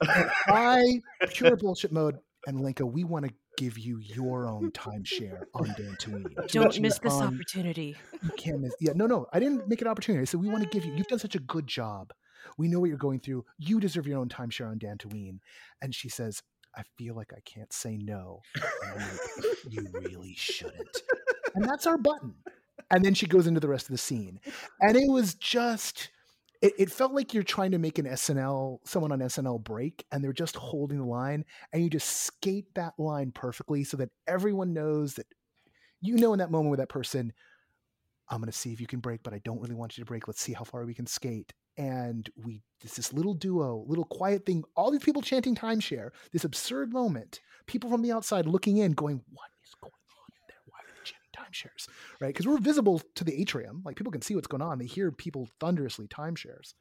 And 0.00 0.30
I, 0.46 1.00
pure 1.28 1.56
bullshit 1.56 1.92
mode, 1.92 2.18
and 2.46 2.60
Lenka, 2.60 2.86
we 2.86 3.04
want 3.04 3.26
to 3.26 3.32
give 3.56 3.78
you 3.78 3.98
your 3.98 4.46
own 4.46 4.70
timeshare 4.70 5.42
on 5.54 5.66
Dantooine. 5.70 6.34
To 6.34 6.58
Don't 6.58 6.80
miss 6.80 6.94
this 6.98 7.00
respond- 7.04 7.34
opportunity. 7.34 7.96
you 8.22 8.30
can't 8.38 8.60
miss. 8.60 8.74
Yeah, 8.80 8.92
no, 8.94 9.06
no, 9.06 9.26
I 9.32 9.40
didn't 9.40 9.68
make 9.68 9.82
an 9.82 9.88
opportunity. 9.88 10.22
I 10.22 10.24
said 10.24 10.40
we 10.40 10.48
want 10.48 10.62
to 10.62 10.68
give 10.70 10.84
you. 10.86 10.94
You've 10.94 11.08
done 11.08 11.18
such 11.18 11.34
a 11.34 11.40
good 11.40 11.66
job. 11.66 12.12
We 12.56 12.68
know 12.68 12.80
what 12.80 12.88
you're 12.88 12.96
going 12.96 13.20
through. 13.20 13.44
You 13.58 13.80
deserve 13.80 14.06
your 14.06 14.18
own 14.18 14.28
timeshare 14.30 14.70
on 14.70 14.78
Dantooine. 14.78 15.40
And 15.82 15.94
she 15.94 16.08
says, 16.08 16.42
"I 16.74 16.84
feel 16.96 17.14
like 17.14 17.32
I 17.36 17.40
can't 17.44 17.72
say 17.72 17.98
no." 17.98 18.40
And 18.54 18.64
I'm 18.94 18.98
like, 18.98 19.18
"You 19.68 19.86
really 19.92 20.34
shouldn't." 20.36 21.02
And 21.54 21.64
that's 21.64 21.86
our 21.86 21.98
button. 21.98 22.34
And 22.90 23.04
then 23.04 23.14
she 23.14 23.26
goes 23.26 23.46
into 23.46 23.60
the 23.60 23.68
rest 23.68 23.86
of 23.86 23.92
the 23.92 23.98
scene, 23.98 24.40
and 24.80 24.96
it 24.96 25.08
was 25.08 25.34
just. 25.34 26.10
It, 26.62 26.74
it 26.78 26.90
felt 26.90 27.14
like 27.14 27.32
you're 27.32 27.42
trying 27.42 27.70
to 27.70 27.78
make 27.78 27.98
an 27.98 28.04
SNL, 28.04 28.80
someone 28.84 29.12
on 29.12 29.20
SNL 29.20 29.64
break, 29.64 30.04
and 30.12 30.22
they're 30.22 30.34
just 30.34 30.56
holding 30.56 30.98
the 30.98 31.06
line, 31.06 31.46
and 31.72 31.82
you 31.82 31.88
just 31.88 32.08
skate 32.08 32.74
that 32.74 32.92
line 32.98 33.32
perfectly 33.32 33.82
so 33.82 33.96
that 33.96 34.10
everyone 34.26 34.74
knows 34.74 35.14
that 35.14 35.24
you 36.02 36.16
know 36.16 36.34
in 36.34 36.38
that 36.40 36.50
moment 36.50 36.70
with 36.70 36.80
that 36.80 36.90
person, 36.90 37.32
I'm 38.28 38.38
going 38.38 38.50
to 38.50 38.56
see 38.56 38.72
if 38.72 38.80
you 38.80 38.86
can 38.86 39.00
break, 39.00 39.22
but 39.22 39.34
I 39.34 39.40
don't 39.44 39.60
really 39.60 39.74
want 39.74 39.98
you 39.98 40.04
to 40.04 40.08
break. 40.08 40.28
Let's 40.28 40.40
see 40.40 40.52
how 40.52 40.64
far 40.64 40.84
we 40.84 40.94
can 40.94 41.06
skate. 41.06 41.52
And 41.76 42.28
we, 42.36 42.62
it's 42.82 42.96
this 42.96 43.12
little 43.12 43.34
duo, 43.34 43.84
little 43.86 44.04
quiet 44.04 44.46
thing, 44.46 44.64
all 44.76 44.90
these 44.90 45.02
people 45.02 45.22
chanting 45.22 45.54
timeshare, 45.54 46.10
this 46.32 46.44
absurd 46.44 46.92
moment, 46.92 47.40
people 47.66 47.90
from 47.90 48.02
the 48.02 48.12
outside 48.12 48.46
looking 48.46 48.76
in, 48.76 48.92
going, 48.92 49.22
What 49.32 49.50
is 49.64 49.74
going 49.80 49.92
on 49.92 50.32
in 50.32 50.42
there? 50.48 50.58
Why 50.66 50.78
are 50.78 50.92
they 50.94 51.10
chanting 51.10 51.30
timeshares? 51.50 51.88
Right? 52.20 52.28
Because 52.28 52.46
we're 52.46 52.58
visible 52.58 53.02
to 53.16 53.24
the 53.24 53.40
atrium. 53.40 53.82
Like 53.84 53.96
people 53.96 54.12
can 54.12 54.22
see 54.22 54.34
what's 54.34 54.46
going 54.46 54.62
on. 54.62 54.78
They 54.78 54.86
hear 54.86 55.10
people 55.10 55.48
thunderously 55.58 56.08
timeshares. 56.08 56.74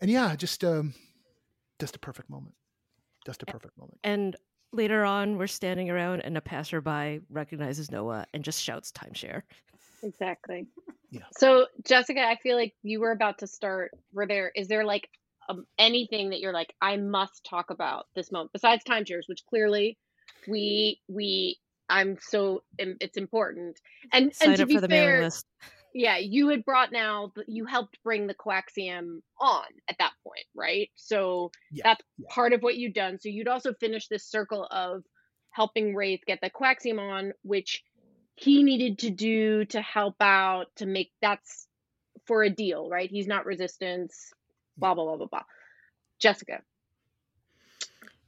And 0.00 0.10
yeah, 0.10 0.36
just, 0.36 0.62
um, 0.64 0.94
just 1.78 1.96
a 1.96 1.98
perfect 1.98 2.30
moment. 2.30 2.54
Just 3.24 3.42
a 3.42 3.46
perfect 3.46 3.76
moment. 3.78 3.98
And 4.04 4.36
later 4.72 5.04
on, 5.04 5.36
we're 5.38 5.46
standing 5.46 5.90
around, 5.90 6.20
and 6.20 6.36
a 6.36 6.40
passerby 6.40 7.20
recognizes 7.30 7.90
Noah 7.90 8.26
and 8.34 8.44
just 8.44 8.62
shouts 8.62 8.92
timeshare. 8.92 9.42
Exactly. 10.02 10.66
Yeah. 11.10 11.22
So, 11.36 11.66
Jessica, 11.84 12.20
I 12.20 12.36
feel 12.36 12.56
like 12.56 12.74
you 12.82 13.00
were 13.00 13.12
about 13.12 13.38
to 13.38 13.46
start. 13.46 13.92
Were 14.12 14.26
there? 14.26 14.52
Is 14.54 14.68
there 14.68 14.84
like 14.84 15.08
um, 15.48 15.66
anything 15.78 16.30
that 16.30 16.40
you're 16.40 16.52
like, 16.52 16.74
I 16.80 16.96
must 16.96 17.44
talk 17.44 17.70
about 17.70 18.06
this 18.14 18.30
moment 18.30 18.52
besides 18.52 18.84
timeshares, 18.84 19.28
which 19.28 19.44
clearly 19.48 19.98
we 20.46 21.00
we 21.08 21.58
I'm 21.88 22.18
so 22.20 22.62
it's 22.78 23.16
important. 23.16 23.78
And 24.12 24.34
Sign 24.34 24.48
and 24.48 24.56
to 24.58 24.62
up 24.64 24.68
be 24.68 24.74
for 24.74 24.80
the 24.80 24.88
mailing 24.88 25.08
fair, 25.08 25.22
list. 25.24 25.46
yeah, 25.94 26.18
you 26.18 26.48
had 26.48 26.64
brought 26.64 26.92
now 26.92 27.32
you 27.46 27.64
helped 27.66 27.98
bring 28.04 28.26
the 28.26 28.34
coaxium 28.34 29.20
on 29.40 29.64
at 29.88 29.96
that 29.98 30.12
point, 30.24 30.44
right? 30.54 30.90
So 30.96 31.50
Yeah, 31.70 31.82
that's 31.84 32.02
yeah. 32.18 32.26
part 32.30 32.52
of 32.52 32.62
what 32.62 32.76
you'd 32.76 32.94
done. 32.94 33.18
So 33.20 33.28
you'd 33.28 33.48
also 33.48 33.72
finished 33.74 34.08
this 34.10 34.26
circle 34.28 34.66
of 34.70 35.04
helping 35.50 35.94
Raithe 35.94 36.20
get 36.26 36.40
the 36.42 36.50
coaxium 36.50 36.98
on, 36.98 37.32
which 37.42 37.82
he 38.34 38.62
needed 38.62 38.98
to 38.98 39.10
do 39.10 39.64
to 39.66 39.80
help 39.80 40.16
out 40.20 40.66
to 40.76 40.86
make 40.86 41.10
that's 41.22 41.66
for 42.26 42.42
a 42.42 42.50
deal, 42.50 42.88
right? 42.90 43.10
He's 43.10 43.26
not 43.26 43.46
resistance, 43.46 44.32
blah 44.76 44.94
blah 44.94 45.04
blah 45.04 45.16
blah 45.16 45.26
blah. 45.26 45.42
Jessica. 46.20 46.60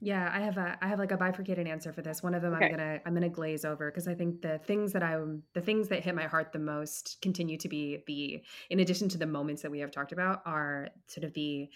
Yeah, 0.00 0.30
I 0.32 0.40
have 0.40 0.58
a 0.58 0.78
I 0.80 0.86
have 0.86 1.00
like 1.00 1.10
a 1.10 1.16
bifurcated 1.16 1.66
answer 1.66 1.92
for 1.92 2.02
this. 2.02 2.22
One 2.22 2.34
of 2.34 2.42
them 2.42 2.54
I'm 2.54 2.68
gonna 2.68 3.00
I'm 3.04 3.14
gonna 3.14 3.28
glaze 3.28 3.64
over 3.64 3.90
because 3.90 4.06
I 4.06 4.14
think 4.14 4.42
the 4.42 4.58
things 4.58 4.92
that 4.92 5.02
I'm 5.02 5.42
the 5.54 5.60
things 5.60 5.88
that 5.88 6.04
hit 6.04 6.14
my 6.14 6.26
heart 6.28 6.52
the 6.52 6.60
most 6.60 7.18
continue 7.20 7.56
to 7.58 7.68
be 7.68 8.04
the 8.06 8.44
in 8.70 8.78
addition 8.78 9.08
to 9.10 9.18
the 9.18 9.26
moments 9.26 9.62
that 9.62 9.70
we 9.72 9.80
have 9.80 9.90
talked 9.90 10.12
about 10.12 10.42
are 10.46 10.90
sort 11.08 11.24
of 11.24 11.32
the 11.34 11.68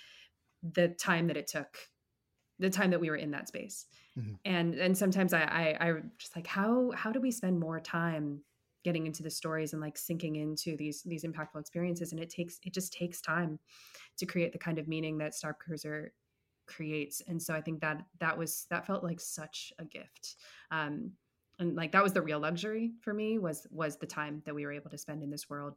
the 0.62 0.88
time 0.90 1.28
that 1.28 1.36
it 1.38 1.48
took 1.48 1.78
the 2.58 2.70
time 2.70 2.90
that 2.90 3.00
we 3.00 3.10
were 3.10 3.16
in 3.16 3.32
that 3.32 3.48
space 3.48 3.86
Mhm. 4.16 4.36
and 4.44 4.74
and 4.74 4.96
sometimes 4.98 5.32
I, 5.32 5.42
I 5.42 5.88
i 5.90 6.02
just 6.18 6.36
like 6.36 6.46
how 6.46 6.90
how 6.92 7.12
do 7.12 7.20
we 7.20 7.30
spend 7.30 7.60
more 7.60 7.80
time 7.80 8.44
getting 8.84 9.06
into 9.06 9.22
the 9.22 9.30
stories 9.30 9.72
and 9.72 9.80
like 9.82 9.96
sinking 9.98 10.36
into 10.36 10.76
these 10.76 11.02
these 11.04 11.24
impactful 11.24 11.60
experiences 11.60 12.12
and 12.12 12.20
it 12.20 12.30
takes 12.30 12.58
it 12.64 12.74
just 12.74 12.92
takes 12.92 13.20
time 13.20 13.60
to 14.18 14.26
create 14.26 14.52
the 14.52 14.58
kind 14.58 14.78
of 14.78 14.88
meaning 14.88 15.18
that 15.18 15.34
star 15.34 15.54
cruiser 15.54 16.12
creates 16.66 17.22
and 17.26 17.42
so 17.42 17.54
i 17.54 17.60
think 17.60 17.80
that 17.80 18.04
that 18.20 18.36
was 18.38 18.66
that 18.70 18.86
felt 18.86 19.04
like 19.04 19.20
such 19.20 19.72
a 19.78 19.84
gift. 19.84 20.36
Um 20.70 21.12
and 21.58 21.76
like 21.76 21.92
that 21.92 22.02
was 22.02 22.12
the 22.12 22.22
real 22.22 22.40
luxury 22.40 22.92
for 23.00 23.12
me 23.12 23.38
was 23.38 23.66
was 23.70 23.96
the 23.96 24.06
time 24.06 24.42
that 24.46 24.54
we 24.54 24.64
were 24.64 24.72
able 24.72 24.90
to 24.90 24.98
spend 24.98 25.22
in 25.22 25.30
this 25.30 25.50
world 25.50 25.74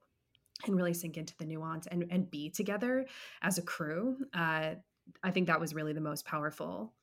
and 0.66 0.76
really 0.76 0.94
sink 0.94 1.18
into 1.18 1.36
the 1.38 1.46
nuance 1.46 1.88
and 1.88 2.06
and 2.10 2.32
be 2.32 2.50
together 2.50 3.06
as 3.42 3.58
a 3.58 3.62
crew. 3.62 4.18
Uh 4.34 4.76
i 5.24 5.32
think 5.32 5.48
that 5.48 5.60
was 5.60 5.76
really 5.76 5.94
the 5.94 6.02
most 6.02 6.26
powerful 6.26 6.94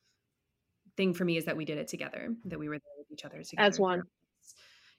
thing 0.97 1.13
for 1.13 1.25
me 1.25 1.37
is 1.37 1.45
that 1.45 1.57
we 1.57 1.65
did 1.65 1.77
it 1.77 1.87
together 1.87 2.35
that 2.45 2.59
we 2.59 2.67
were 2.67 2.77
there 2.77 2.93
with 2.97 3.11
each 3.11 3.25
other 3.25 3.41
together. 3.43 3.67
As 3.67 3.79
one. 3.79 4.03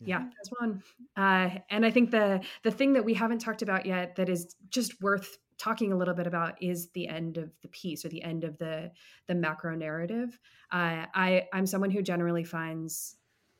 yeah 0.00 0.24
as 0.42 0.50
one. 0.58 0.82
Uh, 1.16 1.50
and 1.70 1.84
i 1.84 1.90
think 1.90 2.10
the 2.10 2.40
the 2.62 2.70
thing 2.70 2.94
that 2.94 3.04
we 3.04 3.14
haven't 3.14 3.40
talked 3.40 3.62
about 3.62 3.86
yet 3.86 4.16
that 4.16 4.28
is 4.28 4.56
just 4.70 5.00
worth 5.00 5.38
talking 5.58 5.92
a 5.92 5.96
little 5.96 6.14
bit 6.14 6.26
about 6.26 6.60
is 6.62 6.88
the 6.90 7.08
end 7.08 7.38
of 7.38 7.50
the 7.62 7.68
piece 7.68 8.04
or 8.04 8.08
the 8.08 8.22
end 8.22 8.44
of 8.44 8.58
the 8.58 8.90
the 9.26 9.34
macro 9.34 9.74
narrative. 9.74 10.38
Uh, 10.72 11.06
i 11.14 11.46
i'm 11.52 11.66
someone 11.66 11.90
who 11.90 12.02
generally 12.02 12.44
finds 12.44 13.16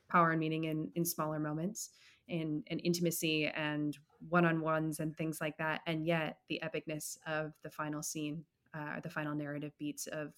power 0.09 0.31
and 0.31 0.39
meaning 0.39 0.65
in 0.65 0.91
in 0.95 1.05
smaller 1.05 1.39
moments 1.39 1.91
in 2.27 2.63
and 2.67 2.81
intimacy 2.83 3.47
and 3.47 3.97
one-on-ones 4.29 4.99
and 4.99 5.15
things 5.15 5.39
like 5.39 5.57
that. 5.57 5.81
And 5.85 6.07
yet 6.07 6.39
the 6.49 6.59
epicness 6.63 7.17
of 7.27 7.53
the 7.63 7.69
final 7.69 8.01
scene 8.01 8.43
uh, 8.73 8.99
the 9.01 9.09
final 9.09 9.35
narrative 9.35 9.73
beats 9.77 10.07
of 10.07 10.33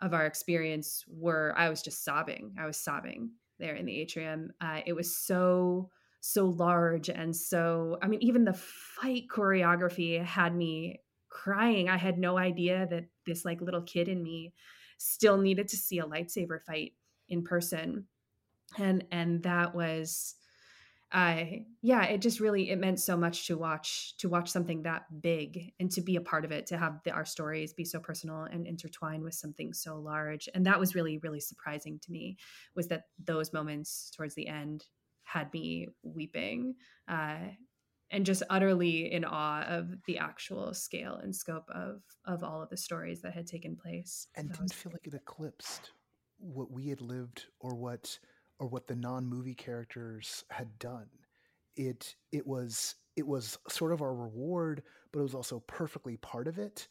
of 0.00 0.14
our 0.14 0.26
experience 0.26 1.04
were 1.08 1.52
i 1.56 1.68
was 1.68 1.82
just 1.82 2.04
sobbing. 2.04 2.54
I 2.58 2.66
was 2.66 2.76
sobbing 2.76 3.30
there 3.58 3.74
in 3.74 3.86
the 3.86 4.00
atrium. 4.00 4.52
Uh, 4.60 4.80
it 4.86 4.92
was 4.92 5.16
so 5.16 5.90
so 6.20 6.46
large 6.46 7.08
and 7.08 7.34
so 7.34 7.98
i 8.02 8.08
mean 8.08 8.20
even 8.22 8.44
the 8.44 8.52
fight 8.52 9.24
choreography 9.30 10.22
had 10.22 10.54
me 10.54 11.00
crying. 11.28 11.88
I 11.88 11.96
had 11.96 12.18
no 12.18 12.38
idea 12.38 12.86
that 12.90 13.04
this 13.26 13.44
like 13.44 13.60
little 13.60 13.82
kid 13.82 14.08
in 14.08 14.22
me 14.22 14.54
still 14.98 15.38
needed 15.38 15.68
to 15.68 15.76
see 15.76 15.98
a 15.98 16.06
lightsaber 16.06 16.60
fight 16.60 16.92
in 17.28 17.44
person 17.44 18.06
and 18.78 19.04
and 19.12 19.42
that 19.44 19.74
was 19.74 20.34
uh 21.12 21.42
yeah 21.80 22.04
it 22.04 22.20
just 22.20 22.40
really 22.40 22.70
it 22.70 22.78
meant 22.78 22.98
so 22.98 23.16
much 23.16 23.46
to 23.46 23.56
watch 23.56 24.14
to 24.18 24.28
watch 24.28 24.50
something 24.50 24.82
that 24.82 25.04
big 25.22 25.72
and 25.78 25.90
to 25.90 26.00
be 26.02 26.16
a 26.16 26.20
part 26.20 26.44
of 26.44 26.52
it 26.52 26.66
to 26.66 26.76
have 26.76 27.00
the, 27.04 27.10
our 27.10 27.24
stories 27.24 27.72
be 27.72 27.84
so 27.84 27.98
personal 27.98 28.42
and 28.42 28.66
intertwined 28.66 29.22
with 29.22 29.34
something 29.34 29.72
so 29.72 29.96
large 29.98 30.48
and 30.54 30.66
that 30.66 30.80
was 30.80 30.94
really 30.94 31.18
really 31.18 31.40
surprising 31.40 31.98
to 32.02 32.10
me 32.10 32.36
was 32.74 32.88
that 32.88 33.04
those 33.24 33.52
moments 33.52 34.10
towards 34.14 34.34
the 34.34 34.48
end 34.48 34.84
had 35.28 35.52
me 35.52 35.88
weeping 36.02 36.74
uh 37.08 37.36
and 38.10 38.24
just 38.24 38.42
utterly 38.48 39.12
in 39.12 39.24
awe 39.24 39.62
of 39.62 39.90
the 40.06 40.18
actual 40.18 40.72
scale 40.72 41.16
and 41.22 41.34
scope 41.34 41.68
of 41.70 42.00
of 42.24 42.42
all 42.42 42.62
of 42.62 42.70
the 42.70 42.76
stories 42.76 43.20
that 43.20 43.34
had 43.34 43.46
taken 43.46 43.76
place. 43.76 44.28
And 44.34 44.48
That 44.48 44.54
didn't 44.54 44.62
was 44.64 44.72
feel 44.72 44.92
like 44.92 45.06
it 45.06 45.14
eclipsed 45.14 45.90
what 46.38 46.70
we 46.70 46.88
had 46.88 47.00
lived 47.00 47.46
or 47.60 47.74
what 47.74 48.18
or 48.58 48.66
what 48.66 48.86
the 48.86 48.96
non-movie 48.96 49.54
characters 49.54 50.44
had 50.50 50.78
done. 50.78 51.08
It 51.76 52.14
it 52.32 52.46
was 52.46 52.94
it 53.16 53.26
was 53.26 53.58
sort 53.68 53.92
of 53.92 54.00
our 54.00 54.14
reward 54.14 54.82
but 55.12 55.20
it 55.20 55.22
was 55.22 55.34
also 55.34 55.60
perfectly 55.66 56.16
part 56.18 56.48
of 56.48 56.58
it. 56.58 56.88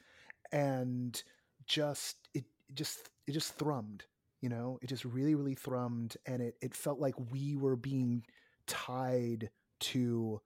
And 0.52 1.22
just 1.66 2.18
it 2.34 2.46
just 2.74 3.10
it 3.26 3.32
just 3.32 3.58
thrummed 3.58 4.02
you 4.42 4.50
know 4.50 4.78
it 4.82 4.88
just 4.88 5.06
really 5.06 5.36
really 5.36 5.56
thrummed 5.56 6.16
and 6.26 6.42
it 6.42 6.56
it 6.62 6.74
felt 6.76 7.00
like 7.00 7.16
we 7.32 7.56
were 7.56 7.76
being 7.76 8.24
tied 8.68 9.50
to 9.80 10.40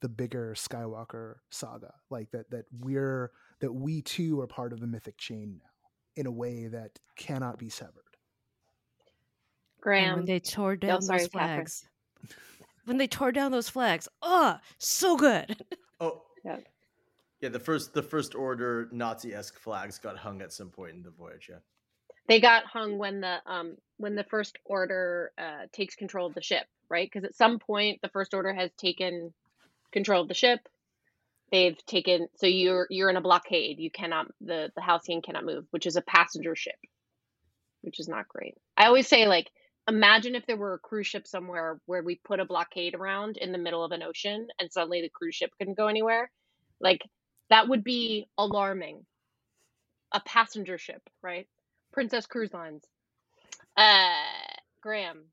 the 0.00 0.08
bigger 0.08 0.54
skywalker 0.56 1.36
saga 1.50 1.92
like 2.10 2.30
that 2.30 2.50
that 2.50 2.64
we're 2.80 3.30
that 3.60 3.72
we 3.72 4.02
too 4.02 4.40
are 4.40 4.46
part 4.46 4.72
of 4.72 4.80
the 4.80 4.86
mythic 4.86 5.16
chain 5.18 5.58
now 5.62 5.70
in 6.16 6.26
a 6.26 6.30
way 6.30 6.66
that 6.66 6.98
cannot 7.16 7.58
be 7.58 7.68
severed 7.68 7.94
And 9.76 9.82
Graham. 9.82 10.16
when 10.16 10.26
they 10.26 10.40
tore 10.40 10.76
down 10.76 11.00
sorry, 11.02 11.20
those 11.20 11.28
Kathryn. 11.28 11.32
flags. 11.32 11.84
When 12.84 12.96
they 12.98 13.06
tore 13.06 13.32
down 13.32 13.52
those 13.52 13.68
flags. 13.68 14.08
Oh, 14.22 14.56
so 14.78 15.16
good. 15.16 15.56
Oh, 16.00 16.22
Yeah. 16.44 16.58
yeah. 17.40 17.48
The 17.50 17.60
first 17.60 17.92
the 17.94 18.02
first 18.02 18.34
order 18.34 18.88
Nazi 18.90 19.34
esque 19.34 19.58
flags 19.58 19.98
got 19.98 20.16
hung 20.16 20.42
at 20.42 20.52
some 20.52 20.70
point 20.70 20.94
in 20.96 21.02
the 21.02 21.10
voyage. 21.10 21.48
Yeah. 21.50 21.58
They 22.28 22.40
got 22.40 22.64
hung 22.66 22.98
when 22.98 23.20
the 23.20 23.38
um 23.46 23.76
when 23.98 24.16
the 24.16 24.24
first 24.24 24.58
order 24.64 25.32
uh 25.38 25.66
takes 25.72 25.94
control 25.96 26.26
of 26.26 26.34
the 26.34 26.42
ship 26.42 26.66
right? 26.90 27.08
Because 27.10 27.24
at 27.24 27.36
some 27.36 27.58
point 27.58 28.00
the 28.02 28.10
first 28.10 28.34
order 28.34 28.52
has 28.52 28.70
taken 28.74 29.32
control 29.92 30.22
of 30.22 30.28
the 30.28 30.34
ship. 30.34 30.60
They've 31.52 31.78
taken 31.86 32.28
so 32.36 32.46
you're 32.46 32.86
you're 32.90 33.10
in 33.10 33.16
a 33.16 33.22
blockade. 33.22 33.78
You 33.80 33.90
cannot 33.90 34.28
the 34.40 34.70
the 34.76 34.82
halcyon 34.82 35.22
cannot 35.22 35.44
move 35.44 35.66
which 35.70 35.86
is 35.86 35.96
a 35.96 36.02
passenger 36.02 36.56
ship 36.56 36.76
which 37.82 38.00
is 38.00 38.08
not 38.08 38.28
great. 38.28 38.56
I 38.76 38.86
always 38.86 39.08
say 39.08 39.26
like 39.26 39.50
imagine 39.88 40.34
if 40.34 40.46
there 40.46 40.56
were 40.56 40.74
a 40.74 40.78
cruise 40.78 41.06
ship 41.08 41.26
somewhere 41.26 41.80
where 41.86 42.02
we 42.02 42.20
put 42.24 42.40
a 42.40 42.44
blockade 42.44 42.94
around 42.94 43.36
in 43.38 43.52
the 43.52 43.58
middle 43.58 43.84
of 43.84 43.92
an 43.92 44.02
ocean 44.02 44.48
and 44.60 44.72
suddenly 44.72 45.02
the 45.02 45.10
cruise 45.10 45.36
ship 45.36 45.50
couldn't 45.58 45.78
go 45.78 45.88
anywhere. 45.88 46.30
Like 46.80 47.02
that 47.50 47.68
would 47.68 47.84
be 47.84 48.28
alarming. 48.38 49.06
A 50.12 50.20
passenger 50.20 50.78
ship 50.78 51.02
right 51.22 51.48
princess 51.92 52.26
cruise 52.26 52.52
lines 52.52 52.84
uh 53.76 54.12
graham 54.82 55.24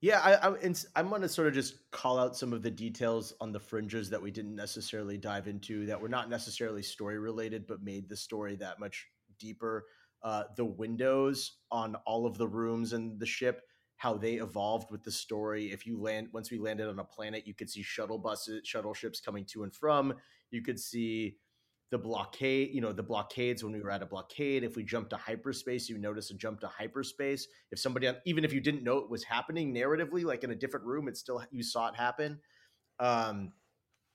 Yeah, 0.00 0.20
I, 0.20 0.50
I, 0.50 0.74
I'm 0.96 1.08
going 1.08 1.22
to 1.22 1.28
sort 1.28 1.48
of 1.48 1.54
just 1.54 1.90
call 1.90 2.18
out 2.18 2.36
some 2.36 2.52
of 2.52 2.62
the 2.62 2.70
details 2.70 3.32
on 3.40 3.52
the 3.52 3.60
fringes 3.60 4.10
that 4.10 4.20
we 4.20 4.30
didn't 4.30 4.54
necessarily 4.54 5.16
dive 5.16 5.48
into 5.48 5.86
that 5.86 5.98
were 6.00 6.10
not 6.10 6.28
necessarily 6.28 6.82
story 6.82 7.18
related, 7.18 7.66
but 7.66 7.82
made 7.82 8.08
the 8.08 8.16
story 8.16 8.54
that 8.56 8.78
much 8.78 9.06
deeper. 9.38 9.86
Uh, 10.22 10.44
the 10.56 10.64
windows 10.64 11.58
on 11.70 11.94
all 12.06 12.26
of 12.26 12.36
the 12.36 12.46
rooms 12.46 12.92
in 12.92 13.16
the 13.18 13.26
ship, 13.26 13.62
how 13.96 14.14
they 14.14 14.34
evolved 14.34 14.90
with 14.90 15.02
the 15.02 15.10
story. 15.10 15.72
If 15.72 15.86
you 15.86 15.98
land, 15.98 16.28
once 16.32 16.50
we 16.50 16.58
landed 16.58 16.88
on 16.88 16.98
a 16.98 17.04
planet, 17.04 17.46
you 17.46 17.54
could 17.54 17.70
see 17.70 17.82
shuttle 17.82 18.18
buses, 18.18 18.66
shuttle 18.66 18.94
ships 18.94 19.20
coming 19.20 19.46
to 19.46 19.62
and 19.62 19.74
from. 19.74 20.14
You 20.50 20.62
could 20.62 20.78
see 20.80 21.36
the 21.94 21.98
blockade, 21.98 22.70
you 22.74 22.80
know, 22.80 22.92
the 22.92 23.04
blockades 23.04 23.62
when 23.62 23.72
we 23.72 23.80
were 23.80 23.92
at 23.92 24.02
a 24.02 24.06
blockade. 24.06 24.64
If 24.64 24.74
we 24.74 24.82
jumped 24.82 25.10
to 25.10 25.16
hyperspace, 25.16 25.88
you 25.88 25.96
notice 25.96 26.28
a 26.32 26.34
jump 26.34 26.58
to 26.62 26.66
hyperspace. 26.66 27.46
If 27.70 27.78
somebody, 27.78 28.10
even 28.26 28.44
if 28.44 28.52
you 28.52 28.60
didn't 28.60 28.82
know 28.82 28.98
it 28.98 29.08
was 29.08 29.22
happening 29.22 29.72
narratively, 29.72 30.24
like 30.24 30.42
in 30.42 30.50
a 30.50 30.56
different 30.56 30.86
room, 30.86 31.06
it 31.06 31.16
still 31.16 31.40
you 31.52 31.62
saw 31.62 31.86
it 31.90 31.94
happen. 31.94 32.40
Um, 32.98 33.52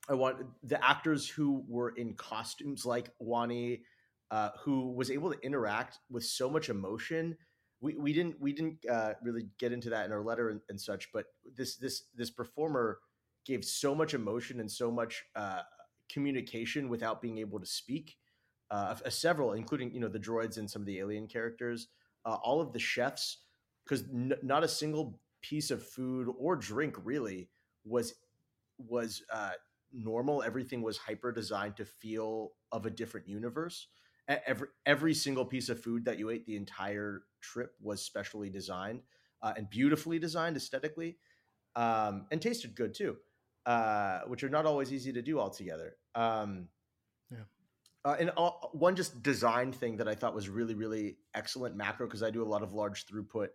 I 0.10 0.16
want 0.16 0.46
the 0.62 0.84
actors 0.86 1.30
who 1.30 1.64
were 1.70 1.92
in 1.92 2.16
costumes 2.16 2.86
like 2.86 3.12
Wani, 3.18 3.84
uh, 4.30 4.50
who 4.62 4.92
was 4.92 5.10
able 5.10 5.32
to 5.32 5.40
interact 5.40 6.00
with 6.10 6.26
so 6.26 6.50
much 6.50 6.68
emotion. 6.68 7.38
We, 7.80 7.96
we 7.96 8.12
didn't 8.12 8.42
we 8.42 8.52
didn't 8.52 8.80
uh, 8.92 9.14
really 9.24 9.44
get 9.58 9.72
into 9.72 9.90
that 9.92 10.06
in 10.06 10.12
our 10.12 10.22
letter 10.22 10.50
and, 10.50 10.60
and 10.68 10.82
such, 10.82 11.14
but 11.14 11.28
this 11.56 11.78
this 11.78 12.04
this 12.14 12.30
performer 12.30 13.00
gave 13.46 13.64
so 13.64 13.96
much 13.96 14.14
emotion 14.14 14.60
and 14.60 14.70
so 14.70 14.92
much 14.92 15.24
uh, 15.38 15.62
communication 16.12 16.90
without 16.90 17.22
being 17.22 17.38
able 17.40 17.60
to 17.60 17.66
speak. 17.66 18.18
Uh, 18.72 18.96
uh, 19.06 19.10
several, 19.10 19.54
including 19.54 19.92
you 19.94 20.00
know 20.00 20.08
the 20.08 20.20
droids 20.20 20.58
and 20.58 20.70
some 20.70 20.82
of 20.82 20.86
the 20.86 21.00
alien 21.00 21.28
characters, 21.28 21.88
uh, 22.26 22.38
all 22.44 22.62
of 22.62 22.72
the 22.72 22.80
chefs, 22.80 23.40
because 23.84 24.04
n- 24.14 24.34
not 24.44 24.64
a 24.64 24.68
single 24.68 25.20
piece 25.42 25.72
of 25.72 25.82
food 25.84 26.28
or 26.38 26.56
drink 26.56 26.96
really 27.04 27.50
was 27.84 28.14
was 28.78 29.24
uh, 29.32 29.52
normal. 29.92 30.44
Everything 30.44 30.82
was 30.82 30.98
hyper 30.98 31.32
designed 31.32 31.78
to 31.78 31.86
feel 31.86 32.54
of 32.72 32.86
a 32.86 32.90
different 32.90 33.28
universe. 33.28 33.88
Every 34.28 34.68
every 34.86 35.14
single 35.16 35.46
piece 35.46 35.70
of 35.70 35.82
food 35.82 36.06
that 36.06 36.20
you 36.20 36.30
ate 36.30 36.46
the 36.46 36.56
entire 36.56 37.24
trip 37.42 37.74
was 37.82 38.02
specially 38.02 38.50
designed. 38.50 39.02
uh, 39.42 39.54
and 39.56 39.70
beautifully 39.70 40.20
designed 40.20 40.58
aesthetically, 40.58 41.18
um, 41.76 42.28
and 42.32 42.42
tasted 42.42 42.76
good 42.76 42.94
too, 42.94 43.18
uh, 43.70 44.22
which 44.28 44.44
are 44.44 44.50
not 44.50 44.66
always 44.68 44.94
easy 44.94 45.14
to 45.14 45.22
do 45.24 45.40
altogether. 45.40 45.98
Um, 46.16 46.70
Yeah. 47.32 47.46
uh, 48.06 48.16
and 48.20 48.30
all, 48.38 48.70
one 48.74 48.96
just 48.96 49.22
design 49.22 49.74
thing 49.74 49.98
that 49.98 50.08
I 50.08 50.16
thought 50.16 50.34
was 50.34 50.50
really, 50.50 50.74
really 50.74 51.18
excellent 51.34 51.76
macro 51.76 52.08
because 52.08 52.24
I 52.24 52.32
do 52.32 52.42
a 52.42 52.46
lot 52.46 52.64
of 52.64 52.74
large 52.74 53.06
throughput 53.06 53.50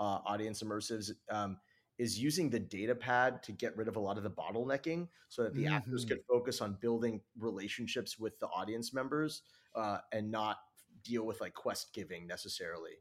uh, 0.00 0.18
audience 0.26 0.62
immersives 0.62 1.12
um, 1.30 1.58
is 1.98 2.18
using 2.18 2.50
the 2.50 2.58
data 2.58 2.94
pad 2.94 3.42
to 3.44 3.52
get 3.52 3.76
rid 3.76 3.86
of 3.86 3.96
a 3.96 4.00
lot 4.00 4.16
of 4.18 4.24
the 4.24 4.30
bottlenecking 4.30 5.08
so 5.28 5.44
that 5.44 5.54
the 5.54 5.66
actors 5.68 6.04
Mhm. 6.04 6.08
can 6.08 6.18
focus 6.28 6.60
on 6.60 6.76
building 6.80 7.20
relationships 7.38 8.18
with 8.18 8.38
the 8.40 8.48
audience 8.48 8.92
members 8.92 9.42
uh, 9.76 9.98
and 10.12 10.28
not 10.30 10.58
deal 11.04 11.24
with 11.24 11.40
like 11.40 11.54
quest 11.54 11.94
giving 11.94 12.26
necessarily 12.26 12.94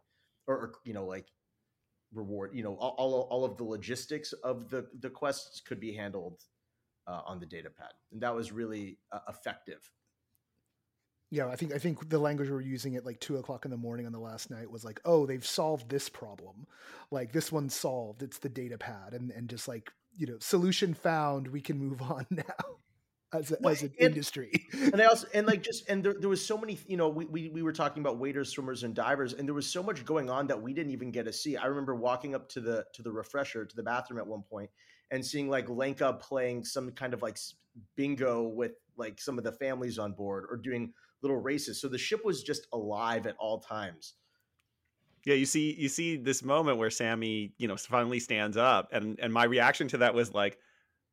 or, 0.48 0.56
or 0.56 0.74
you 0.86 0.94
know 0.94 1.06
like 1.06 1.32
reward 2.14 2.52
you 2.54 2.64
know 2.64 2.76
all, 2.76 2.96
all, 2.98 3.22
all 3.32 3.46
of 3.46 3.58
the 3.58 3.64
logistics 3.64 4.34
of 4.44 4.70
the 4.70 4.88
the 5.00 5.10
quests 5.10 5.62
could 5.62 5.80
be 5.80 5.94
handled 5.94 6.44
uh, 7.08 7.22
on 7.26 7.40
the 7.40 7.46
data 7.46 7.70
pad 7.70 7.92
and 8.12 8.22
that 8.22 8.34
was 8.36 8.52
really 8.52 8.98
uh, 9.12 9.20
effective 9.30 9.90
Yeah, 11.32 11.48
I 11.48 11.56
think 11.56 11.74
I 11.74 11.80
think 11.80 12.10
the 12.10 12.20
language 12.20 12.48
we 12.50 12.54
were 12.54 12.62
using 12.62 12.96
at 12.96 13.06
like 13.06 13.20
two 13.20 13.38
o'clock 13.38 13.66
in 13.66 13.72
the 13.72 13.78
morning 13.78 14.06
on 14.06 14.12
the 14.12 14.20
last 14.20 14.52
night 14.52 14.70
was 14.70 14.84
like, 14.86 15.00
oh, 15.04 15.26
they've 15.26 15.46
solved 15.46 15.90
this 15.90 16.08
problem. 16.08 16.68
Like 17.10 17.32
this 17.34 17.52
one's 17.52 17.74
solved. 17.74 18.22
It's 18.22 18.38
the 18.38 18.50
data 18.50 18.78
pad, 18.78 19.14
and 19.14 19.32
and 19.32 19.50
just 19.50 19.68
like 19.68 19.92
you 20.16 20.28
know, 20.28 20.38
solution 20.40 20.94
found. 20.94 21.48
We 21.48 21.60
can 21.62 21.80
move 21.80 22.02
on 22.16 22.28
now 22.30 22.44
as 23.34 23.50
a, 23.52 23.58
Well, 23.62 23.72
as 23.74 23.82
an 23.82 23.94
and- 24.00 24.10
industry. 24.10 24.52
and 24.74 25.02
I 25.02 25.06
also 25.06 25.26
and 25.34 25.48
like 25.48 25.64
just 25.64 25.90
and 25.90 26.04
there, 26.04 26.14
there 26.20 26.30
was 26.30 26.46
so 26.46 26.56
many 26.56 26.78
you 26.88 26.98
know 26.98 27.10
we, 27.10 27.26
we 27.26 27.50
we 27.50 27.64
were 27.64 27.74
talking 27.74 28.02
about 28.04 28.20
waders 28.20 28.50
swimmers 28.50 28.84
and 28.84 28.94
divers 28.94 29.34
and 29.34 29.48
there 29.48 29.56
was 29.56 29.68
so 29.68 29.82
much 29.82 30.06
going 30.06 30.30
on 30.30 30.46
that 30.48 30.62
we 30.62 30.72
didn't 30.72 30.92
even 30.92 31.10
get 31.10 31.26
to 31.26 31.34
see 31.34 31.58
i 31.58 31.66
remember 31.66 31.96
walking 31.96 32.36
up 32.36 32.48
to 32.50 32.62
the 32.62 32.86
to 32.94 33.02
the 33.02 33.12
refresher 33.12 33.66
to 33.66 33.76
the 33.76 33.82
bathroom 33.82 34.20
at 34.20 34.28
one 34.28 34.44
point 34.44 34.70
and 35.14 35.26
seeing 35.26 35.48
like 35.48 35.70
lenka 35.70 36.14
playing 36.14 36.66
some 36.66 36.92
kind 36.92 37.14
of 37.14 37.22
like 37.22 37.38
bingo 37.96 38.42
with 38.44 38.74
like 38.98 39.22
some 39.22 39.38
of 39.38 39.44
the 39.46 39.52
families 39.54 39.98
on 40.00 40.12
board 40.12 40.46
or 40.50 40.58
doing 40.58 40.92
little 41.22 41.38
races 41.38 41.80
so 41.80 41.88
the 41.88 41.98
ship 41.98 42.26
was 42.26 42.44
just 42.44 42.68
alive 42.74 43.28
at 43.28 43.36
all 43.40 43.60
times 43.60 44.16
Yeah, 45.26 45.36
you 45.36 45.46
see 45.46 45.74
you 45.80 45.88
see 45.88 46.18
this 46.18 46.44
moment 46.44 46.78
where 46.78 46.90
Sammie, 46.90 47.54
you 47.58 47.68
know, 47.68 47.78
finally 47.78 48.20
stands 48.20 48.58
up 48.58 48.90
and 48.92 49.20
and 49.22 49.32
my 49.32 49.46
reaction 49.46 49.88
to 49.90 49.98
that 50.00 50.14
was 50.14 50.34
like, 50.34 50.58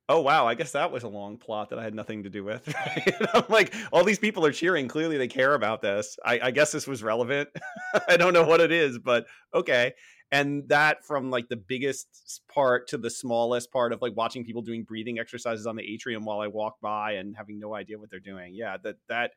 "Oh 0.09 0.20
wow, 0.20 0.47
I 0.48 0.55
guess 0.56 0.72
that 0.72 0.90
was 0.90 1.05
a 1.05 1.09
long 1.09 1.36
plot 1.39 1.70
that 1.70 1.78
I 1.78 1.85
had 1.85 1.94
nothing 1.94 2.24
to 2.24 2.31
do 2.31 2.43
with." 2.43 2.74
I'm 3.35 3.44
like, 3.48 3.72
all 3.93 4.02
these 4.05 4.18
people 4.18 4.44
are 4.47 4.52
cheering. 4.52 4.89
Clearly, 4.89 5.16
they 5.16 5.28
care 5.28 5.55
about 5.55 5.81
this. 5.82 6.18
I, 6.24 6.40
I 6.44 6.51
guess 6.51 6.72
this 6.72 6.89
was 6.89 7.02
relevant. 7.05 7.51
I 8.09 8.16
don't 8.16 8.32
know 8.32 8.44
what 8.44 8.60
it 8.60 8.72
is, 8.72 8.98
but 8.98 9.27
okay. 9.55 9.94
And 10.32 10.69
that 10.69 11.05
from 11.05 11.31
like 11.31 11.48
the 11.48 11.57
biggest 11.57 12.40
part 12.52 12.86
to 12.89 12.98
the 12.98 13.11
smallest 13.11 13.73
part 13.73 13.93
of 13.93 14.01
like 14.01 14.16
watching 14.16 14.44
people 14.44 14.62
doing 14.62 14.85
breathing 14.85 15.19
exercises 15.19 15.66
on 15.66 15.74
the 15.74 15.82
atrium 15.93 16.24
while 16.24 16.40
I 16.40 16.47
walk 16.47 16.81
by 16.81 17.12
and 17.12 17.36
having 17.36 17.59
no 17.59 17.74
idea 17.74 17.98
what 17.98 18.11
they're 18.11 18.20
doing. 18.20 18.55
Yeah, 18.55 18.77
that 18.85 18.97
that 19.09 19.32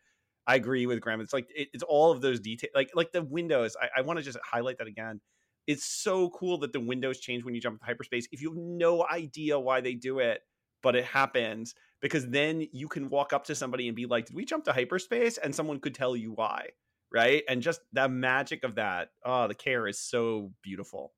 I 0.46 0.56
agree 0.56 0.86
with 0.86 1.02
Graham. 1.02 1.22
It's 1.22 1.34
like 1.34 1.48
it, 1.56 1.70
it's 1.74 1.84
all 1.84 2.12
of 2.12 2.22
those 2.22 2.40
details, 2.40 2.72
like 2.76 2.92
like 2.94 3.12
the 3.12 3.24
windows. 3.24 3.76
I, 3.82 3.90
I 4.00 4.02
want 4.02 4.20
to 4.20 4.24
just 4.24 4.38
highlight 4.44 4.78
that 4.78 4.88
again. 4.88 5.22
It's 5.66 5.86
so 5.86 6.30
cool 6.30 6.58
that 6.60 6.74
the 6.74 6.80
windows 6.80 7.20
change 7.20 7.44
when 7.44 7.56
you 7.56 7.62
jump 7.62 7.76
into 7.76 7.86
hyperspace. 7.86 8.28
If 8.32 8.42
you 8.42 8.50
have 8.50 8.58
no 8.58 9.06
idea 9.10 9.60
why 9.60 9.80
they 9.82 9.96
do 9.96 10.20
it, 10.20 10.42
but 10.82 10.96
it 10.96 11.06
happens 11.06 11.74
because 12.02 12.28
then 12.30 12.68
you 12.74 12.90
can 12.90 13.08
walk 13.08 13.32
up 13.32 13.46
to 13.46 13.56
somebody 13.56 13.88
and 13.88 13.96
be 13.96 14.06
like, 14.06 14.26
"Did 14.26 14.36
we 14.36 14.46
jump 14.46 14.66
to 14.66 14.74
hyperspace?" 14.74 15.38
And 15.38 15.56
someone 15.56 15.80
could 15.80 15.96
tell 15.96 16.16
you 16.16 16.34
why, 16.34 16.70
right? 17.14 17.44
And 17.48 17.62
just 17.62 17.82
the 17.94 18.10
magic 18.10 18.64
of 18.64 18.76
that. 18.76 19.10
Oh, 19.24 19.48
the 19.48 19.56
care 19.56 19.88
is 19.88 20.00
so 20.00 20.52
beautiful. 20.62 21.14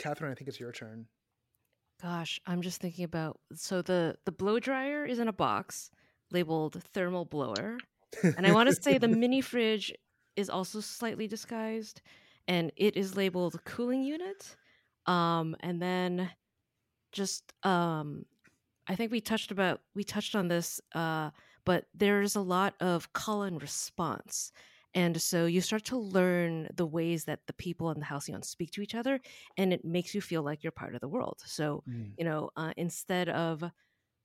Kathryn, 0.00 0.30
I 0.30 0.34
think 0.34 0.48
it's 0.48 0.60
your 0.60 0.72
turn. 0.72 1.06
Gosh, 2.00 2.40
I'm 2.46 2.62
just 2.62 2.80
thinking 2.80 3.04
about 3.04 3.40
so 3.54 3.82
the 3.82 4.16
the 4.24 4.30
blow 4.30 4.60
dryer 4.60 5.04
is 5.04 5.18
in 5.18 5.26
a 5.26 5.32
box 5.32 5.90
labeled 6.30 6.80
thermal 6.94 7.24
blower, 7.24 7.78
and 8.22 8.46
I 8.46 8.52
want 8.52 8.68
to 8.68 8.80
say 8.80 8.98
the 8.98 9.08
mini 9.08 9.40
fridge 9.50 9.92
is 10.36 10.48
also 10.48 10.78
slightly 10.78 11.26
disguised, 11.26 12.00
and 12.46 12.70
it 12.76 12.96
is 12.96 13.16
labeled 13.16 13.58
cooling 13.64 14.04
unit. 14.04 14.56
Um, 15.06 15.56
and 15.60 15.82
then 15.82 16.30
just 17.10 17.52
um, 17.64 18.26
I 18.86 18.94
think 18.94 19.10
we 19.10 19.20
touched 19.20 19.50
about 19.50 19.80
we 19.94 20.04
touched 20.04 20.36
on 20.36 20.48
this, 20.48 20.80
uh, 20.94 21.30
but 21.68 21.86
there's 21.94 22.34
a 22.36 22.40
lot 22.56 22.74
of 22.80 23.12
call 23.12 23.42
and 23.42 23.60
response. 23.62 24.52
And 24.94 25.20
so 25.20 25.46
you 25.46 25.60
start 25.60 25.84
to 25.86 25.98
learn 25.98 26.68
the 26.74 26.86
ways 26.86 27.24
that 27.26 27.46
the 27.46 27.52
people 27.52 27.90
in 27.92 27.98
the 28.00 28.06
Halcyon 28.06 28.42
speak 28.42 28.70
to 28.72 28.82
each 28.82 28.94
other, 28.94 29.20
and 29.58 29.72
it 29.72 29.84
makes 29.84 30.14
you 30.14 30.20
feel 30.22 30.42
like 30.42 30.62
you're 30.64 30.72
part 30.72 30.94
of 30.94 31.00
the 31.02 31.08
world. 31.16 31.38
So 31.46 31.84
Mm. 31.88 32.18
you 32.18 32.24
know, 32.24 32.50
uh, 32.56 32.72
instead 32.76 33.28
of 33.28 33.62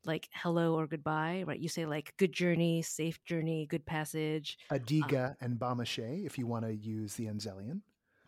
like 0.06 0.30
hello 0.34 0.76
or 0.80 0.88
goodbye, 0.88 1.44
right? 1.48 1.60
You 1.60 1.70
say 1.70 1.86
like 1.86 2.14
good 2.18 2.34
journey, 2.34 2.82
safe 2.82 3.24
journey, 3.24 3.66
good 3.68 3.86
passage, 3.86 4.58
Adiga 4.72 5.36
and 5.42 5.58
Bamashe, 5.60 6.26
if 6.26 6.38
you 6.38 6.48
want 6.48 6.66
to 6.66 6.74
use 6.76 7.16
the 7.16 7.26
Enzelian. 7.28 7.82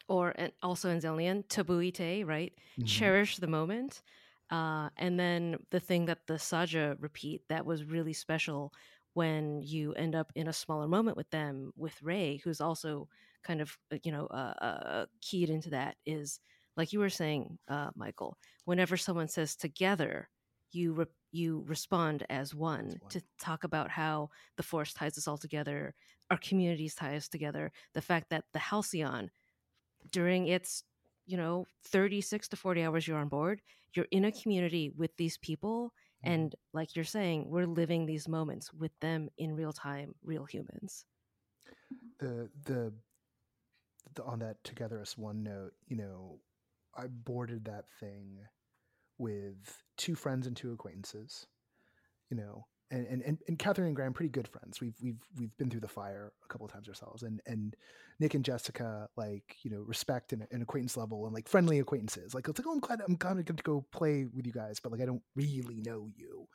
or 0.07 0.33
and 0.35 0.51
also 0.61 0.89
in 0.89 0.99
Zelian, 0.99 1.43
tabuite, 1.47 2.25
right? 2.25 2.53
Mhm. 2.77 2.85
Cherish 2.85 3.37
the 3.37 3.47
moment. 3.47 4.01
Uh, 4.51 4.89
and 4.97 5.19
then 5.19 5.57
the 5.71 5.79
thing 5.79 6.05
that 6.05 6.27
the 6.27 6.35
Saja 6.35 6.95
repeat 7.01 7.41
that 7.49 7.65
was 7.65 7.83
really 7.83 8.13
special 8.13 8.73
when 9.15 9.61
you 9.61 9.93
end 9.93 10.13
up 10.13 10.29
in 10.35 10.49
a 10.49 10.53
smaller 10.53 10.87
moment 10.87 11.15
with 11.15 11.29
them, 11.29 11.71
with 11.77 12.01
Rey, 12.03 12.41
who's 12.43 12.59
also 12.59 13.07
kind 13.43 13.61
of, 13.61 13.77
uh, 13.91 13.97
you 14.03 14.11
know, 14.11 14.27
uh, 14.27 14.53
uh, 14.61 15.05
keyed 15.21 15.49
into 15.49 15.69
that 15.69 15.95
is 16.05 16.39
like 16.75 16.91
you 16.91 16.99
were 16.99 17.09
saying, 17.09 17.57
uh, 17.69 17.91
Mikhael, 17.95 18.33
whenever 18.65 18.97
someone 18.97 19.29
says 19.29 19.55
together, 19.55 20.29
you 20.71 20.91
re- 20.91 21.05
you 21.31 21.63
respond 21.65 22.25
as 22.29 22.53
one, 22.53 22.97
one. 22.99 23.09
to 23.09 23.21
talk 23.39 23.63
about 23.63 23.89
how 23.89 24.29
the 24.57 24.63
force 24.63 24.93
ties 24.93 25.17
us 25.17 25.29
all 25.29 25.37
together, 25.37 25.95
our 26.29 26.37
communities 26.37 26.93
tie 26.93 27.15
us 27.15 27.29
together, 27.29 27.71
the 27.93 28.01
fact 28.01 28.29
that 28.31 28.43
the 28.51 28.59
Halcyon 28.59 29.31
during 30.11 30.47
its 30.47 30.83
you 31.25 31.37
know 31.37 31.65
36 31.85 32.49
to 32.49 32.55
40 32.55 32.83
hours 32.83 33.07
you're 33.07 33.17
on 33.17 33.27
board 33.27 33.61
you're 33.95 34.07
in 34.11 34.25
a 34.25 34.31
community 34.31 34.91
with 34.95 35.15
these 35.17 35.37
people. 35.37 35.93
And 36.26 36.56
like 36.73 36.95
you're 36.95 37.06
saying 37.06 37.49
we're 37.49 37.65
living 37.65 38.06
these 38.06 38.27
moments 38.27 38.73
with 38.73 38.91
them 38.99 39.30
in 39.38 39.56
real 39.56 39.73
time 39.73 40.15
real 40.23 40.45
humans. 40.45 41.06
The 42.19 42.49
the 42.65 42.93
the 44.15 44.23
on 44.23 44.39
that 44.39 44.64
together 44.64 44.99
as 45.02 45.18
one 45.18 45.43
note, 45.43 45.73
you 45.88 45.97
know, 45.97 46.39
I 46.97 47.07
boarded 47.07 47.65
that 47.65 47.85
thing 47.99 48.39
with 49.18 49.84
two 49.97 50.15
friends 50.15 50.47
and 50.47 50.56
two 50.56 50.73
acquaintances, 50.73 51.45
you 52.30 52.38
know, 52.38 52.65
and 52.91 53.07
and 53.07 53.39
and, 53.47 53.59
Kathryn 53.59 53.87
and 53.87 53.95
Graham 53.95 54.13
pretty 54.13 54.29
good 54.29 54.47
friends. 54.47 54.79
We've 54.79 54.95
we've 55.01 55.19
we've 55.37 55.57
been 55.57 55.69
through 55.69 55.81
the 55.81 55.87
fire 55.87 56.31
a 56.43 56.47
couple 56.47 56.65
of 56.65 56.71
times 56.71 56.87
ourselves, 56.87 57.23
and 57.23 57.41
and 57.45 57.75
Nick 58.19 58.33
and 58.33 58.45
Jessica 58.45 59.09
like 59.15 59.57
you 59.63 59.71
know 59.71 59.81
respect 59.81 60.33
and, 60.33 60.45
and 60.51 60.61
acquaintance 60.61 60.95
level 60.95 61.25
and 61.25 61.33
like 61.33 61.47
friendly 61.47 61.79
acquaintances. 61.79 62.33
Like 62.33 62.47
it's 62.47 62.59
like 62.59 62.67
oh 62.67 62.73
I'm 62.73 62.79
glad 62.79 63.01
I'm 63.07 63.17
kind 63.17 63.39
of 63.39 63.45
going 63.45 63.57
to 63.57 63.63
go 63.63 63.85
play 63.91 64.25
with 64.25 64.45
you 64.45 64.53
guys, 64.53 64.79
but 64.79 64.91
like 64.91 65.01
I 65.01 65.05
don't 65.05 65.23
really 65.35 65.81
know 65.81 66.09
you, 66.15 66.47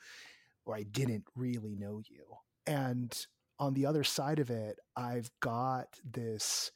or 0.66 0.74
I 0.77 0.85
didn't 0.85 1.24
really 1.36 1.74
know 1.74 2.01
you, 2.09 2.24
and 2.66 3.15
on 3.59 3.74
the 3.74 3.86
other 3.86 4.05
side 4.05 4.39
of 4.39 4.51
it, 4.51 4.78
I've 4.97 5.31
got 5.40 6.01
this, 6.11 6.73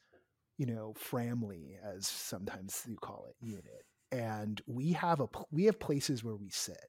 you 0.58 0.66
know, 0.66 0.92
family, 0.98 1.78
as 1.82 2.06
sometimes 2.06 2.82
you 2.86 2.96
call 2.96 3.26
it, 3.28 3.36
unit, 3.40 3.86
and 4.12 4.60
we 4.66 4.92
have 4.92 5.20
a 5.20 5.28
we 5.50 5.64
have 5.64 5.78
places 5.78 6.24
where 6.24 6.36
we 6.36 6.50
sit 6.50 6.88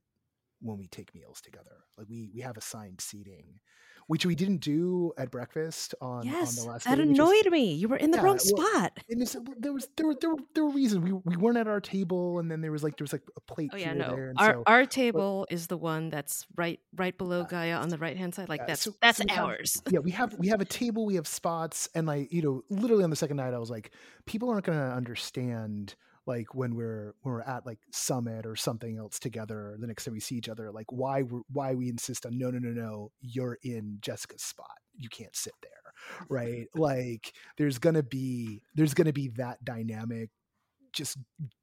when 0.66 0.78
we 0.78 0.88
take 0.88 1.14
meals 1.16 1.42
together. 1.42 1.78
Like 1.98 2.08
we 2.10 2.30
we 2.34 2.42
have 2.42 2.58
assigned 2.58 3.00
seating, 3.02 3.60
which 4.08 4.26
we 4.26 4.36
didn't 4.36 4.58
do 4.62 5.14
at 5.18 5.32
breakfast 5.32 5.96
on 6.02 6.26
yes 6.26 6.58
on 6.60 6.66
the 6.66 6.72
last 6.72 6.84
that 6.86 6.96
day. 6.96 7.04
is- 7.04 7.10
annoyed 7.10 7.48
me. 7.52 7.74
You 7.74 7.88
were 7.88 7.96
in 7.98 8.12
the 8.12 8.18
Yeah, 8.18 8.24
wrong 8.24 8.40
well, 8.52 8.66
spot. 8.68 9.00
and 9.10 9.22
it's, 9.22 9.36
there 9.60 9.72
was 9.72 9.88
there 9.96 10.08
were 10.08 10.16
there 10.20 10.32
were 10.32 10.40
there 10.54 10.66
were 10.66 10.72
reasons. 10.72 11.04
We 11.06 11.12
we 11.14 11.38
weren't 11.38 11.58
at 11.58 11.68
our 11.68 11.80
table, 11.80 12.40
and 12.40 12.50
then 12.52 12.62
there 12.62 12.72
was 12.72 12.84
like 12.84 12.98
there 12.98 13.04
was 13.06 13.14
like 13.14 13.24
a 13.38 13.42
plate 13.42 13.72
oh 13.74 13.78
yeah 13.78 13.94
no. 13.94 14.10
there, 14.10 14.34
our 14.38 14.54
so 14.54 14.64
our 14.66 14.86
table 14.86 15.48
is 15.50 15.68
the 15.68 15.78
one 15.78 16.10
that's 16.10 16.46
right 16.56 16.80
right 16.96 17.18
below 17.18 17.42
uh, 17.42 17.46
gaya 17.46 17.76
on 17.78 17.90
the 17.90 17.98
right 17.98 18.18
hand 18.18 18.34
side. 18.36 18.50
Like 18.50 18.62
Yeah, 18.62 18.66
that's 18.68 18.82
so- 18.82 18.96
that's 19.02 19.20
so 19.20 19.26
we 19.30 19.34
have- 19.36 19.46
ours. 19.46 19.82
yeah, 19.90 20.00
we 20.00 20.12
have 20.12 20.36
we 20.40 20.48
have 20.50 20.62
a 20.62 20.66
table, 20.66 21.06
we 21.06 21.16
have 21.16 21.28
spots, 21.28 21.88
and 21.96 22.08
like 22.08 22.34
you 22.34 22.42
know, 22.42 22.64
literally 22.70 23.04
on 23.04 23.12
the 23.12 23.16
second 23.16 23.38
night, 23.38 23.54
I 23.54 23.60
was 23.60 23.70
like, 23.70 23.92
people 24.26 24.50
aren't 24.50 24.66
going 24.66 24.78
to 24.80 24.96
understand 24.96 25.96
like 26.28 26.54
when 26.56 26.76
we're 26.76 27.14
when 27.22 27.34
we're 27.34 27.42
at 27.42 27.66
like 27.66 27.80
summit 27.92 28.46
or 28.46 28.56
something 28.56 28.98
else 28.98 29.20
together 29.20 29.76
the 29.80 29.88
next 29.88 30.06
time 30.06 30.14
we 30.14 30.20
see 30.20 30.36
each 30.36 30.50
other 30.50 30.72
like 30.72 30.92
why 30.92 31.22
we're 31.22 31.42
why 31.52 31.74
we 31.74 31.90
insist 31.90 32.26
on 32.26 32.38
no 32.38 32.50
no 32.50 32.60
no 32.60 32.70
no 32.70 33.12
you're 33.22 33.58
in 33.64 33.98
jessica's 34.02 34.44
spot. 34.44 34.78
You 34.98 35.10
can't 35.10 35.36
sit 35.36 35.54
there. 35.62 35.72
Right? 36.30 36.68
Like 36.76 37.34
there's 37.58 37.80
gonna 37.80 38.04
be 38.04 38.62
there's 38.76 38.94
gonna 38.94 39.14
be 39.14 39.30
that 39.38 39.64
dynamic 39.64 40.30
just 40.94 41.18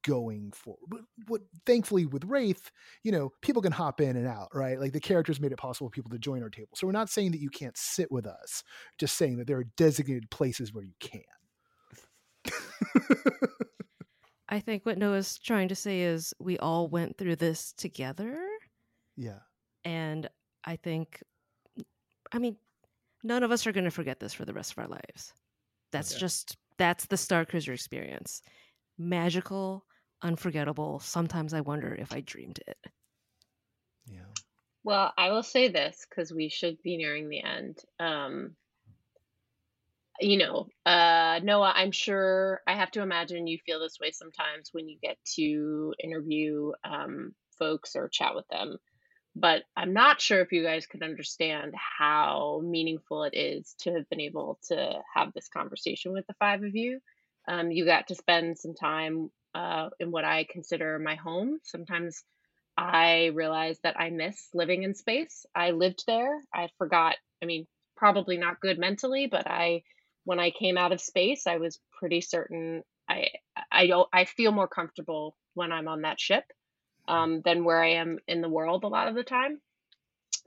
going 0.04 0.52
forward 0.52 0.80
but 0.88 1.00
what 1.26 1.40
thankfully 1.64 2.04
with 2.04 2.28
raithe 2.28 2.70
you 3.02 3.10
know 3.10 3.32
people 3.40 3.62
can 3.62 3.72
hop 3.72 3.98
in 4.00 4.16
and 4.16 4.26
out 4.26 4.48
right? 4.52 4.78
Like 4.78 4.92
the 4.92 5.00
characters 5.00 5.40
made 5.40 5.52
it 5.52 5.58
possible 5.58 5.88
for 5.88 5.92
people 5.92 6.10
to 6.10 6.18
join 6.18 6.42
our 6.42 6.50
table. 6.50 6.70
So 6.74 6.86
we're 6.86 6.92
not 6.92 7.08
saying 7.08 7.32
that 7.32 7.40
you 7.40 7.50
can't 7.50 7.76
sit 7.76 8.12
with 8.12 8.26
us 8.26 8.62
just 8.98 9.16
saying 9.16 9.38
that 9.38 9.46
there 9.46 9.58
are 9.58 9.66
designated 9.76 10.30
places 10.30 10.72
where 10.72 10.84
you 10.84 10.94
can 11.00 11.22
I 14.52 14.60
think 14.60 14.84
what 14.84 14.98
Noah's 14.98 15.38
trying 15.38 15.68
to 15.68 15.74
say 15.74 16.02
is 16.02 16.34
we 16.38 16.58
all 16.58 16.86
went 16.86 17.16
through 17.16 17.36
this 17.36 17.72
together. 17.72 18.38
Yeah. 19.16 19.38
And 19.82 20.28
I 20.62 20.76
think, 20.76 21.22
I 22.32 22.38
mean, 22.38 22.56
none 23.24 23.44
of 23.44 23.50
us 23.50 23.66
are 23.66 23.72
going 23.72 23.84
to 23.84 23.90
forget 23.90 24.20
this 24.20 24.34
for 24.34 24.44
the 24.44 24.52
rest 24.52 24.72
of 24.72 24.78
our 24.78 24.88
lives. 24.88 25.32
That's 25.90 26.12
Okay. 26.12 26.20
just, 26.20 26.58
that's 26.76 27.06
the 27.06 27.16
Star 27.16 27.46
Cruiser 27.46 27.72
experience. 27.72 28.42
Magical, 28.98 29.86
unforgettable. 30.20 31.00
Sometimes 31.00 31.54
I 31.54 31.62
wonder 31.62 31.94
if 31.94 32.12
I 32.12 32.20
dreamed 32.20 32.60
it. 32.66 32.76
Yeah. 34.06 34.20
Well, 34.84 35.14
I 35.16 35.30
will 35.30 35.42
say 35.42 35.68
this 35.68 36.04
because 36.10 36.30
we 36.30 36.50
should 36.50 36.76
be 36.82 36.98
nearing 36.98 37.30
the 37.30 37.42
end. 37.42 37.78
Um, 37.98 38.54
you 40.20 40.38
know, 40.38 40.68
uh, 40.86 41.40
Noah, 41.42 41.72
I'm 41.74 41.92
sure 41.92 42.60
I 42.66 42.74
have 42.74 42.90
to 42.92 43.02
imagine 43.02 43.46
you 43.46 43.58
feel 43.64 43.80
this 43.80 43.98
way 44.00 44.10
sometimes 44.10 44.70
when 44.72 44.88
you 44.88 44.98
get 45.02 45.16
to 45.36 45.94
interview 46.02 46.72
um, 46.84 47.34
folks 47.58 47.96
or 47.96 48.08
chat 48.08 48.34
with 48.34 48.46
them. 48.48 48.78
But 49.34 49.62
I'm 49.76 49.94
not 49.94 50.20
sure 50.20 50.40
if 50.40 50.52
you 50.52 50.62
guys 50.62 50.86
could 50.86 51.02
understand 51.02 51.74
how 51.76 52.60
meaningful 52.64 53.24
it 53.24 53.34
is 53.34 53.74
to 53.80 53.92
have 53.94 54.08
been 54.10 54.20
able 54.20 54.58
to 54.68 54.94
have 55.14 55.32
this 55.32 55.48
conversation 55.48 56.12
with 56.12 56.26
the 56.26 56.34
five 56.34 56.62
of 56.62 56.76
you. 56.76 57.00
Um, 57.48 57.70
you 57.70 57.86
got 57.86 58.08
to 58.08 58.14
spend 58.14 58.58
some 58.58 58.74
time 58.74 59.30
uh, 59.54 59.88
in 60.00 60.10
what 60.10 60.24
I 60.24 60.46
consider 60.50 60.98
my 60.98 61.14
home. 61.14 61.58
Sometimes 61.64 62.22
I 62.76 63.26
realize 63.34 63.78
that 63.84 63.98
I 63.98 64.10
miss 64.10 64.48
living 64.54 64.82
in 64.82 64.94
space. 64.94 65.46
I 65.54 65.70
lived 65.70 66.04
there. 66.06 66.40
I 66.54 66.68
forgot, 66.78 67.16
I 67.42 67.46
mean, 67.46 67.66
probably 67.96 68.36
not 68.36 68.60
good 68.60 68.78
mentally, 68.78 69.28
but 69.28 69.46
I 69.46 69.82
when 70.24 70.40
I 70.40 70.50
came 70.50 70.76
out 70.78 70.92
of 70.92 71.00
space, 71.00 71.46
I 71.46 71.56
was 71.58 71.80
pretty 71.98 72.20
certain 72.20 72.82
I 73.08 73.28
I 73.70 73.90
I 74.12 74.24
feel 74.24 74.52
more 74.52 74.68
comfortable 74.68 75.36
when 75.54 75.72
I'm 75.72 75.88
on 75.88 76.02
that 76.02 76.20
ship 76.20 76.44
um, 77.08 77.42
than 77.44 77.64
where 77.64 77.82
I 77.82 77.94
am 77.94 78.18
in 78.26 78.40
the 78.40 78.48
world 78.48 78.84
a 78.84 78.88
lot 78.88 79.08
of 79.08 79.14
the 79.14 79.24
time. 79.24 79.60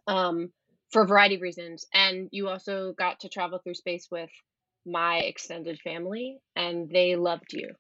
Um, 0.08 0.52
for 0.92 1.02
a 1.02 1.08
variety 1.08 1.36
of 1.36 1.42
reasons. 1.42 1.86
And 1.94 2.30
you 2.32 2.48
also 2.48 2.94
got 2.98 3.22
to 3.22 3.30
travel 3.30 3.60
through 3.60 3.74
space 3.76 4.08
with 4.10 4.30
my 4.86 5.18
extended 5.18 5.80
family, 5.82 6.38
and 6.56 6.90
they 6.90 7.16
loved 7.16 7.54
you. 7.54 7.72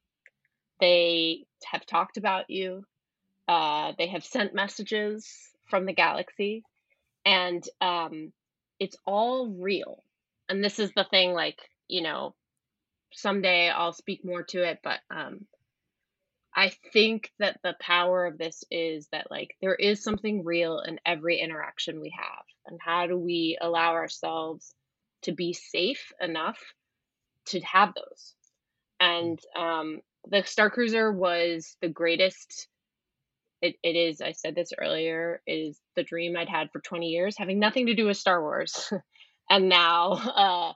They 0.79 1.45
have 1.65 1.85
talked 1.85 2.17
about 2.17 2.49
you. 2.49 2.83
Uh, 3.47 3.93
they 3.97 4.07
have 4.07 4.25
sent 4.25 4.55
messages 4.55 5.31
from 5.69 5.85
the 5.85 5.93
galaxy, 5.93 6.63
and 7.25 7.63
um, 7.79 8.33
it's 8.79 8.97
all 9.05 9.47
real. 9.49 10.03
And 10.49 10.63
this 10.63 10.79
is 10.79 10.91
the 10.95 11.05
thing, 11.09 11.33
like 11.33 11.59
you 11.87 12.01
know, 12.01 12.35
someday 13.13 13.69
I'll 13.69 13.93
speak 13.93 14.25
more 14.25 14.43
to 14.43 14.63
it, 14.63 14.79
but 14.83 14.99
um, 15.09 15.45
I 16.55 16.71
think 16.93 17.31
that 17.39 17.59
the 17.63 17.75
power 17.79 18.25
of 18.25 18.37
this 18.37 18.63
is 18.71 19.07
that 19.11 19.29
like 19.29 19.55
there 19.61 19.75
is 19.75 20.03
something 20.03 20.45
real 20.45 20.79
in 20.79 20.99
every 21.05 21.39
interaction 21.39 21.99
we 21.99 22.13
have, 22.17 22.45
and 22.65 22.79
how 22.81 23.07
do 23.07 23.17
we 23.17 23.57
allow 23.59 23.93
ourselves 23.93 24.73
to 25.23 25.33
be 25.33 25.53
safe 25.53 26.13
enough 26.21 26.59
to 27.47 27.59
have 27.61 27.93
those? 27.93 28.33
And 28.99 29.39
um, 29.57 29.99
the 30.29 30.43
Star 30.45 30.69
Cruiser 30.69 31.11
was 31.11 31.75
the 31.81 31.89
greatest. 31.89 32.67
It, 33.61 33.75
it 33.83 33.95
is. 33.95 34.21
I 34.21 34.31
said 34.31 34.55
this 34.55 34.71
earlier. 34.79 35.41
Is 35.45 35.77
the 35.97 36.03
dream 36.03 36.37
I'd 36.37 36.49
had 36.49 36.71
for 36.71 36.79
20 36.79 37.07
years, 37.07 37.35
having 37.37 37.59
nothing 37.59 37.87
to 37.87 37.95
do 37.95 38.05
with 38.05 38.17
Star 38.17 38.41
Wars, 38.41 38.93
and 39.49 39.67
now 39.67 40.11
uh, 40.35 40.73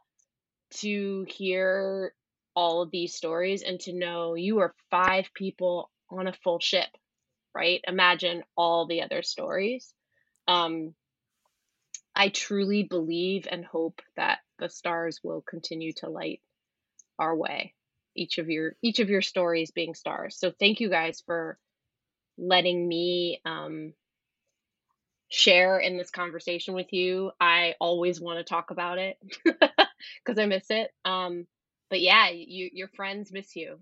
to 0.72 1.26
hear 1.30 2.14
all 2.56 2.82
of 2.82 2.92
these 2.92 3.16
stories 3.16 3.64
and 3.64 3.80
to 3.82 3.94
know 3.94 4.36
you 4.36 4.60
are 4.60 4.76
five 4.92 5.30
people 5.34 5.90
on 6.10 6.28
a 6.28 6.34
full 6.34 6.60
ship, 6.60 6.90
right? 7.56 7.82
Imagine 7.88 8.44
all 8.58 8.88
the 8.88 9.02
other 9.02 9.22
stories. 9.22 9.94
Um, 10.48 10.94
I 12.16 12.30
truly 12.30 12.84
believe 12.84 13.48
and 13.50 13.64
hope 13.64 14.02
that 14.18 14.40
the 14.58 14.70
stars 14.70 15.22
will 15.24 15.42
continue 15.42 15.94
to 15.98 16.10
light 16.10 16.42
our 17.18 17.36
way. 17.36 17.74
Each 18.16 18.38
of 18.38 18.50
your 18.50 18.76
each 18.82 19.00
of 19.00 19.10
your 19.10 19.22
stories 19.22 19.72
being 19.72 19.94
stars. 19.94 20.38
So 20.38 20.52
thank 20.52 20.82
you 20.82 20.90
guys 20.90 21.24
for 21.26 21.58
letting 22.38 22.88
me 22.88 23.42
um, 23.46 23.94
share 25.30 25.80
in 25.80 25.98
this 25.98 26.10
conversation 26.10 26.74
with 26.74 26.92
you. 26.92 27.32
I 27.40 27.76
always 27.80 28.20
want 28.20 28.40
to 28.40 28.44
talk 28.44 28.72
about 28.72 28.98
it 28.98 29.18
because 30.24 30.40
I 30.40 30.46
miss 30.46 30.66
it. 30.70 30.92
Um, 31.06 31.46
but 31.90 32.02
yeah, 32.02 32.30
you, 32.30 32.70
your 32.74 32.90
friends 32.90 33.32
miss 33.32 33.56
you. 33.56 33.80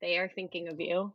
They 0.00 0.18
are 0.18 0.28
thinking 0.28 0.68
of 0.68 0.80
you, 0.80 1.12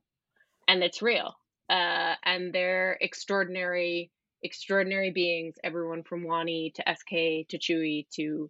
and 0.68 0.84
it's 0.84 1.02
real. 1.02 1.36
Uh, 1.70 2.16
and 2.24 2.54
they're 2.54 2.98
extraordinary, 3.00 4.12
extraordinary 4.42 5.12
beings. 5.12 5.56
Everyone 5.64 6.04
from 6.04 6.24
Wani 6.24 6.74
to 6.76 6.84
SK 6.96 7.48
to 7.50 7.58
Chewie 7.58 8.08
to 8.16 8.50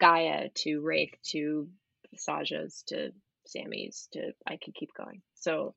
Gaya 0.00 0.50
to 0.56 0.80
Raithe 0.82 1.14
to 1.30 1.68
Sajas 2.16 2.84
to 2.86 3.12
Sammie's 3.46 4.08
to 4.12 4.32
I 4.46 4.56
could 4.62 4.74
keep 4.74 4.90
going. 4.96 5.22
So, 5.34 5.74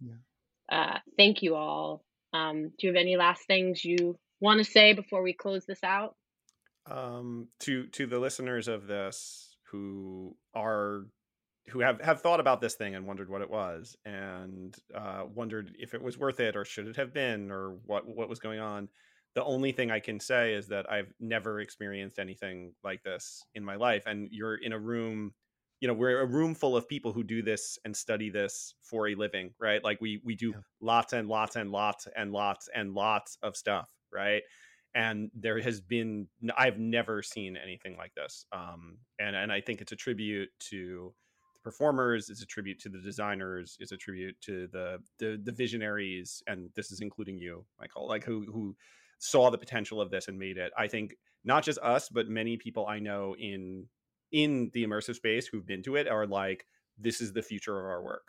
uh, 0.70 1.00
thank 1.18 1.42
you 1.44 1.56
all. 1.56 2.04
Um, 2.34 2.72
do 2.78 2.88
you 2.88 2.90
have 2.90 3.00
any 3.02 3.16
last 3.18 3.46
things 3.48 3.84
you 3.86 4.18
want 4.42 4.58
to 4.60 4.64
say 4.70 4.94
before 4.94 5.22
we 5.24 5.34
close 5.34 5.66
this 5.66 5.84
out? 5.84 6.16
Um, 6.90 7.48
to 7.62 7.88
to 7.88 8.06
the 8.08 8.20
listeners 8.20 8.68
of 8.68 8.88
this 8.88 9.58
who 9.72 10.36
are 10.54 11.06
who 11.70 11.80
have 11.82 12.00
have 12.02 12.22
thought 12.22 12.40
about 12.40 12.62
this 12.62 12.76
thing 12.76 12.96
and 12.96 13.06
wondered 13.06 13.30
what 13.30 13.42
it 13.42 13.50
was 13.50 13.96
and 14.06 14.76
uh, 14.96 15.24
wondered 15.34 15.76
if 15.78 15.94
it 15.94 16.02
was 16.02 16.18
worth 16.18 16.40
it 16.40 16.56
or 16.56 16.64
should 16.64 16.88
it 16.88 16.96
have 16.96 17.14
been 17.14 17.52
or 17.52 17.78
what 17.86 18.08
what 18.08 18.30
was 18.30 18.40
going 18.40 18.60
on 18.60 18.88
the 19.36 19.44
only 19.44 19.72
thing 19.74 19.92
i 19.92 20.00
can 20.00 20.20
say 20.20 20.54
is 20.54 20.68
that 20.68 20.90
i've 20.90 21.12
never 21.20 21.60
experienced 21.60 22.20
anything 22.20 22.74
like 22.84 23.04
this 23.04 23.44
in 23.54 23.64
my 23.64 23.76
life 23.76 24.04
and 24.06 24.30
you're 24.32 24.56
in 24.56 24.72
a 24.72 24.80
room 24.80 25.34
you 25.82 25.88
know 25.88 25.94
we're 25.94 26.22
a 26.22 26.26
room 26.26 26.56
full 26.56 26.76
of 26.78 26.88
people 26.88 27.12
who 27.12 27.24
do 27.24 27.42
this 27.42 27.78
and 27.84 27.96
study 27.96 28.30
this 28.30 28.74
for 28.82 29.10
a 29.10 29.16
living 29.16 29.52
right 29.60 29.84
like 29.84 30.00
we 30.00 30.22
we 30.24 30.36
do 30.36 30.52
Yeah. 30.52 30.62
lots 30.80 31.12
and 31.14 31.28
lots 31.28 31.58
and 31.58 31.70
lots 31.72 32.08
and 32.16 32.32
lots 32.32 32.70
and 32.74 32.94
lots 32.94 33.38
of 33.44 33.58
stuff 33.58 33.90
right 34.12 34.42
and 34.98 35.30
there 35.36 35.62
has 35.62 35.80
been 35.80 36.28
I've 36.58 36.80
never 36.80 37.22
seen 37.22 37.56
anything 37.56 37.96
like 37.98 38.14
this 38.16 38.46
um 38.52 38.98
and 39.20 39.36
and 39.36 39.52
i 39.52 39.62
think 39.62 39.80
it's 39.80 39.92
a 39.92 39.96
tribute 39.96 40.50
to 40.72 41.14
the 41.54 41.60
performers 41.62 42.30
it's 42.30 42.42
a 42.42 42.46
tribute 42.46 42.80
to 42.80 42.90
the 42.90 43.00
designers 43.00 43.78
it's 43.80 43.92
a 43.92 43.98
tribute 43.98 44.36
to 44.42 44.68
the 44.74 44.98
the, 45.20 45.40
the 45.44 45.52
visionaries 45.52 46.42
and 46.48 46.70
this 46.76 46.92
is 46.92 47.00
including 47.00 47.38
you 47.38 47.64
mikhael 47.80 48.08
like 48.08 48.26
who 48.26 48.46
who 48.52 48.76
saw 49.20 49.50
the 49.50 49.58
potential 49.58 50.00
of 50.00 50.12
this 50.12 50.28
and 50.28 50.38
made 50.38 50.58
it. 50.58 50.72
I 50.78 50.88
think 50.88 51.16
not 51.44 51.64
just 51.64 51.80
us 51.80 52.10
but 52.10 52.28
many 52.28 52.58
people 52.58 52.88
i 52.88 53.00
know 53.00 53.36
in 53.40 53.86
in 54.32 54.70
the 54.74 54.86
immersive 54.86 55.16
space 55.16 55.48
who've 55.48 55.66
been 55.66 55.84
to 55.84 55.96
it 55.96 56.08
are 56.08 56.28
like 56.28 56.66
this 57.00 57.22
is 57.22 57.32
the 57.32 57.42
future 57.42 57.80
of 57.80 57.86
our 57.86 58.04
work 58.04 58.24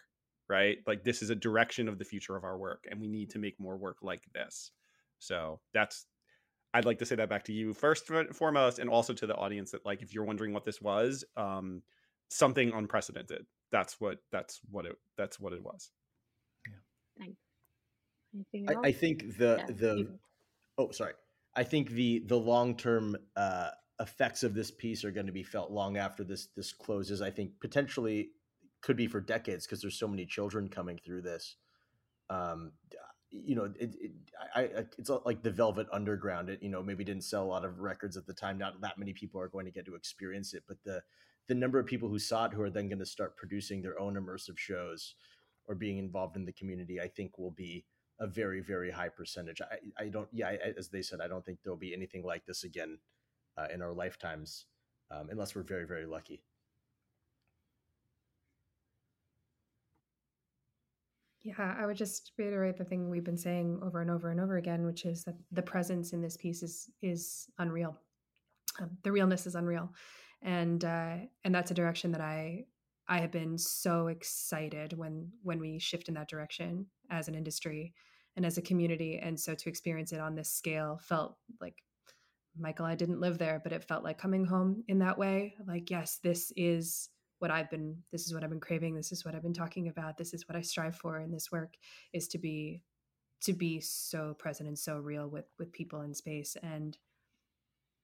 right? 0.51 0.79
Like 0.87 1.05
this 1.05 1.21
is 1.23 1.29
a 1.29 1.35
direction 1.35 1.89
of 1.89 1.99
the 1.99 2.05
future 2.05 2.35
of 2.35 2.43
our 2.43 2.57
work 2.57 2.85
and 2.91 2.99
we 2.99 3.07
need 3.07 3.29
to 3.31 3.39
make 3.39 3.61
more 3.61 3.77
work 3.77 3.99
like 4.03 4.23
this. 4.33 4.73
So 5.19 5.61
that's 5.75 6.07
I'd 6.75 6.85
like 6.85 6.99
to 6.99 7.07
say 7.07 7.17
that 7.17 7.29
back 7.29 7.45
to 7.45 7.53
you 7.53 7.73
first 7.73 8.09
and 8.11 8.35
foremost, 8.35 8.79
and 8.79 8.91
also 8.91 9.13
to 9.15 9.27
the 9.27 9.35
audience 9.35 9.71
that 9.71 9.87
like 9.87 10.03
if 10.03 10.15
you're 10.15 10.25
wondering 10.25 10.53
what 10.53 10.65
this 10.65 10.81
was, 10.81 11.25
um, 11.37 11.83
something 12.29 12.73
unprecedented. 12.73 13.47
That's 13.71 14.01
what 14.01 14.19
that's 14.31 14.61
what 14.71 14.87
it 14.87 14.97
that's 15.17 15.41
what 15.41 15.53
it 15.53 15.63
was. 15.63 15.91
Anything 18.35 18.67
I, 18.69 18.75
else? 18.75 18.87
I 18.87 18.93
think 18.93 19.39
the 19.39 19.57
Yeah, 19.59 19.75
the 19.75 19.97
you- 19.99 20.19
oh 20.79 20.91
sorry 20.93 21.13
i 21.55 21.63
think 21.63 21.91
the 21.91 22.21
the 22.27 22.37
long 22.37 22.77
term 22.77 23.17
uh 23.37 23.71
effects 24.01 24.45
of 24.45 24.55
this 24.55 24.71
piece 24.71 25.05
are 25.05 25.11
going 25.11 25.27
to 25.27 25.33
be 25.33 25.43
felt 25.43 25.71
long 25.71 25.97
after 25.97 26.25
this 26.25 26.49
this 26.57 26.73
closes 26.73 27.21
i 27.21 27.31
think 27.31 27.51
potentially 27.61 28.31
could 28.81 28.97
be 28.97 29.09
for 29.09 29.21
decades 29.21 29.67
because 29.67 29.83
there's 29.83 29.99
so 29.99 30.07
many 30.07 30.25
children 30.25 30.69
coming 30.69 30.99
through 31.05 31.21
this 31.21 31.57
um 32.31 32.73
you 33.31 33.55
know 33.55 33.65
it, 33.79 33.95
it 34.01 34.13
I, 34.55 34.63
it's 34.97 35.11
like 35.25 35.43
the 35.43 35.51
velvet 35.51 35.87
underground 35.93 36.49
it 36.49 36.63
you 36.63 36.69
know 36.69 36.83
maybe 36.83 37.05
didn't 37.05 37.25
sell 37.25 37.45
a 37.45 37.47
lot 37.47 37.65
of 37.65 37.81
records 37.81 38.17
at 38.17 38.27
the 38.27 38.33
time 38.33 38.59
not 38.59 38.81
that 38.81 38.99
many 38.99 39.13
people 39.13 39.41
are 39.41 39.49
going 39.49 39.67
to 39.67 39.71
get 39.71 39.85
to 39.87 39.95
experience 39.95 40.55
it 40.55 40.65
but 40.67 40.79
the 40.85 41.03
the 41.47 41.55
number 41.55 41.79
of 41.79 41.87
people 41.87 42.09
who 42.09 42.19
saw 42.19 42.47
it 42.47 42.53
who 42.53 42.63
are 42.63 42.71
then 42.71 42.89
going 42.89 42.99
to 42.99 43.07
start 43.07 43.37
producing 43.37 43.83
their 43.83 43.99
own 44.01 44.15
immersive 44.15 44.57
shows 44.57 45.15
or 45.67 45.75
being 45.75 45.99
involved 45.99 46.37
in 46.37 46.45
the 46.47 46.53
community 46.53 47.01
i 47.01 47.09
think 47.09 47.39
will 47.39 47.51
be 47.51 47.85
a 48.21 48.27
very 48.27 48.61
very 48.61 48.91
high 48.91 49.09
percentage. 49.09 49.61
I, 49.61 50.05
I 50.05 50.09
don't 50.09 50.29
yeah 50.33 50.49
I, 50.49 50.73
as 50.77 50.89
they 50.89 51.03
said 51.03 51.21
i 51.21 51.29
don't 51.29 51.45
think 51.45 51.59
there'll 51.63 51.77
be 51.77 51.95
anything 51.95 52.25
like 52.25 52.47
this 52.47 52.65
again 52.65 52.99
uh, 53.57 53.67
in 53.73 53.83
our 53.83 53.93
lifetimes 53.93 54.67
um, 55.11 55.29
unless 55.31 55.55
we're 55.55 55.63
very 55.63 55.87
very 55.87 56.07
lucky 56.07 56.43
Yeah, 61.43 61.77
I 61.79 61.87
would 61.87 61.97
just 61.97 62.33
reiterate 62.37 62.77
the 62.77 62.85
thing 62.85 63.09
we've 63.09 63.25
been 63.25 63.39
saying 63.39 63.81
over 63.83 64.01
and 64.01 64.11
over 64.11 64.31
and 64.31 64.41
over 64.41 64.57
again, 64.57 64.85
which 64.85 65.05
is 65.05 65.25
that 65.25 65.37
the 65.53 65.63
presence 65.63 66.13
in 66.13 66.21
this 66.21 66.37
piece 66.37 66.63
is 66.63 66.91
is 67.01 67.47
unreal. 67.59 67.97
Um, 68.81 68.91
the 69.03 69.13
realness 69.13 69.47
is 69.47 69.55
unreal, 69.55 69.93
and 70.43 70.85
uh, 70.85 71.17
and 71.45 71.55
that's 71.55 71.71
a 71.71 71.75
direction 71.75 72.13
that 72.13 72.21
I 72.21 72.65
I 73.09 73.21
have 73.21 73.31
been 73.31 73.57
so 73.57 74.09
excited 74.09 74.93
when 74.95 75.31
when 75.43 75.61
we 75.61 75.79
shift 75.79 76.09
in 76.09 76.15
that 76.15 76.29
direction 76.29 76.87
as 77.11 77.29
an 77.29 77.35
industry 77.35 77.95
and 78.37 78.45
as 78.45 78.59
a 78.59 78.63
community. 78.63 79.19
And 79.19 79.39
so 79.39 79.55
to 79.55 79.69
experience 79.69 80.13
it 80.13 80.21
on 80.21 80.35
this 80.35 80.51
scale 80.51 81.01
felt 81.03 81.37
like 81.61 81.77
Mikhael, 82.61 82.87
I 82.87 82.95
didn't 82.95 83.21
live 83.21 83.39
there, 83.39 83.61
but 83.63 83.73
it 83.73 83.85
felt 83.85 84.05
like 84.05 84.19
coming 84.19 84.45
home 84.45 84.85
in 84.89 84.99
that 84.99 85.19
way. 85.19 85.55
Like, 85.67 85.91
yes, 85.91 86.19
this 86.23 86.53
is 86.57 87.09
what 87.39 87.51
I've 87.51 87.71
been, 87.71 87.97
this 88.13 88.27
is 88.27 88.35
what 88.35 88.43
I've 88.43 88.51
been 88.51 88.61
craving. 88.61 88.95
This 88.95 89.13
is 89.13 89.25
what 89.25 89.35
I've 89.35 89.43
been 89.43 89.55
talking 89.55 89.89
about. 89.89 90.17
This 90.17 90.35
is 90.35 90.49
what 90.49 90.57
I 90.57 90.63
strive 90.63 90.97
for 90.97 91.19
in 91.19 91.31
this 91.31 91.53
work 91.53 91.75
is 92.13 92.29
to 92.29 92.39
be, 92.39 92.83
to 93.43 93.53
be 93.53 93.81
so 93.81 94.35
present 94.35 94.69
and 94.69 94.79
so 94.79 94.99
real 94.99 95.29
with, 95.29 95.47
with 95.59 95.73
people 95.73 96.03
in 96.03 96.15
space. 96.15 96.57
And 96.63 96.97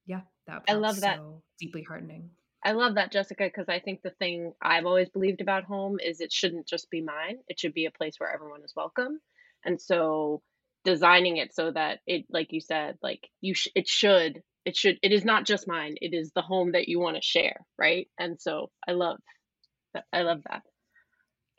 yeah, 0.05 0.21
that 0.47 0.63
I 0.69 0.73
love 0.73 1.01
that. 1.01 1.17
so 1.17 1.41
deeply 1.59 1.83
heartening. 1.83 2.29
I 2.63 2.71
love 2.71 2.95
that, 2.95 3.11
Jessica, 3.11 3.43
because 3.43 3.69
I 3.69 3.79
think 3.79 4.01
the 4.01 4.09
thing 4.09 4.53
I've 4.61 4.85
always 4.85 5.09
believed 5.09 5.41
about 5.41 5.65
home 5.65 5.99
is 6.03 6.19
it 6.19 6.31
shouldn't 6.31 6.67
just 6.67 6.89
be 6.89 7.01
mine. 7.01 7.37
It 7.47 7.59
should 7.59 7.73
be 7.73 7.85
a 7.85 7.91
place 7.91 8.15
where 8.17 8.33
everyone 8.33 8.63
is 8.63 8.73
welcome. 8.75 9.19
And 9.63 9.79
so 9.79 10.41
designing 10.85 11.37
it 11.37 11.53
so 11.53 11.71
that 11.71 11.99
it 12.05 12.25
like 12.29 12.53
you 12.53 12.61
said 12.61 12.95
like 13.01 13.27
you 13.41 13.55
sh- 13.55 13.69
it 13.75 13.87
should 13.87 14.41
it 14.65 14.75
should 14.75 14.97
it 15.01 15.11
is 15.11 15.23
not 15.23 15.45
just 15.45 15.67
mine 15.67 15.95
it 16.01 16.13
is 16.13 16.31
the 16.33 16.41
home 16.41 16.71
that 16.73 16.87
you 16.87 16.99
want 16.99 17.15
to 17.15 17.21
share 17.21 17.65
right? 17.77 18.07
And 18.19 18.39
so 18.39 18.71
i 18.87 18.91
love 18.91 19.19
that 19.93 20.05
i 20.11 20.21
love 20.21 20.41
that. 20.49 20.63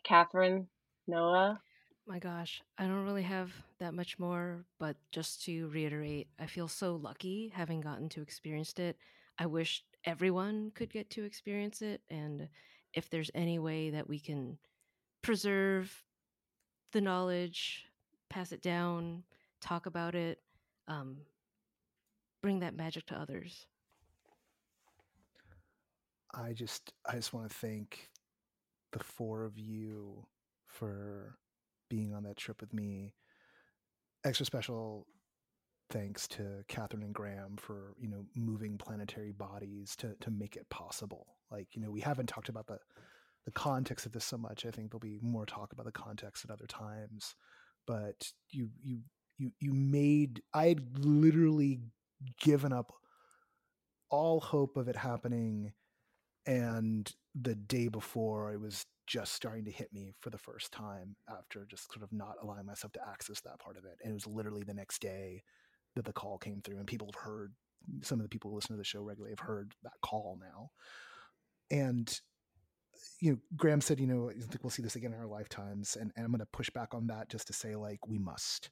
Kathryn 0.09 0.67
noah? 1.07 1.60
My 2.09 2.20
gosh, 2.20 2.62
I 2.78 2.85
don't 2.85 3.05
really 3.05 3.25
have 3.25 3.51
that 3.81 3.93
much 3.93 4.17
more, 4.17 4.65
but 4.78 4.97
just 5.10 5.44
to 5.47 5.68
reiterate, 5.70 6.28
I 6.39 6.47
feel 6.47 6.68
so 6.68 6.94
lucky 6.94 7.52
having 7.52 7.81
gotten 7.81 8.09
to 8.10 8.23
experience 8.23 8.73
it. 8.78 8.97
I 9.41 9.47
wish 9.47 9.83
everyone 10.05 10.70
could 10.73 10.93
get 10.93 11.10
to 11.10 11.25
experience 11.25 11.83
it, 11.83 12.02
and 12.09 12.49
if 12.94 13.10
there's 13.10 13.33
any 13.35 13.59
way 13.59 13.91
that 13.91 14.09
we 14.09 14.20
can 14.20 14.59
preserve 15.20 16.05
the 16.93 17.01
knowledge, 17.01 17.86
pass 18.28 18.52
it 18.52 18.62
down, 18.62 19.25
talk 19.60 19.86
about 19.86 20.15
it, 20.15 20.39
um, 20.86 21.17
bring 22.47 22.60
that 22.60 22.76
magic 22.76 23.05
to 23.05 23.20
others. 23.20 23.66
I 26.33 26.52
just 26.52 26.92
I 27.05 27.16
just 27.16 27.33
want 27.33 27.50
to 27.50 27.57
thank 27.57 28.08
the 28.92 29.02
four 29.02 29.44
of 29.44 29.58
you 29.58 30.25
for 30.68 31.39
being 31.91 32.15
on 32.15 32.23
that 32.23 32.36
trip 32.36 32.60
with 32.60 32.73
me. 32.73 33.15
Extra 34.25 34.47
special 34.47 35.08
thanks 35.91 36.28
to 36.28 36.62
Kathryn 36.68 37.02
and 37.02 37.12
Graham 37.12 37.57
for 37.57 37.97
you 37.99 38.07
know 38.07 38.25
moving 38.36 38.78
planetary 38.78 39.33
bodies 39.33 39.97
to 39.97 40.15
to 40.20 40.31
make 40.31 40.55
it 40.55 40.70
possible. 40.70 41.26
Like 41.50 41.75
you 41.75 41.83
know 41.83 41.91
we 41.91 42.00
haven't 42.00 42.28
talked 42.28 42.49
about 42.49 42.68
the 42.68 42.78
the 43.44 43.50
context 43.50 44.07
of 44.07 44.12
this 44.12 44.25
so 44.25 44.39
much. 44.39 44.65
I 44.65 44.70
think 44.70 44.92
there'll 44.92 45.00
be 45.00 45.18
more 45.20 45.47
talk 45.47 45.73
about 45.73 45.86
the 45.86 45.91
context 45.91 46.44
at 46.44 46.52
other 46.52 46.68
times. 46.68 47.34
But 47.89 48.31
you 48.50 48.70
you 48.84 49.00
you 49.36 49.50
you 49.58 49.73
made 49.73 50.42
I 50.55 50.68
had 50.68 51.05
literally 51.05 51.81
given 52.41 52.73
up 52.73 52.93
all 54.11 54.41
hope 54.41 54.77
of 54.77 54.89
it 54.89 54.97
happening 54.97 55.73
and 56.47 57.12
the 57.35 57.55
day 57.55 57.89
before 57.89 58.53
it 58.53 58.61
was 58.61 58.86
just 59.07 59.33
starting 59.33 59.65
to 59.65 59.70
hit 59.70 59.93
me 59.93 60.12
for 60.20 60.31
the 60.31 60.39
first 60.39 60.73
time 60.73 61.17
after 61.28 61.67
just 61.69 61.93
sort 61.93 62.03
of 62.03 62.12
not 62.12 62.36
allowing 62.43 62.67
myself 62.67 62.93
to 62.93 63.09
access 63.09 63.41
that 63.41 63.59
part 63.59 63.77
of 63.77 63.85
it 63.85 63.99
and 64.03 64.11
it 64.11 64.15
was 64.15 64.27
literally 64.27 64.62
the 64.62 64.75
next 64.75 65.01
day 65.01 65.43
that 65.95 66.05
the 66.05 66.12
call 66.12 66.39
came 66.39 66.61
through 66.62 66.78
and 66.78 66.86
people 66.86 67.09
have 67.09 67.23
heard 67.23 67.53
some 68.03 68.19
of 68.19 68.25
the 68.25 68.28
people 68.28 68.51
who 68.51 68.57
listen 68.57 68.75
to 68.75 68.78
the 68.78 68.85
show 68.85 69.03
regularly 69.03 69.33
have 69.33 69.47
heard 69.47 69.73
that 69.83 69.93
call 70.03 70.39
now. 70.41 70.70
And 71.70 72.20
you 73.20 73.33
know 73.33 73.39
graham 73.57 73.81
said 73.81 74.01
you 74.01 74.07
know 74.07 74.31
i 74.31 74.33
think 74.33 74.62
we'll 74.62 74.70
see 74.70 74.83
this 74.83 74.97
again 74.97 75.12
in 75.12 75.19
our 75.19 75.27
lifetimes 75.27 75.97
and, 75.97 76.12
and 76.17 76.25
i'm 76.25 76.31
going 76.31 76.39
to 76.41 76.47
push 76.47 76.70
back 76.70 76.95
on 76.95 77.07
that 77.07 77.28
just 77.28 77.47
to 77.47 77.53
say 77.53 77.77
like 77.77 78.07
we 78.07 78.19
must 78.19 78.70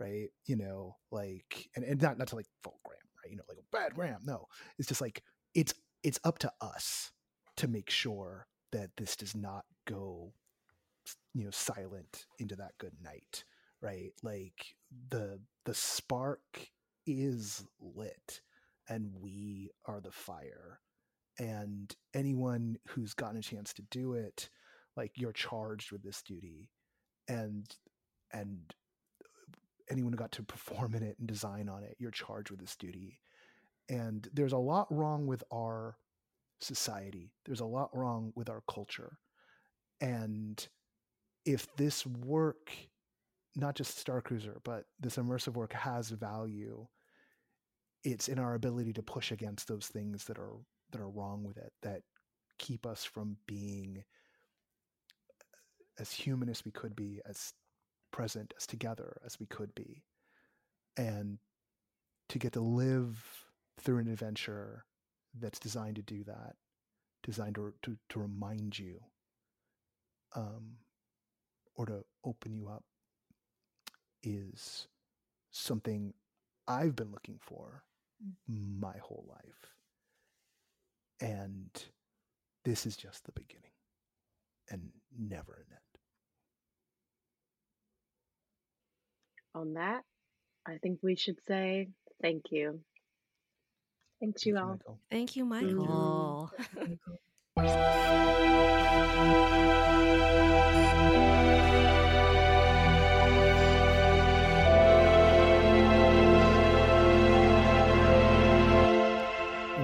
right? 0.00 0.28
You 0.46 0.56
know 0.56 0.96
like 1.12 1.68
and, 1.76 1.84
and 1.84 2.02
not 2.02 2.18
not 2.18 2.28
to 2.28 2.36
like 2.36 2.46
fault 2.64 2.80
graham 2.84 3.00
right? 3.22 3.30
You 3.30 3.36
know 3.36 3.44
like 3.48 3.58
a 3.58 3.76
bad 3.76 3.94
graham. 3.94 4.20
No 4.24 4.46
it's 4.78 4.88
just 4.88 5.00
like 5.00 5.22
it's 5.54 5.74
it's 6.02 6.20
up 6.24 6.38
to 6.40 6.52
us 6.60 7.12
to 7.58 7.68
make 7.68 7.90
sure 7.90 8.46
that 8.72 8.90
this 8.96 9.16
does 9.16 9.36
not 9.36 9.64
go 9.86 10.32
you 11.34 11.44
know 11.44 11.50
silent 11.50 12.26
into 12.38 12.56
that 12.56 12.72
good 12.78 12.94
night 13.02 13.44
right? 13.82 14.12
Like 14.22 14.74
the 15.10 15.40
the 15.64 15.74
spark 15.74 16.68
is 17.06 17.64
lit 17.80 18.40
and 18.88 19.10
we 19.20 19.70
are 19.86 20.00
the 20.00 20.10
fire 20.10 20.80
and 21.38 21.94
anyone 22.14 22.76
who's 22.88 23.14
gotten 23.14 23.38
a 23.38 23.42
chance 23.42 23.72
to 23.72 23.82
do 23.90 24.14
it 24.14 24.50
like 24.96 25.12
you're 25.16 25.32
charged 25.32 25.92
with 25.92 26.02
this 26.02 26.22
duty 26.22 26.70
and 27.28 27.76
and 28.32 28.74
anyone 29.90 30.12
who 30.12 30.18
got 30.18 30.32
to 30.32 30.42
perform 30.42 30.94
in 30.94 31.02
it 31.02 31.16
and 31.18 31.28
design 31.28 31.68
on 31.68 31.82
it 31.82 31.96
you're 31.98 32.10
charged 32.10 32.50
with 32.50 32.60
this 32.60 32.76
duty. 32.76 33.20
And 33.88 34.28
there's 34.32 34.52
a 34.52 34.58
lot 34.58 34.86
wrong 34.90 35.26
with 35.26 35.42
our 35.52 35.96
society. 36.60 37.32
There's 37.44 37.60
a 37.60 37.66
lot 37.66 37.90
wrong 37.92 38.32
with 38.36 38.48
our 38.48 38.62
culture. 38.68 39.18
And 40.00 40.66
if 41.44 41.66
this 41.76 42.06
work 42.06 42.70
not 43.56 43.74
just 43.74 43.98
star 43.98 44.20
cruiser 44.20 44.60
but 44.64 44.84
this 45.00 45.16
immersive 45.16 45.54
work 45.54 45.72
has 45.72 46.10
value 46.10 46.86
it's 48.04 48.28
in 48.28 48.38
our 48.38 48.54
ability 48.54 48.92
to 48.94 49.02
push 49.02 49.32
against 49.32 49.68
those 49.68 49.86
things 49.86 50.24
that 50.24 50.38
are 50.38 50.56
that 50.92 51.00
are 51.00 51.10
wrong 51.10 51.44
with 51.44 51.56
it 51.56 51.72
that 51.82 52.02
keep 52.58 52.86
us 52.86 53.04
from 53.04 53.36
being 53.46 54.02
as 55.98 56.12
human 56.12 56.48
as 56.48 56.64
we 56.64 56.70
could 56.70 56.96
be 56.96 57.20
as 57.26 57.52
present 58.10 58.52
as 58.56 58.66
together 58.66 59.20
as 59.24 59.38
we 59.38 59.46
could 59.46 59.74
be 59.74 60.02
and 60.96 61.38
to 62.28 62.38
get 62.38 62.52
to 62.52 62.60
live 62.60 63.44
through 63.80 63.98
an 63.98 64.08
adventure 64.08 64.84
that's 65.38 65.58
designed 65.58 65.96
to 65.96 66.02
do 66.02 66.24
that 66.24 66.54
designed 67.22 67.54
to, 67.54 67.72
to, 67.82 67.96
to 68.08 68.20
remind 68.20 68.78
you 68.78 69.00
um, 70.34 70.76
or 71.74 71.86
to 71.86 72.04
open 72.24 72.52
you 72.52 72.68
up 72.68 72.84
is 74.22 74.86
something 75.50 76.12
I've 76.68 76.96
been 76.96 77.10
looking 77.10 77.38
for 77.40 77.84
my 78.48 78.96
whole 79.00 79.24
life. 79.28 79.74
And 81.20 81.70
this 82.64 82.86
is 82.86 82.96
just 82.96 83.24
the 83.24 83.32
beginning 83.32 83.72
and 84.70 84.90
never 85.18 85.54
an 85.54 85.72
end. 85.72 85.89
On 89.60 89.74
that 89.74 90.04
i 90.66 90.78
think 90.78 91.00
we 91.02 91.16
should 91.16 91.36
say 91.46 91.90
thank 92.22 92.44
you 92.50 92.80
thanks 94.18 94.46
you 94.46 94.56
Thank 95.10 95.36
you, 95.36 95.44
all 95.44 95.50
Mikhael. 95.50 95.50
Thank 95.54 95.76
you. 95.76 96.50
Mikhael. 97.58 97.66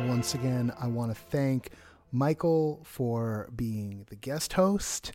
Once 0.09 0.35
again, 0.35 0.73
I 0.81 0.87
want 0.87 1.15
to 1.15 1.15
thank 1.15 1.69
Mikhael 2.15 2.87
for 2.87 3.51
being 3.55 4.07
the 4.09 4.17
guest 4.17 4.55
host. 4.55 5.13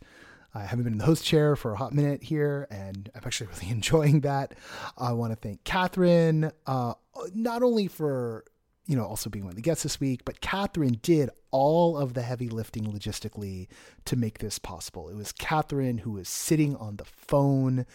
I 0.54 0.64
haven't 0.64 0.84
been 0.84 0.94
in 0.94 0.98
the 0.98 1.04
host 1.04 1.24
chair 1.24 1.56
for 1.56 1.72
a 1.72 1.76
hot 1.76 1.92
minute 1.92 2.22
here, 2.22 2.66
and 2.70 3.10
I'm 3.14 3.22
actually 3.24 3.48
really 3.54 3.70
enjoying 3.70 4.20
that. 4.20 4.54
I 4.98 5.12
want 5.12 5.32
to 5.32 5.36
thank 5.36 5.64
Kathryn, 5.64 6.52
uh, 6.66 6.94
not 7.34 7.62
only 7.62 7.88
for 7.88 8.44
you 8.86 8.96
know 8.96 9.04
also 9.04 9.30
being 9.30 9.44
one 9.44 9.52
of 9.52 9.56
the 9.56 9.62
guests 9.62 9.82
this 9.82 10.00
week, 10.00 10.24
but 10.24 10.40
Kathryn 10.40 11.00
did 11.00 11.30
all 11.50 11.96
of 11.96 12.14
the 12.14 12.22
heavy 12.22 12.48
lifting 12.48 12.84
logistically 12.84 13.68
to 14.04 14.16
make 14.16 14.38
this 14.38 14.58
possible. 14.58 15.08
It 15.08 15.16
was 15.16 15.32
Kathryn 15.32 16.00
who 16.00 16.12
was 16.12 16.28
sitting 16.28 16.76
on 16.76 16.96
the 16.96 17.04
phone. 17.04 17.86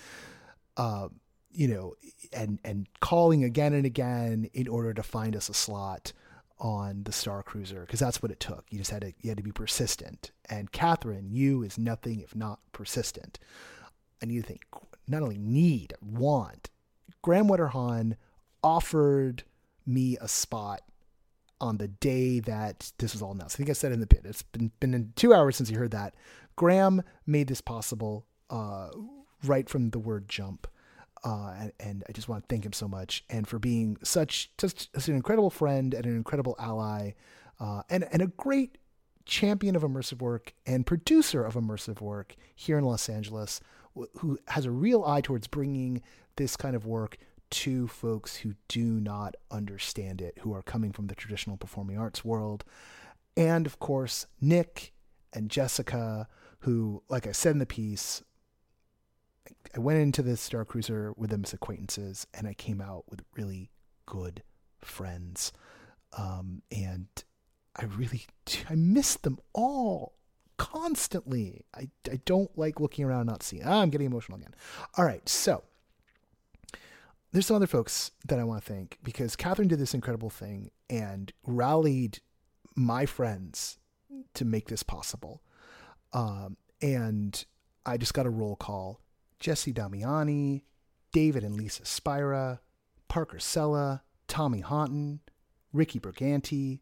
Uh, 0.76 1.10
you 1.52 1.68
know, 1.68 1.96
and 2.34 2.60
and 2.64 2.88
calling 3.00 3.44
again 3.44 3.74
and 3.74 3.86
again 3.86 4.48
in 4.54 4.68
order 4.68 4.94
to 4.94 5.02
find 5.02 5.36
us 5.36 5.50
a 5.50 5.54
slot 5.54 6.14
on 6.60 7.04
the 7.04 7.12
Star 7.12 7.44
Cruiser 7.44 7.82
because 7.82 8.00
that's 8.00 8.22
what 8.22 8.32
it 8.32 8.40
took. 8.40 8.66
You 8.70 8.80
just 8.80 8.92
had 8.92 9.02
to 9.02 9.14
you 9.22 9.30
had 9.30 9.38
to 9.38 9.44
be 9.44 9.52
persistent. 9.52 10.32
And 10.50 10.72
Kathryn, 10.72 11.28
you 11.30 11.64
is 11.64 11.78
nothing 11.78 12.22
if 12.22 12.36
not 12.36 12.60
persistent. 12.72 13.40
Need 14.24 14.42
to 14.42 14.48
think 14.48 14.62
not 15.08 15.22
only 15.22 15.38
need, 15.38 15.94
want. 16.02 16.70
Graham 17.22 17.48
Wetterhahn 17.48 18.18
offered 18.64 19.44
me 19.86 20.18
a 20.20 20.28
spot 20.28 20.82
on 21.60 21.78
the 21.78 21.88
day 21.88 22.40
that 22.42 22.92
this 22.98 23.14
was 23.14 23.22
all 23.22 23.32
announced. 23.32 23.56
I 23.56 23.58
think 23.58 23.70
I 23.70 23.74
said 23.74 23.92
in 23.92 24.00
the 24.00 24.08
pit. 24.08 24.22
It's 24.26 24.42
been 24.44 24.72
been 24.80 25.14
two 25.16 25.34
hours 25.34 25.56
since 25.56 25.70
you 25.70 25.78
heard 25.78 25.92
that. 25.92 26.16
Graham 26.56 27.04
made 27.26 27.48
this 27.48 27.62
possible 27.62 28.26
uh, 28.50 28.90
right 29.44 29.70
from 29.70 29.92
the 29.92 30.00
word 30.00 30.28
jump. 30.28 30.68
Uh, 31.24 31.54
and, 31.60 31.72
and 31.80 32.04
I 32.08 32.12
just 32.12 32.30
want 32.30 32.44
to 32.44 32.48
thank 32.48 32.66
him 32.66 32.74
so 32.74 32.88
much 32.88 33.24
and 33.30 33.48
for 33.48 33.60
being 33.60 33.98
such 34.04 34.52
such 34.58 35.08
an 35.08 35.16
incredible 35.16 35.50
friend 35.50 35.94
and 35.94 36.06
an 36.06 36.16
incredible 36.16 36.56
ally 36.60 37.12
uh, 37.60 37.82
and 37.90 38.08
and 38.12 38.22
a 38.22 38.28
great 38.28 38.78
champion 39.26 39.76
of 39.76 39.84
immersive 39.84 40.22
work 40.22 40.54
and 40.66 40.86
producer 40.86 41.44
of 41.44 41.56
immersive 41.56 42.02
work 42.02 42.36
here 42.56 42.78
in 42.78 42.86
Los 42.86 43.10
Angeles, 43.10 43.60
who 44.20 44.40
has 44.48 44.66
a 44.66 44.72
real 44.72 45.04
eye 45.06 45.22
towards 45.22 45.48
bringing 45.48 46.02
this 46.38 46.56
kind 46.56 46.76
of 46.76 46.86
work 46.86 47.18
to 47.50 47.88
folks 47.88 48.38
who 48.38 48.54
do 48.68 48.84
not 49.00 49.36
understand 49.52 50.22
it, 50.22 50.38
who 50.42 50.54
are 50.54 50.62
coming 50.62 50.92
from 50.92 51.08
the 51.08 51.16
traditional 51.16 51.58
performing 51.58 51.98
arts 51.98 52.24
world. 52.24 52.64
And 53.36 53.66
of 53.66 53.80
course, 53.80 54.26
Nick 54.42 54.94
and 55.34 55.50
Jessica, 55.50 56.28
who, 56.60 57.04
like 57.10 57.28
I 57.28 57.32
said 57.32 57.52
in 57.52 57.60
the 57.60 57.66
piece, 57.66 58.24
I 59.76 59.80
went 59.80 60.00
into 60.00 60.22
the 60.22 60.38
Star 60.38 60.66
Cruiser 60.66 61.14
with 61.16 61.30
them 61.30 61.44
as 61.44 61.54
acquaintances, 61.54 62.28
and 62.34 62.48
I 62.48 62.54
came 62.54 62.82
out 62.82 63.06
with 63.10 63.22
really 63.36 63.70
good 64.06 64.44
friends. 64.82 65.52
Um, 66.18 66.62
and 66.72 67.08
I 67.76 67.86
really, 67.86 68.26
I 68.70 68.76
miss 68.76 69.16
them 69.16 69.40
all 69.54 70.14
constantly. 70.58 71.66
I, 71.76 71.90
I 72.12 72.20
don't 72.26 72.56
like 72.58 72.80
looking 72.80 73.06
around 73.06 73.22
and 73.22 73.30
not 73.30 73.44
seeing. 73.44 73.64
Ah, 73.66 73.82
I'm 73.82 73.90
getting 73.90 74.08
emotional 74.08 74.38
again. 74.38 74.56
All 74.98 75.06
right, 75.06 75.28
so 75.28 75.64
there's 77.32 77.46
some 77.46 77.56
other 77.56 77.68
folks 77.68 78.12
that 78.26 78.40
I 78.40 78.44
want 78.44 78.64
to 78.64 78.74
thank 78.74 78.98
because 79.04 79.36
Kathryn 79.36 79.68
did 79.68 79.80
this 79.80 79.94
incredible 79.94 80.30
thing 80.30 80.72
and 80.90 81.32
rallied 81.46 82.20
my 82.76 83.06
friends 83.06 83.78
to 84.34 84.46
make 84.46 84.68
this 84.68 84.84
possible. 84.84 85.42
Um, 86.14 86.58
and 86.82 87.46
I 87.86 87.98
just 87.98 88.14
got 88.14 88.26
a 88.26 88.30
roll 88.30 88.56
call. 88.56 89.02
Jesse 89.40 89.74
Damiani, 89.74 90.64
David 91.12 91.44
and 91.44 91.56
Lisa 91.56 91.86
Spira, 91.86 92.62
Parker 93.08 93.40
Sella, 93.40 94.04
Tommy 94.28 94.60
Honton, 94.60 95.22
Ricky 95.74 96.00
Briganti, 96.00 96.82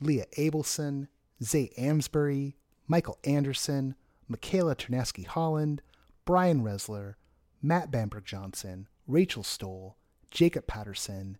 Leah 0.00 0.26
Abelson, 0.36 1.08
Zay 1.42 1.70
Amsbury, 1.78 2.56
Michael 2.86 3.18
Anderson, 3.24 3.94
Michaela 4.28 4.76
Ternasky 4.76 5.26
Holland, 5.26 5.82
Brian 6.24 6.62
Resler, 6.62 7.14
Matt 7.62 7.90
Bamberg 7.90 8.24
Johnson, 8.24 8.88
Rachel 9.06 9.42
Stoll, 9.42 9.96
Jacob 10.30 10.66
Patterson, 10.66 11.38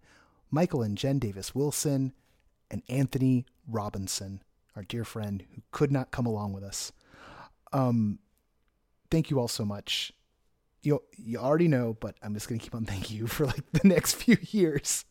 Michael 0.50 0.83
and 0.83 0.97
Jen 0.97 1.18
Davis 1.18 1.55
Wilson, 1.55 2.12
and 2.70 2.83
Anthony 2.89 3.47
Robinson, 3.68 4.42
our 4.75 4.83
dear 4.83 5.05
friend 5.05 5.44
who 5.55 5.62
could 5.70 5.92
not 5.92 6.10
come 6.10 6.26
along 6.26 6.52
with 6.52 6.65
us. 6.65 6.92
Um, 7.73 8.18
thank 9.10 9.31
you 9.31 9.39
all 9.39 9.49
so 9.49 9.65
much. 9.65 10.12
You 10.86 11.02
you 11.16 11.39
already 11.39 11.66
know, 11.66 11.97
but 11.98 12.15
I'm 12.23 12.32
just 12.34 12.48
gonna 12.48 12.60
keep 12.60 12.74
on 12.74 12.84
thanking 12.84 13.16
you 13.16 13.26
for 13.26 13.44
like 13.47 13.70
the 13.73 13.89
next 13.89 14.15
few 14.23 14.36
years 14.40 15.05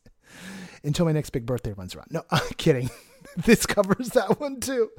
until 0.83 1.05
my 1.05 1.11
next 1.11 1.31
big 1.31 1.45
birthday 1.45 1.73
runs 1.73 1.95
around. 1.95 2.07
No, 2.11 2.23
I'm 2.31 2.47
kidding. 2.57 2.89
this 3.37 3.65
covers 3.65 4.09
that 4.09 4.39
one 4.39 4.61
too. 4.61 4.89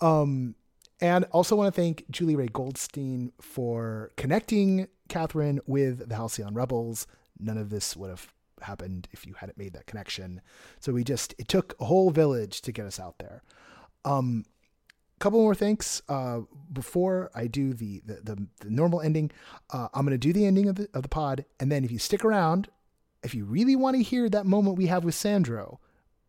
Um, 0.00 0.54
and 1.00 1.24
also 1.26 1.56
want 1.56 1.74
to 1.74 1.78
thank 1.78 2.04
Julie 2.10 2.36
Ray 2.36 2.48
Goldstein 2.48 3.32
for 3.40 4.10
connecting 4.16 4.88
Kathryn 5.10 5.58
with 5.66 6.08
the 6.08 6.16
Halcyon 6.16 6.54
Rebels. 6.54 7.06
None 7.38 7.58
of 7.58 7.68
this 7.68 7.94
would 7.94 8.08
have 8.08 8.32
happened 8.62 9.08
if 9.12 9.26
you 9.26 9.34
hadn't 9.34 9.58
made 9.58 9.74
that 9.74 9.86
connection. 9.86 10.40
So 10.80 10.92
we 10.92 11.04
just 11.04 11.34
it 11.38 11.48
took 11.48 11.74
a 11.80 11.84
whole 11.84 12.10
village 12.10 12.62
to 12.62 12.72
get 12.72 12.86
us 12.86 12.98
out 12.98 13.18
there. 13.18 13.42
Um, 14.06 14.46
couple 15.18 15.40
more 15.40 15.54
thanks 15.54 16.02
uh, 16.08 16.40
before 16.72 17.30
I 17.34 17.46
do 17.46 17.72
the 17.72 18.02
the, 18.04 18.14
the, 18.22 18.46
the 18.60 18.70
normal 18.70 19.00
ending. 19.00 19.30
Uh, 19.70 19.88
I'm 19.94 20.04
going 20.04 20.12
to 20.12 20.18
do 20.18 20.32
the 20.32 20.46
ending 20.46 20.68
of 20.68 20.76
the 20.76 20.88
of 20.94 21.02
the 21.02 21.08
pod, 21.08 21.44
and 21.60 21.70
then 21.70 21.84
if 21.84 21.90
you 21.90 21.98
stick 21.98 22.24
around, 22.24 22.68
if 23.22 23.34
you 23.34 23.44
really 23.44 23.76
want 23.76 23.96
to 23.96 24.02
hear 24.02 24.28
that 24.28 24.46
moment 24.46 24.76
we 24.76 24.86
have 24.86 25.04
with 25.04 25.14
Sandro, 25.14 25.80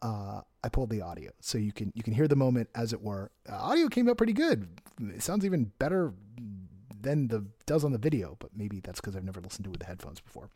uh, 0.02 0.42
I 0.64 0.70
pulled 0.70 0.90
the 0.90 1.02
audio 1.02 1.32
so 1.40 1.58
you 1.58 1.72
can 1.72 1.92
you 1.96 2.04
can 2.04 2.14
hear 2.14 2.28
the 2.28 2.36
moment 2.36 2.70
as 2.76 2.94
it 2.94 3.02
were. 3.02 3.32
Uh, 3.50 3.56
audio 3.56 3.88
came 3.88 4.10
out 4.10 4.18
pretty 4.18 4.34
good. 4.34 4.68
It 5.00 5.24
sounds 5.24 5.46
even 5.46 5.72
better 5.80 6.14
than 7.02 7.28
the 7.28 7.46
does 7.66 7.84
on 7.84 7.92
the 7.92 7.98
video, 7.98 8.36
but 8.40 8.50
maybe 8.56 8.80
that's 8.80 9.00
because 9.00 9.16
I've 9.16 9.24
never 9.24 9.42
listened 9.42 9.66
to 9.66 9.70
it 9.70 9.72
with 9.72 9.80
the 9.80 9.86
headphones 9.86 10.20
before. 10.20 10.50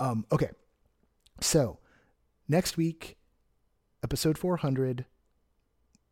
Um, 0.00 0.24
okay, 0.32 0.50
so 1.40 1.78
next 2.48 2.76
week, 2.76 3.16
episode 4.02 4.38
400 4.38 5.04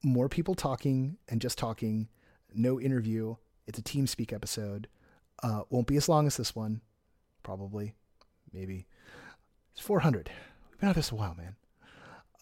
more 0.05 0.29
people 0.29 0.55
talking 0.55 1.17
and 1.29 1.41
just 1.41 1.59
talking, 1.59 2.09
no 2.55 2.81
interview. 2.81 3.37
It's 3.67 3.79
a 3.79 3.83
team 3.83 4.07
speak 4.07 4.33
episode. 4.33 4.89
Uh, 5.43 5.63
won't 5.71 5.87
be 5.87 5.97
as 5.97 6.09
long 6.09 6.27
as 6.27 6.37
this 6.37 6.55
one, 6.55 6.81
probably, 7.43 7.95
maybe. 8.53 8.87
It's 9.73 9.81
400. 9.81 10.31
We've 10.71 10.81
been 10.81 10.89
at 10.89 10.95
this 10.95 11.11
a 11.11 11.15
while, 11.15 11.35
man. 11.35 11.57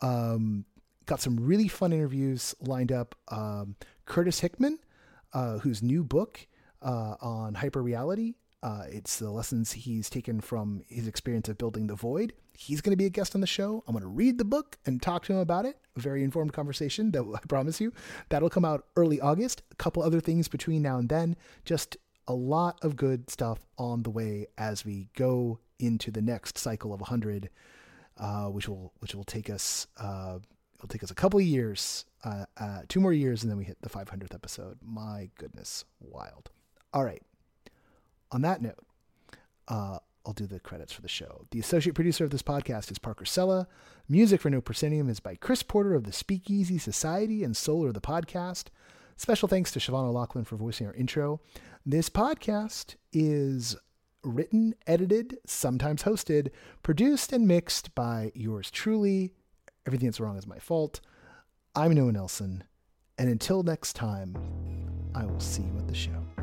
Um, 0.03 0.65
got 1.07 1.21
some 1.21 1.39
really 1.39 1.69
fun 1.69 1.93
interviews 1.93 2.55
lined 2.61 2.93
up. 2.93 3.15
Um, 3.29 3.77
Curtis 4.05 4.41
Hickman, 4.41 4.79
uh, 5.33 5.59
whose 5.59 5.83
new 5.83 6.05
book 6.05 6.47
uh, 6.83 7.15
on 7.21 7.55
hyper 7.55 7.83
reality 7.83 8.35
uh, 8.63 8.85
it's 8.89 9.19
the 9.19 9.31
lessons 9.31 9.73
he's 9.73 10.09
taken 10.09 10.41
from 10.41 10.83
his 10.89 11.09
experience 11.09 11.49
of 11.49 11.59
building 11.59 11.89
the 11.89 11.97
void. 11.97 12.33
He's 12.57 12.81
going 12.81 12.93
to 12.93 12.97
be 12.97 13.07
a 13.07 13.11
guest 13.11 13.35
on 13.35 13.41
the 13.41 13.47
show. 13.47 13.83
I'm 13.87 13.93
going 13.93 14.03
to 14.03 14.09
read 14.09 14.39
the 14.39 14.45
book 14.45 14.79
and 14.87 15.03
talk 15.03 15.25
to 15.25 15.33
him 15.33 15.41
about 15.41 15.65
it. 15.65 15.79
A 15.97 16.01
very 16.01 16.23
informed 16.23 16.53
conversation 16.53 17.11
that 17.11 17.23
I 17.35 17.45
promise 17.49 17.81
you. 17.81 17.93
That'll 18.29 18.51
come 18.51 18.65
out 18.65 18.87
early 18.95 19.21
August. 19.21 19.63
A 19.73 19.75
couple 19.77 20.03
other 20.03 20.21
things 20.21 20.47
between 20.47 20.83
now 20.83 20.99
and 20.99 21.09
then. 21.09 21.37
Just 21.65 21.97
a 22.29 22.35
lot 22.35 22.79
of 22.83 22.95
good 22.95 23.29
stuff 23.29 23.67
on 23.79 24.05
the 24.05 24.11
way 24.11 24.47
as 24.57 24.85
we 24.85 25.09
go 25.17 25.59
into 25.81 26.13
the 26.13 26.23
next 26.23 26.57
cycle 26.57 26.95
of 26.95 27.01
100, 27.01 27.51
uh, 28.19 28.47
which 28.47 28.69
will 28.69 28.93
which 29.01 29.17
will 29.17 29.25
take 29.25 29.51
us 29.51 29.89
uh, 29.99 30.39
it'll 30.77 30.89
take 30.89 31.03
us 31.03 31.11
a 31.11 31.17
couple 31.17 31.41
of 31.41 31.47
years, 31.47 32.05
uh, 32.23 32.45
uh 32.59 32.83
two 32.87 33.01
more 33.01 33.13
years, 33.13 33.43
and 33.43 33.51
then 33.51 33.59
we 33.59 33.65
hit 33.65 33.79
the 33.83 33.89
500th 33.89 34.35
episode. 34.35 34.79
My 34.81 35.31
goodness, 35.37 35.85
wild. 36.01 36.51
All 36.93 37.05
right 37.05 37.23
on 38.33 38.43
that 38.43 38.63
note, 38.63 38.85
uh, 39.69 39.99
I'll 40.25 40.33
do 40.33 40.47
the 40.47 40.61
credits 40.61 40.93
for 40.93 41.03
the 41.03 41.09
show. 41.09 41.47
The 41.51 41.61
associate 41.61 41.95
producer 41.95 42.25
of 42.25 42.31
this 42.31 42.43
podcast 42.43 42.91
is 42.91 42.99
Parker 42.99 43.25
Sella. 43.25 43.69
Music 44.09 44.41
for 44.41 44.51
No 44.51 44.61
Proscenium 44.61 45.09
is 45.09 45.21
by 45.21 45.35
Chris 45.35 45.63
Porter 45.63 45.95
of 45.95 46.05
the 46.05 46.13
Speakeasy 46.13 46.79
Society 46.79 47.45
and 47.45 47.57
Solar 47.57 47.93
the 47.93 48.01
Podcast. 48.01 48.67
Special 49.17 49.49
thanks 49.49 49.71
to 49.73 49.79
Siobhan 49.79 50.13
Lachlan 50.13 50.45
for 50.45 50.57
voicing 50.57 50.87
our 50.87 50.95
intro. 50.95 51.41
This 51.85 52.09
podcast 52.09 52.95
is 53.13 53.77
written, 54.25 54.75
edited, 54.87 55.39
sometimes 55.47 56.05
hosted, 56.05 56.51
produced, 56.83 57.33
and 57.33 57.47
mixed 57.47 57.95
by 57.95 58.33
yours 58.35 58.71
truly. 58.71 59.33
Everything 59.87 60.09
that's 60.09 60.21
wrong 60.21 60.39
is 60.39 60.47
my 60.47 60.59
fault. 60.59 61.01
I'm 61.75 61.93
Noah 61.95 62.13
Nelson, 62.13 62.65
and 63.19 63.29
until 63.29 63.63
next 63.63 63.95
time, 63.95 64.37
I 65.15 65.25
will 65.25 65.41
see 65.41 65.63
you 65.63 65.77
at 65.79 65.89
the 65.89 65.95
show. 65.95 66.42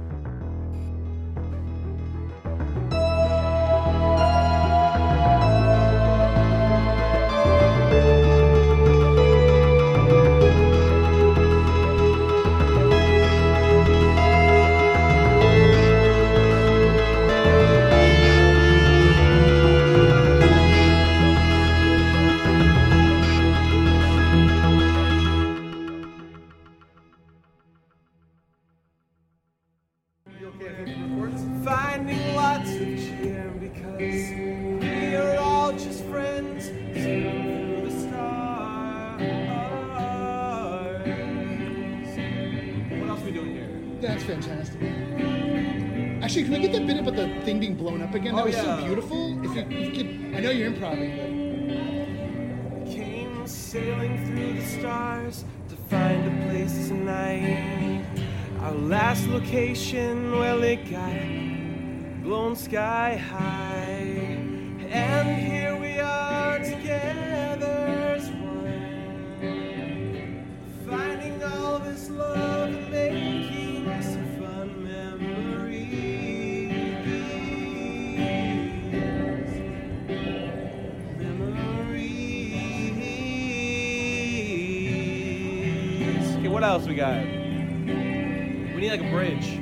Up 48.09 48.15
again. 48.15 48.35
That 48.35 48.41
oh, 48.41 48.45
was 48.45 48.55
yeah. 48.55 48.79
so 48.79 48.85
beautiful. 48.85 49.45
If 49.45 49.55
you, 49.55 49.77
if 49.77 49.97
you 49.97 50.03
could, 50.03 50.35
I 50.35 50.39
know 50.39 50.49
you're 50.49 50.67
improvising, 50.67 51.15
but. 52.85 52.91
Came 52.91 53.47
sailing 53.47 54.25
through 54.25 54.53
the 54.53 54.65
stars 54.65 55.45
to 55.69 55.75
find 55.75 56.25
a 56.25 56.49
place 56.49 56.87
tonight. 56.87 58.03
Our 58.61 58.71
last 58.71 59.27
location, 59.27 60.31
well, 60.31 60.63
it 60.63 60.89
got 60.89 62.23
blown 62.23 62.55
sky 62.55 63.15
high. 63.15 64.37
And 64.89 65.39
here 65.39 65.78
else 86.79 86.87
we 86.87 86.95
got? 86.95 87.21
We 87.21 88.81
need 88.81 88.91
like 88.91 89.01
a 89.01 89.11
bridge. 89.11 89.58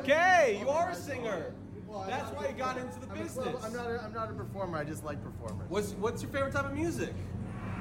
Okay. 0.00 0.58
You 0.60 0.68
are 0.68 0.90
a 0.90 0.94
singer. 0.94 1.52
That's 2.06 2.30
why 2.32 2.48
you 2.48 2.52
got 2.54 2.76
into 2.76 3.00
the 3.00 3.06
I'm, 3.10 3.18
a 3.18 3.22
business. 3.22 3.46
club- 3.48 3.60
I'm 3.64 3.72
not. 3.72 3.86
A, 3.90 4.02
I'm 4.04 4.12
not 4.12 4.30
a 4.30 4.34
performer. 4.34 4.76
I 4.78 4.84
just 4.84 5.02
like 5.04 5.18
performers. 5.24 5.68
What's 5.70 5.92
What's 5.92 6.22
your 6.22 6.30
favorite 6.30 6.52
type 6.52 6.66
of 6.66 6.74
music? 6.74 7.14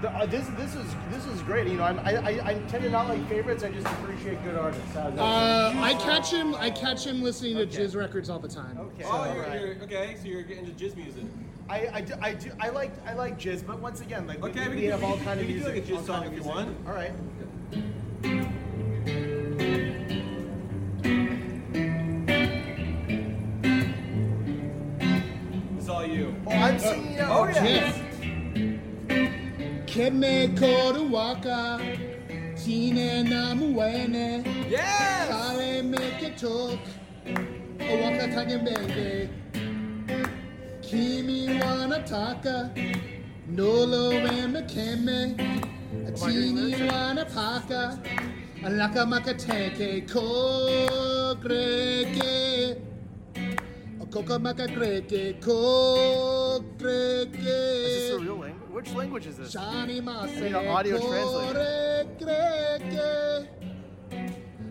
The, 0.02 0.10
uh, 0.10 0.26
this 0.26 0.48
this 0.58 0.74
is 0.76 0.86
this 1.10 1.26
is 1.26 1.42
great. 1.42 1.68
You 1.68 1.76
know, 1.78 1.84
I'm, 1.84 2.00
I, 2.00 2.16
I 2.16 2.50
I 2.50 2.54
tend 2.70 2.84
to 2.84 2.90
not 2.90 3.10
like 3.10 3.28
favorites. 3.28 3.64
I 3.64 3.72
just 3.72 3.88
appreciate 3.88 4.42
good 4.44 4.56
artists. 4.58 4.96
Uh, 4.96 5.74
I 5.76 5.94
catch 5.96 6.32
him. 6.32 6.56
I 6.56 6.70
catch 6.70 7.06
him 7.06 7.22
listening 7.22 7.58
to 7.58 7.66
jizz 7.66 7.96
records 7.96 8.30
all 8.30 8.40
the 8.40 8.48
time. 8.48 8.78
Okay. 8.80 9.04
Oh, 9.06 9.34
you're, 9.34 9.44
Alright. 9.44 9.62
you're 9.62 9.76
okay. 9.84 10.16
So 10.22 10.28
you're 10.28 10.44
getting 10.44 10.66
into 10.66 10.86
jizz 10.86 10.96
music. 10.96 11.24
I, 11.68 11.88
I, 11.94 12.02
do, 12.02 12.14
I 12.22 12.34
do 12.36 12.52
I 12.60 12.70
like 12.70 12.92
I 13.08 13.14
like 13.14 13.40
jizz, 13.40 13.66
but 13.66 13.80
once 13.80 14.00
again, 14.02 14.28
like 14.28 14.42
we- 14.42 14.50
Okay, 14.52 14.68
we, 14.70 14.76
we 14.76 14.82
can- 14.84 14.92
have 14.92 15.04
all 15.04 15.18
we 15.18 15.24
kind 15.24 15.40
of 15.40 15.46
can 15.48 15.56
do, 15.58 15.64
music. 15.64 15.76
like, 15.76 16.00
a 16.00 16.02
jizz 16.02 16.06
song 16.06 16.26
if 16.26 16.34
you 16.34 16.44
want. 16.44 16.78
All 16.88 16.94
right. 16.94 17.12
It's 17.72 17.82
Oh 27.38 27.46
yeah. 27.48 27.92
Keme 29.92 30.36
koruwaka, 30.60 31.60
tine 32.62 33.10
namuene, 33.32 34.28
Yes. 34.70 35.28
kare 35.30 35.74
meke 35.92 36.30
tok, 36.42 36.80
owaka 37.92 38.26
tage 38.36 38.58
bebe. 38.66 39.10
Kimi 40.82 41.40
wanataka, 41.60 42.56
nolo 43.58 44.04
eme 44.12 44.62
keme, 44.74 45.20
oh, 46.08 46.12
tini 46.20 46.68
wanapaka, 46.90 47.82
alaka 48.66 49.02
makateke 49.12 49.90
kogreke. 50.12 51.56
Koka 54.10 54.40
makagreke 54.40 55.40
kogreke. 55.42 57.36
Is 57.36 58.10
this 58.10 58.12
a 58.12 58.20
real 58.20 58.38
language? 58.38 58.70
Which 58.72 58.94
language 58.94 59.26
is 59.28 59.38
this? 59.38 59.56
Shani 59.56 60.04
Mase 60.04 60.36
need 60.42 60.54
an 60.54 60.68
audio 60.68 60.98
translator. 60.98 62.06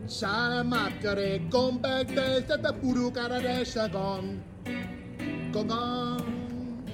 Shana 0.06 0.62
Makare 0.62 1.48
Gombek 1.50 2.06
Desta 2.14 2.56
the 2.62 2.72
Puru 2.74 3.10
Karadesha 3.10 3.90
Gong 3.90 4.42
Gong 5.52 6.84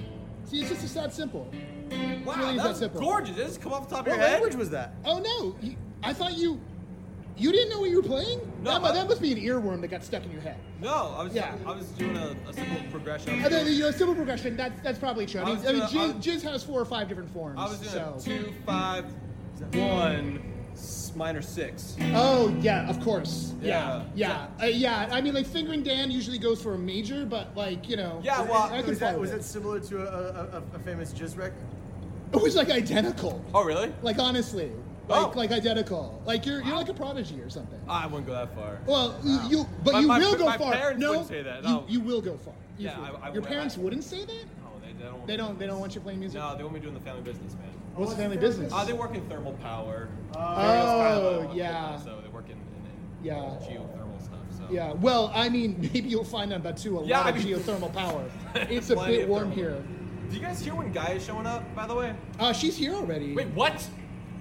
See, 0.44 0.60
it's 0.60 0.70
just 0.70 0.94
that 0.94 1.12
simple. 1.12 1.50
Wow, 2.24 2.34
really 2.36 2.56
that 2.56 2.64
that's 2.64 2.78
simple. 2.78 3.00
gorgeous. 3.00 3.36
Did 3.36 3.46
this 3.46 3.58
come 3.58 3.72
off 3.72 3.88
the 3.88 3.96
top 3.96 4.06
of 4.06 4.10
What 4.12 4.16
your 4.16 4.26
head? 4.26 4.32
What 4.40 4.42
language 4.42 4.56
was 4.56 4.70
that? 4.70 4.94
Oh 5.04 5.18
no, 5.18 5.56
I 6.02 6.12
thought 6.12 6.36
you. 6.38 6.60
You 7.40 7.52
didn't 7.52 7.70
know 7.70 7.80
what 7.80 7.88
you 7.90 7.96
were 8.02 8.06
playing? 8.08 8.40
No, 8.62 8.78
that, 8.80 8.90
I- 8.90 8.94
that 8.94 9.08
must 9.08 9.22
be 9.22 9.32
an 9.32 9.38
earworm 9.38 9.80
that 9.80 9.88
got 9.88 10.04
stuck 10.04 10.24
in 10.24 10.30
your 10.30 10.42
head. 10.42 10.56
No, 10.80 11.14
I 11.16 11.24
was 11.24 11.34
Yeah. 11.34 11.54
I 11.66 11.72
was 11.74 11.86
doing 11.92 12.16
a, 12.16 12.36
a 12.48 12.52
simple 12.52 12.82
progression. 12.90 13.42
I 13.44 13.48
mean, 13.48 13.66
you 13.72 13.80
know, 13.80 13.90
simple 13.90 14.14
progression. 14.14 14.56
That's 14.56 14.78
that's 14.82 14.98
probably 14.98 15.24
true. 15.26 15.40
I 15.40 15.44
I 15.44 15.46
mean, 15.46 15.56
was 15.56 15.66
I 15.66 15.72
mean, 15.72 15.80
doing- 15.80 15.86
I 15.86 16.12
jizz, 16.12 16.14
was- 16.16 16.26
jizz 16.26 16.42
has 16.42 16.62
four 16.64 16.80
or 16.80 16.84
five 16.84 17.08
different 17.08 17.30
forms. 17.32 17.58
I 17.58 17.64
was 17.64 17.78
doing 17.78 17.92
so. 17.92 18.14
a 18.18 18.22
two 18.22 18.52
five 18.66 19.06
one 19.72 20.42
minor 21.16 21.42
six. 21.42 21.96
Oh 22.14 22.54
yeah, 22.60 22.88
of 22.88 23.00
course. 23.00 23.54
Yeah, 23.62 24.04
Yeah. 24.14 24.46
yeah, 24.58 24.64
uh, 24.64 24.66
yeah. 24.68 25.08
I 25.10 25.20
mean, 25.20 25.34
like 25.34 25.46
fingering 25.46 25.82
Dan 25.82 26.10
usually 26.10 26.38
goes 26.38 26.62
for 26.62 26.74
a 26.74 26.78
major, 26.78 27.24
but 27.26 27.56
like 27.56 27.88
you 27.88 27.96
know, 27.96 28.20
Yeah, 28.22 28.42
well, 28.42 28.64
I 28.64 28.80
can 28.80 28.90
was 28.90 28.98
that 29.00 29.18
was 29.18 29.30
it. 29.30 29.36
it 29.36 29.44
similar 29.44 29.80
to 29.80 30.02
a, 30.02 30.04
a, 30.04 30.58
a, 30.58 30.62
a 30.76 30.78
famous 30.80 31.12
jizz 31.12 31.36
record? 31.36 31.54
It 32.32 32.40
was 32.40 32.54
like 32.54 32.70
identical. 32.70 33.44
Oh 33.54 33.64
really? 33.64 33.92
Like 34.02 34.18
honestly, 34.18 34.70
like 35.08 35.26
Oh. 35.26 35.32
like 35.36 35.50
identical. 35.50 36.22
Like 36.24 36.46
you're 36.46 36.62
you're 36.62 36.76
like 36.76 36.88
a 36.88 36.94
prodigy 36.94 37.40
or 37.40 37.50
something. 37.50 37.78
I 37.88 38.06
wouldn't 38.06 38.26
go 38.26 38.34
that 38.34 38.54
far. 38.54 38.78
Well, 38.86 39.14
you, 39.24 39.40
you 39.48 39.66
but 39.84 39.92
My- 39.94 40.00
you 40.00 40.06
my- 40.08 40.18
will 40.18 40.36
go 40.36 40.46
my 40.46 40.58
far. 40.58 40.72
parents 40.72 41.00
no, 41.00 41.10
wouldn't 41.10 41.28
say 41.28 41.42
that, 41.42 41.62
You, 41.64 41.68
no. 41.68 41.84
you 41.88 42.00
will 42.00 42.20
go 42.20 42.36
far. 42.36 42.54
You 42.78 42.86
Yeah. 42.88 42.98
I- 43.00 43.26
I 43.28 43.32
Your 43.32 43.40
would- 43.42 43.44
parents 43.50 43.76
I- 43.76 43.80
wouldn't 43.80 44.04
say 44.04 44.24
that. 44.24 44.28
No, 44.62 44.70
they, 44.84 44.92
they 44.92 45.04
don't. 45.04 45.26
They 45.26 45.36
don't. 45.36 45.58
They 45.58 45.66
don't 45.66 45.80
want 45.80 45.94
you 45.94 46.00
playing 46.00 46.20
music. 46.20 46.40
No, 46.40 46.56
they 46.56 46.62
want 46.62 46.74
me 46.74 46.80
doing 46.80 46.94
the 46.94 47.00
family 47.00 47.22
business, 47.22 47.54
man. 47.54 47.64
What's 47.96 48.12
the 48.12 48.18
family 48.18 48.36
business? 48.36 48.72
Uh, 48.72 48.84
they 48.84 48.92
work 48.92 49.14
in 49.14 49.20
thermal 49.28 49.52
power. 49.54 50.08
Oh, 50.36 51.50
yeah. 51.54 51.96
So 51.98 52.18
they 52.22 52.28
work 52.28 52.46
in, 52.46 52.52
in, 52.52 52.56
in 52.56 53.24
Yeah. 53.24 53.34
geothermal 53.60 54.20
stuff. 54.22 54.38
So. 54.56 54.62
Yeah. 54.70 54.92
Well, 54.92 55.30
I 55.34 55.48
mean, 55.48 55.76
maybe 55.92 56.08
you'll 56.08 56.24
find 56.24 56.52
out 56.52 56.60
about 56.60 56.76
too 56.76 56.98
a 57.00 57.04
Yeah, 57.04 57.18
lot 57.18 57.26
I 57.34 57.36
of 57.36 57.44
geothermal 57.44 57.92
power. 57.92 58.24
It's 58.54 58.90
a 58.90 58.96
bit 58.96 59.28
warm 59.28 59.50
here. 59.50 59.82
Do 60.30 60.36
you 60.36 60.40
guys 60.42 60.60
hear 60.60 60.74
when 60.76 60.92
Gaya 60.92 61.16
is 61.16 61.24
showing 61.24 61.46
up? 61.46 61.74
By 61.74 61.86
the 61.88 61.94
way. 61.96 62.14
Uh, 62.38 62.52
she's 62.52 62.76
here 62.76 62.94
already. 62.94 63.34
Wait, 63.34 63.48
what? 63.48 63.86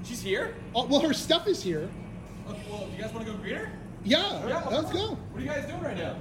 She's 0.03 0.21
here? 0.21 0.55
Oh, 0.73 0.85
well, 0.85 1.01
her 1.01 1.13
stuff 1.13 1.47
is 1.47 1.61
here. 1.61 1.89
Okay, 2.49 2.61
well, 2.69 2.87
do 2.87 2.95
you 2.95 3.01
guys 3.01 3.13
want 3.13 3.25
to 3.25 3.31
go 3.31 3.37
greet 3.37 3.55
her? 3.55 3.71
Yeah. 4.03 4.47
Yeah, 4.47 4.67
let's 4.69 4.91
go. 4.91 5.17
What 5.31 5.41
are 5.41 5.41
you 5.41 5.49
guys 5.49 5.65
doing 5.67 5.81
right 5.81 5.97
now? 5.97 6.15